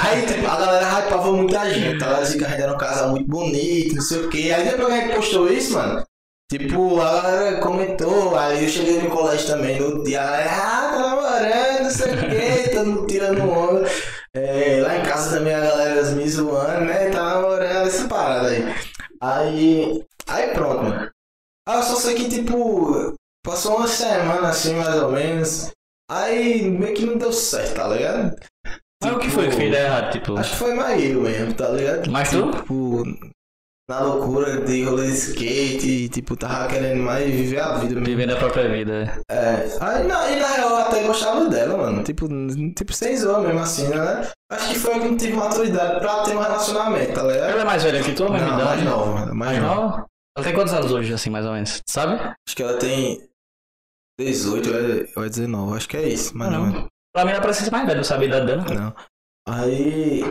Aí 0.05 0.27
tipo, 0.27 0.47
a 0.47 0.57
galera 0.57 0.86
hypava 0.86 1.32
muita 1.32 1.70
gente, 1.70 1.98
tá? 1.98 2.05
Ela 2.05 2.20
dizia 2.20 2.39
que 2.39 2.44
a 2.44 2.48
gente 2.51 2.62
era 2.62 2.74
um 2.74 2.78
casal 2.78 3.09
muito 3.09 3.27
bonito, 3.27 3.94
não 3.94 4.02
sei 4.02 4.27
o 4.27 4.28
que. 4.28 4.52
Aí 4.52 4.62
depois 4.62 4.89
que 4.89 4.93
a 4.93 5.01
gente 5.01 5.16
postou 5.16 5.51
isso, 5.51 5.73
mano, 5.73 6.05
Tipo, 6.51 7.01
a 7.01 7.22
galera 7.22 7.60
comentou, 7.60 8.36
aí 8.36 8.64
eu 8.64 8.68
cheguei 8.68 9.01
no 9.01 9.09
colégio 9.09 9.47
também 9.47 9.78
no 9.78 10.02
dia, 10.02 10.20
ah, 10.20 10.90
tá 10.90 10.98
namorando, 10.98 11.85
não 11.85 11.90
sei 11.90 12.12
o 12.12 12.18
quê, 12.18 12.70
todo 12.74 13.06
tirando 13.06 13.48
onda. 13.48 13.89
É, 14.35 14.81
lá 14.82 14.97
em 14.97 15.02
casa 15.05 15.39
também 15.39 15.55
a 15.55 15.60
galera 15.60 16.02
me 16.10 16.28
zoando, 16.28 16.86
né? 16.86 17.09
Tá 17.10 17.22
namorando, 17.22 17.86
essa 17.86 18.09
parada 18.09 18.48
aí. 18.48 18.64
Aí. 19.20 20.05
Aí 20.27 20.48
pronto, 20.52 20.82
mano. 20.82 21.10
Ah, 21.68 21.77
eu 21.77 21.82
só 21.85 21.94
sei 21.94 22.16
que, 22.16 22.28
tipo, 22.28 23.14
passou 23.47 23.77
uma 23.77 23.86
semana 23.86 24.48
assim, 24.48 24.74
mais 24.74 25.01
ou 25.02 25.12
menos. 25.12 25.70
Aí 26.10 26.68
meio 26.68 26.97
que 26.97 27.06
não 27.06 27.16
deu 27.16 27.32
certo, 27.32 27.77
tá 27.77 27.86
ligado? 27.86 28.35
Mas 29.01 29.12
o 29.12 29.18
que 29.20 29.31
foi 29.31 29.48
que 29.51 29.56
fez 29.56 29.72
errado, 29.72 30.10
tipo? 30.10 30.36
Acho 30.36 30.51
que 30.51 30.59
foi 30.59 30.74
mais 30.74 31.01
eu 31.01 31.20
mesmo, 31.20 31.55
tá 31.55 31.68
ligado? 31.68 32.10
Mas 32.10 32.31
tu? 32.31 32.51
Na 33.90 33.98
loucura 33.98 34.60
de 34.60 34.84
rolê 34.84 35.08
de 35.08 35.14
skate, 35.14 36.08
tipo, 36.10 36.36
tava 36.36 36.68
querendo 36.68 37.02
mais 37.02 37.28
viver 37.28 37.58
a 37.58 37.72
vida 37.78 37.94
mesmo. 37.96 38.04
Vivendo 38.06 38.30
a 38.34 38.36
própria 38.36 38.68
vida. 38.68 39.20
É, 39.28 39.66
aí 39.80 40.06
na, 40.06 40.30
e 40.30 40.38
na 40.38 40.46
real 40.46 40.70
eu 40.70 40.76
até 40.76 41.02
gostava 41.08 41.48
dela, 41.48 41.76
mano. 41.76 42.04
Tipo, 42.04 42.28
tipo 42.76 42.92
sem 42.92 43.16
zoa 43.16 43.40
mesmo 43.40 43.58
assim, 43.58 43.88
né? 43.88 44.30
Acho 44.52 44.68
que 44.68 44.78
foi 44.78 44.92
que 45.00 45.08
não 45.08 45.16
tive 45.16 45.32
maturidade 45.32 45.98
pra 45.98 46.22
ter 46.22 46.36
um 46.36 46.40
relacionamento, 46.40 47.14
tá 47.14 47.22
ligado? 47.24 47.50
Ela 47.50 47.62
é 47.62 47.64
mais 47.64 47.82
velha 47.82 48.00
que 48.00 48.12
tu 48.12 48.28
mais 48.30 48.40
Não, 48.40 48.54
idade? 48.54 48.64
mais 48.64 48.84
nova, 48.84 49.12
mano. 49.12 49.34
Mais 49.34 49.58
Mais 49.58 49.60
nova. 49.60 49.74
nova? 49.90 50.06
Ela 50.38 50.46
tem 50.46 50.54
quantos 50.54 50.72
anos 50.72 50.92
hoje, 50.92 51.12
assim, 51.12 51.30
mais 51.30 51.44
ou 51.44 51.52
menos? 51.52 51.82
Sabe? 51.88 52.14
Acho 52.14 52.54
que 52.56 52.62
ela 52.62 52.78
tem 52.78 53.28
18 54.20 54.70
ou 54.70 54.76
é- 54.76 55.06
ou 55.16 55.24
é 55.24 55.28
19, 55.28 55.76
acho 55.76 55.88
que 55.88 55.96
é 55.96 56.08
isso, 56.08 56.36
mais 56.38 56.52
ou 56.54 56.60
menos. 56.60 56.74
Não. 56.82 56.88
Pra 57.12 57.24
mim 57.24 57.32
ela 57.32 57.40
parece 57.40 57.64
ser 57.64 57.72
mais 57.72 57.84
velha, 57.86 57.96
não 57.96 58.04
sabia 58.04 58.26
a 58.26 58.38
idade 58.38 58.46
dela. 58.46 58.64
Não. 58.72 58.94
Aí. 59.52 60.22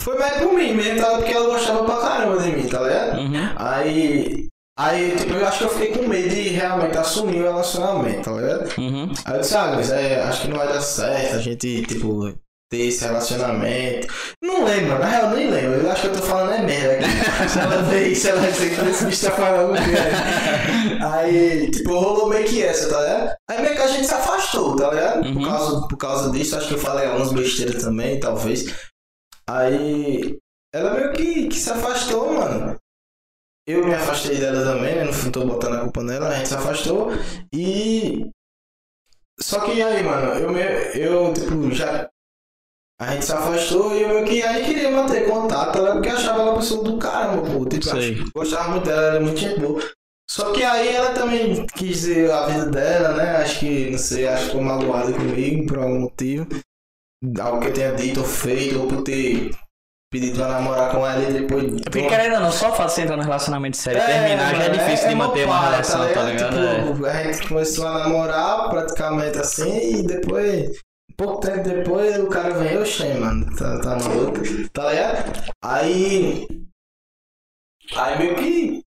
Foi 0.00 0.18
mais 0.18 0.38
por 0.38 0.54
mim 0.54 0.72
mesmo, 0.72 1.00
tá? 1.00 1.10
Porque 1.16 1.32
ela 1.32 1.46
gostava 1.46 1.84
pra 1.84 1.96
caramba 1.96 2.42
de 2.42 2.52
mim, 2.52 2.66
tá 2.66 2.80
ligado? 2.80 3.18
Uhum. 3.18 3.48
Aí. 3.56 4.46
Aí, 4.78 5.14
tipo, 5.14 5.34
eu 5.34 5.46
acho 5.46 5.58
que 5.58 5.64
eu 5.64 5.68
fiquei 5.68 5.88
com 5.88 6.08
medo 6.08 6.30
de 6.30 6.48
realmente 6.48 6.96
assumir 6.96 7.40
o 7.40 7.44
relacionamento, 7.44 8.22
tá 8.22 8.32
ligado? 8.32 8.78
Uhum. 8.78 9.12
Aí 9.26 9.34
eu 9.34 9.40
disse, 9.40 9.54
ah, 9.54 9.72
mas 9.74 9.90
é, 9.90 10.22
acho 10.22 10.40
que 10.40 10.48
não 10.48 10.56
vai 10.56 10.68
dar 10.68 10.80
certo 10.80 11.36
a 11.36 11.38
gente, 11.38 11.82
tipo, 11.82 12.32
ter 12.70 12.86
esse 12.86 13.04
relacionamento. 13.04 14.06
Não 14.42 14.64
lembro, 14.64 14.98
na 14.98 15.04
real, 15.04 15.30
nem 15.30 15.50
lembro. 15.50 15.80
Eu 15.80 15.90
acho 15.90 16.02
que 16.02 16.06
eu 16.06 16.12
tô 16.12 16.22
falando 16.22 16.52
é 16.52 16.62
merda 16.62 17.04
aqui. 17.04 17.48
se 17.50 17.58
ela 17.58 17.82
ver 17.90 18.08
isso, 18.08 18.28
ela 18.28 18.40
vai 18.40 18.52
dizer 18.52 18.74
que 18.74 18.88
esse 18.88 19.04
bicho 19.04 19.26
tá 19.26 19.32
falando 19.32 19.72
merda. 19.72 21.14
Aí, 21.14 21.70
tipo, 21.70 21.92
rolou 21.92 22.28
meio 22.28 22.44
que 22.46 22.62
essa, 22.62 22.88
tá 22.88 23.00
ligado? 23.00 23.34
Aí 23.50 23.62
meio 23.62 23.74
que 23.74 23.82
a 23.82 23.88
gente 23.88 24.06
se 24.06 24.14
afastou, 24.14 24.76
tá 24.76 24.88
ligado? 24.88 25.26
Uhum. 25.26 25.34
Por, 25.34 25.44
causa, 25.46 25.88
por 25.88 25.96
causa 25.98 26.30
disso, 26.30 26.56
acho 26.56 26.68
que 26.68 26.74
eu 26.74 26.78
falei 26.78 27.06
algumas 27.06 27.32
besteiras 27.32 27.82
também, 27.82 28.18
talvez. 28.20 28.64
Aí, 29.52 30.38
ela 30.72 30.94
meio 30.94 31.12
que, 31.12 31.48
que 31.48 31.56
se 31.56 31.70
afastou, 31.70 32.34
mano. 32.34 32.76
Eu 33.66 33.84
me 33.84 33.94
afastei 33.94 34.38
dela 34.38 34.62
também, 34.62 34.94
né? 34.94 35.04
Não 35.04 35.32
tô 35.32 35.44
botando 35.44 35.74
a 35.74 35.80
culpa 35.80 36.02
nela, 36.04 36.28
a 36.28 36.34
gente 36.34 36.48
se 36.48 36.54
afastou. 36.54 37.08
E. 37.52 38.30
Só 39.40 39.60
que 39.60 39.82
aí, 39.82 40.02
mano, 40.04 40.34
eu, 40.34 40.50
me, 40.50 40.60
eu 40.94 41.34
tipo, 41.34 41.70
já. 41.72 42.08
A 43.00 43.12
gente 43.12 43.24
se 43.24 43.32
afastou 43.32 43.96
e 43.96 44.02
eu 44.02 44.08
meio 44.08 44.24
que 44.24 44.42
aí 44.42 44.64
queria 44.64 44.90
manter 44.90 45.28
contato, 45.28 45.82
né? 45.82 45.92
Porque 45.92 46.10
achava 46.10 46.42
ela 46.42 46.50
uma 46.52 46.58
pessoa 46.58 46.84
do 46.84 46.98
caramba, 46.98 47.42
pô. 47.50 47.64
Tipo, 47.66 47.84
Sei. 47.84 48.22
gostava 48.34 48.70
muito 48.70 48.84
dela, 48.84 49.00
ela 49.00 49.10
era 49.16 49.20
muito 49.20 49.40
gente 49.40 49.58
boa. 49.58 49.82
Só 50.30 50.52
que 50.52 50.62
aí 50.62 50.94
ela 50.94 51.12
também 51.12 51.66
quis 51.66 51.88
dizer 51.88 52.30
a 52.30 52.46
vida 52.46 52.66
dela, 52.66 53.16
né? 53.16 53.36
Acho 53.38 53.60
que, 53.60 53.90
não 53.90 53.98
sei, 53.98 54.28
acho 54.28 54.42
que 54.42 54.50
ficou 54.50 54.62
magoada 54.62 55.12
comigo 55.12 55.66
por 55.66 55.78
algum 55.78 56.00
motivo. 56.00 56.46
Algo 57.40 57.60
que 57.60 57.68
eu 57.68 57.72
tenha 57.74 57.92
dito 57.92 58.20
ou 58.20 58.26
feito, 58.26 58.80
ou 58.80 58.88
por 58.88 59.02
ter 59.02 59.50
pedido 60.10 60.38
pra 60.38 60.48
namorar 60.48 60.90
com 60.90 61.06
ela 61.06 61.22
e 61.22 61.32
depois. 61.32 61.64
É 61.64 61.68
Porque 61.84 62.08
querendo 62.08 62.34
ou 62.34 62.40
não, 62.40 62.52
só 62.52 62.70
de 62.70 62.78
você 62.78 63.02
entrar 63.02 63.16
num 63.16 63.22
relacionamento 63.22 63.76
sério 63.76 64.02
e 64.02 64.06
terminar 64.06 64.54
já 64.54 64.64
é 64.64 64.68
mano, 64.68 64.78
difícil 64.78 65.08
de 65.08 65.14
mó 65.14 65.28
manter 65.28 65.44
uma 65.46 65.60
relação, 65.60 66.12
tá 66.12 66.22
ligado? 66.22 66.58
É. 66.58 66.92
Tipo, 66.92 67.06
a 67.06 67.22
gente 67.22 67.48
começou 67.48 67.86
a 67.86 67.98
namorar 68.00 68.70
praticamente 68.70 69.38
assim 69.38 70.00
e 70.00 70.02
depois, 70.02 70.80
pouco 71.16 71.40
tempo 71.40 71.62
depois, 71.62 72.18
o 72.18 72.28
cara 72.28 72.50
veio, 72.54 72.80
oxê, 72.80 73.14
mano, 73.14 73.46
tá, 73.56 73.80
tá 73.80 73.96
maluco, 73.96 74.40
tá 74.72 74.90
ligado? 74.90 75.52
Aí. 75.62 76.46
Aí 77.96 78.18
meio 78.18 78.36
que 78.36 78.82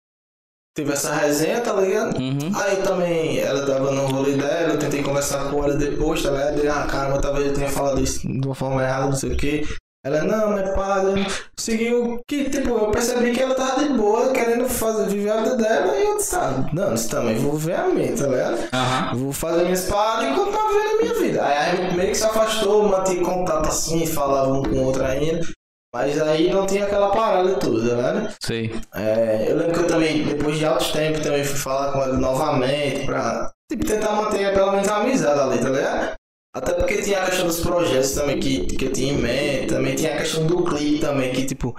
teve 0.79 0.93
essa 0.93 1.13
resenha, 1.13 1.59
tá 1.59 1.73
ligado? 1.73 2.17
Uhum. 2.17 2.51
Aí 2.55 2.77
também 2.77 3.39
ela 3.39 3.65
tava 3.65 3.91
no 3.91 4.07
rolê 4.07 4.33
dela, 4.33 4.73
eu 4.73 4.79
tentei 4.79 5.03
conversar 5.03 5.49
com 5.49 5.63
ela 5.63 5.75
depois, 5.75 6.23
tá 6.23 6.31
ligado? 6.31 6.61
Ah, 6.69 6.87
caramba, 6.87 7.21
talvez 7.21 7.47
eu 7.47 7.53
tenha 7.53 7.69
falado 7.69 8.01
isso 8.01 8.25
de 8.25 8.47
uma 8.47 8.55
forma 8.55 8.81
errada, 8.81 9.05
não 9.05 9.15
sei 9.15 9.33
o 9.33 9.37
que. 9.37 9.67
Ela, 10.05 10.23
não, 10.23 10.51
mas 10.51 10.69
pá, 10.69 11.03
eu 11.03 11.25
seguiu 11.57 12.21
que, 12.25 12.49
tipo, 12.49 12.69
eu 12.69 12.89
percebi 12.89 13.33
que 13.33 13.41
ela 13.41 13.53
tava 13.53 13.83
de 13.83 13.89
boa, 13.89 14.31
querendo 14.31 14.63
fazer, 14.69 15.09
viver 15.09 15.29
a 15.29 15.43
vida 15.43 15.57
dela, 15.57 15.93
e 15.93 16.05
eu 16.05 16.15
disse, 16.15 16.35
ah, 16.37 16.69
não, 16.71 16.93
isso 16.93 17.09
também, 17.09 17.37
vou 17.37 17.51
viver 17.51 17.75
a 17.75 17.87
minha, 17.89 18.15
tá 18.15 18.27
ligado? 18.27 18.59
Aham. 18.71 19.15
Vou 19.17 19.33
fazer 19.33 19.63
minhas 19.65 19.85
paradas 19.87 20.29
enquanto 20.29 20.53
tá 20.53 20.67
vivendo 20.69 20.89
a 20.89 21.03
minha 21.03 21.13
vida. 21.15 21.45
Aí 21.45 21.57
a 21.57 21.75
gente 21.75 21.95
meio 21.97 22.09
que 22.11 22.17
se 22.17 22.23
afastou, 22.23 22.87
mantinha 22.87 23.21
contato 23.21 23.67
assim, 23.67 24.05
falava 24.05 24.53
um 24.53 24.63
com 24.63 24.69
o 24.69 24.85
outro 24.85 25.03
ainda. 25.03 25.45
Mas 25.93 26.21
aí 26.21 26.51
não 26.51 26.67
tinha 26.67 26.85
aquela 26.85 27.09
parada 27.11 27.55
toda, 27.55 27.95
né? 27.95 28.33
Sei. 28.41 28.71
É, 28.93 29.47
eu 29.49 29.57
lembro 29.57 29.73
que 29.73 29.79
eu 29.79 29.87
também, 29.87 30.23
depois 30.23 30.57
de 30.57 30.65
altos 30.65 30.91
tempos, 30.91 31.21
também 31.21 31.43
fui 31.43 31.57
falar 31.57 31.91
com 31.91 32.01
ela 32.01 32.17
novamente 32.17 33.05
pra 33.05 33.51
tipo, 33.71 33.85
tentar 33.85 34.13
manter 34.13 34.53
pelo 34.53 34.71
menos 34.71 34.87
a 34.87 34.97
amizade 34.97 35.39
ali, 35.39 35.59
tá 35.59 35.69
ligado? 35.69 36.13
Até 36.55 36.73
porque 36.73 37.01
tinha 37.01 37.21
a 37.21 37.25
questão 37.25 37.47
dos 37.47 37.59
projetos 37.59 38.11
também 38.11 38.39
que, 38.39 38.65
que 38.65 38.85
eu 38.85 38.91
tinha 38.91 39.13
em 39.13 39.17
mente, 39.17 39.67
também 39.67 39.95
tinha 39.95 40.13
a 40.13 40.17
questão 40.17 40.45
do 40.45 40.63
clipe 40.63 40.99
também, 40.99 41.31
que 41.31 41.45
tipo, 41.45 41.75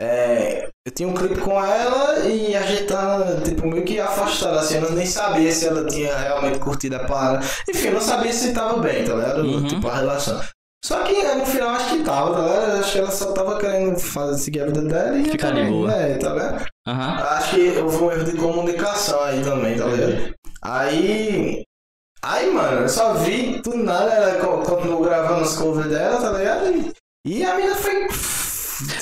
é, 0.00 0.68
eu 0.86 0.92
tinha 0.92 1.08
um 1.08 1.14
clipe 1.14 1.40
com 1.40 1.52
ela 1.62 2.26
e 2.26 2.54
a 2.54 2.62
gente 2.62 2.84
tava, 2.84 3.40
tipo, 3.40 3.66
meio 3.66 3.84
que 3.84 3.98
afastado, 3.98 4.58
assim, 4.58 4.76
eu 4.76 4.92
nem 4.92 5.06
sabia 5.06 5.50
se 5.50 5.66
ela 5.66 5.86
tinha 5.86 6.16
realmente 6.16 6.58
curtido 6.58 6.96
a 6.96 7.04
parada. 7.04 7.46
Enfim, 7.68 7.88
eu 7.88 7.94
não 7.94 8.00
sabia 8.00 8.32
se 8.32 8.52
tava 8.52 8.78
bem, 8.78 9.04
tá 9.04 9.14
ligado? 9.14 9.40
Uhum. 9.42 9.66
Tipo, 9.66 9.88
a 9.88 9.96
relação. 9.96 10.40
Só 10.86 11.02
que 11.02 11.20
né, 11.20 11.34
no 11.34 11.44
final 11.44 11.70
acho 11.70 11.96
que 11.96 12.02
tava, 12.04 12.32
tá 12.34 12.42
ligado? 12.42 12.78
Acho 12.80 12.92
que 12.92 12.98
ela 12.98 13.10
só 13.10 13.32
tava 13.32 13.58
querendo 13.58 13.98
fazer, 13.98 14.38
seguir 14.38 14.60
a 14.60 14.66
vida 14.66 14.82
dela 14.82 15.18
e 15.18 15.24
Ficar 15.24 15.50
de 15.50 15.64
boa. 15.64 15.92
É, 15.92 16.16
tá 16.16 16.32
ligado? 16.32 16.66
Aham. 16.86 17.12
Acho 17.24 17.54
que 17.56 17.78
houve 17.78 17.96
um 18.04 18.12
erro 18.12 18.24
de 18.24 18.36
comunicação 18.36 19.20
aí 19.24 19.42
também, 19.42 19.76
tá 19.76 19.84
ligado? 19.86 20.34
Aí. 20.62 21.62
Aí, 22.22 22.50
mano, 22.52 22.82
eu 22.82 22.88
só 22.88 23.14
vi 23.14 23.60
do 23.62 23.76
nada, 23.76 24.12
ela 24.12 24.44
co- 24.44 24.62
continuou 24.62 25.02
gravando 25.02 25.42
os 25.42 25.56
covers 25.56 25.88
dela, 25.88 26.20
tá 26.20 26.30
ligado? 26.38 26.92
E, 27.26 27.44
a 27.44 27.56
mina 27.56 27.74
foi. 27.74 28.06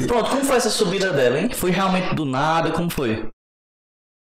Pronto, 0.07 0.31
como 0.31 0.45
foi 0.45 0.57
essa 0.57 0.71
subida 0.71 1.13
dela, 1.13 1.39
hein? 1.39 1.51
Foi 1.53 1.71
realmente 1.71 2.15
do 2.15 2.25
nada, 2.25 2.71
como 2.73 2.89
foi? 2.89 3.29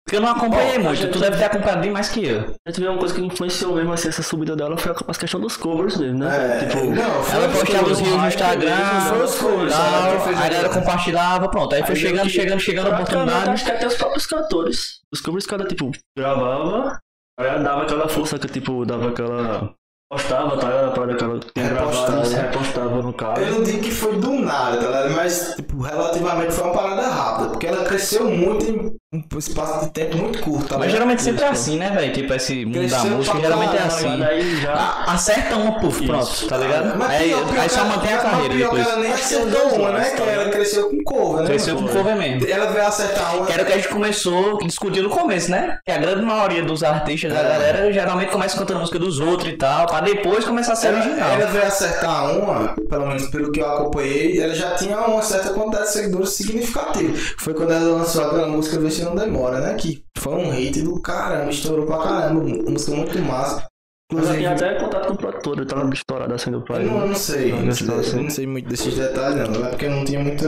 Porque 0.09 0.17
eu 0.17 0.23
não 0.23 0.31
acompanhei 0.31 0.79
Ó, 0.79 0.85
muito, 0.85 1.11
tu 1.11 1.19
deve 1.19 1.37
ter 1.37 1.45
acompanhado 1.45 1.83
bem 1.83 1.91
mais 1.91 2.09
que 2.09 2.25
eu. 2.25 2.55
Eu 2.67 2.73
tive 2.73 2.89
uma 2.89 2.97
coisa 2.97 3.15
que 3.15 3.21
influenciou 3.21 3.75
mesmo 3.75 3.93
assim, 3.93 4.09
essa 4.09 4.23
subida 4.23 4.57
dela 4.57 4.75
foi 4.79 4.91
a 4.91 4.95
a 5.07 5.15
questão 5.15 5.39
dos 5.39 5.55
covers 5.59 5.99
mesmo, 5.99 6.21
né? 6.21 6.61
É, 6.63 6.65
tipo, 6.67 6.83
não, 6.87 7.23
foi 7.23 7.35
Ela 7.37 7.47
os 7.49 7.59
postava 7.59 7.91
os 7.91 8.01
rios 8.01 8.17
no 8.17 8.27
Instagram, 8.27 9.01
foi 9.07 9.23
os 9.23 9.35
covers, 9.35 9.73
tal, 9.75 10.11
ela 10.11 10.21
fez 10.21 10.39
aí 10.41 10.47
a 10.47 10.49
galera 10.49 10.69
compartilhava, 10.71 11.49
pronto. 11.51 11.75
Aí 11.75 11.83
foi 11.83 11.91
Aí 11.95 12.01
chegando, 12.01 12.17
meio 12.23 12.31
que- 12.31 12.41
chegando, 12.41 12.61
chegando 12.61 12.87
a 12.87 12.95
oportunidade. 12.95 13.51
Acho 13.51 13.65
que 13.67 13.71
até 13.71 13.87
os 13.87 13.95
próprios 13.97 14.27
cantores. 14.27 15.01
Os 15.13 15.21
covers 15.21 15.45
cada, 15.45 15.65
tipo, 15.67 15.93
gravava, 16.17 16.99
aí 17.39 17.63
dava 17.63 17.83
aquela 17.83 18.09
força 18.09 18.39
que, 18.39 18.49
tipo, 18.49 18.87
dava 18.87 19.11
aquela. 19.11 19.75
Postava, 20.11 20.57
tá? 20.57 20.69
Era 20.71 20.91
para 20.93 21.13
aquela. 21.13 21.39
Tinha 21.55 21.69
Repostava, 21.69 22.07
gravado, 22.13 22.31
né? 22.31 22.41
repostava 22.41 23.03
no 23.03 23.13
caso. 23.13 23.43
Eu 23.43 23.53
não 23.57 23.63
digo 23.63 23.83
que 23.83 23.91
foi 23.91 24.17
do 24.17 24.33
nada, 24.41 24.79
tá 24.79 24.87
ligado? 24.87 25.11
Mas, 25.11 25.55
tipo, 25.55 25.83
relativamente 25.83 26.51
foi 26.55 26.65
uma 26.65 26.73
parada 26.73 27.03
rápida, 27.09 27.49
porque 27.51 27.67
ela 27.67 27.85
cresceu 27.85 28.25
muito 28.31 28.65
em 28.65 28.97
um 29.11 29.39
espaço 29.39 29.87
de 29.87 29.91
tempo 29.93 30.19
muito 30.19 30.39
curto, 30.41 30.69
tá 30.69 30.77
Mas 30.77 30.93
geralmente 30.93 31.23
sempre 31.23 31.43
é 31.43 31.49
assim, 31.49 31.79
né, 31.79 31.91
velho? 31.93 32.13
Tipo, 32.13 32.35
esse 32.35 32.67
mundo 32.67 32.87
da 32.91 33.05
música 33.05 33.41
geralmente 33.41 33.75
é 33.75 33.81
assim. 33.81 34.21
Já. 34.61 34.73
A- 34.75 35.13
Acerta 35.15 35.57
uma, 35.57 35.81
puf, 35.81 36.05
pronto, 36.07 36.47
tá 36.47 36.59
ligado? 36.59 36.99
Mas 36.99 37.11
Aí, 37.13 37.29
pior- 37.31 37.59
aí 37.59 37.69
só 37.71 37.85
mantém 37.87 38.13
a 38.13 38.19
carreira 38.19 38.55
pior 38.55 38.65
depois. 38.75 38.87
Ela 38.87 38.97
nem 39.03 39.13
acertou 39.13 39.69
uma, 39.77 39.93
né? 39.93 40.11
tá 40.11 40.25
ela 40.25 40.51
cresceu 40.51 40.91
com 40.91 41.03
cover, 41.03 41.41
né? 41.41 41.47
Cresceu 41.47 41.77
com 41.77 41.89
cover 41.89 42.17
mesmo. 42.17 42.47
Ela 42.51 42.67
veio 42.71 42.87
acertar 42.87 43.37
uma. 43.39 43.51
Era 43.51 43.63
o 43.63 43.67
que 43.67 43.73
a 43.73 43.77
gente 43.77 43.89
começou 43.89 44.59
a 44.63 44.67
discutir 44.67 45.01
no 45.03 45.09
começo, 45.09 45.51
né? 45.51 45.79
Que 45.87 45.91
a 45.91 45.97
grande 45.97 46.23
maioria 46.27 46.63
dos 46.63 46.83
artistas 46.85 47.33
da 47.33 47.41
É. 47.41 47.49
galera 47.49 47.91
geralmente 47.93 48.31
começa 48.31 48.59
cantando 48.59 48.81
música 48.81 48.99
dos 48.99 49.21
outros 49.21 49.51
e 49.51 49.57
tal, 49.57 49.87
pra 49.87 50.01
depois 50.03 50.45
começar 50.45 50.75
a 50.75 50.77
ser 50.77 50.89
Ela, 50.89 50.99
original. 51.01 51.31
ela 51.31 51.47
veio 51.47 51.65
acertar 51.65 52.31
uma, 52.39 52.75
pelo 52.91 53.07
menos 53.07 53.27
pelo 53.29 53.51
que 53.53 53.61
eu 53.61 53.73
acompanhei, 53.73 54.39
ela 54.39 54.55
já 54.55 54.75
tinha 54.75 54.99
uma 55.01 55.23
certa 55.23 55.49
quantidade 55.55 55.85
de 55.87 55.93
seguidores 55.93 56.29
significativa. 56.35 57.15
Foi 57.39 57.55
quando 57.55 57.73
ela 57.73 57.97
lançou 57.97 58.23
aquela 58.27 58.47
música 58.47 58.79
Vê 58.79 58.91
Se 58.99 59.05
Não 59.05 59.15
Demora, 59.15 59.61
né? 59.61 59.75
Que 59.75 60.05
foi 60.19 60.35
um 60.35 60.51
hit 60.51 60.83
do 60.83 61.01
caramba, 61.01 61.51
estourou 61.51 61.87
pra 61.87 61.99
caramba, 61.99 62.43
música 62.43 62.97
muito 62.97 63.19
massa. 63.21 63.67
Eu 64.11 64.19
Inclusive, 64.19 64.39
tinha 64.39 64.53
até 64.53 64.75
contato 64.81 65.07
com 65.09 65.15
o 65.15 65.17
produtor, 65.19 65.59
ele 65.59 65.67
tava 65.67 65.95
estourado 65.95 66.35
assim 66.35 66.51
do 66.51 66.59
eu 66.59 66.65
pai. 66.65 66.85
não, 66.85 67.01
eu 67.03 67.07
não 67.09 67.15
sei, 67.15 67.51
Não, 67.51 67.59
não 67.59 67.67
não 67.67 67.73
sei, 67.75 67.89
eu 67.89 68.01
assim. 68.01 68.23
não 68.23 68.31
sei 68.31 68.47
muito 68.47 68.69
desses 68.69 68.97
detalhes 68.97 69.49
não, 69.49 69.67
é 69.67 69.69
porque 69.69 69.85
eu 69.85 69.91
não 69.91 70.05
tinha 70.05 70.21
muito 70.21 70.47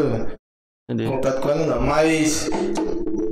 Entendi. 0.91 1.09
contato 1.11 1.41
com 1.43 1.51
ela 1.51 1.67
não, 1.67 1.83
mas 1.83 2.49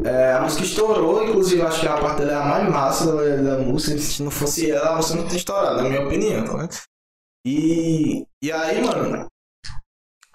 é, 0.05 0.32
a 0.35 0.43
música 0.43 0.65
estourou, 0.65 1.24
inclusive 1.27 1.62
acho 1.62 1.81
que 1.81 1.89
a 1.89 1.97
parte 1.97 2.19
dela 2.19 2.32
é 2.32 2.36
a 2.36 2.45
mais 2.45 2.69
massa 2.70 3.16
da, 3.16 3.57
da 3.57 3.59
música, 3.62 3.99
se 3.99 4.23
não 4.23 4.31
fosse 4.31 4.70
ela, 4.70 4.90
a 4.90 4.97
música 4.97 5.16
não 5.16 5.23
teria 5.24 5.39
estourado, 5.39 5.82
na 5.82 5.89
minha 5.89 6.07
opinião, 6.07 6.45
vendo? 6.59 6.69
E, 7.47 8.24
e 8.43 8.53
aí, 8.53 8.85
mano, 8.85 9.27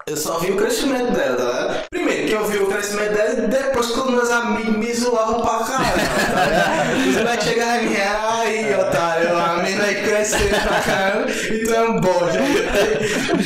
eu 0.06 0.16
só 0.16 0.38
vi 0.38 0.50
o 0.52 0.56
crescimento 0.56 1.12
dela, 1.12 1.36
tá 1.36 1.44
ligado? 1.44 1.88
Primeiro? 1.90 2.20
Porque 2.22 2.34
eu 2.34 2.44
vi 2.46 2.58
o 2.58 2.66
crescimento 2.66 3.14
dela 3.14 3.30
e 3.32 3.46
depois 3.48 3.86
quando 3.90 4.12
meus 4.12 4.30
amigos 4.30 4.76
me 4.76 4.92
zoavam 4.94 5.40
pra 5.40 5.58
caralho. 5.64 5.92
Tá 6.34 6.44
ligado? 6.44 7.08
Os 7.08 7.16
moleques 7.16 7.44
chegavam 7.48 7.76
em 7.76 7.88
mim, 7.88 7.96
aí, 7.96 8.74
otário, 8.74 9.36
a 9.36 9.56
menina 9.62 9.84
aí 9.84 10.02
cresceu 10.02 10.48
pra 10.48 10.80
caramba 10.80 11.30
e 11.30 11.64
tu 11.64 11.74
é 11.74 11.82
um 11.82 12.00
bode. 12.00 12.38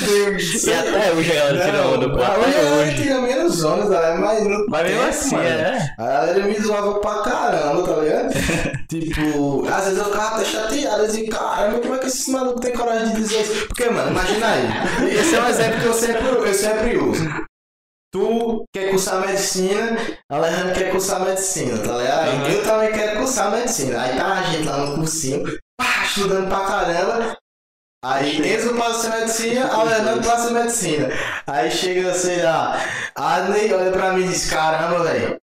E 0.08 0.72
até 0.72 1.12
hoje 1.12 1.32
a 1.32 1.34
galera 1.34 1.64
tira 1.64 1.86
onda 1.86 2.08
do 2.08 2.16
quarto. 2.16 2.40
Hoje 2.40 2.56
ela 2.56 2.94
tira 2.94 3.20
menos 3.20 3.64
onda, 3.64 3.86
tá 3.94 4.00
ligado? 4.00 4.20
Mas, 4.20 4.66
Mas 4.68 4.82
mesmo 4.90 5.08
assim, 5.08 5.36
é. 5.36 5.94
A 5.98 6.04
galera 6.06 6.40
me 6.44 6.54
zoava 6.60 6.94
pra 7.00 7.22
caramba, 7.22 7.82
tá 7.82 8.00
ligado? 8.00 8.77
Tipo, 8.88 9.68
às 9.68 9.84
vezes 9.84 9.98
eu 9.98 10.04
ficava 10.06 10.36
até 10.36 10.44
chateado, 10.44 11.02
eu 11.02 11.06
dizia, 11.06 11.30
caramba, 11.30 11.78
como 11.80 11.94
é 11.94 11.98
que 11.98 12.06
esses 12.06 12.26
malucos 12.28 12.60
têm 12.60 12.72
coragem 12.72 13.14
de 13.14 13.20
dizer 13.22 13.42
isso? 13.42 13.66
Porque, 13.68 13.90
mano, 13.90 14.10
imagina 14.10 14.46
aí. 14.46 15.18
Esse 15.18 15.34
é 15.34 15.42
um 15.42 15.48
exemplo 15.48 15.80
que 15.80 15.86
eu 15.86 15.94
sempre, 15.94 16.26
eu 16.26 16.54
sempre 16.54 16.96
uso. 16.98 17.48
Tu 18.10 18.64
quer 18.74 18.90
cursar 18.90 19.20
medicina, 19.20 19.96
Alejandro 20.30 20.74
quer 20.74 20.90
cursar 20.90 21.20
medicina, 21.20 21.76
tá 21.76 21.98
ligado? 21.98 22.28
Aham. 22.28 22.48
Eu 22.48 22.62
também 22.62 22.92
quero 22.92 23.18
cursar 23.18 23.50
medicina. 23.50 24.02
Aí 24.02 24.16
tá 24.16 24.32
a 24.32 24.42
gente 24.44 24.66
lá 24.66 24.78
no 24.78 24.94
cursinho, 24.94 25.44
pá, 25.78 26.04
estudando 26.06 26.48
pra 26.48 26.64
caramba. 26.64 27.36
Aí 28.02 28.54
Enzo 28.54 28.74
passa 28.76 29.10
medicina, 29.10 29.70
Alejandro 29.70 30.26
passa 30.26 30.50
medicina. 30.50 31.08
Aí 31.46 31.70
chega, 31.70 32.14
sei 32.14 32.42
lá, 32.42 32.80
Adney 33.14 33.74
olha 33.74 33.90
pra 33.90 34.12
mim 34.12 34.24
e 34.24 34.28
diz, 34.28 34.48
caramba, 34.48 35.04
velho. 35.04 35.36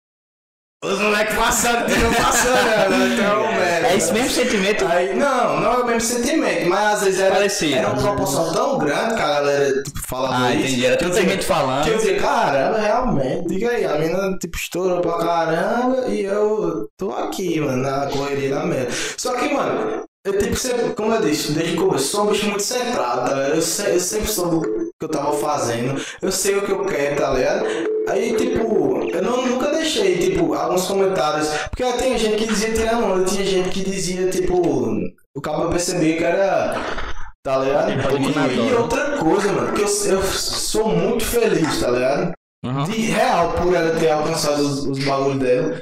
Os 0.83 0.99
moleques 0.99 1.35
passaram, 1.35 1.85
tu 1.87 1.97
não 1.97 2.13
passou, 2.13 2.51
né? 2.51 2.87
Então, 3.13 3.47
velho. 3.57 3.85
É 3.85 3.95
esse 3.95 4.11
mesmo 4.11 4.29
sentimento? 4.29 4.85
Aí, 4.85 5.15
não, 5.15 5.59
não 5.61 5.71
é 5.73 5.77
o 5.77 5.85
mesmo 5.85 6.01
sentimento, 6.01 6.67
mas 6.67 6.95
às 6.95 7.03
vezes 7.05 7.19
era, 7.21 7.35
Parecido. 7.35 7.75
era 7.75 7.87
uma 7.87 8.01
proporção 8.01 8.51
tão 8.51 8.77
grande 8.77 9.15
que 9.15 9.21
a 9.21 9.27
galera 9.27 9.83
tipo, 9.83 9.99
falava 10.07 10.45
Ah, 10.47 10.53
isso. 10.55 10.67
entendi. 10.67 10.85
Era 10.85 10.97
que 10.97 11.03
eu 11.05 11.07
tanta 11.09 11.21
dizia- 11.21 11.35
gente 11.35 11.45
falando. 11.45 11.83
que 11.85 11.89
eu 11.89 11.97
dizia, 11.97 12.17
caramba, 12.19 12.77
realmente, 12.79 13.47
diga 13.47 13.69
aí, 13.69 13.85
a 13.85 13.97
mina 13.97 14.37
tipo 14.37 14.57
estourou 14.57 14.99
pra 15.01 15.17
caramba 15.19 16.05
e 16.07 16.21
eu 16.23 16.87
tô 16.97 17.11
aqui, 17.11 17.59
mano, 17.61 17.81
na 17.81 18.07
correria 18.07 18.53
da 18.55 18.65
merda. 18.65 18.91
Só 19.17 19.33
que, 19.35 19.53
mano, 19.53 20.03
eu 20.25 20.37
tipo 20.37 20.55
sempre, 20.57 20.93
como 20.95 21.13
eu 21.15 21.21
disse, 21.21 21.53
desde 21.53 21.77
o 21.77 21.85
começo, 21.87 22.07
sou 22.07 22.25
um 22.25 22.27
bicho 22.27 22.45
muito 22.47 22.63
centrado, 22.63 23.29
tá 23.29 23.35
ligado? 23.35 23.55
Eu, 23.55 23.61
se- 23.61 23.89
eu 23.89 23.99
sempre 24.01 24.27
soube 24.27 24.55
o 24.57 24.61
que 24.61 25.05
eu 25.05 25.09
tava 25.09 25.31
fazendo, 25.33 26.01
eu 26.21 26.31
sei 26.31 26.57
o 26.57 26.61
que 26.61 26.71
eu 26.71 26.83
quero, 26.85 27.15
tá 27.15 27.29
ligado? 27.31 27.65
Aí, 28.09 28.35
tipo, 28.35 28.92
eu 29.09 29.21
não, 29.21 29.45
nunca 29.45 29.71
deixei, 29.71 30.17
tipo, 30.17 30.53
alguns 30.53 30.85
comentários, 30.85 31.49
porque 31.69 31.83
tinha 31.97 32.17
gente 32.17 32.37
que 32.37 32.47
dizia 32.47 32.73
tirando 32.73 33.05
onda, 33.05 33.25
tinha 33.25 33.45
gente 33.45 33.69
que 33.69 33.83
dizia, 33.83 34.29
tipo, 34.29 34.61
o 35.35 35.41
cara 35.41 35.69
percebia 35.69 36.17
que 36.17 36.23
era. 36.23 36.75
Tá 37.43 37.57
ligado? 37.57 37.89
Na 37.95 38.47
E, 38.47 38.53
e 38.53 38.71
né? 38.71 38.77
outra 38.77 39.17
coisa, 39.17 39.51
mano, 39.51 39.73
que 39.73 39.81
eu, 39.81 39.87
eu 39.87 40.23
sou 40.23 40.87
muito 40.89 41.25
feliz, 41.25 41.81
tá 41.81 41.91
ligado? 41.91 42.31
Uhum. 42.65 42.83
De 42.85 43.01
real 43.01 43.51
por 43.53 43.73
ela 43.73 43.99
ter 43.99 44.11
alcançado 44.11 44.61
os, 44.61 44.85
os 44.85 45.03
bagulhos 45.03 45.39
dela. 45.39 45.81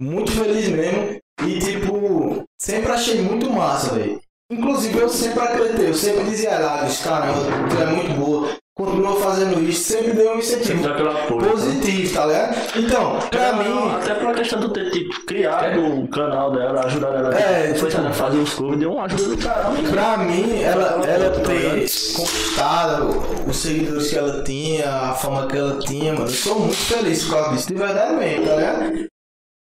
Muito 0.00 0.32
feliz 0.32 0.68
mesmo. 0.68 1.18
E 1.46 1.58
tipo, 1.58 2.44
sempre 2.58 2.92
achei 2.92 3.20
muito 3.20 3.50
massa, 3.50 3.94
velho. 3.94 4.18
Inclusive 4.50 4.98
eu 4.98 5.08
sempre 5.08 5.40
acreditei, 5.40 5.88
eu 5.88 5.94
sempre 5.94 6.24
dizia 6.24 6.50
a 6.50 6.54
ela, 6.54 6.84
disse, 6.84 7.04
caramba, 7.04 7.40
tu 7.68 7.82
é 7.82 7.86
muito 7.86 8.12
boa. 8.14 8.56
Continua 8.76 9.14
fazendo 9.20 9.62
isso, 9.62 9.84
sempre 9.92 10.14
deu 10.14 10.34
um 10.34 10.38
incentivo 10.38 10.88
apoio. 10.88 11.48
positivo, 11.48 12.12
tá 12.12 12.26
ligado? 12.26 12.56
Então, 12.76 13.18
pra 13.30 13.52
Não, 13.52 13.86
mim. 13.86 13.94
Até 13.94 14.14
pela 14.16 14.34
questão 14.34 14.58
do 14.58 14.68
ter 14.72 14.90
tipo, 14.90 15.24
criado 15.26 15.80
o 16.00 16.08
canal 16.08 16.50
dela, 16.50 16.84
ajudado 16.84 17.14
ela 17.14 17.38
É, 17.38 17.72
foi 17.76 17.88
tipo- 17.88 18.12
fazer 18.12 18.38
os 18.38 18.52
covers, 18.54 18.80
deu 18.80 18.92
uma 18.94 19.04
ajuda 19.04 19.22
do 19.22 19.36
né? 19.36 19.90
Pra 19.92 20.16
mim, 20.16 20.60
ela, 20.60 21.06
ela 21.06 21.30
Tá 21.30 21.40
ter 21.42 21.86
conquistado 22.16 23.22
os 23.48 23.56
seguidores 23.56 24.10
que 24.10 24.18
ela 24.18 24.42
tinha, 24.42 24.90
a 24.90 25.14
fama 25.14 25.46
que 25.46 25.56
ela 25.56 25.78
tinha, 25.78 26.12
mano, 26.12 26.24
eu 26.26 26.28
sou 26.30 26.58
muito 26.58 26.74
feliz 26.74 27.24
por 27.26 27.30
causa 27.34 27.50
disso, 27.52 27.68
de 27.68 27.74
verdade 27.74 28.14
mesmo, 28.16 28.44
tá 28.46 28.56
ligado? 28.56 29.06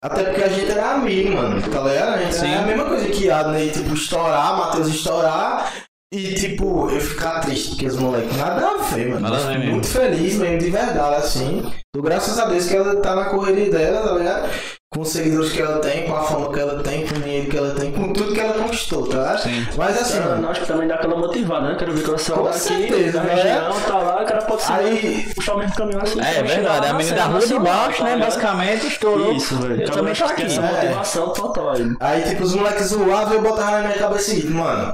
Até 0.03 0.23
porque 0.23 0.43
a 0.43 0.47
gente 0.47 0.71
era 0.71 0.91
amigo, 0.93 1.35
mano, 1.35 1.61
tá 1.61 1.81
ligado? 1.81 2.13
A 2.13 2.17
gente 2.17 2.35
Sim. 2.35 2.47
é 2.53 2.57
a 2.57 2.61
mesma 2.61 2.85
coisa 2.85 3.07
que 3.09 3.29
Adney, 3.29 3.69
tipo, 3.71 3.93
estourar, 3.93 4.57
Matheus 4.57 4.87
estourar 4.87 5.69
e, 6.13 6.33
tipo, 6.35 6.89
eu 6.89 6.99
ficar 6.99 7.39
triste 7.39 7.69
porque 7.69 7.85
os 7.87 7.95
moleques 7.97 8.35
nada 8.35 8.67
a 8.67 8.77
ver, 8.93 9.09
mano. 9.09 9.29
Nada 9.29 9.49
a 9.53 9.57
muito 9.57 9.87
feliz 9.87 10.35
mesmo, 10.35 10.57
de 10.59 10.69
verdade, 10.69 11.15
assim. 11.15 11.71
Dou 11.95 12.03
graças 12.03 12.37
a 12.37 12.45
Deus 12.45 12.67
que 12.67 12.75
ela 12.75 12.97
tá 12.97 13.15
na 13.15 13.25
correria 13.25 13.71
dela, 13.71 14.07
tá 14.07 14.15
ligado? 14.17 14.49
Com 14.93 15.01
os 15.03 15.07
seguidores 15.09 15.53
que 15.53 15.61
ela 15.61 15.79
tem, 15.79 16.05
com 16.05 16.13
a 16.13 16.21
fama 16.23 16.51
que 16.51 16.59
ela 16.59 16.83
tem, 16.83 17.07
com 17.07 17.15
o 17.15 17.21
dinheiro 17.21 17.49
que 17.49 17.55
ela 17.57 17.73
tem, 17.75 17.93
com 17.93 18.11
tudo 18.11 18.33
que 18.33 18.39
ela 18.41 18.61
conquistou, 18.61 19.07
tá 19.07 19.17
ligado? 19.19 19.41
Sim. 19.43 19.67
Mas 19.77 20.01
assim, 20.01 20.17
Cara, 20.19 20.29
mano, 20.35 20.49
acho 20.49 20.59
que 20.61 20.67
também 20.67 20.87
dá 20.89 20.95
aquela 20.95 21.15
motivada, 21.15 21.69
né? 21.69 21.75
Quero 21.79 21.93
ver 21.93 22.03
que 22.03 22.09
ela 22.09 22.17
saiu 22.17 22.37
Com 22.39 22.43
daqui, 22.43 22.59
certeza, 22.59 23.11
da 23.19 23.23
né? 23.23 23.33
região, 23.35 23.81
tá 23.87 23.97
lá, 23.97 24.21
o 24.21 24.25
cara 24.25 24.41
pode 24.41 24.61
ser 24.63 24.73
Aí- 24.73 25.31
puxar 25.33 25.53
o 25.55 25.59
mesmo 25.59 25.75
caminho 25.77 26.01
assim. 26.01 26.19
É 26.19 26.23
chegar 26.25 26.43
verdade, 26.45 26.85
a 26.87 26.91
na 26.91 26.97
menina 26.97 27.15
da 27.15 27.21
cena 27.23 27.37
rua 27.37 27.47
de 27.47 27.59
baixo, 27.59 27.97
tá 27.99 28.03
né? 28.03 28.17
Basicamente 28.17 28.87
estourou. 28.87 29.31
Isso, 29.31 29.55
velho. 29.55 29.75
Eu 29.75 29.81
Então, 29.83 29.95
também 29.95 30.11
acho 30.11 30.21
tô 30.23 30.27
que 30.27 30.33
aqui. 30.33 30.51
essa 30.51 30.61
É. 30.61 30.71
motivação 30.73 31.29
total 31.29 31.69
aí. 31.69 31.95
Aí, 32.01 32.21
tipo, 32.23 32.43
os 32.43 32.53
moleques 32.53 32.87
zoavam 32.87 33.31
e 33.33 33.35
eu 33.37 33.41
botava 33.41 33.71
na 33.71 33.87
minha 33.87 33.97
cabeça 33.97 34.23
seguinte, 34.25 34.47
mano. 34.47 34.93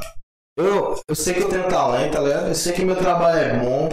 Eu, 0.57 0.99
eu 1.07 1.15
sei 1.15 1.35
que 1.35 1.43
eu 1.43 1.49
tenho 1.49 1.69
talento, 1.69 2.13
tá 2.13 2.19
ligado? 2.19 2.47
Eu 2.47 2.55
sei 2.55 2.73
que 2.73 2.83
meu 2.83 2.95
trabalho 2.95 3.37
é 3.37 3.59
bom. 3.59 3.89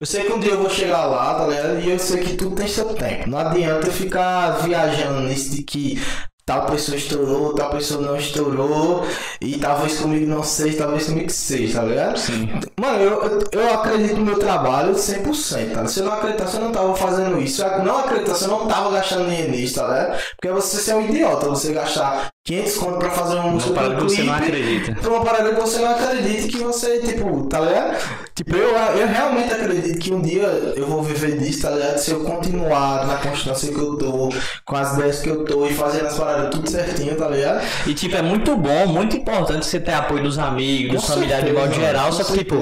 Eu 0.00 0.06
sei 0.06 0.24
que 0.24 0.32
um 0.32 0.40
dia 0.40 0.52
eu 0.52 0.58
vou 0.58 0.70
chegar 0.70 1.04
lá, 1.04 1.34
tá 1.34 1.46
ligado? 1.46 1.78
E 1.80 1.90
eu 1.90 1.98
sei 1.98 2.24
que 2.24 2.36
tudo 2.38 2.56
tem 2.56 2.66
seu 2.66 2.94
tempo. 2.94 3.28
Não 3.28 3.38
adianta 3.38 3.86
eu 3.86 3.92
ficar 3.92 4.62
viajando 4.62 5.20
nisso 5.20 5.50
de 5.50 5.62
que 5.62 6.00
tal 6.46 6.64
pessoa 6.64 6.96
estourou, 6.96 7.54
tal 7.54 7.68
pessoa 7.68 8.00
não 8.00 8.16
estourou. 8.16 9.06
E 9.42 9.58
talvez 9.58 10.00
comigo 10.00 10.26
não 10.26 10.42
seja, 10.42 10.78
talvez 10.78 11.04
comigo 11.04 11.30
seja, 11.30 11.80
tá 11.80 11.86
ligado? 11.86 12.18
Sim. 12.18 12.48
Mano, 12.80 12.98
eu, 12.98 13.48
eu, 13.52 13.74
acredito 13.74 14.16
no 14.16 14.24
meu 14.24 14.38
trabalho 14.38 14.94
100%, 14.94 15.74
tá? 15.74 15.86
Se 15.86 16.00
eu 16.00 16.06
não 16.06 16.14
acreditasse, 16.14 16.56
eu 16.56 16.62
não 16.62 16.72
tava 16.72 16.96
fazendo 16.96 17.38
isso. 17.38 17.56
Se 17.56 17.62
eu 17.62 17.84
não 17.84 17.98
acreditasse, 17.98 18.44
eu 18.44 18.50
não 18.50 18.66
tava 18.66 18.90
gastando 18.90 19.28
dinheiro 19.28 19.50
nisso, 19.50 19.74
tá 19.74 19.86
ligado? 19.86 20.18
Porque 20.40 20.50
você 20.50 20.90
é 20.90 20.94
um 20.96 21.06
idiota, 21.06 21.46
você 21.46 21.74
gastar 21.74 22.30
500 22.50 22.76
conto 22.78 22.98
pra 22.98 23.10
fazer 23.10 23.34
uma 23.36 23.44
música 23.44 23.70
Uma 23.70 23.80
parada 23.80 23.96
que 23.96 24.02
você 24.02 24.22
não 24.24 24.34
acredita. 24.34 24.92
pra 25.00 25.10
uma 25.10 25.24
parada 25.24 25.54
que 25.54 25.60
você 25.60 25.78
não 25.78 25.90
acredita 25.90 26.48
que 26.48 26.58
você, 26.58 26.98
tipo, 26.98 27.46
tá 27.46 27.60
ligado? 27.60 27.96
Tipo, 28.34 28.56
eu, 28.56 28.70
eu 28.70 29.06
realmente 29.06 29.52
acredito 29.52 29.98
que 29.98 30.12
um 30.12 30.20
dia 30.20 30.46
eu 30.74 30.86
vou 30.86 31.02
viver 31.02 31.38
disso, 31.38 31.62
tá 31.62 31.70
ligado? 31.70 31.98
Se 31.98 32.10
eu 32.10 32.20
continuar 32.24 33.06
na 33.06 33.16
constância 33.18 33.72
que 33.72 33.78
eu 33.78 33.96
tô, 33.96 34.30
com 34.64 34.76
as 34.76 34.94
ideias 34.94 35.20
que 35.20 35.28
eu 35.28 35.44
tô 35.44 35.66
e 35.66 35.74
fazendo 35.74 36.06
as 36.06 36.14
paradas 36.14 36.50
tudo 36.50 36.68
certinho, 36.68 37.14
tá 37.14 37.28
ligado? 37.28 37.62
E 37.86 37.94
tipo, 37.94 38.16
é 38.16 38.22
muito 38.22 38.56
bom, 38.56 38.86
muito 38.88 39.16
importante 39.16 39.64
você 39.64 39.78
ter 39.78 39.92
apoio 39.92 40.24
dos 40.24 40.38
amigos, 40.38 40.96
dos 41.00 41.06
familiares 41.06 41.44
de 41.44 41.52
modo 41.52 41.72
geral. 41.72 42.10
Só 42.10 42.24
que, 42.24 42.38
tipo, 42.38 42.56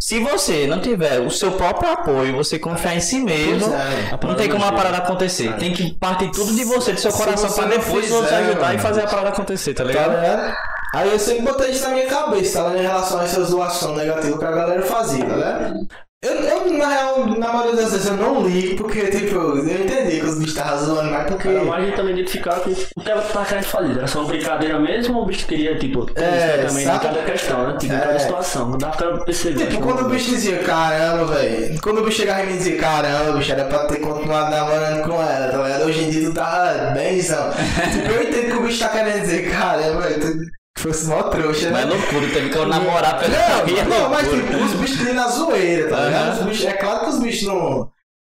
se 0.00 0.18
você 0.20 0.66
não 0.66 0.80
tiver 0.80 1.20
o 1.20 1.30
seu 1.30 1.52
próprio 1.52 1.92
apoio, 1.92 2.34
você 2.34 2.58
confiar 2.58 2.96
em 2.96 3.00
si 3.00 3.20
mesmo, 3.20 3.72
é. 3.72 4.18
não 4.26 4.34
tem 4.34 4.48
como 4.48 4.64
a 4.64 4.72
parada 4.72 4.96
acontecer. 4.96 5.54
Tem 5.56 5.72
que 5.72 5.94
partir 5.94 6.30
tudo 6.32 6.54
de 6.54 6.64
você, 6.64 6.92
do 6.92 7.00
seu 7.00 7.12
Se 7.12 7.18
coração, 7.18 7.52
pra 7.52 7.66
depois 7.66 8.08
você 8.08 8.34
ajudar 8.34 8.74
e 8.74 8.78
fazer 8.78 9.02
a 9.02 9.06
parada 9.06 9.27
acontecer, 9.28 9.74
tá 9.74 9.82
Tá 9.84 9.88
ligado? 9.88 10.14
ligado? 10.20 10.56
Aí 10.94 11.10
eu 11.12 11.18
sempre 11.18 11.42
botei 11.42 11.70
isso 11.70 11.84
na 11.84 11.90
minha 11.90 12.06
cabeça, 12.06 12.58
tá 12.62 12.68
ligado? 12.68 12.78
Em 12.84 12.86
relação 12.88 13.20
a 13.20 13.24
essa 13.24 13.42
zoação 13.44 13.94
negativa 13.94 14.38
que 14.38 14.44
a 14.44 14.50
galera 14.50 14.82
fazia, 14.82 15.24
tá 15.24 15.34
ligado? 15.36 15.88
Eu, 16.20 16.32
eu, 16.34 16.72
na 16.76 16.88
real, 16.88 17.26
na 17.26 17.52
maioria 17.52 17.76
das 17.80 17.92
vezes 17.92 18.08
eu 18.08 18.16
não 18.16 18.44
li, 18.44 18.74
porque, 18.74 19.02
tipo, 19.06 19.36
eu 19.36 19.58
entendi 19.64 20.18
que 20.18 20.26
os 20.26 20.34
bichos 20.36 20.48
estavam 20.56 20.84
zoando, 20.84 21.12
mas 21.12 21.28
porque. 21.30 21.46
Era 21.46 21.62
mais 21.62 21.86
de 21.86 21.92
também 21.92 22.12
identificar 22.14 22.58
que 22.58 22.70
o 22.96 23.00
que 23.00 23.08
ela 23.08 23.22
tá 23.22 23.44
querendo 23.44 23.64
fazer. 23.66 23.92
Era 23.98 24.06
só 24.08 24.18
uma 24.22 24.28
brincadeira 24.28 24.80
mesmo 24.80 25.16
ou 25.18 25.22
o 25.22 25.26
bicho 25.26 25.46
queria, 25.46 25.78
tipo, 25.78 26.10
É, 26.16 26.66
também 26.66 26.84
sabe? 26.84 27.04
cada 27.04 27.22
questão, 27.22 27.68
né? 27.68 27.76
Tipo, 27.78 27.92
em 27.92 27.96
É. 27.96 28.00
cada 28.00 28.18
situação. 28.18 28.68
Não 28.70 28.78
dá 28.78 28.88
pra 28.88 29.18
perceber. 29.18 29.66
Tipo, 29.68 29.80
quando 29.80 30.06
o 30.06 30.08
bicho 30.08 30.30
dizia, 30.30 30.58
caramba, 30.64 31.24
velho. 31.26 31.80
Quando 31.80 31.98
o 32.00 32.04
bicho 32.04 32.16
chegava 32.16 32.42
e 32.42 32.46
dizia, 32.48 32.76
caramba, 32.78 33.32
bicho, 33.38 33.52
era 33.52 33.64
pra 33.66 33.78
ter 33.86 34.00
continuado 34.00 34.50
namorando 34.50 35.04
com 35.04 35.22
ela, 35.22 35.52
tá 35.52 35.62
ligado? 35.62 35.84
Hoje 35.84 36.02
em 36.02 36.10
dia 36.10 36.28
tu 36.30 36.34
tava 36.34 36.90
benzão. 36.94 37.50
tipo, 37.92 38.10
eu 38.12 38.22
entendo 38.24 38.46
que 38.50 38.56
o 38.58 38.62
bicho 38.64 38.80
tá 38.80 38.88
querendo 38.88 39.20
dizer, 39.20 39.52
caramba, 39.52 40.00
velho, 40.00 40.40
fosse 40.78 41.06
mó 41.06 41.22
trouxa, 41.24 41.70
Mas 41.70 41.82
é 41.82 41.86
né? 41.86 41.92
loucura, 41.94 42.28
teve 42.32 42.50
que 42.50 42.56
eu 42.56 42.66
namorar 42.66 43.18
pela 43.18 43.36
Não, 43.38 43.84
não, 43.84 44.08
mas 44.10 44.28
tipo, 44.28 44.56
os 44.56 44.74
bichos 44.74 44.98
dizem 44.98 45.14
na 45.14 45.28
zoeira, 45.28 45.88
tá 45.88 46.06
ligado? 46.06 46.38
Os 46.40 46.46
bichos, 46.46 46.64
é 46.66 46.72
claro 46.72 47.00
que 47.00 47.10
os 47.10 47.18
bichos 47.18 47.42
não. 47.48 47.90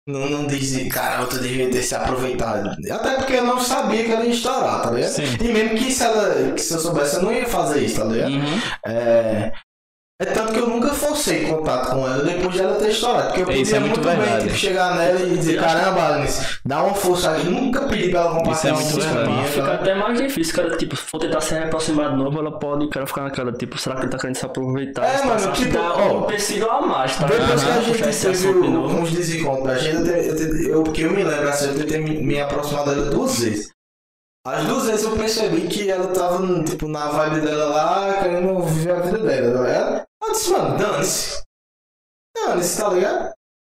Não, 0.06 0.28
não 0.28 0.46
dizem, 0.46 0.86
caramba, 0.88 1.28
tu 1.28 1.38
devia 1.38 1.70
ter 1.70 1.82
se 1.82 1.94
aproveitado. 1.94 2.76
Até 2.90 3.14
porque 3.14 3.32
eu 3.32 3.44
não 3.44 3.58
sabia 3.58 4.04
que 4.04 4.12
ela 4.12 4.24
ia 4.24 4.34
estourar, 4.34 4.82
tá 4.82 4.90
ligado? 4.90 5.10
Sim. 5.12 5.36
E 5.40 5.44
mesmo 5.44 5.78
que 5.78 5.90
se, 5.90 6.02
ela, 6.04 6.52
que 6.52 6.60
se 6.60 6.74
eu 6.74 6.78
soubesse, 6.80 7.16
eu 7.16 7.22
não 7.22 7.32
ia 7.32 7.46
fazer 7.46 7.80
isso, 7.80 8.00
tá 8.00 8.04
ligado? 8.04 8.32
Uhum. 8.32 8.60
É. 8.86 9.52
É 10.24 10.32
tanto 10.32 10.52
que 10.54 10.58
eu 10.58 10.68
nunca 10.68 10.88
forcei 10.88 11.46
contato 11.46 11.90
com 11.90 12.06
ela 12.08 12.22
depois 12.24 12.56
dela 12.56 12.74
ter 12.76 12.88
estourado. 12.90 13.28
Porque 13.28 13.42
eu 13.42 13.50
Isso 13.50 13.72
podia 13.72 13.76
é 13.76 13.80
muito 13.80 14.00
muito, 14.00 14.20
bem 14.20 14.38
tipo, 14.38 14.54
chegar 14.54 14.96
nela 14.96 15.20
e 15.20 15.36
dizer, 15.36 15.60
caramba, 15.60 16.00
Agnes, 16.00 16.58
dá 16.64 16.82
uma 16.82 16.94
força 16.94 17.30
aí. 17.32 17.44
Nunca 17.44 17.82
pedi 17.82 18.08
pra 18.10 18.20
ela 18.20 18.30
Isso 18.30 18.36
é 18.36 18.38
compartilhar 18.38 18.74
muito 18.74 19.00
verdade. 19.00 19.30
minha, 19.30 19.44
Fica 19.44 19.66
tá? 19.66 19.74
até 19.74 19.94
mais 19.94 20.18
difícil, 20.20 20.54
cara, 20.54 20.76
tipo, 20.76 20.96
se 20.96 21.02
for 21.02 21.18
tentar 21.18 21.40
se 21.40 21.54
reaproximar 21.54 22.10
de 22.10 22.16
novo, 22.16 22.38
ela 22.38 22.58
pode, 22.58 22.88
cara, 22.88 23.06
ficar 23.06 23.22
naquela, 23.22 23.52
tipo, 23.52 23.78
será 23.78 23.96
que 23.96 24.02
ele 24.02 24.10
tá 24.10 24.18
querendo 24.18 24.36
se 24.36 24.46
aproveitar? 24.46 25.04
É, 25.04 25.24
mano, 25.24 25.52
tipo, 25.52 25.72
dá 25.72 25.94
ó, 25.94 26.20
um 26.20 26.24
empecilho 26.24 26.70
a 26.70 26.80
mais, 26.80 27.16
tá? 27.16 27.26
Depois 27.26 27.64
que 27.64 27.70
a 27.70 27.80
gente 27.80 28.20
teve 28.20 28.48
uns 28.48 29.10
desencontros 29.12 29.66
da 29.66 29.76
gente, 29.78 30.08
eu, 30.08 30.16
eu, 30.16 30.68
eu, 30.70 30.82
que 30.84 31.02
eu 31.02 31.10
me 31.10 31.22
lembro 31.22 31.48
assim, 31.48 31.68
eu 31.68 31.74
tentei 31.78 32.00
me, 32.00 32.22
me 32.22 32.40
aproximar 32.40 32.84
dela 32.84 33.10
duas 33.10 33.38
vezes. 33.40 33.74
As 34.46 34.62
duas 34.66 34.84
vezes 34.86 35.04
eu 35.04 35.12
percebi 35.16 35.62
que 35.62 35.90
ela 35.90 36.08
tava, 36.08 36.62
tipo, 36.64 36.86
na 36.86 37.08
vibe 37.08 37.40
dela 37.40 37.64
lá, 37.64 38.22
querendo 38.22 38.62
viver 38.62 38.92
a 38.92 39.00
vida 39.00 39.18
dela, 39.18 39.52
tá 39.58 39.62
ligado? 39.64 40.03
Disse, 40.32 40.50
mano, 40.50 40.76
dane-se. 40.76 41.42
Dane-se, 42.36 42.80
tá 42.80 42.88
ligado? 42.88 43.32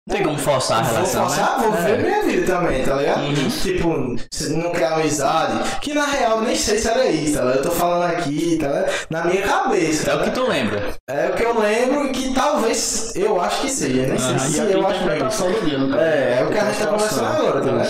Não 0.07 0.15
tem 0.15 0.25
como 0.25 0.37
forçar 0.39 0.79
a 0.79 0.81
Vou 0.81 0.93
relação, 0.93 1.27
forçar, 1.27 1.59
né? 1.59 1.63
vou 1.67 1.71
ver 1.83 1.99
minha 1.99 2.23
vida 2.23 2.45
também, 2.53 2.83
tá 2.83 2.95
ligado? 2.95 3.21
Uhum. 3.21 3.47
Tipo, 3.47 3.87
não 4.57 4.71
quer 4.71 4.87
amizade, 4.93 5.79
que 5.81 5.93
na 5.93 6.05
real 6.05 6.37
eu 6.37 6.43
nem 6.45 6.55
sei 6.55 6.79
se 6.79 6.87
era 6.87 7.05
isso, 7.05 7.35
tá 7.35 7.41
ligado? 7.41 7.57
Eu 7.57 7.61
tô 7.63 7.71
falando 7.71 8.11
aqui, 8.11 8.57
tá 8.59 8.67
ligado? 8.67 8.91
Na 9.11 9.25
minha 9.25 9.41
cabeça. 9.43 10.09
É 10.09 10.15
tá 10.15 10.21
o 10.21 10.23
que 10.23 10.31
tu 10.31 10.47
lembra. 10.47 10.95
É 11.07 11.27
o 11.29 11.33
que 11.35 11.43
eu 11.43 11.59
lembro 11.59 12.07
e 12.07 12.11
que 12.11 12.33
talvez 12.33 13.15
eu 13.15 13.39
acho 13.39 13.61
que 13.61 13.69
seja, 13.69 14.07
nem 14.07 14.17
sei 14.17 14.35
Ah, 14.35 14.39
se 14.39 14.57
eu 14.57 14.81
tá 14.81 14.87
acho 14.89 15.03
que 15.03 15.09
é. 15.09 16.01
É, 16.01 16.39
é 16.39 16.43
o 16.43 16.49
que 16.49 16.57
a 16.57 16.65
gente 16.65 16.79
tá 16.79 16.87
conversando 16.87 17.25
agora, 17.27 17.61
tá 17.61 17.71
ligado? 17.71 17.89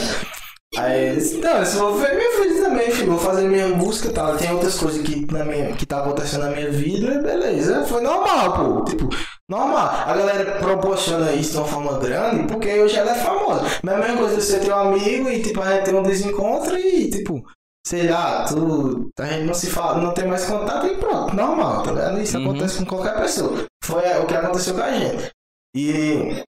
Aí 0.78 1.08
eles, 1.10 1.34
não, 1.34 1.58
eu 1.58 1.66
vou 1.66 1.96
ver 1.96 2.16
minha 2.16 2.42
vida 2.44 2.62
também, 2.70 2.92
filho. 2.92 3.12
Vou 3.12 3.20
fazer 3.20 3.48
minha 3.48 3.68
música 3.70 4.10
e 4.10 4.14
tal. 4.14 4.38
Tem 4.38 4.52
outras 4.52 4.78
coisas 4.78 5.02
que, 5.02 5.26
na 5.32 5.44
minha, 5.44 5.74
que 5.74 5.86
tá 5.86 6.00
acontecendo 6.00 6.44
na 6.44 6.52
minha 6.52 6.70
vida, 6.72 7.22
beleza. 7.22 7.86
Foi 7.86 8.02
normal, 8.02 8.54
pô. 8.54 8.86
Tipo, 8.86 9.10
normal. 9.50 9.90
A 10.06 10.16
galera 10.16 10.60
proporciona 10.60 11.32
isso 11.34 11.52
de 11.54 11.58
uma 11.58 11.66
forma 11.68 11.98
grande 12.00 12.48
porque 12.48 12.80
hoje 12.80 12.96
ela 12.96 13.12
é 13.12 13.16
famosa. 13.16 13.66
Mas 13.84 13.96
a 13.96 13.98
mesma 13.98 14.18
coisa 14.18 14.40
você 14.40 14.60
ter 14.60 14.72
um 14.72 14.76
amigo 14.80 15.30
e 15.30 15.42
tipo, 15.42 15.60
a 15.62 15.72
gente 15.74 15.86
tem 15.86 15.96
um 15.96 16.04
desencontro 16.04 16.78
e 16.78 17.10
tipo. 17.10 17.44
Sei 17.88 18.08
lá, 18.08 18.44
tu, 18.46 19.10
a 19.18 19.26
gente 19.26 19.46
não 19.46 19.54
se 19.54 19.68
fala, 19.68 20.00
não 20.02 20.14
tem 20.14 20.28
mais 20.28 20.46
contato 20.46 20.86
e 20.86 20.98
pronto, 20.98 21.34
normal, 21.36 21.82
tá 21.82 21.92
ligado? 21.92 22.22
Isso 22.22 22.38
Uhum. 22.38 22.50
acontece 22.50 22.78
com 22.78 22.86
qualquer 22.86 23.16
pessoa. 23.20 23.66
Foi 23.84 24.04
o 24.22 24.28
que 24.28 24.36
aconteceu 24.36 24.76
com 24.76 24.82
a 24.82 24.92
gente. 24.92 25.32
E 25.76 26.44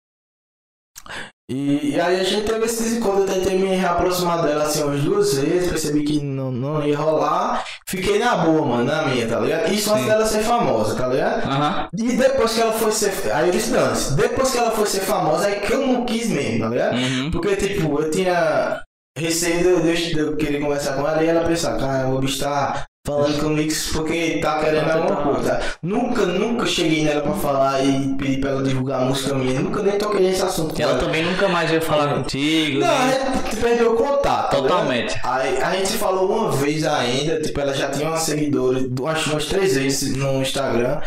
e, 1.51 1.91
e 1.91 1.99
aí 1.99 2.21
a 2.21 2.23
gente 2.23 2.45
teve 2.45 2.65
esse 2.65 2.83
desencontro, 2.83 3.21
eu 3.21 3.27
tentei 3.27 3.57
me 3.57 3.75
reaproximar 3.75 4.41
dela 4.41 4.63
assim 4.63 4.83
umas 4.83 5.01
duas 5.01 5.33
vezes, 5.33 5.69
percebi 5.69 6.03
que 6.03 6.21
não, 6.21 6.49
não 6.49 6.85
ia 6.85 6.97
rolar. 6.97 7.63
Fiquei 7.85 8.19
na 8.19 8.37
boa, 8.37 8.65
mano, 8.65 8.85
na 8.85 9.05
minha, 9.07 9.27
tá 9.27 9.39
ligado? 9.39 9.73
Isso 9.73 9.91
antes 9.91 10.03
Sim. 10.03 10.09
dela 10.09 10.25
ser 10.25 10.43
famosa, 10.43 10.95
tá 10.95 11.07
ligado? 11.07 11.45
Aham. 11.45 11.89
E 11.97 12.13
depois 12.13 12.53
que 12.53 12.61
ela 12.61 12.71
foi 12.71 12.91
ser. 12.93 13.11
Aí 13.33 13.47
eu 13.47 13.51
disse, 13.51 13.71
não, 13.71 14.15
depois 14.15 14.51
que 14.51 14.57
ela 14.57 14.71
foi 14.71 14.85
ser 14.85 15.01
famosa, 15.01 15.47
aí 15.47 15.59
que 15.59 15.73
eu 15.73 15.85
não 15.85 16.05
quis 16.05 16.29
mesmo, 16.29 16.61
tá 16.61 16.69
ligado? 16.69 16.95
Uhum. 16.95 17.31
Porque, 17.31 17.55
tipo, 17.57 18.01
eu 18.01 18.09
tinha 18.09 18.81
receio 19.17 19.59
de 19.59 19.67
eu, 19.67 19.81
de 19.81 20.17
eu 20.17 20.37
querer 20.37 20.61
conversar 20.61 20.93
com 20.93 21.05
ela 21.05 21.21
e 21.21 21.27
ela 21.27 21.45
pensar, 21.45 21.77
cara, 21.77 22.07
o 22.07 22.19
bicho 22.19 22.39
tá 22.39 22.85
falando 23.05 23.39
comigo 23.39 23.73
porque 23.93 24.39
tá 24.41 24.59
querendo 24.59 24.89
alguma 24.91 25.15
coisa. 25.17 25.59
Nunca, 25.81 26.25
nunca 26.25 26.65
cheguei 26.65 27.03
nela 27.03 27.21
pra 27.21 27.33
falar 27.33 27.83
e 27.83 28.15
pedir 28.15 28.39
pra 28.39 28.51
ela 28.51 28.63
divulgar 28.63 29.01
a 29.01 29.05
música 29.05 29.33
minha. 29.35 29.59
Nunca 29.59 29.81
nem 29.81 29.97
toquei 29.97 30.21
nesse 30.27 30.43
assunto 30.43 30.75
com 30.75 30.81
Ela 30.81 30.91
ela. 30.93 30.99
também 31.01 31.23
nunca 31.25 31.47
mais 31.49 31.71
ia 31.71 31.81
falar 31.81 32.13
contigo. 32.15 32.79
Não, 32.79 32.87
a 32.87 33.05
né? 33.05 33.41
gente 33.43 33.55
perdeu 33.57 33.93
o 33.93 33.95
contato. 33.95 34.51
tá 34.51 34.57
ligado? 34.57 34.67
Totalmente. 34.69 35.19
Aí 35.23 35.57
a 35.61 35.75
gente 35.75 35.93
falou 35.97 36.29
uma 36.31 36.51
vez 36.51 36.85
ainda, 36.85 37.41
tipo, 37.41 37.59
ela 37.59 37.73
já 37.73 37.89
tinha 37.89 38.07
uma 38.07 38.17
seguidora, 38.17 38.79
acho 39.07 39.31
umas 39.31 39.45
três 39.45 39.75
vezes 39.75 40.15
no 40.15 40.41
Instagram. 40.41 40.99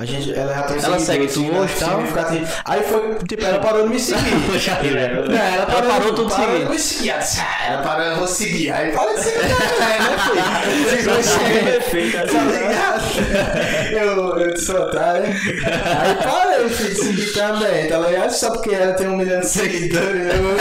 A 0.00 0.04
gente, 0.06 0.32
ela 0.32 0.54
já 0.54 0.62
tem 0.62 0.82
Ela 0.82 0.98
segue 0.98 1.26
tu 1.26 1.40
hoje 1.54 1.74
tal? 1.78 1.90
significativo. 1.90 2.46
Aí 2.64 2.82
foi, 2.84 3.16
tipo, 3.28 3.44
ela 3.44 3.58
parou 3.58 3.82
de 3.82 3.90
me 3.90 4.00
seguir. 4.00 4.30
Não, 5.28 5.36
ela 5.36 5.66
parou, 5.66 5.90
parou 5.90 6.14
tudo 6.14 6.30
parou 6.34 6.58
de 6.58 6.70
me 6.70 6.78
seguir. 6.78 7.10
Ela 7.10 7.20
"Ah, 7.38 7.66
Ela 7.66 7.82
parou, 7.82 8.06
eu 8.06 8.16
vou 8.16 8.26
seguir. 8.26 8.70
Aí 8.70 8.92
para 8.92 9.12
de 9.12 9.20
seguir 9.20 9.40
também, 9.40 9.98
né, 10.00 10.16
filho? 10.24 10.96
Ficou 10.96 11.22
cheio. 11.22 12.30
Tá? 12.30 13.90
Eu, 13.92 14.38
eu 14.38 14.54
te 14.54 14.60
soltar, 14.62 15.20
né? 15.20 15.38
Aí 16.00 16.14
parei, 16.24 16.68
filho, 16.70 16.96
seguir 16.96 17.32
também, 17.34 17.86
tá 17.88 17.98
ligado? 17.98 18.30
Só 18.30 18.50
porque 18.52 18.70
ela 18.74 18.94
tem 18.94 19.06
um 19.06 19.18
milhão 19.18 19.40
de 19.40 19.46
seguidores, 19.46 20.34
eu 20.34 20.56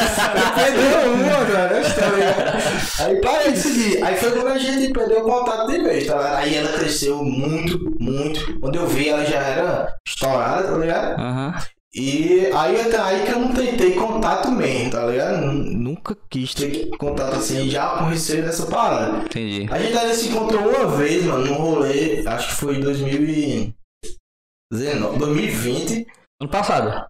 perdeu 0.53 1.13
uma, 1.13 1.45
cara, 1.45 1.81
tá 1.81 2.07
ligado? 2.07 2.63
Aí 2.99 3.15
parei 3.21 3.51
de 3.53 3.59
seguir. 3.59 4.03
Aí 4.03 4.17
foi 4.17 4.31
quando 4.31 4.47
a 4.47 4.57
gente 4.57 4.91
perdeu 4.91 5.19
o 5.19 5.23
contato 5.23 5.67
de 5.71 5.81
vez, 5.81 6.05
tá 6.07 6.15
ligado? 6.17 6.35
Aí 6.39 6.55
ela 6.57 6.71
cresceu 6.73 7.23
muito, 7.23 7.79
muito. 7.99 8.59
Quando 8.59 8.75
eu 8.75 8.85
vi, 8.87 9.07
ela 9.09 9.28
já 9.29 9.37
era 9.39 9.93
estourada, 10.07 10.71
tá 10.71 10.77
ligado? 10.77 11.19
Aham. 11.19 11.53
E 11.91 12.45
aí 12.53 12.79
até 12.81 12.99
aí 12.99 13.25
que 13.25 13.31
eu 13.31 13.39
não 13.39 13.51
tentei 13.51 13.95
contato 13.95 14.51
mesmo, 14.51 14.91
tá 14.91 15.07
ligado? 15.07 15.41
Nun- 15.41 15.79
Nunca 15.79 16.15
quis 16.29 16.53
ter 16.53 16.87
contato 16.97 17.37
assim, 17.37 17.67
já 17.67 17.97
com 17.97 18.05
receio 18.05 18.43
dessa 18.43 18.67
parada. 18.67 19.25
Entendi. 19.25 19.67
A 19.71 19.79
gente 19.79 19.97
ainda 19.97 20.13
se 20.13 20.29
encontrou 20.29 20.69
uma 20.69 20.85
vez, 20.97 21.25
mano, 21.25 21.47
num 21.47 21.55
rolê, 21.55 22.21
acho 22.27 22.49
que 22.49 22.53
foi 22.53 22.75
em 22.77 22.81
2019, 22.81 25.17
2020. 25.17 26.05
Ano 26.41 26.49
passado. 26.51 27.07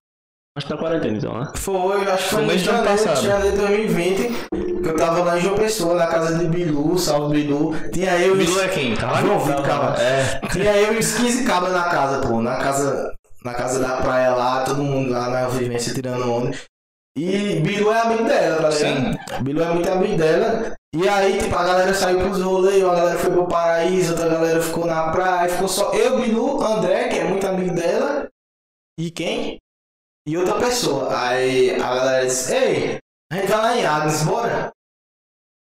Acho 0.60 0.68
que 0.68 0.74
tá 0.74 0.78
quarentena 0.78 1.18
então, 1.18 1.40
né? 1.40 1.52
Foi, 1.56 2.06
acho 2.06 2.24
que 2.26 2.30
Foi 2.32 2.40
foi 2.40 2.48
mês 2.48 2.62
em 2.62 2.66
do 2.66 2.70
ano 2.72 2.84
janeiro, 2.84 3.06
passado. 3.06 3.26
janeiro 3.26 3.56
de 3.56 3.62
2020, 3.66 4.82
que 4.82 4.90
eu 4.90 4.96
tava 4.98 5.24
lá 5.24 5.38
em 5.38 5.42
João 5.42 5.56
Pessoa, 5.56 5.96
na 5.96 6.08
casa 6.08 6.38
de 6.38 6.48
Bilu, 6.50 7.00
salve 7.00 7.38
Bilu. 7.38 7.74
Tinha 7.94 8.20
eu 8.20 8.36
e 8.36 8.40
Bilu 8.40 8.60
é 8.60 8.68
quem? 8.68 8.94
João 8.94 9.40
Vitor. 9.40 9.66
É. 9.98 10.42
Tinha 10.52 10.76
eu 10.76 10.96
e 10.96 10.98
os 10.98 11.14
15 11.14 11.46
cabras 11.46 11.72
na 11.72 11.84
casa, 11.84 12.28
pô. 12.28 12.42
Na 12.42 12.58
casa, 12.58 13.10
na 13.46 13.54
casa 13.54 13.80
da 13.80 14.02
praia 14.02 14.32
lá, 14.32 14.66
todo 14.66 14.84
mundo 14.84 15.10
lá 15.12 15.30
na 15.30 15.48
vivência 15.48 15.94
tirando 15.94 16.30
onda. 16.30 16.58
E 17.18 17.62
Bilu 17.62 17.94
é 17.94 18.02
amigo 18.02 18.26
dela, 18.26 18.62
tá 18.62 18.70
ligado? 18.70 19.44
Bilu 19.44 19.64
é 19.64 19.74
muito 19.74 19.90
amigo 19.90 20.18
dela. 20.18 20.74
E 20.94 21.08
aí, 21.08 21.38
tipo, 21.40 21.56
a 21.56 21.64
galera 21.64 21.94
saiu 21.94 22.20
pros 22.20 22.42
rolês, 22.42 22.84
uma 22.84 22.96
galera 22.96 23.18
foi 23.18 23.32
pro 23.32 23.48
paraíso, 23.48 24.12
outra 24.12 24.28
galera 24.28 24.62
ficou 24.62 24.86
na 24.86 25.10
praia, 25.10 25.48
ficou 25.48 25.70
só 25.70 25.94
eu, 25.94 26.20
Bilu, 26.20 26.62
André, 26.62 27.08
que 27.08 27.18
é 27.18 27.24
muito 27.24 27.48
amigo 27.48 27.74
dela. 27.74 28.28
E 29.00 29.10
quem? 29.10 29.58
E 30.30 30.38
outra 30.38 30.60
pessoa. 30.60 31.10
Aí 31.20 31.72
a 31.72 31.96
galera 31.96 32.28
disse, 32.28 32.54
ei, 32.54 33.00
a 33.32 33.36
gente 33.36 33.48
vai 33.48 33.58
lá 33.58 33.78
em 33.78 33.84
Agnes, 33.84 34.22
bora? 34.22 34.72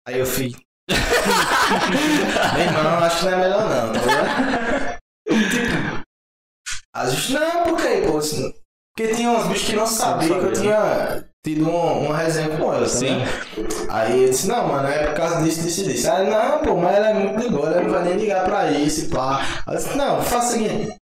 Aí 0.07 0.19
eu 0.19 0.27
fui. 0.27 0.53
Meu 0.91 2.65
irmão, 2.67 2.99
acho 3.03 3.21
que 3.21 3.25
não 3.25 3.33
é 3.33 3.37
melhor 3.37 3.71
não, 3.71 3.93
tá 3.95 4.01
ligado? 4.01 4.99
tipo, 5.49 6.05
as 6.95 7.15
bichas, 7.15 7.41
não, 7.41 7.65
por 7.65 7.77
quê, 7.79 8.03
pô? 8.07 8.19
Assim, 8.19 8.53
Porque 8.95 9.15
tinha 9.15 9.31
uns 9.31 9.49
bichos 9.49 9.67
que 9.71 9.77
não 9.77 9.87
sabiam 9.87 10.41
que 10.41 10.47
eu 10.49 10.53
tinha 10.53 11.25
tido 11.43 11.71
uma, 11.71 11.93
uma 11.93 12.17
resenha 12.19 12.55
com 12.59 12.71
ela, 12.71 12.83
tá 12.83 12.87
Sim. 12.87 13.15
ligado? 13.15 13.87
Aí 13.89 14.25
eu 14.25 14.29
disse, 14.29 14.47
não, 14.47 14.69
mano, 14.69 14.89
é 14.89 15.07
por 15.07 15.15
causa 15.15 15.43
disso, 15.43 15.63
disso 15.63 15.81
e 15.81 15.85
disso. 15.85 16.11
Aí, 16.11 16.29
não, 16.29 16.59
pô, 16.59 16.77
mas 16.77 16.97
ela 16.97 17.09
é 17.09 17.15
muito 17.15 17.41
de 17.41 17.49
boa, 17.49 17.71
ela 17.71 17.81
não 17.81 17.91
vai 17.91 18.05
nem 18.05 18.19
ligar 18.19 18.45
pra 18.45 18.71
isso 18.71 19.07
e 19.07 19.09
pá. 19.09 19.41
Aí 19.67 19.75
eu 19.75 19.79
disse, 19.79 19.97
não, 19.97 20.23
faça 20.23 20.49
o 20.49 20.53
seguinte. 20.53 21.01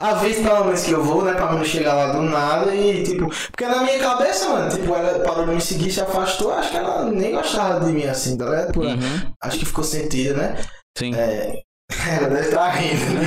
A 0.00 0.14
vez 0.14 0.38
pelo 0.38 0.64
menos 0.64 0.82
que 0.82 0.92
eu 0.92 1.04
vou, 1.04 1.22
né, 1.24 1.34
pra 1.34 1.52
não 1.52 1.62
chegar 1.64 1.92
lá 1.94 2.12
do 2.12 2.22
nada 2.22 2.74
e 2.74 3.02
tipo. 3.02 3.28
Porque 3.50 3.66
na 3.66 3.82
minha 3.82 3.98
cabeça, 3.98 4.48
mano, 4.48 4.70
tipo, 4.70 4.94
ela 4.94 5.18
parou 5.20 5.46
de 5.46 5.54
me 5.54 5.60
seguir, 5.60 5.92
se 5.92 6.00
afastou, 6.00 6.52
acho 6.54 6.70
que 6.70 6.76
ela 6.78 7.04
nem 7.04 7.32
gostava 7.32 7.84
de 7.84 7.92
mim 7.92 8.04
assim, 8.04 8.36
tá 8.38 8.46
ligado? 8.46 8.72
Por- 8.72 8.86
Uhum. 8.86 9.32
Acho 9.42 9.58
que 9.58 9.66
ficou 9.66 9.84
sentida, 9.84 10.34
né? 10.34 10.56
Sim. 10.96 11.14
É. 11.14 11.52
Ela 12.16 12.28
deve 12.28 12.48
estar 12.48 12.68
rindo, 12.70 13.04
né? 13.14 13.26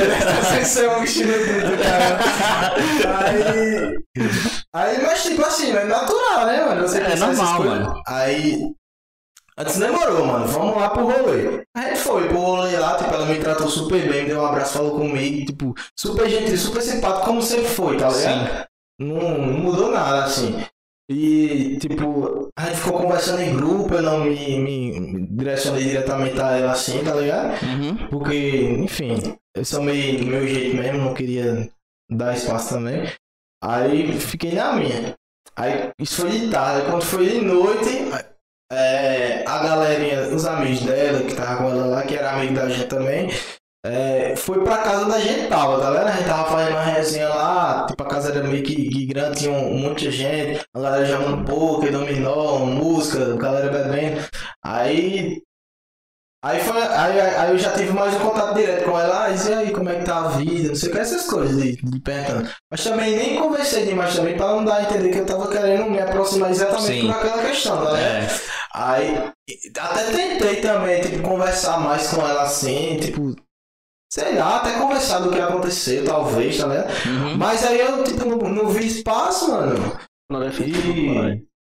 Deve 0.00 0.46
sem 0.54 0.64
ser 0.64 0.88
um 0.88 1.00
vestido 1.00 1.30
do 1.30 1.82
cara. 1.82 2.18
Aí. 3.18 3.94
Aí, 4.74 5.02
mas 5.02 5.22
tipo 5.24 5.42
assim, 5.44 5.70
é 5.76 5.84
natural, 5.84 6.46
né, 6.46 6.64
mano? 6.64 6.82
Você 6.88 6.98
É 7.00 7.16
normal, 7.16 7.56
coisas. 7.58 7.78
mano. 7.80 8.02
Aí. 8.08 8.62
Antes 9.56 9.78
demorou, 9.78 10.26
mano. 10.26 10.46
Vamos 10.48 10.76
lá 10.76 10.90
pro 10.90 11.04
rolê. 11.04 11.64
A 11.76 11.82
gente 11.82 11.98
foi 12.00 12.28
pro 12.28 12.38
rolê 12.38 12.76
lá, 12.76 12.96
tipo, 12.96 13.14
ela 13.14 13.26
me 13.26 13.38
tratou 13.38 13.68
super 13.68 14.08
bem, 14.08 14.22
me 14.22 14.28
deu 14.28 14.40
um 14.40 14.46
abraço, 14.46 14.74
falou 14.74 14.98
comigo, 14.98 15.46
tipo, 15.46 15.74
super 15.96 16.28
gentil, 16.28 16.56
super 16.58 16.82
simpático, 16.82 17.26
como 17.26 17.40
sempre 17.40 17.68
foi, 17.68 17.96
tá 17.96 18.08
ligado? 18.08 18.66
Não, 18.98 19.38
não 19.38 19.58
mudou 19.58 19.92
nada, 19.92 20.24
assim. 20.24 20.64
E, 21.08 21.76
tipo, 21.78 22.48
a 22.58 22.66
gente 22.66 22.78
ficou 22.78 23.00
conversando 23.02 23.42
em 23.42 23.54
grupo, 23.54 23.94
eu 23.94 24.02
não 24.02 24.24
me, 24.24 24.58
me 24.58 25.26
direcionei 25.28 25.84
diretamente 25.84 26.40
a 26.40 26.56
ela 26.56 26.72
assim, 26.72 27.04
tá 27.04 27.14
ligado? 27.14 27.62
Uhum. 27.62 28.08
Porque, 28.08 28.62
enfim, 28.78 29.36
eu 29.54 29.64
sou 29.64 29.82
meio 29.82 30.18
do 30.18 30.26
meu 30.26 30.46
jeito 30.46 30.76
mesmo, 30.76 30.98
não 30.98 31.14
queria 31.14 31.70
dar 32.10 32.34
espaço 32.34 32.74
também. 32.74 33.06
Aí 33.62 34.18
fiquei 34.18 34.52
na 34.52 34.72
minha. 34.72 35.14
Aí 35.56 35.90
isso 36.00 36.22
foi 36.22 36.30
de 36.30 36.50
tarde, 36.50 36.90
quando 36.90 37.02
foi 37.02 37.28
de 37.28 37.40
noite, 37.42 37.90
é, 38.74 39.44
a 39.46 39.58
galerinha, 39.58 40.34
os 40.34 40.44
amigos 40.46 40.80
dela, 40.82 41.22
que 41.22 41.34
tava 41.34 41.56
com 41.56 41.70
ela 41.70 41.86
lá, 41.86 42.02
que 42.02 42.14
era 42.14 42.32
amigo 42.32 42.54
da 42.54 42.68
gente 42.68 42.86
também, 42.86 43.30
é, 43.86 44.34
foi 44.34 44.64
pra 44.64 44.78
casa 44.78 45.04
da 45.04 45.20
gente 45.20 45.48
tava, 45.48 45.78
tá 45.78 45.90
vendo? 45.90 46.08
A 46.08 46.12
gente 46.12 46.26
tava 46.26 46.50
fazendo 46.50 46.70
uma 46.70 46.82
resenha 46.82 47.28
lá, 47.28 47.86
tipo, 47.86 48.02
a 48.02 48.06
casa 48.06 48.30
era 48.30 48.42
meio 48.42 48.62
que, 48.62 48.88
que 48.88 49.06
grande, 49.06 49.40
tinha 49.40 49.52
um, 49.52 49.74
um 49.74 49.78
monte 49.78 50.08
de 50.08 50.10
gente, 50.10 50.64
a 50.74 50.80
galera 50.80 51.04
jogando 51.04 51.44
poker, 51.44 51.92
dominó, 51.92 52.60
música, 52.60 53.34
a 53.34 53.36
galera 53.36 53.68
bebendo. 53.70 54.22
Aí. 54.64 55.42
Aí, 56.44 56.60
foi, 56.60 56.82
aí, 56.82 57.20
aí 57.20 57.50
eu 57.52 57.58
já 57.58 57.72
tive 57.72 57.90
mais 57.94 58.14
um 58.16 58.18
contato 58.18 58.54
direto 58.54 58.84
com 58.84 59.00
ela, 59.00 59.24
ah, 59.24 59.30
e 59.30 59.54
aí, 59.54 59.70
como 59.70 59.88
é 59.88 59.98
que 59.98 60.04
tá 60.04 60.26
a 60.26 60.28
vida, 60.28 60.68
não 60.68 60.74
sei 60.74 60.90
o 60.90 60.92
que, 60.92 60.98
essas 60.98 61.24
coisas 61.24 61.56
de, 61.56 61.76
de 61.76 62.00
perguntando. 62.00 62.50
Mas 62.70 62.84
também 62.84 63.16
nem 63.16 63.40
conversei 63.40 63.86
demais 63.86 64.14
também 64.14 64.36
pra 64.36 64.48
não 64.48 64.62
dar 64.62 64.76
a 64.76 64.82
entender 64.82 65.08
que 65.08 65.20
eu 65.20 65.24
tava 65.24 65.50
querendo 65.50 65.90
me 65.90 65.98
aproximar 65.98 66.50
exatamente 66.50 67.00
Sim. 67.00 67.06
por 67.06 67.16
aquela 67.16 67.42
questão, 67.42 67.82
tá 67.82 67.92
ligado? 67.92 68.24
É. 68.24 68.40
Aí, 68.74 69.32
até 69.78 70.04
tentei 70.10 70.56
também, 70.60 71.00
tipo, 71.00 71.22
conversar 71.22 71.80
mais 71.80 72.08
com 72.08 72.20
ela 72.20 72.42
assim, 72.42 72.98
tipo, 73.00 73.34
sei 74.12 74.34
lá, 74.34 74.58
até 74.58 74.72
conversar 74.78 75.20
do 75.20 75.30
que 75.30 75.40
aconteceu, 75.40 76.04
talvez, 76.04 76.58
tá 76.58 76.66
ligado? 76.66 76.90
Uhum. 77.06 77.38
Mas 77.38 77.64
aí 77.64 77.80
eu, 77.80 78.04
tipo, 78.04 78.22
não, 78.26 78.36
não 78.36 78.68
vi 78.68 78.86
espaço, 78.86 79.50
mano. 79.50 79.98
Não 80.30 80.42
é 80.42 80.48
E- 80.48 81.53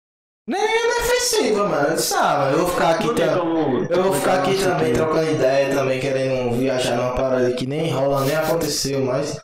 Nem 0.47 0.61
é 0.61 0.87
defensiva, 1.01 1.67
mano. 1.67 1.87
Eu 1.89 1.95
disse, 1.95 2.13
ah, 2.13 2.37
mano, 2.39 2.51
eu 2.51 2.59
vou 2.59 2.67
ficar 2.69 2.89
aqui 2.91 3.07
como. 3.07 3.83
Eu 3.85 4.03
vou 4.03 4.13
ficar 4.13 4.41
aqui 4.41 4.57
também 4.61 4.93
trocando 4.93 5.31
ideia, 5.31 5.75
também 5.75 5.99
querendo 5.99 6.57
viajar 6.57 6.97
numa 6.97 7.15
parada 7.15 7.53
que 7.53 7.67
nem 7.67 7.91
rola, 7.91 8.25
nem 8.25 8.35
aconteceu, 8.35 9.05
mas. 9.05 9.39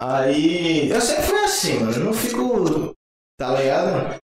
Aí. 0.00 0.90
Eu 0.90 1.00
sempre 1.00 1.22
fui 1.22 1.38
assim, 1.40 1.78
mano. 1.78 1.92
Eu 1.92 2.04
não 2.04 2.12
fico. 2.12 2.94
Tá 3.38 3.54
ligado? 3.54 4.20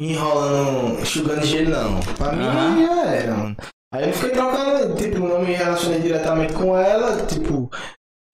Enrolando, 0.00 1.00
enxugando 1.00 1.46
gelo, 1.46 1.70
não. 1.70 2.00
Pra 2.16 2.32
mim 2.32 2.44
Aham. 2.44 2.86
já 2.86 3.04
era, 3.06 3.34
mano. 3.34 3.56
Aí 3.94 4.08
eu 4.08 4.14
fiquei 4.14 4.30
trocando, 4.30 4.96
tipo, 4.96 5.18
não 5.18 5.40
me 5.42 5.52
relacionei 5.52 6.00
diretamente 6.00 6.52
com 6.54 6.76
ela, 6.76 7.24
tipo. 7.26 7.70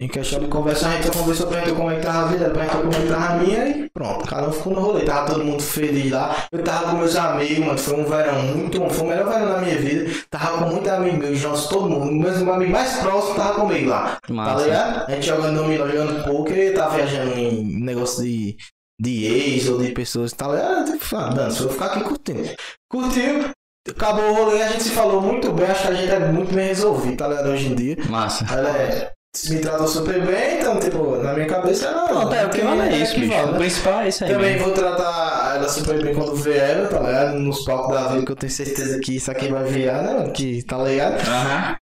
Em 0.00 0.06
questão 0.06 0.38
de 0.38 0.46
conversa, 0.46 0.86
a 0.86 0.92
gente 0.92 1.10
conversou, 1.10 1.48
perguntou 1.48 1.74
como 1.74 1.90
é 1.90 1.96
que 1.96 2.06
tava 2.06 2.28
a 2.28 2.30
vida, 2.30 2.50
perguntou 2.50 2.82
como 2.82 2.92
é 2.94 3.00
que 3.00 3.08
tava 3.08 3.26
a 3.26 3.36
minha 3.38 3.68
e 3.68 3.90
pronto, 3.90 4.24
cada 4.26 4.48
um 4.48 4.52
ficou 4.52 4.72
no 4.72 4.80
rolê. 4.80 5.04
Tava 5.04 5.32
todo 5.32 5.44
mundo 5.44 5.60
feliz 5.60 6.12
lá. 6.12 6.46
Eu 6.52 6.62
tava 6.62 6.90
com 6.90 6.98
meus 6.98 7.16
amigos, 7.16 7.58
mano. 7.58 7.78
Foi 7.78 8.00
um 8.00 8.04
verão 8.04 8.42
muito 8.42 8.78
bom. 8.78 8.88
Foi 8.88 9.06
o 9.06 9.10
melhor 9.10 9.28
verão 9.28 9.54
da 9.54 9.58
minha 9.58 9.76
vida. 9.76 10.08
Tava 10.30 10.58
com 10.58 10.70
muitos 10.70 10.88
amigos 10.88 11.18
meus, 11.18 11.42
nossos, 11.42 11.68
todo 11.68 11.90
mundo. 11.90 12.12
Meus 12.12 12.36
amigos 12.36 12.68
mais 12.68 12.96
próximos 12.98 13.36
tava 13.36 13.60
comigo 13.60 13.90
lá. 13.90 14.20
Tá 14.24 14.32
Massa. 14.32 14.64
ligado? 14.64 15.08
A 15.08 15.14
gente 15.16 15.26
jogando 15.26 15.56
dominó, 15.56 15.88
jogando 15.88 16.24
poker, 16.24 16.74
tá 16.76 16.88
viajando 16.90 17.34
em 17.34 17.64
negócio 17.80 18.22
de, 18.22 18.56
de 19.00 19.24
ex 19.24 19.68
ou 19.68 19.78
de 19.78 19.90
pessoas, 19.90 20.32
tá 20.32 20.46
ligado? 20.46 20.92
Tipo, 20.92 21.16
ah, 21.16 21.28
dança, 21.30 21.64
vou 21.64 21.72
ficar 21.72 21.86
aqui 21.86 22.04
curtindo. 22.04 22.48
Curtiu, 22.88 23.50
acabou 23.90 24.30
o 24.30 24.34
rolê, 24.34 24.62
a 24.62 24.68
gente 24.68 24.84
se 24.84 24.90
falou 24.90 25.20
muito 25.20 25.50
bem, 25.52 25.66
acho 25.66 25.82
que 25.82 25.88
a 25.88 25.94
gente 25.94 26.12
é 26.12 26.20
muito 26.20 26.54
bem 26.54 26.68
resolvido, 26.68 27.16
tá 27.16 27.26
ligado? 27.26 27.48
Hoje 27.48 27.66
em 27.66 27.74
dia. 27.74 27.96
Massa. 28.08 28.46
Ela 28.48 28.70
é, 28.76 29.12
me 29.50 29.58
tratou 29.60 29.86
super 29.86 30.24
bem, 30.26 30.58
então, 30.58 30.80
tipo, 30.80 31.16
na 31.16 31.34
minha 31.34 31.46
cabeça 31.46 31.86
ela. 31.86 32.08
Pronto, 32.08 32.34
é 32.34 32.46
o 32.46 32.50
que 32.50 32.60
vale 32.62 32.80
é 32.80 32.96
isso, 32.96 33.14
que 33.14 33.20
bicho. 33.20 33.32
vale, 33.32 33.48
O 33.48 33.52
né? 33.52 33.58
principal 33.58 34.00
é 34.00 34.08
isso 34.08 34.24
aí. 34.24 34.32
Também 34.32 34.52
mesmo. 34.54 34.64
vou 34.66 34.74
tratar 34.74 35.52
ela 35.56 35.68
super 35.68 36.02
bem 36.02 36.14
quando 36.14 36.34
ver 36.34 36.56
ela, 36.56 36.88
tá 36.88 36.98
ligado? 36.98 37.38
Nos 37.38 37.62
palcos 37.64 37.94
da 37.94 38.08
vida, 38.08 38.24
que 38.24 38.32
eu 38.32 38.36
tenho 38.36 38.52
certeza 38.52 38.98
que 39.00 39.16
isso 39.16 39.30
aqui 39.30 39.48
vai 39.48 39.64
virar, 39.64 40.02
né, 40.02 40.14
mano? 40.14 40.32
Que, 40.32 40.62
tá 40.64 40.78
ligado? 40.78 41.20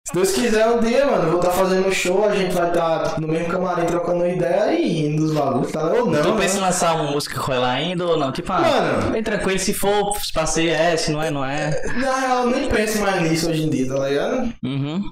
Se 0.07 0.13
Deus 0.13 0.31
quiser 0.31 0.67
um 0.67 0.79
dia, 0.79 1.05
mano, 1.05 1.23
eu 1.23 1.29
vou 1.31 1.39
estar 1.39 1.51
fazendo 1.51 1.87
um 1.87 1.91
show, 1.91 2.25
a 2.27 2.35
gente 2.35 2.53
vai 2.53 2.67
estar 2.67 3.21
no 3.21 3.27
mesmo 3.27 3.47
camarim 3.47 3.85
trocando 3.85 4.27
ideia 4.27 4.73
e 4.73 4.87
rindo 4.87 5.21
dos 5.23 5.33
bagulhos, 5.35 5.71
tá 5.71 5.83
ligado? 5.83 5.99
Ou 5.99 6.11
não, 6.11 6.21
Tu 6.23 6.31
né? 6.31 6.41
pensa 6.41 6.57
em 6.57 6.61
lançar 6.61 6.95
uma 6.95 7.11
música 7.11 7.39
com 7.39 7.53
ela 7.53 7.69
ainda 7.71 8.05
ou 8.05 8.17
não? 8.17 8.31
Tipo, 8.31 8.51
ah, 8.53 8.59
Mano. 8.59 9.11
bem 9.11 9.23
tranquilo, 9.23 9.59
se 9.59 9.71
for 9.73 10.11
pra 10.33 10.45
ser, 10.47 10.69
é, 10.69 10.97
se 10.97 11.11
não 11.11 11.21
é, 11.21 11.29
não 11.31 11.45
é. 11.45 11.79
Na 11.95 12.19
real, 12.19 12.43
eu 12.43 12.49
nem 12.49 12.67
penso 12.67 12.99
mais 13.01 13.21
nisso 13.21 13.49
hoje 13.51 13.63
em 13.63 13.69
dia, 13.69 13.87
tá 13.87 14.07
ligado? 14.09 14.53
Uhum. 14.63 15.03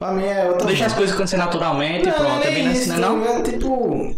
Pra 0.00 0.12
mim 0.12 0.24
é 0.24 0.48
outra 0.48 0.66
Deixa 0.66 0.86
as 0.86 0.94
coisa. 0.94 1.14
coisas 1.14 1.14
acontecer 1.14 1.36
naturalmente 1.36 2.08
e 2.08 2.12
pronto. 2.12 2.46
É 2.46 2.50
bem 2.50 2.72
isso, 2.72 2.90
assim, 2.90 3.00
não 3.00 3.08
é 3.08 3.10
não? 3.10 3.18
ligado? 3.20 3.50
Tipo... 3.50 4.16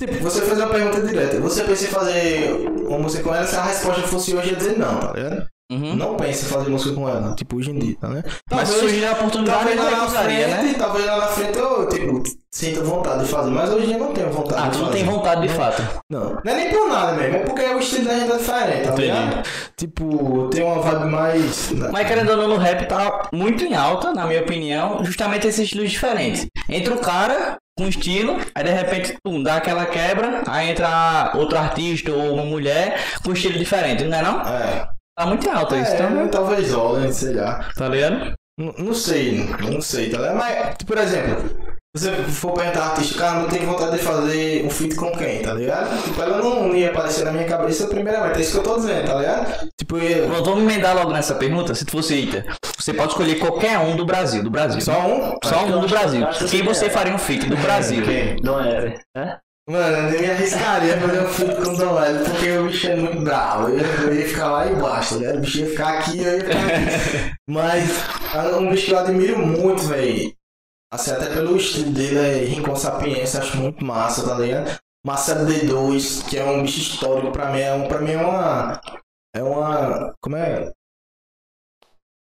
Tipo, 0.00 0.22
você 0.22 0.42
fez 0.42 0.58
uma 0.58 0.68
pergunta 0.70 1.06
direta. 1.06 1.40
Você 1.40 1.64
pensa 1.64 1.84
em 1.84 1.88
fazer 1.88 2.52
uma 2.86 2.98
música 2.98 3.24
com 3.24 3.34
ela, 3.34 3.46
se 3.46 3.56
a 3.56 3.62
resposta 3.64 4.02
fosse 4.02 4.34
hoje, 4.34 4.50
ia 4.50 4.56
dizer 4.56 4.78
não, 4.78 5.00
tá 5.00 5.12
ligado? 5.12 5.48
Uhum. 5.72 5.96
Não 5.96 6.14
pense 6.16 6.44
em 6.44 6.48
fazer 6.48 6.70
música 6.70 6.94
com 6.94 7.08
ela, 7.08 7.34
tipo, 7.34 7.56
hoje 7.56 7.70
em 7.70 7.78
dia, 7.78 7.96
tá 7.98 8.08
ligado? 8.08 8.30
Mas 8.50 8.68
surgir 8.68 9.04
a 9.06 9.12
oportunidade, 9.12 9.58
Talvez 9.58 9.78
eu 9.78 9.84
lá 9.84 9.90
na 9.90 10.08
frente, 10.08 10.46
né? 10.50 10.74
talvez 10.78 11.06
lá 11.06 11.16
na 11.16 11.26
frente 11.28 11.58
eu, 11.58 11.88
tipo, 11.88 12.22
sinta 12.52 12.82
vontade 12.84 13.24
de 13.24 13.28
fazer, 13.30 13.50
mas 13.50 13.70
hoje 13.70 13.84
em 13.84 13.86
dia 13.88 13.96
eu 13.96 14.04
não 14.04 14.12
tenho 14.12 14.30
vontade 14.30 14.60
Ah, 14.62 14.70
tu 14.70 14.78
não 14.78 14.86
fazer. 14.88 14.98
tem 14.98 15.06
vontade 15.06 15.40
de 15.42 15.48
fato. 15.48 15.82
Não, 16.10 16.34
não 16.44 16.52
é 16.52 16.54
nem 16.54 16.70
por 16.70 16.86
nada 16.88 17.12
mesmo, 17.12 17.36
é 17.36 17.38
porque 17.40 17.62
o 17.62 17.78
estilo 17.78 18.04
da 18.04 18.14
gente 18.18 18.30
é 18.32 18.36
diferente, 18.36 18.88
tá 18.88 18.94
ligado? 18.94 19.48
Tipo, 19.76 20.48
tem 20.50 20.62
uma 20.62 20.80
vibe 20.82 21.06
mais. 21.10 21.72
Mas 21.90 22.06
querendo 22.06 22.30
ou 22.30 22.36
não, 22.36 22.48
no 22.48 22.56
rap 22.56 22.86
tá 22.86 23.28
muito 23.32 23.64
em 23.64 23.74
alta, 23.74 24.12
na 24.12 24.26
minha 24.26 24.42
opinião, 24.42 25.02
justamente 25.04 25.46
esses 25.46 25.60
estilos 25.64 25.90
diferentes. 25.90 26.46
Entra 26.68 26.94
o 26.94 26.98
cara 26.98 27.56
com 27.76 27.88
estilo, 27.88 28.36
aí 28.54 28.62
de 28.64 28.70
repente 28.70 29.16
pum, 29.24 29.42
dá 29.42 29.56
aquela 29.56 29.84
quebra, 29.86 30.42
aí 30.46 30.70
entra 30.70 31.32
outro 31.34 31.58
artista 31.58 32.12
ou 32.12 32.34
uma 32.34 32.44
mulher 32.44 33.00
com 33.24 33.32
estilo 33.32 33.58
diferente, 33.58 34.04
não 34.04 34.16
é 34.18 34.22
não? 34.22 34.40
É, 34.42 34.88
Tá 35.16 35.26
muito 35.26 35.48
alta 35.48 35.76
isso, 35.76 35.92
é 35.92 35.94
então, 35.94 36.28
talvez 36.28 36.72
rola, 36.72 37.12
sei 37.12 37.34
lá. 37.34 37.70
tá 37.76 37.88
ligado? 37.88 38.34
Não, 38.58 38.72
não 38.78 38.94
sei, 38.94 39.48
não 39.60 39.80
sei, 39.80 40.10
tá 40.10 40.18
ligado? 40.18 40.36
Mas, 40.36 40.76
por 40.84 40.98
exemplo, 40.98 41.50
se 41.96 42.10
você 42.10 42.22
for 42.24 42.52
perguntar 42.52 42.86
artista, 42.86 43.18
cara, 43.18 43.38
não 43.38 43.48
tem 43.48 43.64
vontade 43.64 43.92
de 43.92 44.02
fazer 44.02 44.64
um 44.64 44.70
feat 44.70 44.96
com 44.96 45.12
quem, 45.12 45.42
tá 45.42 45.54
ligado? 45.54 46.02
Tipo, 46.02 46.20
ela 46.20 46.38
não 46.38 46.74
ia 46.74 46.90
aparecer 46.90 47.24
na 47.24 47.30
minha 47.30 47.46
cabeça 47.46 47.86
primeiramente, 47.86 48.38
é 48.38 48.40
isso 48.40 48.52
que 48.52 48.58
eu 48.58 48.62
tô 48.64 48.76
dizendo, 48.76 49.06
tá 49.06 49.14
ligado? 49.14 49.68
Tipo, 49.78 49.98
eu, 49.98 50.26
Pronto, 50.26 50.50
vamos 50.50 50.64
emendar 50.64 50.96
logo 50.96 51.12
nessa 51.12 51.36
pergunta. 51.36 51.72
Se 51.76 51.84
tu 51.84 51.92
fosse 51.92 52.16
Ita, 52.16 52.44
você 52.76 52.92
pode 52.92 53.12
escolher 53.12 53.36
qualquer 53.36 53.78
um 53.78 53.94
do 53.94 54.04
Brasil, 54.04 54.42
do 54.42 54.50
Brasil. 54.50 54.80
só 54.80 55.06
um? 55.06 55.38
Só 55.44 55.64
um 55.64 55.80
do 55.80 55.88
Brasil. 55.88 56.26
Quem 56.50 56.64
você 56.64 56.86
quem 56.86 56.88
é. 56.88 56.92
faria 56.92 57.14
um 57.14 57.18
feat 57.18 57.46
do 57.46 57.56
Brasil? 57.56 58.04
Não 58.42 58.60
era. 58.60 59.00
É? 59.16 59.38
Mano, 59.66 59.96
eu 59.96 60.10
nem 60.10 60.20
me 60.20 60.30
arriscaria 60.30 61.00
fazer 61.00 61.22
um 61.22 61.28
feat 61.28 61.54
com 61.54 61.70
o 61.70 61.98
Hélio, 61.98 62.24
porque 62.24 62.50
o 62.50 62.66
bicho 62.66 62.86
é 62.86 62.96
muito 62.96 63.20
bravo. 63.22 63.68
Eu, 63.70 63.78
eu 63.78 64.14
ia 64.14 64.28
ficar 64.28 64.50
lá 64.50 64.70
embaixo, 64.70 65.18
né? 65.18 65.32
O 65.32 65.40
bicho 65.40 65.60
ia 65.60 65.70
ficar 65.70 65.98
aqui, 65.98 66.18
eu 66.18 66.34
ia 66.34 66.40
ficar 66.40 66.58
aqui. 66.58 67.34
Mas 67.48 67.90
é 68.34 68.56
um 68.56 68.70
bicho 68.70 68.86
que 68.86 68.92
eu 68.92 68.98
admiro 68.98 69.38
muito, 69.38 69.82
velho. 69.84 70.34
Assim, 70.92 71.12
até 71.12 71.32
pelo 71.32 71.56
estilo 71.56 71.92
dele, 71.92 72.18
é 72.18 72.44
Rincon 72.44 72.76
Sapiência, 72.76 73.40
acho 73.40 73.56
muito 73.56 73.82
massa, 73.84 74.28
tá 74.28 74.34
ligado? 74.38 74.78
Marcelo 75.04 75.46
D2, 75.46 76.28
que 76.28 76.38
é 76.38 76.44
um 76.44 76.62
bicho 76.62 76.80
histórico 76.80 77.32
pra 77.32 77.50
mim, 77.50 77.60
é, 77.60 77.72
um, 77.72 77.88
pra 77.88 78.00
mim 78.00 78.12
é 78.12 78.16
uma. 78.18 78.80
É 79.34 79.42
uma. 79.42 80.14
Como 80.20 80.36
é? 80.36 80.70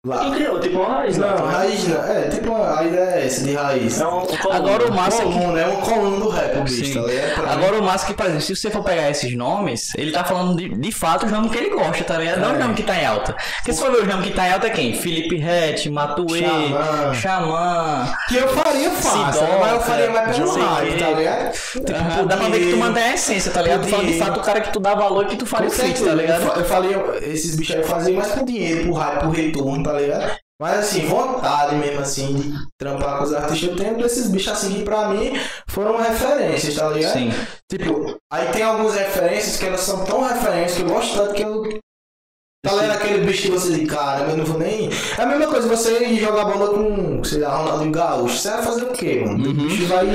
Lá. 0.05 0.19
Quem 0.19 0.33
criou? 0.33 0.59
Tipo 0.59 0.79
uma 0.81 0.95
raiz, 0.97 1.17
né? 1.17 1.29
Não, 1.39 1.47
raiz 1.47 1.87
não. 1.87 2.03
É, 2.05 2.23
tipo 2.29 2.51
uma. 2.51 2.77
A 2.81 2.85
ideia 2.85 3.21
é 3.21 3.25
essa, 3.27 3.45
de 3.45 3.55
raiz. 3.55 4.01
É 4.01 4.05
um, 4.09 4.19
um 4.23 4.53
Agora 4.53 4.89
o 4.89 4.93
massa 4.93 5.23
é 5.23 5.27
que 5.27 5.33
coluna, 5.33 5.61
é 5.61 5.67
uma 5.69 5.81
coluna 5.81 6.17
do 6.19 6.29
rap, 6.29 6.59
o 6.59 6.63
bicho, 6.65 6.85
Sim. 6.87 6.95
tá 6.95 7.01
ligado? 7.07 7.49
Agora 7.49 7.79
o 7.79 7.83
massa 7.85 8.07
que, 8.07 8.15
por 8.15 8.27
exemplo, 8.27 8.43
se 8.43 8.57
você 8.57 8.69
for 8.69 8.83
pegar 8.83 9.09
esses 9.11 9.33
nomes, 9.37 9.91
ele 9.97 10.11
tá 10.11 10.25
falando 10.25 10.57
de, 10.57 10.71
de 10.71 10.91
fato 10.91 11.27
os 11.27 11.31
nomes 11.31 11.53
que 11.53 11.57
ele 11.59 11.71
gosta, 11.71 12.03
tá 12.03 12.19
ligado? 12.19 12.41
Não 12.41 12.49
os 12.51 12.57
É. 12.57 12.59
nomes 12.59 12.77
que 12.79 12.83
tá 12.83 12.97
em 13.01 13.07
alta. 13.07 13.37
Porque 13.59 13.73
se 13.73 13.81
for 13.81 13.93
ver 13.93 13.99
os 14.03 14.09
nomes 14.09 14.27
que 14.27 14.33
tá 14.35 14.49
em 14.49 14.53
alta 14.53 14.67
é 14.67 14.71
quem? 14.71 14.93
Felipe 14.93 15.37
Rett, 15.37 15.89
Matuê, 15.89 16.41
Xamã. 16.43 17.15
Xamã. 17.15 18.15
Que 18.29 18.37
eu 18.39 18.49
faria 18.49 18.91
fácil, 18.91 19.33
Sidoca, 19.35 19.59
mas 19.61 19.73
eu 19.73 19.81
faria 19.83 20.11
mais 20.11 20.37
pelo 20.37 20.51
hype, 20.53 20.99
tá 20.99 21.11
ligado? 21.11 21.53
Tipo, 21.53 22.27
Dá 22.27 22.37
pra 22.39 22.49
ver 22.49 22.59
que 22.59 22.71
tu 22.73 22.77
mantém 22.77 23.05
a 23.05 23.15
essência, 23.15 23.53
tá 23.53 23.63
ligado? 23.63 23.83
Tu 23.83 23.89
fala 23.89 24.03
de 24.05 24.19
fato 24.19 24.41
o 24.41 24.43
cara 24.43 24.61
que 24.63 24.73
tu 24.73 24.81
dá 24.81 24.97
valor 24.97 25.23
e 25.27 25.29
que 25.29 25.37
tu 25.37 25.47
faria 25.47 25.71
Com 25.71 25.77
o 25.77 25.79
tá 26.09 26.13
ligado? 26.15 26.43
Eu 26.43 26.49
fa- 26.51 26.59
Eu 26.59 26.65
falei, 26.65 26.97
esses 27.23 27.55
bichos 27.55 27.77
aí 27.77 27.83
eu 27.83 27.87
fazia 27.87 28.17
mais 28.17 28.33
por 28.33 28.45
dinheiro, 28.45 28.89
por 28.89 28.95
hype, 28.95 29.21
por 29.21 29.31
retorno, 29.31 29.83
tá 29.85 29.92
ligado? 30.01 30.37
Mas 30.61 30.79
assim, 30.79 31.07
vontade 31.07 31.75
mesmo 31.77 32.01
assim 32.01 32.37
de 32.37 32.53
trampar 32.79 33.19
com 33.19 33.25
os 33.25 33.35
artistas 33.35 33.69
eu 33.71 33.77
tenho 33.77 33.97
desses 33.99 34.29
bichos 34.31 34.53
assim 34.53 34.75
que 34.75 34.83
pra 34.85 35.09
mim 35.09 35.33
foram 35.69 35.97
referências, 36.01 36.75
tá 36.77 36.89
ligado? 36.89 37.12
Sim. 37.15 37.31
Tipo, 37.71 38.17
aí 38.33 38.47
tem 38.53 38.62
algumas 38.62 38.95
referências 38.95 39.57
que 39.57 39.67
elas 39.67 39.81
são 39.81 40.05
tão 40.05 40.23
referências 40.23 40.75
que 40.77 40.83
eu 40.83 40.89
gosto 40.89 41.17
tanto 41.17 41.35
que 41.35 41.43
eu. 41.43 41.81
Tá 42.65 42.75
ligado 42.75 42.93
aquele 42.93 43.27
bicho 43.27 43.43
que 43.43 43.51
você 43.51 43.73
diz, 43.77 43.91
cara, 43.91 44.31
eu 44.31 44.37
não 44.37 44.45
vou 44.45 44.57
nem. 44.57 44.89
É 45.19 45.23
a 45.23 45.27
mesma 45.27 45.49
coisa 45.49 45.67
você 45.67 46.15
jogar 46.15 46.45
bola 46.45 46.73
com, 46.73 47.25
sei 47.25 47.41
lá, 47.41 47.57
Ronaldinho 47.57 47.91
Gaúcho. 47.91 48.39
Você 48.39 48.51
vai 48.51 48.62
fazer 48.62 48.85
o 48.85 48.93
quê, 48.93 49.25
mano? 49.27 49.45
O 49.45 49.49
Uhum. 49.49 49.67
bicho 49.67 49.87
vai 49.89 50.07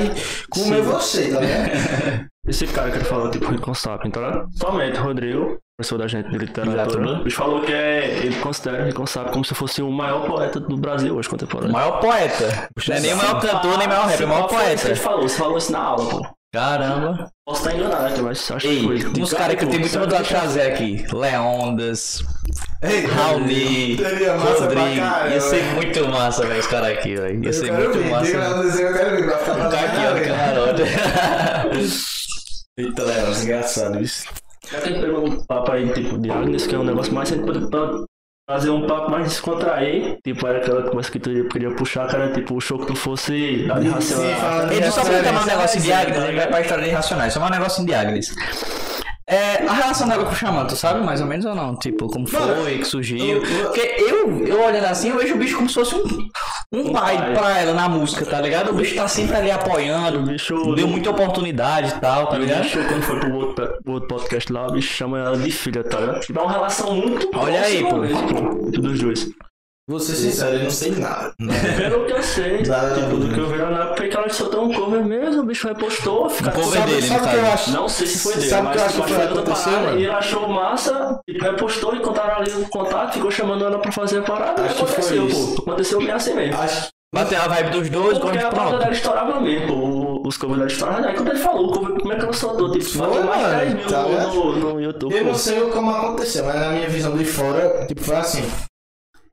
comer 0.48 0.80
você, 0.80 1.30
tá 1.30 1.40
ligado? 1.40 2.26
Esse 2.48 2.66
cara 2.68 2.90
que 2.90 2.96
ele 2.96 3.04
falou, 3.04 3.30
tipo, 3.30 3.44
Rico 3.50 3.74
Sapien, 3.74 4.10
tá 4.10 4.20
ligado? 4.20 4.48
Somente, 4.56 4.96
Rodrigo, 4.98 5.58
professor 5.78 5.96
da 5.96 6.08
gente 6.08 6.28
de 6.28 6.38
literatura, 6.38 7.20
ele 7.20 7.30
falou 7.30 7.60
que 7.62 7.72
é, 7.72 8.18
ele 8.24 8.34
considera 8.40 8.84
Rico 8.84 9.06
Sapien 9.06 9.32
como 9.32 9.44
se 9.44 9.54
fosse 9.54 9.80
o 9.80 9.88
maior 9.92 10.26
poeta 10.26 10.58
do 10.58 10.76
Brasil 10.76 11.14
hoje 11.14 11.28
O 11.28 11.30
contemporâneo. 11.30 11.72
maior 11.72 12.00
poeta. 12.00 12.68
Não 12.88 12.96
é 12.96 13.00
nem 13.00 13.14
o 13.14 13.16
maior 13.16 13.40
cantor, 13.40 13.78
nem 13.78 13.86
o 13.86 13.90
maior 13.90 14.06
rap, 14.08 14.20
é 14.20 14.24
o 14.24 14.28
maior 14.28 14.48
poeta. 14.48 14.86
Ele 14.88 14.96
falou, 14.96 15.22
você 15.28 15.38
falou 15.38 15.56
isso 15.56 15.70
na 15.70 15.78
aula, 15.78 16.04
pô. 16.10 16.26
Caramba. 16.52 17.30
Posso 17.46 17.60
estar 17.60 17.76
enganado 17.78 18.06
aqui, 18.06 18.20
mas 18.22 18.50
acho 18.50 18.66
Ei, 18.66 18.78
que 18.80 18.84
foi. 19.02 19.12
tem 19.12 19.22
uns 19.22 19.32
caras 19.32 19.56
que 19.56 19.64
eu 19.64 19.68
tenho 19.68 19.80
muita 19.80 20.00
vontade 20.00 20.22
de 20.24 20.28
trazer 20.30 20.62
aqui. 20.62 21.06
Leondas, 21.12 22.24
Raoni, 23.14 23.96
Rodrigo. 24.58 25.30
Ia 25.30 25.40
ser 25.40 25.62
muito 25.74 26.08
massa, 26.08 26.44
velho, 26.44 26.58
os 26.58 26.66
caras 26.66 26.88
aqui, 26.98 27.14
velho. 27.14 27.40
Ia 27.44 27.48
Eu 27.50 27.52
ser 27.52 27.66
quero 27.66 27.76
muito 27.84 27.98
ver, 27.98 28.10
massa. 28.10 28.38
lá 28.38 28.56
no 28.56 28.62
desenho, 28.64 28.88
eu 28.88 28.94
quero 28.94 29.10
ver, 29.10 29.22
ficar 29.38 29.66
aqui, 29.84 30.32
ó, 30.32 30.36
camarote. 30.36 30.82
Eita, 32.76 33.02
Léo, 33.04 33.42
engraçado 33.42 34.00
isso. 34.02 34.24
Que 34.70 34.92
pegar 35.00 35.18
um 35.18 35.44
papo 35.46 35.72
aí, 35.72 35.88
tipo, 35.92 36.18
de 36.18 36.30
Agnes, 36.30 36.66
que 36.66 36.74
é 36.74 36.78
um 36.78 36.84
negócio 36.84 37.12
mais 37.14 37.28
sempre 37.28 37.66
pra 37.68 38.04
fazer 38.48 38.70
um 38.70 38.86
papo 38.86 39.10
mais 39.10 39.24
descontrair. 39.28 40.18
Tipo, 40.24 40.46
era 40.46 40.58
aquela 40.58 40.82
coisa 40.90 41.10
que 41.10 41.18
tu 41.18 41.30
queria 41.48 41.70
puxar, 41.74 42.06
cara, 42.08 42.32
tipo, 42.32 42.54
o 42.54 42.60
show 42.60 42.78
que 42.78 42.86
tu 42.86 42.94
fosse 42.96 43.66
dar 43.66 43.78
de 43.80 43.86
Sim, 43.86 43.92
racional. 43.92 44.34
fala- 44.40 44.74
Ele 44.74 44.90
só 44.90 45.02
pra 45.04 45.40
um 45.42 45.44
negócio 45.46 45.80
de 45.80 45.92
Agnes, 45.92 46.16
ele 46.24 46.36
vai 46.36 46.46
pra 46.48 46.60
história 46.60 46.84
de 46.84 46.90
Irracionais, 46.90 47.32
só 47.32 47.44
um 47.46 47.50
negócio 47.50 47.84
de 47.84 47.94
Agnes. 47.94 48.34
É, 49.30 49.62
a 49.68 49.72
relação 49.74 50.08
dela 50.08 50.24
com 50.24 50.32
o 50.32 50.34
Xamã, 50.34 50.64
tu 50.64 50.74
sabe 50.74 51.04
mais 51.04 51.20
ou 51.20 51.26
menos 51.26 51.44
ou 51.44 51.54
não? 51.54 51.76
Tipo, 51.76 52.06
como 52.08 52.26
Mano, 52.32 52.62
foi, 52.62 52.78
que 52.78 52.84
surgiu. 52.86 53.18
eu- 53.18 53.44
eu- 53.44 53.64
Porque 53.66 53.80
eu, 53.98 54.46
eu 54.46 54.62
olhando 54.64 54.86
assim, 54.86 55.10
eu 55.10 55.18
vejo 55.18 55.34
o 55.34 55.38
bicho 55.38 55.54
como 55.54 55.68
se 55.68 55.74
fosse 55.74 55.94
um, 55.94 56.28
um 56.72 56.92
pai 56.92 57.18
pai. 57.18 57.34
pra 57.34 57.58
ela 57.58 57.74
na 57.74 57.90
música, 57.90 58.24
tá 58.24 58.40
ligado? 58.40 58.70
O 58.70 58.74
bicho 58.74 58.94
tá 58.94 59.06
sempre 59.06 59.36
ali 59.36 59.50
O 59.50 59.54
apoiando, 59.54 60.22
bicho. 60.22 60.74
deu 60.74 60.88
muita 60.88 61.10
oportunidade 61.10 61.90
e 61.94 62.00
tal, 62.00 62.26
tá 62.28 62.36
O 62.36 62.40
ligado? 62.40 62.62
bicho, 62.62 62.78
quando 62.88 63.02
foi 63.02 63.20
pro 63.20 63.34
outro, 63.34 63.68
pro 63.84 63.92
outro 63.92 64.08
podcast 64.08 64.50
lá, 64.50 64.66
o 64.66 64.72
bicho 64.72 64.94
chama 64.94 65.18
ela 65.18 65.36
de 65.36 65.50
filha, 65.50 65.84
tá 65.84 66.00
ligado? 66.00 66.20
Dá 66.30 66.42
uma 66.42 66.52
relação 66.52 66.94
muito 66.94 67.28
Olha 67.36 67.60
aí, 67.60 67.80
próxima 67.86 68.24
pô. 68.24 68.70
dos 68.80 68.98
dois. 68.98 69.28
Vou 69.88 69.98
ser 69.98 70.16
sincero, 70.16 70.56
eu 70.56 70.64
não 70.64 70.70
sei 70.70 70.90
nada. 70.90 71.32
Pelo 71.78 72.04
que 72.04 72.12
eu 72.12 72.22
sei, 72.22 72.62
Nada, 72.62 72.94
tipo, 72.94 73.16
do 73.16 73.32
que 73.32 73.40
eu 73.40 73.46
vi 73.48 73.56
na 73.56 73.84
época 73.84 74.06
que 74.06 74.16
ela 74.16 74.28
soltou 74.28 74.64
um 74.66 74.72
cover 74.74 75.02
mesmo, 75.02 75.40
o 75.40 75.46
bicho 75.46 75.66
repostou, 75.66 76.28
fica 76.28 76.50
Um 76.50 76.52
cover 76.52 76.80
Sabe, 76.80 76.92
dele, 76.92 77.06
sabe 77.06 77.28
que 77.30 77.36
eu 77.36 77.46
acho? 77.46 77.70
Não 77.72 77.88
sei 77.88 78.06
se 78.06 78.18
foi 78.18 78.34
dele, 78.34 78.48
Sabe 78.48 78.62
o 78.62 78.64
mas 78.66 78.74
que 78.76 78.80
eu 78.80 78.84
acho 78.84 78.94
tipo, 78.94 79.06
que 79.06 79.12
foi 79.14 79.22
outra 79.26 79.40
acontecer, 79.40 79.70
parada, 79.70 79.86
mano? 79.86 79.98
E 79.98 80.02
ele 80.04 80.12
achou 80.12 80.48
massa, 80.48 81.20
e 81.26 81.38
repostou 81.38 81.94
e 81.96 82.00
contaram 82.00 82.36
ali 82.36 82.50
o 82.50 82.68
contato, 82.68 83.14
ficou 83.14 83.30
chamando 83.30 83.64
ela 83.64 83.78
pra 83.78 83.90
fazer 83.90 84.18
a 84.18 84.22
parada, 84.22 84.62
Acho 84.62 84.74
e 84.74 84.76
que 84.76 84.84
foi 84.84 84.92
aconteceu, 84.92 85.26
isso. 85.26 85.54
pô. 85.56 85.62
Aconteceu 85.62 85.98
bem 86.00 86.10
assim 86.10 86.34
mesmo. 86.34 86.60
Acho 86.60 86.88
Bateu 87.14 87.40
a 87.40 87.48
vibe 87.48 87.70
dos 87.70 87.88
dois, 87.88 88.18
Porque 88.18 88.38
quando 88.38 88.46
a 88.46 88.50
parada 88.54 88.78
dela 88.78 88.92
estourava 88.92 89.40
mesmo, 89.40 90.22
os 90.26 90.36
covers 90.36 90.60
da 90.60 90.66
história. 90.66 91.08
Aí 91.08 91.14
quando 91.16 91.28
ele 91.30 91.38
falou, 91.38 91.66
o 91.68 91.72
cover, 91.72 91.98
como 91.98 92.12
é 92.12 92.16
que 92.16 92.22
ela 92.24 92.32
soltou? 92.34 92.70
Tipo, 92.72 92.84
Foi, 92.84 93.06
bateu 93.06 93.24
mais 93.24 93.40
de 93.40 93.46
mano, 93.46 93.58
10 93.58 93.74
mil 93.74 93.86
tá 93.86 94.02
no, 94.02 94.56
no, 94.56 94.72
no 94.74 94.80
YouTube. 94.82 95.14
Eu 95.14 95.22
pô. 95.22 95.28
não 95.30 95.34
sei 95.34 95.58
como 95.70 95.90
aconteceu, 95.90 96.44
mas 96.44 96.54
na 96.56 96.68
minha 96.68 96.88
visão 96.90 97.16
de 97.16 97.24
fora, 97.24 97.86
tipo, 97.86 98.02
foi 98.04 98.16
assim. 98.16 98.44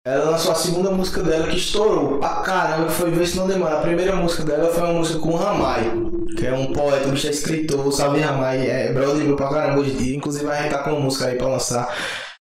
Ela 0.07 0.29
lançou 0.29 0.51
a 0.51 0.55
segunda 0.55 0.91
música 0.91 1.23
dela 1.23 1.47
que 1.47 1.57
estourou 1.57 2.19
pra 2.19 2.35
caramba, 2.41 2.89
foi 2.89 3.09
Ver 3.09 3.25
Se 3.25 3.37
Não 3.37 3.47
Demora. 3.47 3.79
A 3.79 3.81
primeira 3.81 4.15
música 4.15 4.43
dela 4.43 4.71
foi 4.71 4.83
uma 4.83 4.93
música 4.93 5.17
com 5.17 5.29
o 5.29 5.35
Ramai, 5.35 5.91
que 6.37 6.45
é 6.45 6.53
um 6.53 6.71
poeta, 6.71 7.07
bicho 7.07 7.25
é 7.25 7.31
escritor, 7.31 7.91
salve 7.91 8.19
Ramai, 8.19 8.69
é 8.69 8.93
brother 8.93 9.25
meu 9.25 9.35
pra 9.35 9.49
caramba 9.49 9.79
hoje 9.81 9.93
em 9.93 9.97
dia. 9.97 10.15
Inclusive 10.15 10.45
gente 10.45 10.69
tá 10.69 10.83
com 10.83 10.91
uma 10.91 10.99
música 10.99 11.25
aí 11.25 11.35
pra 11.35 11.47
lançar. 11.47 11.91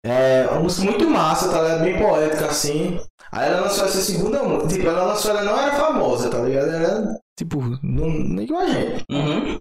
É 0.06 0.46
uma 0.52 0.60
música 0.60 0.84
muito 0.84 1.10
massa, 1.10 1.48
tá 1.50 1.62
ligado? 1.62 1.84
Bem 1.84 1.98
poética 1.98 2.48
assim. 2.48 3.00
Aí 3.32 3.50
ela 3.50 3.62
lançou 3.62 3.86
essa 3.86 4.02
segunda 4.02 4.44
música. 4.44 4.68
Tipo, 4.68 4.90
ela 4.90 5.06
lançou, 5.06 5.32
ela 5.32 5.44
não 5.44 5.58
era 5.58 5.72
famosa, 5.72 6.30
tá 6.30 6.40
ligado? 6.40 6.70
Era, 6.70 7.18
tipo, 7.40 7.62
não, 7.82 8.10
nem 8.10 8.44
igual 8.44 8.62
a 8.62 8.68
gente. 8.68 9.06
Uhum. 9.10 9.58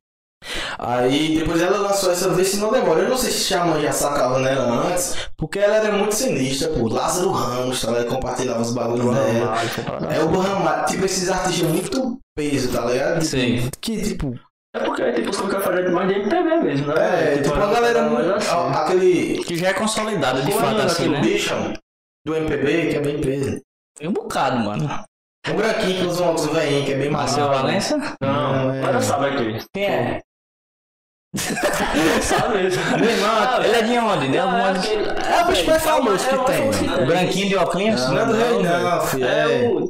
Aí 0.79 1.39
depois 1.39 1.61
ela 1.61 1.79
lançou 1.79 2.11
essa 2.13 2.29
vez 2.31 2.49
se 2.49 2.59
não 2.59 2.71
demora. 2.71 3.01
Eu 3.01 3.09
não 3.11 3.17
sei 3.17 3.31
se 3.31 3.45
Xamã 3.45 3.81
já 3.81 3.93
sacava 3.93 4.39
nela 4.39 4.87
antes, 4.89 5.17
porque 5.37 5.59
ela 5.59 5.77
era 5.77 5.93
muito 5.93 6.15
sinistra, 6.15 6.69
pô. 6.69 6.89
Lázaro 6.89 7.31
Ramos, 7.31 7.81
tá 7.81 7.91
ligado? 7.91 8.07
Compartilhava 8.09 8.61
os 8.63 8.73
bagulhos 8.73 9.15
dela. 9.15 9.55
É 10.15 10.21
o 10.23 10.29
Burramar, 10.29 10.85
tipo 10.87 11.05
esses 11.05 11.29
artistas 11.31 11.69
muito 11.69 12.19
peso, 12.37 12.73
tá 12.73 12.85
ligado? 12.85 13.23
Sim. 13.25 13.69
Que 13.81 14.01
tipo, 14.03 14.39
É 14.75 14.81
porque, 14.81 15.13
tipo, 15.13 15.31
os 15.31 15.37
fazem 15.65 15.91
mais 15.91 16.09
de 16.09 16.15
MPB 16.21 16.61
mesmo, 16.63 16.87
né? 16.89 17.35
é, 17.35 17.43
tipo 17.43 17.55
a 17.55 17.67
galera 17.73 18.03
muito. 18.03 18.33
assim. 18.35 18.51
Aquele. 18.75 19.45
Que 19.45 19.57
já 19.57 19.69
é 19.69 19.75
consolidada 19.75 20.43
de 20.43 20.53
Como 20.53 20.61
é 20.61 20.69
fato, 20.69 20.77
nome 20.77 20.87
assim, 20.91 21.11
daquele 21.11 21.15
né? 21.17 21.21
bicho 21.35 21.55
do 22.27 22.35
MPB, 22.35 22.87
que 22.89 22.97
é 22.97 23.01
bem 23.01 23.21
peso. 23.21 23.61
Tem 23.99 24.09
um 24.09 24.13
bocado, 24.13 24.59
mano. 24.59 24.89
Um 25.49 25.55
branquinho 25.55 26.01
que 26.01 26.07
usa 26.07 26.25
um 26.25 26.29
óculos 26.31 26.47
velhinho, 26.53 26.85
que 26.85 26.93
é 26.93 26.97
bem 26.97 27.09
massa. 27.11 27.41
Marcel 27.41 27.63
Valença? 27.63 27.97
Não, 28.21 28.67
Não, 28.67 28.75
é- 28.75 28.93
mas 28.93 29.05
sabe 29.05 29.27
aqui. 29.27 29.59
Quem 29.73 29.85
é? 29.85 30.21
Sabe 32.23 32.59
mesmo. 32.63 32.83
Meu 32.99 33.11
irmão, 33.11 33.63
ele 33.65 33.77
é 33.77 33.83
de 33.83 33.99
onde? 33.99 34.29
De 34.29 34.37
Não, 34.37 34.57
é 34.57 34.63
alguma... 34.65 34.71
aquele- 34.71 35.05
É 35.09 35.43
o 35.43 35.47
bicho 35.49 35.67
mais 35.67 35.83
famoso 35.83 36.25
é 36.27 36.29
que 36.29 36.35
o 36.35 36.45
tem, 36.45 36.65
mais 36.65 36.77
famoso 36.77 36.85
mano. 36.85 36.93
que 36.93 36.97
tem. 36.99 37.07
Branquinho 37.07 37.49
de 37.49 37.57
óculos? 37.57 38.09
Não 38.09 38.19
é 38.19 38.25
do 38.27 38.33
rei, 38.33 38.63
não, 38.63 39.01
filho. 39.07 39.25
É 39.27 39.65
É. 39.65 39.69
o. 39.69 39.89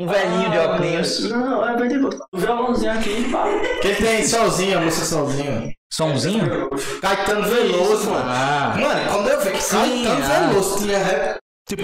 Um 0.00 0.08
velhinho 0.08 0.50
de 0.50 0.58
Ah, 0.58 0.62
óculos. 0.62 1.30
Não, 1.30 1.68
é 1.68 1.76
bem 1.76 1.88
tipo. 1.88 2.10
O 2.32 2.38
violãozinho 2.38 2.92
aqui, 2.92 3.30
pá. 3.30 3.44
Que 3.80 3.94
tem 3.94 4.24
sozinho, 4.26 4.78
a 4.78 4.80
música 4.80 5.04
sozinho. 5.06 5.72
Somzinho? 5.92 6.70
Caetano 7.00 7.42
Veloso, 7.48 8.10
mano. 8.10 8.24
Ah, 8.28 8.74
Mano, 8.76 9.12
quando 9.12 9.28
eu 9.28 9.40
vi 9.40 9.50
que 9.52 9.62
Caetano 9.70 10.24
ah. 10.24 10.46
Veloso 10.48 10.78
tinha, 10.78 10.98
re- 10.98 11.36
tipo, 11.68 11.82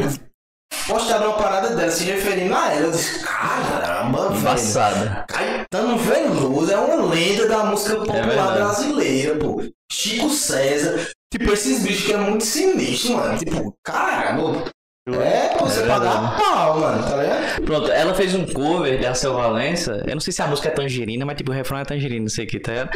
postado 0.86 1.24
uma 1.26 1.36
parada 1.36 1.74
dela 1.74 1.90
se 1.90 2.04
referindo 2.04 2.54
a 2.54 2.72
ela, 2.72 2.86
eu 2.86 2.90
disse, 2.90 3.20
caramba, 3.20 4.28
velho. 4.28 4.40
embaçada. 4.40 5.24
Caetano 5.28 5.98
Veloso 5.98 6.72
é 6.72 6.76
uma 6.76 7.06
lenda 7.06 7.48
da 7.48 7.64
música 7.64 7.96
popular 7.96 8.26
verdade. 8.26 8.54
brasileira, 8.54 9.36
pô. 9.36 9.62
Chico 9.90 10.30
César. 10.30 11.10
Tipo, 11.32 11.52
esses 11.52 11.82
bichos 11.82 12.06
que 12.06 12.12
é 12.12 12.16
muito 12.16 12.44
sinistro, 12.44 13.16
mano. 13.16 13.38
Tipo, 13.38 13.74
caramba. 13.84 14.64
É 15.08 15.48
pra 15.56 15.60
você 15.66 15.80
É 15.80 15.86
pagar 15.86 16.10
verdade. 16.20 16.42
pau, 16.44 16.78
mano, 16.78 17.02
tá 17.02 17.16
ligado? 17.16 17.62
Pronto, 17.62 17.90
ela 17.90 18.14
fez 18.14 18.34
um 18.34 18.44
cover 18.44 18.98
de 18.98 19.06
Arcel 19.06 19.32
Valença. 19.32 20.04
Eu 20.06 20.12
não 20.14 20.20
sei 20.20 20.30
se 20.30 20.42
a 20.42 20.46
música 20.46 20.68
é 20.68 20.70
tangerina, 20.72 21.24
mas 21.24 21.36
tipo, 21.38 21.50
o 21.50 21.54
refrão 21.54 21.78
é 21.78 21.84
tangerina, 21.86 22.20
não 22.20 22.28
sei 22.28 22.44
o 22.44 22.48
que, 22.48 22.60
tá 22.60 22.70
ligado? 22.72 22.90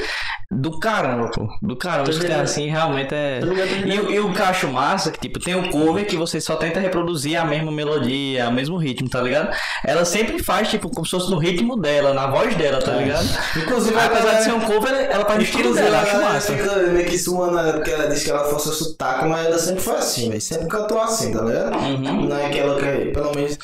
Do 0.51 0.79
caramba, 0.79 1.31
pô. 1.31 1.49
Do 1.63 1.75
caramba. 1.77 2.13
Caras 2.13 2.51
assim, 2.51 2.69
realmente 2.69 3.15
é. 3.15 3.41
Ligado? 3.43 3.89
E, 3.89 3.99
o- 4.01 4.11
e 4.11 4.21
o 4.21 4.33
que 4.35 4.41
eu 4.41 4.45
acho 4.45 4.69
massa, 4.69 5.11
que 5.11 5.19
tipo, 5.19 5.41
tem 5.41 5.55
o 5.57 5.71
cover 5.71 6.07
que 6.07 6.15
você 6.17 6.41
só 6.43 6.57
tenta 6.57 6.79
reproduzir 6.79 7.41
a 7.41 7.45
mesma 7.47 7.73
melodia, 7.73 8.49
o 8.51 8.53
mesmo 8.53 8.77
ritmo, 8.77 9.09
tá 9.09 9.23
ligado? 9.23 9.57
Ela 9.85 10.05
sempre 10.05 10.43
faz, 10.43 10.69
tipo, 10.69 10.91
como 10.91 11.07
se 11.07 11.11
fosse 11.11 11.31
no 11.31 11.39
ritmo 11.39 11.75
dela, 11.81 12.13
na 12.13 12.27
voz 12.27 12.55
dela, 12.55 12.81
tá 12.83 12.93
ligado? 12.93 13.27
Inclusive, 13.57 13.97
a 13.99 14.05
Apesar 14.05 14.21
galera- 14.21 14.39
de 14.39 14.45
ser 14.45 14.53
um 14.53 14.61
cover, 14.61 14.93
ela 15.11 15.25
faz 15.25 15.37
no 15.39 15.43
estilo 15.43 15.75
dela, 15.75 15.97
a 15.99 16.03
acho 16.03 16.21
massa. 16.21 16.53
fica 16.53 16.77
meio 16.89 17.07
que 17.07 17.19
suando 17.19 17.59
ela, 17.59 17.73
porque 17.73 17.91
ela 17.91 18.07
disse 18.09 18.27
que 18.27 18.31
ela 18.31 18.45
fosse 18.45 18.71
sotaque, 18.75 19.25
mas 19.25 19.47
ela 19.47 19.59
sempre 19.59 19.81
foi 19.83 19.95
assim, 19.97 20.29
velho. 20.29 20.41
Sempre 20.41 20.69
cantou 20.69 21.01
assim, 21.01 21.33
tá 21.33 21.43
ligado? 21.43 21.94
Uhum. 21.97 22.27
Não 22.29 22.37
é 22.39 22.49
que 22.51 22.59
ela 22.59 22.81
quer, 22.81 23.13
pelo 23.13 23.35
menos, 23.35 23.59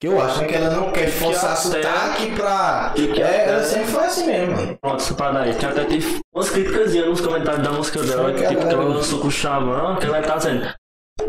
que 0.00 0.08
eu 0.08 0.20
acho, 0.22 0.40
né? 0.40 0.46
Que 0.48 0.54
ela 0.54 0.70
não 0.70 0.90
quer 0.92 1.08
forçar 1.08 1.52
até- 1.52 1.56
sotaque 1.56 2.30
pra. 2.36 2.92
que 2.94 3.08
que 3.08 3.22
É, 3.22 3.48
ela 3.48 3.62
sempre 3.62 3.86
foi 3.86 4.04
assim 4.04 4.26
mesmo, 4.26 4.54
mano. 4.56 4.78
Pronto, 4.80 4.96
essa 5.02 5.14
parada 5.14 5.40
aí. 5.42 5.54
Tem 5.54 5.68
até 5.68 5.86
umas 6.34 6.50
críticas 6.50 6.94
nos 6.94 7.20
comentários 7.20 7.62
da 7.62 7.70
música 7.72 8.02
dela, 8.02 8.32
que, 8.32 8.40
que 8.42 8.48
tipo, 8.48 8.60
que 8.60 8.72
ela 8.74 8.82
ela- 8.82 8.94
lançou 8.94 9.20
com 9.20 9.28
o 9.28 9.30
Xamã, 9.30 9.96
que 9.96 10.06
ela 10.06 10.20
tá 10.22 10.36
dizendo. 10.36 10.72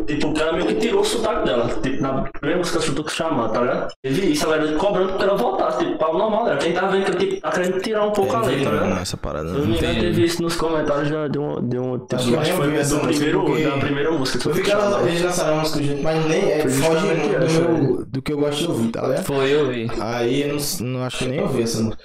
Tipo, 0.06 0.33
que 0.33 0.41
ela 0.41 0.51
meio 0.53 0.67
que 0.67 0.75
tirou 0.75 0.99
o 1.01 1.06
sotaque 1.06 1.45
dela. 1.45 1.67
Tipo, 1.82 2.01
na 2.01 2.22
primeira 2.24 2.57
música 2.59 2.93
com 2.93 3.01
o 3.01 3.09
Xamã, 3.09 3.48
tá 3.49 3.61
ligado? 3.61 3.93
Teve 4.03 4.27
isso, 4.32 4.45
a 4.45 4.57
galera 4.57 4.77
cobrando 4.77 5.09
porque 5.09 5.24
ela 5.24 5.35
voltasse, 5.38 5.85
tipo, 5.85 6.06
o 6.06 6.17
normal 6.17 6.45
dela. 6.45 6.57
Quem 6.57 6.74
tá 6.74 6.88
vendo 6.88 7.06
que 7.06 7.25
tipo, 7.25 7.41
tá 7.41 7.51
querendo 7.51 7.82
tirar 7.82 8.06
um 8.06 8.11
pouco 8.11 8.35
a 8.35 8.41
letra, 8.41 8.66
tá 8.66 8.83
ligado? 8.83 9.01
essa 9.01 9.17
parada. 9.17 9.49
Se 9.49 9.56
eu 9.56 9.59
não 9.61 9.67
me 9.67 9.77
engano, 9.77 9.99
teve 9.99 10.25
isso 10.25 10.41
nos 10.41 10.56
comentários 10.57 11.09
da- 11.09 11.27
de 11.30 11.40
um. 11.40 11.67
De 11.67 11.80
um 11.80 11.99
tipo, 11.99 12.16
Acho 12.16 12.32
que 12.32 12.38
que 12.38 12.51
foi 12.51 12.75
essa 12.75 12.95
do 12.95 13.07
primeiro, 13.07 13.43
porque- 13.45 13.64
da 13.64 13.77
primeira 13.77 14.11
música. 14.11 14.40
que 14.40 14.48
Eu 14.49 14.53
vi 14.53 14.61
que 14.61 14.69
o 14.69 14.74
ela, 14.74 15.07
eles 15.07 15.22
lançaram 15.22 15.53
uma 15.53 15.61
música 15.61 15.83
junto, 15.83 16.03
mas 16.03 16.25
nem 16.25 16.51
é, 16.51 16.67
foge 16.67 17.07
do, 17.07 17.16
meu, 17.69 18.06
do 18.06 18.22
que 18.22 18.33
eu 18.33 18.38
gosto 18.38 18.59
de 18.59 18.67
ouvir, 18.67 18.88
tá 18.90 19.01
ligado? 19.07 19.24
Foi, 19.24 19.49
eu 19.56 19.67
vi. 19.69 19.90
Aí 20.01 20.41
eu 20.43 20.56
não, 20.56 20.85
não 20.91 21.03
acho 21.03 21.17
que 21.19 21.25
nem 21.27 21.41
ouvi 21.41 21.64
essa 21.64 21.82
música. 21.82 22.03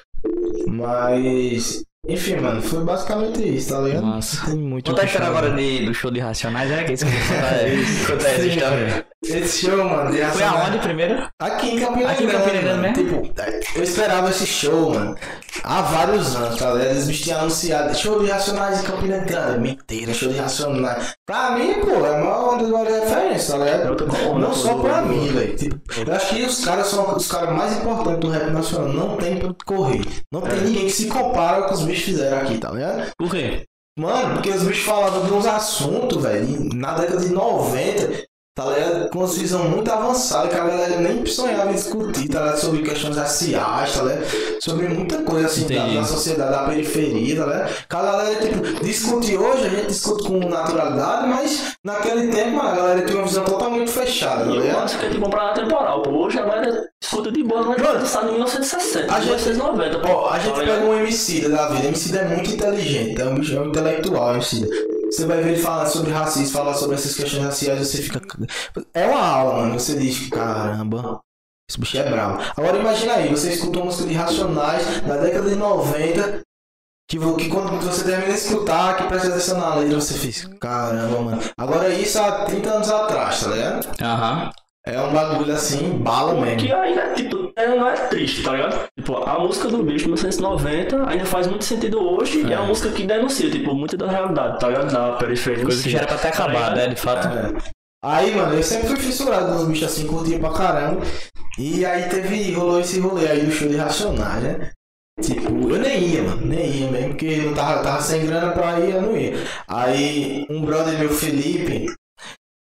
Mas. 0.68 1.84
Enfim, 2.08 2.34
mano, 2.36 2.60
foi 2.60 2.82
basicamente 2.82 3.48
isso, 3.48 3.70
tá 3.70 3.80
ligado? 3.80 4.04
Tem 4.44 4.56
muito. 4.56 4.90
Conta 4.90 5.02
a 5.02 5.04
história 5.04 5.28
agora 5.28 5.50
de, 5.54 5.86
do 5.86 5.94
show 5.94 6.10
de 6.10 6.18
Racionais, 6.18 6.68
é 6.70 6.82
que 6.82 6.92
isso 6.94 7.06
que 7.06 7.12
você 7.12 7.34
conta 8.06 8.12
conta 8.12 8.28
essa 8.28 8.46
história. 8.46 9.06
Esse 9.24 9.66
show, 9.66 9.84
mano, 9.84 10.12
Foi 10.32 10.42
aonde 10.42 10.78
primeiro? 10.78 11.28
Aqui 11.40 11.70
em 11.70 11.78
Campina 11.80 12.10
Aqui 12.10 12.24
em 12.24 12.28
Campina 12.28 12.60
Grande 12.60 12.80
mesmo? 12.80 12.94
Tipo, 12.94 13.32
eu 13.76 13.82
esperava 13.84 14.30
esse 14.30 14.44
show, 14.46 14.90
mano, 14.92 15.14
há 15.62 15.82
vários 15.82 16.34
anos, 16.34 16.58
tá 16.58 16.72
ligado? 16.72 16.90
Eles 16.90 17.06
me 17.06 17.14
tinham 17.14 17.38
anunciado 17.40 17.96
show 17.96 18.20
de 18.22 18.30
Racionais 18.30 18.80
em 18.80 18.84
Campina 18.84 19.18
Grande. 19.18 19.60
Mentira, 19.60 20.12
show 20.12 20.28
de 20.28 20.38
Racionais. 20.38 21.14
Pra 21.24 21.52
mim, 21.52 21.74
pô, 21.74 22.04
é 22.04 22.10
uma 22.20 22.38
uma 22.50 22.58
das 22.58 22.68
maiores 22.68 22.94
referências, 23.04 23.46
tá 23.48 23.58
ligado? 23.58 23.82
É 24.04 24.28
Não 24.28 24.38
né, 24.38 24.54
só 24.54 24.74
do- 24.74 24.82
pra 24.82 25.00
do- 25.02 25.08
mim, 25.08 25.28
velho. 25.28 25.56
Tipo, 25.56 25.76
eu 26.00 26.14
acho 26.14 26.34
que 26.34 26.42
os 26.42 26.64
caras 26.64 26.86
são 26.88 27.14
os 27.16 27.28
caras 27.28 27.56
mais 27.56 27.76
importantes 27.76 28.18
do 28.20 28.28
rap 28.30 28.50
nacional. 28.50 28.88
Não 28.92 29.16
tem 29.16 29.38
pra 29.38 29.54
correr. 29.64 30.02
Não 30.32 30.40
tem 30.40 30.60
ninguém 30.62 30.86
que 30.86 30.92
se 30.92 31.06
compara 31.06 31.58
ao 31.58 31.66
que 31.68 31.74
os 31.74 31.82
bichos 31.82 32.04
fizeram 32.06 32.38
aqui, 32.38 32.58
tá 32.58 32.70
ligado? 32.72 33.10
Por 33.16 33.30
quê? 33.30 33.62
Mano, 33.96 34.34
porque 34.34 34.50
os 34.50 34.62
bichos 34.64 34.84
falavam 34.84 35.24
de 35.26 35.32
uns 35.32 35.46
assuntos, 35.46 36.20
velho, 36.22 36.68
na 36.74 36.94
década 36.94 37.20
de 37.20 37.28
90, 37.28 38.24
tá 38.54 38.66
ligado? 38.66 39.08
Com 39.08 39.20
uma 39.20 39.26
visão 39.28 39.64
muito 39.64 39.90
avançada, 39.90 40.48
que 40.48 40.54
a 40.54 40.64
galera 40.66 40.96
nem 41.00 41.24
sonhava 41.24 41.70
em 41.70 41.74
discutir, 41.74 42.28
tá 42.28 42.40
ligado? 42.40 42.58
Sobre 42.58 42.82
questões 42.82 43.16
raciais, 43.16 43.94
tá 43.94 44.02
ligado? 44.02 44.26
Sobre 44.60 44.88
muita 44.88 45.22
coisa 45.22 45.46
assim 45.46 45.66
da, 45.66 45.86
da 45.86 46.04
sociedade, 46.04 46.50
da 46.50 46.64
periferia, 46.64 47.36
tá 47.36 47.46
ligado? 47.46 47.72
Que 47.88 47.96
a 47.96 48.02
galera, 48.02 48.34
tipo, 48.40 48.84
discute 48.84 49.36
hoje, 49.36 49.66
a 49.66 49.68
gente 49.70 49.86
discute 49.86 50.24
com 50.28 50.38
naturalidade, 50.40 51.28
mas 51.28 51.72
naquele 51.82 52.30
tempo, 52.30 52.60
a 52.60 52.74
galera 52.74 53.02
tinha 53.06 53.18
uma 53.18 53.26
visão 53.26 53.44
totalmente 53.44 53.90
fechada, 53.90 54.44
tá 54.44 54.50
E 54.50 54.54
eu 54.56 54.60
ligado? 54.62 54.84
acho 54.84 54.98
que 54.98 55.06
é 55.06 55.10
tipo 55.10 55.30
parada 55.30 55.60
temporal. 55.62 56.02
Pô, 56.02 56.10
hoje 56.10 56.38
a 56.38 56.42
galera 56.42 56.88
escuta 57.02 57.32
de 57.32 57.42
boa, 57.42 57.62
mas 57.64 57.80
Mano, 57.80 57.98
lançado 58.00 58.28
em 58.28 58.32
1960, 58.32 59.12
a 59.14 59.20
gente- 59.20 59.24
1990. 59.30 59.98
pô. 60.00 60.08
Ó, 60.08 60.28
a 60.30 60.38
gente 60.38 60.52
Tá 60.54 60.60
pega 60.60 60.72
ligado? 60.74 60.88
um 60.90 60.94
MC 60.98 61.48
da 61.48 61.68
vida, 61.68 61.88
MC 61.88 62.18
é 62.18 62.24
muito 62.28 62.50
inteligente, 62.50 63.20
é 63.20 63.24
um 63.24 63.34
bicho 63.34 63.56
é 63.56 63.60
um 63.60 63.68
intelectual, 63.68 64.34
MC. 64.34 64.68
Você 65.12 65.26
vai 65.26 65.42
ver 65.42 65.52
ele 65.52 65.62
falar 65.62 65.84
sobre 65.86 66.10
racismo, 66.10 66.54
falar 66.54 66.72
sobre 66.72 66.94
essas 66.94 67.14
questões 67.14 67.42
raciais, 67.42 67.86
você 67.86 68.00
fica. 68.00 68.20
É 68.94 69.06
uma 69.06 69.20
aula, 69.20 69.62
mano. 69.62 69.78
Você 69.78 69.98
diz, 69.98 70.30
caramba, 70.30 71.20
esse 71.68 71.78
bicho 71.78 71.98
é 71.98 72.10
bravo. 72.10 72.42
Agora 72.56 72.78
imagina 72.78 73.14
aí, 73.14 73.28
você 73.28 73.50
escuta 73.52 73.78
uma 73.78 73.86
música 73.86 74.08
de 74.08 74.14
Racionais 74.14 75.06
na 75.06 75.18
década 75.18 75.50
de 75.50 75.56
90, 75.56 76.40
que, 77.06 77.18
que 77.18 77.48
quando 77.50 77.78
você 77.82 78.04
termina 78.04 78.32
de 78.32 78.38
escutar, 78.38 78.96
que 78.96 79.04
presta 79.04 79.28
atenção 79.28 79.58
na 79.58 79.74
letra, 79.74 80.00
você 80.00 80.14
fez, 80.14 80.48
caramba, 80.58 81.20
mano. 81.20 81.42
Agora 81.58 81.90
isso 81.90 82.18
há 82.18 82.46
30 82.46 82.70
anos 82.70 82.90
atrás, 82.90 83.40
tá 83.40 83.50
ligado? 83.50 83.88
Aham. 84.00 84.50
É 84.84 85.00
um 85.00 85.12
bagulho 85.12 85.52
assim, 85.52 85.98
bala 85.98 86.34
Que 86.56 86.64
mesmo. 86.64 86.76
ainda, 86.76 87.14
tipo, 87.14 87.52
é, 87.56 87.68
não 87.68 87.88
é 87.88 87.94
triste, 88.08 88.42
tá 88.42 88.52
ligado? 88.52 88.88
Tipo, 88.98 89.16
a 89.18 89.38
música 89.38 89.68
do 89.68 89.82
bicho 89.84 90.06
1990 90.06 91.08
ainda 91.08 91.24
faz 91.24 91.46
muito 91.46 91.64
sentido 91.64 92.02
hoje 92.02 92.44
e 92.44 92.52
é 92.52 92.58
uma 92.58 92.66
música 92.66 92.90
que 92.90 93.04
denuncia, 93.04 93.48
tipo, 93.48 93.72
muito 93.74 93.96
da 93.96 94.10
realidade, 94.10 94.58
tá 94.58 94.66
ligado? 94.68 94.92
Da 94.92 95.12
periferia. 95.12 95.64
Coisa 95.64 95.82
que 95.82 95.90
já 95.90 95.98
era 95.98 96.06
pra 96.08 96.18
ter 96.18 96.28
acabado, 96.28 96.76
né? 96.76 96.88
De 96.88 96.96
fato. 96.96 97.28
É. 97.28 97.52
Aí, 98.04 98.34
mano, 98.34 98.54
eu 98.54 98.62
sempre 98.64 98.88
fui 98.88 98.96
fissurado 98.96 99.52
nos 99.52 99.68
bichos 99.68 99.84
assim, 99.92 100.06
curtia 100.08 100.40
pra 100.40 100.50
caramba. 100.52 101.02
E 101.56 101.84
aí 101.86 102.08
teve, 102.08 102.52
rolou 102.52 102.80
esse 102.80 102.98
rolê 102.98 103.28
aí 103.28 103.44
do 103.44 103.52
show 103.52 103.68
de 103.68 103.76
Racionais, 103.76 104.42
né? 104.42 104.70
Tipo, 105.20 105.52
eu 105.70 105.78
nem 105.78 106.00
ia, 106.08 106.22
mano, 106.22 106.44
nem 106.44 106.66
ia 106.66 106.90
mesmo, 106.90 107.10
porque 107.10 107.36
não 107.36 107.54
tava, 107.54 107.82
tava 107.84 108.00
sem 108.02 108.26
grana 108.26 108.50
pra 108.50 108.80
ir, 108.80 108.94
eu 108.94 109.02
não 109.02 109.16
ia. 109.16 109.34
Aí, 109.68 110.44
um 110.50 110.64
brother 110.64 110.98
meu, 110.98 111.10
Felipe, 111.10 111.86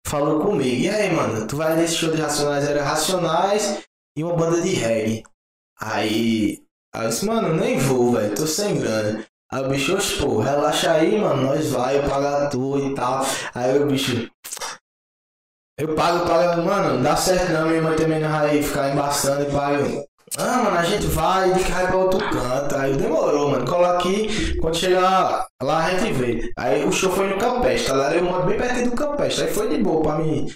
falou 0.08 0.40
comigo, 0.40 0.84
e 0.84 0.90
aí, 0.90 1.14
mano, 1.14 1.46
tu 1.48 1.58
vai 1.58 1.76
nesse 1.76 1.96
show 1.96 2.10
de 2.12 2.22
Racionais, 2.22 2.68
era 2.68 2.84
Racionais 2.84 3.84
e 4.18 4.24
uma 4.24 4.36
banda 4.36 4.62
de 4.62 4.70
reggae. 4.70 5.24
Aí, 5.80 6.64
aí 6.94 7.06
eu 7.06 7.10
disse, 7.10 7.26
mano, 7.26 7.54
nem 7.54 7.78
vou, 7.78 8.14
velho, 8.14 8.34
tô 8.36 8.48
sem 8.48 8.80
grana. 8.80 9.26
Aí 9.52 9.64
o 9.64 9.70
bicho, 9.70 9.96
"Oxe, 9.96 10.18
pô, 10.18 10.40
relaxa 10.40 10.92
aí, 10.92 11.20
mano, 11.20 11.44
nós 11.44 11.70
vai, 11.72 11.98
eu 11.98 12.10
pago 12.10 12.26
a 12.26 12.50
tua 12.50 12.80
e 12.80 12.96
tal. 12.96 13.26
Aí 13.54 13.80
o 13.80 13.88
bicho, 13.88 14.30
eu 15.78 15.94
pago, 15.96 16.26
pago, 16.28 16.62
mano, 16.64 17.04
dá 17.04 17.16
certo 17.16 17.52
não, 17.52 17.68
minha 17.68 17.82
mãe 17.82 17.96
também 17.96 18.20
não 18.20 18.30
vai 18.30 18.62
ficar 18.62 18.92
embaçando 18.92 19.44
e 19.44 19.52
pago. 19.52 20.07
Ah, 20.36 20.64
mano, 20.64 20.78
a 20.78 20.84
gente 20.84 21.06
vai 21.08 21.50
e 21.50 21.54
vai 21.54 21.88
pra 21.88 21.96
outro 21.96 22.20
canto. 22.30 22.76
Aí 22.76 22.96
demorou, 22.98 23.50
mano. 23.52 23.66
Cola 23.66 23.98
aqui, 23.98 24.58
quando 24.60 24.76
chegar 24.76 25.48
lá, 25.62 25.86
a 25.86 25.98
gente 25.98 26.12
vê. 26.14 26.52
Aí 26.58 26.84
o 26.84 26.92
show 26.92 27.12
foi 27.12 27.30
no 27.30 27.38
Campestre, 27.38 27.94
lá 27.94 28.14
eu 28.14 28.24
moro 28.24 28.46
bem 28.46 28.58
perto 28.58 28.90
do 28.90 28.96
Campestre. 28.96 29.46
Aí 29.46 29.54
foi 29.54 29.70
de 29.70 29.78
boa 29.78 30.02
pra 30.04 30.18
mim. 30.18 30.52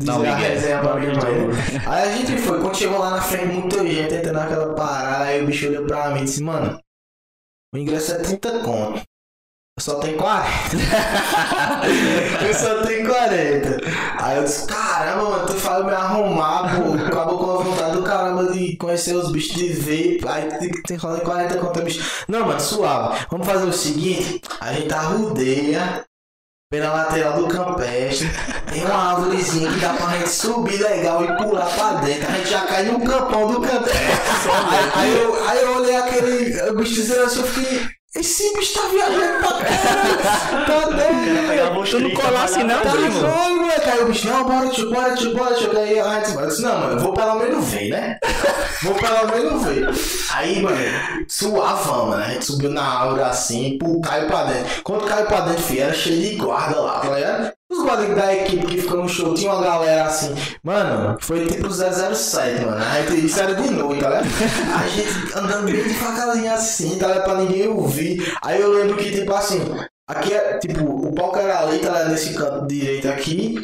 Não, 0.00 0.22
a 0.22 0.34
resenha 0.34 0.80
pra 0.80 0.96
mim, 0.96 1.06
mano. 1.06 1.52
Aí 1.86 2.08
a 2.08 2.16
gente 2.16 2.36
foi, 2.38 2.60
quando 2.60 2.76
chegou 2.76 2.98
lá 2.98 3.10
na 3.10 3.22
frente, 3.22 3.46
muita 3.46 3.86
gente 3.86 4.14
entrando 4.14 4.34
naquela 4.34 4.74
parada. 4.74 5.24
Aí 5.24 5.42
o 5.42 5.46
bicho 5.46 5.68
olhou 5.68 5.86
pra 5.86 6.10
mim 6.10 6.22
e 6.22 6.24
disse, 6.24 6.42
mano, 6.42 6.80
o 7.72 7.78
ingresso 7.78 8.12
é 8.12 8.18
30 8.18 8.60
conto. 8.60 9.02
Eu 9.76 9.82
só 9.82 9.98
tenho 10.00 10.16
40. 10.16 10.76
eu 12.46 12.54
só 12.54 12.82
tenho 12.82 13.08
40. 13.08 13.80
Aí 14.20 14.36
eu 14.36 14.44
disse, 14.44 14.66
caramba, 14.66 15.30
mano, 15.30 15.46
tu 15.46 15.54
fala 15.54 15.84
me 15.84 15.92
arrumar, 15.92 16.76
pô. 16.76 16.92
Acabou 17.04 17.38
com 17.38 17.50
a 17.50 17.62
vontade 17.62 17.93
caramba 18.24 18.52
de 18.52 18.76
conhecer 18.76 19.14
os 19.14 19.30
bichos 19.30 19.54
de 19.54 19.68
ver. 19.68 20.20
Aí 20.26 20.48
tem 20.58 20.70
que 20.70 20.98
falar 20.98 21.20
40 21.20 21.58
conto 21.58 21.82
bicho. 21.82 22.24
Não, 22.28 22.46
mano, 22.46 22.60
suave. 22.60 23.26
Vamos 23.30 23.46
fazer 23.46 23.66
o 23.66 23.72
seguinte, 23.72 24.40
a 24.60 24.72
gente 24.72 24.92
arrudeia 24.92 26.04
pela 26.70 26.92
lateral 26.92 27.40
do 27.40 27.48
campestre. 27.48 28.28
Tem 28.72 28.84
uma 28.84 29.12
árvorezinha 29.12 29.70
que 29.70 29.80
dá 29.80 29.94
pra 29.94 30.18
gente 30.18 30.30
subir 30.30 30.82
legal 30.82 31.24
e 31.24 31.36
pular 31.36 31.66
pra 31.66 31.92
dentro. 32.00 32.28
A 32.28 32.36
gente 32.38 32.50
já 32.50 32.62
cai 32.62 32.84
no 32.84 33.00
campão 33.04 33.52
do 33.52 33.60
campestre. 33.60 33.98
aí, 34.70 34.90
aí 34.94 35.22
eu, 35.22 35.48
aí 35.48 35.62
eu 35.62 35.76
olhei 35.76 35.96
aquele 35.96 36.72
bicho 36.72 36.94
dizendo 36.94 37.24
assim, 37.24 37.40
eu 37.40 37.46
fiquei. 37.46 37.93
Esse 38.14 38.54
bicho 38.54 38.74
tá 38.74 38.86
viajando 38.88 39.38
pra 39.40 39.52
caralho. 39.58 40.66
Tá 40.66 40.80
doido. 40.88 41.90
Tu 41.90 41.98
não 42.00 42.10
colar 42.10 42.44
assim 42.44 42.62
não, 42.62 42.80
Tá 42.80 42.90
primo? 42.92 43.10
doido, 43.20 43.56
moleque. 43.60 43.90
Aí 43.90 44.00
o 44.02 44.06
bicho, 44.06 44.28
não, 44.28 44.44
bora, 44.44 44.68
tio, 44.68 44.90
bora, 44.90 45.14
tio, 45.16 45.34
bora, 45.34 45.54
tio. 45.54 45.76
Aí 45.78 45.98
a 45.98 46.20
gente 46.20 46.36
eu 46.36 46.46
disse, 46.46 46.62
não, 46.62 46.78
mano, 46.78 47.00
vou 47.00 47.12
pelo 47.12 47.34
menos 47.34 47.64
ver, 47.66 47.90
né? 47.90 48.18
Vou 48.82 48.94
pelo 48.94 49.26
menos 49.28 49.64
ver. 49.64 49.88
Aí, 50.32 50.62
mano, 50.62 50.76
suavão, 51.28 52.06
mano. 52.06 52.22
A 52.22 52.28
gente 52.28 52.44
subiu 52.44 52.70
na 52.70 52.84
árvore 52.84 53.22
assim, 53.22 53.76
pô, 53.78 54.00
caiu 54.00 54.28
pra 54.28 54.44
dentro. 54.44 54.82
Quando 54.84 55.04
caiu 55.06 55.26
pra 55.26 55.40
dentro, 55.40 55.62
filho, 55.62 55.82
era 55.82 55.92
cheio 55.92 56.20
de 56.22 56.36
guarda 56.36 56.80
lá, 56.80 57.00
tá 57.00 57.08
ligado? 57.08 57.52
Os 57.74 57.82
guardas 57.82 58.14
da 58.14 58.32
equipe 58.32 58.66
que 58.66 58.82
ficou 58.82 59.02
no 59.02 59.08
show, 59.08 59.34
tinha 59.34 59.52
uma 59.52 59.60
galera 59.60 60.04
assim. 60.04 60.32
Mano, 60.62 61.18
foi 61.20 61.44
tipo 61.46 61.68
007, 61.68 62.64
mano. 62.64 62.76
A 62.76 63.02
gente, 63.02 63.26
isso 63.26 63.40
era 63.40 63.52
de 63.56 63.68
noite, 63.68 64.00
tá 64.00 64.10
ligado? 64.10 64.26
A 64.78 64.86
gente 64.86 65.36
andando 65.36 65.64
bem 65.64 65.82
devagarzinho 65.82 66.52
assim, 66.52 66.98
tá 66.98 67.08
ligado? 67.08 67.24
Pra 67.24 67.34
ninguém 67.34 67.66
ouvir. 67.66 68.32
Aí 68.42 68.60
eu 68.60 68.70
lembro 68.70 68.96
que, 68.96 69.10
tipo 69.10 69.32
assim, 69.34 69.58
aqui 70.08 70.32
é, 70.32 70.58
tipo, 70.58 70.84
o 70.84 71.12
palco 71.12 71.36
era 71.36 71.62
ali, 71.62 71.80
tá 71.80 71.88
ligado? 71.88 72.10
Nesse 72.10 72.34
canto 72.34 72.66
direito 72.68 73.08
aqui. 73.08 73.60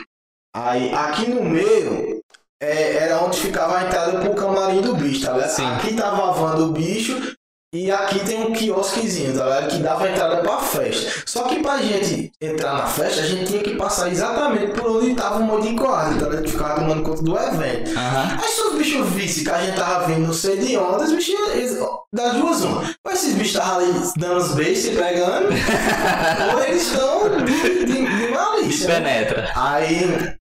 Aí, 0.57 0.93
aqui 0.93 1.31
no 1.31 1.45
meio, 1.45 2.21
é, 2.61 2.97
era 2.97 3.23
onde 3.23 3.39
ficava 3.39 3.79
a 3.79 3.85
entrada 3.85 4.19
pro 4.19 4.35
camarim 4.35 4.81
do 4.81 4.97
bicho, 4.97 5.25
tá 5.25 5.35
ligado? 5.35 5.51
Sim. 5.51 5.67
Aqui 5.67 5.95
tava 5.95 6.31
a 6.31 6.33
van 6.33 6.57
do 6.57 6.73
bicho 6.73 7.37
e 7.73 7.89
aqui 7.91 8.19
tem 8.21 8.41
um 8.45 8.53
quiosquezinho, 8.53 9.37
tá 9.37 9.45
ligado? 9.45 9.69
Que 9.69 9.79
dava 9.79 10.09
entrada 10.11 10.39
pra 10.39 10.59
festa. 10.59 11.23
Só 11.25 11.45
que 11.45 11.61
pra 11.63 11.79
gente 11.79 12.33
entrar 12.41 12.75
na 12.75 12.87
festa, 12.87 13.21
a 13.21 13.27
gente 13.27 13.47
tinha 13.47 13.63
que 13.63 13.77
passar 13.77 14.11
exatamente 14.11 14.73
por 14.73 14.91
onde 14.91 15.15
tava 15.15 15.39
o 15.39 15.45
monte 15.45 15.69
de 15.69 15.75
guarda, 15.75 16.19
tá 16.19 16.29
ligado? 16.31 16.45
Que 16.45 16.51
ficava 16.51 16.81
tomando 16.81 17.03
conta 17.03 17.23
do 17.23 17.39
evento. 17.39 17.97
Aham. 17.97 18.39
Aí 18.43 18.49
se 18.49 18.61
os 18.61 18.75
bichos 18.77 19.09
vissem 19.11 19.45
que 19.45 19.51
a 19.51 19.61
gente 19.65 19.77
tava 19.77 20.07
vindo 20.07 20.27
não 20.27 20.33
sei 20.35 20.57
de 20.59 20.77
onde, 20.77 21.05
os 21.05 21.13
bichos 21.13 21.35
eles, 21.55 21.79
das 22.13 22.33
duas 22.35 22.61
uma. 22.63 22.83
Ou 23.07 23.13
esses 23.13 23.35
bichos 23.35 23.55
estavam 23.55 23.79
ali 23.79 23.93
dando 24.17 24.37
os 24.39 24.55
beijos, 24.55 24.79
se 24.85 24.91
pegando, 24.91 25.47
ou 26.53 26.63
eles 26.65 26.83
estão 26.83 27.45
de, 27.45 27.85
de, 27.85 27.95
de 28.27 28.29
malícia. 28.33 28.89
né? 28.89 28.95
Penetra. 28.95 29.53
Aí, 29.55 30.35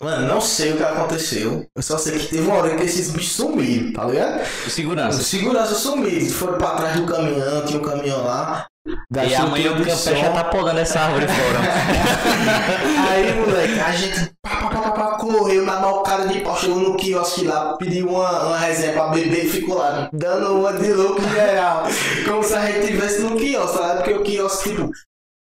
mano, 0.00 0.26
não 0.26 0.40
sei 0.40 0.72
o 0.72 0.76
que 0.76 0.82
aconteceu. 0.82 1.66
Eu 1.76 1.82
só 1.82 1.98
sei 1.98 2.18
que 2.18 2.28
teve 2.28 2.42
uma 2.42 2.56
hora 2.56 2.76
que 2.76 2.84
esses 2.84 3.10
bichos 3.10 3.32
sumiram, 3.32 3.92
tá 3.92 4.04
ligado? 4.04 4.42
O 4.66 4.70
segurança. 4.70 5.22
seguranças 5.22 5.78
sumiram, 5.78 6.26
foram 6.30 6.58
pra 6.58 6.70
trás 6.70 6.96
do 6.96 7.06
caminhão, 7.06 7.64
tinha 7.64 7.80
um 7.80 7.84
caminhão 7.84 8.24
lá. 8.24 8.66
E 8.86 9.34
amanhã 9.34 9.72
o 9.72 9.76
campé 9.76 10.16
já 10.16 10.32
tá 10.32 10.44
podando 10.44 10.80
essa 10.80 11.00
árvore 11.00 11.26
fora. 11.28 11.58
Aí, 13.10 13.34
moleque, 13.34 13.78
a 13.78 13.92
gente 13.92 14.32
pá, 14.42 14.56
pá, 14.56 14.90
pá, 14.90 15.18
correu 15.18 15.66
na 15.66 15.80
de 16.28 16.40
pau, 16.40 16.56
chegou 16.56 16.78
no 16.78 16.96
quiosque 16.96 17.44
lá, 17.44 17.76
pediu 17.76 18.08
uma, 18.08 18.46
uma 18.46 18.58
resenha 18.58 18.94
pra 18.94 19.08
beber 19.08 19.44
e 19.44 19.48
ficou 19.48 19.76
lá, 19.76 20.08
dando 20.12 20.58
uma 20.58 20.72
de 20.72 20.92
louco 20.92 21.22
geral. 21.28 21.84
Como 22.24 22.42
se 22.42 22.54
a 22.54 22.66
gente 22.66 22.86
tivesse 22.86 23.20
no 23.20 23.36
quiosque, 23.36 23.78
ligado? 23.78 23.96
Porque 23.98 24.12
o 24.14 24.22
quiosque, 24.22 24.70
tipo, 24.70 24.90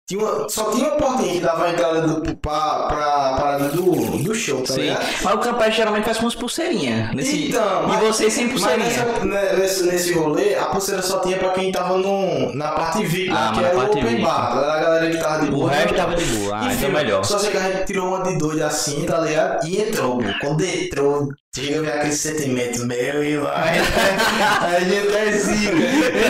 tinha 0.07 0.23
uma- 0.23 0.47
só 0.47 0.65
tinha 0.71 0.87
uma 0.87 0.97
portinha 0.97 1.33
que 1.33 1.39
dava 1.39 1.65
a 1.65 1.71
entrada 1.71 2.01
do, 2.01 2.21
pra, 2.37 2.59
pra 2.87 3.33
parada 3.39 3.69
do, 3.69 3.91
do 4.21 4.35
show, 4.35 4.61
tá 4.61 4.73
Sim. 4.73 4.81
ligado? 4.81 5.05
Mas 5.23 5.33
o 5.33 5.37
campé 5.39 5.71
geralmente 5.71 6.03
faz 6.05 6.17
com 6.17 6.25
umas 6.25 6.35
pulseirinhas. 6.35 7.11
Nesse... 7.15 7.47
Então, 7.49 7.83
e 7.83 7.87
mas- 7.87 7.99
vocês 8.03 8.31
sem 8.33 8.45
Mas 8.45 8.53
pulseirinha. 8.53 8.87
nessa- 8.87 9.25
né, 9.25 9.53
nesse, 9.57 9.83
nesse 9.83 10.13
rolê, 10.13 10.53
a 10.55 10.65
pulseira 10.65 11.01
só 11.01 11.19
tinha 11.21 11.37
pra 11.37 11.49
quem 11.49 11.71
tava 11.71 11.97
no, 11.97 12.53
na 12.55 12.71
parte 12.73 13.03
VIP, 13.03 13.31
Ah, 13.31 13.51
mas 13.55 13.57
que 13.59 13.65
era 13.65 13.77
o 13.79 13.85
open 13.85 14.03
VIP. 14.05 14.21
bar, 14.21 14.51
a 14.57 14.79
galera 14.79 15.09
que 15.09 15.17
tava 15.17 15.41
de 15.41 15.47
O 15.47 15.51
boa. 15.55 15.71
resto 15.71 15.95
tava 15.95 16.15
de 16.15 16.25
boa. 16.25 16.55
Ah, 16.59 16.65
Enfim, 16.67 16.75
então 16.77 16.91
melhor. 16.91 17.23
Só 17.25 17.39
sei 17.39 17.49
que 17.49 17.57
a 17.57 17.61
gente 17.71 17.85
tirou 17.85 18.07
uma 18.09 18.21
de 18.23 18.37
doido 18.37 18.61
assim, 18.63 19.05
tá 19.07 19.17
ligado? 19.19 19.65
E 19.67 19.81
entrou. 19.81 20.19
Quando 20.39 20.63
entrou, 20.63 21.29
chega 21.55 21.79
a 21.79 21.81
ver 21.81 21.91
aquele 21.93 22.13
sentimento 22.13 22.85
meu 22.85 23.23
e 23.23 23.37
vai. 23.37 23.79
a 24.61 24.79
gente 24.81 25.15
é 25.15 25.31
zica. 25.31 25.75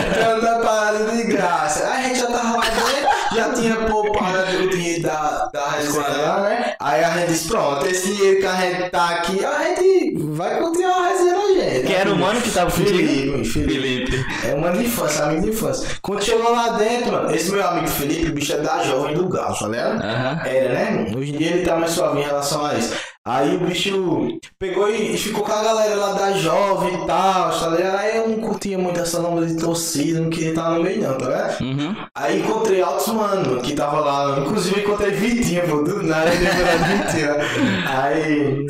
Entrando 0.08 0.42
na 0.42 0.58
parada 0.60 1.10
de 1.14 1.22
graça. 1.24 1.86
Aí 1.90 2.04
a 2.06 2.08
gente 2.08 2.20
já 2.20 2.26
tava 2.26 2.56
lá 2.56 2.64
dentro, 2.64 3.05
já 3.34 3.52
tinha 3.52 3.76
poupado 4.36 4.64
o 4.64 4.70
dinheiro 4.70 5.02
da, 5.02 5.48
da 5.52 5.70
resenha 5.70 6.08
lá, 6.08 6.40
né? 6.40 6.74
Aí 6.80 7.04
a 7.04 7.10
gente 7.18 7.28
disse, 7.28 7.48
pronto, 7.48 7.86
esse 7.86 8.14
dinheiro 8.14 8.40
que 8.40 8.46
a 8.46 8.56
gente 8.56 8.90
tá 8.90 9.08
aqui, 9.10 9.44
a 9.44 9.64
gente 9.64 10.14
vai 10.24 10.58
continuar 10.60 10.96
a 10.96 11.08
resenha 11.08 11.34
da 11.34 11.64
gente. 11.64 11.86
Que 11.86 11.92
era 11.92 12.12
o 12.12 12.16
mano 12.16 12.40
que 12.40 12.50
tava 12.50 12.70
contigo? 12.70 12.96
Felipe, 12.96 13.44
Felipe. 13.44 13.72
Felipe. 13.72 14.26
É 14.46 14.54
um 14.54 14.64
amigo 14.64 14.82
de 14.82 14.88
infância, 14.88 15.24
amigo 15.24 15.42
de 15.42 15.48
infância. 15.50 15.88
Quando 16.02 16.24
chegou 16.24 16.52
lá 16.52 16.70
dentro, 16.70 17.12
mano, 17.12 17.34
esse 17.34 17.50
meu 17.50 17.66
amigo 17.66 17.88
Felipe, 17.88 18.30
o 18.30 18.34
bicho 18.34 18.52
é 18.52 18.58
da 18.58 18.82
jovem 18.82 19.14
do 19.14 19.28
Galo, 19.28 19.56
tá 19.56 19.68
ligado? 19.68 20.02
Aham. 20.02 20.42
Era, 20.44 20.68
né? 20.74 21.12
Hoje 21.16 21.34
em 21.34 21.38
dia 21.38 21.50
ele 21.52 21.64
tá 21.64 21.76
mais 21.76 21.92
suave 21.92 22.20
em 22.20 22.24
relação 22.24 22.64
a 22.64 22.74
isso. 22.74 22.94
Aí 23.26 23.56
o 23.56 23.58
bicho 23.58 24.38
pegou 24.56 24.88
e 24.88 25.18
ficou 25.18 25.42
com 25.42 25.50
a 25.50 25.60
galera 25.60 25.96
lá 25.96 26.12
da 26.12 26.32
jovem 26.34 26.94
e 26.94 27.06
tal, 27.08 27.50
tá 27.50 27.68
ligado? 27.70 27.96
Aí 27.96 28.18
eu 28.18 28.28
não 28.28 28.36
curtia 28.40 28.78
muito 28.78 29.00
essa 29.00 29.18
nome 29.18 29.44
de 29.46 29.56
torcida, 29.56 30.20
não 30.20 30.30
queria 30.30 30.50
estar 30.50 30.70
no 30.70 30.84
meio 30.84 31.02
não, 31.02 31.18
tá 31.18 31.26
ligado? 31.26 31.60
Uhum. 31.60 31.96
Aí 32.14 32.38
encontrei 32.40 32.80
altos 32.80 33.08
mano, 33.08 33.50
mano, 33.50 33.62
que 33.62 33.74
tava 33.74 33.98
lá. 33.98 34.25
Inclusive 34.40 34.80
encontrei 34.80 35.10
Vitinha, 35.10 35.62
pô, 35.62 35.82
do 35.82 36.02
nada 36.02 36.30
lembrei 36.30 37.04
Vitinha. 37.04 37.36
Aí. 37.88 38.66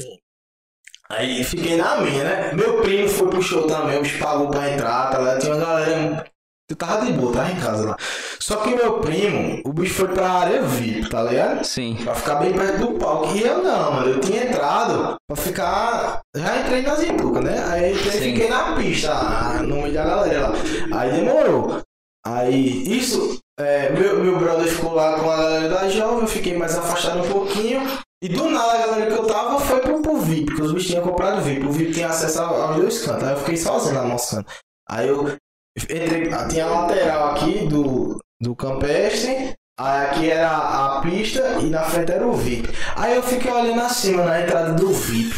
Aí 1.08 1.44
fiquei 1.44 1.76
na 1.76 2.00
minha, 2.00 2.24
né? 2.24 2.52
Meu 2.52 2.82
primo 2.82 3.08
foi 3.08 3.28
pro 3.28 3.40
show 3.40 3.66
também, 3.66 3.98
o 3.98 4.02
bicho 4.02 4.18
pagou 4.18 4.50
pra 4.50 4.72
entrar, 4.72 5.10
tá 5.10 5.18
ligado? 5.18 5.40
Tinha 5.40 5.54
uma 5.54 5.64
galera. 5.64 6.26
Eu 6.68 6.74
tava 6.74 7.06
de 7.06 7.12
boa, 7.12 7.32
tava 7.32 7.52
em 7.52 7.60
casa 7.60 7.90
lá. 7.90 7.96
Só 8.40 8.56
que 8.56 8.74
meu 8.74 8.98
primo, 8.98 9.60
o 9.64 9.72
bicho 9.72 9.94
foi 9.94 10.08
pra 10.08 10.28
área 10.28 10.62
VIP, 10.62 11.08
tá 11.08 11.22
ligado? 11.22 11.64
Sim. 11.64 11.96
Pra 12.02 12.12
ficar 12.12 12.34
bem 12.36 12.52
perto 12.52 12.78
do 12.78 12.98
palco. 12.98 13.36
E 13.36 13.42
eu 13.42 13.62
não, 13.62 13.92
mano. 13.92 14.08
Eu 14.08 14.20
tinha 14.20 14.44
entrado 14.44 15.14
pra 15.28 15.36
ficar. 15.36 16.20
Já 16.34 16.60
entrei 16.60 16.82
nas 16.82 17.02
empucas, 17.04 17.44
né? 17.44 17.64
Aí 17.68 17.94
fiquei 17.94 18.48
na 18.48 18.74
pista, 18.74 19.14
no 19.62 19.82
meio 19.82 19.94
da 19.94 20.04
galera 20.04 20.48
lá. 20.48 20.54
Aí 21.00 21.12
demorou. 21.12 21.82
Aí, 22.26 22.98
isso. 22.98 23.38
É, 23.58 23.90
meu, 23.90 24.22
meu 24.22 24.38
brother 24.38 24.68
ficou 24.68 24.92
lá 24.94 25.18
com 25.18 25.30
a 25.30 25.36
galera 25.36 25.68
da 25.68 25.88
jovem, 25.88 26.20
eu 26.20 26.26
fiquei 26.26 26.56
mais 26.56 26.76
afastado 26.76 27.20
um 27.26 27.30
pouquinho. 27.30 27.80
E 28.22 28.28
do 28.28 28.48
nada 28.50 28.72
a 28.72 28.86
galera 28.86 29.06
que 29.10 29.18
eu 29.18 29.26
tava 29.26 29.60
foi 29.60 29.80
pro, 29.80 30.00
pro 30.00 30.16
VIP, 30.18 30.46
porque 30.46 30.62
os 30.62 30.72
bichos 30.72 30.88
tinham 30.88 31.02
comprado 31.02 31.42
VIP. 31.42 31.66
O 31.66 31.72
VIP 31.72 31.92
tinha 31.92 32.08
acesso 32.08 32.40
ao- 32.40 32.62
aos 32.62 32.76
dois 32.76 33.02
cantos. 33.04 33.24
Aí 33.24 33.32
eu 33.34 33.38
fiquei 33.38 33.56
sozinho 33.56 33.94
lá 33.94 34.02
mostrando. 34.04 34.46
Aí 34.88 35.08
eu 35.08 35.36
entrei. 35.78 36.30
Tinha 36.48 36.64
a 36.64 36.80
lateral 36.80 37.32
aqui 37.32 37.66
do, 37.66 38.18
do 38.40 38.56
campestre. 38.56 39.54
Aí 39.78 40.06
aqui 40.06 40.30
era 40.30 40.50
a 40.96 41.00
pista 41.02 41.58
e 41.60 41.66
na 41.68 41.82
frente 41.84 42.10
era 42.10 42.26
o 42.26 42.32
VIP. 42.32 42.70
Aí 42.96 43.14
eu 43.14 43.22
fiquei 43.22 43.52
olhando 43.52 43.82
acima 43.82 44.24
na 44.24 44.40
entrada 44.40 44.72
do 44.72 44.90
VIP. 44.90 45.34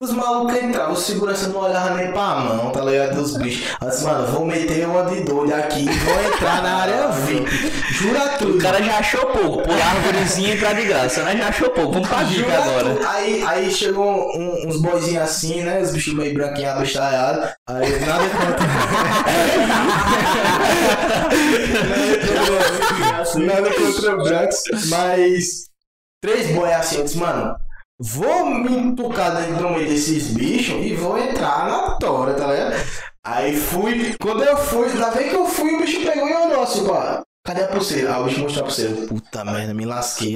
Os 0.00 0.12
malucos 0.12 0.56
entravam, 0.62 0.92
os 0.92 1.00
segurança 1.00 1.48
não 1.48 1.58
olhava 1.58 1.94
nem 1.96 2.12
pra 2.12 2.36
mão, 2.36 2.70
tá 2.70 2.80
ligado? 2.82 3.16
Dos 3.16 3.36
bichos. 3.36 3.76
Disse, 3.82 4.04
mano, 4.04 4.28
vou 4.28 4.46
meter 4.46 4.86
uma 4.86 5.02
de 5.06 5.22
doido 5.24 5.52
aqui 5.52 5.80
e 5.80 5.88
vou 5.90 6.22
entrar 6.22 6.62
na 6.62 6.76
área 6.76 7.08
VIP. 7.08 7.50
Jura 7.94 8.28
tudo. 8.38 8.58
O 8.58 8.60
cara 8.60 8.80
já 8.80 8.98
achou 8.98 9.26
pouco. 9.26 9.60
Pular 9.64 9.84
a 9.84 9.90
arvorezinha 9.90 10.50
e 10.50 10.56
entrar 10.56 10.74
de 10.74 10.84
graça, 10.84 11.24
né? 11.24 11.36
Já 11.36 11.48
achou 11.48 11.70
pouco. 11.70 11.94
Vamos 11.94 12.08
pra 12.08 12.22
dica 12.22 12.56
agora. 12.62 12.96
Aí, 13.10 13.42
aí 13.44 13.72
chegou 13.72 14.06
um- 14.38 14.68
uns 14.68 14.80
boizinhos 14.80 15.24
assim, 15.24 15.62
né? 15.62 15.80
Os 15.80 15.90
bichos 15.90 16.14
meio 16.14 16.32
branquinhos, 16.32 16.70
abestalhados. 16.74 17.50
Aí 17.66 17.98
nada 17.98 18.24
contra. 18.28 18.68
nada 23.44 23.70
contra 23.74 24.16
brancos, 24.16 24.62
mas. 24.88 25.66
Três 26.20 26.50
boi 26.54 26.72
assim, 26.72 26.96
eu 26.98 27.04
disse, 27.04 27.16
mano, 27.16 27.54
vou 28.00 28.46
me 28.46 28.76
empucar 28.76 29.34
dentro 29.34 29.74
desses 29.86 30.28
bichos 30.28 30.76
e 30.84 30.94
vou 30.94 31.18
entrar 31.18 31.68
na 31.68 31.96
tora, 31.96 32.34
tá 32.34 32.46
ligado? 32.46 32.76
Aí 33.24 33.56
fui, 33.56 34.14
quando 34.20 34.42
eu 34.42 34.56
fui, 34.56 34.88
da 34.90 35.10
vez 35.10 35.30
que 35.30 35.36
eu 35.36 35.46
fui, 35.46 35.74
o 35.74 35.80
bicho 35.80 36.00
pegou 36.00 36.28
e 36.28 36.32
olhou 36.32 36.62
assim, 36.62 36.84
pô. 36.84 36.94
Cadê 37.44 37.62
a 37.62 37.68
pulseira? 37.68 38.14
Ah, 38.14 38.20
o 38.20 38.24
bicho 38.24 38.40
mostrou 38.40 38.62
a 38.62 38.66
pulseira. 38.66 39.06
Puta 39.06 39.44
merda, 39.44 39.74
me 39.74 39.84
lasquei. 39.84 40.34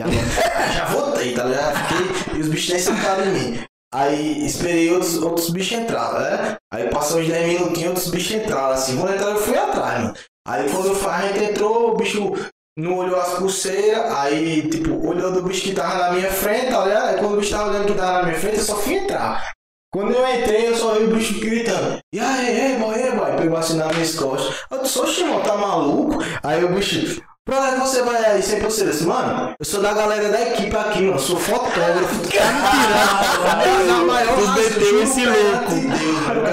Já 0.74 0.86
voltei, 0.86 1.34
tá 1.34 1.44
ligado? 1.44 1.76
Fiquei, 1.86 2.39
e 2.39 2.41
os 2.41 2.49
bichos 2.49 2.70
nem 2.70 2.78
sentaram 2.78 3.24
em 3.26 3.32
mim. 3.32 3.65
Aí 3.94 4.47
esperei 4.47 4.91
outros, 4.91 5.18
outros 5.18 5.50
bichos 5.50 5.78
entrar, 5.78 6.18
né? 6.18 6.57
Aí 6.73 6.89
passou 6.89 7.20
uns 7.20 7.28
10 7.28 7.47
minutinhos, 7.47 7.89
outros 7.89 8.08
bichos 8.08 8.32
entraram 8.32 8.73
assim. 8.73 8.97
Quando 8.97 9.15
entraram, 9.15 9.34
eu 9.34 9.42
fui 9.42 9.57
atrás, 9.57 10.02
mano. 10.02 10.15
Aí 10.49 10.70
quando 10.70 10.86
eu 10.86 11.10
a 11.10 11.23
gente 11.23 11.44
entrou, 11.44 11.92
o 11.92 11.97
bicho 11.97 12.32
não 12.76 12.97
olhou 12.97 13.20
as 13.20 13.34
pulseiras, 13.34 14.10
aí, 14.12 14.68
tipo, 14.68 15.07
olhou 15.07 15.33
do 15.33 15.42
bicho 15.42 15.62
que 15.62 15.75
tava 15.75 15.99
na 15.99 16.12
minha 16.12 16.31
frente, 16.31 16.70
tá 16.70 16.84
ligado? 16.84 17.09
Aí 17.09 17.18
quando 17.18 17.34
o 17.34 17.36
bicho 17.36 17.51
tava 17.51 17.70
olhando 17.70 17.86
que 17.86 17.94
tava 17.94 18.18
na 18.18 18.23
minha 18.25 18.39
frente, 18.39 18.59
eu 18.59 18.65
só 18.65 18.76
fui 18.76 18.94
entrar. 18.94 19.52
Quando 19.92 20.15
eu 20.15 20.26
entrei, 20.26 20.68
eu 20.68 20.75
só 20.75 20.94
vi 20.94 21.05
o 21.05 21.15
bicho 21.15 21.39
gritando. 21.39 21.99
E 22.15 22.18
aí, 22.18 22.73
ei, 22.73 22.78
boy, 22.78 22.99
ei, 22.99 23.12
boy. 23.12 23.36
Pegou 23.36 23.59
assim 23.59 23.76
nas 23.76 23.92
minhas 23.92 24.15
costas. 24.15 24.57
Eu 24.70 24.83
disse, 24.83 24.99
oxe, 24.99 25.20
irmão, 25.20 25.42
tá 25.42 25.55
maluco? 25.55 26.18
Aí 26.42 26.65
o 26.65 26.75
bicho, 26.75 27.23
onde 27.48 27.66
é 27.66 27.72
que 27.72 27.80
você 27.80 28.02
vai 28.02 28.24
aí 28.24 28.42
sem 28.42 28.60
pulseira? 28.60 28.90
Eu 28.90 28.94
disse, 28.94 29.06
mano, 29.06 29.54
eu 29.58 29.64
sou 29.64 29.82
da 29.82 29.92
galera 29.92 30.28
da 30.28 30.42
equipe 30.42 30.76
aqui, 30.76 31.02
mano. 31.02 31.18
Sou 31.18 31.36
fotógrafo. 31.36 32.20
Tu 32.22 32.38
tá 32.38 32.44
me 32.52 32.62
tirando. 32.70 34.12
Tu 34.36 34.54
meteu 34.54 35.02
esse 35.02 35.26
louco. 35.26 35.72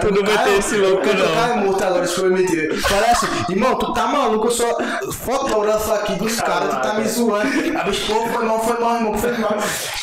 Tu 0.01 0.13
não 0.13 0.23
meteu 0.23 0.57
esse 0.57 0.77
louco, 0.77 1.07
Eu 1.07 1.13
não. 1.13 1.35
cai 1.35 1.63
morto 1.63 1.83
agora, 1.83 2.05
isso 2.05 2.19
foi 2.19 2.29
mentira. 2.31 2.75
Parece, 2.89 3.27
irmão, 3.49 3.75
tu 3.75 3.93
tá 3.93 4.07
maluco, 4.07 4.47
eu 4.47 4.51
sou 4.51 4.77
fotógrafo 5.13 5.91
aqui 5.93 6.15
dos 6.15 6.41
caras, 6.41 6.73
tu 6.75 6.81
tá 6.81 6.93
me 6.95 7.07
zoando. 7.07 7.77
A 7.77 7.83
bicho, 7.83 8.11
foi 8.33 8.45
mal, 8.45 8.59
foi 8.65 8.79
mal, 8.79 8.95
irmão, 8.95 9.17
foi 9.17 9.37
mal. 9.37 9.57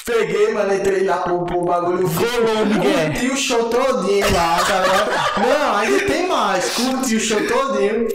Peguei, 0.05 0.53
mano, 0.53 0.73
entrei 0.73 1.05
lá 1.05 1.17
pro, 1.19 1.45
pro 1.45 1.65
bagulho. 1.65 2.09
Curti 2.09 3.27
o 3.33 3.37
show 3.37 3.65
todinho 3.65 4.33
lá, 4.33 4.59
tá 4.65 4.81
ligado? 4.83 5.11
Não, 5.59 5.77
ainda 5.79 6.05
tem 6.07 6.29
mais. 6.29 6.75
Curti 6.75 7.17
o 7.17 7.21
show 7.21 7.41
todinho. 7.47 8.07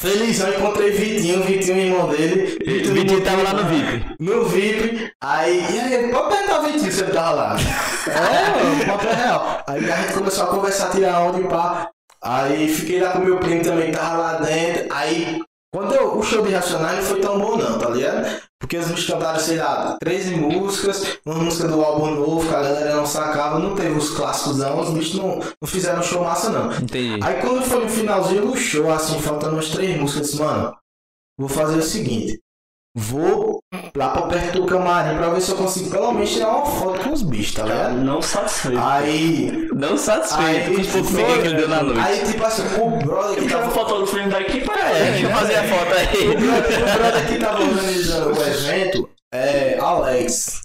Felizão, 0.00 0.48
encontrei 0.50 0.92
Vitinho, 0.92 1.42
Vitinho, 1.42 1.76
irmão 1.76 2.08
dele. 2.08 2.56
Vitinho 2.64 3.20
tava 3.24 3.42
lá 3.42 3.52
no 3.52 3.64
VIP. 3.64 4.14
No 4.20 4.44
VIP. 4.44 5.10
Aí, 5.20 5.66
e 5.74 5.80
aí, 5.80 6.08
pode 6.08 6.36
perguntar 6.36 6.60
o 6.60 6.62
Vitinho 6.62 6.92
se 6.92 7.02
ele 7.02 7.10
tava 7.10 7.30
lá. 7.32 7.56
É, 8.06 8.50
mano, 8.62 8.78
o 8.82 8.86
papo 8.86 9.06
é 9.08 9.14
real. 9.14 9.64
Aí 9.66 9.90
a 9.90 9.96
gente 9.96 10.12
começou 10.12 10.44
a 10.44 10.46
conversar, 10.46 10.90
tirar 10.90 11.20
onda 11.22 11.40
e 11.40 11.48
pá. 11.48 11.90
Aí 12.22 12.68
fiquei 12.68 13.00
lá 13.00 13.10
com 13.10 13.18
meu 13.20 13.38
primo 13.38 13.62
também, 13.62 13.90
tava 13.90 14.18
lá 14.18 14.32
dentro. 14.34 14.86
Aí, 14.90 15.40
quando 15.78 15.94
eu- 15.94 16.18
o 16.18 16.22
show 16.24 16.44
de 16.44 16.52
Racionais 16.52 16.96
não 16.98 17.04
foi 17.04 17.20
tão 17.20 17.38
bom 17.38 17.56
não, 17.56 17.78
tá 17.78 17.88
ligado? 17.90 18.42
Porque 18.58 18.76
os 18.76 18.88
bichos 18.88 19.06
cantaram, 19.06 19.38
sei 19.38 19.58
lá, 19.58 19.96
13 20.00 20.34
músicas, 20.34 21.18
uma 21.24 21.36
música 21.36 21.68
do 21.68 21.80
álbum 21.80 22.10
novo, 22.10 22.48
que 22.48 22.52
a 22.54 22.60
galera 22.62 22.96
não 22.96 23.06
sacava, 23.06 23.60
não 23.60 23.76
teve 23.76 23.96
os 23.96 24.10
clássicos 24.10 24.58
não, 24.58 24.80
os 24.80 24.90
bichos 24.90 25.14
não, 25.14 25.36
não 25.38 25.68
fizeram 25.68 26.02
show 26.02 26.24
massa 26.24 26.50
não. 26.50 26.72
Entendi. 26.72 27.20
Aí 27.22 27.40
quando 27.40 27.62
foi 27.62 27.84
no 27.84 27.88
finalzinho 27.88 28.46
do 28.46 28.56
show, 28.56 28.90
assim, 28.92 29.20
faltando 29.20 29.52
umas 29.54 29.68
três 29.68 29.96
músicas, 29.96 30.16
eu 30.16 30.22
disse, 30.32 30.42
mano, 30.42 30.76
vou 31.38 31.48
fazer 31.48 31.78
o 31.78 31.82
seguinte. 31.82 32.40
Vou 33.00 33.60
lá 33.96 34.08
pra 34.08 34.22
perto 34.22 34.60
do 34.60 34.66
camarim 34.66 35.16
pra 35.18 35.28
ver 35.30 35.40
se 35.40 35.52
eu 35.52 35.56
consigo 35.56 35.88
pelo 35.90 36.10
menos 36.12 36.30
tirar 36.32 36.48
uma 36.48 36.66
foto 36.66 36.98
com 37.00 37.12
os 37.12 37.22
bichos, 37.22 37.54
tá 37.54 37.62
ligado? 37.62 37.94
Não 37.94 38.20
satisfeito. 38.20 38.80
Aí. 38.82 39.68
Não 39.72 39.96
satisfeito 39.96 40.74
com 40.74 40.80
os 40.80 40.88
poucos 40.88 41.10
que 41.40 41.46
ele 41.46 41.54
deu 41.54 41.68
na 41.68 41.82
noite. 41.84 42.00
Aí, 42.00 42.24
tipo 42.24 42.44
assim, 42.44 42.62
o 42.80 42.90
brother 42.98 43.40
que 43.40 43.48
tava. 43.48 43.70
fotógrafo 43.70 44.28
da 44.28 44.40
equipe, 44.40 44.68
É, 44.70 45.10
deixa 45.12 45.26
eu 45.26 45.30
fazer 45.30 45.54
a 45.54 45.64
foto 45.64 45.92
O 45.92 45.96
aí. 45.96 46.36
brother, 46.36 46.78
o 46.82 46.98
brother 46.98 47.26
que 47.28 47.38
tava 47.38 47.62
organizando 47.62 48.36
o 48.36 48.42
evento 48.42 49.08
é 49.32 49.78
Alex. 49.80 50.60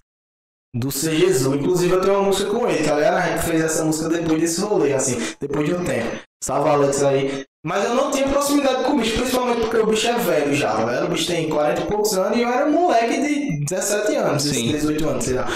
Do 0.75 0.89
Jesus. 0.89 1.55
Inclusive 1.55 1.93
eu 1.93 2.01
tenho 2.01 2.15
uma 2.15 2.23
música 2.23 2.49
com 2.49 2.67
ele, 2.67 2.83
tá 2.83 2.95
ligado? 2.95 3.17
A 3.17 3.21
gente 3.21 3.43
fez 3.43 3.61
essa 3.61 3.85
música 3.85 4.09
depois 4.09 4.41
desse 4.41 4.59
rolê, 4.61 4.93
assim, 4.93 5.17
depois 5.39 5.67
de 5.67 5.75
um 5.75 5.83
tempo. 5.83 6.17
Salve 6.43 6.69
Alex 6.69 7.03
aí. 7.03 7.45
Mas 7.65 7.85
eu 7.85 7.95
não 7.95 8.11
tinha 8.11 8.27
proximidade 8.27 8.83
com 8.83 8.93
o 8.93 8.97
bicho, 8.97 9.15
principalmente 9.15 9.61
porque 9.61 9.77
o 9.77 9.85
bicho 9.85 10.07
é 10.07 10.17
velho 10.17 10.53
já, 10.53 10.73
tá 10.73 10.83
ligado? 10.83 11.05
O 11.05 11.09
bicho 11.09 11.27
tem 11.27 11.47
40 11.47 11.81
e 11.81 11.85
poucos 11.85 12.13
anos 12.17 12.37
e 12.37 12.41
eu 12.41 12.49
era 12.49 12.65
moleque 12.65 13.21
de 13.21 13.65
17 13.65 14.15
anos, 14.15 14.43
Sim. 14.43 14.71
18 14.71 15.07
anos, 15.07 15.23
sei 15.23 15.35
lá. 15.35 15.47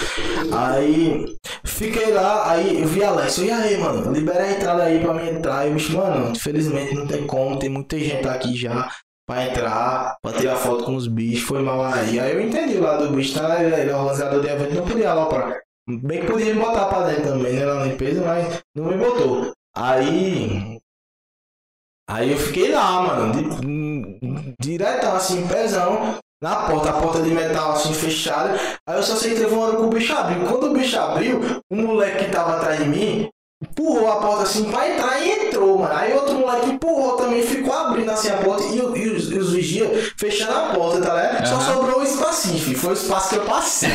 Aí 0.54 1.36
fiquei 1.66 2.14
lá, 2.14 2.50
aí 2.50 2.82
eu 2.82 2.88
vi 2.88 3.04
Alex, 3.04 3.40
e 3.40 3.52
aí, 3.52 3.78
mano, 3.78 4.14
libera 4.14 4.44
a 4.44 4.52
entrada 4.52 4.84
aí 4.84 5.00
pra 5.00 5.14
mim 5.16 5.28
entrar. 5.28 5.68
E 5.68 5.72
o 5.72 5.74
bicho, 5.74 5.98
mano, 5.98 6.32
infelizmente 6.32 6.96
não 6.96 7.06
tem 7.06 7.28
como, 7.28 7.60
tem 7.60 7.70
muita 7.70 8.00
gente 8.00 8.26
aqui 8.26 8.56
já 8.56 8.90
pra 9.28 9.46
entrar, 9.46 10.18
pra 10.22 10.34
tirar 10.34 10.56
foto 10.56 10.84
com 10.86 10.96
os 10.96 11.08
bichos, 11.08 11.48
foi 11.48 11.62
mal 11.62 11.84
aí. 11.84 12.20
Aí 12.20 12.34
eu 12.34 12.42
entendi 12.42 12.78
lá 12.78 12.98
do 12.98 13.10
bicho, 13.10 13.38
tá? 13.40 13.62
Ele 13.64 13.92
é 13.92 13.96
organizador 13.96 14.42
de 14.42 14.48
evento, 14.48 14.76
não 14.76 14.88
podia 14.88 15.14
lá 15.14 15.26
pra. 15.28 15.60
Bem 15.90 16.22
que 16.22 16.28
podia 16.28 16.54
me 16.54 16.60
botar 16.62 16.86
pra 16.86 17.04
dentro 17.08 17.24
também, 17.24 17.54
né? 17.54 17.66
Na 17.66 17.86
limpeza, 17.86 18.24
mas 18.26 18.62
não 18.76 18.86
me 18.86 18.98
botou. 18.98 19.52
Aí. 19.76 20.78
Aí 22.10 22.32
eu 22.32 22.38
fiquei 22.38 22.72
lá, 22.72 23.02
mano, 23.02 23.32
di- 23.34 24.56
diretão, 24.62 25.16
assim, 25.16 25.46
pezão, 25.48 26.18
na 26.42 26.68
porta, 26.68 26.90
a 26.92 27.02
porta 27.02 27.22
de 27.22 27.32
metal 27.32 27.74
assim 27.74 27.94
fechada. 27.94 28.58
Aí 28.88 28.96
eu 28.98 29.04
só 29.04 29.16
sei 29.16 29.34
que 29.34 29.42
teve 29.42 29.54
uma 29.54 29.66
hora 29.68 29.76
que 29.78 29.82
o 29.84 29.90
bicho 29.90 30.14
abriu. 30.14 30.48
Quando 30.48 30.68
o 30.68 30.74
bicho 30.74 30.98
abriu, 30.98 31.42
o 31.70 31.76
moleque 31.76 32.26
que 32.26 32.32
tava 32.32 32.56
atrás 32.58 32.80
de 32.80 32.86
mim 32.86 33.30
empurrou 33.62 34.10
a 34.10 34.22
porta 34.22 34.44
assim 34.44 34.70
pra 34.72 34.90
entrar 34.90 35.20
e 35.22 35.32
entrou, 35.68 35.78
mano. 35.78 35.94
Aí 35.94 36.14
outro 36.14 36.36
moleque 36.36 36.70
empurrou 36.70 37.18
também, 37.18 37.42
ficou 37.42 37.74
abrindo 37.74 38.10
assim 38.10 38.30
a 38.30 38.38
porta 38.38 38.64
e, 38.64 38.78
e 38.78 39.10
os, 39.10 39.32
e 39.32 39.38
os 39.38 39.54
vigias 39.54 40.14
fechando 40.18 40.54
a 40.54 40.74
porta, 40.74 41.02
tá 41.02 41.14
ligado? 41.14 41.48
Só 41.48 41.60
sobrou 41.60 42.00
um 42.00 42.04
espacinho, 42.04 42.60
filho. 42.60 42.78
Foi 42.78 42.92
o 42.92 42.94
espaço 42.94 43.30
que 43.30 43.36
eu 43.36 43.46
passei. 43.46 43.90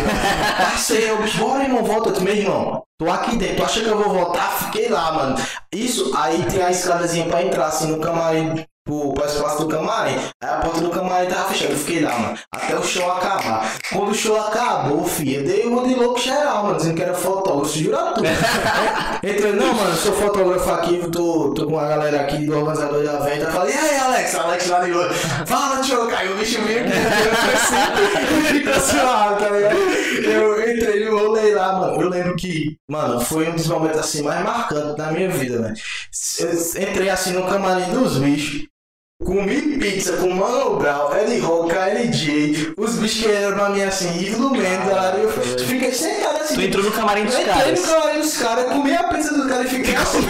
Passei, 0.59 1.11
o 1.13 1.23
bicho, 1.23 1.39
bora, 1.39 1.65
irmão, 1.65 1.83
volta. 1.83 2.11
Eu 2.11 2.13
disse, 2.13 2.25
meu 2.25 2.37
irmão, 2.37 2.83
tô 2.99 3.11
aqui 3.11 3.37
dentro, 3.37 3.57
tu 3.57 3.65
acha 3.65 3.81
que 3.81 3.89
eu 3.89 3.97
vou 3.97 4.13
voltar? 4.13 4.51
Fiquei 4.65 4.89
lá, 4.89 5.13
mano. 5.13 5.37
Isso, 5.73 6.13
aí 6.17 6.45
tem 6.45 6.63
a 6.63 6.71
escadazinha 6.71 7.27
pra 7.27 7.43
entrar 7.43 7.67
assim 7.67 7.89
no 7.89 7.99
camarim. 7.99 8.65
Pro, 8.85 9.13
pro 9.15 9.25
espaço 9.25 9.65
do 9.65 9.69
camarim. 9.69 10.17
Aí 10.41 10.51
a 10.51 10.57
porta 10.57 10.81
do 10.81 10.91
camarim 10.91 11.29
tava 11.29 11.49
fechada. 11.51 11.73
Eu 11.73 11.79
fiquei 11.79 12.01
lá, 12.03 12.19
mano. 12.19 12.39
Até 12.51 12.77
o 12.77 12.83
show 12.83 13.11
acabar. 13.13 13.73
Quando 13.93 14.11
o 14.11 14.15
show 14.15 14.37
acabou, 14.41 15.05
filho, 15.05 15.41
eu 15.41 15.45
dei 15.45 15.67
uma 15.67 15.87
de 15.87 15.95
louco 15.95 16.19
geral, 16.19 16.65
mano. 16.65 16.77
Dizendo 16.77 16.97
que 16.97 17.03
era 17.03 17.15
fotógrafo. 17.15 17.79
Jura 17.79 18.13
tudo. 18.15 18.27
Entrei, 19.23 19.53
não, 19.53 19.73
mano, 19.73 19.95
sou 19.95 20.13
fotógrafo 20.15 20.69
aqui, 20.73 20.99
tô, 21.13 21.55
tô 21.55 21.67
com 21.67 21.79
a 21.79 21.87
galera 21.87 22.23
aqui 22.23 22.45
do 22.45 22.59
organizador 22.59 23.05
da 23.05 23.21
venda. 23.21 23.53
Falei, 23.53 23.73
e 23.73 23.79
aí, 23.79 23.99
Alex? 23.99 24.35
Alex 24.35 24.69
lá 24.69 24.81
ligou. 24.81 25.09
Fala, 25.47 25.81
tio, 25.81 26.09
caiu 26.09 26.33
o 26.33 26.39
bicho 26.39 26.61
veio 26.63 26.81
aqui. 26.81 26.93
Eu 26.93 28.43
ficou 28.47 28.75
suave, 28.81 29.45
tá 29.45 29.51
ligado? 29.51 29.77
Eu 29.77 30.73
entrei 30.75 31.05
no 31.05 31.19
rolê 31.19 31.55
lá, 31.55 31.73
mano. 31.79 32.03
Eu 32.03 32.09
lembro 32.09 32.35
que, 32.35 32.77
mano, 32.91 33.21
foi 33.21 33.49
um 33.49 33.55
dos 33.55 33.69
momentos 33.69 34.01
assim 34.01 34.23
mais 34.23 34.45
marcantes 34.45 34.97
da 34.97 35.13
minha 35.13 35.31
vida, 35.31 35.59
né? 35.61 35.75
Eu 36.41 36.83
entrei 36.83 37.11
assim 37.11 37.33
no 37.33 37.47
camarim 37.47 37.91
dos 37.93 38.19
bichos. 38.19 38.72
Comi 39.25 39.79
pizza 39.79 40.17
com 40.17 40.31
Mano 40.31 40.77
Brown, 40.77 41.15
Eddie 41.17 41.39
Rock, 41.39 41.73
LJ, 41.75 42.75
os 42.77 42.95
bichos 42.97 43.23
que 43.25 43.31
eram 43.31 43.57
pra 43.57 43.69
mim 43.71 43.83
assim, 43.83 44.21
ídolo 44.21 44.51
mesmo, 44.51 44.87
galera. 44.91 45.17
Eu 45.19 45.29
fiquei 45.31 45.93
sentado 45.93 46.39
assim. 46.43 46.55
Tu 46.55 46.61
entrou 46.63 46.85
no 46.85 46.91
camarim 46.91 47.25
dos 47.25 47.35
Eu 47.35 47.41
entrei 47.43 47.55
caras. 47.55 47.81
no 47.81 47.87
camarim 47.87 48.21
dos 48.21 48.37
caras, 48.37 48.65
comi 48.67 48.95
a 48.95 49.05
pizza 49.05 49.35
dos 49.35 49.47
caras 49.47 49.67
e 49.67 49.75
fiquei 49.77 49.95
assim, 49.97 50.23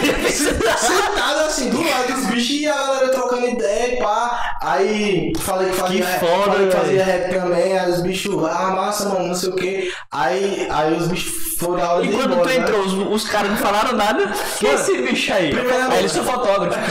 sentado 0.77 1.39
assim, 1.45 1.69
do 1.69 1.81
lado 1.81 2.13
dos 2.13 2.25
bichos 2.27 2.49
e 2.51 2.67
a 2.67 2.73
galera 2.75 3.09
trocando 3.09 3.47
ideia 3.49 3.97
pá. 4.01 4.39
Aí 4.61 5.33
falei 5.39 5.69
que 5.71 5.75
fazia, 5.75 6.05
Que 6.05 6.19
foda, 6.19 6.43
falei 6.51 6.67
que 6.67 6.77
fazia 6.77 7.03
rap 7.03 7.33
também, 7.33 7.77
aí 7.77 7.91
os 7.91 8.01
bichos, 8.01 8.33
ah, 8.45 8.71
massa, 8.71 9.09
mano, 9.09 9.27
não 9.27 9.35
sei 9.35 9.49
o 9.49 9.55
que. 9.55 9.91
Aí, 10.11 10.67
aí 10.71 10.93
os 10.93 11.07
bichos 11.07 11.57
foram 11.57 11.77
na 11.77 11.91
hora 11.93 12.05
E 12.05 12.09
quando 12.11 12.33
embora, 12.33 12.41
tu 12.41 12.47
né? 12.47 12.55
entrou, 12.57 12.81
os, 12.81 13.23
os 13.23 13.29
caras 13.29 13.51
não 13.51 13.57
falaram 13.57 13.93
nada. 13.97 14.31
Que 14.59 14.67
é 14.67 14.73
esse 14.75 14.97
bicho 15.01 15.33
aí? 15.33 15.49
Primeiramente- 15.51 15.93
Aí 15.93 15.99
eles 15.99 16.11
são 16.11 16.23
fotógrafos. 16.23 16.77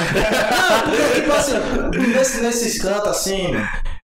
Não, 0.72 0.80
porque, 0.90 1.20
tipo 1.20 1.32
assim, 1.32 1.54
nesse, 1.98 2.40
nesses 2.40 2.80
cantos 2.80 3.08
assim, 3.08 3.52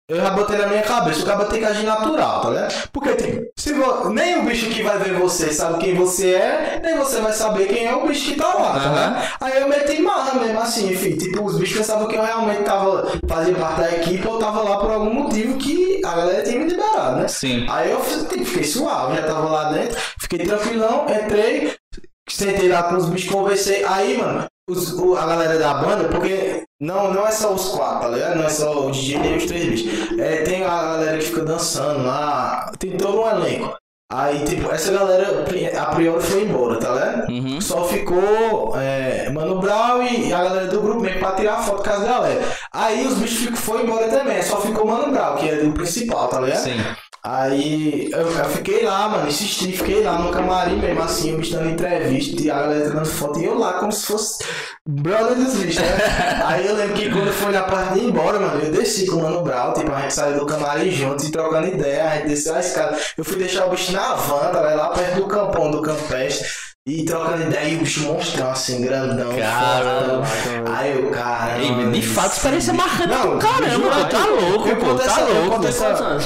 eu 0.08 0.16
já 0.16 0.30
botei 0.30 0.58
na 0.58 0.66
minha 0.66 0.82
cabeça, 0.82 1.22
o 1.22 1.26
cara 1.26 1.44
tem 1.46 1.60
que 1.60 1.64
agir 1.64 1.86
natural, 1.86 2.40
tá 2.42 2.50
ligado? 2.50 2.88
Porque, 2.92 3.14
tipo, 3.14 3.42
se 3.58 3.72
vo- 3.72 4.10
nem 4.10 4.40
o 4.40 4.42
bicho 4.44 4.68
que 4.68 4.82
vai 4.82 4.98
ver 4.98 5.14
você 5.14 5.50
sabe 5.52 5.78
quem 5.78 5.94
você 5.94 6.34
é, 6.34 6.80
nem 6.82 6.96
você 6.98 7.20
vai 7.20 7.32
saber 7.32 7.66
quem 7.68 7.86
é 7.86 7.94
o 7.94 8.06
bicho 8.06 8.32
que 8.32 8.36
tá 8.36 8.52
lá, 8.52 8.72
tá 8.74 8.88
ligado? 8.88 9.28
Aí 9.40 9.60
eu 9.62 9.68
meti 9.68 10.02
marra 10.02 10.38
mesmo 10.38 10.60
assim, 10.60 10.92
enfim, 10.92 11.16
tipo, 11.16 11.42
os 11.42 11.56
bichos 11.58 11.78
pensavam 11.78 12.08
que 12.08 12.16
eu 12.16 12.22
realmente 12.22 12.62
tava, 12.62 13.10
fazia 13.26 13.54
parte 13.54 13.80
da 13.80 13.92
equipe 13.96 14.26
ou 14.28 14.38
tava 14.38 14.62
lá 14.62 14.78
por 14.78 14.90
algum 14.90 15.14
motivo 15.14 15.56
que 15.56 16.02
a 16.04 16.14
galera 16.14 16.42
tinha 16.42 16.58
me 16.58 16.66
liberado, 16.68 17.16
né? 17.20 17.28
Sim. 17.28 17.64
Aí 17.70 17.90
eu 17.90 18.00
tipo, 18.28 18.44
fiquei 18.44 18.64
suave, 18.64 19.16
já 19.16 19.22
tava 19.22 19.48
lá 19.48 19.72
dentro, 19.72 19.98
fiquei 20.20 20.40
tranquilão, 20.40 21.06
entrei, 21.08 21.74
sentei 22.28 22.68
lá 22.68 22.82
com 22.82 22.96
os 22.96 23.08
bichos, 23.08 23.30
conversei. 23.30 23.84
Aí, 23.84 24.18
mano, 24.18 24.44
os- 24.73 24.92
o- 24.99 25.17
a 25.17 25.26
galera 25.26 25.59
da 25.59 25.75
banda, 25.75 26.09
porque 26.09 26.62
não, 26.81 27.12
não 27.12 27.26
é 27.26 27.31
só 27.31 27.52
os 27.52 27.68
quatro, 27.68 28.01
tá 28.02 28.09
ligado? 28.09 28.36
Não 28.36 28.44
é 28.44 28.49
só 28.49 28.86
o 28.86 28.91
DJ 28.91 29.18
nem 29.18 29.36
os 29.36 29.47
três 29.47 29.65
bichos. 29.67 30.18
É, 30.18 30.42
tem 30.42 30.65
a 30.65 30.68
galera 30.83 31.18
que 31.18 31.25
fica 31.26 31.42
dançando 31.44 32.05
lá, 32.07 32.70
tem 32.78 32.97
todo 32.97 33.20
um 33.23 33.28
elenco. 33.28 33.75
Aí, 34.15 34.44
tipo, 34.44 34.70
essa 34.70 34.92
galera 34.92 35.42
a 35.81 35.86
priori 35.86 36.23
foi 36.23 36.42
embora, 36.42 36.78
tá 36.78 36.91
ligado? 36.92 37.31
Uhum. 37.31 37.60
Só 37.62 37.84
ficou 37.84 38.75
é, 38.76 39.31
Mano 39.31 39.59
Brown 39.59 40.02
e 40.02 40.31
a 40.31 40.42
galera 40.44 40.67
do 40.67 40.83
grupo 40.83 41.01
mesmo 41.01 41.18
pra 41.18 41.33
tirar 41.33 41.62
foto 41.62 41.83
com 41.83 41.89
as 41.97 42.02
galera. 42.02 42.42
Aí 42.75 43.07
os 43.07 43.15
bichos 43.15 43.39
ficou, 43.39 43.57
foi 43.57 43.83
embora 43.84 44.09
também, 44.09 44.42
só 44.42 44.60
ficou 44.60 44.86
Mano 44.86 45.10
Brown, 45.12 45.36
que 45.36 45.49
é 45.49 45.62
o 45.65 45.73
principal, 45.73 46.28
tá 46.28 46.41
ligado? 46.41 46.59
Sim. 46.60 46.76
Aí 47.25 48.10
eu, 48.10 48.18
eu 48.33 48.44
fiquei 48.47 48.83
lá, 48.84 49.09
mano, 49.09 49.28
insisti, 49.28 49.70
fiquei 49.70 50.02
lá 50.02 50.18
no 50.18 50.33
camarim 50.33 50.76
mesmo 50.81 51.02
assim, 51.02 51.33
o 51.34 51.39
bicho 51.39 51.52
dando 51.52 51.70
entrevista, 51.70 52.42
e 52.42 52.51
a 52.51 52.55
galera 52.62 52.84
tirando 52.84 53.07
foto, 53.07 53.39
e 53.39 53.44
eu 53.44 53.57
lá 53.57 53.75
como 53.75 53.92
se 53.92 54.07
fosse 54.07 54.44
brother 54.84 55.36
dos 55.36 55.55
bichos, 55.55 55.81
né? 55.83 55.89
Aí 56.44 56.67
eu 56.67 56.75
lembro 56.75 56.94
que 56.94 57.09
quando 57.10 57.33
foi 57.33 57.52
na 57.52 57.62
parte 57.62 57.94
de 57.94 58.01
ir 58.01 58.09
embora, 58.09 58.41
mano, 58.41 58.60
eu 58.60 58.73
desci 58.73 59.07
com 59.07 59.17
o 59.18 59.23
Mano 59.23 59.42
Brau, 59.42 59.73
tipo, 59.73 59.92
a 59.92 60.01
gente 60.01 60.15
saiu 60.15 60.41
do 60.41 60.47
camarim 60.47 60.91
juntos 60.91 61.28
e 61.28 61.31
trocando 61.31 61.68
ideia, 61.68 62.10
a 62.10 62.17
gente 62.17 62.26
desceu 62.28 62.57
a 62.57 62.60
escada. 62.60 62.99
Eu 63.17 63.25
fui 63.25 63.36
deixar 63.36 63.67
o 63.67 63.70
bicho 63.70 63.92
na 63.92 64.15
van, 64.15 64.51
tá 64.51 64.60
lá 64.60 64.89
perto 64.89 65.17
do 65.20 65.28
campão 65.28 65.70
do 65.70 65.81
Campestre. 65.81 66.49
E 66.84 67.05
trocando 67.05 67.42
ideia, 67.44 67.68
e 67.68 67.76
o 67.76 67.78
bicho 67.78 68.01
monstrão 68.01 68.51
assim, 68.51 68.81
grandão, 68.81 69.31
fortão. 69.31 70.75
Aí 70.75 70.99
o 70.99 71.10
cara. 71.12 71.55
De 71.92 72.02
fato, 72.02 72.33
experiência 72.33 72.73
marcante 72.73 73.07
Não, 73.07 73.39
caramba, 73.39 74.05
tá 74.07 74.26
louco, 74.26 74.68
eu 74.68 74.76
pô, 74.76 74.94
tá 74.97 75.20
eu 75.20 75.34
louco. 75.34 75.51
conto 75.51 75.68
essa- 75.68 76.18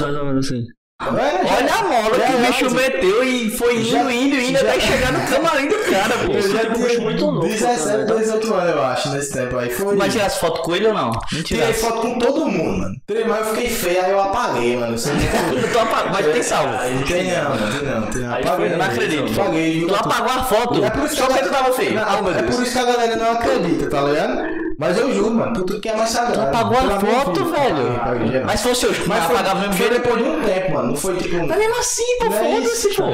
Assim? 0.98 1.14
Olha 1.14 1.74
a 1.74 1.82
mola 1.82 2.10
que 2.18 2.32
o 2.32 2.40
já, 2.42 2.46
bicho 2.48 2.70
meteu 2.74 3.22
e 3.22 3.50
foi 3.50 3.76
indo, 3.80 3.84
Já- 3.90 4.12
indo, 4.12 4.34
indo 4.36 4.52
já- 4.58 4.60
até 4.60 4.80
chegar 4.80 5.12
no 5.12 5.28
camarim 5.28 5.68
do 5.68 5.76
cara, 5.90 6.14
pô. 6.24 6.32
Eu 6.32 6.42
já 6.50 6.64
bicho 6.70 6.86
tinha 6.88 7.00
muito 7.00 7.24
louco 7.26 7.46
17, 7.48 7.82
também. 8.06 8.16
18 8.24 8.54
anos, 8.54 8.70
eu 8.74 8.82
acho, 8.82 9.08
nesse 9.10 9.32
tempo 9.32 9.58
aí. 9.58 9.68
Foi. 9.70 9.94
Mas 9.94 10.12
tirasse 10.14 10.40
foto 10.40 10.62
com 10.62 10.74
ele 10.74 10.86
ou 10.88 10.94
não? 10.94 11.10
Não 11.10 11.42
Tirei 11.42 11.72
foto 11.74 12.00
com 12.00 12.18
todo 12.18 12.46
mundo, 12.46 12.78
mano. 12.78 12.94
Tirei, 13.06 13.24
mas 13.26 13.46
eu 13.46 13.54
fiquei 13.54 13.68
feio, 13.68 14.04
aí 14.06 14.10
eu 14.10 14.20
apaguei, 14.22 14.76
mano. 14.78 14.96
Eu 14.96 15.68
tô 15.72 15.78
apa- 15.80 16.06
Mas 16.10 16.26
tem 16.32 16.42
salvo. 16.42 16.78
Tem 17.06 17.30
não, 17.30 17.50
mano, 17.50 17.78
tem 17.78 17.88
não, 17.88 18.06
tem 18.06 18.22
não. 18.22 18.34
Apaguei, 18.34 18.68
não 18.70 18.84
acredito. 18.86 19.40
Apaguei. 19.40 19.86
Tu 19.86 19.94
apagou 19.94 20.32
a 20.32 20.44
foto 20.44 20.82
É 20.84 20.90
por 20.90 21.04
isso 21.04 21.14
que 21.14 21.20
só 21.20 21.26
porque 21.26 21.42
tu 21.42 21.50
tava 21.50 21.72
feio. 21.74 21.98
É 21.98 22.42
por 22.42 22.62
isso 22.62 22.72
que 22.72 22.78
a 22.78 22.84
galera 22.84 23.16
não 23.16 23.32
acredita, 23.32 23.90
tá 23.90 24.00
ligado? 24.00 24.65
Mas 24.78 24.98
eu 24.98 25.12
juro, 25.14 25.34
mano, 25.34 25.54
por 25.54 25.64
tudo 25.64 25.80
que 25.80 25.88
é 25.88 25.96
mais 25.96 26.10
sagrado. 26.10 26.34
Tu 26.34 26.40
apagou 26.40 26.78
a 26.78 27.00
foto, 27.00 27.44
vida. 27.44 27.56
velho. 27.56 28.28
Geral. 28.30 28.46
Mas 28.46 28.60
se 28.60 28.68
fosse 28.68 28.86
hoje, 28.86 29.04
Mas 29.06 29.24
foi, 29.24 29.34
apagava 29.36 29.60
mesmo 29.60 29.74
foi 29.74 29.90
depois 29.90 30.16
de 30.16 30.22
um 30.28 30.42
tempo, 30.42 30.74
mano. 30.74 30.88
Não 30.88 30.96
foi 30.96 31.16
tipo. 31.16 31.46
Mas 31.46 31.58
mesmo 31.58 31.78
assim, 31.78 32.18
pô, 32.18 32.26
é 32.26 32.30
foda-se, 32.30 32.94
pô. 32.94 33.04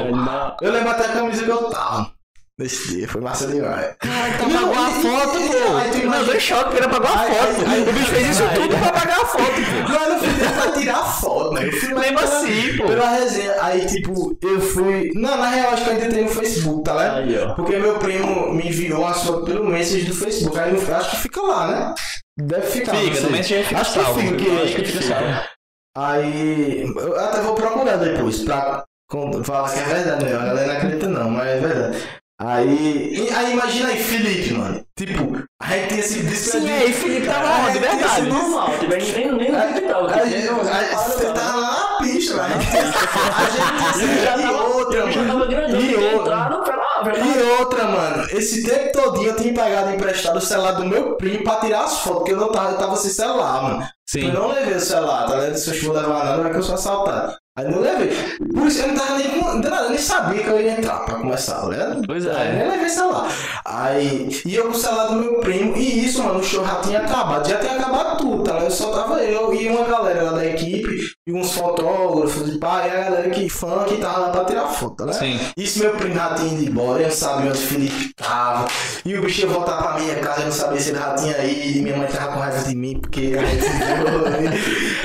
Eu 0.61 0.71
lembro 0.71 0.89
até 0.89 1.05
a 1.05 1.09
camisa 1.09 1.43
que 1.43 1.49
eu 1.49 1.69
tava. 1.69 2.11
Nesse 2.63 2.87
dia, 2.95 3.07
foi 3.09 3.19
massa 3.19 3.45
demais. 3.47 3.93
Caralho, 3.99 4.37
tu 4.37 4.43
apagou 4.45 4.73
a 4.73 4.89
foto, 4.89 5.37
pô. 5.37 6.07
Não, 6.09 6.23
deu 6.25 6.39
choque 6.39 6.63
porque 6.63 6.77
ele 6.77 6.85
apagou 6.85 7.07
a 7.09 7.17
foto. 7.17 7.69
aí- 7.69 7.81
O 7.89 7.93
bicho 7.93 8.05
fez 8.05 8.29
isso 8.29 8.43
tudo 8.55 8.77
pra 8.77 8.87
apagar 8.87 9.19
a 9.19 9.25
foto, 9.25 9.43
pô. 9.43 9.93
Eu 9.93 10.09
não 10.09 10.19
nem 10.21 10.61
pra 10.61 10.71
tirar 10.71 11.03
foto, 11.03 11.51
né? 11.55 11.67
Eu 11.67 11.71
fui 11.73 11.89
pela- 11.93 12.23
assim, 12.23 12.77
pô. 12.77 12.85
Pela 12.85 13.09
resenha. 13.09 13.55
Aí, 13.61 13.85
tipo, 13.85 14.37
eu 14.41 14.61
fui. 14.61 15.11
Não, 15.13 15.37
na 15.37 15.49
real, 15.49 15.73
acho 15.73 15.83
que 15.83 15.89
eu 15.89 15.93
ainda 15.95 16.09
tenho 16.09 16.23
no 16.23 16.29
Facebook, 16.29 16.83
tá 16.85 16.93
ligado? 16.93 17.17
Aí, 17.17 17.37
ó. 17.39 17.53
Porque 17.55 17.75
meu 17.77 17.99
primo 17.99 18.53
me 18.53 18.67
enviou 18.69 19.05
as 19.05 19.23
fotos 19.23 19.43
pelo 19.43 19.65
message 19.65 20.05
do 20.05 20.13
Facebook. 20.15 20.57
Aí 20.57 20.73
eu 20.73 20.95
acho 20.95 21.09
que 21.11 21.17
fica 21.17 21.41
lá, 21.41 21.67
né? 21.67 21.93
Deve 22.39 22.65
ficar. 22.67 22.95
Fica, 22.95 23.19
no 23.21 23.29
Messenger 23.31 23.65
fica 23.65 23.81
Acho 23.81 23.93
que 23.93 23.99
salvo. 24.05 24.19
fica, 24.21 24.35
que- 24.37 24.61
acho 24.63 24.75
que 24.75 24.85
fica 24.85 25.01
salvo. 25.03 25.41
Aí. 25.97 26.93
Eu 26.95 27.19
até 27.19 27.41
vou 27.41 27.55
procurar 27.55 27.97
depois 27.97 28.39
pra 28.39 28.83
falar 29.43 29.69
que 29.69 29.79
é 29.79 29.83
verdade 29.83 30.23
mesmo. 30.25 30.39
A 30.39 30.45
galera 30.45 30.67
não 30.67 30.77
acredita 30.77 31.07
não, 31.07 31.29
mas 31.29 31.47
é 31.47 31.59
verdade. 31.59 31.97
Aí. 32.39 33.13
e- 33.15 33.29
Aí 33.33 33.53
imagina 33.53 33.89
aí, 33.89 34.03
Felipe, 34.03 34.53
mano. 34.53 34.83
Tipo, 34.97 35.43
a 35.61 35.67
gente 35.77 35.87
tem 35.89 35.99
esse 35.99 36.35
Sim, 36.35 36.69
aí 36.69 36.93
Felipe 36.93 37.27
tava 37.27 37.47
onde, 37.61 37.73
gente 37.73 37.81
tem 37.87 37.97
verdade. 37.97 38.21
esse 38.21 38.29
Normal, 38.29 38.69
tiver 38.79 39.01
nem, 39.01 39.31
nem 39.33 39.51
no 39.51 39.57
hospital. 39.57 40.07
A 40.07 40.25
gente, 40.25 40.47
você 40.47 41.25
tava 41.31 41.57
lá 41.59 41.71
na 41.71 41.97
pista, 41.97 42.33
velho. 42.33 42.53
A 43.85 43.97
gente 43.97 44.23
já 44.23 44.37
e 44.37 44.41
tava, 44.41 44.63
outra, 44.63 45.05
mano. 45.05 45.81
E 45.81 45.95
outra. 45.95 46.35
lá, 46.35 46.49
lá. 46.49 47.13
E 47.17 47.43
outra, 47.59 47.83
mano, 47.85 48.27
esse 48.31 48.63
tempo 48.63 48.91
todinho 48.93 49.29
eu 49.31 49.35
tinha 49.35 49.53
pegado 49.53 49.93
emprestado 49.93 50.37
o 50.37 50.41
celular 50.41 50.71
do 50.73 50.85
meu 50.85 51.15
primo 51.17 51.43
pra 51.43 51.57
tirar 51.57 51.83
as 51.85 51.99
fotos, 51.99 52.19
porque 52.19 52.31
eu 52.33 52.37
não 52.37 52.51
tava, 52.51 52.71
eu 52.71 52.77
tava 52.77 52.95
sem 52.95 53.11
celular, 53.11 53.63
mano. 53.63 53.87
Sim. 54.07 54.27
Eu 54.27 54.33
não 54.33 54.47
levei 54.53 54.75
o 54.75 54.79
celular, 54.79 55.27
tá 55.27 55.35
ligado? 55.35 55.55
Se 55.57 55.69
eu 55.69 55.75
for 55.75 55.95
levar 55.95 56.23
nada, 56.25 56.41
vai 56.43 56.51
que 56.51 56.57
eu 56.57 56.63
sou 56.63 56.75
assaltado. 56.75 57.35
Aí 57.55 57.69
não 57.69 57.81
levei. 57.81 58.09
Por 58.51 58.65
isso 58.67 58.81
eu 58.81 58.87
não 58.87 58.95
tava 58.95 59.19
nem 59.19 59.29
com. 59.29 59.53
nada, 59.59 59.83
eu 59.83 59.89
nem 59.91 59.99
sabia 59.99 60.41
que 60.41 60.49
eu 60.49 60.59
ia 60.59 60.71
entrar 60.71 61.05
pra 61.05 61.19
começar, 61.19 61.61
tá 61.61 61.69
ligado? 61.69 62.01
Pois 62.07 62.25
Aí 62.25 62.33
eu 62.33 62.41
é. 62.41 62.53
nem 62.57 62.67
levei 62.71 62.89
celular. 62.89 63.31
Aí. 63.63 64.41
E 64.43 64.55
eu 64.55 64.63
com 64.65 64.71
o 64.71 64.75
celular 64.75 65.07
do 65.09 65.15
meu 65.17 65.35
primo. 65.39 65.77
E 65.77 66.03
isso, 66.03 66.23
mano, 66.23 66.39
o 66.39 66.43
show 66.43 66.65
já 66.65 66.75
tinha 66.81 67.01
acabado. 67.01 67.47
Já 67.47 67.59
tinha 67.59 67.73
acabado 67.73 68.17
tudo, 68.17 68.43
tá 68.43 68.53
ligado? 68.53 68.71
Só 68.71 68.89
tava 68.91 69.21
eu 69.23 69.53
e 69.53 69.67
uma 69.69 69.85
galera 69.85 70.23
lá 70.23 70.31
da 70.31 70.45
equipe. 70.47 70.82
E 71.25 71.31
uns 71.31 71.53
fotógrafos 71.53 72.49
e 72.49 72.57
pá. 72.57 72.85
E 72.85 72.89
a 72.89 73.03
galera 73.05 73.29
que 73.29 73.47
fã 73.47 73.85
que 73.85 73.97
tava 73.97 74.19
lá 74.19 74.29
pra 74.29 74.45
tirar 74.45 74.67
foto, 74.67 75.05
ligado? 75.05 75.19
Sim. 75.19 75.39
Isso 75.55 75.79
meu 75.79 75.95
primo 75.95 76.15
já 76.15 76.35
tinha 76.35 76.53
ido 76.53 76.69
embora, 76.69 77.01
eu 77.01 77.07
não 77.07 77.15
sabia 77.15 77.49
onde 77.49 77.59
o 77.59 77.67
Felipe 77.67 78.13
tava. 78.15 78.67
E 79.05 79.15
o 79.15 79.21
bicho 79.21 79.41
ia 79.41 79.47
voltar 79.47 79.81
pra 79.81 79.99
minha 79.99 80.15
casa, 80.19 80.41
eu 80.41 80.45
não 80.45 80.51
sabia 80.51 80.79
se 80.81 80.89
ele 80.89 80.99
já 80.99 81.15
tinha 81.15 81.45
ido. 81.45 81.77
E 81.77 81.81
minha 81.81 81.95
mãe 81.97 82.07
tava 82.07 82.33
com 82.33 82.39
raiva 82.39 82.63
de 82.67 82.75
mim, 82.75 82.99
porque 82.99 83.35
a 83.39 83.45
gente 83.45 83.63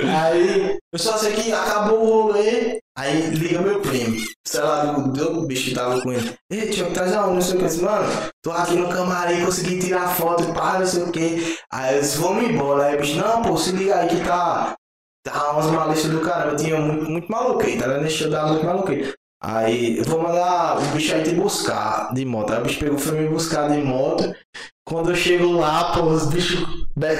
né? 0.05 0.17
Aí 0.17 0.79
eu 0.93 0.99
só 0.99 1.17
sei 1.19 1.33
que 1.33 1.53
acabou 1.53 2.01
o 2.03 2.23
rolê. 2.23 2.79
Aí 2.97 3.31
liga 3.31 3.61
meu 3.61 3.79
primo, 3.81 4.17
sei 4.45 4.61
lá, 4.61 4.87
do, 4.87 5.13
do 5.13 5.47
bicho 5.47 5.67
que 5.69 5.75
tava 5.75 6.01
com 6.01 6.13
ele. 6.13 6.35
Ei, 6.51 6.69
tio, 6.69 6.93
tá 6.93 7.07
já 7.07 7.25
não 7.29 7.41
sei 7.41 7.55
o 7.55 7.59
que. 7.59 7.65
Eu 7.65 7.69
disse, 7.69 7.81
Mano, 7.81 8.09
tô 8.43 8.51
aqui 8.51 8.75
no 8.75 8.89
camarim, 8.89 9.45
consegui 9.45 9.79
tirar 9.79 10.09
foto, 10.09 10.53
pá, 10.53 10.81
não 10.81 10.87
sei 10.87 11.05
o 11.05 11.13
que. 11.13 11.57
Aí 11.73 11.95
eu 11.95 12.01
disse, 12.01 12.19
vamos 12.19 12.43
embora. 12.43 12.87
Aí 12.87 12.97
o 12.97 13.01
bicho, 13.01 13.17
não, 13.17 13.41
pô, 13.43 13.57
se 13.57 13.71
liga 13.71 13.99
aí 14.01 14.09
que 14.09 14.25
tá. 14.25 14.75
Tá 15.25 15.53
umas 15.53 15.67
malícias 15.67 16.13
do 16.13 16.21
caramba, 16.21 16.53
eu 16.53 16.57
tinha 16.57 16.81
muito, 16.81 17.11
muito 17.11 17.31
maluquei, 17.31 17.77
tá 17.77 17.87
vendo? 17.87 18.01
Deixa 18.01 18.25
eu 18.25 18.31
dar 18.31 18.47
muito 18.47 18.65
maluquei. 18.65 19.13
Aí 19.41 19.99
eu 19.99 20.05
vou 20.05 20.21
mandar 20.21 20.79
o 20.79 20.85
bicho 20.87 21.15
aí 21.15 21.23
te 21.23 21.33
buscar 21.33 22.13
de 22.13 22.25
moto. 22.25 22.53
Aí 22.53 22.61
o 22.61 22.65
bicho 22.65 22.81
pegou, 22.81 22.99
foi 22.99 23.21
me 23.21 23.29
buscar 23.29 23.69
de 23.71 23.79
moto. 23.79 24.35
Quando 24.85 25.11
eu 25.11 25.17
chego 25.17 25.53
lá, 25.53 25.93
pô, 25.93 26.05
os 26.05 26.27
bichos 26.27 26.67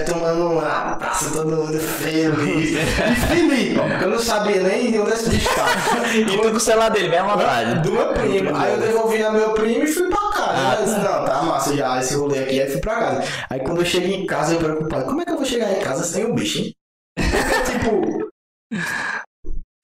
tomando 0.07 0.53
uma 0.53 0.97
praça, 0.97 1.31
todo 1.31 1.55
mundo 1.55 1.79
feliz. 1.79 2.71
E 2.73 3.15
Felipe, 3.27 3.77
eu 4.03 4.09
não 4.09 4.19
sabia 4.19 4.63
nem 4.63 4.91
de 4.91 4.99
onde 4.99 5.13
esse 5.13 5.31
bicho 5.31 5.49
tava. 5.55 5.69
E 6.09 6.25
tu 6.25 6.39
com 6.39 6.57
o 6.57 6.61
celular 6.61 6.89
dele, 6.89 7.11
bem 7.11 7.19
à 7.19 7.25
vontade. 7.25 7.83
Do 7.83 7.93
meu 7.93 8.15
primo. 8.15 8.57
Aí 8.57 8.73
eu 8.73 8.81
devolvi 8.81 9.23
a 9.23 9.31
meu 9.31 9.53
primo 9.53 9.85
e 9.85 9.87
fui 9.87 10.09
pra 10.09 10.31
casa. 10.33 10.71
Aí 10.71 10.79
eu 10.79 10.85
disse, 10.87 10.99
não, 10.99 11.25
tá 11.25 11.43
massa 11.43 11.77
já 11.77 12.01
esse 12.01 12.15
rolê 12.15 12.39
aqui. 12.39 12.61
Aí 12.61 12.71
fui 12.71 12.81
pra 12.81 12.97
casa. 12.97 13.25
Aí 13.51 13.61
quando 13.61 13.81
eu 13.81 13.85
cheguei 13.85 14.15
em 14.15 14.27
casa, 14.27 14.55
eu 14.55 14.59
preocupado, 14.59 15.05
como 15.05 15.21
é 15.21 15.25
que 15.25 15.31
eu 15.31 15.37
vou 15.37 15.45
chegar 15.45 15.71
em 15.71 15.81
casa 15.81 16.05
sem 16.05 16.25
o 16.25 16.35
bicho, 16.35 16.61
hein? 16.61 16.75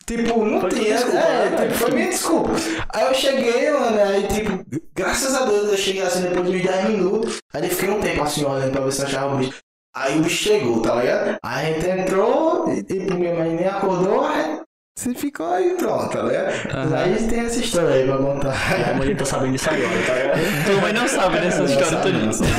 Tipo. 0.06 0.44
Não 0.44 0.60
Foi 0.60 0.70
tua 0.70 0.78
tinha. 0.78 0.94
desculpa, 0.96 1.18
é, 1.18 1.50
né, 1.50 1.66
tipo, 1.66 1.74
foi 1.78 1.90
minha 1.92 2.08
desculpa. 2.10 2.50
Aí 2.90 3.06
eu 3.06 3.14
cheguei, 3.14 3.70
mano, 3.70 4.00
aí 4.02 4.26
tipo, 4.28 4.64
graças 4.94 5.34
a 5.34 5.46
Deus 5.46 5.70
eu 5.70 5.78
cheguei 5.78 6.02
assim 6.02 6.22
depois 6.22 6.50
de 6.50 6.56
uns 6.58 6.62
10 6.62 6.88
minutos. 6.90 7.38
Aí 7.54 7.64
eu 7.64 7.70
fiquei 7.70 7.88
um 7.90 8.00
tempo 8.00 8.22
assim 8.22 8.44
olhando 8.44 8.70
pra 8.72 8.82
ver 8.82 8.92
se 8.92 9.02
achava 9.02 9.34
o 9.34 9.38
bicho. 9.38 9.58
Aí 9.96 10.18
o 10.18 10.22
bicho 10.22 10.42
chegou, 10.44 10.82
tá 10.82 10.96
ligado? 10.96 11.38
Aí 11.42 11.66
a 11.66 11.72
gente 11.72 11.86
entrou 12.00 12.70
e 12.70 12.82
tipo, 12.82 13.14
minha 13.14 13.34
mãe 13.34 13.54
nem 13.54 13.66
acordou, 13.66 14.26
aí 14.26 14.53
você 14.96 15.12
ficou 15.12 15.52
aí 15.52 15.70
pronto, 15.76 16.08
tá 16.08 16.22
ligado? 16.22 16.52
Mas 16.72 16.92
aí 16.92 17.26
tem 17.28 17.40
essa 17.40 17.58
história 17.58 17.88
aí 17.90 18.06
pra 18.06 18.16
contar. 18.16 18.54
A 18.90 18.94
mulher 18.94 19.16
tá 19.16 19.24
sabendo 19.24 19.52
disso 19.52 19.68
agora, 19.68 19.88
tá 20.06 20.14
ligado? 20.14 20.64
Tua 20.66 20.80
mãe 20.80 20.92
não 20.92 21.08
sabe 21.08 21.40
dessa 21.40 21.58
Não 21.58 21.64
história 21.64 21.86
sabe, 21.90 22.02
toda. 22.12 22.18
não 22.26 22.32
sabe. 22.32 22.50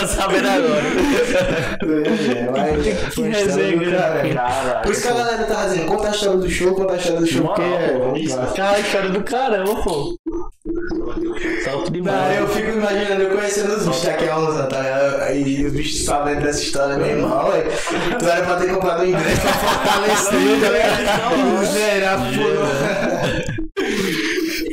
Tá 0.00 0.06
sabendo 0.06 0.48
agora. 0.48 0.82
É, 2.38 2.50
mas 2.50 3.14
foi 3.14 3.24
uma 3.24 3.38
história 3.38 3.66
resenha, 3.66 3.76
do 3.78 3.90
caralho. 3.98 4.34
Caralho. 4.34 4.82
Por 4.82 4.92
isso 4.92 5.02
que 5.02 5.08
a 5.08 5.12
galera 5.12 5.44
tá 5.44 5.66
dizendo, 5.66 5.86
conta 5.86 6.08
a 6.08 6.10
história 6.10 6.38
do 6.38 6.50
show, 6.50 6.74
conta 6.74 6.92
a 6.92 6.96
história 6.96 7.20
do 7.20 7.26
show, 7.26 7.46
porque 7.46 7.62
é. 7.62 8.56
Cara, 8.56 8.80
história 8.80 9.10
do 9.10 9.22
caramba, 9.22 9.74
pô. 9.82 10.16
Top 11.64 11.84
Não, 11.84 11.90
demais. 11.90 12.38
eu 12.38 12.48
fico 12.48 12.70
imaginando, 12.70 13.22
eu 13.22 13.30
conhecendo 13.36 13.74
os 13.74 13.86
bichos 13.86 14.04
daqui 14.04 14.28
a 14.28 14.38
uns 14.38 14.54
anos, 14.56 14.68
tá 14.68 14.80
ligado? 14.80 15.22
Aí 15.22 15.66
os 15.66 15.72
bichos 15.72 16.04
sabendo 16.04 16.42
dessa 16.42 16.62
história, 16.62 16.96
meu 16.96 17.06
irmão. 17.06 17.44
Tu 18.18 18.24
era 18.26 18.44
pra 18.44 18.56
ter 18.56 18.72
comprado 18.74 19.02
um 19.02 19.06
ingresso 19.06 19.40
pra 19.40 19.52
fortalecer, 19.52 20.60
tá. 20.60 20.77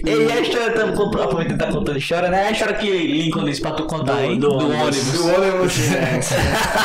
E 0.05 0.31
a 0.31 0.39
história, 0.39 0.71
tá, 0.71 0.83
aproveitando 0.83 1.57
que 1.57 1.65
tá 1.65 1.71
contando 1.71 1.97
história, 1.97 2.29
né? 2.29 2.47
A 2.47 2.51
história 2.51 2.75
que 2.75 2.89
Lincoln 2.89 3.45
disse 3.45 3.61
pra 3.61 3.71
tu 3.71 3.85
contar 3.85 4.17
aí, 4.17 4.37
do, 4.37 4.53
ônibus. 4.53 5.11
Do 5.13 5.27
ônibus, 5.27 5.77
né? 5.89 6.19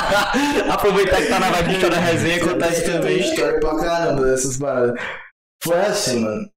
Aproveitar 0.72 1.20
que 1.20 1.28
tá 1.28 1.38
na 1.38 1.50
vibe 1.50 1.68
de 1.68 1.74
história 1.74 1.96
da 1.96 2.02
resenha 2.02 2.36
e 2.36 2.40
contar 2.40 2.68
isso 2.70 2.84
também. 2.84 3.20
história 3.20 3.60
pra 3.60 3.76
caramba 3.76 4.24
dessas 4.24 4.56
paradas. 4.56 5.00
Foi 5.62 5.80
assim, 5.80 6.20
mano. 6.20 6.48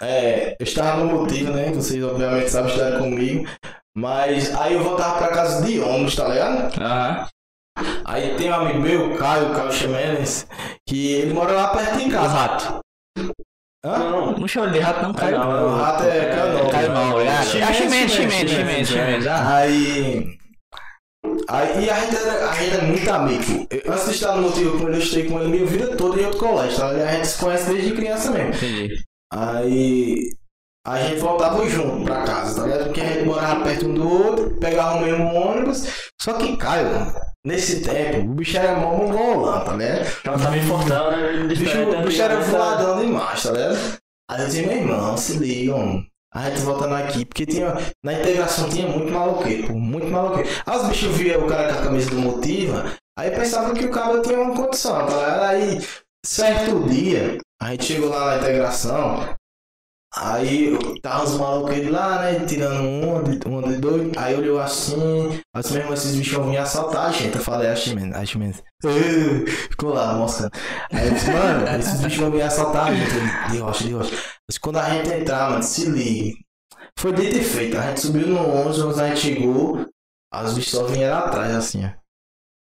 É, 0.00 0.56
eu 0.58 0.64
estava 0.64 1.04
no 1.04 1.12
motivo, 1.12 1.52
né? 1.52 1.72
Vocês 1.72 2.02
obviamente 2.02 2.50
sabem 2.50 2.72
estar 2.72 2.98
comigo. 2.98 3.48
Mas 3.96 4.54
aí 4.54 4.74
eu 4.74 4.82
voltava 4.82 5.18
pra 5.18 5.28
casa 5.28 5.66
de 5.66 5.80
ônibus, 5.80 6.16
tá 6.16 6.28
ligado? 6.28 6.80
Aham. 6.80 7.26
Aí 8.04 8.34
tem 8.36 8.50
um 8.50 8.54
amigo 8.54 8.80
meu, 8.80 9.16
Caio, 9.16 9.54
Caio 9.54 9.72
Ximenes, 9.72 10.46
que 10.88 11.12
ele 11.14 11.32
mora 11.34 11.52
lá 11.52 11.68
perto 11.68 11.98
de 11.98 12.06
O 12.08 12.10
casa. 12.10 12.28
rato. 12.34 12.80
Hã? 13.84 13.98
Não, 13.98 14.32
Não 14.38 14.46
chama 14.48 14.66
ele 14.66 14.74
de 14.74 14.80
rato, 14.80 15.02
não, 15.02 15.12
Caio. 15.14 15.38
Não, 15.38 15.66
o 15.66 15.76
rato 15.76 16.04
é 16.04 16.26
Caio 16.36 16.52
não. 16.52 16.70
Caio 16.70 16.92
não, 16.92 17.20
é. 17.20 17.28
Ah, 17.28 17.42
Ximenes, 17.42 18.12
Ximenes, 18.12 18.50
Ximenes, 18.52 18.88
Ximenes. 18.88 19.26
Ah, 19.26 19.56
Aí. 19.56 20.38
Aí 21.48 21.84
e 21.84 21.90
a 21.90 22.00
gente, 22.00 22.16
era, 22.16 22.50
a 22.50 22.54
gente 22.54 22.76
é 22.76 22.80
muito 22.82 23.10
amigo. 23.10 23.66
Eu, 23.70 23.92
antes 23.92 24.04
de 24.06 24.10
estar 24.12 24.36
no 24.36 24.42
motivo 24.42 24.78
com 24.78 24.86
ele, 24.88 24.96
eu 24.96 25.00
estudei 25.00 25.28
com 25.28 25.40
ele 25.40 25.48
minha 25.50 25.66
vida 25.66 25.96
toda 25.96 26.20
em 26.20 26.24
outro 26.24 26.38
colégio, 26.40 26.78
tá? 26.78 26.88
A 26.88 27.12
gente 27.12 27.26
se 27.28 27.38
conhece 27.38 27.70
desde 27.72 27.92
criança 27.92 28.30
mesmo. 28.30 28.54
entendi. 28.54 29.02
Aí 29.32 30.30
a 30.86 31.00
gente 31.00 31.20
voltava 31.20 31.66
junto 31.68 32.04
pra 32.04 32.22
casa, 32.24 32.60
tá 32.60 32.66
ligado? 32.66 32.84
Porque 32.86 33.00
a 33.00 33.04
gente 33.06 33.24
morava 33.24 33.64
perto 33.64 33.86
um 33.86 33.94
do 33.94 34.08
outro, 34.08 34.50
pegava 34.58 34.96
o 34.96 35.00
mesmo 35.02 35.32
ônibus. 35.34 36.10
Só 36.20 36.34
que, 36.34 36.56
Caio, 36.56 36.88
nesse 37.44 37.80
tempo, 37.82 38.20
o 38.20 38.34
bicho 38.34 38.56
era 38.56 38.76
mó 38.76 38.96
mongolão, 38.96 39.64
tá 39.64 39.72
ligado? 39.74 40.04
já 40.24 40.38
tá 40.38 40.50
bem 40.50 40.62
fortão, 40.62 41.10
né? 41.10 41.42
O 41.44 41.48
bicho, 41.48 41.64
o 41.64 42.02
bicho 42.02 42.22
era 42.22 42.40
voadão 42.40 43.00
demais, 43.00 43.42
tá 43.42 43.52
ligado? 43.52 43.98
Aí 44.30 44.40
eu 44.40 44.46
disse, 44.46 44.66
meu 44.66 44.76
irmão, 44.76 45.16
se 45.16 45.38
ligam. 45.38 46.04
A 46.34 46.48
gente 46.48 46.62
voltando 46.62 46.94
aqui, 46.94 47.26
porque 47.26 47.44
tinha. 47.44 47.74
Na 48.02 48.14
integração 48.14 48.68
tinha 48.70 48.88
muito 48.88 49.12
maloqueiro, 49.12 49.74
muito 49.74 50.06
maloqueiro. 50.06 50.48
Aí 50.64 50.78
os 50.78 50.88
bichos 50.88 51.16
viam 51.16 51.44
o 51.44 51.46
cara 51.46 51.74
com 51.74 51.80
a 51.80 51.82
camisa 51.82 52.10
do 52.10 52.16
Motiva, 52.16 52.94
aí 53.18 53.30
pensavam 53.30 53.74
que 53.74 53.84
o 53.84 53.90
cara 53.90 54.22
tinha 54.22 54.40
uma 54.40 54.56
condição, 54.56 55.06
tá 55.06 55.14
ligado? 55.14 55.42
Aí, 55.42 55.86
certo 56.24 56.88
dia, 56.88 57.36
a 57.60 57.72
gente 57.72 57.84
chegou 57.84 58.08
lá 58.08 58.30
na 58.30 58.36
integração, 58.38 59.36
Aí 60.14 60.76
tava 61.00 61.24
os 61.24 61.38
malucos 61.38 61.88
lá, 61.90 62.20
né? 62.22 62.44
Tirando 62.46 62.82
um, 62.82 63.22
de- 63.22 63.48
um 63.48 63.62
de 63.62 63.76
dois. 63.78 64.12
Aí 64.16 64.34
olhou 64.34 64.60
assim. 64.60 65.40
Assim 65.54 65.74
mesmo, 65.74 65.94
esses 65.94 66.14
bichos 66.16 66.44
vinham 66.44 66.62
assaltar 66.62 67.06
a 67.08 67.12
gente. 67.12 67.36
Eu 67.36 67.42
falei, 67.42 67.68
acho 67.70 67.94
mesmo, 67.94 68.14
acho 68.14 68.38
mesmo. 68.38 68.62
Ficou 69.70 69.94
lá, 69.94 70.12
moscando. 70.14 70.50
Aí 70.92 71.06
eu 71.08 71.14
disse, 71.14 71.30
mano, 71.30 71.66
esses 71.78 72.00
bichos 72.02 72.18
vão 72.18 72.30
vir 72.30 72.42
assaltar 72.42 72.94
gente. 72.94 73.50
De 73.52 73.58
rocha, 73.58 73.84
de 73.84 73.92
rocha. 73.94 74.14
Mas 74.48 74.58
quando 74.58 74.78
a 74.78 74.90
gente 74.90 75.08
entrar, 75.10 75.50
mano, 75.50 75.62
se 75.62 75.88
ligue. 75.88 76.34
Foi 76.98 77.12
dito 77.12 77.36
e 77.38 77.42
feito. 77.42 77.78
A 77.78 77.82
gente 77.88 78.00
subiu 78.00 78.26
no 78.26 78.38
11, 78.38 78.82
quando 78.82 79.00
a 79.00 79.08
gente 79.08 79.20
chegou. 79.20 79.86
As 80.32 80.54
bichos 80.54 80.72
só 80.72 80.84
vieram 80.84 81.18
atrás, 81.18 81.54
assim, 81.54 81.84
ó. 81.86 81.90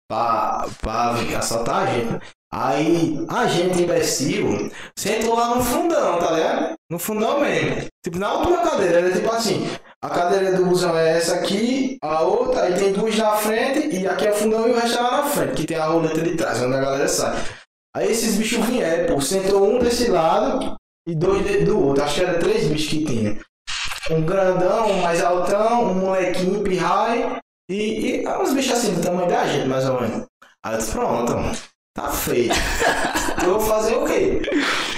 Pra, 0.09 0.67
pra 0.81 1.13
vir 1.13 1.35
assaltar 1.35 1.87
a 1.87 1.91
gente. 1.93 2.21
Aí 2.57 3.25
a 3.27 3.47
gente, 3.47 3.81
imbecil, 3.81 4.71
sentou 4.97 5.35
lá 5.35 5.55
no 5.55 5.61
fundão, 5.61 6.17
tá 6.19 6.31
ligado? 6.31 6.75
No 6.89 6.97
fundão 6.97 7.41
mesmo. 7.41 7.87
Tipo, 8.01 8.17
na 8.17 8.33
última 8.33 8.59
cadeira, 8.59 8.99
era 8.99 9.11
tipo 9.11 9.29
assim. 9.29 9.69
A 10.01 10.09
cadeira 10.09 10.53
do 10.53 10.65
busão 10.65 10.97
é 10.97 11.17
essa 11.17 11.35
aqui, 11.35 11.97
a 12.01 12.21
outra, 12.21 12.61
aí 12.61 12.73
tem 12.75 12.93
duas 12.93 13.17
na 13.17 13.31
frente, 13.31 13.93
e 13.93 14.07
aqui 14.07 14.27
é 14.27 14.31
o 14.31 14.35
fundão 14.35 14.69
e 14.69 14.71
o 14.71 14.79
resto 14.79 14.97
é 14.97 15.01
lá 15.01 15.17
na 15.17 15.23
frente, 15.23 15.53
que 15.53 15.67
tem 15.67 15.75
a 15.75 15.87
roleta 15.87 16.21
de 16.21 16.37
trás, 16.37 16.61
onde 16.61 16.75
a 16.77 16.79
galera 16.79 17.07
sai. 17.09 17.35
Aí 17.93 18.09
esses 18.09 18.37
bichos 18.37 18.65
vieram, 18.65 19.13
pô, 19.13 19.19
sentou 19.19 19.75
um 19.75 19.79
desse 19.79 20.09
lado 20.09 20.77
e 21.05 21.13
dois 21.13 21.65
do 21.65 21.87
outro. 21.87 22.03
Acho 22.05 22.15
que 22.15 22.23
era 22.23 22.39
três 22.39 22.69
bichos 22.69 22.87
que 22.87 23.03
tinha. 23.03 23.37
Um 24.11 24.21
grandão, 24.21 24.91
um 24.91 25.01
mais 25.01 25.21
altão, 25.21 25.91
um 25.91 25.95
molequinho, 25.95 26.63
pirrai, 26.63 27.37
e, 27.69 28.21
e 28.21 28.27
uns 28.29 28.53
bichos 28.53 28.77
assim, 28.77 28.93
do 28.93 29.01
tamanho 29.01 29.27
da 29.27 29.45
gente, 29.45 29.67
mais 29.67 29.89
ou 29.89 29.99
menos. 29.99 30.25
Aí 30.63 30.73
eu 30.73 30.77
disse, 30.77 30.91
pronto, 30.93 31.33
mano. 31.33 31.74
Tá 31.95 32.11
feio. 32.11 32.51
eu 33.41 33.51
vou 33.51 33.59
fazer 33.61 33.95
o 33.95 34.05
quê? 34.05 34.41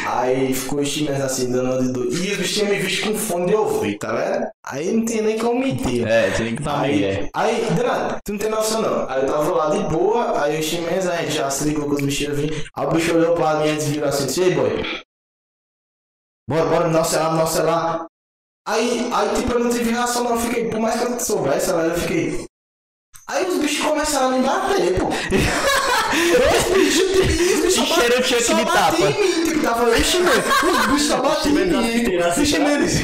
Aí 0.07 0.51
ficou 0.51 0.79
os 0.79 0.91
times 0.91 1.21
assim, 1.21 1.51
dando 1.51 1.83
de 1.83 1.93
doido. 1.93 2.11
E 2.11 2.31
os 2.31 2.37
bichos 2.37 2.63
me 2.63 2.79
visto 2.79 3.07
com 3.07 3.15
fone 3.15 3.45
de 3.45 3.53
ouvido, 3.53 3.99
tá 3.99 4.13
vendo? 4.13 4.47
Aí 4.65 4.91
não 4.91 5.05
tinha 5.05 5.21
nem 5.21 5.37
como 5.37 5.59
mentir. 5.59 6.07
É, 6.07 6.31
tem 6.31 6.55
que 6.55 6.61
estar 6.61 6.81
Aí, 6.81 7.05
aí. 7.05 7.29
aí, 7.35 7.67
Dana, 7.75 8.17
tu 8.25 8.31
não 8.31 8.39
tem 8.39 8.49
noção 8.49 8.81
não. 8.81 9.07
Aí 9.07 9.21
eu 9.21 9.27
tava 9.27 9.51
lá 9.51 9.69
de 9.69 9.83
boa, 9.95 10.41
aí 10.43 10.59
os 10.59 10.65
chimenez, 10.65 11.07
a 11.07 11.17
gente 11.17 11.33
já 11.33 11.51
se 11.51 11.65
ligou 11.65 11.85
com 11.85 11.93
os 11.93 12.01
bichos 12.01 12.35
vinham. 12.35 12.63
Aí 12.73 12.87
o 12.87 12.91
bicho 12.91 13.15
olhou 13.15 13.35
pra 13.35 13.59
mim 13.59 13.67
e 13.67 13.77
virou 13.77 14.09
assim, 14.09 14.25
disse, 14.25 14.41
ei 14.41 14.55
boy. 14.55 14.83
Bora, 16.49 16.65
bora, 16.65 16.87
me 16.87 16.93
dá 16.93 17.01
o 17.01 17.05
celular, 17.05 17.31
me 17.31 17.37
dá 17.37 17.43
o 17.43 17.47
celular. 17.47 18.05
Aí, 18.67 19.09
aí 19.13 19.35
tipo, 19.35 19.53
eu 19.53 19.59
não 19.59 19.69
tive 19.69 19.91
reação 19.91 20.23
não, 20.23 20.31
eu 20.31 20.41
fiquei, 20.41 20.67
por 20.67 20.79
mais 20.79 20.99
que 20.99 21.05
eu 21.05 21.19
soubesse, 21.19 21.69
eu 21.69 21.95
fiquei. 21.95 22.45
Aí 23.27 23.45
os 23.45 23.59
bichos 23.59 23.85
começaram 23.85 24.29
a 24.29 24.31
me 24.31 24.43
bater, 24.43 24.99
pô. 24.99 25.09
Os 26.57 26.73
bichos, 26.73 27.11
tipo, 27.11 27.31
e 27.31 27.53
os 27.53 27.59
bichos 27.61 27.77
Encheram 27.77 28.19
o 28.19 28.23
cheque 28.23 28.43
só 28.43 28.53
de 28.53 28.65
batiam 28.65 28.81
tapa. 28.91 28.97
em 28.97 29.21
mim, 29.21 29.43
tipo, 29.45 29.59
tava 29.61 29.83
eu 29.85 30.03
chinês. 30.03 30.37
Os 30.37 30.85
bichos 30.87 31.07
só 31.07 31.17
batiam 31.21 31.57
em 31.59 31.65
mim. 31.67 32.17
Os 32.17 32.47
chineses. 32.47 33.01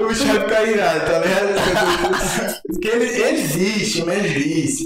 O 0.00 0.08
bicho 0.08 0.24
vai 0.26 0.40
ficar 0.40 0.64
irado, 0.64 1.00
tá 1.06 1.18
ligado? 1.18 2.62
Porque 2.66 2.88
ele, 2.88 3.42
disse, 3.42 4.02
mas 4.04 4.24
ele 4.24 4.44
disse 4.62 4.84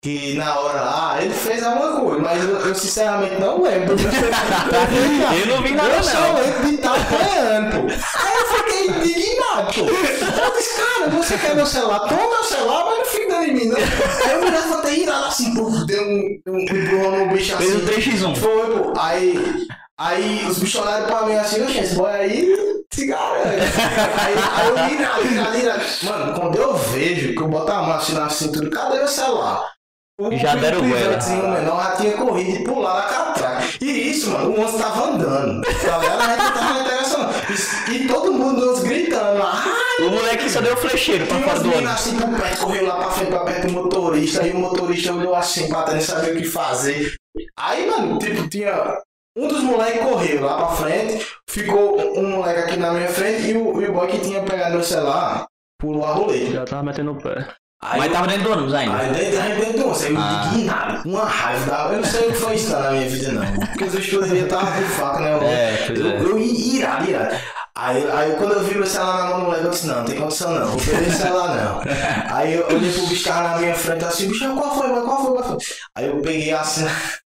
que 0.00 0.34
na 0.34 0.58
hora 0.60 0.80
lá 0.80 1.18
ele 1.20 1.34
fez 1.34 1.62
alguma 1.62 2.00
coisa, 2.00 2.20
mas 2.22 2.44
eu, 2.44 2.56
eu 2.56 2.74
sinceramente 2.74 3.40
não 3.40 3.60
lembro. 3.62 3.96
Eu 3.98 5.46
não 5.46 5.62
vi 5.62 5.72
nada, 5.72 5.96
Eu 5.96 6.02
só 6.04 6.32
lembro 6.34 6.68
de 6.68 6.74
estar 6.76 6.94
apanhando, 6.94 7.70
pô. 7.72 7.94
Aí 8.18 8.34
eu 8.34 8.46
fiquei 8.46 8.86
indignado, 8.86 9.74
pô. 9.74 9.80
Eu 9.88 10.56
disse, 10.56 10.76
cara, 10.76 11.10
você 11.10 11.36
quer 11.38 11.56
meu 11.56 11.66
celular? 11.66 12.00
Toma 12.00 12.28
meu 12.28 12.44
celular, 12.44 12.84
mas 12.86 12.98
não 12.98 13.04
fica 13.06 13.28
dando 13.28 13.44
em 13.48 13.54
mim, 13.54 13.64
não. 13.66 13.76
Aí 13.76 14.32
eu 14.32 14.40
me 14.40 14.50
levantei 14.50 15.02
irado 15.02 15.24
assim, 15.24 15.54
pô, 15.54 15.70
deu 15.84 16.02
um, 16.02 16.40
um, 16.46 16.56
um 16.56 17.26
no 17.26 17.32
bicho 17.32 17.56
Fez 17.56 17.74
assim. 17.74 17.82
um 17.82 18.32
3x1. 18.32 18.36
Foi, 18.36 18.78
pô. 18.78 18.92
Aí, 18.96 19.66
aí 19.98 20.46
os 20.48 20.58
bichos 20.60 20.80
olharam 20.80 21.06
pra 21.06 21.22
mim 21.26 21.34
assim, 21.34 21.62
oxe, 21.64 21.78
esse 21.78 21.94
boy 21.96 22.10
aí, 22.10 22.54
cigarro. 22.94 23.34
aí, 23.34 24.34
aí 24.54 24.68
eu 24.68 25.00
irado, 25.00 25.26
irado, 25.26 25.58
irado. 25.58 25.84
Mano, 26.04 26.34
quando 26.40 26.56
eu 26.56 26.74
vejo 26.76 27.34
que 27.34 27.40
eu 27.42 27.48
boto 27.48 27.72
a 27.72 27.82
mão 27.82 27.96
assim 27.96 28.12
na 28.14 28.28
cintura, 28.28 28.70
cadê 28.70 28.98
meu 28.98 29.08
celular? 29.08 29.77
O 30.20 30.36
Já 30.36 30.56
deram 30.56 30.80
goela. 30.80 31.16
menor 31.60 31.80
já 31.80 31.96
tinha 31.96 32.16
corrido 32.16 32.50
e 32.50 32.64
pular 32.64 32.96
na 32.96 33.02
catraca. 33.02 33.64
E 33.80 34.10
isso, 34.10 34.30
mano, 34.30 34.50
o 34.50 34.60
onze 34.60 34.76
tava 34.76 35.10
andando. 35.10 35.62
Tá 35.62 35.98
ligado? 35.98 36.20
A 36.20 36.28
gente 36.28 36.42
não 36.42 36.52
tava 36.52 36.80
interessando. 36.80 37.22
não. 37.22 37.94
E 37.94 38.08
todo 38.08 38.32
mundo 38.32 38.66
nos 38.66 38.80
gritando. 38.80 39.40
Ah, 39.40 39.64
O 40.00 40.10
moleque 40.10 40.50
só 40.50 40.60
deu 40.60 40.76
flecheiro 40.76 41.24
pra 41.24 41.38
fora 41.38 41.60
do 41.60 41.68
ônibus. 41.72 41.90
assim 41.92 42.16
por 42.18 42.28
perto, 42.36 42.60
correu 42.64 42.86
lá 42.86 42.96
pra 42.96 43.10
frente, 43.10 43.30
pra 43.30 43.40
perto 43.44 43.66
do 43.68 43.72
motorista, 43.74 44.42
aí 44.42 44.50
o 44.50 44.58
motorista 44.58 45.12
olhou 45.12 45.36
assim 45.36 45.68
pra 45.68 45.86
não 45.94 46.00
sabia 46.00 46.34
o 46.34 46.36
que 46.36 46.44
fazer. 46.44 47.14
Aí, 47.56 47.88
mano, 47.88 48.18
tipo, 48.18 48.48
tinha. 48.48 48.98
Um 49.36 49.46
dos 49.46 49.62
moleques 49.62 50.02
correu 50.02 50.44
lá 50.44 50.56
pra 50.56 50.76
frente, 50.76 51.24
ficou 51.48 52.18
um 52.18 52.28
moleque 52.28 52.58
aqui 52.58 52.76
na 52.76 52.90
minha 52.92 53.08
frente 53.08 53.52
e 53.52 53.56
o, 53.56 53.80
e 53.80 53.86
o 53.86 53.92
boy 53.92 54.08
que 54.08 54.18
tinha 54.18 54.42
pegado 54.42 54.72
meu 54.72 54.82
celular 54.82 55.46
pulou 55.80 56.04
a 56.04 56.12
roleta. 56.12 56.50
Já 56.50 56.64
tava 56.64 56.82
metendo 56.82 57.12
o 57.12 57.22
pé. 57.22 57.46
Aí, 57.80 58.00
Mas 58.00 58.12
tava 58.12 58.26
dentro 58.26 58.42
do 58.44 58.50
ônibus 58.52 58.74
ainda. 58.74 58.96
Aí 58.96 59.12
dentro, 59.12 59.40
aí 59.40 59.52
dentro 59.56 59.72
do 59.74 59.82
ônibus, 59.84 60.02
eu 60.02 60.16
Ah. 60.18 60.50
indignado, 60.52 61.08
uma 61.08 61.24
raiva. 61.24 61.66
da- 61.70 61.92
Eu 61.92 61.96
não 61.98 62.04
sei 62.04 62.20
o 62.28 62.32
que 62.32 62.38
foi 62.38 62.54
isso 62.56 62.70
na 62.72 62.90
minha 62.90 63.08
vida, 63.08 63.32
não. 63.32 63.66
Porque 63.66 63.84
os 63.84 64.06
poderiam 64.08 64.44
estar 64.46 64.58
com 64.58 64.82
faca, 64.88 65.20
né? 65.20 65.32
Eu- 65.32 65.42
É, 65.42 65.86
eu, 65.96 66.06
é. 66.06 66.22
eu 66.22 66.38
irado, 66.40 67.08
irado. 67.08 67.36
Aí, 67.76 68.10
aí 68.10 68.32
quando 68.36 68.54
eu 68.54 68.64
vi 68.64 68.74
meu 68.74 68.84
celular 68.86 69.18
na 69.18 69.26
mão 69.30 69.38
do 69.38 69.44
moleque, 69.46 69.64
eu 69.66 69.70
disse, 69.70 69.86
não, 69.86 69.94
não 69.98 70.04
tem 70.04 70.16
condição 70.18 70.50
não, 70.52 70.66
vou 70.66 70.80
perder 70.80 71.06
esse 71.08 71.22
celular 71.22 71.54
não. 71.54 71.80
Aí 72.36 72.54
eu 72.54 72.66
olhei 72.66 72.92
pro 72.92 73.06
bicho 73.06 73.22
que 73.22 73.28
tava 73.30 73.50
na 73.50 73.56
minha 73.58 73.74
frente 73.76 74.04
assim, 74.04 74.26
bicho, 74.26 74.52
qual 74.56 74.74
foi, 74.76 74.88
qual 74.88 75.24
foi, 75.24 75.34
qual 75.34 75.44
foi? 75.44 75.58
Aí 75.94 76.06
eu 76.08 76.16
peguei 76.20 76.52
assim. 76.52 76.84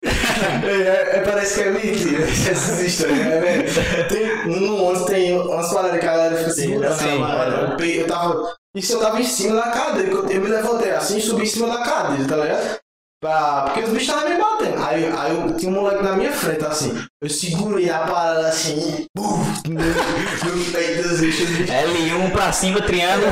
É, 0.03 1.17
é, 1.17 1.21
parece 1.21 1.63
que 1.63 1.69
é 1.69 1.71
mentira 1.71 2.25
essas 2.25 2.81
histórias, 2.81 3.19
né? 3.19 3.41
velho? 3.41 4.09
Tem, 4.09 4.61
no 4.61 4.85
11 4.85 5.07
tem 5.07 5.39
umas 5.39 5.73
paradas 5.73 6.01
que 6.01 6.07
a 6.07 6.13
galera 6.13 6.37
fica 6.37 6.51
segurando. 6.51 6.99
sim. 6.99 7.19
mano. 7.19 7.77
Eu, 7.79 7.87
eu 7.87 8.07
tava. 8.07 8.55
Isso 8.75 8.93
eu 8.95 9.01
tava 9.01 9.21
em 9.21 9.25
cima 9.25 9.57
da 9.57 9.71
cadeira, 9.71 10.09
que 10.09 10.15
eu, 10.15 10.29
eu 10.29 10.41
me 10.41 10.49
levantei 10.49 10.91
assim 10.93 11.19
e 11.19 11.21
subi 11.21 11.43
em 11.43 11.47
cima 11.47 11.69
da 11.69 11.83
cadeira, 11.83 12.29
tá 12.29 12.37
ligado? 12.37 12.81
Pra, 13.21 13.63
porque 13.67 13.81
os 13.81 13.91
bichos 13.91 14.09
estavam 14.09 14.31
me 14.31 14.39
batendo. 14.39 14.83
Aí, 14.83 15.05
aí 15.07 15.37
eu 15.37 15.55
tinha 15.57 15.71
um 15.71 15.75
moleque 15.83 16.03
na 16.03 16.13
minha 16.17 16.33
frente, 16.33 16.65
assim. 16.65 16.99
Eu 17.21 17.29
segurei 17.29 17.91
a 17.91 17.99
parada 17.99 18.49
assim, 18.49 19.05
buf, 19.15 19.69
no, 19.69 19.75
no 19.75 20.65
peito 20.73 21.07
dos 21.07 21.21
bichos. 21.21 21.51
os 21.51 21.57
bichos 21.57 21.67
L1 21.71 22.31
pra 22.33 22.51
cima, 22.51 22.81
triângulo. 22.81 23.27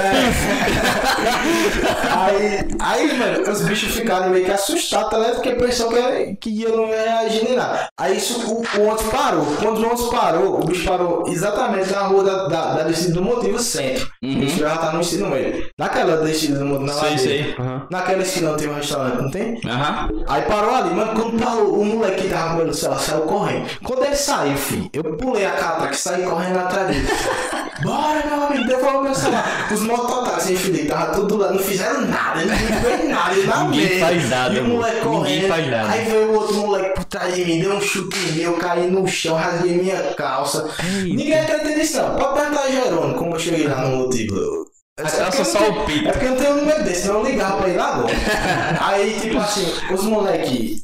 aí, 2.11 2.69
aí, 2.81 3.19
mano, 3.19 3.51
os 3.51 3.63
bichos 3.63 3.95
ficaram 3.95 4.31
meio 4.31 4.45
que 4.45 4.51
assustados, 4.51 5.11
tá 5.11 5.19
ligado? 5.19 5.35
Porque 5.37 5.53
pensou 5.53 5.89
que, 5.89 6.37
que 6.37 6.63
eu 6.63 6.77
não 6.77 6.89
ia 6.89 7.03
reagir 7.03 7.45
nem 7.45 7.57
nada. 7.57 7.89
Aí 7.99 8.17
isso, 8.17 8.41
o, 8.47 8.63
o 8.81 8.83
ônibus 8.87 9.03
parou. 9.11 9.47
Quando 9.61 9.79
o 9.79 9.87
ônibus 9.87 10.09
parou, 10.11 10.61
o 10.61 10.67
bicho 10.67 10.85
parou 10.87 11.25
exatamente 11.29 11.91
na 11.91 12.03
rua 12.03 12.25
da, 12.25 12.49
da, 12.49 12.75
da 12.75 12.83
descida 12.85 13.15
do 13.15 13.23
motivo 13.23 13.59
centro. 13.59 14.07
O 14.23 14.27
bicho 14.35 14.59
já 14.59 14.77
tá 14.77 14.93
no 14.93 15.01
ensino 15.01 15.29
médio. 15.31 15.69
Naquela 15.79 16.19
descida 16.19 16.59
do 16.59 16.65
motivo, 16.67 16.87
na 16.87 16.93
Sei, 16.93 17.11
ladeira. 17.11 17.45
sei. 17.45 17.57
Naquela 17.91 18.23
esquina 18.23 18.55
tem 18.55 18.69
um 18.69 18.75
restaurante, 18.75 19.23
não 19.23 19.31
tem? 19.31 19.61
Aham. 19.79 20.09
Aí 20.27 20.43
parou 20.43 20.75
ali, 20.75 20.91
mano, 20.95 21.13
quando 21.15 21.43
parou, 21.43 21.81
o 21.81 21.85
moleque 21.85 22.23
que 22.23 22.29
tava 22.29 22.55
com 22.55 22.61
ele 22.61 22.69
no 22.69 22.75
celular 22.75 22.99
saiu 23.01 23.21
correndo. 23.23 23.67
Quando 23.83 24.05
ele 24.05 24.17
saiu, 24.17 24.57
filho, 24.57 24.91
eu 24.93 25.05
pulei 25.17 25.47
a 25.47 25.51
catraca 25.53 25.95
e 25.95 25.97
saí 25.97 26.23
correndo 26.23 26.59
atrás 26.59 26.87
dele. 26.89 27.09
Bora, 27.83 28.25
meu 28.27 28.43
amigo, 28.45 28.65
devolve 28.67 29.05
meu 29.05 29.15
celular. 29.15 29.69
Os 29.73 29.81
mototáxis, 29.83 30.61
filho, 30.61 30.89
tava 30.89 31.13
tudo 31.13 31.37
lá, 31.37 31.53
não 31.53 31.61
fizeram 31.61 32.01
nada, 32.03 32.45
não 32.45 32.57
fez 32.57 33.09
nada, 33.09 33.35
eu 33.37 33.47
na 33.47 33.65
Ninguém 33.65 34.01
faz 34.01 34.29
nada, 34.31 34.55
E 34.55 34.59
o 34.59 34.63
mano. 34.65 34.75
moleque 34.75 34.95
Ninguém 34.97 35.13
correndo. 35.13 35.49
faz 35.49 35.71
nada. 35.71 35.91
Aí 35.93 36.05
veio 36.07 36.29
o 36.31 36.35
outro 36.35 36.55
moleque 36.57 36.95
por 36.97 37.05
trás 37.05 37.35
de 37.37 37.45
mim, 37.45 37.61
deu 37.61 37.75
um 37.75 37.81
chute 37.81 38.19
em 38.19 38.33
mim, 38.33 38.41
eu 38.43 38.55
caí 38.55 38.91
no 38.91 39.07
chão, 39.07 39.37
rasguei 39.37 39.79
minha 39.79 40.03
calça. 40.15 40.69
Ninguém 41.05 41.39
acredita 41.39 41.71
nisso, 41.79 41.99
não. 42.03 42.17
Pode 42.17 42.41
perguntar 42.41 42.69
Jerônimo, 42.69 43.15
como 43.15 43.37
eu 43.37 43.39
cheguei 43.39 43.69
lá 43.69 43.83
no 43.83 43.97
motivo. 43.99 44.67
A 44.99 45.11
calça 45.11 45.45
só 45.45 45.71
o 45.71 45.85
pito. 45.85 46.09
É 46.09 46.13
porque 46.13 46.27
eu 46.27 46.31
não 46.31 46.37
tenho 46.37 46.53
um 46.55 46.57
número 46.59 46.83
desse, 46.85 47.03
senão 47.03 47.21
eu 47.21 47.27
ligava 47.27 47.59
pra 47.59 47.69
ele 47.69 47.79
agora. 47.79 48.15
Aí, 48.83 49.21
tipo 49.21 49.39
assim, 49.39 49.67
os 49.93 50.03
moleque. 50.05 50.83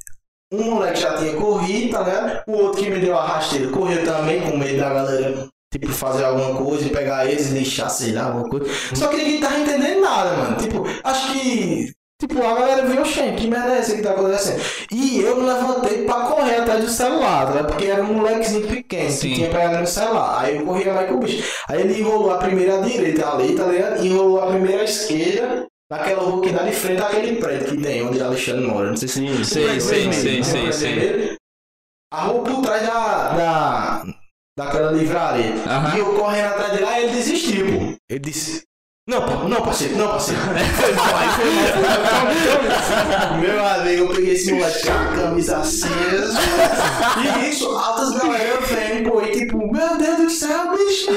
Um 0.53 0.71
moleque 0.71 1.01
já 1.01 1.17
tinha 1.17 1.35
corrido, 1.35 1.91
tá 1.91 2.03
ligado? 2.03 2.43
O 2.47 2.53
outro 2.53 2.83
que 2.83 2.91
me 2.91 3.01
deu 3.01 3.19
a 3.19 3.27
rasteira 3.27 3.69
correu 3.69 4.05
também, 4.05 4.41
com 4.43 4.57
medo 4.57 4.79
da 4.79 4.95
galera, 4.95 5.49
tipo, 5.73 5.89
fazer 5.89 6.25
alguma 6.25 6.55
coisa 6.65 6.89
pegar 6.91 7.27
eles 7.27 7.51
e 7.51 7.55
deixar, 7.55 7.89
sei 7.89 8.13
lá, 8.13 8.27
alguma 8.27 8.49
coisa. 8.49 8.67
Só 8.95 9.09
que 9.09 9.17
ninguém 9.17 9.41
tava 9.41 9.59
entendendo 9.59 10.01
nada, 10.01 10.37
mano. 10.37 10.57
Tipo, 10.57 10.85
acho 11.03 11.33
que. 11.33 11.93
Tipo, 12.21 12.43
a 12.43 12.55
galera 12.55 12.87
viu, 12.87 13.03
oxê, 13.03 13.33
que 13.33 13.49
merda 13.49 13.75
é 13.75 13.79
essa 13.79 13.97
que 13.97 14.03
tá 14.03 14.13
acontecendo? 14.13 14.63
E 14.93 15.21
eu 15.21 15.37
me 15.37 15.47
levantei 15.47 16.05
pra 16.05 16.21
correr 16.27 16.57
atrás 16.57 16.85
do 16.85 16.89
celular, 16.91 17.49
ligado? 17.49 17.67
Porque 17.67 17.87
era 17.87 18.03
um 18.03 18.15
molequezinho 18.15 18.69
pequeno 18.69 19.11
Sim. 19.11 19.29
que 19.29 19.35
tinha 19.35 19.51
pegado 19.51 19.79
no 19.79 19.87
celular. 19.87 20.41
Aí 20.41 20.57
eu 20.57 20.65
corria 20.65 20.95
mais 20.95 21.09
que 21.09 21.15
o 21.15 21.19
bicho. 21.19 21.55
Aí 21.69 21.81
ele 21.81 21.99
enrolou 22.01 22.31
a 22.31 22.39
primeira 22.39 22.81
direita 22.83 23.29
ali, 23.29 23.57
tá 23.57 23.67
ligado? 23.67 24.05
Enrolou 24.05 24.41
a 24.41 24.47
primeira 24.47 24.85
esquerda, 24.85 25.67
naquela 25.91 26.23
rua 26.23 26.41
que 26.41 26.53
dá 26.53 26.63
de 26.63 26.73
frente 26.73 27.03
àquele 27.03 27.37
prédio 27.37 27.77
que 27.77 27.83
tem, 27.83 28.03
onde 28.07 28.23
Alexandre 28.23 28.67
mora. 28.67 28.91
Não 28.91 28.97
sei 28.97 29.09
se 29.09 29.15
Sim, 29.15 29.45
Sei, 29.45 29.81
sei, 29.81 30.13
sei, 30.13 30.37
né? 30.37 30.43
Sei, 30.43 30.73
sei. 30.73 31.37
A 32.13 32.23
rua 32.23 32.45
por 32.45 32.63
trás 32.63 32.87
da. 32.87 33.29
da 33.37 34.05
daquela 34.57 34.93
livraria. 34.93 35.53
E 35.95 35.99
eu 35.99 36.15
correndo 36.15 36.47
atrás 36.47 36.73
dele, 36.73 36.85
aí 36.85 37.05
ele 37.05 37.13
desistiu, 37.13 37.67
pô. 37.67 37.97
Ele 38.09 38.21
disse. 38.21 38.63
Não, 39.07 39.21
não, 39.51 39.61
parceiro, 39.61 39.99
não, 39.99 40.09
parceiro. 40.09 40.41
Meu 43.39 43.67
amigo, 43.67 44.05
eu 44.05 44.09
peguei 44.09 44.33
esse 44.33 44.51
moleque 44.51 44.87
com 44.87 44.93
a 44.93 45.15
camisa 45.15 45.59
acesa. 45.59 46.39
E 47.23 47.51
isso, 47.51 47.69
altas 47.69 48.13
galera 48.13 48.59
vendo, 48.63 49.11
pô, 49.11 49.21
e 49.21 49.33
tipo, 49.33 49.71
meu 49.71 49.99
Deus 49.99 50.17
do 50.17 50.31
céu, 50.31 50.75
bicho. 50.75 51.11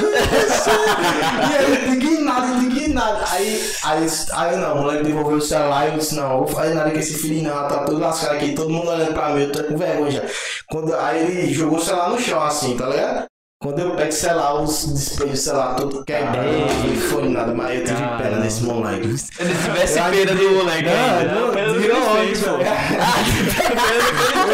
E 1.49 1.55
aí, 1.55 1.95
indignado, 1.95 2.61
indignado. 2.61 3.23
Aí, 3.31 3.71
aí, 3.85 4.05
aí 4.33 4.57
não, 4.57 4.75
o 4.75 4.81
moleque 4.81 5.05
devolveu 5.05 5.37
o 5.37 5.41
celular 5.41 5.87
e 5.87 5.93
eu 5.93 5.97
disse, 5.97 6.15
não, 6.15 6.39
vou 6.39 6.47
fazer 6.47 6.73
nada 6.73 6.91
com 6.91 6.99
esse 6.99 7.13
filho 7.13 7.43
não, 7.43 7.69
tá 7.69 7.85
todo 7.85 7.99
lascado 7.99 8.35
aqui, 8.35 8.53
todo 8.53 8.69
mundo 8.69 8.91
olhando 8.91 9.13
pra 9.13 9.29
mim, 9.29 9.43
eu 9.43 9.51
tô 9.53 9.63
com 9.63 9.77
vergonha 9.77 10.11
já. 10.11 10.23
Quando, 10.69 10.93
aí 10.93 11.19
ele 11.19 11.53
jogou 11.53 11.79
o 11.79 11.81
celular 11.81 12.09
no 12.09 12.19
chão, 12.19 12.43
assim, 12.43 12.75
tá 12.75 12.87
ligado? 12.87 13.27
Quando 13.59 13.79
eu 13.79 13.95
pego 13.95 14.09
o 14.09 14.11
celular, 14.11 14.61
os 14.61 14.85
despejos 14.85 15.31
do 15.31 15.37
celular 15.37 15.75
todo 15.75 16.05
quebrado, 16.05 16.47
não 16.47 16.95
foi 17.09 17.29
nada, 17.29 17.53
mas 17.55 17.79
eu 17.79 17.85
tive 17.85 18.01
pena 18.17 18.39
desse 18.39 18.63
moleque. 18.63 19.17
Se 19.17 19.31
ele 19.41 19.55
tivesse 19.55 19.97
Eu 19.97 20.03
pena 20.05 20.25
que- 20.27 20.35
do 20.35 20.51
moleque. 20.51 20.83
Não, 20.85 21.51
não, 21.51 21.73
do 21.73 21.79
virou 21.79 22.01
que 22.01 22.07
ódio, 22.07 22.43
pô. 22.43 22.57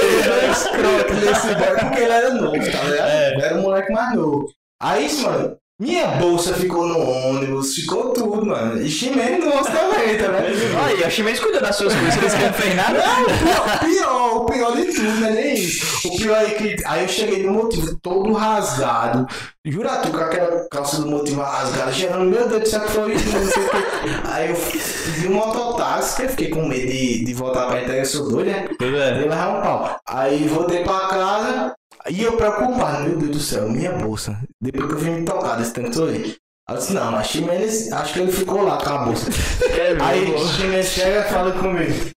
Ele 0.04 0.22
era 0.22 0.46
escroto 0.52 1.14
nesse 1.16 1.48
boy, 1.56 1.80
porque 1.80 2.00
ele 2.00 2.12
era 2.14 2.34
novo, 2.34 2.54
tá 2.72 2.84
ligado? 2.84 3.42
Era 3.44 3.56
um 3.56 3.62
moleque 3.62 3.92
mais 3.92 4.16
novo. 4.16 4.46
Aí, 4.82 5.22
mano, 5.22 5.58
minha 5.84 6.08
bolsa 6.08 6.54
ficou 6.54 6.88
no 6.88 6.98
ônibus, 6.98 7.76
ficou 7.76 8.14
tudo, 8.14 8.46
mano. 8.46 8.82
E 8.82 8.90
Ximene 8.90 9.38
no 9.38 9.48
ônibus 9.48 9.68
também, 9.68 10.18
tá 10.18 10.28
ligado? 10.28 10.86
Aí, 10.86 11.04
a 11.04 11.10
Chimenez 11.10 11.42
cuidou 11.42 11.62
das 11.62 11.76
suas 11.76 11.94
coisas, 11.94 12.34
que 12.34 12.46
não 12.46 12.54
fez 12.54 12.76
nada. 12.76 13.04
Não, 13.04 13.76
o 13.76 13.80
pior, 13.80 14.38
o 14.38 14.46
pior 14.46 14.76
de 14.78 14.86
tudo, 14.86 15.12
não 15.20 15.28
é 15.28 15.32
nem 15.32 15.54
isso. 15.56 16.08
O 16.08 16.18
pior 16.18 16.42
é 16.42 16.52
que 16.52 16.76
aí 16.86 17.04
eu 17.04 17.10
cheguei 17.10 17.44
no 17.44 17.52
motivo 17.52 17.98
todo 18.02 18.32
rasgado. 18.32 19.28
Jura 19.66 19.98
tu 19.98 20.10
com 20.12 20.18
aquela 20.18 20.68
calça 20.70 21.02
do 21.02 21.08
motivo 21.08 21.42
rasgada, 21.42 21.92
gerando, 21.92 22.30
meu 22.30 22.48
Deus 22.48 22.62
do 22.64 22.70
céu, 22.70 22.82
que 22.82 22.92
foi 22.92 23.14
isso, 23.14 23.38
não 23.38 23.52
sei 23.52 23.64
o 23.64 23.70
quê. 23.70 23.78
Aí 24.24 24.50
eu 24.50 24.56
vi 24.56 25.28
um 25.28 25.34
mototáxi, 25.34 26.16
que 26.16 26.24
eu 26.24 26.30
fiquei 26.30 26.50
com 26.50 26.66
medo 26.66 26.88
de, 26.88 27.26
de 27.26 27.34
voltar 27.34 27.68
pra 27.68 27.82
entrega, 27.82 28.00
eu 28.02 28.06
sou 28.06 28.30
doido, 28.30 28.48
né? 28.48 28.70
Pois 28.80 28.94
é. 28.94 29.12
Levar 29.12 29.50
um 29.50 29.62
pau. 29.62 30.00
Aí 30.08 30.48
voltei 30.48 30.84
pra 30.84 31.08
casa 31.08 31.76
e 32.10 32.24
eu 32.24 32.36
preocupado, 32.38 33.04
meu 33.04 33.18
Deus 33.18 33.32
do 33.32 33.40
céu, 33.40 33.70
minha 33.70 33.92
bolsa. 33.94 34.40
Depois 34.62 34.88
que 34.88 34.94
eu 34.94 35.00
vim 35.00 35.12
me 35.12 35.26
tocar 35.26 35.56
desse 35.56 35.74
tanto 35.74 35.92
todo 35.92 36.12
aí. 36.12 36.36
Eu 36.70 36.78
disse, 36.78 36.94
não, 36.94 37.12
mas 37.12 37.28
Ximenes, 37.28 37.92
acho 37.92 38.14
que 38.14 38.20
ele 38.20 38.32
ficou 38.32 38.64
lá 38.64 38.78
com 38.78 38.90
a 38.90 38.98
bolsa. 39.00 39.30
Aí 40.02 40.38
Ximenes 40.48 40.88
chega 40.88 41.20
e 41.20 41.30
fala 41.30 41.52
comigo. 41.52 42.10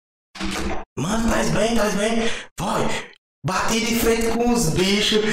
Mano, 0.97 1.29
tá 1.29 1.59
bem, 1.59 1.75
tá 1.75 1.85
bem? 1.91 2.31
Vai. 2.59 3.13
Bati 3.45 3.81
de 3.81 3.99
frente 3.99 4.29
com 4.29 4.53
os 4.53 4.71
bichos. 4.71 5.25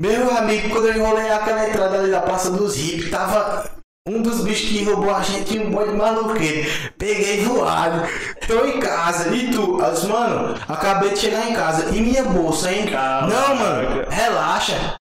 Meu 0.00 0.36
amigo, 0.36 0.70
quando 0.70 0.88
eu 0.88 0.96
enrolei 0.96 1.30
aquela 1.30 1.68
entrada 1.68 1.98
ali 1.98 2.10
da 2.10 2.22
Praça 2.22 2.50
dos 2.50 2.74
Hippies, 2.74 3.10
tava 3.10 3.79
um 4.10 4.22
dos 4.22 4.40
bichos 4.40 4.68
que 4.68 4.82
roubou 4.82 5.14
a 5.14 5.22
gente, 5.22 5.56
um 5.58 5.70
boi 5.70 5.88
de 5.88 5.96
maluqueiro. 5.96 6.68
Peguei 6.98 7.44
voado. 7.44 8.08
Tô 8.46 8.66
em 8.66 8.80
casa. 8.80 9.32
E 9.34 9.52
tu? 9.52 9.80
Eu 9.80 9.92
disse, 9.92 10.06
mano, 10.08 10.56
acabei 10.68 11.10
de 11.10 11.20
chegar 11.20 11.48
em 11.48 11.54
casa. 11.54 11.94
E 11.94 12.00
minha 12.00 12.24
bolsa, 12.24 12.72
hein? 12.72 12.86
Não, 12.90 13.54
mano, 13.54 14.04
relaxa. 14.10 14.96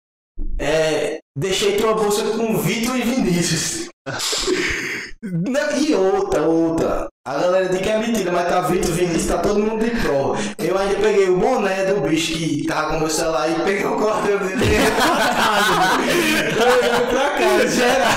É, 0.59 1.19
deixei 1.35 1.77
tua 1.77 1.95
bolsa 1.95 2.23
com 2.37 2.57
Vitor 2.59 2.95
e 2.95 3.01
Vinícius. 3.01 3.89
E 5.21 5.93
outra, 5.93 6.43
outra. 6.43 7.09
A 7.29 7.37
galera 7.37 7.69
diz 7.69 7.79
que 7.79 7.87
é 7.87 7.99
mentira, 7.99 8.31
mas 8.31 8.49
tá 8.49 8.61
Vitor 8.61 8.91
Vinícius, 8.91 9.27
tá 9.27 9.37
todo 9.37 9.59
mundo 9.59 9.85
de 9.85 9.91
prova. 10.01 10.35
Eu 10.57 10.75
ainda 10.75 10.95
peguei 10.95 11.29
o 11.29 11.37
boné 11.37 11.85
do 11.85 12.01
bicho 12.01 12.33
que 12.33 12.65
tava 12.65 12.93
com 12.93 12.99
meu 13.01 13.09
celular 13.09 13.47
e 13.51 13.53
peguei 13.61 13.85
o 13.85 13.95
cordão 13.97 14.39
dele 14.39 14.65
e 14.65 16.55
pra 16.55 17.05
pra 17.05 17.29
casa, 17.37 17.67
geral. 17.67 18.09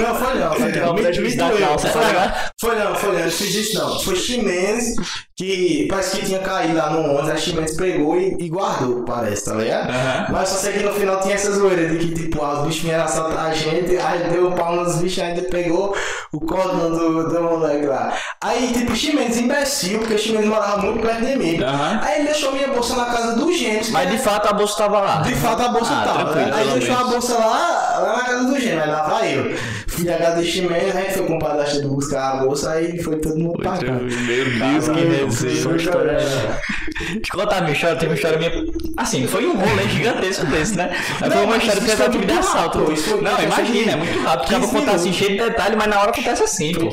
Não, 0.00 0.14
foi 0.14 0.34
não, 0.38 0.54
foi 0.54 0.72
não. 0.72 0.90
o 0.90 0.94
Me- 0.94 1.02
me 1.02 1.36
doeu, 1.36 1.78
foi 1.78 2.00
não. 2.12 2.32
Foi 2.58 2.76
não, 2.76 3.20
eu 3.20 3.30
fiz 3.30 3.54
isso 3.54 3.78
não. 3.78 4.00
Foi 4.00 4.16
Ximenes 4.16 4.94
que 5.36 5.86
parece 5.90 6.18
que 6.18 6.26
tinha 6.26 6.38
caído 6.38 6.74
lá 6.76 6.90
no 6.90 7.00
ônibus, 7.10 7.30
a 7.30 7.36
Ximenes 7.36 7.76
pegou 7.76 8.16
e, 8.18 8.36
e 8.38 8.48
guardou, 8.48 9.04
parece, 9.04 9.46
tá 9.46 9.54
ligado? 9.54 9.90
Mas 10.30 10.48
só 10.50 10.56
sei 10.56 10.74
que 10.74 10.82
no 10.84 10.92
final 10.92 11.20
tinha 11.20 11.34
essa 11.34 11.50
zoeira 11.52 11.88
de 11.88 11.98
que, 12.06 12.14
tipo, 12.14 12.42
ah, 12.44 12.60
os 12.60 12.66
bichos 12.66 12.82
vieram 12.82 13.04
assaltar 13.04 13.46
a 13.46 13.54
gente, 13.54 13.96
aí 13.96 14.30
deu 14.30 14.48
um 14.48 14.52
pau 14.52 14.76
nos 14.76 14.96
bichos, 14.96 15.22
ainda 15.22 15.42
pegou 15.42 15.94
o 16.32 16.40
cordão 16.40 16.90
do, 16.90 17.28
do 17.28 17.42
moleque 17.42 17.86
lá. 17.86 18.16
Aí, 18.40 18.72
tipo, 18.72 18.94
Ximenes 18.94 19.36
imbecil, 19.36 20.00
porque 20.00 20.18
Ximenes 20.18 20.48
morava 20.48 20.78
muito 20.78 21.00
perto 21.00 21.24
de 21.24 21.36
mim. 21.36 21.62
Aham. 21.62 22.00
Aí 22.02 22.16
ele 22.20 22.24
deixou 22.24 22.52
minha 22.52 22.68
bolsa 22.68 22.96
na 22.96 23.04
casa 23.06 23.36
do 23.36 23.52
Gêmeos. 23.52 23.90
Mas 23.90 24.10
de 24.10 24.18
fato 24.18 24.48
a 24.48 24.52
bolsa 24.52 24.76
tava 24.78 25.00
lá. 25.00 25.20
De 25.22 25.34
fato 25.34 25.62
a 25.62 25.68
bolsa 25.68 25.92
Ah, 25.92 26.04
tava. 26.04 26.34
né? 26.34 26.50
Aí 26.52 26.68
deixou 26.70 26.96
a 26.96 27.04
bolsa 27.04 27.34
lá, 27.38 27.98
lá 28.00 28.16
na 28.16 28.24
casa 28.24 28.44
do 28.44 28.58
Gêmeo, 28.58 28.82
aí 28.82 28.90
lá 28.90 29.02
vai 29.02 29.38
eu. 29.38 29.56
Fui 29.86 30.04
da 30.04 30.16
casa 30.16 30.36
do 30.40 30.44
Ximenes, 30.44 30.96
aí 30.96 31.10
foi 31.12 31.26
com 31.26 31.36
o 31.36 31.38
padastro 31.38 31.86
buscar 31.88 32.32
a 32.32 32.36
bolsa, 32.38 32.72
aí 32.72 33.00
foi 33.02 33.16
todo 33.16 33.36
mundo 33.38 33.58
pra 33.58 33.72
cá. 33.72 33.92
Meu 33.92 34.00
Deus, 34.08 34.88
que. 34.88 35.52
Deixa 35.52 35.70
eu 37.34 37.38
contar 37.38 37.58
a 37.58 37.60
minha 37.60 37.72
história, 37.74 37.96
tem 37.96 38.08
uma 38.08 38.14
história 38.14 38.38
minha. 38.38 38.52
Assim, 38.96 39.26
foi 39.26 39.46
um 39.46 39.54
rolê 39.56 39.88
gigantesco 39.88 40.46
desse, 40.46 40.76
né? 40.76 40.90
Não, 41.20 41.30
foi 41.30 41.44
uma 41.44 41.56
história 41.58 41.80
que 41.80 41.86
tentativa 41.88 42.12
foi 42.12 42.26
de 42.26 42.32
assalto. 42.32 42.96
foi 42.96 43.20
Não, 43.20 43.42
imagina, 43.42 43.72
de 43.84 43.90
é 43.90 43.96
muito 43.96 44.18
rápido. 44.20 44.44
Acaba 44.46 44.60
15 44.66 44.72
contar 44.72 44.92
assim, 44.92 45.12
cheio 45.12 45.30
de 45.30 45.38
detalhe, 45.38 45.76
mas 45.76 45.86
na 45.88 46.00
hora 46.00 46.10
acontece 46.10 46.42
assim, 46.42 46.72
pô. 46.72 46.90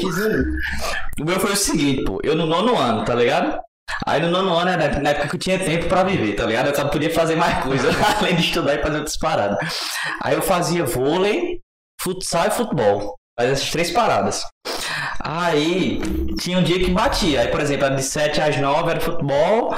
O 1.20 1.26
meu 1.26 1.40
foi 1.40 1.52
o 1.52 1.56
seguinte, 1.56 2.04
pô. 2.04 2.20
Eu 2.24 2.36
no 2.36 2.46
nono 2.46 2.78
ano, 2.78 3.04
tá 3.04 3.14
ligado? 3.14 3.60
Aí 4.06 4.22
no 4.22 4.30
nono 4.30 4.56
ano 4.56 4.70
era 4.70 5.00
na 5.00 5.10
época 5.10 5.30
que 5.30 5.36
eu 5.36 5.40
tinha 5.40 5.60
tempo 5.60 5.88
pra 5.88 6.04
viver, 6.04 6.34
tá 6.36 6.46
ligado? 6.46 6.68
Eu 6.68 6.76
só 6.76 6.88
podia 6.88 7.14
fazer 7.14 7.36
mais 7.36 7.64
coisa, 7.64 7.90
além 8.20 8.36
de 8.36 8.44
estudar 8.44 8.76
e 8.76 8.82
fazer 8.82 8.98
outras 8.98 9.18
paradas. 9.18 9.58
Aí 10.22 10.36
eu 10.36 10.42
fazia 10.42 10.86
vôlei, 10.86 11.60
futsal 12.02 12.48
e 12.48 12.52
futebol. 12.52 13.16
Fazia 13.38 13.54
essas 13.54 13.70
três 13.72 13.92
paradas. 13.92 14.44
Aí 15.22 16.00
tinha 16.40 16.58
um 16.58 16.64
dia 16.64 16.80
que 16.80 16.92
batia. 16.92 17.42
Aí, 17.42 17.48
por 17.50 17.60
exemplo, 17.60 17.86
era 17.86 17.96
de 17.96 18.04
7 18.04 18.40
às 18.42 18.58
9 18.58 18.92
era 18.92 19.00
futebol. 19.02 19.76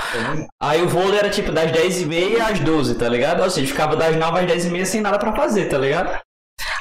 Aí 0.62 0.82
o 0.82 0.90
vôlei 0.90 1.20
era 1.20 1.30
tipo 1.30 1.52
das 1.52 1.72
10 1.72 2.02
e 2.02 2.06
meia 2.06 2.48
às 2.48 2.60
12, 2.60 2.96
tá 2.96 3.10
ligado? 3.10 3.42
Ou 3.42 3.50
seja, 3.50 3.68
ficava 3.68 3.96
das 3.96 4.16
9 4.16 4.40
às 4.40 4.46
10 4.46 4.66
e 4.66 4.70
meia 4.70 4.86
sem 4.86 5.02
nada 5.02 5.18
pra 5.18 5.36
fazer, 5.36 5.66
tá 5.66 5.78
ligado? 5.78 6.20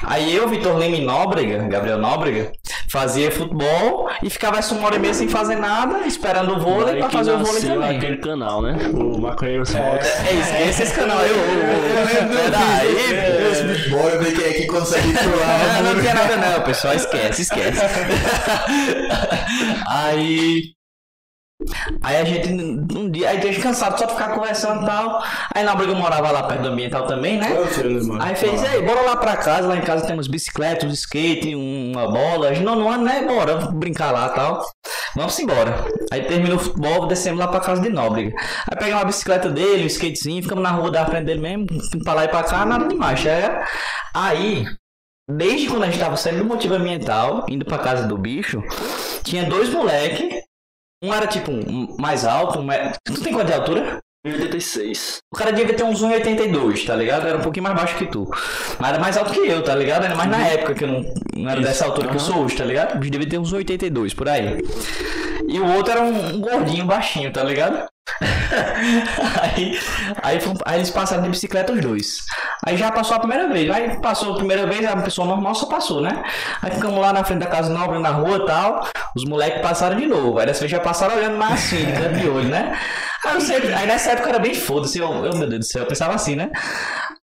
Aí 0.03 0.35
eu, 0.35 0.47
Vitor 0.47 0.77
Lima 0.79 0.95
e 0.95 1.05
Nóbrega, 1.05 1.57
Gabriel 1.67 1.97
Nóbrega, 1.97 2.51
fazia 2.89 3.31
futebol 3.31 4.09
e 4.21 4.29
ficava 4.29 4.57
essa 4.57 4.73
uma 4.73 4.85
hora 4.87 4.95
e 4.95 4.99
meia 4.99 5.13
sem 5.13 5.27
fazer 5.27 5.55
nada, 5.55 6.05
esperando 6.07 6.55
o 6.55 6.59
vôlei 6.59 7.01
que 7.01 7.09
fazer 7.09 7.31
o 7.33 7.39
vôlei 7.39 7.61
também. 7.61 7.97
aquele 7.97 8.17
canal, 8.17 8.61
né? 8.61 8.77
O 8.93 9.19
Maconheiro 9.19 9.65
Fox. 9.65 10.05
É, 10.27 10.33
esquece 10.33 10.83
esse 10.83 10.93
canal 10.93 11.17
aí, 11.19 11.31
ô, 11.31 11.35
ô, 11.35 11.37
ô. 11.37 12.35
Peraí, 12.35 13.51
Esse 13.51 13.63
big 13.63 13.89
boy, 13.89 14.17
ver 14.17 14.33
quem 14.35 14.45
é 14.45 14.53
que 14.53 14.65
consegue 14.67 15.13
pular. 15.17 15.83
não, 15.83 15.93
não 15.93 16.01
tinha 16.01 16.13
nada 16.13 16.37
não, 16.37 16.61
pessoal, 16.63 16.93
esquece, 16.95 17.41
esquece. 17.43 17.81
aí... 19.87 20.73
Aí 22.01 22.17
a 22.17 22.23
gente, 22.23 22.49
um 22.49 23.09
dia, 23.09 23.29
aí 23.29 23.37
a 23.37 23.41
gente 23.41 23.59
cansado 23.59 23.97
só 23.97 24.05
de 24.05 24.13
ficar 24.13 24.29
conversando 24.29 24.83
e 24.83 24.85
tal. 24.85 25.23
Aí 25.53 25.63
na 25.63 25.75
briga 25.75 25.91
eu 25.91 25.95
morava 25.95 26.31
lá 26.31 26.43
perto 26.43 26.61
do 26.61 26.69
ambiental 26.69 27.05
também, 27.05 27.37
né? 27.37 27.47
Aí 28.19 28.35
fez, 28.35 28.63
aí, 28.63 28.81
bora 28.81 29.01
lá 29.01 29.15
pra 29.15 29.37
casa, 29.37 29.67
lá 29.67 29.77
em 29.77 29.81
casa 29.81 30.05
temos 30.07 30.27
bicicleta, 30.27 30.85
um 30.85 30.89
skate, 30.89 31.53
uma 31.55 32.09
bola. 32.11 32.49
A 32.49 32.53
gente, 32.53 32.65
não, 32.65 32.75
não, 32.75 33.01
né? 33.01 33.25
Bora 33.25 33.57
brincar 33.71 34.11
lá 34.11 34.27
e 34.27 34.35
tal. 34.35 34.65
Vamos 35.15 35.37
embora. 35.39 35.85
Aí 36.11 36.23
terminou 36.23 36.57
o 36.57 36.59
futebol, 36.59 37.07
descemos 37.07 37.39
lá 37.39 37.47
pra 37.47 37.59
casa 37.59 37.81
de 37.81 37.89
Nóbrega. 37.89 38.35
Aí 38.69 38.77
pegamos 38.77 39.01
uma 39.01 39.05
bicicleta 39.05 39.49
dele, 39.49 39.83
um 39.83 39.87
skatezinho, 39.87 40.41
ficamos 40.41 40.63
na 40.63 40.71
rua 40.71 40.89
da 40.89 41.05
frente 41.05 41.25
dele 41.25 41.41
mesmo, 41.41 41.67
pra 42.03 42.13
lá 42.13 42.25
e 42.25 42.27
pra 42.27 42.43
cá, 42.43 42.65
nada 42.65 42.87
demais. 42.87 43.25
É. 43.25 43.63
Aí, 44.13 44.65
desde 45.29 45.67
quando 45.67 45.83
a 45.83 45.85
gente 45.87 45.99
tava 45.99 46.17
saindo 46.17 46.39
do 46.39 46.45
motivo 46.45 46.75
ambiental, 46.75 47.45
indo 47.49 47.65
pra 47.65 47.77
casa 47.77 48.07
do 48.07 48.17
bicho, 48.17 48.63
tinha 49.23 49.45
dois 49.45 49.69
moleque. 49.69 50.41
Um 51.03 51.13
era 51.13 51.25
tipo 51.25 51.51
um 51.51 51.95
mais 51.99 52.25
alto, 52.25 52.59
um 52.59 52.67
tu 53.03 53.23
tem 53.23 53.33
quanto 53.33 53.47
de 53.47 53.53
altura? 53.53 53.99
86. 54.23 55.17
O 55.33 55.35
cara 55.35 55.51
devia 55.51 55.73
ter 55.73 55.83
uns 55.83 56.03
1,82, 56.03 56.85
tá 56.85 56.95
ligado? 56.95 57.27
Era 57.27 57.39
um 57.39 57.41
pouquinho 57.41 57.63
mais 57.63 57.75
baixo 57.75 57.97
que 57.97 58.05
tu. 58.05 58.29
Mas 58.79 58.89
era 58.91 58.99
mais 58.99 59.17
alto 59.17 59.33
que 59.33 59.39
eu, 59.39 59.63
tá 59.63 59.73
ligado? 59.73 60.03
Ainda 60.03 60.15
mais 60.15 60.29
na 60.29 60.47
época 60.47 60.75
que 60.75 60.83
eu 60.83 60.87
não, 60.87 61.13
não 61.35 61.49
era 61.49 61.59
dessa 61.59 61.85
altura 61.85 62.09
que 62.09 62.15
eu 62.15 62.19
sou 62.19 62.43
hoje, 62.43 62.55
tá 62.55 62.63
ligado? 62.63 62.99
Bicho 62.99 63.11
devia 63.11 63.27
ter 63.27 63.39
uns 63.39 63.51
82 63.51 64.13
por 64.13 64.29
aí. 64.29 64.63
E 65.47 65.59
o 65.59 65.73
outro 65.73 65.91
era 65.91 66.01
um, 66.03 66.35
um 66.35 66.39
gordinho 66.39 66.85
baixinho, 66.85 67.33
tá 67.33 67.43
ligado? 67.43 67.90
aí, 69.41 69.79
aí, 70.21 70.39
aí 70.65 70.77
eles 70.77 70.89
passaram 70.89 71.23
de 71.23 71.29
bicicleta 71.29 71.71
os 71.71 71.81
dois. 71.81 72.17
Aí 72.65 72.77
já 72.77 72.91
passou 72.91 73.15
a 73.15 73.19
primeira 73.19 73.47
vez. 73.47 73.69
Aí 73.69 73.99
passou 74.01 74.33
a 74.33 74.37
primeira 74.37 74.65
vez, 74.67 74.85
a 74.85 74.95
pessoa 74.97 75.27
normal 75.27 75.55
só 75.55 75.65
passou, 75.67 76.01
né? 76.01 76.23
Aí 76.61 76.71
ficamos 76.71 76.99
lá 76.99 77.13
na 77.13 77.23
frente 77.23 77.39
da 77.39 77.47
casa 77.47 77.71
nova, 77.71 77.97
na 77.99 78.09
rua 78.09 78.37
e 78.37 78.45
tal. 78.45 78.87
Os 79.15 79.25
moleques 79.25 79.61
passaram 79.61 79.97
de 79.97 80.05
novo. 80.05 80.39
Aí 80.39 80.45
dessa 80.45 80.59
vez 80.59 80.71
já 80.71 80.79
passaram 80.79 81.15
olhando 81.15 81.37
mais 81.37 81.53
assim, 81.53 81.85
de 81.85 81.91
canto 81.93 82.19
de 82.19 82.29
olho, 82.29 82.49
né? 82.49 82.77
Aí, 83.25 83.41
sempre, 83.41 83.73
aí 83.73 83.87
nessa 83.87 84.11
época 84.11 84.29
era 84.29 84.39
bem 84.39 84.53
foda-se. 84.53 84.99
Eu, 84.99 85.25
eu, 85.25 85.35
meu 85.35 85.47
Deus 85.47 85.59
do 85.59 85.65
céu, 85.65 85.83
eu 85.83 85.87
pensava 85.87 86.13
assim, 86.13 86.35
né? 86.35 86.49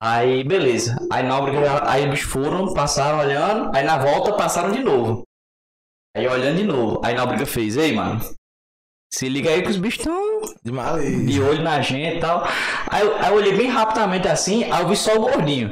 Aí, 0.01 0.43
beleza. 0.43 0.95
Aí 1.11 1.23
na 1.23 1.35
aí 1.89 2.03
eles 2.03 2.21
foram, 2.21 2.73
passaram 2.73 3.19
olhando. 3.19 3.75
Aí 3.75 3.83
na 3.83 3.97
volta 3.97 4.33
passaram 4.33 4.71
de 4.71 4.79
novo. 4.79 5.23
Aí 6.15 6.27
olhando 6.27 6.57
de 6.57 6.63
novo. 6.63 7.01
Aí 7.03 7.13
na 7.13 7.25
briga 7.25 7.45
fez, 7.45 7.77
ei, 7.77 7.93
mano. 7.93 8.19
Se 9.13 9.27
liga 9.27 9.49
aí 9.49 9.61
que 9.61 9.69
os 9.69 9.77
bichos 9.77 9.99
estão 9.99 10.41
De 11.25 11.41
olho 11.41 11.61
na 11.61 11.81
gente 11.81 12.17
e 12.17 12.19
tal. 12.21 12.47
Aí, 12.89 13.05
eu- 13.05 13.15
aí 13.17 13.27
eu 13.29 13.33
olhei 13.35 13.53
bem 13.53 13.67
rapidamente 13.67 14.27
assim, 14.27 14.63
aí 14.71 14.81
eu 14.81 14.87
vi 14.87 14.95
só 14.95 15.15
o 15.15 15.19
gordinho. 15.21 15.69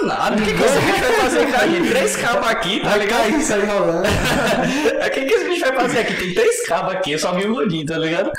danado. 0.00 0.40
O 0.40 0.44
que, 0.44 0.54
que 0.54 0.62
esse 0.64 0.78
bicho 0.80 1.00
vai 1.00 1.12
fazer 1.12 1.50
com 1.50 1.56
a 1.56 1.66
gente? 1.66 1.88
Três 1.90 2.16
cabos 2.16 2.48
aqui, 2.48 2.80
tá 2.80 2.96
ligado? 2.96 3.24
Aí 3.24 3.42
sai 3.42 3.66
rolando. 3.66 4.08
O 5.06 5.10
que, 5.12 5.24
que 5.26 5.34
esse 5.34 5.44
bicho 5.48 5.60
vai 5.60 5.74
fazer 5.74 5.98
aqui? 5.98 6.14
Tem 6.14 6.34
três 6.34 6.66
cabos 6.66 6.94
aqui, 6.94 7.12
eu 7.12 7.18
só 7.18 7.32
vi 7.32 7.46
um 7.46 7.54
rodinho, 7.54 7.84
tá 7.84 7.98
ligado? 7.98 8.30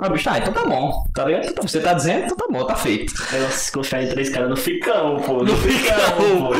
Ah, 0.00 0.08
bicho, 0.08 0.28
ah, 0.30 0.38
então 0.38 0.52
tá 0.52 0.64
bom, 0.64 0.92
tá 1.14 1.24
ligado? 1.26 1.46
Então, 1.46 1.68
você 1.68 1.80
tá 1.80 1.92
dizendo, 1.94 2.24
então 2.24 2.36
tá 2.36 2.46
bom, 2.50 2.64
tá 2.66 2.74
feito. 2.74 3.14
Negócio 3.32 3.72
confiar 3.72 4.02
em 4.02 4.08
três 4.08 4.30
caras 4.30 4.48
no 4.50 4.56
ficão, 4.56 5.20
pô. 5.20 5.44
No 5.44 5.56
ficão. 5.56 6.48
pô. 6.48 6.52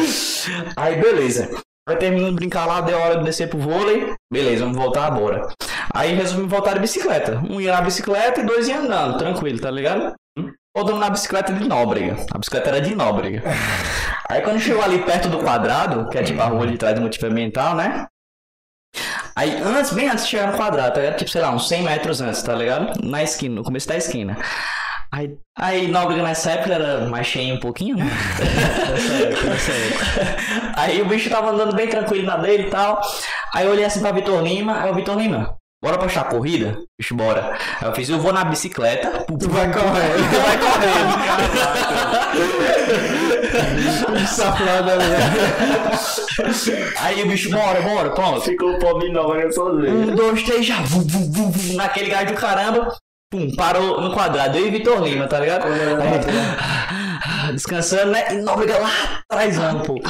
Aí, 0.76 0.96
beleza. 1.00 1.50
Aí 1.88 1.96
terminando 1.96 2.30
de 2.30 2.36
brincar 2.36 2.66
lá, 2.66 2.80
deu 2.82 2.98
hora 2.98 3.18
de 3.18 3.24
descer 3.24 3.48
pro 3.48 3.58
vôlei. 3.58 4.14
Beleza, 4.32 4.64
vamos 4.64 4.78
voltar 4.78 5.06
agora. 5.06 5.48
Aí 5.94 6.12
resolvemos 6.12 6.50
voltar 6.50 6.74
de 6.74 6.80
bicicleta. 6.80 7.40
Um 7.48 7.60
ia 7.60 7.72
na 7.72 7.80
bicicleta 7.80 8.40
e 8.40 8.44
dois 8.44 8.66
iam 8.66 8.80
andando, 8.80 9.16
tranquilo, 9.16 9.60
tá 9.60 9.70
ligado? 9.70 10.12
Voltamos 10.76 11.00
na 11.00 11.08
bicicleta 11.08 11.52
de 11.52 11.68
Nóbrega. 11.68 12.16
A 12.32 12.38
bicicleta 12.38 12.70
era 12.70 12.80
de 12.80 12.96
Nóbrega. 12.96 13.44
Aí 14.28 14.42
quando 14.42 14.58
chegou 14.58 14.82
ali 14.82 14.98
perto 15.04 15.28
do 15.28 15.38
quadrado, 15.38 16.08
que 16.08 16.18
é 16.18 16.24
tipo 16.24 16.42
a 16.42 16.46
rua 16.46 16.66
de 16.66 16.76
trás 16.76 16.96
do 16.96 17.00
multifermental, 17.00 17.76
né? 17.76 18.06
Aí 19.36 19.54
antes, 19.62 19.92
bem 19.92 20.08
antes 20.08 20.24
de 20.24 20.30
chegar 20.30 20.50
no 20.50 20.56
quadrado, 20.56 20.94
tá 20.94 21.00
ligado? 21.00 21.18
Tipo, 21.18 21.30
sei 21.30 21.42
lá, 21.42 21.50
uns 21.52 21.68
100 21.68 21.82
metros 21.84 22.20
antes, 22.20 22.42
tá 22.42 22.54
ligado? 22.54 23.00
Na 23.00 23.22
esquina, 23.22 23.54
no 23.54 23.62
começo 23.62 23.86
da 23.86 23.96
esquina. 23.96 24.36
Aí, 25.12 25.36
aí 25.56 25.86
Nóbrega 25.86 26.24
nessa 26.24 26.52
época 26.52 26.74
era 26.74 27.06
mais 27.06 27.28
cheio 27.28 27.54
um 27.54 27.60
pouquinho, 27.60 27.96
né? 27.96 28.04
Aí 30.76 31.00
o 31.00 31.04
bicho 31.04 31.30
tava 31.30 31.50
andando 31.50 31.76
bem 31.76 31.88
tranquilo 31.88 32.26
na 32.26 32.36
dele 32.36 32.64
e 32.64 32.70
tal. 32.70 33.00
Aí 33.54 33.64
eu 33.64 33.70
olhei 33.70 33.84
assim 33.84 34.00
pra 34.00 34.10
Vitor 34.10 34.42
Lima, 34.42 34.82
aí 34.82 34.90
o 34.90 34.94
Vitor 34.94 35.16
Lima, 35.16 35.56
bora 35.84 35.98
postar 35.98 36.22
a 36.22 36.24
corrida? 36.24 36.78
Bicho, 36.98 37.14
bora. 37.14 37.58
Aí 37.78 37.88
eu 37.88 37.94
fiz, 37.94 38.08
eu 38.08 38.18
vou 38.18 38.32
na 38.32 38.42
bicicleta. 38.42 39.26
Tu 39.26 39.50
vai 39.50 39.70
correndo. 39.70 40.16
Tu 40.30 40.40
vai 40.40 40.58
correndo. 40.58 41.46
Safada, 44.26 44.96
né? 44.96 45.04
Aí 46.96 47.22
o 47.22 47.28
bicho, 47.28 47.50
bora, 47.50 47.82
bora, 47.82 48.10
pronto. 48.10 48.40
Ficou 48.40 48.70
o 48.70 48.78
pobre 48.78 49.12
não, 49.12 49.38
eu 49.38 49.52
sozinho. 49.52 49.90
Um, 49.90 50.14
dois, 50.14 50.42
três, 50.42 50.64
já. 50.64 50.80
Vum, 50.80 51.02
vum, 51.06 51.30
vum, 51.30 51.50
vum, 51.50 51.74
naquele 51.74 52.08
gás 52.08 52.26
do 52.26 52.34
caramba. 52.34 52.90
Pum, 53.30 53.54
parou 53.54 54.00
no 54.00 54.14
quadrado. 54.14 54.56
Eu 54.56 54.66
e 54.66 54.70
Vitor 54.70 55.02
Lima, 55.02 55.26
tá 55.26 55.38
ligado? 55.38 55.66
Aí, 55.66 57.52
descansando, 57.52 58.12
né? 58.12 58.32
E 58.32 58.36
Nóbrega 58.38 58.78
lá 58.78 58.90
atrás, 59.28 59.58
pô. 59.86 60.00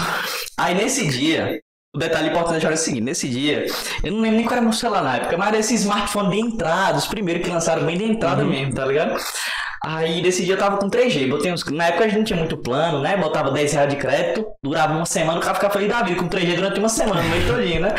Aí 0.56 0.76
nesse 0.76 1.08
dia, 1.08 1.58
o 1.94 1.98
detalhe 1.98 2.28
importante 2.28 2.66
era 2.66 2.74
o 2.74 2.78
seguinte: 2.78 3.04
nesse 3.04 3.28
dia, 3.28 3.66
eu 4.02 4.12
não 4.12 4.20
lembro 4.20 4.36
nem 4.38 4.44
qual 4.44 4.56
era 4.56 4.62
meu 4.62 4.72
celular 4.72 5.02
na 5.02 5.16
época, 5.16 5.36
mas 5.38 5.48
era 5.48 5.58
esse 5.58 5.74
smartphone 5.74 6.30
de 6.30 6.40
entrada, 6.40 6.98
os 6.98 7.06
primeiros 7.06 7.42
que 7.44 7.50
lançaram 7.50 7.84
bem 7.86 7.96
de 7.96 8.04
entrada 8.04 8.44
mesmo, 8.44 8.74
tá 8.74 8.84
ligado? 8.84 9.16
Aí 9.84 10.22
nesse 10.22 10.44
dia 10.44 10.54
eu 10.54 10.58
tava 10.58 10.78
com 10.78 10.88
3G, 10.88 11.28
botei 11.28 11.52
uns. 11.52 11.64
Na 11.66 11.86
época 11.86 12.04
a 12.04 12.08
gente 12.08 12.18
não 12.18 12.24
tinha 12.24 12.38
muito 12.38 12.56
plano, 12.56 13.00
né? 13.00 13.16
Botava 13.16 13.50
10 13.50 13.72
reais 13.72 13.90
de 13.90 13.96
crédito, 13.96 14.46
durava 14.62 14.94
uma 14.94 15.06
semana, 15.06 15.38
o 15.38 15.42
cara 15.42 15.54
ficava 15.54 15.72
feliz 15.72 15.88
da 15.88 16.02
vida 16.02 16.20
com 16.20 16.28
3G 16.28 16.56
durante 16.56 16.78
uma 16.78 16.88
semana, 16.88 17.22
no 17.22 17.28
meio 17.28 17.46
todinho, 17.46 17.82
né? 17.82 17.94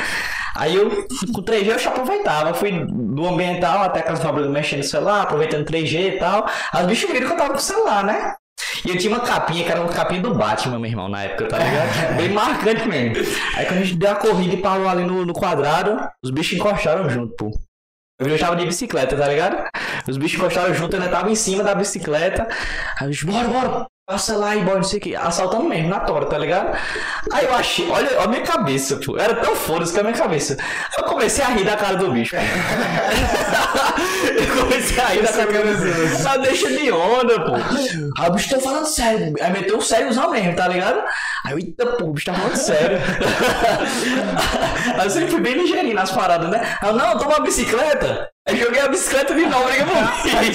Aí 0.55 0.75
eu, 0.75 0.89
com 1.33 1.43
3G 1.43 1.67
eu 1.67 1.79
já 1.79 1.89
aproveitava, 1.89 2.53
fui 2.53 2.71
do 2.71 3.27
ambiental 3.27 3.83
até 3.83 3.99
a 3.99 4.03
casa 4.03 4.21
do 4.21 4.25
Fabrício 4.25 4.51
mexendo 4.51 4.79
no 4.79 4.83
celular, 4.85 5.21
aproveitando 5.21 5.65
3G 5.65 6.15
e 6.15 6.17
tal. 6.17 6.49
Aí 6.73 6.81
os 6.81 6.87
bichos 6.87 7.11
viram 7.11 7.27
que 7.27 7.33
eu 7.33 7.37
tava 7.37 7.51
com 7.51 7.57
o 7.57 7.61
celular, 7.61 8.03
né? 8.03 8.33
E 8.85 8.89
eu 8.89 8.97
tinha 8.97 9.13
uma 9.13 9.21
capinha, 9.21 9.63
que 9.63 9.71
era 9.71 9.81
uma 9.81 9.91
capinha 9.91 10.21
do 10.21 10.33
Batman, 10.33 10.79
meu 10.79 10.89
irmão, 10.89 11.09
na 11.09 11.23
época, 11.23 11.47
tá 11.47 11.57
ligado? 11.57 12.15
Bem 12.17 12.29
marcante 12.29 12.87
mesmo. 12.87 13.15
Aí 13.55 13.65
quando 13.65 13.79
a 13.79 13.83
gente 13.83 13.95
deu 13.95 14.11
a 14.11 14.15
corrida 14.15 14.53
e 14.53 14.61
parou 14.61 14.87
ali 14.87 15.03
no, 15.03 15.25
no 15.25 15.33
quadrado, 15.33 16.07
os 16.23 16.31
bichos 16.31 16.57
encostaram 16.57 17.09
junto, 17.09 17.35
pô. 17.35 17.51
Eu 18.19 18.29
já 18.29 18.45
tava 18.45 18.55
de 18.55 18.65
bicicleta, 18.65 19.17
tá 19.17 19.27
ligado? 19.27 19.67
Os 20.07 20.17
bichos 20.17 20.39
encostaram 20.39 20.73
junto, 20.73 20.95
eu 20.95 21.01
ainda 21.01 21.11
tava 21.11 21.29
em 21.29 21.35
cima 21.35 21.63
da 21.63 21.75
bicicleta. 21.75 22.47
Aí 22.99 23.09
os 23.09 23.21
bichos, 23.21 23.47
bora, 23.47 23.67
bora, 23.69 23.87
passa 24.05 24.37
lá 24.37 24.55
e 24.55 24.63
bora, 24.63 24.77
não 24.77 24.83
sei 24.83 24.99
o 24.99 25.01
que. 25.01 25.15
Assaltando 25.15 25.63
mesmo, 25.63 25.89
na 25.89 25.99
tora, 25.99 26.27
tá 26.27 26.37
ligado? 26.37 26.77
Aí 27.31 27.45
eu 27.45 27.55
achei, 27.55 27.89
olha, 27.89 28.07
olha 28.11 28.25
a 28.25 28.27
minha 28.27 28.43
cabeça, 28.43 28.99
pô. 29.03 29.17
Era 29.17 29.33
tão 29.35 29.55
foda-se 29.55 29.91
que 29.93 29.99
a 29.99 30.03
minha 30.03 30.15
cabeça. 30.15 30.55
Eu 30.97 31.05
comecei 31.05 31.43
a 31.43 31.47
rir 31.47 31.63
da 31.63 31.75
cara 31.75 31.97
do 31.97 32.11
bicho. 32.11 32.35
eu 32.35 32.41
comecei 34.61 34.99
a 34.99 35.07
rir 35.07 35.23
da 35.23 35.33
cara 35.33 35.47
do 35.47 35.77
bicho. 35.77 36.21
Só 36.21 36.37
deixa 36.37 36.71
de 36.71 36.91
onda, 36.91 37.45
pô. 37.45 37.55
Aí 37.55 38.29
o 38.29 38.33
bicho 38.33 38.49
tá 38.49 38.59
falando 38.59 38.85
sério. 38.85 39.33
Aí 39.41 39.51
meteu 39.51 39.77
um 39.77 39.81
sériozão 39.81 40.29
mesmo, 40.29 40.55
tá 40.55 40.67
ligado? 40.67 41.03
Aí 41.43 41.53
eu, 41.53 41.57
eita, 41.57 41.87
pô, 41.87 42.05
o 42.05 42.13
bicho 42.13 42.27
tá 42.27 42.33
falando 42.33 42.55
sério. 42.55 42.99
Aí 44.99 45.05
eu 45.05 45.09
sempre 45.09 45.31
fui 45.31 45.41
bem 45.41 45.55
ligeirinho 45.55 45.95
nas 45.95 46.11
paradas, 46.11 46.47
né? 46.49 46.77
Aí 46.79 46.89
eu, 46.89 46.93
não, 46.93 47.17
toma 47.17 47.37
uma 47.37 47.39
bicicleta. 47.39 48.29
Aí 48.47 48.57
joguei 48.57 48.79
a 48.79 48.87
bicicleta 48.87 49.33
de 49.33 49.43
novo, 49.47 49.65
briga 49.65 49.85
por 49.85 49.95
Aí 50.37 50.51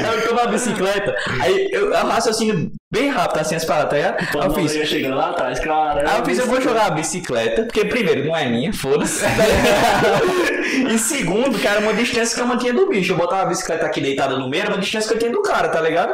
eu 0.00 0.22
tomo 0.26 0.40
a 0.40 0.46
bicicleta. 0.46 1.14
Aí 1.40 1.68
eu, 1.70 1.92
eu 1.92 2.06
raciocínio 2.08 2.72
bem 2.92 3.08
rápido 3.08 3.40
assim 3.40 3.54
as 3.54 3.64
paradas, 3.64 3.90
tá 3.90 3.96
ligado? 3.96 4.18
Aí 4.20 4.26
eu 4.44 4.54
fiz. 4.54 4.72
chegando 4.88 5.14
lá 5.14 5.30
atrás, 5.30 5.60
cara. 5.60 6.10
Aí 6.10 6.18
eu 6.18 6.24
fiz, 6.24 6.36
eu 6.38 6.48
vou 6.48 6.60
jogar 6.60 6.86
a 6.86 6.90
bicicleta, 6.90 7.62
porque 7.62 7.84
primeiro, 7.84 8.24
não 8.24 8.36
é 8.36 8.48
minha, 8.48 8.72
foda-se. 8.72 9.22
e 10.92 10.98
segundo, 10.98 11.64
era 11.64 11.78
uma 11.78 11.94
distância 11.94 12.34
que 12.34 12.42
eu 12.42 12.46
mantinha 12.48 12.74
do 12.74 12.88
bicho. 12.88 13.12
Eu 13.12 13.16
botava 13.16 13.42
a 13.42 13.46
bicicleta 13.46 13.86
aqui 13.86 14.00
deitada 14.00 14.36
no 14.36 14.48
meio, 14.48 14.62
era 14.62 14.72
uma 14.72 14.80
distância 14.80 15.06
que 15.08 15.14
eu 15.14 15.20
tinha 15.20 15.30
do 15.30 15.42
cara, 15.42 15.68
tá 15.68 15.80
ligado? 15.80 16.12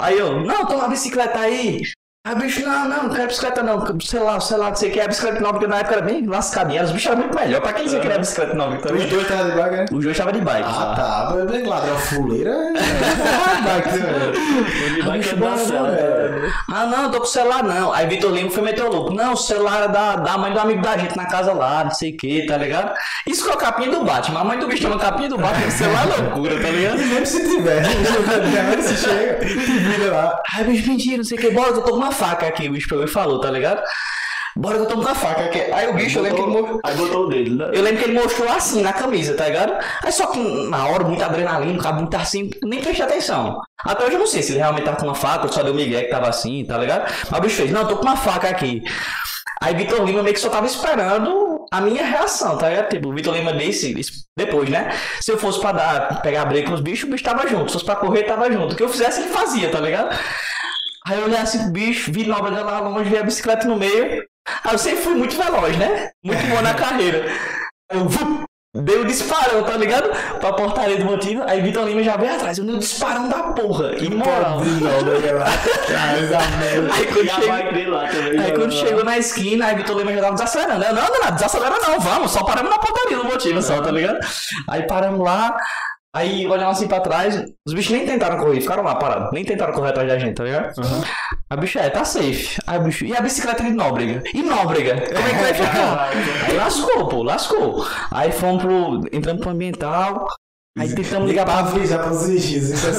Aí 0.00 0.18
eu, 0.18 0.40
não, 0.40 0.66
toma 0.66 0.86
a 0.86 0.88
bicicleta 0.88 1.38
aí. 1.38 1.80
Aí 2.26 2.34
o 2.34 2.36
bicho, 2.38 2.60
não, 2.68 2.86
não, 2.86 3.02
não 3.04 3.08
quero 3.14 3.28
bicicleta 3.28 3.62
não, 3.62 3.98
sei 3.98 4.20
lá, 4.20 4.38
sei 4.40 4.58
lá, 4.58 4.68
não 4.68 4.76
sei 4.76 4.90
o 4.90 4.92
que, 4.92 5.00
a 5.00 5.08
bicicleta 5.08 5.40
nova, 5.40 5.54
porque 5.54 5.66
na 5.66 5.78
época 5.78 5.94
era 5.96 6.04
bem 6.04 6.26
lascadinha, 6.26 6.82
os 6.84 6.90
bichos 6.90 7.06
eram 7.06 7.20
muito 7.20 7.34
melhor, 7.34 7.62
pra 7.62 7.72
quem 7.72 7.88
você 7.88 7.98
queria 7.98 8.16
a 8.16 8.18
bicicleta 8.18 8.52
nova, 8.52 8.76
tá 8.76 8.92
Os 8.92 8.92
ligado? 8.92 9.08
dois 9.10 9.22
estavam 9.22 9.48
de 9.48 9.56
bike, 9.56 9.76
né? 9.76 9.84
Os 9.90 10.04
dois 10.04 10.10
estavam 10.10 10.32
de 10.34 10.40
bike. 10.42 10.68
Ah, 10.68 10.94
tá. 10.94 11.34
Mas 11.34 11.50
bem 11.50 11.62
ladrão 11.66 11.96
fuleira. 11.96 12.50
é 12.50 12.72
Bike, 13.64 13.98
né? 13.98 15.12
Bicho 15.16 15.28
que 15.30 15.34
dá 15.36 15.46
bora, 15.46 15.56
certo. 15.64 15.82
né? 15.82 16.52
Ah, 16.70 16.86
não, 16.86 17.02
eu 17.04 17.10
tô 17.10 17.18
com 17.20 17.24
o 17.24 17.26
celular 17.26 17.62
não. 17.64 17.90
Aí 17.92 18.06
Vitor 18.06 18.32
Lima 18.32 18.50
foi 18.50 18.62
meter 18.64 18.84
o 18.84 18.90
louco. 18.92 19.14
Não, 19.14 19.32
o 19.32 19.36
celular 19.36 19.76
era 19.78 19.86
da, 19.86 20.16
da 20.16 20.36
mãe 20.36 20.52
do 20.52 20.60
amigo 20.60 20.82
da 20.82 20.98
gente 20.98 21.16
na 21.16 21.24
casa 21.24 21.54
lá, 21.54 21.84
não 21.84 21.90
sei 21.90 22.10
o 22.12 22.16
que, 22.18 22.44
tá 22.44 22.58
ligado? 22.58 22.92
Isso 23.26 23.46
com 23.46 23.54
a 23.54 23.56
capinha 23.56 23.90
do 23.90 24.04
Batman. 24.04 24.40
A 24.40 24.44
mãe 24.44 24.58
do 24.58 24.66
bicho 24.66 24.86
uma 24.86 24.98
capinha 24.98 25.30
do 25.30 25.38
Batman, 25.38 25.66
o 25.68 25.70
celular 25.70 26.06
é 26.06 26.20
loucura, 26.22 26.60
tá 26.60 26.68
ligado? 26.68 27.00
E 27.00 27.04
mesmo 27.06 27.24
se 27.26 27.48
tiver, 27.48 27.82
se 28.82 28.96
chega, 28.98 29.36
te 29.46 29.54
vira 29.54 30.12
lá. 30.12 30.38
Aí 30.54 30.64
bicho, 30.64 30.86
mentira, 30.86 31.16
não 31.16 31.24
sei 31.24 31.38
o 31.38 31.40
que, 31.40 31.50
bora 31.50 31.72
que 31.72 31.78
eu 31.78 31.82
tô 31.82 31.92
com 31.92 32.09
faca 32.10 32.46
aqui, 32.46 32.68
o 32.68 32.72
bicho 32.72 32.88
pegou 32.88 33.04
e 33.04 33.08
falou, 33.08 33.40
tá 33.40 33.50
ligado? 33.50 33.82
Bora 34.56 34.76
que 34.76 34.82
eu 34.82 34.86
tô 34.86 34.94
com 34.96 35.02
uma 35.02 35.14
faca 35.14 35.44
aqui. 35.44 35.60
Aí 35.72 35.88
o 35.88 35.94
bicho, 35.94 36.18
eu 36.18 36.22
lembro 36.22 36.38
que 36.38 36.42
ele 36.42 36.52
mostrou. 36.52 36.80
Aí 36.84 36.96
botou 36.96 37.26
o 37.26 37.28
dedo, 37.28 37.54
né? 37.54 37.70
Eu 37.72 37.82
lembro 37.82 37.98
que 37.98 38.10
ele 38.10 38.18
mostrou 38.18 38.48
assim 38.50 38.82
na 38.82 38.92
camisa, 38.92 39.34
tá 39.34 39.46
ligado? 39.46 39.72
Aí 40.02 40.10
só 40.10 40.26
que 40.26 40.38
na 40.68 40.86
hora, 40.88 41.04
muita 41.04 41.26
adrenalina, 41.26 41.78
o 41.78 41.82
cabo 41.82 42.00
muito 42.00 42.16
assim, 42.16 42.50
nem 42.64 42.80
prestei 42.82 43.04
atenção. 43.04 43.60
Até 43.84 44.04
hoje 44.04 44.14
eu 44.14 44.18
não 44.18 44.26
sei 44.26 44.42
se 44.42 44.52
ele 44.52 44.58
realmente 44.58 44.84
tava 44.84 44.96
com 44.96 45.06
uma 45.06 45.14
faca 45.14 45.46
ou 45.46 45.52
só 45.52 45.62
deu 45.62 45.72
migué 45.72 46.02
que 46.02 46.10
tava 46.10 46.28
assim, 46.28 46.64
tá 46.64 46.76
ligado? 46.76 47.12
Mas 47.30 47.38
o 47.38 47.42
bicho 47.42 47.56
fez, 47.56 47.70
não, 47.70 47.82
eu 47.82 47.88
tô 47.88 47.96
com 47.96 48.02
uma 48.02 48.16
faca 48.16 48.48
aqui. 48.48 48.82
Aí 49.62 49.74
Vitor 49.74 50.02
Lima 50.04 50.22
meio 50.22 50.34
que 50.34 50.40
só 50.40 50.48
tava 50.48 50.66
esperando 50.66 51.66
a 51.70 51.80
minha 51.82 52.04
reação, 52.04 52.56
tá 52.58 52.70
ligado? 52.70 52.88
Tipo, 52.88 53.10
o 53.10 53.14
Vitor 53.14 53.34
Lima 53.34 53.52
disse 53.52 53.94
depois, 54.36 54.68
né? 54.68 54.90
Se 55.20 55.30
eu 55.30 55.38
fosse 55.38 55.60
pra 55.60 55.72
dar, 55.72 56.22
pegar 56.22 56.46
break 56.46 56.66
com 56.66 56.74
os 56.74 56.80
bichos, 56.80 57.08
o 57.08 57.12
bicho 57.12 57.22
tava 57.22 57.46
junto. 57.46 57.68
Se 57.68 57.74
fosse 57.74 57.84
pra 57.84 57.96
correr, 57.96 58.24
tava 58.24 58.50
junto. 58.50 58.72
O 58.72 58.76
que 58.76 58.82
eu 58.82 58.88
fizesse, 58.88 59.20
ele 59.20 59.28
fazia, 59.28 59.70
tá 59.70 59.78
ligado? 59.78 60.16
Aí 61.06 61.18
eu 61.18 61.24
olhei 61.24 61.38
assim 61.38 61.58
pro 61.62 61.72
bicho, 61.72 62.12
vi 62.12 62.26
Nova 62.26 62.50
lá 62.50 62.80
longe, 62.80 63.08
vi 63.10 63.18
a 63.18 63.22
bicicleta 63.22 63.66
no 63.66 63.76
meio. 63.76 64.24
Aí 64.64 64.72
eu 64.72 64.78
sempre 64.78 65.02
fui 65.02 65.14
muito 65.14 65.36
veloz, 65.36 65.76
né? 65.76 66.10
Muito 66.24 66.46
bom 66.46 66.60
na 66.62 66.74
carreira. 66.74 67.26
Eu 67.90 68.08
vup, 68.08 68.44
dei 68.74 68.98
o 68.98 69.04
disparão, 69.04 69.62
tá 69.64 69.76
ligado? 69.76 70.10
Pra 70.38 70.52
portaria 70.52 70.96
do 70.98 71.04
motivo. 71.04 71.42
Aí 71.46 71.60
Vitor 71.60 71.86
Lima 71.86 72.02
já 72.02 72.16
veio 72.16 72.34
atrás. 72.34 72.58
Eu 72.58 72.64
dei 72.64 72.74
o 72.74 72.78
disparão 72.78 73.28
da 73.28 73.42
porra. 73.52 73.92
Imoral. 73.96 74.60
Aí 76.92 77.06
quando 77.06 77.26
Já 77.26 77.34
chegou. 77.34 77.48
vai 77.48 77.72
dele 77.72 77.90
lá 77.90 78.08
também. 78.08 78.38
Aí 78.40 78.52
quando 78.52 78.72
chegou 78.72 79.04
na 79.04 79.18
esquina, 79.18 79.66
aí 79.66 79.76
Vitor 79.76 79.96
Lima 79.96 80.12
já 80.12 80.20
tava 80.20 80.34
desacelerando. 80.34 80.84
Eu, 80.84 80.94
não, 80.94 81.02
não, 81.08 81.20
não, 81.20 81.30
desacelera 81.32 81.78
não, 81.80 82.00
vamos, 82.00 82.30
só 82.30 82.44
paramos 82.44 82.70
na 82.70 82.78
portaria 82.78 83.16
do 83.16 83.24
motivo, 83.24 83.62
só, 83.62 83.80
tá 83.80 83.90
ligado? 83.90 84.18
Aí 84.68 84.86
paramos 84.86 85.20
lá, 85.20 85.56
aí 86.14 86.46
olhamos 86.46 86.76
assim 86.76 86.88
pra 86.88 87.00
trás, 87.00 87.42
os 87.66 87.74
bichos 87.74 87.92
nem 87.92 88.06
tentaram 88.06 88.38
correr, 88.38 88.60
ficaram 88.60 88.82
lá 88.82 88.94
parados, 88.96 89.30
nem 89.32 89.44
tentaram 89.44 89.72
correr 89.72 89.90
atrás 89.90 90.08
da 90.08 90.18
gente, 90.18 90.34
tá 90.36 90.44
ligado? 90.44 90.72
Aí 91.48 91.56
o 91.56 91.60
bicho, 91.60 91.78
é, 91.78 91.90
tá 91.90 92.04
safe. 92.04 92.58
Aí 92.66 92.78
o 92.78 92.82
bicho, 92.82 93.04
e 93.04 93.16
a 93.16 93.20
bicicleta 93.20 93.62
de 93.62 93.70
Nóbrega? 93.70 94.22
E 94.34 94.42
Nóbrega? 94.42 94.94
Como 95.14 95.28
é 95.28 95.30
que 95.30 95.38
vai 95.42 95.54
ficar? 95.54 96.10
aí 96.48 96.56
lascou, 96.56 97.08
pô, 97.08 97.22
lascou. 97.22 97.86
Aí 98.10 98.30
fomos 98.32 98.62
pro, 98.62 99.00
entramos 99.12 99.40
pro 99.42 99.50
ambiental, 99.50 100.26
aí 100.78 100.94
tentamos 100.94 101.28
ligar 101.28 101.44
Pra 101.44 101.58
avisar 101.58 102.02
pros 102.04 102.26
vigias, 102.26 102.70
isso 102.70 102.86
é 102.86 102.90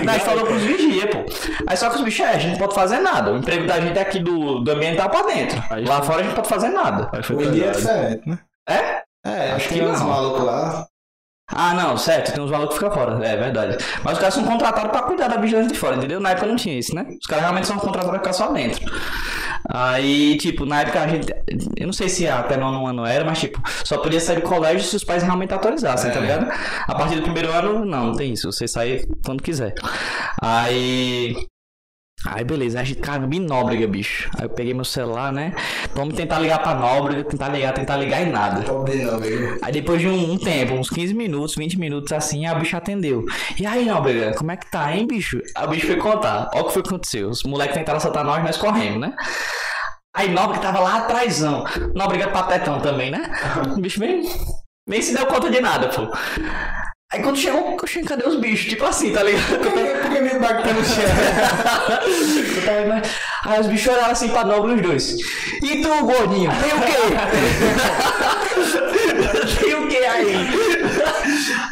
a 0.00 0.12
gente 0.12 0.24
falou 0.24 0.44
pros 0.46 0.62
vigia, 0.62 1.06
pô. 1.08 1.24
Aí 1.66 1.76
só 1.76 1.88
que 1.90 1.96
os 1.96 2.02
bichos, 2.02 2.24
é, 2.26 2.30
a 2.30 2.38
gente 2.38 2.52
não 2.52 2.58
pode 2.58 2.74
fazer 2.74 2.98
nada. 3.00 3.32
O 3.32 3.38
emprego 3.38 3.66
da 3.66 3.80
gente 3.80 3.98
é 3.98 4.02
aqui 4.02 4.18
do, 4.20 4.60
do 4.60 4.70
ambiental 4.70 5.08
pra 5.10 5.22
dentro. 5.22 5.62
Aí 5.70 5.84
Lá 5.84 5.96
foi- 5.98 6.06
fora 6.06 6.18
a 6.18 6.22
gente 6.22 6.28
não 6.30 6.36
pode 6.36 6.48
fazer 6.48 6.68
nada. 6.68 7.10
Aí 7.12 7.22
foi 7.22 7.44
em 7.44 7.50
dia 7.52 7.66
é 7.66 7.70
diferente, 7.70 8.28
né? 8.28 8.38
É? 8.68 9.02
É, 9.26 9.52
Acho 9.52 9.68
que 9.68 9.74
que 9.74 9.80
tem 9.80 9.88
uns 9.90 10.00
não. 10.00 10.08
malucos 10.08 10.44
lá. 10.44 10.86
Ah, 11.46 11.74
não, 11.74 11.96
certo, 11.98 12.32
tem 12.32 12.42
uns 12.42 12.50
malucos 12.50 12.78
que 12.78 12.82
ficam 12.84 12.94
fora, 12.96 13.24
é 13.26 13.36
verdade. 13.36 13.76
Mas 14.02 14.14
os 14.14 14.18
caras 14.18 14.34
são 14.34 14.44
contratados 14.44 14.90
pra 14.90 15.02
cuidar 15.02 15.28
da 15.28 15.36
vigilância 15.36 15.70
de 15.70 15.78
fora, 15.78 15.96
entendeu? 15.96 16.18
Na 16.18 16.30
época 16.30 16.46
não 16.46 16.56
tinha 16.56 16.78
isso, 16.78 16.94
né? 16.94 17.04
Os 17.20 17.26
caras 17.26 17.42
realmente 17.44 17.66
são 17.66 17.76
contratados 17.76 18.10
pra 18.10 18.18
ficar 18.18 18.32
só 18.32 18.50
dentro. 18.50 18.82
Aí, 19.68 20.38
tipo, 20.38 20.64
na 20.64 20.80
época 20.80 21.02
a 21.02 21.06
gente. 21.08 21.32
Eu 21.76 21.86
não 21.86 21.92
sei 21.92 22.08
se 22.08 22.26
até 22.26 22.56
nono 22.56 22.86
ano 22.86 23.04
era, 23.04 23.24
mas 23.26 23.40
tipo, 23.40 23.60
só 23.84 23.98
podia 23.98 24.20
sair 24.20 24.36
do 24.36 24.42
colégio 24.42 24.86
se 24.88 24.96
os 24.96 25.04
pais 25.04 25.22
realmente 25.22 25.52
autorizassem, 25.52 26.10
tá 26.10 26.18
É. 26.18 26.22
ligado? 26.22 26.50
A 26.88 26.94
partir 26.94 27.16
do 27.16 27.22
primeiro 27.22 27.52
ano, 27.52 27.84
não, 27.84 28.06
não 28.06 28.14
tem 28.16 28.32
isso. 28.32 28.50
Você 28.50 28.66
sai 28.66 29.02
quando 29.24 29.42
quiser. 29.42 29.74
Aí. 30.42 31.34
Aí 32.26 32.42
beleza, 32.42 32.80
a 32.80 32.84
gente, 32.84 33.00
cara, 33.00 33.26
me 33.26 33.38
nóbrega, 33.38 33.86
bicho. 33.86 34.30
Aí 34.38 34.46
eu 34.46 34.48
peguei 34.48 34.72
meu 34.72 34.84
celular, 34.84 35.30
né? 35.30 35.54
Vamos 35.94 36.14
tentar 36.14 36.38
ligar 36.38 36.62
pra 36.62 36.74
nóbrega, 36.74 37.22
tentar 37.24 37.48
ligar, 37.48 37.74
tentar 37.74 37.96
ligar 37.98 38.22
e 38.22 38.26
nada. 38.26 38.64
Amigo. 39.14 39.58
Aí 39.60 39.72
depois 39.72 40.00
de 40.00 40.08
um, 40.08 40.32
um 40.32 40.38
tempo, 40.38 40.72
uns 40.72 40.88
15 40.88 41.12
minutos, 41.12 41.54
20 41.54 41.78
minutos 41.78 42.12
assim, 42.12 42.46
a 42.46 42.54
bicha 42.54 42.78
atendeu. 42.78 43.24
E 43.60 43.66
aí, 43.66 43.84
Nóbrega, 43.84 44.34
como 44.34 44.50
é 44.50 44.56
que 44.56 44.70
tá, 44.70 44.96
hein, 44.96 45.06
bicho? 45.06 45.38
A 45.54 45.66
bicha 45.66 45.86
foi 45.86 45.96
contar. 45.96 46.48
Olha 46.54 46.62
o 46.62 46.66
que 46.66 46.72
foi 46.72 46.82
que 46.82 46.88
aconteceu. 46.88 47.28
Os 47.28 47.42
moleques 47.42 47.76
tentaram 47.76 47.98
assaltar 47.98 48.24
nós, 48.24 48.42
nós 48.42 48.56
corremos, 48.56 49.00
né? 49.00 49.14
Aí 50.16 50.30
Nóbrega 50.30 50.62
tava 50.62 50.80
lá 50.80 50.96
atrásão. 50.98 51.64
Nóbrega 51.94 52.28
patetão 52.28 52.80
também, 52.80 53.10
né? 53.10 53.30
O 53.76 53.78
bicho 53.82 54.00
nem, 54.00 54.22
nem 54.88 55.02
se 55.02 55.14
deu 55.14 55.26
conta 55.26 55.50
de 55.50 55.60
nada, 55.60 55.88
pô. 55.88 56.10
Aí 57.14 57.22
quando 57.22 57.38
chegou, 57.38 57.78
cheguei, 57.86 58.08
cadê 58.08 58.28
os 58.28 58.40
bichos? 58.40 58.68
Tipo 58.68 58.86
assim, 58.86 59.12
tá 59.12 59.22
ligado? 59.22 59.60
Por 59.60 60.10
que 60.10 60.20
meu 60.20 60.40
bag 60.40 60.64
tá 60.64 60.72
no 60.72 60.84
chão? 60.84 61.04
Aí 63.46 63.60
os 63.60 63.68
bichos 63.68 63.94
olharam 63.94 64.10
assim 64.10 64.30
pra 64.30 64.44
Nóbrega 64.44 64.74
os 64.74 64.82
dois. 64.82 65.16
E 65.62 65.80
tu, 65.80 65.88
gordinho, 66.04 66.50
tem 66.60 66.72
o 66.72 66.80
quê? 66.80 66.96
tem 69.62 69.74
o 69.76 69.86
quê 69.86 69.98
aí? 69.98 70.48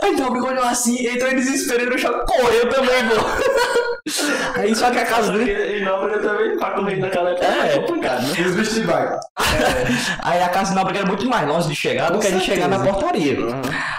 Aí 0.02 0.12
Nóbrega 0.17 0.47
olhou 0.47 0.65
assim, 0.65 1.07
entrou 1.07 1.31
em 1.31 1.36
desespero 1.36 1.91
no 1.91 1.99
chão, 1.99 2.12
correu 2.27 2.69
também, 2.69 3.09
pô. 3.09 3.93
Aí 4.59 4.75
só 4.75 4.91
que 4.91 4.99
a 4.99 5.07
casa 5.07 5.33
dele. 5.33 5.78
E 5.78 5.85
Nóbrega 5.85 6.19
também 6.20 6.57
tá 6.59 6.70
correndo 6.73 7.01
naquela 7.01 7.31
época. 7.31 7.47
É. 7.47 7.77
É 7.77 7.78
complicado, 7.78 8.23
né? 8.23 8.35
E 8.39 8.43
os 8.43 8.55
bichos 8.55 8.75
de? 8.75 8.83
Aí 10.23 10.43
a 10.43 10.49
casa 10.49 10.70
de 10.70 10.77
Nóbrega 10.77 11.01
era 11.01 11.09
muito 11.09 11.28
mais 11.28 11.47
longe 11.47 11.69
de 11.69 11.75
chegar 11.75 12.11
do 12.11 12.19
que 12.19 12.31
de 12.31 12.41
chegar 12.41 12.69
na 12.69 12.81
portaria. 12.81 13.36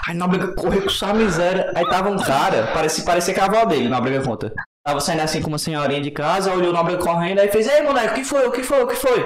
Aí 0.07 0.13
Nóbrega 0.13 0.53
correu 0.55 0.81
com 0.81 0.89
sua 0.89 1.13
miséria. 1.13 1.71
Aí 1.75 1.85
tava 1.87 2.09
um 2.09 2.17
cara, 2.17 2.71
parecia, 2.73 3.03
parecia 3.03 3.33
que 3.33 3.39
a 3.39 3.45
avó 3.45 3.65
dele, 3.65 3.87
Nóbrega 3.87 4.21
conta. 4.21 4.53
Tava 4.85 4.99
saindo 4.99 5.21
assim 5.21 5.41
com 5.41 5.47
uma 5.47 5.57
senhorinha 5.57 6.01
de 6.01 6.11
casa, 6.11 6.53
olhou 6.53 6.71
o 6.71 6.73
Nóbrega 6.73 7.01
correndo, 7.01 7.39
aí 7.39 7.49
fez, 7.49 7.67
ei 7.67 7.81
moleque, 7.83 8.11
o 8.11 8.15
que 8.15 8.23
foi, 8.25 8.45
o 8.45 8.51
que 8.51 8.63
foi, 8.63 8.83
o 8.83 8.87
que 8.87 8.95
foi? 8.95 9.25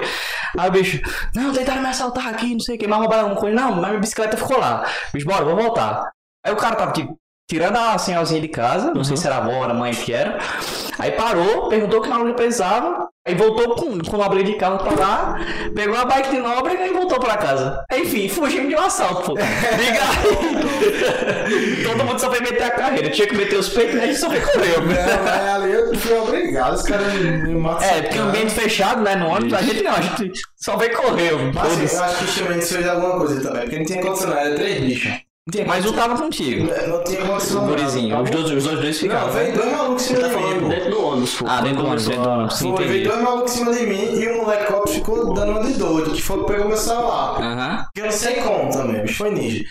Aí 0.56 0.68
o 0.68 0.72
bicho, 0.72 1.00
não, 1.34 1.52
tentaram 1.52 1.82
me 1.82 1.88
assaltar 1.88 2.28
aqui, 2.28 2.52
não 2.52 2.60
sei 2.60 2.76
o 2.76 2.78
que, 2.78 2.86
mas 2.86 2.98
roubaram 3.00 3.22
alguma 3.24 3.40
coisa. 3.40 3.56
Não, 3.56 3.72
mas 3.72 3.88
minha 3.88 4.00
bicicleta 4.00 4.36
ficou 4.36 4.58
lá. 4.58 4.88
Bicho, 5.12 5.26
bora, 5.26 5.44
vou 5.44 5.56
voltar. 5.56 6.08
Aí 6.44 6.52
o 6.52 6.56
cara 6.56 6.76
tava 6.76 6.92
tipo, 6.92 7.18
tirando 7.48 7.76
a 7.76 7.96
senhorzinha 7.96 8.42
de 8.42 8.48
casa, 8.48 8.92
não 8.92 9.02
sei 9.02 9.16
se 9.16 9.26
era 9.26 9.36
a 9.36 9.38
avó, 9.38 9.64
era 9.64 9.72
a 9.72 9.74
mãe 9.74 9.92
que 9.92 10.12
era. 10.12 10.38
Aí 10.98 11.12
parou, 11.12 11.68
perguntou 11.68 12.00
o 12.00 12.02
que 12.02 12.08
Nóbrega 12.08 12.34
precisava, 12.34 13.08
aí 13.26 13.34
voltou 13.34 13.74
com, 13.74 13.98
com 13.98 14.16
o 14.16 14.18
Nóbrega 14.18 14.44
de 14.44 14.56
carro 14.56 14.78
pra 14.78 14.94
lá, 14.94 15.40
pegou 15.74 15.96
a 15.96 16.04
bike 16.04 16.30
de 16.30 16.38
Nóbrega 16.40 16.86
e 16.86 16.92
voltou 16.92 17.18
pra 17.18 17.38
casa. 17.38 17.82
Enfim, 17.90 18.28
fugimos 18.28 18.68
de 18.68 18.76
um 18.76 18.80
assalto, 18.80 19.22
pô. 19.22 19.32
Liga 19.32 20.00
aí. 20.02 21.84
Todo 21.88 22.04
mundo 22.04 22.20
só 22.20 22.30
foi 22.30 22.40
meter 22.40 22.64
a 22.64 22.70
carreira, 22.70 23.08
tinha 23.08 23.26
que 23.26 23.34
meter 23.34 23.58
os 23.58 23.70
peitos, 23.70 23.94
né? 23.94 24.04
A 24.04 24.06
gente 24.08 24.18
só. 24.18 24.28
Não, 24.28 24.84
mas 24.84 25.48
ali 25.48 25.72
eu 25.72 25.94
fui 25.94 26.18
obrigado, 26.18 26.74
os 26.74 26.82
caras 26.82 27.14
me 27.14 27.54
matam. 27.54 27.88
É, 27.88 28.02
porque 28.02 28.18
ambiente 28.18 28.52
fechado, 28.52 29.00
né? 29.00 29.16
No 29.16 29.28
ônibus, 29.28 29.54
a 29.54 29.62
gente 29.62 29.82
não, 29.82 29.92
a 29.92 30.00
gente 30.02 30.32
só 30.54 30.76
veio 30.76 30.94
correu. 30.94 31.38
Mas 31.54 31.82
assim, 31.82 31.96
eu 31.96 32.04
acho 32.04 32.18
que 32.18 32.24
o 32.24 32.28
Chimenez 32.28 32.70
fez 32.70 32.86
alguma 32.86 33.18
coisa 33.18 33.40
também, 33.40 33.62
porque 33.62 33.78
não 33.78 33.86
tinha 33.86 34.02
condição, 34.02 34.28
não, 34.28 34.36
era 34.36 34.54
três 34.54 34.80
bichos. 34.80 35.27
Não 35.54 35.64
Mas 35.66 35.84
condição. 35.84 36.08
tava 36.08 36.22
contigo. 36.22 36.68
Não 36.88 37.04
tinha 37.04 37.24
condição. 37.24 37.60
Não. 37.62 37.68
gurizinho, 37.68 38.22
os 38.22 38.30
dois, 38.30 38.50
os 38.50 38.64
dois, 38.64 38.80
dois 38.80 39.02
Não, 39.02 39.08
ficavam. 39.08 39.30
veio 39.32 39.54
dois 39.54 39.72
malucos 39.72 40.02
em 40.02 40.06
cima 40.14 40.20
tá 40.20 40.28
de 40.28 40.36
mim, 40.36 40.68
dentro 40.68 40.90
do 40.90 41.04
ônibus, 41.06 41.34
pô. 41.36 41.44
Ah, 41.48 41.60
dentro 41.62 41.76
do 41.78 41.84
ônibus, 41.86 42.06
dentro 42.06 42.22
do 42.22 42.28
ônibus. 42.28 42.54
Sim, 42.58 42.76
Foi, 42.76 42.84
veio 42.86 43.08
dois 43.08 43.22
malucos 43.22 43.52
em 43.54 43.58
cima 43.58 43.72
de 43.72 43.86
mim 43.86 44.20
e 44.20 44.28
o 44.28 44.36
moleque 44.42 44.72
copo 44.72 44.88
ficou 44.88 45.32
dando 45.32 45.50
uma 45.52 45.62
de 45.62 45.72
doido, 45.74 46.10
que 46.12 46.20
foi 46.22 46.40
que 46.40 46.46
pegou 46.52 46.68
meu 46.68 46.76
celular. 46.76 47.40
Aham. 47.40 47.86
Que 47.94 48.00
eu 48.00 48.04
não 48.04 48.12
sei 48.12 48.34
como 48.42 48.70
também, 48.70 49.02
bicho, 49.02 49.16
foi 49.16 49.30
ninja. 49.30 49.64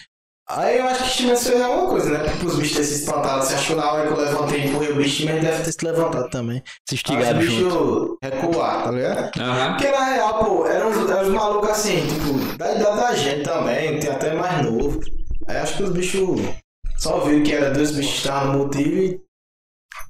Aí 0.50 0.78
eu 0.80 0.86
acho 0.88 1.04
que 1.04 1.10
o 1.10 1.12
Chimenez 1.12 1.46
fez 1.48 1.62
alguma 1.62 1.90
coisa, 1.90 2.10
né? 2.10 2.20
Porque 2.30 2.46
os 2.46 2.56
bichos 2.56 2.72
terem 2.78 2.88
se 2.88 2.94
espantado, 3.02 3.44
você 3.46 3.54
acha 3.54 3.68
que 3.68 3.76
na 3.76 3.92
hora 3.92 4.08
que 4.08 4.14
eu 4.14 4.18
levantei 4.18 4.62
e 4.62 4.68
empurrei 4.70 4.92
o 4.92 4.96
bicho, 4.96 5.10
o 5.10 5.12
Chimenez 5.12 5.44
deve 5.44 5.64
ter 5.64 5.72
se 5.74 5.86
levantado 5.86 6.30
também. 6.30 6.64
Se 6.90 6.94
Aí 6.94 6.96
estigaram 6.96 7.40
o 7.40 7.42
junto. 7.44 7.66
bicho 7.66 8.18
recuar, 8.24 8.84
tá 8.86 8.92
ligado? 8.92 9.32
Aham. 9.40 9.70
Porque 9.74 9.92
na 9.92 10.06
real, 10.06 10.46
pô, 10.46 10.66
eram 10.66 10.90
uns, 10.90 11.12
eram 11.12 11.22
uns 11.24 11.34
malucos 11.34 11.70
assim, 11.70 11.98
tipo, 12.08 12.58
da 12.58 12.74
idade 12.74 12.98
da 12.98 13.14
gente 13.14 13.44
também, 13.44 14.00
tem 14.00 14.10
até 14.10 14.34
mais 14.34 14.64
novo. 14.66 15.00
Aí 15.48 15.58
acho 15.58 15.78
que 15.78 15.84
os 15.84 15.90
bichos 15.92 16.40
só 16.98 17.20
viram 17.20 17.44
que 17.44 17.54
era 17.54 17.72
dois 17.72 17.92
bichos 17.92 18.12
que 18.12 18.18
estavam 18.18 18.54
no 18.54 18.60
motivo 18.66 18.90
e, 18.98 19.22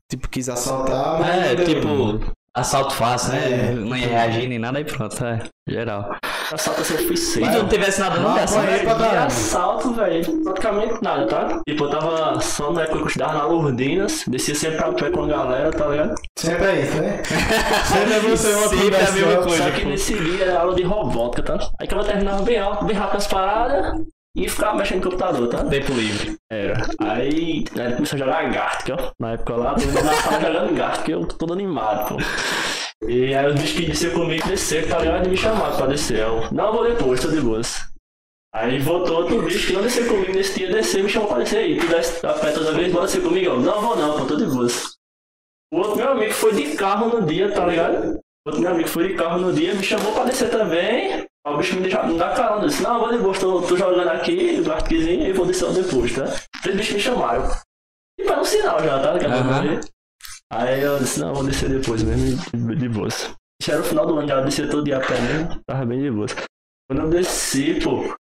tipo, 0.09 0.27
quis 0.29 0.49
assaltar, 0.49 1.19
mas 1.19 1.29
É, 1.29 1.49
não 1.49 1.55
deu, 1.55 1.65
tipo, 1.65 2.31
assalto 2.55 2.93
fácil, 2.95 3.33
né? 3.33 3.69
É. 3.69 3.71
Não 3.73 3.95
ia 3.95 4.07
reagir 4.07 4.47
nem 4.49 4.59
nada, 4.59 4.77
aí 4.79 4.85
pronto, 4.85 5.23
é. 5.25 5.43
Geral. 5.67 6.15
Assalto 6.49 6.79
eu 6.79 6.85
sempre 6.85 7.05
fui 7.07 7.15
E 7.15 7.17
seis. 7.17 7.45
não 7.53 7.67
tivesse 7.67 7.99
nada 7.99 8.21
não 8.21 8.33
dessa, 8.33 8.61
caralho. 8.63 9.19
assalto, 9.25 9.93
velho, 9.93 10.43
praticamente 10.45 11.03
nada, 11.03 11.27
tá? 11.27 11.61
Tipo, 11.67 11.83
eu 11.83 11.89
tava 11.89 12.39
só 12.39 12.71
na 12.71 12.83
época 12.83 12.97
que 12.99 13.03
eu 13.03 13.07
estudava 13.07 13.33
na 13.33 13.45
Lourdinas, 13.47 14.23
descia 14.27 14.55
sempre 14.55 14.81
a 14.81 14.93
pé 14.93 15.09
com 15.11 15.23
a 15.25 15.27
galera, 15.27 15.71
tá 15.71 15.87
ligado? 15.87 16.15
Sempre 16.39 16.65
é 16.67 16.81
isso, 16.83 17.01
né? 17.01 17.21
Sempre 17.85 18.13
é 18.13 18.19
você 18.21 18.53
uma 18.53 18.67
Sempre 18.69 18.95
é 18.95 19.07
a 19.07 19.11
mesma 19.11 19.43
coisa. 19.43 19.63
Só 19.63 19.71
que 19.71 19.85
nesse 19.85 20.17
dia 20.17 20.45
era 20.45 20.59
aula 20.61 20.73
de 20.73 20.83
robótica, 20.83 21.43
tá? 21.43 21.69
Aí 21.81 21.85
que 21.85 21.93
ela 21.93 22.05
terminava 22.05 22.41
bem 22.43 22.57
alto, 22.57 22.85
bem 22.85 22.95
rápido 22.95 23.17
as 23.17 23.27
paradas 23.27 24.05
e 24.37 24.47
ficava 24.47 24.77
mexendo 24.77 24.97
no 24.97 25.09
computador, 25.09 25.47
tá? 25.49 25.65
Tempo 25.65 25.93
livre. 25.93 26.37
Era. 26.51 26.77
Aí, 26.99 27.63
começou 27.95 28.17
a 28.17 28.19
jogar 28.19 28.49
Gartic, 28.51 28.93
ó. 28.93 29.11
Na 29.19 29.31
época 29.31 29.55
lá, 29.55 29.73
todo 29.73 29.87
mundo 29.87 30.15
sala 30.21 30.39
jogando 30.39 30.75
Gartic, 30.75 31.09
eu 31.09 31.25
todo 31.25 31.53
animado, 31.53 32.09
pô. 32.09 32.17
E 33.07 33.33
aí 33.33 33.47
os 33.47 33.55
bichos 33.55 33.79
que 33.79 33.85
desceram 33.87 34.13
comigo 34.13 34.47
desceram, 34.47 34.89
tá 34.89 34.99
ligado? 34.99 35.25
E 35.25 35.29
me 35.29 35.37
chamaram 35.37 35.75
pra 35.75 35.87
descer. 35.87 36.19
Eu, 36.19 36.51
não, 36.51 36.71
vou 36.71 36.87
depois, 36.87 37.19
tô 37.19 37.29
de 37.29 37.41
boas. 37.41 37.81
Aí 38.53 38.77
voltou 38.79 39.17
outro 39.17 39.41
bicho 39.41 39.67
que 39.67 39.73
não 39.73 39.81
desceu 39.81 40.07
comigo 40.07 40.31
nesse 40.31 40.59
dia, 40.59 40.71
desceu 40.71 40.99
e 40.99 41.03
me 41.03 41.09
chamou 41.09 41.27
pra 41.27 41.39
descer 41.39 41.57
aí. 41.57 41.77
Tu 41.79 41.87
desce 41.87 42.23
a 42.25 42.33
pé 42.33 42.51
toda 42.51 42.73
vez, 42.73 42.93
bora 42.93 43.05
descer 43.05 43.23
comigo. 43.23 43.47
Eu, 43.47 43.59
não 43.59 43.81
vou 43.81 43.95
não, 43.95 44.19
pô, 44.19 44.25
tô 44.25 44.35
de 44.35 44.45
boas. 44.45 44.97
O 45.73 45.77
outro 45.77 45.97
meu 45.97 46.09
amigo 46.11 46.33
foi 46.33 46.53
de 46.53 46.75
carro 46.75 47.09
no 47.09 47.25
dia, 47.25 47.51
tá 47.51 47.65
ligado? 47.65 48.13
O 48.13 48.49
outro 48.49 48.61
meu 48.61 48.71
amigo 48.71 48.87
foi 48.87 49.07
de 49.07 49.13
carro 49.15 49.39
no 49.39 49.51
dia, 49.51 49.73
me 49.73 49.83
chamou 49.83 50.13
pra 50.13 50.25
descer 50.25 50.49
também. 50.51 51.25
O 51.47 51.57
bicho 51.57 51.75
me, 51.75 51.81
deixa, 51.83 52.03
me 52.03 52.17
dá 52.17 52.33
carona, 52.33 52.63
eu 52.63 52.67
disse, 52.67 52.83
não, 52.83 52.99
vou 52.99 53.11
de 53.11 53.19
boa, 53.19 53.39
tô, 53.39 53.77
jogando 53.77 54.09
aqui, 54.09 54.59
o 54.59 54.63
Garticzinho, 54.65 55.27
e 55.27 55.31
vou 55.31 55.45
descer 55.45 55.71
depois, 55.71 56.13
tá? 56.13 56.25
Três 56.61 56.75
bichos 56.75 56.95
me 56.95 56.99
chamaram. 56.99 57.49
E 58.19 58.25
foi 58.25 58.37
um 58.37 58.43
sinal 58.43 58.83
já, 58.83 59.01
tá? 59.01 59.13
ligado? 59.13 59.33
Aham. 59.33 59.81
Aí 60.51 60.81
eu 60.81 60.99
disse, 60.99 61.19
não, 61.21 61.33
vou 61.33 61.45
descer 61.45 61.69
depois 61.69 62.03
mesmo, 62.03 62.37
de, 62.53 62.75
de 62.75 62.89
boas. 62.89 63.33
Isso 63.61 63.71
era 63.71 63.81
o 63.81 63.83
final 63.83 64.05
do 64.05 64.17
ano, 64.17 64.27
já 64.27 64.41
descia 64.41 64.69
todo 64.69 64.83
dia 64.83 64.97
a 64.97 64.99
pé 64.99 65.19
mesmo, 65.21 65.61
tava 65.65 65.85
bem 65.85 66.01
de 66.01 66.11
boas. 66.11 66.35
Quando 66.89 67.03
eu 67.03 67.09
desci, 67.09 67.79
pô, 67.81 68.13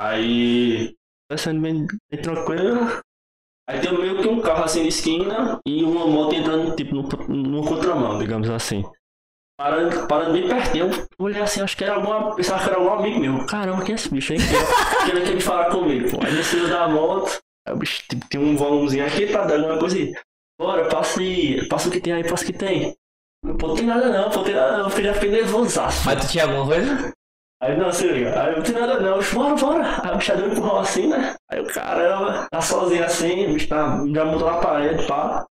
aí, 0.00 0.94
descendo 1.30 1.60
bem, 1.60 1.86
bem 2.10 2.22
tranquilo, 2.22 3.02
aí 3.68 3.80
tem 3.80 3.98
meio 3.98 4.22
que 4.22 4.28
um 4.28 4.40
carro 4.40 4.64
assim 4.64 4.82
de 4.82 4.88
esquina 4.88 5.60
e 5.66 5.84
uma 5.84 6.06
moto 6.06 6.34
entrando, 6.34 6.74
tipo, 6.74 6.94
no, 6.94 7.02
no 7.02 7.64
contramão, 7.66 8.18
digamos 8.18 8.48
assim. 8.48 8.82
Parando, 9.58 10.06
parando 10.06 10.32
bem 10.34 10.46
pertinho, 10.46 10.90
eu 10.90 11.06
olhei 11.18 11.40
assim, 11.40 11.62
acho 11.62 11.74
que 11.74 11.82
era 11.82 11.94
alguma. 11.94 12.36
Pensava 12.36 12.62
que 12.62 12.68
era 12.68 12.78
algum 12.78 12.92
amigo 12.92 13.20
meu. 13.20 13.46
Caramba, 13.46 13.82
quem 13.82 13.94
é 13.94 13.96
esse 13.96 14.10
bicho 14.10 14.34
aí? 14.34 14.38
Querendo 15.06 15.24
que 15.24 15.30
ele 15.30 15.40
falar 15.40 15.70
comigo, 15.70 16.10
pô. 16.10 16.18
Aí 16.22 16.34
desceu 16.34 16.68
da 16.68 16.86
moto, 16.86 17.38
aí 17.66 17.72
o 17.72 17.78
bicho 17.78 18.02
tipo, 18.06 18.28
tem 18.28 18.38
um 18.38 18.54
volumezinho 18.54 19.06
aqui 19.06 19.26
pra 19.26 19.46
dar 19.46 19.56
alguma 19.56 19.78
coisa 19.78 19.96
aí. 19.96 20.12
Bora, 20.60 20.88
passa 20.90 21.20
passa 21.70 21.88
o 21.88 21.92
que 21.92 22.00
tem 22.00 22.12
aí, 22.12 22.28
passa 22.28 22.44
o 22.44 22.46
que 22.46 22.52
tem. 22.52 22.94
Pô, 23.58 23.68
não 23.68 23.74
tem 23.74 23.86
nada 23.86 24.08
não, 24.10 24.30
tem 24.44 24.54
nada 24.54 24.78
não, 24.78 24.90
eu 24.90 25.04
já 25.04 25.14
fiquei 25.14 25.30
nervosaço. 25.30 26.04
Mas 26.04 26.20
tu 26.20 26.32
tinha 26.32 26.44
alguma 26.44 26.66
coisa? 26.66 27.12
Aí 27.62 27.76
não, 27.78 27.90
se 27.90 28.06
liga, 28.06 28.38
aí 28.38 28.54
não 28.54 28.62
tem 28.62 28.74
nada 28.74 29.00
não, 29.00 29.16
eu 29.16 29.32
bora, 29.32 29.54
bora. 29.54 30.00
Aí 30.02 30.12
o 30.12 30.18
bicho 30.18 30.36
deu 30.36 30.48
um 30.48 30.52
empurrão 30.52 30.78
assim, 30.80 31.06
né? 31.06 31.34
Aí 31.50 31.60
o 31.60 31.66
caramba, 31.66 32.46
tá 32.50 32.60
sozinho 32.60 33.04
assim, 33.04 33.46
o 33.46 33.54
bicho 33.54 33.68
tá, 33.68 34.02
já 34.12 34.24
montou 34.26 34.50
na 34.50 34.58
parede, 34.58 35.06
pá. 35.06 35.46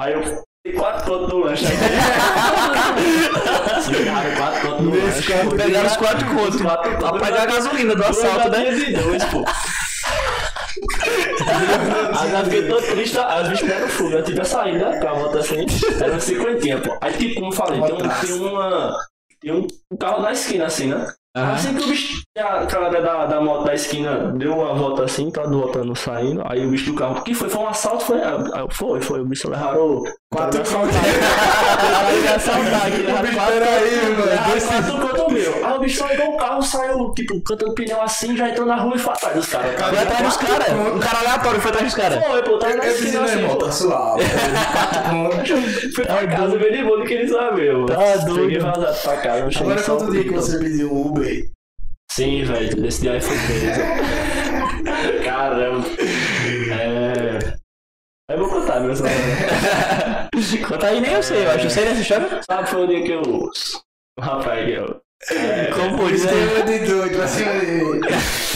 Aí 0.00 0.12
eu 0.12 0.42
dei 0.64 0.72
quatro 0.72 1.04
contos 1.04 1.28
no 1.28 1.38
lanche. 1.40 1.66
Pegaram 3.92 4.34
quatro 4.36 4.60
contos 4.68 4.84
no 4.84 4.90
lanche. 4.96 5.32
Pegaram 5.56 5.86
os 5.86 5.96
quatro 5.96 6.26
contos. 6.34 6.62
Quatro 6.62 6.98
Pra 6.98 7.12
pagar 7.12 7.42
a 7.42 7.46
gasolina 7.46 7.94
do 7.94 8.04
assalto, 8.04 8.50
né? 8.50 8.70
de 8.72 8.92
dois, 8.94 9.24
pô. 9.26 9.44
Aí 12.18 12.32
eu 12.32 12.44
fiquei 12.44 12.68
todo 12.68 12.82
triste, 12.82 13.18
aí 13.18 13.42
os 13.42 13.48
bichos 13.50 13.68
deram 13.68 13.88
fuga, 13.88 14.16
eu 14.16 14.24
tive 14.24 14.40
a 14.40 14.44
saída 14.44 14.90
da 14.90 14.98
cama, 14.98 15.28
tá 15.30 15.38
assim, 15.38 15.66
era 16.00 16.12
uma 16.12 16.20
cinquentinha, 16.20 16.80
pô. 16.80 16.96
Aí 17.00 17.12
tipo, 17.14 17.34
como 17.34 17.52
eu 17.52 17.52
falei, 17.52 17.80
tem, 17.82 17.94
um, 17.94 17.98
tem 17.98 18.32
uma. 18.32 18.96
Tem 19.40 19.52
um, 19.52 19.66
um 19.90 19.96
carro 19.96 20.22
na 20.22 20.32
esquina 20.32 20.66
assim, 20.66 20.86
né? 20.88 21.06
Aham. 21.36 21.52
Assim 21.54 21.74
que 21.74 21.82
o 21.82 21.88
bicho, 21.88 22.22
a 22.38 22.64
galera 22.64 23.02
da, 23.02 23.26
da 23.26 23.40
moto 23.40 23.64
da 23.64 23.74
esquina 23.74 24.32
deu 24.38 24.52
uma 24.56 24.72
volta 24.72 25.02
assim, 25.04 25.32
tá 25.32 25.42
voltando, 25.42 25.94
saindo, 25.96 26.40
aí 26.46 26.64
o 26.64 26.70
bicho 26.70 26.92
do 26.92 26.94
carro, 26.94 27.18
o 27.18 27.22
que 27.24 27.34
foi? 27.34 27.48
Foi 27.48 27.60
um 27.60 27.66
assalto? 27.68 28.04
Foi? 28.04 28.22
Aí 28.22 28.60
eu, 28.60 28.68
Foi, 28.70 29.00
foi, 29.02 29.20
o 29.20 29.24
bicho 29.24 29.50
levaram. 29.50 30.00
Quatro 30.30 30.62
quatro 30.62 30.92
peraí, 33.48 34.14
mano, 34.16 34.52
desse- 34.52 35.13
meu. 35.50 35.66
Aí 35.66 35.76
o 35.76 35.78
bicho 35.80 36.06
pegou 36.06 36.34
o 36.34 36.36
carro, 36.36 36.62
saiu, 36.62 37.12
tipo, 37.14 37.40
cantando 37.42 37.74
pneu 37.74 38.00
assim, 38.00 38.36
já 38.36 38.48
entrou 38.48 38.66
na 38.66 38.76
rua 38.76 38.96
e 38.96 38.98
foi 38.98 39.12
atrás 39.12 39.36
dos 39.36 39.46
caras. 39.46 39.74
Foi 39.80 39.98
atrás 39.98 40.22
dos 40.22 40.36
caras. 40.36 40.68
Um 40.70 40.98
cara 40.98 41.18
aleatório 41.18 41.60
foi 41.60 41.70
atrás 41.70 41.86
dos 41.86 42.02
caras. 42.02 42.24
Foi, 42.24 42.42
pô, 42.42 42.58
tava 42.58 42.74
na 42.76 42.84
Eu 42.84 42.92
esquina 42.92 43.10
disse, 43.10 43.18
assim, 43.18 43.38
irmão, 43.38 43.58
tá 43.58 43.70
suave. 43.70 44.22
Fui 45.94 46.04
pra 46.04 46.26
casa, 46.26 46.58
veio 46.58 46.76
de 46.76 46.84
boa, 46.84 46.98
não 46.98 47.06
queria 47.06 47.28
saber, 47.28 47.72
mano. 47.72 47.86
Tá 47.86 48.16
doido. 48.16 48.40
Cheguei 48.40 48.58
vazado 48.58 49.02
pra 49.02 49.16
casa, 49.18 49.44
não 49.44 49.50
cheguei 49.50 49.66
Agora 49.66 49.82
só 49.84 49.96
quanto 49.96 50.12
dia 50.12 50.24
que 50.24 50.30
você 50.30 50.58
pediu 50.58 50.92
um 50.92 51.06
Uber? 51.08 51.50
Sim, 52.10 52.44
velho, 52.44 52.86
esse 52.86 53.00
dia 53.00 53.12
aí 53.12 53.20
foi 53.20 53.36
preso. 53.36 53.80
Caramba. 55.24 55.84
É. 56.70 57.54
Eu 58.30 58.38
vou 58.38 58.48
contar, 58.48 58.80
meu 58.80 58.94
só. 58.96 59.04
Conta 60.68 60.86
aí, 60.86 61.00
nem 61.00 61.12
eu 61.12 61.22
sei, 61.22 61.44
eu 61.44 61.50
acho. 61.50 61.66
Eu 61.66 61.70
sei 61.70 61.84
dessa 61.84 62.00
história. 62.00 62.40
Sabe, 62.42 62.68
foi 62.68 62.84
o 62.84 62.86
dia 62.86 63.02
que 63.02 63.10
eu. 63.10 63.22
O 63.22 64.22
rapaz 64.22 64.64
que 64.64 64.72
eu. 64.72 65.00
É, 65.30 65.70
Como? 65.72 66.08
Sistema 66.08 66.62
de 66.64 66.78
doido, 66.80 67.16
pra 67.16 67.26
cima 67.26 67.52
de. 67.60 68.00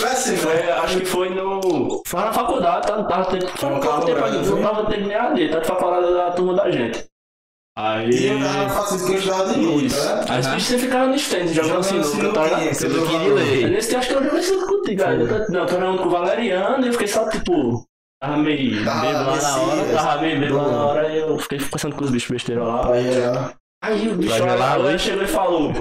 Pra 0.00 0.10
cima. 0.14 0.36
Foi, 0.38 0.70
acho 0.70 0.98
que 1.00 1.06
foi 1.06 1.30
no. 1.30 2.02
Foi 2.06 2.20
na 2.20 2.32
faculdade, 2.32 2.86
tá? 2.86 2.96
Não 2.96 3.06
tava 3.08 3.24
tendo. 3.26 3.48
Foi 3.48 3.70
no 3.70 3.80
Calma, 3.80 4.04
tempo 4.04 4.18
Brasil. 4.18 4.38
ainda, 4.40 4.50
não 4.50 4.62
tava 4.62 4.90
tendo 4.90 5.06
nem 5.08 5.50
tá 5.50 5.58
de 5.60 5.66
faculdade 5.66 6.12
da 6.12 6.30
turma 6.32 6.54
da 6.54 6.70
gente. 6.70 7.04
Aí. 7.78 8.10
E 8.10 8.26
eu 8.26 8.38
tava 8.40 8.68
fazendo 8.70 9.06
que 9.06 9.12
eu 9.12 9.18
estudava 9.18 9.54
de 9.54 9.60
noite, 9.60 9.94
né? 9.94 10.24
Aí 10.28 10.40
os 10.40 10.46
bichos 10.48 10.62
você 10.64 10.78
ficava 10.78 11.06
no 11.06 11.14
stand 11.14 11.46
jogando 11.48 11.82
sinuca, 11.84 12.32
tá 12.32 12.44
ligado? 12.44 12.74
Você 12.74 12.88
do 12.88 12.94
do 13.00 13.06
que 13.06 13.18
de 13.18 13.28
lado. 13.28 13.34
ler. 13.34 13.70
Nesse 13.70 13.88
dia 13.90 13.98
acho 14.00 14.08
que 14.08 14.14
eu 14.14 14.24
joguei 14.24 14.42
sinuca 14.42 14.66
contigo, 14.66 15.02
tô- 15.02 15.52
Não, 15.52 15.60
eu 15.60 15.66
tô 15.66 15.72
jogando 15.74 15.98
com 16.02 16.06
o 16.08 16.10
Valeriano 16.10 16.84
e 16.84 16.88
eu 16.88 16.92
fiquei 16.92 17.08
só 17.08 17.28
tipo. 17.28 17.84
Tava 18.20 18.36
meio 18.38 18.84
Tava 18.84 19.00
bebo 19.06 19.18
lá 19.30 19.36
na 19.40 19.56
hora, 19.60 19.94
tava 19.94 20.22
meio 20.22 20.40
bebo 20.40 20.56
lá 20.56 20.68
na 20.72 20.86
hora 20.86 21.08
e 21.08 21.18
eu 21.20 21.38
fiquei 21.38 21.58
conversando 21.60 21.94
com 21.94 22.04
os 22.04 22.10
bichos 22.10 22.30
besteiros 22.30 22.66
lá. 22.66 22.82
Aí 23.84 24.08
o 24.08 24.14
bicho 24.16 24.44
lá, 24.44 24.98
chegou 24.98 25.22
e 25.22 25.28
falou: 25.28 25.72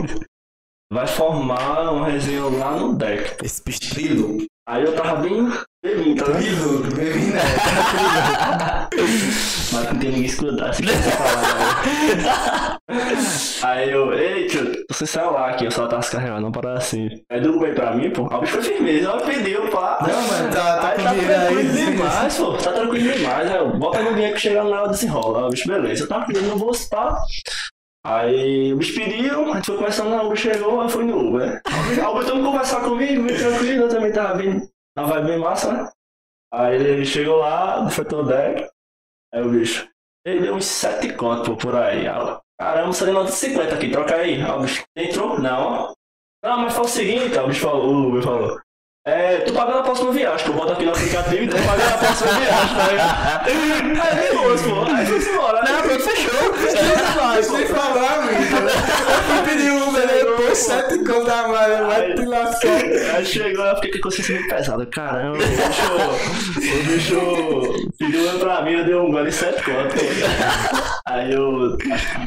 Vai 0.91 1.05
formar 1.05 1.91
uma 1.91 2.07
resenha 2.07 2.45
lá 2.45 2.71
no 2.71 2.95
deck. 2.95 3.43
Esse 3.43 3.61
pistrilo. 3.61 4.37
Aí 4.65 4.83
eu 4.83 4.95
tava 4.95 5.17
bem 5.17 5.51
bebinho, 5.83 6.15
tá? 6.15 6.25
Trilo, 6.25 6.79
bem 6.95 7.27
né? 7.27 7.41
Mas 9.73 9.91
não 9.91 9.99
tem 9.99 10.11
ninguém 10.11 10.25
escutar 10.25 10.73
se 10.73 10.83
quiser 10.83 11.11
falar. 11.11 12.79
Aí 13.63 13.91
eu, 13.91 14.13
ei, 14.13 14.47
tio, 14.47 14.85
você 14.89 15.05
saiu 15.05 15.31
lá 15.31 15.49
aqui, 15.49 15.65
eu 15.65 15.71
só 15.71 15.87
tava 15.87 16.01
se 16.01 16.11
carregando, 16.11 16.41
não 16.41 16.51
parar 16.53 16.77
assim. 16.77 17.09
Aí 17.29 17.41
bem 17.59 17.73
pra 17.73 17.93
mim, 17.93 18.09
pô. 18.09 18.27
Aí 18.31 18.37
o 18.37 18.41
bicho 18.41 18.53
foi 18.53 18.63
firmeza, 18.63 19.09
ela 19.09 19.21
pediu, 19.25 19.69
pá. 19.69 19.99
Não, 20.01 20.21
mano, 20.21 20.53
tá, 20.53 20.77
tá 20.77 20.89
Aí 20.89 20.97
tá 20.97 21.13
tranquilo 21.13 21.33
aí. 21.33 21.85
demais, 21.91 22.37
pô. 22.37 22.53
Tá 22.53 22.71
tranquilo 22.71 23.13
demais. 23.13 23.51
Aí 23.51 23.57
eu, 23.57 23.77
bota 23.77 24.01
no 24.01 24.13
dinheiro 24.13 24.35
que 24.35 24.41
chegando 24.41 24.69
hora 24.81 24.89
desenrola. 24.89 25.39
Aí 25.39 25.45
o 25.45 25.49
bicho, 25.49 25.67
beleza. 25.67 26.03
Eu 26.03 26.07
tava 26.07 26.25
pedindo 26.25 26.47
no 26.47 26.57
bolso, 26.57 26.89
tá? 26.89 27.21
Aí 28.07 28.73
o 28.73 28.77
bicho 28.77 28.95
pediu, 28.95 29.51
a 29.51 29.55
gente 29.57 29.65
foi 29.65 29.75
conversando, 29.75 30.15
o 30.15 30.25
Uber 30.27 30.37
chegou, 30.37 30.79
aí 30.79 30.89
foi 30.89 31.03
no 31.03 31.27
Uber. 31.27 31.61
Aí 31.65 31.99
o 31.99 32.11
Uber 32.11 32.25
todo 32.25 32.41
conversar 32.41 32.81
comigo, 32.81 33.23
bem 33.23 33.35
tranquilo, 33.35 33.83
eu 33.83 33.89
também 33.89 34.13
tava 34.13 34.35
bem, 34.35 34.69
na 34.95 35.03
vibe 35.03 35.27
bem 35.27 35.39
massa, 35.39 35.73
né? 35.73 35.91
Aí 36.53 36.75
ele 36.75 37.05
chegou 37.05 37.35
lá, 37.39 37.89
foi 37.89 38.05
todo 38.05 38.29
deck. 38.29 38.65
Aí 39.33 39.41
o 39.41 39.49
bicho, 39.49 39.89
ele 40.25 40.39
deu 40.39 40.55
uns 40.55 40.63
7 40.63 41.15
contos 41.15 41.49
pô, 41.49 41.57
por 41.57 41.75
aí. 41.75 42.07
Aí 42.07 42.37
Caramba, 42.57 42.93
você 42.93 43.05
deu 43.05 43.27
50 43.27 43.75
aqui, 43.75 43.91
troca 43.91 44.15
aí. 44.15 44.41
Aí 44.41 44.51
o 44.51 44.61
bicho, 44.61 44.83
entrou? 44.95 45.37
Não. 45.37 45.93
Não, 46.41 46.59
mas 46.61 46.73
fala 46.73 46.85
o 46.85 46.89
seguinte, 46.89 47.37
aí 47.37 47.43
o 47.43 47.47
bicho 47.49 47.59
falou, 47.59 47.93
o 47.93 48.07
Uber 48.07 48.23
falou. 48.23 48.57
É, 49.07 49.37
tu 49.37 49.53
pagando 49.53 49.79
a 49.79 49.83
próxima 49.83 50.11
viagem, 50.11 50.43
que 50.43 50.51
eu 50.51 50.53
boto 50.53 50.73
aqui 50.73 50.83
no 50.83 50.91
aplicativo 50.91 51.43
e 51.43 51.47
tu 51.47 51.55
pagando 51.55 51.93
a 51.93 51.97
próxima 51.97 52.31
viagem, 52.33 52.75
tá 52.75 52.87
ligado? 52.89 53.47
Aí 54.03 54.15
depois, 54.27 54.61
pô, 54.63 54.83
aí 54.83 55.05
foi 55.05 55.33
embora. 55.33 55.61
Não, 55.63 55.81
pronto, 55.81 56.03
fechou. 56.03 56.37
Sem 57.43 57.65
falar, 57.67 58.19
amigo. 58.19 58.43
Eu 59.37 59.43
pedi 59.45 59.71
um 59.71 59.87
Uber 59.87 60.07
depois, 60.07 60.57
sete 60.57 60.97
contas 61.05 61.29
a 61.29 61.47
mais, 61.47 61.79
vai 61.79 62.13
te 62.15 62.25
lascar. 62.25 63.15
Aí 63.15 63.25
chegou, 63.25 63.65
eu 63.65 63.75
fiquei 63.75 63.91
com 63.91 63.97
a 63.97 64.01
consciência 64.01 64.35
muito 64.35 64.49
pesada. 64.49 64.85
Caramba, 64.87 65.37
o 65.37 65.37
bicho, 65.37 66.67
o 66.69 66.83
bicho 66.83 67.91
pediu 67.97 68.29
um 68.29 68.39
pra 68.39 68.61
mim, 68.61 68.73
eu 68.73 68.83
dei 68.83 68.95
um 68.95 69.09
gole 69.09 69.31
sete 69.31 69.63
contas. 69.63 70.01
Aí 71.05 71.31
eu 71.31 71.77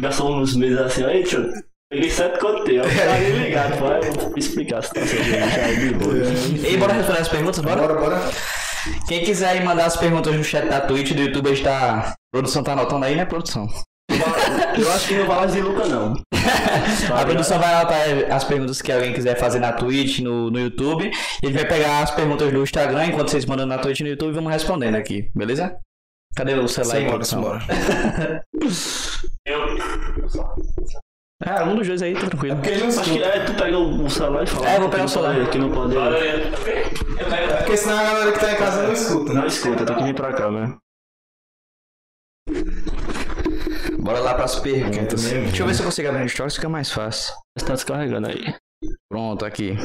gastou 0.00 0.34
uns 0.34 0.56
meses 0.56 0.78
assim, 0.78 1.04
aí 1.04 1.24
tio, 1.24 1.52
peguei 1.90 2.08
sete 2.08 2.38
contas 2.38 2.64
teu. 2.64 2.84
Eu 2.84 2.96
tava 2.96 3.18
nem 3.18 3.32
ligado, 3.32 3.74
eu 3.74 4.12
vou 4.12 4.32
explicar 4.36 4.78
a 4.78 4.82
situação 4.82 5.18
já 5.24 5.36
é 5.36 5.74
de 5.74 5.94
boa. 5.94 6.14
E 6.14 6.76
bora 6.76 6.92
responder 6.94 7.20
as 7.20 7.28
perguntas, 7.28 7.60
bora? 7.60 7.82
Bora, 7.82 7.94
bora. 8.00 8.30
Quem 9.06 9.24
quiser 9.24 9.50
aí 9.50 9.64
mandar 9.64 9.86
as 9.86 9.96
perguntas 9.96 10.34
no 10.34 10.42
chat 10.42 10.66
da 10.68 10.80
Twitch 10.80 11.12
do 11.12 11.20
YouTube, 11.20 11.48
a 11.48 11.54
gente 11.54 11.64
tá. 11.64 11.98
A 12.08 12.14
produção 12.32 12.62
tá 12.62 12.72
anotando 12.72 13.04
aí, 13.04 13.16
né, 13.16 13.24
produção? 13.24 13.68
Eu 14.78 14.92
acho 14.92 15.08
que 15.08 15.14
não 15.14 15.26
vai 15.26 15.46
de 15.48 15.60
Luca, 15.60 15.86
não. 15.86 16.14
A 17.14 17.24
produção 17.24 17.58
vai 17.58 17.74
anotar 17.74 18.00
as 18.30 18.44
perguntas 18.44 18.80
que 18.82 18.90
alguém 18.90 19.12
quiser 19.12 19.36
fazer 19.38 19.58
na 19.58 19.72
Twitch, 19.72 20.20
no, 20.20 20.50
no 20.50 20.58
YouTube. 20.58 21.10
E 21.42 21.46
a 21.46 21.50
vai 21.50 21.64
pegar 21.66 22.02
as 22.02 22.10
perguntas 22.10 22.52
do 22.52 22.62
Instagram, 22.62 23.06
enquanto 23.06 23.30
vocês 23.30 23.44
mandam 23.44 23.66
na 23.66 23.78
Twitch 23.78 24.00
e 24.00 24.04
no 24.04 24.08
YouTube, 24.08 24.32
vamos 24.32 24.52
respondendo 24.52 24.96
aqui, 24.96 25.30
beleza? 25.34 25.78
Cadê 26.34 26.54
o 26.54 26.66
celular 26.68 26.96
aí, 26.96 27.24
Simbora, 27.24 27.58
produção? 27.58 27.60
Ah, 31.42 31.64
um 31.64 31.74
dos 31.74 31.86
dois 31.86 32.02
aí, 32.02 32.12
tá 32.14 32.26
tranquilo. 32.26 32.56
Porque 32.56 32.68
ele 32.70 32.82
não 32.82 32.88
Acho 32.88 33.02
que 33.02 33.22
é, 33.22 33.44
tu 33.44 33.54
pega 33.54 33.78
o 33.78 34.04
o 34.04 34.10
celular 34.10 34.42
e 34.42 34.46
fala. 34.46 34.68
É, 34.68 34.78
vou 34.78 34.90
pegar 34.90 35.04
o 35.04 35.08
celular. 35.08 35.50
Que 35.50 35.58
não 35.58 35.70
pode. 35.70 35.96
É 35.96 37.56
porque 37.56 37.76
senão 37.76 37.98
a 37.98 38.02
galera 38.02 38.32
que 38.32 38.40
tá 38.40 38.52
em 38.52 38.56
casa 38.56 38.82
não 38.82 38.92
escuta. 38.92 39.32
Não 39.32 39.46
escuta, 39.46 39.86
tem 39.86 39.96
que 39.96 40.02
vir 40.04 40.14
pra 40.14 40.32
cá, 40.34 40.50
né? 40.50 40.76
Bora 43.98 44.20
lá 44.20 44.34
pras 44.34 44.56
perguntas. 44.56 45.24
mesmo. 45.24 45.44
Deixa 45.46 45.62
eu 45.62 45.66
ver 45.66 45.74
se 45.74 45.80
eu 45.80 45.86
consigo 45.86 46.08
abrir 46.08 46.22
no 46.22 46.28
Stories, 46.28 46.56
fica 46.56 46.68
mais 46.68 46.90
fácil. 46.90 47.32
Você 47.56 47.66
tá 47.66 47.74
descarregando 47.74 48.28
aí. 48.28 48.54
Pronto, 49.10 49.44
aqui. 49.44 49.76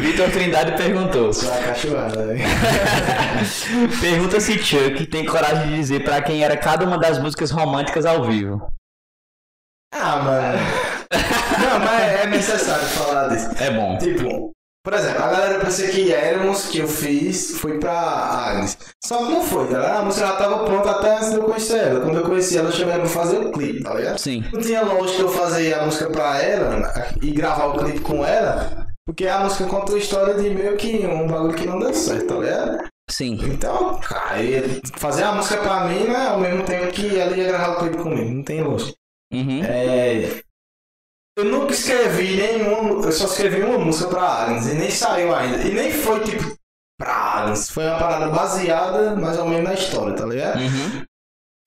Vitor 0.00 0.30
Trindade 0.30 0.76
perguntou. 0.76 1.32
Só 1.32 1.52
a 1.52 1.58
cachoeira, 1.58 2.08
velho. 2.08 2.44
Pergunta 4.00 4.40
se 4.40 4.58
Chuck 4.58 5.06
tem 5.06 5.24
coragem 5.24 5.68
de 5.68 5.76
dizer 5.76 6.04
pra 6.04 6.22
quem 6.22 6.42
era 6.44 6.56
cada 6.56 6.84
uma 6.84 6.98
das 6.98 7.18
músicas 7.18 7.50
românticas 7.50 8.06
ao 8.06 8.24
vivo. 8.24 8.66
Ah, 9.92 10.16
mano. 10.16 10.58
Não, 11.60 11.78
mas 11.78 12.20
é 12.20 12.26
necessário 12.26 12.84
falar 12.86 13.28
disso. 13.28 13.50
É 13.62 13.70
bom. 13.70 13.96
Tipo, 13.98 14.52
por 14.84 14.92
exemplo, 14.92 15.22
a 15.22 15.28
galera 15.28 15.60
pensa 15.60 15.86
que 15.86 16.12
Éramos 16.12 16.66
que 16.66 16.78
eu 16.78 16.86
fiz 16.86 17.58
foi 17.58 17.78
pra 17.78 17.92
Agnes. 17.92 18.76
Só 19.02 19.16
que 19.18 19.32
não 19.32 19.42
foi, 19.42 19.66
tá 19.68 19.78
ligado? 19.78 19.98
A 19.98 20.02
música 20.02 20.26
já 20.26 20.36
tava 20.36 20.64
pronta 20.64 20.90
até 20.90 21.16
antes 21.16 21.30
de 21.30 21.36
eu 21.36 21.44
conhecer 21.44 21.78
ela. 21.78 22.00
Quando 22.00 22.18
eu 22.18 22.24
conheci 22.24 22.58
ela, 22.58 22.68
eu 22.68 22.72
chamei 22.72 22.94
ela 22.94 23.02
pra 23.04 23.10
fazer 23.10 23.38
o 23.38 23.50
clipe, 23.50 23.82
tá 23.82 23.94
ligado? 23.94 24.18
Sim. 24.18 24.44
Não 24.52 24.60
tinha 24.60 24.82
lógica 24.82 25.22
eu 25.22 25.28
fazer 25.30 25.72
a 25.74 25.86
música 25.86 26.10
pra 26.10 26.42
ela 26.42 26.92
e 27.22 27.30
gravar 27.30 27.66
o 27.66 27.78
clipe 27.78 28.00
com 28.00 28.24
ela, 28.24 28.86
porque 29.06 29.26
a 29.26 29.40
música 29.40 29.66
conta 29.66 29.94
a 29.94 29.98
história 29.98 30.34
de 30.34 30.50
meio 30.50 30.76
que 30.76 31.06
um 31.06 31.26
bagulho 31.26 31.54
que 31.54 31.66
não 31.66 31.78
deu 31.78 31.92
certo, 31.92 32.26
tá 32.26 32.34
ligado? 32.34 32.88
Sim. 33.10 33.38
Então, 33.44 34.00
aí, 34.30 34.80
fazer 34.96 35.24
a 35.24 35.32
música 35.32 35.60
pra 35.60 35.84
mim, 35.84 36.04
né, 36.04 36.28
ao 36.28 36.40
mesmo 36.40 36.64
tempo 36.64 36.92
que 36.92 37.18
ela 37.18 37.36
ia 37.36 37.48
gravar 37.48 37.74
o 37.74 37.78
clipe 37.80 38.02
comigo, 38.02 38.30
não 38.30 38.42
tem 38.42 38.62
lógica. 38.62 38.94
Uhum. 39.32 39.62
É, 39.64 40.42
eu 41.36 41.44
nunca 41.44 41.72
escrevi 41.72 42.36
nenhuma, 42.36 43.04
eu 43.04 43.12
só 43.12 43.26
escrevi 43.26 43.62
uma 43.62 43.78
música 43.78 44.08
pra 44.08 44.22
Agnes 44.22 44.66
e 44.66 44.74
nem 44.74 44.90
saiu 44.90 45.34
ainda. 45.34 45.62
E 45.62 45.74
nem 45.74 45.90
foi 45.90 46.20
tipo 46.20 46.56
pra 46.98 47.12
Agnes, 47.12 47.68
foi 47.68 47.84
uma 47.84 47.98
parada 47.98 48.28
baseada 48.28 49.16
mais 49.16 49.36
ou 49.38 49.48
menos 49.48 49.64
na 49.64 49.74
história, 49.74 50.16
tá 50.16 50.24
ligado? 50.24 50.60
Uhum. 50.60 51.04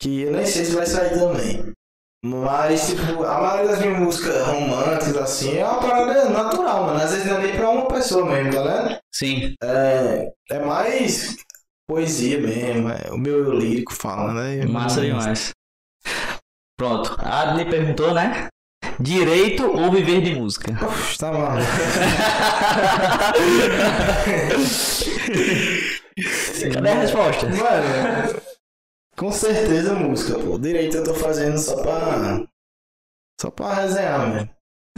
Que 0.01 0.21
eu 0.21 0.31
nem 0.31 0.45
sei 0.45 0.65
se 0.65 0.75
vai 0.75 0.85
sair 0.85 1.19
também. 1.19 1.73
Mas, 2.23 2.87
tipo, 2.87 3.23
a 3.23 3.41
maioria 3.41 3.71
das 3.71 3.79
minhas 3.79 3.99
músicas 3.99 4.47
românticas, 4.47 5.17
assim, 5.17 5.57
é 5.57 5.65
uma 5.65 5.79
parada 5.79 6.29
natural, 6.29 6.85
mano. 6.85 6.99
Às 6.99 7.11
vezes 7.11 7.27
não 7.27 7.37
é 7.37 7.43
nem 7.43 7.55
pra 7.55 7.69
uma 7.69 7.87
pessoa 7.87 8.25
mesmo, 8.25 8.51
tá 8.51 8.61
ligado? 8.61 8.97
Sim. 9.13 9.53
É, 9.63 10.31
é 10.51 10.59
mais 10.59 11.37
poesia 11.87 12.39
mesmo, 12.39 12.89
é 12.89 13.11
o 13.11 13.17
meu 13.17 13.45
eu 13.45 13.53
lírico 13.53 13.93
fala, 13.93 14.33
né? 14.33 14.65
Massa 14.65 15.01
demais. 15.01 15.51
Pronto. 16.77 17.15
A 17.19 17.41
Adney 17.41 17.65
perguntou, 17.65 18.13
né? 18.13 18.47
Direito 18.99 19.65
ou 19.65 19.91
viver 19.91 20.21
de 20.21 20.35
música? 20.35 20.73
Uf, 20.85 21.17
tá 21.17 21.31
maluco. 21.31 21.65
Cadê 26.73 26.89
a 26.89 26.95
resposta? 26.95 27.47
Mano, 27.47 28.41
com 29.17 29.31
certeza 29.31 29.93
música, 29.95 30.37
pô. 30.39 30.57
Direito 30.57 30.97
eu 30.97 31.03
tô 31.03 31.13
fazendo 31.13 31.57
só 31.57 31.75
pra. 31.81 32.43
Só 33.41 33.51
pra 33.51 33.73
resenhar, 33.73 34.27
mesmo. 34.29 34.49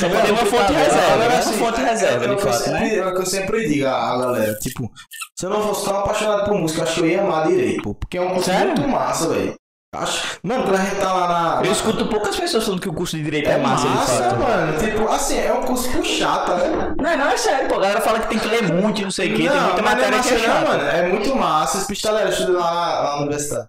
Só 0.00 0.08
pra 0.08 0.22
ter 0.22 0.30
uma 0.32 0.46
fonte 0.46 0.72
reserva, 0.72 1.16
né? 1.18 1.28
Uma 1.28 1.52
fonte 1.52 1.80
reserva, 1.82 2.24
É 2.24 2.28
o 2.30 2.36
de 2.36 2.42
que 2.42 2.48
eu 2.48 2.52
fato, 2.52 2.70
né? 2.70 2.78
sempre- 2.80 2.96
é 2.96 3.06
o 3.06 3.14
que 3.14 3.20
eu 3.20 3.26
sempre 3.26 3.68
digo 3.68 3.86
à 3.86 4.18
galera. 4.18 4.54
Tipo, 4.58 4.90
se 5.38 5.44
eu 5.46 5.50
não 5.50 5.62
fosse 5.62 5.84
tão 5.84 5.98
apaixonado 5.98 6.44
por 6.46 6.58
música, 6.58 6.80
eu 6.80 6.84
acho 6.84 6.94
que 6.94 7.00
eu 7.00 7.06
ia 7.08 7.22
amar 7.22 7.46
direito, 7.48 7.82
pô. 7.82 7.94
Porque 7.94 8.16
é 8.16 8.22
um 8.22 8.40
Sério? 8.42 8.68
muito 8.68 8.88
massa, 8.88 9.28
velho. 9.28 9.54
Acho... 9.94 10.38
Mano, 10.42 10.64
quando 10.64 10.76
a 10.76 10.84
gente 10.84 10.96
tá 10.96 11.12
lá 11.12 11.28
na. 11.28 11.66
Eu 11.66 11.70
escuto 11.70 12.06
poucas 12.06 12.34
pessoas 12.34 12.64
falando 12.64 12.80
que 12.80 12.88
o 12.88 12.94
curso 12.94 13.14
de 13.14 13.24
Direito 13.24 13.50
é, 13.50 13.52
É 13.52 13.58
massa, 13.58 13.86
massa, 13.88 14.34
mano. 14.36 14.78
Tipo, 14.78 15.06
assim, 15.06 15.38
é 15.38 15.52
um 15.52 15.62
curso 15.64 15.90
puxado, 15.90 16.54
né? 16.54 16.94
Não, 16.96 17.16
não, 17.18 17.28
é 17.28 17.36
sério, 17.36 17.68
pô. 17.68 17.74
A 17.74 17.80
galera 17.80 18.00
fala 18.00 18.20
que 18.20 18.28
tem 18.28 18.38
que 18.38 18.48
ler 18.48 18.72
muito 18.72 19.02
e 19.02 19.04
não 19.04 19.10
sei 19.10 19.30
o 19.30 19.36
que. 19.36 19.46
Tem 19.46 19.60
muita 19.60 19.80
é 19.80 19.82
matéria 19.82 20.18
que 20.18 20.32
massa 20.32 20.34
é 20.34 20.48
não, 20.48 20.66
mano. 20.66 20.82
É 20.82 21.08
muito 21.08 21.36
massa. 21.36 21.76
Esse 21.76 21.86
pistolero 21.86 22.30
estuda 22.30 22.58
lá 22.58 22.70
lá 22.70 23.02
na 23.02 23.16
universidade. 23.18 23.68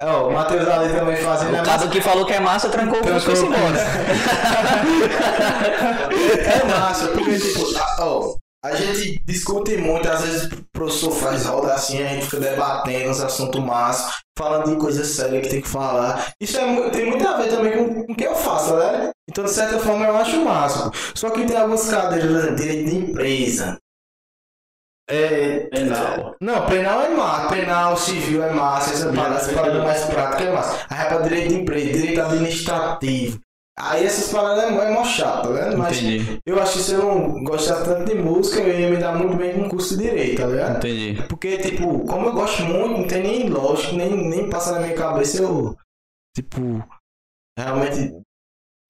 É, 0.00 0.10
o 0.10 0.32
Matheus 0.32 0.66
ali 0.66 0.92
também 0.92 1.16
fazendo. 1.18 1.52
O 1.52 1.56
é 1.56 1.62
cara 1.62 1.86
que 1.86 2.00
falou 2.00 2.26
que 2.26 2.32
é 2.32 2.40
massa 2.40 2.68
trancou 2.68 2.98
o 2.98 3.02
curso 3.02 3.30
e 3.30 3.38
embora. 3.38 3.78
É 6.42 6.64
massa, 6.64 7.08
porque, 7.08 7.38
tipo, 7.38 7.60
ó, 8.00 8.36
a 8.64 8.76
gente 8.76 9.20
discute 9.24 9.76
muito, 9.76 10.08
às 10.08 10.20
vezes 10.20 10.44
o 10.44 10.64
professor 10.72 11.10
faz 11.10 11.44
roda 11.44 11.74
assim, 11.74 12.00
a 12.00 12.08
gente 12.08 12.26
fica 12.26 12.38
debatendo 12.38 13.10
uns 13.10 13.20
assuntos 13.20 13.60
massa, 13.60 14.14
falando 14.38 14.70
de 14.70 14.76
coisas 14.80 15.06
sérias 15.08 15.42
que 15.42 15.50
tem 15.50 15.60
que 15.60 15.68
falar. 15.68 16.32
Isso 16.40 16.58
é, 16.58 16.90
tem 16.90 17.06
muito 17.06 17.26
a 17.26 17.36
ver 17.38 17.48
também 17.48 17.72
com, 17.76 18.06
com 18.06 18.12
o 18.12 18.16
que 18.16 18.24
eu 18.24 18.36
faço, 18.36 18.76
né? 18.76 19.10
Então, 19.28 19.44
de 19.44 19.50
certa 19.50 19.78
forma, 19.80 20.06
eu 20.06 20.16
acho 20.16 20.44
massa. 20.44 20.90
Só 21.14 21.30
que 21.30 21.44
tem 21.44 21.56
algumas 21.56 21.88
cadeiras, 21.88 22.28
por 22.28 22.36
exemplo, 22.36 22.56
direito 22.56 22.90
de 22.90 22.96
empresa. 22.96 23.78
É, 25.10 25.66
Penal. 25.66 26.36
não, 26.40 26.64
penal 26.66 27.02
é 27.02 27.10
massa, 27.10 27.48
penal, 27.48 27.96
civil 27.96 28.42
é 28.42 28.52
massa, 28.52 28.92
essa 28.92 29.52
parada 29.52 29.82
mais 29.82 30.04
prática 30.04 30.44
é 30.44 30.52
massa. 30.52 30.86
Aí 30.88 31.06
é 31.06 31.08
pra 31.08 31.18
direito 31.18 31.48
de 31.48 31.54
empresa, 31.56 31.92
direito 31.92 32.20
administrativo. 32.20 33.40
Aí 33.78 34.04
essas 34.04 34.30
paradas 34.30 34.64
é, 34.64 34.68
é 34.68 34.90
mó 34.92 35.02
chato, 35.02 35.48
tá 35.48 35.48
vendo? 35.48 35.78
Mas 35.78 35.96
Entendi, 35.96 36.40
eu 36.44 36.60
acho 36.60 36.74
que 36.74 36.78
se 36.80 36.92
eu 36.92 37.02
não 37.02 37.42
gostasse 37.42 37.84
tanto 37.84 38.04
de 38.04 38.14
música, 38.14 38.60
eu 38.60 38.78
ia 38.78 38.90
me 38.90 38.98
dar 38.98 39.16
muito 39.16 39.36
bem 39.36 39.54
com 39.54 39.66
o 39.66 39.70
curso 39.70 39.96
de 39.96 40.04
direito, 40.04 40.42
tá 40.42 40.46
ligado? 40.46 40.76
entendi. 40.76 41.22
Porque, 41.26 41.56
tipo, 41.56 42.04
como 42.06 42.26
eu 42.26 42.32
gosto 42.32 42.62
muito, 42.64 42.98
não 42.98 43.06
tem 43.06 43.22
nem 43.22 43.48
lógico, 43.48 43.96
nem, 43.96 44.28
nem 44.28 44.50
passa 44.50 44.72
na 44.72 44.80
minha 44.80 44.94
cabeça 44.94 45.42
eu, 45.42 45.74
tipo, 46.36 46.84
realmente 47.58 48.14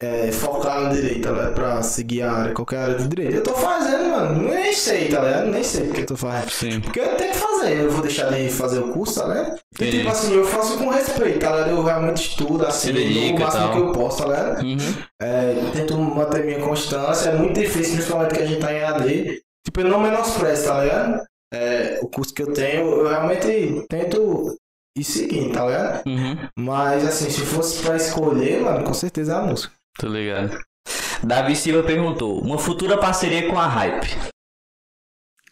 é, 0.03 0.33
focar 0.33 0.81
no 0.81 0.93
direito, 0.93 1.23
tá 1.23 1.31
ligado? 1.31 1.55
Pra 1.55 1.81
seguir 1.81 2.23
a 2.23 2.33
área, 2.33 2.55
qualquer 2.55 2.79
área 2.79 2.95
de 2.97 3.07
direito. 3.07 3.37
Eu 3.37 3.43
tô 3.45 3.55
fazendo, 3.55 4.11
mano, 4.11 4.49
nem 4.49 4.73
sei, 4.73 5.09
tá 5.09 5.21
ligado? 5.21 5.47
Nem 5.47 5.63
sei 5.63 5.85
porque 5.87 6.01
eu 6.01 6.07
tô 6.07 6.17
fazendo. 6.17 6.51
Sim. 6.51 6.81
Porque 6.81 6.99
eu 6.99 7.17
tenho 7.17 7.33
que 7.33 7.39
fazer, 7.39 7.77
eu 7.85 7.91
vou 7.91 8.03
deixar 8.03 8.29
de 8.31 8.49
fazer 8.51 8.81
o 8.81 8.93
curso, 8.93 9.21
tá 9.21 9.29
ligado? 9.29 9.61
E, 9.81 9.91
tipo 9.91 10.09
assim, 10.11 10.35
eu 10.35 10.45
faço 10.45 10.77
com 10.77 10.89
respeito, 10.89 11.39
tá 11.39 11.51
ligado? 11.53 11.71
Eu 11.71 11.85
realmente 11.85 12.29
estudo, 12.31 12.67
assim, 12.67 12.93
o 12.93 12.99
e 12.99 13.33
máximo 13.39 13.63
tal. 13.63 13.73
que 13.73 13.79
eu 13.79 13.93
posso, 13.93 14.19
tá 14.19 14.25
ligado? 14.25 14.63
Uhum. 14.65 14.95
É, 15.21 15.55
tento 15.73 15.97
manter 15.97 16.45
minha 16.45 16.61
constância, 16.61 17.31
é 17.31 17.37
muito 17.37 17.61
difícil, 17.61 17.95
principalmente 17.95 18.35
que 18.35 18.43
a 18.43 18.47
gente 18.47 18.61
tá 18.61 18.73
em 18.73 18.83
AD. 18.83 19.41
Tipo, 19.65 19.81
eu 19.81 19.89
não 19.89 20.01
menosprezo, 20.01 20.67
tá 20.67 20.83
ligado? 20.83 21.23
É, 21.55 22.01
o 22.03 22.09
curso 22.09 22.35
que 22.35 22.43
eu 22.43 22.53
tenho, 22.53 22.89
eu 22.89 23.09
realmente 23.09 23.87
tento 23.89 24.57
ir 24.99 25.05
seguindo, 25.05 25.53
tá 25.53 25.65
ligado? 25.65 26.07
Uhum. 26.07 26.37
Mas 26.59 27.07
assim, 27.07 27.31
se 27.31 27.43
fosse 27.43 27.81
pra 27.83 27.97
escolher, 27.97 28.61
mano, 28.63 28.83
com 28.83 28.95
certeza 28.95 29.35
é 29.35 29.37
a 29.37 29.43
música. 29.43 29.73
Tô 29.99 30.07
ligado. 30.09 30.59
Davi 31.25 31.55
Silva 31.57 31.87
perguntou: 31.87 32.41
uma 32.41 32.59
futura 32.59 32.99
parceria 32.99 33.49
com 33.49 33.59
a 33.59 33.67
Hype. 33.67 34.09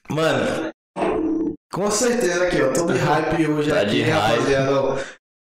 Mano, 0.08 0.70
com 1.72 1.90
certeza 1.90 2.44
aqui, 2.46 2.60
ó, 2.60 2.72
tô 2.72 2.86
de 2.86 2.98
hype 2.98 3.46
hoje 3.46 3.70
Tá 3.70 3.82
aqui, 3.82 3.90
de 3.90 4.02
hype. 4.02 4.10
rapaziada, 4.36 4.80
ó. 4.82 4.98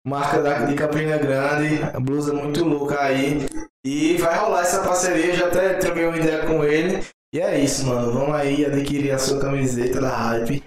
Marca 0.04 0.42
da, 0.42 0.64
de 0.64 0.74
Campina 0.74 1.16
Grande, 1.18 1.80
a 1.94 2.00
blusa 2.00 2.32
muito 2.32 2.64
louca 2.64 3.00
aí. 3.00 3.46
E 3.84 4.16
vai 4.16 4.36
rolar 4.38 4.62
essa 4.62 4.82
parceria, 4.82 5.34
já 5.36 5.46
até 5.46 5.74
troquei 5.74 6.06
uma 6.06 6.16
ideia 6.16 6.44
com 6.46 6.64
ele. 6.64 7.04
E 7.32 7.40
é 7.40 7.60
isso, 7.60 7.86
mano. 7.86 8.12
Vamos 8.12 8.34
aí 8.34 8.64
adquirir 8.64 9.12
a 9.12 9.18
sua 9.18 9.40
camiseta 9.40 10.00
da 10.00 10.08
hype. 10.16 10.64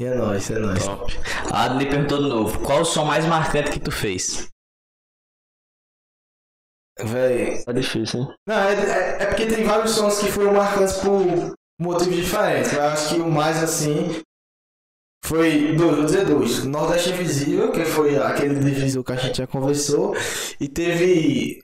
E 0.00 0.04
é 0.04 0.14
nóis, 0.14 0.50
é 0.50 0.58
nóis. 0.58 0.86
A 1.50 1.64
Adney 1.64 1.88
perguntou 1.88 2.18
de 2.22 2.28
novo: 2.28 2.60
qual 2.60 2.82
o 2.82 2.84
som 2.84 3.04
mais 3.04 3.24
marcante 3.26 3.70
que 3.70 3.80
tu 3.80 3.90
fez? 3.90 4.48
Véi. 7.00 7.62
Tá 7.64 7.72
difícil, 7.72 8.20
hein? 8.20 8.28
Não, 8.46 8.56
é, 8.56 8.74
é, 8.74 9.22
é 9.22 9.26
porque 9.26 9.46
tem 9.46 9.64
vários 9.64 9.92
sons 9.92 10.18
que 10.18 10.30
foram 10.30 10.52
marcantes 10.52 10.96
por 10.98 11.54
motivos 11.80 12.16
diferentes. 12.16 12.72
Eu 12.72 12.82
acho 12.82 13.14
que 13.14 13.20
o 13.20 13.30
mais 13.30 13.62
assim. 13.62 14.22
Foi 15.24 15.74
dois, 15.76 15.96
vou 15.96 16.04
dizer 16.04 16.26
dois. 16.26 16.64
Nordeste 16.64 17.10
Invisível, 17.10 17.70
que 17.70 17.84
foi 17.84 18.16
aquele 18.16 18.58
divisor 18.58 19.04
que 19.04 19.12
a 19.12 19.16
gente 19.16 19.38
já 19.38 19.46
conversou. 19.46 20.14
E 20.60 20.68
teve. 20.68 21.62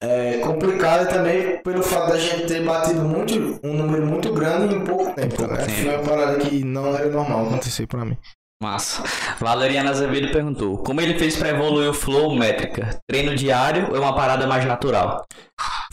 É, 0.00 0.38
complicado 0.38 1.08
também 1.08 1.60
pelo 1.60 1.82
fato 1.82 2.12
da 2.12 2.18
gente 2.18 2.46
ter 2.46 2.64
batido 2.64 3.02
muito, 3.02 3.34
um 3.64 3.74
número 3.74 4.06
muito 4.06 4.32
grande 4.32 4.72
em 4.72 4.84
pouco 4.84 5.12
tempo. 5.12 5.42
Né? 5.42 5.56
tempo. 5.56 5.70
Foi 5.70 5.96
uma 5.96 6.04
parada 6.04 6.38
que 6.38 6.62
não 6.62 6.94
era 6.94 7.10
normal 7.10 7.48
acontecer 7.48 7.86
pra 7.88 8.04
mim. 8.04 8.16
Massa. 8.60 9.04
Valeriana 9.38 9.90
Azevedo 9.90 10.32
perguntou: 10.32 10.78
como 10.78 11.00
ele 11.00 11.18
fez 11.18 11.36
pra 11.36 11.50
evoluir 11.50 11.90
o 11.90 11.94
flow 11.94 12.34
métrica? 12.34 12.98
Treino 13.08 13.36
diário 13.36 13.90
ou 13.90 13.96
é 13.96 14.00
uma 14.00 14.14
parada 14.14 14.46
mais 14.46 14.64
natural? 14.64 15.24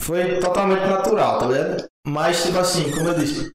Foi 0.00 0.40
totalmente 0.40 0.84
natural, 0.86 1.38
tá 1.38 1.46
ligado? 1.46 1.84
Mas, 2.06 2.42
tipo 2.42 2.58
assim, 2.58 2.90
como 2.90 3.08
eu 3.08 3.14
disse, 3.14 3.52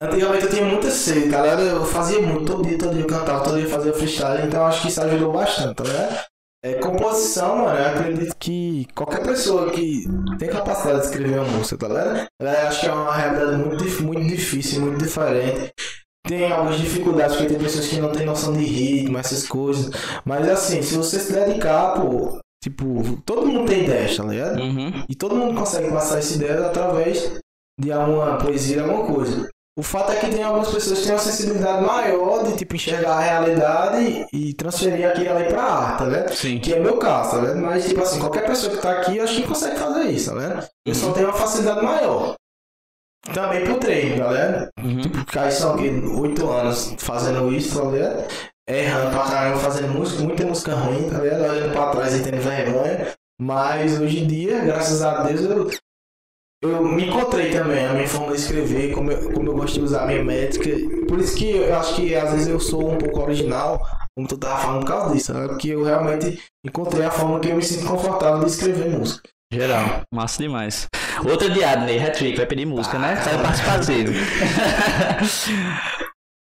antigamente 0.00 0.44
eu 0.44 0.50
tinha 0.50 0.64
muita 0.64 0.90
sede, 0.90 1.26
ligado? 1.26 1.62
Eu 1.62 1.84
fazia 1.84 2.20
muito, 2.22 2.52
todo 2.52 2.66
dia, 2.66 2.78
todo 2.78 2.92
dia 2.92 3.02
eu 3.02 3.06
cantava, 3.06 3.42
todo 3.42 3.56
dia 3.56 3.64
eu 3.64 3.70
fazia 3.70 3.92
freestyle, 3.92 4.46
então 4.46 4.64
acho 4.64 4.82
que 4.82 4.88
isso 4.88 5.02
ajudou 5.02 5.32
bastante, 5.32 5.74
tá 5.74 5.84
ligado? 5.84 6.24
É, 6.64 6.74
composição, 6.74 7.56
mano, 7.56 7.76
eu 7.76 7.86
acredito 7.86 8.36
que 8.38 8.86
qualquer 8.94 9.24
pessoa 9.24 9.72
que 9.72 10.04
tem 10.38 10.48
capacidade 10.48 11.00
de 11.00 11.06
escrever 11.06 11.40
uma 11.40 11.48
música, 11.48 11.76
tá 11.76 11.88
ligado? 11.88 12.28
Eu 12.40 12.68
acho 12.68 12.80
que 12.80 12.86
é 12.86 12.92
uma 12.92 13.12
realidade 13.12 13.56
muito, 13.56 14.02
muito 14.04 14.28
difícil, 14.28 14.80
muito 14.82 14.98
diferente. 14.98 15.72
Tem 16.26 16.50
algumas 16.50 16.78
dificuldades, 16.78 17.36
porque 17.36 17.52
tem 17.52 17.62
pessoas 17.62 17.88
que 17.88 18.00
não 18.00 18.12
têm 18.12 18.24
noção 18.24 18.52
de 18.52 18.64
ritmo, 18.64 19.18
essas 19.18 19.46
coisas. 19.46 19.90
Mas 20.24 20.48
assim, 20.48 20.80
se 20.80 20.94
você 20.94 21.18
se 21.18 21.32
dedicar, 21.32 21.94
pô, 21.94 22.38
tipo, 22.62 23.20
todo 23.26 23.46
mundo 23.46 23.66
tem 23.66 23.82
ideia, 23.82 24.16
tá 24.16 24.22
ligado? 24.22 24.60
Uhum. 24.60 25.04
E 25.08 25.14
todo 25.14 25.34
mundo 25.34 25.58
consegue 25.58 25.90
passar 25.90 26.18
essa 26.18 26.34
ideia 26.34 26.66
através 26.66 27.32
de 27.80 27.90
alguma 27.90 28.38
poesia, 28.38 28.82
alguma 28.82 29.04
coisa. 29.06 29.48
O 29.76 29.82
fato 29.82 30.12
é 30.12 30.16
que 30.16 30.28
tem 30.28 30.42
algumas 30.42 30.68
pessoas 30.68 30.98
que 30.98 31.06
têm 31.06 31.14
uma 31.14 31.18
sensibilidade 31.18 31.82
maior 31.82 32.44
de 32.44 32.56
tipo 32.58 32.76
enxergar 32.76 33.14
a 33.14 33.20
realidade 33.20 34.26
e 34.30 34.52
transferir 34.52 35.08
aquilo 35.08 35.30
ali 35.34 35.48
pra 35.48 35.62
arte, 35.62 35.98
tá 35.98 36.04
vendo? 36.04 36.34
Sim. 36.34 36.58
Que 36.58 36.74
é 36.74 36.78
meu 36.78 36.98
caso, 36.98 37.30
tá 37.30 37.38
vendo? 37.38 37.62
Mas 37.62 37.88
tipo 37.88 38.02
assim, 38.02 38.20
qualquer 38.20 38.44
pessoa 38.44 38.76
que 38.76 38.82
tá 38.82 38.90
aqui, 38.92 39.16
eu 39.16 39.24
acho 39.24 39.34
que 39.34 39.48
consegue 39.48 39.78
fazer 39.78 40.10
isso, 40.10 40.30
tá 40.30 40.38
vendo? 40.38 40.68
Eu 40.86 40.94
só 40.94 41.12
tenho 41.12 41.28
uma 41.28 41.32
facilidade 41.32 41.82
maior. 41.82 42.34
Também 43.32 43.64
pro 43.64 43.78
treino, 43.78 44.16
tá 44.16 44.28
vendo? 44.28 44.68
Uhum. 44.82 45.00
Tipo, 45.00 45.38
aí 45.38 45.52
são 45.52 45.74
aqui 45.74 45.88
oito 45.88 46.50
anos 46.50 46.94
fazendo 46.98 47.52
isso, 47.52 47.80
tá 47.80 47.88
ligado? 47.90 48.24
Errando 48.68 49.10
pra 49.10 49.24
caramba, 49.24 49.58
fazendo 49.58 49.92
música, 49.92 50.22
muita 50.22 50.44
música 50.44 50.74
ruim, 50.74 51.08
tá 51.08 51.18
ligado? 51.18 51.42
Olhando 51.42 51.72
pra 51.72 51.90
trás 51.90 52.14
e 52.14 52.22
tendo 52.22 52.40
vergonha. 52.40 53.14
Mas 53.40 54.00
hoje 54.00 54.20
em 54.20 54.26
dia, 54.26 54.60
graças 54.64 55.02
a 55.02 55.22
Deus, 55.22 55.40
eu, 55.40 55.70
eu 56.62 56.84
me 56.84 57.06
encontrei 57.06 57.50
também, 57.50 57.86
a 57.86 57.92
minha 57.92 58.08
forma 58.08 58.32
de 58.32 58.40
escrever, 58.40 58.92
como 58.92 59.10
eu, 59.10 59.32
como 59.32 59.48
eu 59.48 59.54
gosto 59.54 59.74
de 59.74 59.84
usar 59.84 60.02
a 60.02 60.06
minha 60.06 60.24
métrica. 60.24 60.70
Por 61.06 61.18
isso 61.20 61.36
que 61.36 61.50
eu 61.50 61.76
acho 61.76 61.96
que 61.96 62.14
às 62.14 62.32
vezes 62.32 62.48
eu 62.48 62.60
sou 62.60 62.92
um 62.92 62.98
pouco 62.98 63.20
original, 63.20 63.84
como 64.16 64.28
tu 64.28 64.36
tava 64.36 64.60
falando 64.60 64.80
por 64.80 64.88
causa 64.88 65.14
disso, 65.14 65.32
sabe? 65.32 65.48
Porque 65.48 65.68
eu 65.68 65.84
realmente 65.84 66.42
encontrei 66.64 67.04
a 67.04 67.10
forma 67.10 67.40
que 67.40 67.48
eu 67.48 67.56
me 67.56 67.62
sinto 67.62 67.86
confortável 67.86 68.40
de 68.40 68.50
escrever 68.50 68.90
música. 68.90 69.28
Geral. 69.52 70.02
Massa 70.12 70.42
demais. 70.42 70.86
Outra 71.28 71.50
de 71.50 71.62
Adney, 71.62 71.98
hat-trick, 71.98 72.36
vai 72.36 72.46
pedir 72.46 72.66
música, 72.66 72.98
né? 72.98 73.16
Sai 73.22 73.40
participativo. 73.42 74.12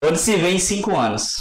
Onde 0.03 0.17
se 0.19 0.35
vê 0.35 0.49
em 0.51 0.57
5 0.59 0.95
anos? 0.98 1.35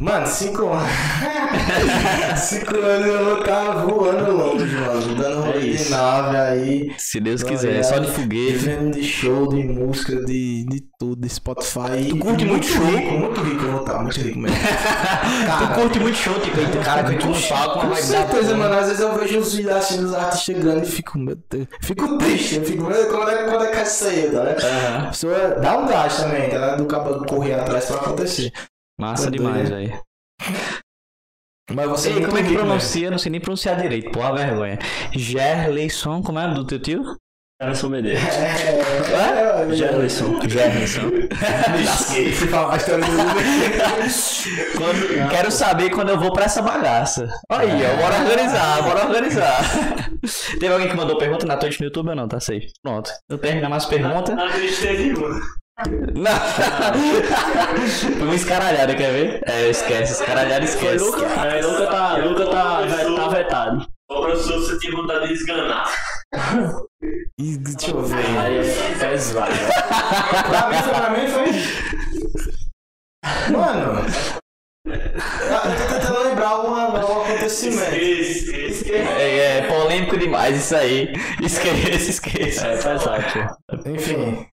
Mano, 0.00 0.26
cinco 0.26 0.68
anos. 0.68 0.88
cinco 2.40 2.74
anos 2.76 3.06
eu 3.06 3.24
vou 3.26 3.40
estar 3.40 3.72
voando 3.84 4.32
longe, 4.32 4.74
mano. 4.74 5.14
Dando 5.16 5.42
rolê 5.42 5.60
de 5.60 5.70
isso. 5.72 5.90
nave 5.90 6.34
aí. 6.36 6.94
Se 6.96 7.20
Deus 7.20 7.42
Tá 7.42 7.48
quiser, 7.50 7.68
ligado? 7.72 7.84
só 7.90 7.98
de 7.98 8.10
foguete. 8.10 8.52
Vivendo 8.52 8.94
de 8.94 9.02
show, 9.02 9.48
de 9.50 9.62
música, 9.64 10.16
de, 10.24 10.64
de 10.64 10.82
tudo, 10.98 11.28
Spotify. 11.28 12.08
Tu 12.08 12.18
curte 12.18 12.44
muito 12.44 12.66
show? 12.66 12.84
rico, 12.86 13.12
muito 13.12 13.40
rico 13.42 13.64
eu 13.64 13.72
vou 13.72 13.80
estar, 13.80 14.02
muito 14.02 14.20
rico 14.20 14.38
mesmo. 14.38 14.56
tu 15.58 15.74
curte 15.74 16.00
muito 16.00 16.16
show, 16.16 16.40
tipo, 16.40 16.58
aí 16.58 16.84
cara 16.84 17.04
que 17.04 17.18
tu 17.18 17.48
palco, 17.48 17.80
Com 17.80 17.88
dar 17.88 17.96
certeza, 17.96 18.56
mano. 18.56 18.74
Às 18.74 18.86
vezes 18.86 19.00
eu 19.00 19.18
vejo 19.18 19.38
os 19.38 19.54
vídeos 19.54 19.76
assim 19.76 20.00
dos 20.00 20.14
artistas 20.14 20.58
grandes 20.62 20.88
e 20.88 20.92
fico, 20.92 21.18
meu 21.18 21.36
Deus. 21.50 21.66
Fico 21.82 22.18
triste. 22.18 22.56
Eu 22.56 22.64
fico, 22.64 22.84
meu 22.84 23.08
quando 23.08 23.30
é, 23.30 23.44
quando 23.44 23.64
é 23.64 23.70
que 23.70 23.76
tá 23.76 24.10
ligado? 24.10 24.64
Aham. 24.64 25.04
A 25.04 25.06
pessoa 25.08 25.48
dá 25.60 25.78
um 25.78 25.86
gás 25.86 26.16
também, 26.16 26.48
tá? 26.48 26.76
Do 26.76 26.86
cabo 26.86 27.26
correr 27.26 27.54
atrás 27.54 27.86
pra 27.86 27.96
acontecer. 27.96 28.52
Massa 28.98 29.24
Tá 29.24 29.30
demais, 29.30 29.68
velho. 29.68 30.00
Mas 31.70 31.88
você 31.88 32.08
Ei, 32.08 32.14
muito 32.14 32.26
como 32.28 32.38
é 32.38 32.42
que 32.42 32.48
rico, 32.48 32.62
pronuncia? 32.62 33.10
Não 33.10 33.18
sei 33.18 33.30
nem 33.30 33.40
pronunciar 33.40 33.80
direito, 33.80 34.10
pô, 34.12 34.22
a 34.22 34.32
vergonha. 34.32 34.78
Gerleison, 35.12 36.22
como 36.22 36.38
é 36.38 36.54
do 36.54 36.64
teu 36.64 36.80
tio? 36.80 37.02
Gerson 37.62 37.88
Medeiros. 37.88 38.22
mesmo. 38.22 38.42
É, 38.42 39.64
é, 39.64 39.72
é, 39.72 39.74
Gerson. 39.74 40.40
Gerleison. 40.46 41.10
Você 41.80 42.46
fala 42.48 42.74
a 42.74 42.76
história 42.76 43.04
do 43.04 43.10
Quando- 44.76 45.30
quero 45.30 45.50
saber 45.50 45.90
quando 45.90 46.10
eu 46.10 46.18
vou 46.20 46.32
pra 46.34 46.44
essa 46.44 46.60
bagaça. 46.60 47.26
Aí, 47.50 47.70
ó, 47.70 47.96
bora 47.96 48.20
organizar, 48.22 48.82
bora 48.82 49.06
organizar. 49.06 49.60
Teve 50.60 50.68
alguém 50.72 50.88
que 50.88 50.96
mandou 50.96 51.16
pergunta 51.16 51.46
na 51.46 51.56
Twitch 51.56 51.80
no 51.80 51.86
YouTube 51.86 52.10
ou 52.10 52.14
não? 52.14 52.28
Tá 52.28 52.38
safe. 52.40 52.68
Pronto. 52.82 53.10
Eu 53.28 53.38
termino 53.38 53.70
mais 53.70 53.86
perguntas. 53.86 54.34
Não 54.34 54.46
acreditei 54.46 54.98
nenhuma. 54.98 55.40
Não. 56.14 56.36
Foi 58.18 58.22
uma 58.26 58.34
escaralhada, 58.34 58.94
quer 58.94 59.12
ver? 59.12 59.40
É, 59.46 59.68
esquece, 59.70 60.12
escaralhada 60.12 60.66
Foi 60.66 60.94
esquece. 60.94 61.04
Luca. 61.04 61.24
É, 61.24 61.60
Luca 61.62 61.86
tá, 61.86 62.16
Luca 62.16 62.46
tá, 62.46 62.82
tá 63.16 63.28
vetado. 63.28 63.86
Ô 64.08 64.20
professor, 64.22 64.58
você 64.60 64.78
tinha 64.78 64.92
vontade 64.96 65.28
de 65.28 65.34
esganar. 65.34 65.86
E 67.38 67.58
deixa 67.58 67.90
eu 67.90 68.02
ver. 68.02 68.16
Aí 68.38 68.56
é 68.58 68.98
pesado. 68.98 69.52
Pra 70.48 70.68
mim, 70.70 70.78
foi- 70.82 70.94
pra 70.94 71.10
mim 71.10 71.28
foi. 71.28 71.46
Mano. 73.52 74.00
Eu 74.86 75.76
tô 75.76 75.94
tentando 75.94 76.24
lembrar 76.24 76.48
algum, 76.48 76.74
algum 76.74 77.20
acontecimento. 77.22 77.94
Esquece, 77.94 78.70
esquece. 78.70 78.92
É, 78.94 79.58
é 79.58 79.62
polêmico 79.68 80.16
demais 80.18 80.56
isso 80.56 80.74
aí. 80.74 81.12
Esqueça, 81.42 82.10
esqueça. 82.10 82.66
É 82.68 82.76
pesado, 82.76 83.24
pô. 83.32 83.90
Enfim. 83.90 84.46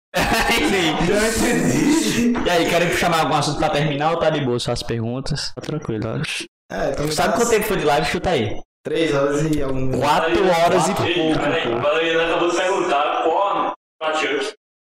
Enfim. 0.59 2.33
E 2.45 2.49
aí, 2.49 2.69
querem 2.69 2.91
chamar 2.98 3.22
algum 3.22 3.35
assunto 3.35 3.57
pra 3.59 3.69
terminar 3.69 4.11
ou 4.11 4.19
tá 4.19 4.30
de 4.30 4.41
boa 4.41 4.59
só 4.59 4.73
as 4.73 4.83
perguntas? 4.83 5.51
Tá 5.56 5.61
tranquilo, 5.61 6.09
acho. 6.22 6.43
É, 6.72 6.91
então 6.91 7.09
Sabe 7.11 7.32
tá- 7.33 7.38
quanto 7.38 7.49
tempo 7.49 7.65
foi 7.65 7.77
de 7.77 7.85
live? 7.85 8.07
Chuta 8.07 8.30
aí. 8.32 8.59
Três 8.84 9.14
horas 9.16 9.44
e 9.56 9.62
algum 9.62 9.80
minuto. 9.80 10.00
Quatro 10.00 10.45
horas 10.45 10.88
e 10.90 10.94
pouco. 10.94 11.40
peraí, 11.40 11.72
pô. 11.72 11.80
Valeriano 11.80 12.22
acabou 12.22 12.50
de 12.50 12.58
perguntar 12.58 13.24
qual 13.24 13.74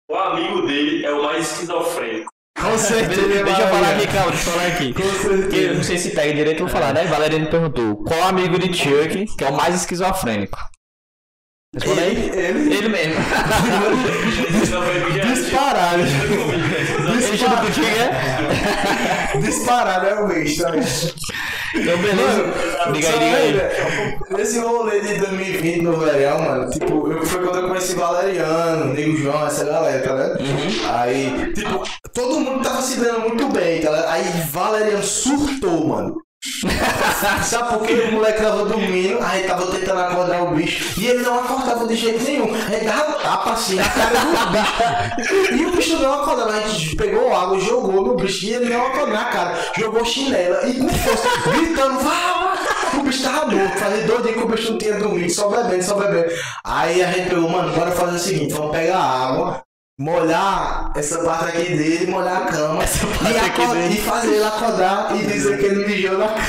qual 0.08 0.32
amigo 0.32 0.66
dele 0.66 1.04
é 1.04 1.12
o 1.12 1.22
mais 1.24 1.50
esquizofrênico. 1.50 2.30
Com 2.60 2.78
certeza. 2.78 3.44
Deixa 3.44 3.62
eu 3.62 3.68
falar 3.68 3.96
aqui, 3.96 4.06
calma, 4.06 4.30
deixa 4.30 4.48
eu 4.48 4.52
falar 4.52 4.66
aqui. 4.66 4.92
Com 4.92 5.00
Porque 5.00 5.16
eu 5.26 5.40
certeza. 5.40 5.74
não 5.74 5.82
sei 5.82 5.98
se 5.98 6.10
pega 6.10 6.34
direito, 6.34 6.60
eu 6.62 6.66
vou 6.66 6.74
falar, 6.76 6.92
né? 6.92 7.04
Valeriano 7.06 7.48
perguntou: 7.48 7.96
qual 8.04 8.22
amigo 8.28 8.58
de 8.58 8.72
Chuck 8.74 9.26
que 9.36 9.44
é 9.44 9.48
o 9.48 9.56
mais 9.56 9.74
esquizofrênico? 9.74 10.58
Responda 11.74 12.00
aí. 12.02 12.10
Ele, 12.16 12.40
ele 12.40 12.74
Ele 12.74 12.88
mesmo. 12.88 13.14
É 15.16 15.26
disparado. 15.26 16.02
Ele 17.36 17.44
junto 17.44 17.56
contigo, 17.56 17.86
é? 19.36 19.36
Disparado 19.38 20.06
é 20.06 20.20
o 20.20 20.26
bicho, 20.26 20.62
tá 20.62 20.70
ligado? 20.70 21.14
Então, 21.74 21.98
beleza. 21.98 22.44
Diga 22.92 23.08
aí, 23.08 23.18
diga 23.18 23.36
aí. 23.36 23.60
aí. 23.60 24.36
Nesse 24.36 24.58
rolê 24.58 25.00
de 25.00 25.18
2020 25.18 25.82
no 25.82 25.96
verão, 25.98 26.40
mano, 26.40 26.70
tipo, 26.70 27.12
eu, 27.12 27.26
foi 27.26 27.44
quando 27.44 27.58
eu 27.58 27.68
conheci 27.68 27.94
Valeriano, 27.94 28.94
Nego 28.94 29.16
João, 29.16 29.46
essa 29.46 29.64
galera, 29.64 30.02
tá 30.02 30.14
ligado? 30.14 30.40
Uhum. 30.40 30.90
Aí, 30.90 31.52
tipo, 31.52 31.82
todo 32.14 32.40
mundo 32.40 32.62
tava 32.62 32.80
se 32.80 32.98
dando 32.98 33.20
muito 33.20 33.48
bem, 33.48 33.82
tá 33.82 33.90
ligado? 33.90 34.08
Aí 34.08 34.24
Valeriano 34.50 35.02
surtou, 35.02 35.88
mano. 35.88 36.25
Sabe 37.44 37.68
por 37.70 37.86
quê? 37.86 37.94
O 37.94 38.12
moleque 38.12 38.42
tava 38.42 38.64
dormindo, 38.64 39.18
aí 39.22 39.44
tava 39.44 39.66
tentando 39.66 40.00
acordar 40.00 40.42
o 40.42 40.54
bicho 40.54 41.00
e 41.00 41.06
ele 41.06 41.22
não 41.22 41.38
acordava 41.40 41.86
de 41.86 41.94
jeito 41.94 42.24
nenhum. 42.24 42.54
Aí 42.54 42.84
dava 42.84 43.12
tapa 43.14 43.52
assim 43.52 43.76
na 43.76 43.88
cara 43.88 44.18
do 44.20 44.52
bicho. 44.52 45.54
E 45.54 45.66
o 45.66 45.70
bicho 45.72 45.98
não 45.98 46.22
acordava. 46.22 46.52
A 46.52 46.60
gente 46.68 46.96
pegou 46.96 47.34
água, 47.34 47.58
jogou 47.60 48.02
no 48.02 48.16
bicho 48.16 48.46
e 48.46 48.54
ele 48.54 48.70
não 48.72 48.86
acordou 48.86 49.08
na 49.08 49.24
cara. 49.26 49.58
Jogou 49.76 50.04
chinela 50.04 50.66
e 50.68 50.74
com 50.74 50.88
força, 50.88 51.28
gritando, 51.50 52.00
vá. 52.00 52.54
O 52.98 53.02
bicho 53.02 53.22
tava 53.22 53.46
morto, 53.46 53.78
fazia 53.78 54.06
dois 54.06 54.22
dias 54.22 54.34
que 54.36 54.42
o 54.42 54.48
bicho 54.48 54.70
não 54.72 54.78
tinha 54.78 54.98
dormido, 54.98 55.30
só 55.30 55.48
bebendo, 55.48 55.82
só 55.82 55.94
bebendo. 55.94 56.32
Aí 56.64 57.02
a 57.02 57.12
gente 57.12 57.28
pegou, 57.28 57.48
mano, 57.48 57.72
bora 57.74 57.90
fazer 57.92 58.16
o 58.16 58.18
seguinte: 58.18 58.54
vamos 58.54 58.72
pegar 58.72 58.98
água, 58.98 59.62
molhar 59.98 60.92
essa 60.94 61.18
parte 61.24 61.56
aqui 61.56 61.74
dele, 61.74 62.06
molhar 62.10 62.42
a 62.42 62.46
cama 62.46 62.82
e, 62.84 63.36
aqui 63.38 63.62
acor- 63.62 63.74
dele. 63.74 63.94
e 63.94 64.00
fazer 64.02 64.34
ele 64.34 64.44
acordar 64.44 65.16
e 65.16 65.24
dizer 65.26 65.58
que 65.58 65.64
ele 65.64 65.86
mijou 65.86 66.18
na 66.18 66.28
cama. 66.36 66.44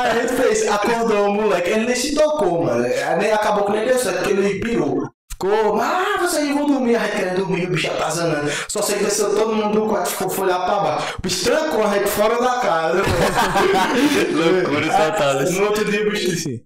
Aí 0.00 0.10
a 0.10 0.14
gente 0.20 0.34
fez, 0.34 0.66
acordou 0.68 1.28
o 1.28 1.34
moleque, 1.34 1.70
ele 1.70 1.86
nem 1.86 1.96
se 1.96 2.14
tocou, 2.14 2.64
mano. 2.64 2.84
Aí 2.84 3.16
nem- 3.18 3.32
Acabou 3.32 3.64
que 3.66 3.72
nem 3.72 3.84
deu 3.86 3.98
certo, 3.98 4.18
porque 4.18 4.32
ele 4.32 4.60
pirou. 4.60 5.08
Ficou, 5.32 5.80
ah, 5.80 6.16
vocês 6.18 6.48
vão 6.52 6.66
dormir, 6.66 6.96
a 6.96 6.98
gente 6.98 7.16
querendo 7.16 7.36
dormir, 7.36 7.66
o 7.68 7.70
bicho 7.70 7.86
atazanando. 7.92 8.50
Só 8.68 8.82
sei 8.82 8.98
que 8.98 9.04
desceu 9.04 9.34
todo 9.36 9.54
mundo 9.54 9.80
do 9.80 9.86
quarto, 9.88 10.10
ficou 10.10 10.44
lá 10.44 10.64
pra 10.66 10.80
baixo. 10.80 11.14
O 11.16 11.22
bicho 11.22 11.44
trancou 11.44 11.84
a 11.86 11.94
gente 11.94 12.08
fora 12.08 12.42
da 12.42 12.58
casa. 12.58 13.02
Loucura 14.34 14.86
total. 14.88 15.34
No 15.52 15.62
outro 15.66 15.84
dia 15.84 16.02
o 16.06 16.10
bicho 16.10 16.30
disse. 16.30 16.64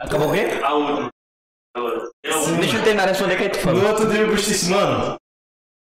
Acabou 0.00 0.30
o 0.30 0.32
quê? 0.32 0.46
A 0.62 0.74
outra. 0.74 1.08
Agora. 1.78 2.08
Deixa 2.58 2.76
eu 2.76 2.82
terminar 2.82 3.04
de 3.04 3.08
responder 3.10 3.36
que 3.36 3.42
aí 3.44 3.48
tu 3.50 3.58
falou. 3.58 3.82
No 3.82 3.88
outro 3.88 4.06
dia 4.10 4.26
o 4.26 4.30
bicho 4.30 4.48
disse, 4.48 4.70
mano, 4.70 5.16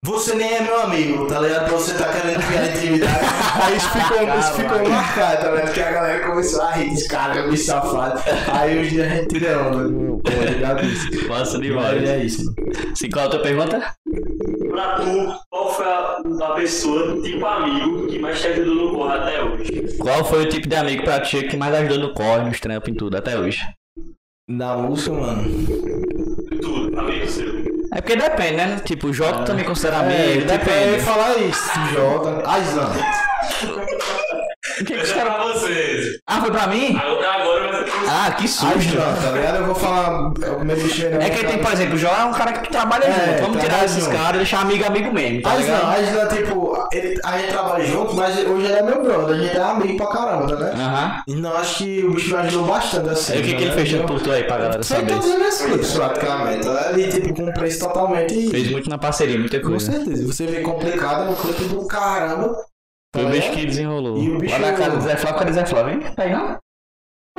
você 0.06 0.36
nem 0.36 0.54
é 0.54 0.62
meu 0.62 0.82
amigo, 0.82 1.26
tá 1.28 1.40
ligado? 1.40 1.72
Você 1.72 1.98
tá 1.98 2.08
querendo 2.12 2.46
criar 2.46 2.68
intimidade. 2.76 3.26
Aí 3.64 3.76
isso 3.76 3.90
ficou, 3.90 4.40
isso 4.40 4.54
ficou 4.54 4.90
marcado, 4.90 5.42
tá 5.42 5.50
ligado? 5.50 5.66
Porque 5.66 5.82
a 5.82 5.92
galera 5.92 6.28
começou 6.28 6.62
a 6.62 6.72
rir, 6.74 6.90
disse, 6.92 7.08
cara, 7.08 7.38
eu 7.38 7.50
me 7.50 7.58
safado. 7.58 8.22
Aí 8.52 8.80
hoje 8.80 9.02
a 9.02 9.10
gente 9.10 9.28
tira 9.30 9.60
onda, 9.64 9.90
meu, 9.90 10.20
pô, 10.20 10.30
ligado 10.48 10.86
isso. 10.86 11.10
Massa 11.28 11.58
Mas 11.58 11.62
demais. 11.68 12.10
é 12.10 12.18
isso, 12.24 12.46
mano. 12.46 12.56
Sim, 12.96 13.10
qual 13.10 13.26
a 13.26 13.30
tua 13.30 13.40
pergunta? 13.42 13.96
Pra 14.70 14.96
tu, 14.96 15.40
qual 15.50 15.74
foi 15.74 15.86
a, 15.86 16.22
a 16.44 16.52
pessoa, 16.54 17.22
tipo 17.24 17.44
amigo, 17.46 18.06
que 18.08 18.20
mais 18.20 18.40
te 18.40 18.48
ajudou 18.48 18.76
no 18.76 18.92
corre 18.94 19.18
até 19.18 19.42
hoje? 19.42 19.98
Qual 19.98 20.26
foi 20.26 20.44
o 20.44 20.50
tipo 20.50 20.68
de 20.68 20.76
amigo 20.76 21.04
pra 21.04 21.22
ti 21.22 21.48
que 21.48 21.58
mais 21.58 21.74
ajudou 21.74 21.98
no 22.10 22.14
corre, 22.14 22.44
nos 22.44 22.60
trampos, 22.60 22.90
em 22.90 22.94
tudo, 22.94 23.18
até 23.18 23.40
hoje? 23.40 23.60
Da 24.48 24.78
música, 24.78 25.12
mano. 25.12 25.44
Tudo, 26.62 27.00
amigo 27.00 27.28
seu. 27.28 27.48
É 27.92 28.00
porque 28.02 28.16
depende, 28.16 28.58
né? 28.58 28.80
Tipo, 28.86 29.08
o 29.08 29.14
Jota 29.14 29.44
também 29.44 29.66
considera 29.66 29.98
É, 29.98 30.34
amigo, 30.34 30.42
tipo, 30.52 30.70
eu 30.70 30.76
ia 30.76 30.86
depende. 30.92 31.04
falar 31.04 31.38
isso, 31.40 31.70
Jota. 31.94 32.48
Aislan. 32.48 32.92
O 34.82 34.86
que 34.86 34.94
que 34.94 35.02
os 35.04 35.12
é 35.12 35.14
caras... 35.14 35.34
pra 35.34 35.44
vocês. 35.54 36.20
Ah, 36.28 36.42
foi 36.42 36.52
pra 36.52 36.68
mim? 36.68 36.98
Agora 36.98 37.32
agora 37.34 37.72
vai 37.72 37.84
ser 37.86 37.92
pra 37.92 38.26
Ah, 38.26 38.32
que 38.32 38.48
susto. 38.48 38.66
Aislan, 38.76 39.16
tá 39.22 39.32
ligado? 39.32 39.56
Eu 39.58 39.66
vou 39.66 39.76
falar. 39.76 40.20
O 40.60 40.66
meu 40.66 40.76
bicho 40.76 41.06
É 41.06 41.30
que 41.30 41.46
tem, 41.46 41.58
por 41.60 41.72
exemplo, 41.72 41.96
o 41.96 41.98
João 41.98 42.14
é 42.20 42.26
um 42.26 42.34
cara 42.34 42.54
que 42.54 42.70
trabalha 42.72 43.06
É, 43.06 43.12
junto. 43.14 43.42
Vamos 43.42 43.58
tirar 43.58 43.68
trabalha 43.70 43.86
esses 43.86 44.08
caras 44.08 44.36
e 44.36 44.38
deixar 44.38 44.60
amigo 44.62 44.86
amigo 44.86 45.14
mesmo, 45.14 45.42
tá 45.42 45.52
Aislan, 45.52 45.76
ligado? 45.76 45.92
Aislan, 45.92 46.28
tipo, 46.28 46.88
ele, 46.92 47.20
a 47.24 47.38
gente 47.38 47.50
trabalha 47.52 47.86
junto, 47.86 48.16
mas 48.16 48.38
hoje 48.38 48.66
ele 48.66 48.74
é 48.74 48.82
meu 48.84 49.04
brother, 49.04 49.36
a 49.36 49.40
gente 49.40 49.58
é 49.58 49.62
amigo 49.64 49.98
pra 49.98 50.08
caramba, 50.08 50.48
tá 50.48 50.56
ligado? 50.56 50.80
Aham. 50.82 51.24
E 51.28 51.36
não 51.36 51.58
acho 51.58 51.78
que 51.78 52.04
o 52.06 52.12
bicho 52.14 52.30
me 52.36 52.42
ajudou 52.42 52.66
bastante 52.68 53.10
assim. 53.10 53.34
Aí 53.34 53.40
o 53.40 53.44
que, 53.44 53.52
tá 53.52 53.58
que 53.58 53.64
ele 53.64 53.72
fechou 53.72 54.04
por 54.06 54.22
tu 54.22 54.32
aí 54.32 54.44
pra 54.44 54.58
galera 54.58 54.84
Foi 54.84 54.98
saber? 54.98 55.14
todas 55.14 55.26
as 55.32 55.38
minhas 55.38 55.62
coisas, 55.62 55.94
praticamente. 55.94 56.68
Ele, 56.90 57.08
tipo, 57.08 57.34
com 57.34 57.52
preço 57.54 57.80
totalmente. 57.80 58.50
Fez 58.50 58.72
muito 58.72 58.90
na 58.90 58.98
parceria, 58.98 59.38
muita 59.40 59.60
Com 59.60 59.70
coisa. 59.70 59.92
certeza. 59.92 60.28
Você 60.28 60.46
vê 60.48 60.60
complicado, 60.62 61.28
é 61.28 61.30
um 61.30 61.36
clipe 61.36 61.64
do 61.66 61.88
caramba. 61.88 62.54
Tá 63.16 63.22
Foi 63.22 63.26
o 63.26 63.30
bicho 63.34 63.52
que 63.52 63.66
desenrolou. 63.66 64.18
E 64.18 64.30
o 64.30 64.38
bicho- 64.38 64.56
Olha 64.56 64.70
a 64.70 64.74
cara 64.74 64.92
do 64.96 65.02
Zé 65.02 65.16
Flávio, 65.16 65.40
cadê 65.40 65.54
Zé 65.54 65.66
Flávio, 65.66 65.94
hein? 65.94 66.14
Pega 66.16 66.38
não? 66.38 66.58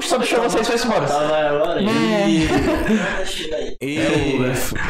Só 0.00 0.18
deixou 0.18 0.42
vocês 0.42 0.66
foi 0.68 0.76
embora. 0.76 1.06
Tava 1.06 1.36
agora 1.38 1.80
aí. 1.80 2.46
E, 3.80 3.98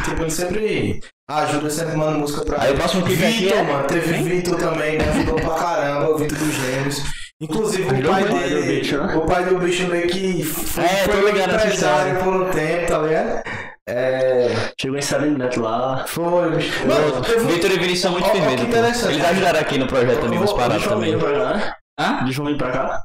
tipo, 0.05 0.21
ele 0.21 0.29
sempre 0.29 0.99
ajuda, 1.29 1.69
sempre 1.69 1.95
manda 1.95 2.17
música 2.17 2.43
pra 2.45 2.61
Aí 2.63 2.71
o 2.73 2.75
próximo 2.75 3.03
clipe 3.05 3.23
aqui 3.25 3.37
Vitor, 3.45 3.57
é- 3.57 3.63
mano, 3.63 3.87
teve 3.87 4.13
Vitor 4.13 4.57
também, 4.57 4.97
me 4.97 5.03
ajudou 5.03 5.35
pra 5.35 5.55
caramba, 5.55 6.09
o 6.09 6.17
Vitor 6.17 6.37
dos 6.37 6.53
Gêmeos. 6.53 7.03
Inclusive 7.41 7.83
o 7.83 8.07
pai 8.09 8.23
dele, 8.23 8.79
bicho, 8.79 8.97
né? 8.97 9.15
o 9.15 9.21
pai 9.25 9.45
do 9.45 9.57
bicho 9.59 9.87
meio 9.87 10.07
que 10.07 10.43
foi, 10.43 10.83
É, 10.83 10.87
foi 10.87 11.31
ligado 11.31 11.51
nessa 11.51 11.65
empresário 11.67 12.13
história. 12.15 12.23
por 12.23 12.47
um 12.47 12.51
tempo, 12.51 12.87
tá 12.87 12.97
ligado? 12.99 13.43
É, 13.89 14.49
Chegou 14.79 14.97
em 14.97 15.01
Sabino 15.01 15.37
Neto 15.37 15.61
lá. 15.61 16.05
foi, 16.07 16.51
bicho. 16.57 16.85
Mano, 16.85 17.17
um- 17.19 17.47
Vitor 17.47 17.71
e 17.71 17.75
Vinícius 17.79 17.99
são 18.01 18.11
muito 18.11 18.29
pô. 18.29 18.37
interessante. 18.37 19.13
Eles 19.13 19.25
ajudaram 19.25 19.59
aqui 19.59 19.77
no 19.77 19.87
projeto 19.87 20.19
também, 20.21 20.37
Eu 20.39 20.45
Deixa 20.45 20.85
eu 20.85 20.89
também. 20.89 21.11
vir 21.15 21.19
pra 21.19 21.31
cá, 21.33 21.53
né? 21.55 21.73
Hã? 21.99 22.23
Deixa 22.25 22.41
eu 22.41 22.45
vir 22.45 22.57
pra 22.57 22.71
cá. 22.71 23.03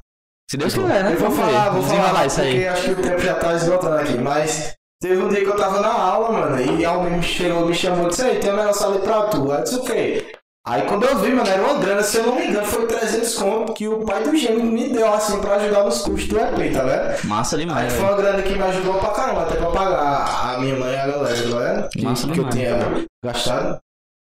Se 0.50 0.56
Deus 0.56 0.74
quiser, 0.74 1.04
né? 1.04 1.12
Eu 1.12 1.18
vou 1.18 1.30
Vamos 1.30 1.38
falar, 1.38 1.70
vou 1.70 1.82
falar 1.82 2.26
isso 2.26 2.40
aí. 2.40 2.52
porque 2.52 2.66
acho 2.68 2.82
que 2.82 2.90
o 2.90 2.96
tempo 2.96 3.18
já 3.20 3.34
tá 3.36 3.54
esgotando 3.54 3.94
aqui, 3.96 4.18
mas 4.18 4.74
teve 5.00 5.22
um 5.22 5.28
dia 5.28 5.40
que 5.40 5.46
eu 5.46 5.56
tava 5.56 5.80
na 5.80 5.88
aula, 5.92 6.30
mano, 6.32 6.60
e 6.60 6.84
alguém 6.84 7.12
me 7.12 7.22
chegou, 7.22 7.64
me 7.64 7.74
chamou 7.74 8.06
e 8.06 8.08
disse, 8.10 8.22
aí, 8.22 8.38
tem 8.38 8.52
um 8.52 8.56
negócio 8.56 8.86
ali 8.86 8.98
pra 8.98 9.22
tu. 9.28 9.50
Aí 9.52 9.58
eu 9.58 9.62
disse, 9.64 9.76
o 9.76 9.82
quê? 9.84 10.32
Aí 10.64 10.82
quando 10.82 11.04
eu 11.04 11.18
vi, 11.18 11.32
mano, 11.32 11.48
era 11.48 11.60
uma 11.60 11.78
grana, 11.80 12.02
se 12.04 12.18
eu 12.18 12.24
não 12.26 12.36
me 12.36 12.46
engano, 12.46 12.64
foi 12.64 12.86
300 12.86 13.34
conto 13.34 13.72
que 13.74 13.88
o 13.88 14.04
pai 14.04 14.22
do 14.22 14.36
gêmeo 14.36 14.64
me 14.64 14.90
deu, 14.90 15.12
assim, 15.12 15.40
pra 15.40 15.56
ajudar 15.56 15.82
nos 15.84 16.02
custos 16.02 16.28
do 16.28 16.38
EP, 16.38 16.72
tá 16.72 16.84
vendo? 16.84 17.26
Massa 17.26 17.56
Aí 17.56 17.62
demais, 17.64 17.92
foi 17.92 18.00
velho. 18.02 18.12
uma 18.12 18.16
grana 18.22 18.42
que 18.42 18.54
me 18.54 18.62
ajudou 18.62 18.94
pra 18.94 19.10
caramba, 19.10 19.42
até 19.42 19.56
pra 19.56 19.66
pagar 19.72 20.54
a 20.54 20.58
minha 20.60 20.76
mãe 20.76 20.92
e 20.92 20.96
a 20.96 21.06
galera, 21.08 21.34
tá 21.34 21.58
vendo? 21.58 21.88
Que, 21.88 22.04
Massa 22.04 22.28
que 22.28 22.38
eu 22.38 22.44
demais. 22.48 22.54
tinha 22.54 23.06
gastado. 23.24 23.78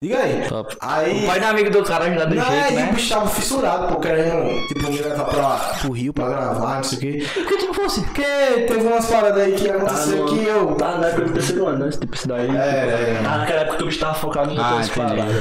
Diga 0.04 0.20
aí. 0.20 0.48
Top. 0.50 0.76
Aí... 0.82 1.24
O 1.24 1.28
pai 1.28 1.40
do 1.40 1.46
amigo 1.46 1.70
do 1.72 1.84
cara 1.84 2.06
ajuda 2.06 2.28
do 2.28 2.36
Não, 2.36 2.46
jeito, 2.46 2.66
é, 2.68 2.70
e 2.70 2.74
o 2.74 2.76
né? 2.76 2.92
bicho 2.94 3.10
tava 3.10 3.28
fissurado, 3.28 3.94
pô, 3.94 4.00
querendo, 4.00 4.68
tipo, 4.68 4.92
me 4.92 5.00
levar 5.00 5.26
pra, 5.26 5.58
pro 5.82 5.92
Rio 5.92 6.14
pra 6.14 6.28
gravar, 6.30 6.76
não 6.76 6.84
sei 6.84 6.98
o 6.98 7.02
quê. 7.02 7.28
Por 7.34 7.48
que 7.48 7.58
tu 7.58 7.66
não 7.68 7.74
fosse? 7.74 8.02
Porque 8.02 8.22
teve 8.22 8.86
umas 8.86 9.06
paradas 9.08 9.42
aí 9.42 9.54
que 9.54 9.70
aconteceu 9.70 10.26
Ah, 10.26 10.30
que 10.30 10.44
eu. 10.46 10.76
Tá 10.76 10.98
na 10.98 11.08
época 11.08 11.26
do 11.26 11.34
terceiro 11.34 11.68
ano, 11.68 11.80
né? 11.80 11.90
Esse 11.90 12.00
tipo 12.02 12.14
isso 12.14 12.28
daí. 12.28 12.50
É, 12.50 12.54
é, 12.54 13.18
Ah, 13.26 13.38
naquela 13.40 13.62
época 13.62 13.78
que 13.78 13.84
o 13.84 13.86
bicho 13.88 14.00
tava 14.00 14.14
focado 14.14 14.52
em 14.52 14.58
Ah, 14.60 14.62
paradas, 14.64 14.90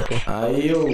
pô. 0.07 0.15
Aí 0.27 0.69
eu. 0.69 0.85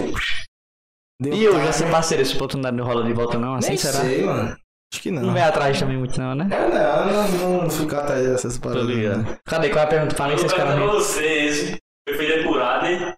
Dei 1.23 1.35
E 1.35 1.45
eu 1.45 1.53
já 1.63 1.71
ser 1.73 1.79
time. 1.81 1.91
parceiro, 1.93 2.23
essa 2.23 2.35
oportunidade 2.35 2.77
não 2.77 2.85
rola 2.85 3.05
de 3.05 3.13
volta 3.13 3.39
não? 3.39 3.55
Assim 3.57 3.69
Nem 3.69 3.77
será? 3.77 4.01
sei, 4.01 4.25
mano. 4.25 4.57
Acho 4.93 5.03
que 5.03 5.11
não. 5.11 5.23
Não 5.23 5.33
vem 5.35 5.43
atrás 5.43 5.79
também 5.79 5.99
muito 5.99 6.19
não, 6.19 6.35
né? 6.35 6.49
É, 6.51 7.13
não, 7.13 7.29
não, 7.29 7.63
não 7.65 7.71
ficar 7.71 7.99
atrás 8.01 8.27
dessas 8.27 8.57
Tô 8.59 8.69
paradas. 8.71 8.89
ligado. 8.89 9.19
né? 9.23 9.37
Cadê? 9.45 9.69
Qual 9.69 9.83
é 9.83 9.85
a 9.85 9.87
pergunta? 9.87 10.15
Pra 10.17 10.27
mim, 10.27 10.33
Eu 10.33 10.39
vocês 10.39 10.53
caras 10.55 10.75
pra 10.75 10.87
vocês, 10.87 11.77
foi 12.09 12.19
feito 12.19 12.41
apurado, 12.41 12.87
hein? 12.87 13.15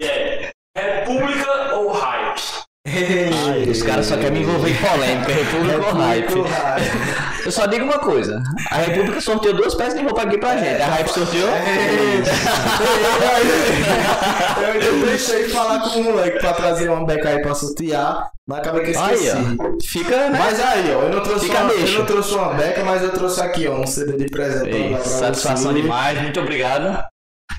É, 0.00 0.50
República 0.76 1.74
ou 1.76 1.92
Hype? 1.92 2.42
Ai, 2.88 3.62
os 3.68 3.82
caras 3.82 4.06
só 4.06 4.16
querem 4.16 4.32
me 4.32 4.40
envolver 4.40 4.70
em 4.70 4.76
polêmica, 4.76 5.32
República 5.32 5.86
ou 5.86 5.92
Hype. 5.94 6.34
Eu 7.44 7.52
só 7.52 7.66
digo 7.66 7.84
uma 7.84 7.98
coisa. 7.98 8.42
A 8.70 8.76
República 8.76 9.20
sorteou 9.20 9.54
duas 9.54 9.74
peças 9.74 9.98
de 9.98 10.04
roupa 10.04 10.22
aqui 10.22 10.38
pra 10.38 10.56
gente. 10.56 10.82
A 10.82 10.86
Hype 10.86 11.08
sorteou... 11.08 11.48
Eu 14.60 14.72
ainda 14.72 15.06
deixei 15.06 15.44
de 15.44 15.50
falar 15.52 15.80
com 15.80 16.00
o 16.00 16.04
moleque 16.04 16.38
pra 16.40 16.52
trazer 16.52 16.88
uma 16.90 17.04
beca 17.04 17.28
aí 17.28 17.42
pra 17.42 17.54
sortear, 17.54 18.30
mas 18.46 18.58
acabei 18.58 18.82
que 18.84 18.90
eu 18.96 19.00
Aí, 19.02 19.14
esqueci. 19.14 19.36
ó. 19.36 19.76
Fica, 19.86 20.30
né? 20.30 20.38
Mas 20.38 20.60
aí, 20.60 20.94
ó, 20.94 21.02
eu 21.02 21.10
não 21.10 21.22
trouxe 21.22 21.46
Fica 21.46 21.60
uma, 21.62 21.72
eu 21.72 21.98
não 21.98 22.06
trouxe 22.06 22.34
uma 22.34 22.54
beca, 22.54 22.84
mas 22.84 23.02
eu 23.02 23.10
trouxe 23.12 23.40
aqui, 23.40 23.66
ó, 23.68 23.74
um 23.80 23.86
CD 23.86 24.16
de 24.16 24.26
presente 24.26 24.68
pra 24.70 24.78
Ei, 24.78 24.98
satisfação 25.04 25.72
demais, 25.74 26.20
muito 26.20 26.40
obrigado. 26.40 27.04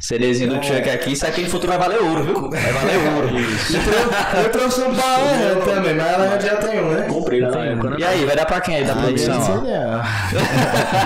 CDzinho 0.01 0.49
do 0.51 0.55
É. 0.57 0.61
Chuck 0.63 0.89
aqui, 0.89 1.11
isso 1.13 1.25
aqui 1.25 1.41
no 1.41 1.49
futuro 1.49 1.69
vai 1.69 1.77
valer 1.79 1.99
ouro, 2.01 2.23
viu? 2.23 2.49
Vai 2.49 2.71
valer 2.71 2.97
ouro. 3.13 3.29
Eu, 4.37 4.43
eu 4.43 4.51
trouxe 4.51 4.81
um 4.81 4.93
pra 4.93 5.03
ela 5.03 5.65
também, 5.65 5.95
mas 5.95 6.13
ela 6.13 6.39
já 6.39 6.55
tem 6.57 6.79
um, 6.79 6.91
né? 6.91 7.07
Comprei 7.09 7.41
época, 7.43 7.89
né? 7.89 7.95
E 7.99 8.03
aí, 8.03 8.25
vai 8.25 8.35
dar 8.35 8.45
pra 8.45 8.61
quem 8.61 8.75
aí 8.77 8.85
da 8.85 8.95
produção? 8.95 9.63
ó? 9.65 10.01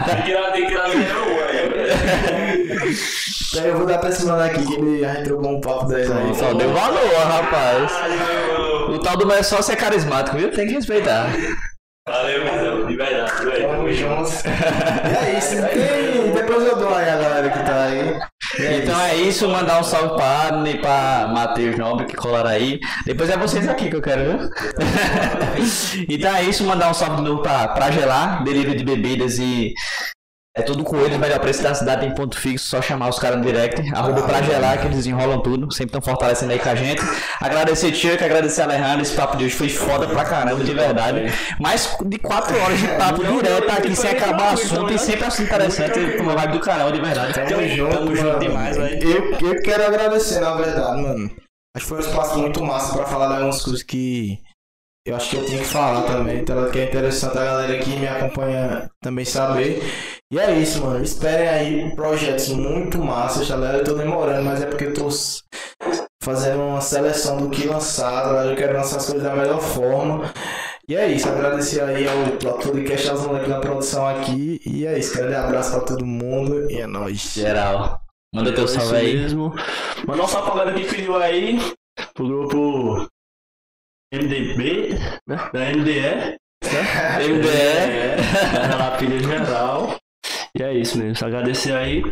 Tem 0.05 0.15
que 0.17 0.23
tirar, 0.23 0.51
tem 0.51 0.67
que 0.67 0.75
um 0.75 0.81
aí. 1.47 2.95
Daí 3.55 3.67
eu 3.67 3.77
vou 3.77 3.85
dar 3.85 3.97
pra 3.97 4.09
esse 4.09 4.25
mano 4.25 4.43
aqui, 4.43 4.65
que 4.65 4.73
ele 4.75 4.99
já 5.01 5.15
trocou 5.23 5.51
um 5.51 5.61
papo 5.61 5.85
10 5.85 6.11
aí. 6.11 6.35
Só 6.35 6.53
deu 6.53 6.71
valor, 6.73 7.15
rapaz. 7.27 7.91
Valeu, 7.91 8.91
O 8.95 8.99
tal 8.99 9.17
do 9.17 9.25
meu 9.25 9.43
sócio 9.43 9.73
é 9.73 9.75
carismático, 9.75 10.37
viu? 10.37 10.51
Tem 10.51 10.67
que 10.67 10.73
respeitar. 10.73 11.27
valeu, 12.07 12.43
Mizão. 12.43 12.85
De 12.87 12.95
Verdade, 12.95 13.45
velho. 13.45 13.67
Tamo 13.69 13.91
juntos. 13.93 14.43
E 14.45 15.25
é 15.25 15.37
isso. 15.37 15.55
Tem... 15.55 16.31
Depois 16.33 16.65
eu 16.65 16.75
dou 16.75 16.93
aí 16.93 17.09
a 17.09 17.15
galera 17.15 17.49
que 17.49 17.59
tá 17.59 17.83
aí. 17.83 18.19
É 18.59 18.77
Então 18.77 18.99
é 18.99 19.15
isso, 19.15 19.47
mandar 19.47 19.79
um 19.79 19.83
salve 19.83 20.15
pra 20.15 20.47
Adney, 20.47 20.77
pra 20.77 21.29
Matheus 21.33 21.77
Nobre 21.77 22.05
que 22.05 22.15
colaram 22.15 22.49
aí. 22.49 22.79
Depois 23.05 23.29
é 23.29 23.37
vocês 23.37 23.67
aqui 23.67 23.89
que 23.89 23.95
eu 23.95 24.01
quero, 24.01 24.37
viu? 24.37 24.49
então 26.09 26.35
é 26.35 26.43
isso, 26.43 26.63
mandar 26.63 26.89
um 26.89 26.93
salve 26.93 27.17
de 27.17 27.21
novo 27.23 27.41
pra, 27.41 27.67
pra 27.69 27.91
Gelar, 27.91 28.43
delivery 28.43 28.77
de 28.77 28.83
bebidas 28.83 29.39
e. 29.39 29.73
É 30.53 30.61
tudo 30.61 30.83
com 30.83 30.97
eles, 30.97 31.17
melhor 31.17 31.39
preço 31.39 31.63
da 31.63 31.73
cidade, 31.73 32.01
tem 32.01 32.13
ponto 32.13 32.37
fixo, 32.37 32.67
só 32.67 32.81
chamar 32.81 33.07
os 33.07 33.17
caras 33.17 33.37
no 33.37 33.45
direct. 33.45 33.81
Arroba 33.95 34.23
pra 34.23 34.41
gelar, 34.41 34.81
que 34.81 34.87
eles 34.87 35.05
enrolam 35.05 35.39
tudo, 35.39 35.71
sempre 35.71 35.97
estão 35.97 36.01
fortalecendo 36.01 36.51
aí 36.51 36.59
com 36.59 36.67
a 36.67 36.75
gente. 36.75 37.01
Agradecer 37.39 37.95
Chuck, 37.95 38.21
agradecer 38.21 38.61
Alejandro, 38.63 39.01
esse 39.01 39.15
papo 39.15 39.37
de 39.37 39.45
hoje 39.45 39.55
foi 39.55 39.69
foda 39.69 40.07
pra 40.09 40.25
caramba, 40.25 40.61
de 40.61 40.73
verdade. 40.73 41.31
Mais 41.57 41.95
de 42.05 42.17
4 42.17 42.59
horas 42.59 42.77
de 42.77 42.87
papo 42.89 43.23
direto 43.23 43.71
aqui, 43.71 43.95
sem 43.95 44.11
acabar 44.11 44.51
o 44.51 44.53
assunto 44.55 44.91
e 44.91 44.99
sempre 44.99 45.23
assunto 45.23 45.47
interessante, 45.47 45.99
uma 46.19 46.35
vibe 46.35 46.51
do 46.51 46.59
canal, 46.59 46.91
de 46.91 46.99
verdade. 46.99 47.33
Tamo 47.33 47.67
junto, 47.69 47.95
Tamo 47.95 48.13
junto 48.13 48.39
demais, 48.39 48.75
velho. 48.75 49.09
Eu, 49.09 49.53
eu 49.53 49.61
quero 49.61 49.87
agradecer, 49.87 50.41
na 50.41 50.55
verdade, 50.55 51.01
mano. 51.01 51.31
Acho 51.73 51.85
que 51.85 51.89
foi 51.89 51.97
um 51.99 52.01
espaço 52.01 52.37
muito 52.37 52.61
massa 52.61 52.93
pra 52.93 53.05
falar 53.05 53.27
de 53.27 53.33
algumas 53.35 53.61
coisas 53.63 53.83
que 53.83 54.37
eu 55.05 55.15
acho 55.15 55.29
que 55.31 55.37
eu 55.37 55.45
tinha 55.45 55.59
que 55.59 55.65
falar 55.67 56.03
também. 56.03 56.39
Então, 56.39 56.69
que 56.69 56.79
é 56.79 56.85
interessante 56.85 57.37
a 57.37 57.43
galera 57.43 57.77
que 57.79 57.89
me 57.97 58.07
acompanha 58.07 58.89
também 59.01 59.25
saber. 59.25 59.81
E 60.31 60.39
é 60.39 60.51
isso, 60.59 60.81
mano. 60.81 61.03
Esperem 61.03 61.47
aí 61.49 61.95
projetos 61.95 62.49
muito 62.49 62.99
massas, 62.99 63.49
galera. 63.49 63.79
Eu 63.79 63.83
tô 63.83 63.93
demorando, 63.93 64.43
mas 64.43 64.61
é 64.61 64.65
porque 64.65 64.85
eu 64.85 64.93
tô 64.93 65.09
fazendo 66.23 66.61
uma 66.61 66.81
seleção 66.81 67.37
do 67.37 67.49
que 67.49 67.67
lançar, 67.67 68.23
galera. 68.25 68.49
Eu 68.51 68.55
quero 68.55 68.73
lançar 68.73 68.97
as 68.97 69.05
coisas 69.05 69.23
da 69.23 69.35
melhor 69.35 69.59
forma. 69.59 70.31
E 70.87 70.95
é 70.95 71.07
isso, 71.07 71.29
agradecer 71.29 71.81
aí 71.81 72.05
ao 72.07 72.37
podcast 72.57 73.09
aos 73.09 73.25
moleques 73.25 73.49
da 73.49 73.59
produção 73.59 74.07
aqui. 74.07 74.61
E 74.65 74.85
é 74.85 74.99
isso, 74.99 75.15
grande 75.15 75.35
abraço 75.35 75.71
pra 75.71 75.81
todo 75.81 76.05
mundo. 76.05 76.69
E 76.69 76.79
é 76.79 76.85
nóis. 76.87 77.33
Geral. 77.33 77.99
Manda 78.33 78.53
teu 78.53 78.65
É 78.65 78.67
salve 78.67 78.95
aí. 78.95 79.17
mesmo. 79.17 79.53
Mandar 80.07 80.23
um 80.23 80.27
salve 80.27 80.51
pra 80.51 80.59
galera 80.59 80.77
que 80.79 80.85
pediu 80.85 81.15
aí 81.17 81.59
pro 82.13 82.27
grupo 82.27 83.07
MDB, 84.13 84.99
né? 85.25 85.37
Da 85.53 85.71
MDE. 85.71 86.37
MDE. 87.29 88.15
Da 88.67 88.75
Lapilha 88.75 89.19
Geral. 89.19 90.00
E 90.53 90.61
é 90.61 90.73
isso 90.73 90.97
mesmo. 90.97 91.25
Agradecer 91.25 91.71
aí 91.71 92.03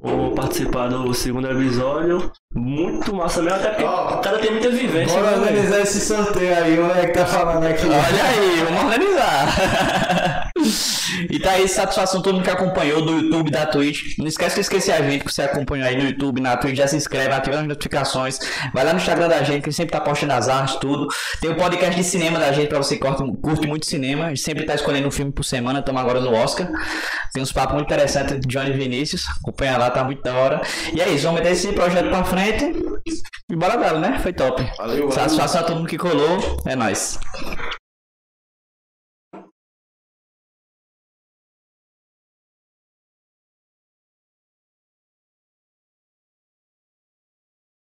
por 0.00 0.34
participar 0.34 0.88
do 0.88 1.14
segundo 1.14 1.50
episódio. 1.50 2.30
Muito 2.54 3.14
massa 3.14 3.40
mesmo, 3.40 3.58
até 3.58 3.70
porque 3.70 3.84
Ó, 3.84 4.14
o 4.14 4.20
cara 4.20 4.38
tem 4.38 4.50
muita 4.50 4.70
vivência. 4.70 5.18
Bora 5.18 5.36
né, 5.36 5.38
velho? 5.38 5.48
organizar 5.48 5.80
esse 5.80 6.00
sorteio 6.00 6.54
aí, 6.54 6.78
o 6.78 6.82
moleque 6.82 7.12
tá 7.12 7.24
falando 7.24 7.64
aqui. 7.66 7.86
Olha 7.86 8.24
aí, 8.24 8.64
vamos 8.64 8.84
organizar. 8.84 10.52
e 11.30 11.38
tá 11.38 11.52
aí, 11.52 11.66
satisfação 11.68 12.20
todo 12.20 12.34
mundo 12.34 12.44
que 12.44 12.50
acompanhou 12.50 13.02
do 13.02 13.12
YouTube, 13.20 13.50
da 13.50 13.64
Twitch. 13.64 14.18
Não 14.18 14.26
esquece 14.26 14.56
de 14.56 14.60
esquecer 14.62 14.92
a 14.92 15.02
gente 15.02 15.24
que 15.24 15.32
você 15.32 15.42
acompanha 15.42 15.86
aí 15.86 15.96
no 15.96 16.04
YouTube, 16.04 16.42
na 16.42 16.56
Twitch, 16.58 16.76
já 16.76 16.86
se 16.86 16.96
inscreve, 16.96 17.32
ativa 17.32 17.58
as 17.58 17.66
notificações. 17.66 18.38
Vai 18.74 18.84
lá 18.84 18.92
no 18.92 18.98
Instagram 18.98 19.28
da 19.28 19.42
gente, 19.42 19.62
que 19.62 19.68
a 19.68 19.70
gente 19.70 19.76
sempre 19.76 19.92
tá 19.92 20.00
postando 20.00 20.34
as 20.34 20.48
artes, 20.48 20.76
tudo. 20.76 21.06
Tem 21.40 21.50
o 21.50 21.54
podcast 21.54 21.96
de 21.96 22.04
cinema 22.04 22.38
da 22.38 22.52
gente 22.52 22.68
pra 22.68 22.78
você 22.78 22.96
que 22.96 23.06
curte, 23.06 23.22
curte 23.40 23.66
muito 23.66 23.86
cinema. 23.86 24.26
A 24.26 24.28
gente 24.28 24.42
sempre 24.42 24.64
tá 24.64 24.74
escolhendo 24.74 25.08
um 25.08 25.10
filme 25.10 25.32
por 25.32 25.44
semana, 25.44 25.78
estamos 25.78 26.00
agora 26.00 26.20
no 26.20 26.34
Oscar. 26.34 26.70
Tem 27.32 27.42
uns 27.42 27.52
papos 27.52 27.77
muito 27.78 27.88
interessantes 27.88 28.40
de 28.40 28.46
Johnny 28.46 28.72
Vinícius. 28.72 29.26
Acompanha 29.40 29.78
lá, 29.78 29.90
tá 29.90 30.04
muito 30.04 30.22
da 30.22 30.34
hora. 30.34 30.60
E 30.92 31.00
é 31.00 31.08
isso, 31.08 31.24
vamos 31.24 31.40
meter 31.40 31.52
esse 31.52 31.72
projeto 31.72 32.08
pra 32.08 32.24
frente. 32.24 32.74
E 33.50 33.56
bora 33.56 33.76
dela, 33.76 33.98
né? 33.98 34.18
Foi 34.22 34.32
top. 34.32 34.62
Valeu, 34.76 35.08
valeu. 35.08 35.12
Satisfação 35.12 35.60
a 35.60 35.64
todo 35.64 35.76
mundo 35.76 35.88
que 35.88 35.98
colou. 35.98 36.60
É 36.66 36.76
nóis. 36.76 37.18